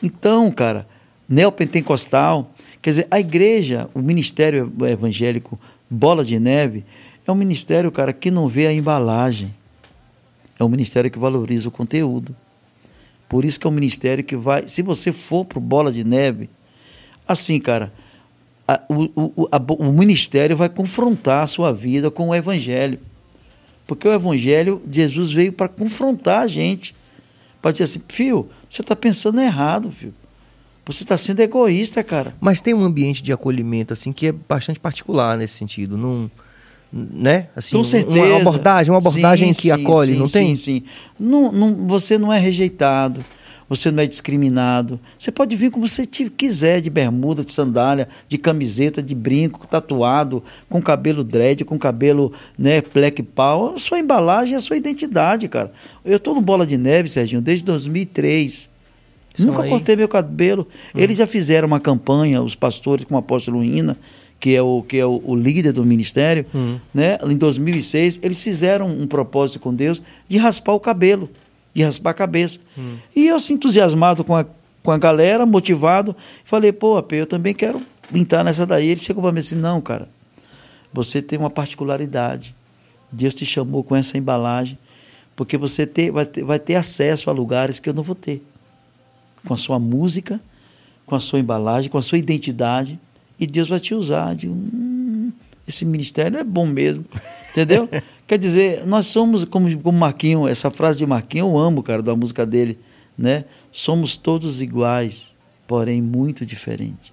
Então, 0.03 0.53
cara, 0.53 0.87
neopentecostal. 1.27 2.51
Quer 2.83 2.91
dizer, 2.91 3.07
a 3.11 3.19
igreja, 3.19 3.89
o 3.95 4.01
ministério 4.01 4.71
evangélico 4.87 5.59
Bola 5.89 6.23
de 6.27 6.39
Neve, 6.39 6.85
é 7.27 7.33
um 7.33 7.35
ministério, 7.35 7.91
cara, 7.91 8.13
que 8.13 8.31
não 8.31 8.49
vê 8.49 8.67
a 8.67 8.73
embalagem. 8.75 9.55
É 10.61 10.65
um 10.65 10.69
ministério 10.69 11.11
que 11.11 11.19
valoriza 11.19 11.71
o 11.71 11.73
conteúdo. 11.73 12.37
Por 13.27 13.47
isso 13.47 13.59
que 13.59 13.67
é 13.67 13.71
um 13.71 13.73
ministério 13.73 14.23
que 14.23 14.37
vai. 14.37 14.69
Se 14.69 14.83
você 14.83 15.11
for 15.11 15.43
para 15.47 15.59
Bola 15.59 15.91
de 15.91 16.05
Neve, 16.05 16.51
assim, 17.27 17.59
cara, 17.59 17.91
a, 18.69 18.79
o, 18.87 19.43
o, 19.43 19.49
a, 19.51 19.57
o 19.79 19.91
ministério 19.91 20.55
vai 20.55 20.69
confrontar 20.69 21.45
a 21.45 21.47
sua 21.47 21.73
vida 21.73 22.11
com 22.11 22.29
o 22.29 22.35
evangelho. 22.35 23.01
Porque 23.87 24.07
o 24.07 24.13
evangelho, 24.13 24.83
Jesus 24.89 25.33
veio 25.33 25.53
para 25.53 25.67
confrontar 25.67 26.43
a 26.43 26.47
gente. 26.47 26.95
Para 27.63 27.73
dizer 27.73 27.85
assim, 27.85 28.03
filho, 28.07 28.51
você 28.69 28.83
está 28.83 28.95
pensando 28.95 29.41
errado, 29.41 29.91
filho. 29.91 30.15
Você 30.85 31.05
está 31.05 31.17
sendo 31.17 31.41
egoísta, 31.41 32.05
cara. 32.05 32.35
Mas 32.39 32.61
tem 32.61 32.75
um 32.75 32.85
ambiente 32.85 33.23
de 33.23 33.33
acolhimento, 33.33 33.95
assim, 33.95 34.13
que 34.13 34.27
é 34.27 34.33
bastante 34.33 34.79
particular 34.79 35.39
nesse 35.39 35.55
sentido. 35.55 35.97
Não 35.97 36.31
né? 36.93 37.49
Assim, 37.55 37.77
Com 37.77 37.85
certeza. 37.85 38.21
Uma 38.21 38.41
abordagem, 38.41 38.93
uma 38.93 38.99
abordagem 38.99 39.53
sim, 39.53 39.61
que 39.61 39.69
sim, 39.69 39.83
acolhe, 39.83 40.13
sim, 40.13 40.19
não 40.19 40.27
tem? 40.27 40.57
Sim, 40.57 40.81
sim. 40.81 40.83
Não, 41.19 41.53
não, 41.53 41.75
você 41.87 42.19
não 42.19 42.33
é 42.33 42.39
rejeitado 42.39 43.25
você 43.71 43.89
não 43.93 44.03
é 44.03 44.07
discriminado. 44.07 44.99
Você 45.17 45.31
pode 45.31 45.55
vir 45.55 45.71
como 45.71 45.87
você 45.87 46.05
te 46.05 46.29
quiser, 46.29 46.81
de 46.81 46.91
bermuda, 46.91 47.45
de 47.45 47.53
sandália, 47.53 48.09
de 48.29 48.37
camiseta, 48.37 49.01
de 49.01 49.15
brinco, 49.15 49.65
tatuado, 49.65 50.43
com 50.69 50.83
cabelo 50.83 51.23
dread, 51.23 51.65
com 51.65 51.79
cabelo 51.79 52.33
né, 52.59 52.83
black 52.93 53.23
power. 53.23 53.75
A 53.75 53.79
sua 53.79 54.01
embalagem 54.01 54.55
é 54.55 54.57
a 54.57 54.61
sua 54.61 54.77
identidade, 54.77 55.47
cara. 55.47 55.71
Eu 56.05 56.19
tô 56.19 56.35
no 56.35 56.41
Bola 56.41 56.67
de 56.67 56.77
Neve, 56.77 57.09
Serginho, 57.09 57.41
desde 57.41 57.65
2003. 57.65 58.69
São 59.35 59.47
Nunca 59.47 59.63
aí. 59.63 59.71
cortei 59.71 59.95
meu 59.95 60.09
cabelo. 60.09 60.67
Eles 60.93 61.19
já 61.19 61.27
fizeram 61.29 61.69
uma 61.69 61.79
campanha, 61.79 62.43
os 62.43 62.57
pastores 62.57 63.05
com 63.05 63.15
o 63.15 63.19
apóstolo 63.19 63.63
Ina, 63.63 63.97
que 64.41 64.57
é 64.57 64.63
o 64.63 64.83
que 64.83 64.99
é 64.99 65.05
o, 65.07 65.23
o 65.25 65.37
líder 65.37 65.73
do 65.73 65.85
ministério, 65.85 66.47
né? 66.93 67.19
Em 67.23 67.37
2006, 67.37 68.21
eles 68.23 68.43
fizeram 68.43 68.89
um 68.89 69.07
propósito 69.07 69.61
com 69.61 69.73
Deus 69.73 70.01
de 70.27 70.39
raspar 70.39 70.73
o 70.73 70.81
cabelo, 70.81 71.29
de 71.75 71.83
raspar 71.83 72.11
a 72.11 72.15
cabeça. 72.15 72.59
E 73.15 73.29
eu 73.29 73.37
assim 73.37 73.55
entusiasmado 73.55 74.25
com 74.25 74.35
a 74.35 74.47
com 74.83 74.91
a 74.91 74.97
galera, 74.97 75.45
motivado, 75.45 76.17
falei: 76.43 76.73
"Pô, 76.73 76.97
AP, 76.97 77.13
eu 77.13 77.27
também 77.27 77.53
quero 77.53 77.83
entrar 78.15 78.43
nessa 78.43 78.65
daí". 78.65 78.89
Ele 78.89 78.99
chegou 78.99 79.23
para 79.23 79.31
mim 79.31 79.41
assim: 79.41 79.57
"Não, 79.57 79.79
cara. 79.81 80.09
Você 80.93 81.21
tem 81.23 81.39
uma 81.39 81.51
particularidade. 81.51 82.55
Deus 83.13 83.35
te 83.35 83.45
chamou 83.45 83.85
com 83.85 83.95
essa 83.95 84.17
embalagem, 84.17 84.79
porque 85.37 85.57
você 85.57 85.87
ter, 85.87 86.11
vai, 86.11 86.25
ter, 86.25 86.43
vai 86.43 86.59
ter 86.59 86.77
acesso 86.77 87.29
a 87.29 87.33
lugares 87.33 87.79
que 87.79 87.89
eu 87.89 87.95
não 87.95 88.03
vou 88.03 88.15
ter 88.15 88.43
com 89.45 89.55
a 89.55 89.57
sua 89.57 89.79
música, 89.79 90.41
com 91.07 91.15
a 91.15 91.21
sua 91.21 91.39
embalagem, 91.39 91.91
com 91.91 91.99
a 91.99 92.03
sua 92.03 92.19
identidade, 92.19 92.99
e 93.41 93.47
Deus 93.47 93.69
vai 93.69 93.81
te 93.81 93.95
usar. 93.95 94.37
Hum, 94.45 95.33
esse 95.67 95.85
ministério 95.85 96.39
é 96.39 96.45
bom 96.45 96.67
mesmo, 96.67 97.07
entendeu? 97.51 97.89
Quer 98.29 98.39
dizer, 98.39 98.87
nós 98.87 99.07
somos, 99.07 99.45
como, 99.45 99.75
como 99.79 99.99
Marquinho, 99.99 100.47
essa 100.47 100.71
frase 100.71 100.99
de 100.99 101.07
Marquinho 101.07 101.47
eu 101.47 101.59
amo, 101.59 101.83
cara, 101.83 102.03
da 102.03 102.15
música 102.15 102.45
dele, 102.45 102.79
né? 103.17 103.45
Somos 103.73 104.17
todos 104.17 104.61
iguais, 104.61 105.35
porém 105.67 106.03
muito 106.03 106.45
diferentes. 106.45 107.13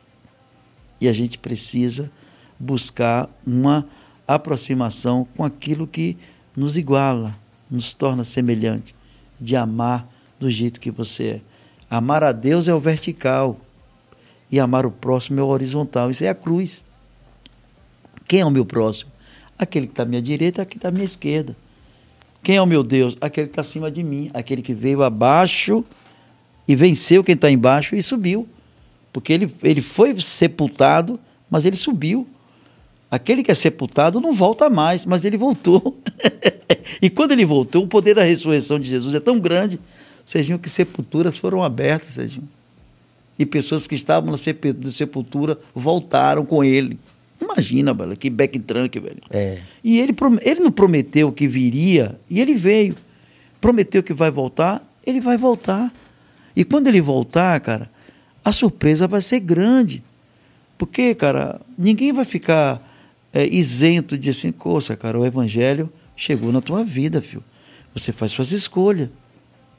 E 1.00 1.08
a 1.08 1.14
gente 1.14 1.38
precisa 1.38 2.12
buscar 2.60 3.30
uma 3.46 3.88
aproximação 4.28 5.26
com 5.38 5.44
aquilo 5.44 5.88
que 5.88 6.18
nos 6.56 6.76
iguala, 6.76 7.34
nos 7.70 7.94
torna 7.94 8.24
semelhante, 8.24 8.94
de 9.40 9.56
amar 9.56 10.08
do 10.40 10.50
jeito 10.50 10.80
que 10.80 10.92
você 10.92 11.24
é. 11.24 11.42
Amar 11.90 12.24
a 12.24 12.32
Deus 12.32 12.68
é 12.68 12.74
o 12.74 12.80
vertical 12.80 13.58
e 14.52 14.60
amar 14.60 14.86
o 14.86 14.92
próximo 14.92 15.40
é 15.40 15.44
o 15.44 15.48
horizontal. 15.48 16.10
Isso 16.10 16.24
é 16.24 16.30
a 16.30 16.36
cruz. 16.36 16.84
Quem 18.28 18.42
é 18.42 18.46
o 18.46 18.52
meu 18.52 18.66
próximo? 18.66 19.12
Aquele 19.58 19.88
que 19.88 19.94
está 19.94 20.04
à 20.04 20.06
minha 20.06 20.22
direita, 20.22 20.62
aquele 20.62 20.72
que 20.72 20.78
está 20.78 20.90
à 20.90 20.92
minha 20.92 21.06
esquerda. 21.06 21.56
Quem 22.44 22.56
é 22.56 22.62
o 22.62 22.66
meu 22.66 22.84
Deus? 22.84 23.18
Aquele 23.20 23.48
que 23.48 23.52
está 23.52 23.62
acima 23.62 23.90
de 23.90 24.04
mim, 24.04 24.30
aquele 24.34 24.62
que 24.62 24.74
veio 24.74 25.04
abaixo 25.04 25.84
e 26.68 26.76
venceu 26.76 27.24
quem 27.24 27.36
está 27.36 27.50
embaixo 27.50 27.96
e 27.96 28.04
subiu. 28.04 28.48
Porque 29.12 29.34
ele, 29.34 29.54
ele 29.64 29.82
foi 29.82 30.20
sepultado, 30.20 31.20
mas 31.50 31.66
ele 31.66 31.76
subiu. 31.76 32.28
Aquele 33.10 33.42
que 33.42 33.52
é 33.52 33.56
sepultado 33.56 34.20
não 34.20 34.34
volta 34.34 34.70
mais, 34.70 35.06
mas 35.06 35.24
ele 35.24 35.38
voltou. 35.38 35.98
e 37.02 37.10
quando 37.10 37.32
ele 37.32 37.46
voltou, 37.46 37.84
o 37.84 37.88
poder 37.88 38.14
da 38.14 38.24
ressurreição 38.24 38.80
de 38.80 38.90
Jesus 38.90 39.16
é 39.16 39.20
tão 39.20 39.40
grande, 39.40 39.80
Serginho, 40.26 40.60
que 40.60 40.70
sepulturas 40.70 41.38
foram 41.38 41.64
abertas, 41.64 42.14
Serginho. 42.14 42.48
E 43.38 43.46
pessoas 43.46 43.86
que 43.86 43.96
estavam 43.96 44.32
na 44.32 44.92
sepultura 44.92 45.60
voltaram 45.74 46.46
com 46.46 46.64
ele. 46.64 47.00
Imagina, 47.40 47.94
velho, 47.94 48.18
que 48.18 48.30
backtrunk, 48.30 49.00
velho. 49.00 49.22
É. 49.30 49.60
E 49.84 50.00
ele, 50.00 50.16
ele 50.42 50.60
não 50.62 50.72
prometeu 50.72 51.32
que 51.32 51.48
viria, 51.48 52.20
e 52.30 52.42
ele 52.42 52.56
veio. 52.56 52.96
Prometeu 53.62 54.02
que 54.02 54.14
vai 54.14 54.32
voltar, 54.32 54.84
ele 55.06 55.22
vai 55.22 55.38
voltar. 55.38 55.94
E 56.56 56.64
quando 56.64 56.88
ele 56.88 57.00
voltar, 57.00 57.60
cara, 57.60 57.90
a 58.44 58.52
surpresa 58.52 59.08
vai 59.08 59.22
ser 59.22 59.40
grande. 59.40 60.04
Porque, 60.78 61.14
cara, 61.14 61.62
ninguém 61.78 62.12
vai 62.12 62.26
ficar 62.26 62.82
é, 63.34 63.48
isento 63.48 64.18
de 64.18 64.30
assim, 64.30 64.52
coça, 64.52 64.96
cara, 64.96 65.20
o 65.20 65.26
evangelho 65.26 65.92
chegou 66.16 66.52
na 66.52 66.62
tua 66.62 66.84
vida, 66.84 67.22
filho. 67.22 67.44
Você 67.94 68.12
faz 68.12 68.32
suas 68.32 68.52
escolhas. 68.52 69.10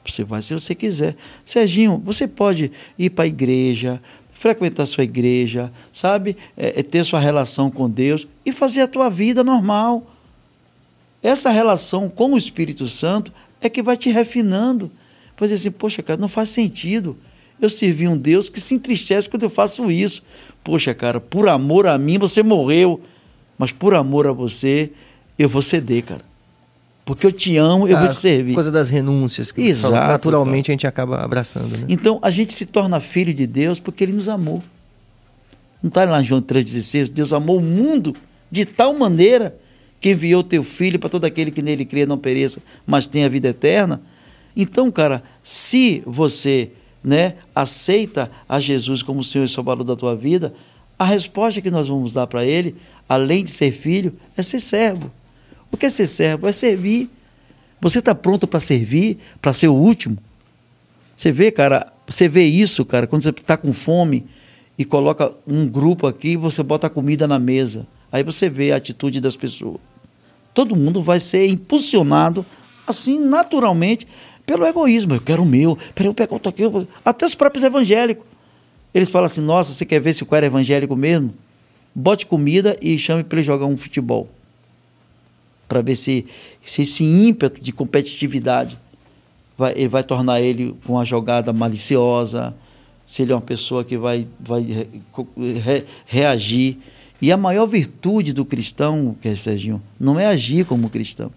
Você 0.08 0.24
vai 0.24 0.42
se 0.42 0.54
você 0.54 0.74
quiser. 0.74 1.16
Serginho, 1.44 2.00
você 2.04 2.26
pode 2.26 2.72
ir 2.98 3.10
para 3.10 3.24
a 3.24 3.28
igreja, 3.28 4.00
frequentar 4.32 4.86
sua 4.86 5.04
igreja, 5.04 5.72
sabe? 5.92 6.36
É, 6.56 6.80
é 6.80 6.82
ter 6.82 7.04
sua 7.04 7.20
relação 7.20 7.70
com 7.70 7.88
Deus 7.88 8.26
e 8.44 8.52
fazer 8.52 8.82
a 8.82 8.88
tua 8.88 9.08
vida 9.08 9.42
normal. 9.44 10.14
Essa 11.22 11.50
relação 11.50 12.08
com 12.08 12.32
o 12.32 12.38
Espírito 12.38 12.86
Santo 12.86 13.32
é 13.60 13.68
que 13.68 13.82
vai 13.82 13.96
te 13.96 14.10
refinando. 14.10 14.90
Dizer 15.40 15.54
assim, 15.54 15.70
poxa, 15.70 16.02
cara, 16.02 16.20
não 16.20 16.28
faz 16.28 16.50
sentido. 16.50 17.16
Eu 17.60 17.68
servi 17.68 18.06
um 18.08 18.16
Deus 18.16 18.48
que 18.48 18.60
se 18.60 18.74
entristece 18.74 19.28
quando 19.28 19.42
eu 19.44 19.50
faço 19.50 19.90
isso. 19.90 20.22
Poxa, 20.62 20.94
cara, 20.94 21.20
por 21.20 21.48
amor 21.48 21.86
a 21.86 21.96
mim 21.98 22.18
você 22.18 22.42
morreu, 22.42 23.00
mas 23.56 23.72
por 23.72 23.94
amor 23.94 24.26
a 24.26 24.32
você 24.32 24.90
eu 25.38 25.48
vou 25.48 25.62
ceder, 25.62 26.04
cara. 26.04 26.24
Porque 27.08 27.26
eu 27.26 27.32
te 27.32 27.56
amo, 27.56 27.88
eu 27.88 27.96
vou 27.96 28.04
A 28.04 28.10
te 28.10 28.16
servir. 28.16 28.52
Coisa 28.52 28.70
das 28.70 28.90
renúncias 28.90 29.50
que 29.50 29.62
Exato, 29.62 29.94
falou, 29.94 30.08
naturalmente 30.08 30.70
a 30.70 30.72
gente 30.74 30.86
acaba 30.86 31.24
abraçando, 31.24 31.74
né? 31.78 31.86
Então 31.88 32.18
a 32.20 32.30
gente 32.30 32.52
se 32.52 32.66
torna 32.66 33.00
filho 33.00 33.32
de 33.32 33.46
Deus 33.46 33.80
porque 33.80 34.04
ele 34.04 34.12
nos 34.12 34.28
amou. 34.28 34.62
Não 35.82 35.88
está 35.88 36.04
lá 36.04 36.20
em 36.20 36.24
João 36.24 36.42
3,16? 36.42 37.08
Deus 37.08 37.32
amou 37.32 37.60
o 37.60 37.62
mundo 37.62 38.14
de 38.50 38.66
tal 38.66 38.92
maneira 38.92 39.56
que 39.98 40.10
enviou 40.10 40.42
teu 40.42 40.62
filho 40.62 40.98
para 40.98 41.08
todo 41.08 41.24
aquele 41.24 41.50
que 41.50 41.62
nele 41.62 41.86
crê 41.86 42.04
não 42.04 42.18
pereça, 42.18 42.60
mas 42.86 43.08
tenha 43.08 43.26
vida 43.30 43.48
eterna. 43.48 44.02
Então, 44.54 44.90
cara, 44.90 45.22
se 45.42 46.02
você 46.04 46.72
né, 47.02 47.36
aceita 47.54 48.30
a 48.46 48.60
Jesus 48.60 49.02
como 49.02 49.20
o 49.20 49.24
Senhor 49.24 49.46
e 49.46 49.48
Salvador 49.48 49.86
da 49.86 49.96
tua 49.96 50.14
vida, 50.14 50.52
a 50.98 51.06
resposta 51.06 51.62
que 51.62 51.70
nós 51.70 51.88
vamos 51.88 52.12
dar 52.12 52.26
para 52.26 52.44
ele, 52.44 52.76
além 53.08 53.44
de 53.44 53.50
ser 53.50 53.72
filho, 53.72 54.12
é 54.36 54.42
ser 54.42 54.60
servo. 54.60 55.10
O 55.70 55.76
que 55.76 55.86
é 55.86 55.90
ser 55.90 56.06
servo? 56.06 56.46
É 56.48 56.52
servir. 56.52 57.10
Você 57.80 58.00
está 58.00 58.14
pronto 58.14 58.46
para 58.46 58.60
servir, 58.60 59.18
para 59.40 59.52
ser 59.52 59.68
o 59.68 59.74
último? 59.74 60.18
Você 61.16 61.30
vê, 61.30 61.50
cara, 61.50 61.92
você 62.06 62.28
vê 62.28 62.44
isso, 62.44 62.84
cara, 62.84 63.06
quando 63.06 63.22
você 63.22 63.30
está 63.30 63.56
com 63.56 63.72
fome 63.72 64.24
e 64.78 64.84
coloca 64.84 65.32
um 65.46 65.66
grupo 65.66 66.06
aqui, 66.06 66.36
você 66.36 66.62
bota 66.62 66.86
a 66.86 66.90
comida 66.90 67.26
na 67.26 67.38
mesa. 67.38 67.86
Aí 68.10 68.22
você 68.22 68.48
vê 68.48 68.72
a 68.72 68.76
atitude 68.76 69.20
das 69.20 69.36
pessoas. 69.36 69.80
Todo 70.54 70.74
mundo 70.74 71.02
vai 71.02 71.20
ser 71.20 71.46
impulsionado, 71.46 72.44
assim, 72.86 73.20
naturalmente, 73.20 74.06
pelo 74.46 74.66
egoísmo. 74.66 75.14
Eu 75.14 75.20
quero 75.20 75.42
o 75.42 75.46
meu, 75.46 75.76
peraí, 75.94 76.08
eu 76.08 76.14
pego 76.14 76.34
outro 76.34 76.48
aqui. 76.48 76.62
Até 77.04 77.26
os 77.26 77.34
próprios 77.34 77.62
evangélicos. 77.64 78.24
Eles 78.94 79.08
falam 79.08 79.26
assim: 79.26 79.40
nossa, 79.40 79.72
você 79.72 79.84
quer 79.84 80.00
ver 80.00 80.14
se 80.14 80.22
o 80.22 80.26
cara 80.26 80.46
é 80.46 80.48
evangélico 80.48 80.96
mesmo? 80.96 81.34
Bote 81.94 82.26
comida 82.26 82.76
e 82.80 82.96
chame 82.98 83.22
para 83.22 83.38
ele 83.38 83.46
jogar 83.46 83.66
um 83.66 83.76
futebol. 83.76 84.28
Para 85.68 85.82
ver 85.82 85.96
se, 85.96 86.26
se 86.64 86.82
esse 86.82 87.04
ímpeto 87.04 87.60
de 87.60 87.72
competitividade 87.72 88.78
vai, 89.56 89.72
ele 89.72 89.88
vai 89.88 90.02
tornar 90.02 90.40
ele 90.40 90.74
com 90.86 90.94
uma 90.94 91.04
jogada 91.04 91.52
maliciosa, 91.52 92.54
se 93.06 93.22
ele 93.22 93.32
é 93.32 93.34
uma 93.34 93.40
pessoa 93.42 93.84
que 93.84 93.96
vai, 93.98 94.26
vai 94.40 94.62
re- 94.62 95.84
reagir. 96.06 96.78
E 97.20 97.30
a 97.32 97.36
maior 97.36 97.66
virtude 97.66 98.32
do 98.32 98.44
cristão, 98.44 99.14
que 99.20 99.28
é 99.28 99.34
Serginho, 99.34 99.82
não 99.98 100.18
é 100.18 100.26
agir 100.26 100.64
como 100.64 100.88
cristão, 100.88 101.30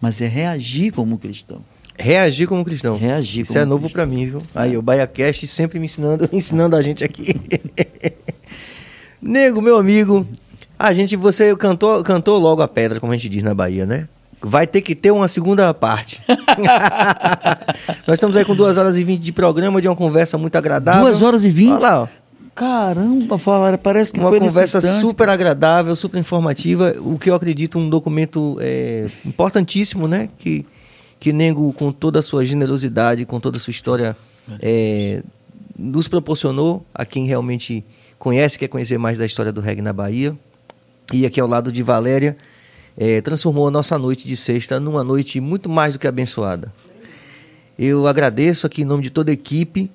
mas 0.00 0.20
é 0.20 0.26
reagir 0.28 0.92
como 0.92 1.18
cristão. 1.18 1.60
Reagir 1.98 2.46
como 2.46 2.64
cristão. 2.64 2.96
Reagir 2.96 3.42
Isso 3.42 3.58
é 3.58 3.64
novo 3.64 3.90
pra 3.90 4.06
mim, 4.06 4.26
viu? 4.26 4.42
Aí, 4.54 4.76
o 4.76 4.82
BaiaCast 4.82 5.44
sempre 5.48 5.80
me 5.80 5.86
ensinando, 5.86 6.28
ensinando 6.32 6.76
a 6.76 6.82
gente 6.82 7.02
aqui. 7.02 7.34
Nego, 9.20 9.60
meu 9.60 9.76
amigo, 9.76 10.24
a 10.78 10.92
gente, 10.92 11.16
você 11.16 11.54
cantou, 11.56 12.02
cantou 12.04 12.38
logo 12.38 12.62
a 12.62 12.68
pedra, 12.68 13.00
como 13.00 13.12
a 13.12 13.16
gente 13.16 13.28
diz 13.28 13.42
na 13.42 13.54
Bahia, 13.54 13.84
né? 13.84 14.08
Vai 14.40 14.66
ter 14.66 14.80
que 14.80 14.94
ter 14.94 15.10
uma 15.10 15.26
segunda 15.26 15.74
parte. 15.74 16.22
Nós 18.06 18.14
estamos 18.14 18.36
aí 18.36 18.44
com 18.44 18.54
duas 18.54 18.76
horas 18.76 18.96
e 18.96 19.02
vinte 19.02 19.20
de 19.20 19.32
programa, 19.32 19.82
de 19.82 19.88
uma 19.88 19.96
conversa 19.96 20.38
muito 20.38 20.54
agradável. 20.54 21.02
Duas 21.02 21.20
horas 21.20 21.44
e 21.44 21.50
vinte? 21.50 21.72
Olha 21.72 21.80
lá, 21.80 22.02
ó. 22.02 22.08
Caramba, 22.54 23.38
fala, 23.38 23.78
parece 23.78 24.12
que 24.12 24.18
Uma 24.18 24.36
conversa 24.36 24.80
super 25.00 25.28
agradável, 25.28 25.94
super 25.94 26.18
informativa, 26.18 26.92
o 26.98 27.16
que 27.16 27.30
eu 27.30 27.34
acredito 27.34 27.78
um 27.78 27.88
documento 27.88 28.56
é, 28.60 29.08
importantíssimo, 29.24 30.08
né? 30.08 30.28
Que, 30.38 30.66
que 31.20 31.32
Nengo, 31.32 31.72
com 31.72 31.92
toda 31.92 32.18
a 32.18 32.22
sua 32.22 32.44
generosidade, 32.44 33.24
com 33.24 33.38
toda 33.38 33.58
a 33.58 33.60
sua 33.60 33.70
história, 33.70 34.16
é, 34.60 35.22
nos 35.78 36.08
proporcionou 36.08 36.84
a 36.92 37.04
quem 37.04 37.26
realmente 37.26 37.84
conhece, 38.18 38.58
quer 38.58 38.66
conhecer 38.68 38.98
mais 38.98 39.18
da 39.18 39.26
história 39.26 39.52
do 39.52 39.60
reggae 39.60 39.82
na 39.82 39.92
Bahia. 39.92 40.36
E 41.12 41.24
aqui 41.24 41.40
ao 41.40 41.48
lado 41.48 41.72
de 41.72 41.82
Valéria, 41.82 42.36
é, 42.96 43.20
transformou 43.20 43.66
a 43.68 43.70
nossa 43.70 43.98
noite 43.98 44.26
de 44.26 44.36
sexta 44.36 44.78
numa 44.78 45.02
noite 45.04 45.40
muito 45.40 45.68
mais 45.68 45.94
do 45.94 45.98
que 45.98 46.06
abençoada. 46.06 46.72
Eu 47.78 48.06
agradeço 48.06 48.66
aqui 48.66 48.82
em 48.82 48.84
nome 48.84 49.04
de 49.04 49.10
toda 49.10 49.30
a 49.30 49.34
equipe, 49.34 49.90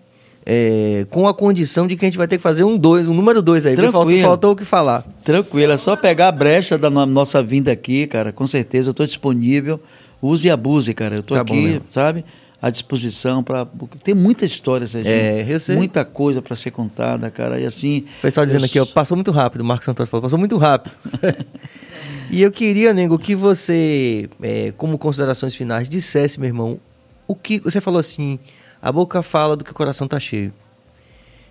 é, 0.46 1.06
com 1.10 1.28
a 1.28 1.34
condição 1.34 1.86
de 1.86 1.96
que 1.96 2.06
a 2.06 2.08
gente 2.08 2.18
vai 2.18 2.28
ter 2.28 2.38
que 2.38 2.44
fazer 2.44 2.64
um 2.64 2.78
dois, 2.78 3.08
um 3.08 3.14
número 3.14 3.42
dois 3.42 3.66
aí, 3.66 3.76
porque 3.76 3.92
faltou, 3.92 4.10
faltou 4.22 4.52
o 4.52 4.56
que 4.56 4.66
falar. 4.66 5.06
Tranquilo, 5.24 5.72
é 5.74 5.78
só 5.78 5.96
pegar 5.96 6.30
a 6.30 6.32
brecha 6.32 6.78
da 6.78 6.90
no- 6.90 7.06
nossa 7.06 7.44
vinda 7.44 7.72
aqui, 7.72 8.08
cara. 8.08 8.32
Com 8.32 8.48
certeza, 8.48 8.90
eu 8.90 8.92
estou 8.92 9.06
disponível. 9.06 9.80
Use 10.22 10.48
e 10.48 10.52
abuse, 10.52 10.94
cara. 10.94 11.16
Eu 11.16 11.20
estou 11.20 11.36
Tá 11.36 11.42
aqui, 11.42 11.82
sabe? 11.88 12.24
À 12.64 12.70
disposição 12.70 13.44
para 13.44 13.68
tem 14.02 14.14
muita 14.14 14.46
história, 14.46 14.88
Serginho. 14.88 15.14
É, 15.14 15.46
eu 15.46 15.60
sei. 15.60 15.76
Muita 15.76 16.06
coisa 16.06 16.42
para 16.42 16.56
ser 16.56 16.72
contada, 16.72 17.30
cara. 17.30 17.60
E 17.60 17.66
assim. 17.66 18.06
O 18.20 18.22
pessoal 18.22 18.46
dizendo 18.46 18.62
eu- 18.62 18.68
aqui, 18.68 18.80
ó, 18.80 18.86
passou 18.86 19.18
muito 19.18 19.32
rápido, 19.32 19.60
o 19.60 19.66
Marcos 19.66 19.86
Antônio 19.90 20.10
falou, 20.10 20.22
passou 20.22 20.40
muito 20.40 20.56
rápido. 20.56 20.96
e 22.32 22.42
eu 22.42 22.50
queria, 22.54 22.94
Nego, 22.94 23.20
que 23.20 23.36
você, 23.36 24.30
é, 24.42 24.72
como 24.78 24.98
considerações 24.98 25.54
finais, 25.54 25.90
dissesse, 25.90 26.40
meu 26.40 26.48
irmão, 26.48 26.80
o 27.28 27.36
que. 27.36 27.60
Você 27.60 27.82
falou 27.82 28.00
assim, 28.00 28.40
a 28.82 28.90
boca 28.94 29.22
fala 29.22 29.58
do 29.58 29.66
que 29.66 29.72
o 29.72 29.76
coração 29.76 30.08
tá 30.08 30.18
cheio. 30.18 30.54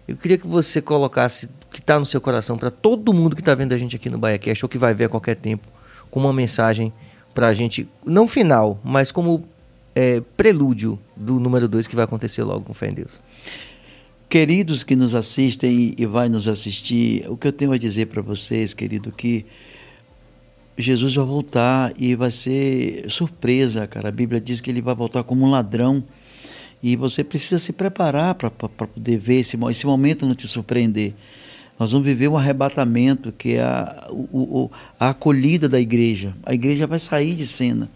Eu 0.09 0.17
queria 0.17 0.39
que 0.39 0.47
você 0.47 0.81
colocasse 0.81 1.45
o 1.45 1.75
que 1.75 1.83
tá 1.83 1.99
no 1.99 2.07
seu 2.07 2.23
coração 2.23 2.57
para 2.57 2.71
todo 2.71 3.13
mundo 3.13 3.37
que 3.37 3.43
tá 3.43 3.55
vendo 3.55 3.75
a 3.75 3.79
gente 3.79 3.95
aqui 3.97 4.09
no 4.09 4.17
BaiaCast 4.17 4.65
ou 4.65 4.69
que 4.69 4.79
vai 4.79 4.95
ver 4.95 5.05
a 5.05 5.09
qualquer 5.11 5.37
tempo, 5.37 5.69
com 6.11 6.19
uma 6.21 6.33
mensagem 6.33 6.91
pra 7.35 7.53
gente, 7.53 7.87
não 8.05 8.27
final, 8.27 8.81
mas 8.83 9.13
como 9.13 9.45
é, 9.95 10.21
prelúdio 10.37 10.99
do 11.17 11.39
número 11.39 11.69
2 11.69 11.87
que 11.87 11.95
vai 11.97 12.05
acontecer 12.05 12.43
logo 12.43 12.63
com 12.65 12.75
fé 12.75 12.91
em 12.91 12.95
Deus. 12.95 13.21
Queridos 14.29 14.83
que 14.83 14.97
nos 14.97 15.15
assistem 15.15 15.95
e 15.99 16.07
vai 16.07 16.29
nos 16.29 16.49
assistir, 16.49 17.25
o 17.29 17.37
que 17.37 17.47
eu 17.47 17.53
tenho 17.53 17.73
a 17.73 17.79
dizer 17.79 18.07
para 18.07 18.23
vocês, 18.23 18.73
querido, 18.73 19.13
que 19.13 19.45
Jesus 20.79 21.15
vai 21.15 21.27
voltar 21.27 21.93
e 21.99 22.15
vai 22.15 22.31
ser 22.31 23.05
surpresa, 23.11 23.87
cara. 23.87 24.09
A 24.09 24.13
Bíblia 24.13 24.41
diz 24.41 24.61
que 24.61 24.71
ele 24.71 24.81
vai 24.81 24.95
voltar 24.95 25.23
como 25.23 25.45
um 25.45 25.51
ladrão. 25.51 26.03
E 26.83 26.97
você 26.97 27.23
precisa 27.23 27.59
se 27.59 27.73
preparar 27.73 28.35
para 28.35 28.51
poder 28.51 29.19
ver 29.19 29.41
esse, 29.41 29.57
esse 29.71 29.87
momento 29.87 30.27
não 30.27 30.35
te 30.35 30.49
surpreender. 30.49 31.13
Nós 31.79 31.93
vamos 31.93 32.07
viver 32.07 32.29
um 32.29 32.37
arrebatamento, 32.37 33.31
que 33.33 33.55
é 33.55 33.63
a, 33.63 34.09
o- 34.11 34.71
a 34.99 35.11
acolhida 35.11 35.69
da 35.69 35.79
igreja. 35.79 36.35
A 36.45 36.55
igreja 36.55 36.87
vai 36.87 36.99
sair 36.99 37.35
de 37.35 37.47
cena. 37.47 37.89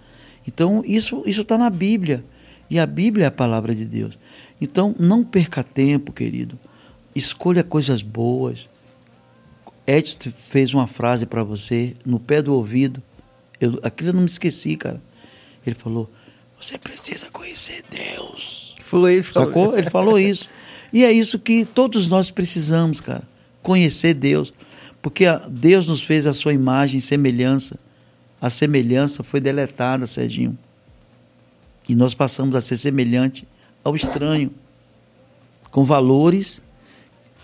Então, 0.47 0.83
isso 0.86 1.23
está 1.26 1.58
na 1.58 1.70
Bíblia. 1.70 2.25
E 2.68 2.78
a 2.78 2.86
Bíblia 2.86 3.25
é 3.25 3.28
a 3.28 3.33
palavra 3.33 3.75
de 3.75 3.84
Deus. 3.84 4.18
Então, 4.60 4.94
não 4.99 5.25
perca 5.25 5.62
tempo, 5.62 6.12
querido. 6.12 6.58
Escolha 7.15 7.62
coisas 7.62 8.02
boas. 8.02 8.68
Edson 9.86 10.33
fez 10.49 10.75
uma 10.75 10.86
frase 10.86 11.26
para 11.26 11.44
você 11.44 11.94
no 12.05 12.18
pé 12.18 12.42
do 12.42 12.52
ouvido. 12.52 13.02
Eu, 13.60 13.78
aquilo 13.83 14.10
eu 14.10 14.15
não 14.15 14.23
me 14.23 14.26
esqueci, 14.26 14.76
cara. 14.76 15.00
Ele 15.66 15.76
falou: 15.76 16.10
Você 16.60 16.76
precisa 16.76 17.31
conhecer 17.31 17.83
Deus. 17.89 18.75
Foi 18.83 19.23
falou. 19.23 19.49
Sacou? 19.49 19.78
Ele 19.78 19.91
falou 19.91 20.18
isso. 20.18 20.49
E 20.92 21.05
é 21.05 21.12
isso 21.12 21.39
que 21.39 21.65
todos 21.65 22.08
nós 22.08 22.31
precisamos, 22.31 23.00
cara. 23.00 23.23
Conhecer 23.62 24.15
Deus. 24.15 24.52
Porque 25.00 25.25
Deus 25.49 25.86
nos 25.86 26.02
fez 26.02 26.26
a 26.26 26.33
sua 26.33 26.52
imagem 26.52 26.99
e 26.99 27.02
semelhança. 27.02 27.78
A 28.47 28.50
semelhança 28.50 29.25
foi 29.25 29.41
deletada, 29.41 30.07
Serginho. 30.07 30.57
E 31.89 31.97
nós 31.97 32.15
passamos 32.15 32.55
a 32.55 32.60
ser 32.60 32.76
semelhante 32.76 33.47
ao 33.83 33.97
estranho. 33.97 34.52
Com 35.73 35.84
valores 35.84 36.62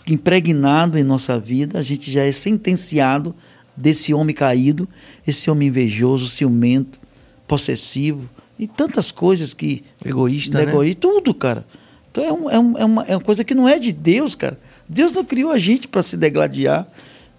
impregnado 0.07 0.97
em 0.97 1.03
nossa 1.03 1.39
vida, 1.41 1.79
a 1.79 1.83
gente 1.83 2.11
já 2.11 2.23
é 2.25 2.31
sentenciado 2.33 3.35
desse 3.77 4.15
homem 4.15 4.35
caído, 4.35 4.89
esse 5.27 5.51
homem 5.51 5.69
invejoso, 5.69 6.29
ciumento, 6.29 7.01
possessivo 7.49 8.29
e 8.59 8.67
tantas 8.69 9.11
coisas 9.11 9.53
que 9.53 9.83
Egoísta, 10.05 10.65
né? 10.65 10.71
Egoísta, 10.71 11.01
tudo, 11.01 11.35
cara. 11.35 11.67
Então 12.11 12.25
é, 12.25 12.33
um- 12.33 12.51
é 12.51 12.59
um- 12.61 12.79
é 12.79 12.85
uma, 12.85 13.03
é 13.05 13.17
uma 13.17 13.23
coisa 13.23 13.43
que 13.43 13.55
não 13.55 13.69
é 13.69 13.79
de 13.79 13.91
Deus, 13.93 14.35
cara. 14.37 14.59
Deus 14.89 15.13
não 15.13 15.25
criou 15.25 15.51
a 15.51 15.59
gente 15.59 15.89
para 15.89 16.03
se 16.03 16.17
degladiar. 16.17 16.87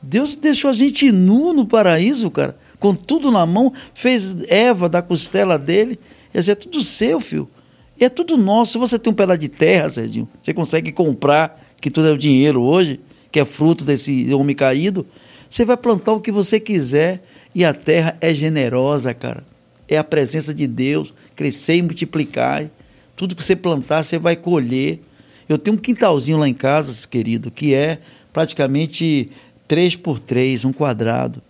Deus 0.02 0.36
deixou 0.36 0.70
a 0.70 0.74
gente 0.74 1.12
nu 1.14 1.54
no 1.54 1.66
paraíso, 1.66 2.30
cara, 2.30 2.58
com 2.84 2.94
tudo 2.94 3.32
na 3.32 3.46
mão, 3.46 3.72
fez 3.96 4.36
Eva 4.50 4.90
da 4.90 5.02
costela 5.02 5.58
dele. 5.58 5.98
Quer 6.34 6.40
dizer, 6.40 6.52
é 6.52 6.56
tudo 6.56 6.84
seu, 6.84 7.22
filho. 7.22 7.50
E 7.98 8.04
é 8.04 8.10
tudo 8.10 8.36
nosso. 8.36 8.78
Você 8.78 9.00
tem 9.00 9.14
um 9.14 9.16
pedaço 9.16 9.40
de 9.40 9.48
terra, 9.48 9.90
Serginho, 9.90 10.28
você 10.42 10.54
consegue 10.54 10.92
comprar, 10.92 11.64
que 11.80 11.90
tudo 11.90 12.10
é 12.10 12.12
o 12.12 12.18
dinheiro 12.18 12.62
hoje, 12.62 13.00
que 13.32 13.40
é 13.40 13.46
fruto 13.46 13.86
desse 13.86 14.34
homem 14.34 14.54
caído, 14.54 15.08
você 15.50 15.64
vai 15.64 15.78
plantar 15.78 16.12
o 16.12 16.20
que 16.20 16.30
você 16.30 16.60
quiser 16.60 17.24
e 17.56 17.64
a 17.64 17.74
terra 17.74 18.18
é 18.20 18.36
generosa, 18.36 19.14
cara. 19.14 19.46
É 19.88 19.98
a 19.98 20.04
presença 20.04 20.54
de 20.54 20.68
Deus, 20.68 21.14
crescer 21.38 21.76
e 21.76 21.82
multiplicar. 21.82 22.70
Tudo 23.16 23.34
que 23.34 23.42
você 23.42 23.56
plantar, 23.56 24.04
você 24.04 24.20
vai 24.20 24.36
colher. 24.36 25.00
Eu 25.48 25.58
tenho 25.58 25.78
um 25.78 25.80
quintalzinho 25.80 26.38
lá 26.38 26.50
em 26.50 26.54
casa, 26.54 27.08
querido, 27.08 27.50
que 27.50 27.74
é 27.74 28.00
praticamente 28.34 29.32
3 29.70 29.96
por 29.96 30.20
3, 30.20 30.66
um 30.66 30.74
quadrado. 30.74 31.42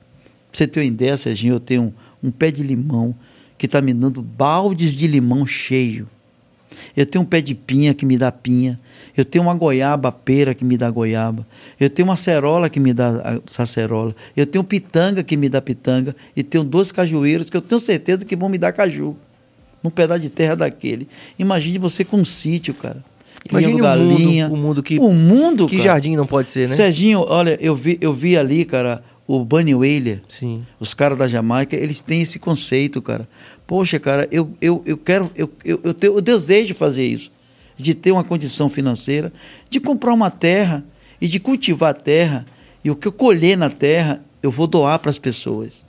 Você 0.53 0.67
ter 0.67 0.79
uma 0.81 0.85
ideia, 0.85 1.17
Serginho, 1.17 1.55
eu 1.55 1.59
tenho 1.59 1.81
um, 2.23 2.27
um 2.27 2.31
pé 2.31 2.51
de 2.51 2.61
limão 2.63 3.15
que 3.57 3.65
está 3.65 3.81
me 3.81 3.93
dando 3.93 4.21
baldes 4.21 4.95
de 4.95 5.07
limão 5.07 5.45
cheio. 5.45 6.07
Eu 6.95 7.05
tenho 7.05 7.23
um 7.23 7.25
pé 7.27 7.41
de 7.41 7.55
pinha 7.55 7.93
que 7.93 8.05
me 8.05 8.17
dá 8.17 8.31
pinha. 8.31 8.79
Eu 9.15 9.23
tenho 9.25 9.43
uma 9.45 9.53
goiaba 9.53 10.11
pera 10.11 10.53
que 10.53 10.63
me 10.65 10.75
dá 10.77 10.89
goiaba. 10.89 11.45
Eu 11.79 11.89
tenho 11.89 12.07
uma 12.07 12.15
cerola 12.17 12.69
que 12.69 12.79
me 12.79 12.93
dá 12.93 13.39
a 13.57 13.63
acerola. 13.63 14.15
Eu 14.35 14.45
tenho 14.45 14.63
pitanga 14.63 15.23
que 15.23 15.35
me 15.37 15.49
dá 15.49 15.61
pitanga. 15.61 16.15
E 16.35 16.43
tenho 16.43 16.63
dois 16.63 16.91
cajueiros 16.91 17.49
que 17.49 17.57
eu 17.57 17.61
tenho 17.61 17.79
certeza 17.79 18.25
que 18.25 18.35
vão 18.35 18.49
me 18.49 18.57
dar 18.57 18.71
caju. 18.73 19.15
Num 19.83 19.89
pedaço 19.89 20.21
de 20.21 20.29
terra 20.29 20.55
daquele. 20.55 21.07
Imagine 21.37 21.77
você 21.77 22.03
com 22.03 22.17
um 22.17 22.25
sítio, 22.25 22.73
cara. 22.73 23.03
Imagine 23.49 23.73
criando 23.77 24.01
o 24.01 24.05
mundo- 24.05 24.15
galinha. 24.17 24.47
o 24.49 24.57
mundo 24.57 24.83
que- 24.83 24.99
O 24.99 25.11
mundo, 25.11 25.67
Que 25.67 25.75
cara. 25.77 25.89
jardim 25.89 26.15
não 26.15 26.25
pode 26.25 26.49
ser, 26.49 26.69
né? 26.69 26.73
Serginho, 26.75 27.25
olha, 27.27 27.57
eu 27.61 27.75
vi, 27.75 27.97
eu 28.01 28.13
vi 28.13 28.37
ali, 28.37 28.63
cara, 28.65 29.03
o 29.27 29.43
Bunny 29.45 29.73
Whaler. 29.73 30.21
Sim. 30.27 30.65
Os 30.79 30.93
caras 30.93 31.17
da 31.17 31.27
Jamaica, 31.27 31.75
eles 31.75 32.01
têm 32.01 32.21
esse 32.21 32.39
conceito, 32.39 33.01
cara. 33.01 33.27
Poxa, 33.65 33.99
cara, 33.99 34.27
eu, 34.31 34.51
eu, 34.61 34.81
eu 34.85 34.97
quero, 34.97 35.31
eu, 35.35 35.49
eu, 35.63 35.79
eu, 35.83 35.93
tenho- 35.93 36.15
eu 36.15 36.21
desejo 36.21 36.73
fazer 36.75 37.05
isso. 37.05 37.31
De 37.77 37.93
ter 37.93 38.11
uma 38.11 38.23
condição 38.23 38.69
financeira, 38.69 39.31
de 39.69 39.79
comprar 39.79 40.13
uma 40.13 40.29
terra 40.29 40.83
e 41.19 41.27
de 41.27 41.39
cultivar 41.39 41.91
a 41.91 41.93
terra. 41.93 42.45
E 42.83 42.91
o 42.91 42.95
que 42.95 43.07
eu 43.07 43.11
colher 43.11 43.57
na 43.57 43.69
terra, 43.69 44.21
eu 44.43 44.51
vou 44.51 44.67
doar 44.67 44.99
para 44.99 45.09
as 45.09 45.17
pessoas. 45.17 45.83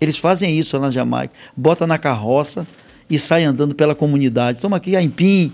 Eles 0.00 0.16
fazem 0.18 0.58
isso 0.58 0.76
lá 0.76 0.82
na 0.86 0.90
Jamaica. 0.90 1.32
Bota 1.56 1.86
na 1.86 1.98
carroça 1.98 2.66
e 3.08 3.18
sai 3.18 3.44
andando 3.44 3.74
pela 3.74 3.94
comunidade. 3.94 4.60
Toma 4.60 4.76
aqui 4.78 4.96
aipim, 4.96 5.52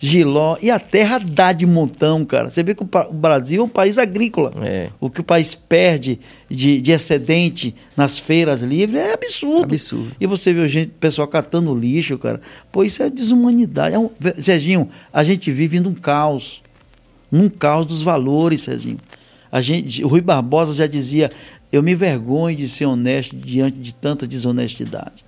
giló. 0.00 0.56
E 0.62 0.70
a 0.70 0.80
terra 0.80 1.18
dá 1.18 1.52
de 1.52 1.66
montão, 1.66 2.24
cara. 2.24 2.48
Você 2.48 2.62
vê 2.62 2.74
que 2.74 2.82
o 2.82 3.12
Brasil 3.12 3.60
é 3.60 3.64
um 3.64 3.68
país 3.68 3.98
agrícola. 3.98 4.52
É. 4.64 4.88
O 4.98 5.10
que 5.10 5.20
o 5.20 5.24
país 5.24 5.54
perde 5.54 6.18
de, 6.48 6.80
de 6.80 6.90
excedente 6.90 7.74
nas 7.94 8.18
feiras 8.18 8.62
livres 8.62 8.98
é 8.98 9.12
absurdo. 9.12 9.64
Absurdo. 9.64 10.16
E 10.18 10.26
você 10.26 10.54
vê 10.54 10.60
o 10.60 10.68
gente, 10.68 10.92
pessoal 10.98 11.28
catando 11.28 11.74
lixo, 11.74 12.18
cara. 12.18 12.40
Pô, 12.72 12.82
isso 12.82 13.02
é 13.02 13.10
desumanidade. 13.10 13.94
É 13.94 13.98
um, 13.98 14.10
Serginho, 14.38 14.88
a 15.12 15.22
gente 15.22 15.52
vive 15.52 15.78
num 15.78 15.94
caos. 15.94 16.62
Num 17.30 17.48
caos 17.48 17.84
dos 17.84 18.02
valores, 18.02 18.62
Serginho. 18.62 18.98
A 19.52 19.60
gente, 19.60 20.02
o 20.02 20.08
Rui 20.08 20.22
Barbosa 20.22 20.74
já 20.74 20.86
dizia: 20.86 21.30
eu 21.70 21.82
me 21.82 21.94
vergonho 21.94 22.56
de 22.56 22.68
ser 22.68 22.86
honesto 22.86 23.36
diante 23.36 23.78
de 23.78 23.92
tanta 23.92 24.26
desonestidade. 24.26 25.24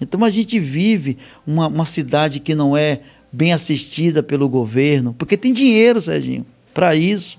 Então 0.00 0.22
a 0.24 0.30
gente 0.30 0.58
vive 0.58 1.16
uma, 1.46 1.68
uma 1.68 1.84
cidade 1.84 2.40
que 2.40 2.54
não 2.54 2.76
é 2.76 3.00
bem 3.36 3.52
assistida 3.52 4.22
pelo 4.22 4.48
governo, 4.48 5.14
porque 5.18 5.36
tem 5.36 5.52
dinheiro, 5.52 6.00
Serginho, 6.00 6.46
para 6.72 6.96
isso. 6.96 7.38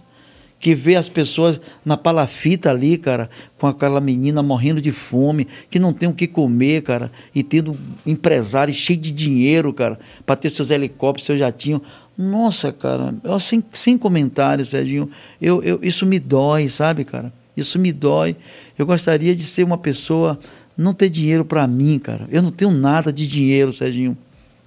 Que 0.60 0.74
vê 0.74 0.96
as 0.96 1.08
pessoas 1.08 1.62
na 1.86 1.96
palafita 1.96 2.72
ali, 2.72 2.98
cara, 2.98 3.30
com 3.60 3.68
aquela 3.68 4.02
menina 4.02 4.42
morrendo 4.42 4.82
de 4.82 4.92
fome, 4.92 5.48
que 5.70 5.78
não 5.78 5.94
tem 5.94 6.10
o 6.10 6.14
que 6.14 6.26
comer, 6.26 6.82
cara, 6.82 7.12
e 7.34 7.44
tendo 7.44 7.78
empresários 8.04 8.76
cheios 8.76 9.04
de 9.04 9.12
dinheiro, 9.12 9.72
cara, 9.72 10.00
para 10.26 10.36
ter 10.36 10.50
seus 10.50 10.72
helicópteros, 10.72 11.28
seu 11.28 11.38
jatinho. 11.38 11.80
Nossa, 12.18 12.72
cara, 12.72 13.14
eu, 13.24 13.40
sem, 13.40 13.64
sem 13.72 14.00
comentários, 14.00 14.70
Serginho, 14.70 15.10
eu, 15.40 15.62
eu, 15.62 15.80
isso 15.84 16.08
me 16.08 16.18
dói, 16.18 16.68
sabe, 16.70 17.04
cara? 17.04 17.32
Isso 17.56 17.78
me 17.78 17.92
dói. 17.92 18.36
Eu 18.78 18.86
gostaria 18.86 19.36
de 19.36 19.44
ser 19.44 19.64
uma 19.64 19.78
pessoa, 19.78 20.40
não 20.76 20.92
ter 20.92 21.10
dinheiro 21.10 21.46
para 21.46 21.68
mim, 21.68 22.00
cara. 22.00 22.28
Eu 22.32 22.42
não 22.42 22.52
tenho 22.52 22.72
nada 22.72 23.14
de 23.14 23.28
dinheiro, 23.28 23.72
Serginho. 23.72 24.18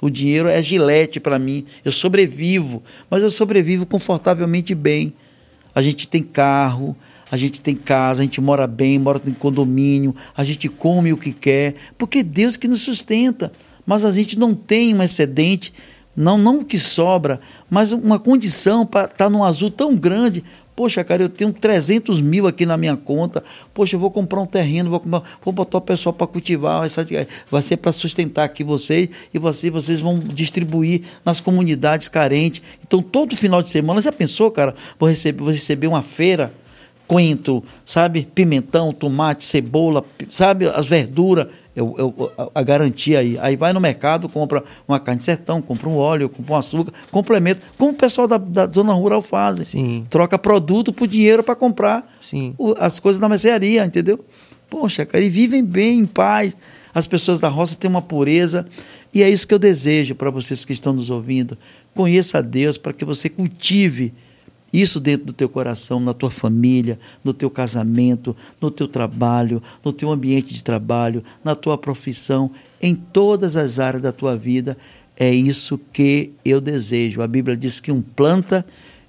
O 0.01 0.09
dinheiro 0.09 0.49
é 0.49 0.63
gilete 0.63 1.21
para 1.21 1.39
mim. 1.39 1.67
Eu 1.85 1.93
sobrevivo, 1.93 2.83
mas 3.11 3.23
eu 3.23 3.31
sobrevivo 3.31 3.85
confortavelmente 3.85 4.75
bem. 4.75 5.13
A 5.75 5.83
gente 5.83 6.09
tem 6.09 6.23
carro, 6.23 6.97
a 7.31 7.37
gente 7.37 7.61
tem 7.61 7.77
casa, 7.77 8.23
a 8.23 8.25
gente 8.25 8.41
mora 8.41 8.67
bem, 8.67 8.99
mora 8.99 9.21
em 9.25 9.33
condomínio, 9.33 10.15
a 10.37 10.43
gente 10.43 10.69
come 10.69 11.13
o 11.13 11.17
que 11.17 11.33
quer, 11.33 11.75
porque 11.97 12.19
é 12.19 12.23
Deus 12.23 12.57
que 12.57 12.67
nos 12.67 12.81
sustenta. 12.83 13.53
Mas 13.87 14.05
a 14.05 14.11
gente 14.11 14.39
não 14.39 14.55
tem 14.55 14.95
um 14.95 15.03
excedente, 15.03 15.73
não, 16.15 16.37
não 16.37 16.65
que 16.65 16.79
sobra, 16.79 17.41
mas 17.69 17.93
uma 17.93 18.19
condição 18.19 18.85
para 18.85 19.05
estar 19.05 19.31
num 19.31 19.45
azul 19.45 19.71
tão 19.71 19.97
grande. 19.97 20.45
Poxa, 20.81 21.05
cara, 21.05 21.23
eu 21.23 21.29
tenho 21.29 21.53
300 21.53 22.23
mil 22.23 22.47
aqui 22.47 22.65
na 22.65 22.75
minha 22.75 22.97
conta. 22.97 23.45
Poxa, 23.75 23.97
eu 23.97 24.01
vou 24.01 24.11
comprar 24.11 24.41
um 24.41 24.47
terreno, 24.47 24.89
vou, 24.89 24.99
comprar, 24.99 25.23
vou 25.45 25.53
botar 25.53 25.77
o 25.77 25.81
pessoal 25.83 26.11
para 26.11 26.27
cultivar. 26.27 26.81
Vai 27.51 27.61
ser, 27.61 27.77
para 27.77 27.93
sustentar 27.93 28.45
aqui 28.45 28.65
vocês 28.65 29.11
e 29.35 29.39
você, 29.39 29.69
vocês 29.69 30.01
vão 30.01 30.19
distribuir 30.19 31.03
nas 31.23 31.39
comunidades 31.39 32.09
carentes. 32.09 32.63
Então, 32.83 33.03
todo 33.03 33.37
final 33.37 33.63
de 33.63 33.69
semana, 33.69 34.01
já 34.01 34.11
pensou, 34.11 34.51
cara? 34.51 34.75
Vou 34.99 35.07
receber, 35.07 35.43
vou 35.43 35.53
receber 35.53 35.87
uma 35.87 36.01
feira 36.03 36.51
coentro, 37.11 37.65
sabe? 37.85 38.29
Pimentão, 38.33 38.93
tomate, 38.93 39.43
cebola, 39.43 40.05
sabe? 40.29 40.69
As 40.69 40.87
verduras, 40.87 41.49
eu, 41.75 41.93
eu, 41.99 42.51
a, 42.55 42.63
garantia 42.63 43.19
aí. 43.19 43.37
Aí 43.41 43.57
vai 43.57 43.73
no 43.73 43.81
mercado, 43.81 44.29
compra 44.29 44.63
uma 44.87 45.01
carne 45.01 45.19
de 45.19 45.25
sertão, 45.25 45.61
compra 45.61 45.89
um 45.89 45.97
óleo, 45.97 46.29
compra 46.29 46.55
um 46.55 46.57
açúcar, 46.57 46.93
complementa, 47.11 47.63
como 47.77 47.91
o 47.91 47.95
pessoal 47.97 48.29
da, 48.29 48.39
da 48.39 48.65
zona 48.69 48.93
rural 48.93 49.23
faz. 49.23 49.67
Sim. 49.67 50.07
Troca 50.09 50.39
produto 50.39 50.93
por 50.93 51.09
dinheiro 51.09 51.43
para 51.43 51.57
comprar 51.57 52.09
Sim. 52.21 52.55
o, 52.57 52.77
as 52.79 53.01
coisas 53.01 53.21
da 53.21 53.29
mercearia, 53.29 53.85
entendeu? 53.85 54.25
Poxa, 54.69 55.05
cara, 55.05 55.25
e 55.25 55.29
vivem 55.29 55.65
bem, 55.65 55.99
em 55.99 56.07
paz. 56.07 56.57
As 56.95 57.09
pessoas 57.09 57.41
da 57.41 57.49
roça 57.49 57.75
têm 57.75 57.91
uma 57.91 58.03
pureza. 58.03 58.65
E 59.13 59.21
é 59.25 59.29
isso 59.29 59.49
que 59.49 59.55
eu 59.55 59.59
desejo 59.59 60.15
para 60.15 60.31
vocês 60.31 60.65
que 60.65 60.73
estão 60.73 60.93
nos 60.93 61.11
ouvindo. 61.11 61.59
Conheça 61.93 62.39
a 62.39 62.41
Deus 62.41 62.79
para 62.79 62.93
que 62.93 63.05
você 63.05 63.29
cultive 63.29 64.15
isso 64.73 65.01
dentro 65.01 65.27
do 65.27 65.33
teu 65.33 65.49
coração, 65.49 65.99
na 65.99 66.15
tua 66.15 66.31
família, 66.31 66.99
no 67.25 67.33
teu 67.33 67.51
casamento, 67.51 68.37
no 68.61 68.71
teu 68.71 68.87
trabalho, 68.87 69.63
no 69.85 69.93
teu 69.93 70.11
ambiente 70.11 70.55
de 70.55 70.63
trabalho, 70.63 71.25
na 71.43 71.55
tua 71.55 71.77
profissão, 71.77 72.51
em 72.81 72.95
todas 72.95 73.57
as 73.57 73.79
áreas 73.81 74.03
da 74.03 74.13
tua 74.13 74.37
vida. 74.37 74.77
É 75.17 75.33
isso 75.33 75.79
que 75.93 76.31
eu 76.45 76.61
desejo. 76.61 77.21
A 77.21 77.27
Bíblia 77.27 77.57
diz 77.57 77.81
que 77.81 77.91
um 77.91 78.01
planta 78.01 78.65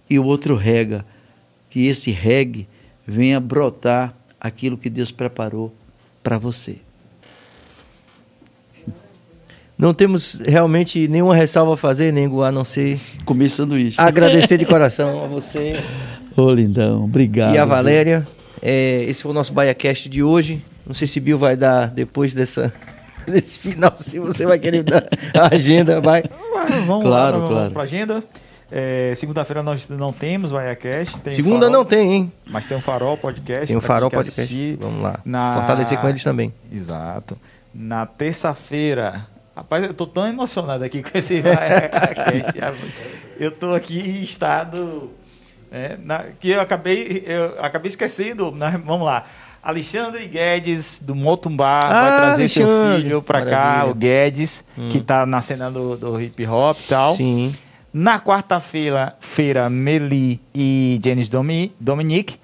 e 0.10 0.18
o 0.18 0.26
outro 0.26 0.56
rega. 0.56 1.06
Que 1.70 1.88
esse 1.88 2.12
regue 2.12 2.68
venha 3.08 3.40
brotar 3.40 4.16
aquilo 4.40 4.78
que 4.78 4.90
Deus 4.90 5.12
preparou 5.12 5.74
para 6.24 6.38
você. 6.38 6.80
Não 9.82 9.94
temos 9.96 10.40
realmente 10.46 11.08
nenhuma 11.08 11.36
ressalva 11.36 11.74
a 11.74 11.78
fazer, 11.78 12.14
Nego, 12.14 12.44
a 12.44 12.52
não 12.52 12.64
ser 12.64 13.00
comer 13.26 13.50
sanduíche. 13.50 14.00
Agradecer 14.00 14.56
de 14.58 14.66
coração 14.68 15.24
a 15.26 15.28
você. 15.28 15.84
Ô, 16.38 16.52
lindão, 16.52 17.04
obrigado. 17.06 17.56
E 17.56 17.58
a 17.58 17.66
Valéria. 17.66 18.26
É, 18.62 19.04
esse 19.08 19.24
foi 19.24 19.32
o 19.32 19.34
nosso 19.34 19.52
BaiaCast 19.52 20.08
de 20.08 20.22
hoje. 20.22 20.64
Não 20.86 20.94
sei 20.94 21.08
se 21.08 21.20
Bill 21.20 21.38
vai 21.40 21.58
dar 21.58 21.88
depois 21.88 22.36
dessa, 22.36 22.72
desse 23.26 23.58
final, 23.58 23.92
se 23.96 24.20
você 24.20 24.46
vai 24.46 24.60
querer 24.60 24.84
dar 24.84 25.04
a 25.36 25.54
agenda, 25.56 26.00
vai. 26.00 26.24
Vamos 26.86 27.04
Claro, 27.04 27.40
lá, 27.40 27.48
claro. 27.48 27.50
Vamos 27.56 27.74
pra 27.74 27.82
agenda. 27.84 28.24
É, 28.72 29.14
Segunda-feira 29.18 29.62
nós 29.64 29.90
não 29.90 30.14
temos 30.14 30.52
BaiaCast. 30.52 31.20
tem 31.22 31.34
Segunda 31.34 31.66
Farol, 31.66 31.72
não 31.72 31.84
tem, 31.84 32.14
hein? 32.14 32.32
Mas 32.50 32.68
tem 32.68 32.78
o 32.78 32.82
Farol 32.82 33.18
Podcast. 33.18 33.66
Tem 33.68 33.76
o 33.76 33.80
pra 33.80 33.88
Farol 33.88 34.12
Podcast. 34.12 34.78
Vamos 34.80 35.02
lá. 35.02 35.20
Na- 35.26 35.56
Fortalecer 35.56 35.98
com 36.00 36.08
eles 36.08 36.24
também. 36.24 36.54
Exato. 36.72 37.36
Na 37.74 38.06
terça-feira. 38.06 39.26
Rapaz, 39.56 39.84
eu 39.84 39.94
tô 39.94 40.06
tão 40.08 40.26
emocionado 40.26 40.84
aqui 40.84 41.04
com 41.04 41.18
esse 41.18 41.42
eu 43.40 43.52
tô 43.52 43.74
aqui 43.74 44.00
em 44.00 44.24
estado. 44.24 45.10
né, 45.72 45.98
na- 46.04 46.26
que 46.40 46.50
eu 46.52 46.62
acabei, 46.62 47.24
eu 47.26 47.56
acabei 47.64 47.90
esquecendo. 47.90 48.52
né, 48.52 48.80
vamos 48.84 49.06
lá. 49.06 49.24
Alexandre 49.64 50.26
Guedes, 50.28 51.00
do 51.04 51.14
Motumbá, 51.14 51.90
vai 51.90 52.10
Ah, 52.10 52.18
trazer 52.22 52.48
seu 52.48 52.68
Alexandre. 52.68 53.02
filho 53.04 53.22
pra 53.22 53.46
cá, 53.46 53.86
o 53.86 53.94
Guedes, 53.94 54.64
que 54.90 55.00
tá 55.02 55.24
na 55.26 55.40
cena 55.42 55.70
do, 55.70 55.96
do 55.96 56.20
hip 56.20 56.46
hop 56.48 56.78
e 56.80 56.88
tal. 56.88 57.16
Sim. 57.16 57.54
Na 57.94 58.20
quarta-feira, 58.20 59.16
feira 59.20 59.70
Meli 59.70 60.42
e 60.56 61.00
Janis 61.04 61.30
Domi, 61.30 61.72
Dominique. 61.80 62.38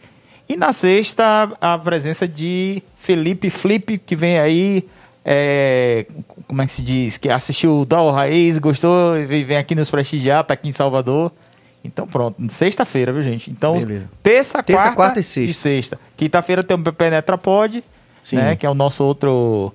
E 0.48 0.56
na 0.56 0.72
sexta, 0.72 1.52
a 1.60 1.78
presença 1.78 2.28
de 2.28 2.84
Felipe 2.98 3.50
Flip, 3.50 3.98
que 3.98 4.16
vem 4.16 4.38
aí. 4.40 4.88
É, 5.30 6.06
como 6.48 6.62
é 6.62 6.66
que 6.66 6.72
se 6.72 6.82
diz? 6.82 7.18
Que 7.18 7.30
assistiu 7.30 7.82
o 7.82 7.86
Dal 7.86 8.10
Raiz, 8.12 8.58
gostou, 8.60 9.18
e 9.18 9.44
vem 9.44 9.58
aqui 9.58 9.76
nos 9.76 9.92
prestigiar, 9.92 10.42
tá 10.46 10.54
aqui 10.54 10.70
em 10.70 10.72
Salvador. 10.72 11.34
Então 11.84 12.08
pronto, 12.08 12.42
sexta-feira, 12.50 13.12
viu, 13.12 13.22
gente? 13.22 13.52
Então, 13.52 13.78
Beleza. 13.78 14.10
terça, 14.24 14.64
Terça, 14.64 14.84
quarta, 14.84 14.96
quarta 14.96 15.20
e 15.20 15.54
sexta. 15.54 16.00
Quinta-feira 16.16 16.64
tem 16.64 16.78
o 16.78 16.94
Penetra 16.94 17.38
Pod, 17.38 17.84
Sim. 18.24 18.38
né? 18.38 18.56
Que 18.56 18.66
é 18.66 18.70
o 18.70 18.74
nosso 18.74 19.04
outro, 19.04 19.74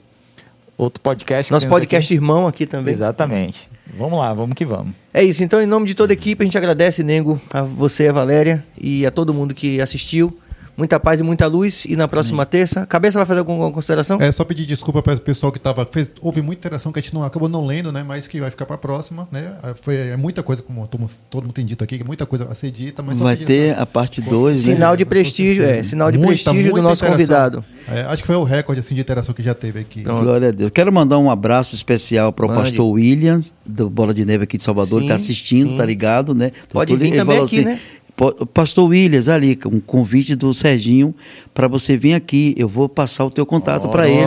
outro 0.79 1.03
podcast. 1.03 1.53
Nosso 1.53 1.69
podcast 1.69 2.15
irmão 2.15 2.47
aqui 2.47 2.65
também. 2.65 2.95
Exatamente. 2.95 3.69
Vamos 3.95 4.19
lá, 4.19 4.33
vamos 4.33 4.55
que 4.55 4.65
vamos. 4.65 4.95
É 5.13 5.23
isso, 5.23 5.45
então 5.45 5.61
em 5.61 5.67
nome 5.67 5.87
de 5.87 5.95
toda 5.95 6.15
a 6.15 6.15
equipe 6.15 6.43
a 6.43 6.47
gente 6.47 6.57
agradece, 6.57 7.03
Nego, 7.03 7.39
a 7.51 7.61
você, 7.61 8.09
a 8.09 8.13
Valéria 8.13 8.65
e 8.81 9.05
a 9.05 9.11
todo 9.11 9.35
mundo 9.35 9.55
que 9.55 9.83
assistiu. 9.83 10.35
Muita 10.76 10.99
paz 10.99 11.20
e 11.20 11.23
muita 11.23 11.47
luz. 11.47 11.84
E 11.84 11.94
na 11.97 12.09
próxima 12.09 12.47
terça. 12.47 12.86
Cabeça 12.86 13.18
vai 13.18 13.26
fazer 13.26 13.41
alguma 13.41 13.70
consideração? 13.70 14.20
É 14.20 14.31
só 14.33 14.42
pedir 14.44 14.65
desculpa 14.65 15.02
para 15.02 15.15
o 15.15 15.20
pessoal 15.20 15.52
que 15.52 15.59
tava. 15.59 15.86
Fez, 15.91 16.10
houve 16.20 16.41
muita 16.41 16.60
interação 16.60 16.91
que 16.91 16.99
a 16.99 17.02
gente 17.02 17.12
não 17.15 17.23
acabou 17.25 17.49
não 17.49 17.67
lendo, 17.67 17.92
né? 17.92 18.02
Mas 18.02 18.26
que 18.26 18.41
vai 18.41 18.51
ficar 18.51 18.65
para 18.65 18.76
a 18.76 18.78
próxima, 18.78 19.28
né? 19.31 19.52
Foi 19.83 19.94
é 19.97 20.17
muita 20.17 20.42
coisa, 20.42 20.62
como 20.62 20.86
todo, 20.86 21.01
mundo- 21.01 21.12
todo 21.31 21.42
mundo 21.44 21.52
tem 21.52 21.65
dito 21.67 21.84
aqui, 21.84 21.99
que 21.99 22.05
muita 22.05 22.25
coisa 22.25 22.47
a 22.51 22.55
ser 22.55 22.70
dita, 22.70 23.02
mas 23.02 23.18
Vai 23.18 23.36
ter 23.36 23.73
essa- 23.73 23.83
a 23.83 23.86
parte 23.86 24.20
2, 24.23 24.67
né? 24.67 24.75
Sinal 24.75 24.97
de 24.97 25.05
prestígio, 25.05 25.62
é, 25.65 25.83
sinal 25.83 26.10
de 26.10 26.17
Muita, 26.18 26.33
prestígio 26.33 26.65
do 26.65 26.70
muita 26.73 26.83
nosso 26.89 27.05
interação. 27.05 27.17
convidado. 27.18 27.65
É, 27.89 28.01
acho 28.02 28.23
que 28.23 28.26
foi 28.26 28.36
o 28.36 28.42
recorde 28.44 28.81
assim, 28.81 28.94
de 28.94 29.01
interação 29.02 29.34
que 29.34 29.42
já 29.42 29.55
teve 29.55 29.81
aqui. 29.81 30.02
Glória 30.02 30.49
a 30.49 30.52
Deus. 30.52 30.70
Quero 30.70 30.91
mandar 30.92 31.18
um 31.18 31.31
abraço 31.31 31.75
especial 31.75 32.33
para 32.33 32.47
o 32.47 32.49
pastor 32.49 32.86
William, 32.91 33.42
do 33.67 33.91
Bola 33.91 34.15
de 34.15 34.25
Neve 34.25 34.44
aqui 34.44 34.57
de 34.57 34.62
Salvador, 34.65 35.01
Sim, 35.01 35.07
que 35.07 35.12
está 35.12 35.15
assistindo, 35.17 35.70
sim. 35.73 35.76
tá 35.76 35.84
ligado, 35.84 36.34
né? 36.34 36.51
Pode 36.73 36.97
vir 36.97 37.09
Ele 37.09 37.17
também 37.17 37.39
aqui, 37.39 37.62
né? 37.65 37.78
"Po- 38.17 38.47
Pastor 38.47 38.89
Williams, 38.91 39.29
ali, 39.29 39.59
um 39.67 39.81
convite 39.81 40.35
do 40.35 40.53
Serginho 40.53 41.15
para 41.55 41.67
você 41.69 41.97
vir 41.97 42.15
aqui. 42.15 42.55
Eu 42.57 42.69
vou 42.69 42.89
passar 42.89 43.25
o 43.25 43.31
teu 43.31 43.45
contato 43.47 43.89
para 43.89 44.09
ele, 44.09 44.25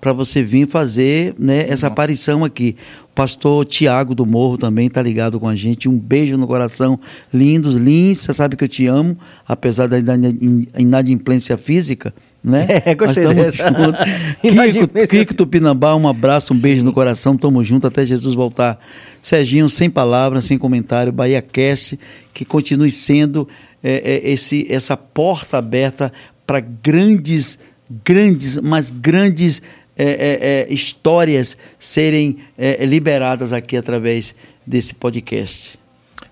para 0.00 0.12
você 0.12 0.42
vir 0.42 0.66
fazer 0.66 1.34
né, 1.38 1.66
essa 1.68 1.86
aparição 1.88 2.44
aqui. 2.44 2.74
Pastor 3.14 3.64
Tiago 3.64 4.14
do 4.14 4.24
Morro 4.24 4.56
também 4.56 4.88
tá 4.88 5.02
ligado 5.02 5.40
com 5.40 5.48
a 5.48 5.56
gente. 5.56 5.88
Um 5.88 5.98
beijo 5.98 6.36
no 6.36 6.46
coração. 6.46 6.98
Lindos, 7.34 7.74
Lins, 7.76 8.18
você 8.20 8.32
sabe 8.32 8.56
que 8.56 8.62
eu 8.64 8.68
te 8.68 8.86
amo, 8.86 9.18
apesar 9.46 9.88
da 9.88 9.98
inad- 9.98 10.68
inadimplência 10.78 11.58
física, 11.58 12.14
né? 12.48 12.66
É, 12.84 12.94
gostei 12.94 13.26
dessa. 13.34 13.64
Kiko, 14.40 15.08
Kiko 15.08 15.34
Tupinambá, 15.34 15.94
um 15.94 16.08
abraço, 16.08 16.54
um 16.54 16.58
beijo 16.58 16.84
no 16.84 16.92
coração. 16.92 17.36
Tamo 17.36 17.62
junto 17.62 17.86
até 17.86 18.04
Jesus 18.04 18.34
voltar. 18.34 18.78
Serginho, 19.20 19.68
sem 19.68 19.90
palavras, 19.90 20.44
sem 20.44 20.58
comentário. 20.58 21.12
Bahia 21.12 21.42
Cast, 21.42 21.98
que 22.32 22.44
continue 22.44 22.90
sendo 22.90 23.48
é, 23.82 24.22
é, 24.24 24.30
esse, 24.30 24.66
essa 24.70 24.96
porta 24.96 25.58
aberta 25.58 26.12
para 26.46 26.60
grandes, 26.60 27.58
grandes, 28.04 28.58
mas 28.58 28.90
grandes 28.90 29.60
é, 29.96 30.04
é, 30.04 30.38
é, 30.40 30.72
histórias 30.72 31.56
serem 31.78 32.38
é, 32.56 32.86
liberadas 32.86 33.52
aqui 33.52 33.76
através 33.76 34.34
desse 34.66 34.94
podcast. 34.94 35.78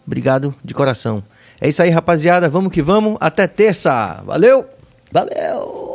Obrigado 0.06 0.54
de 0.64 0.72
coração. 0.72 1.22
É 1.60 1.68
isso 1.68 1.82
aí, 1.82 1.90
rapaziada. 1.90 2.48
Vamos 2.48 2.72
que 2.72 2.82
vamos. 2.82 3.16
Até 3.20 3.46
terça. 3.46 4.22
Valeu! 4.24 4.66
Valeu! 5.12 5.85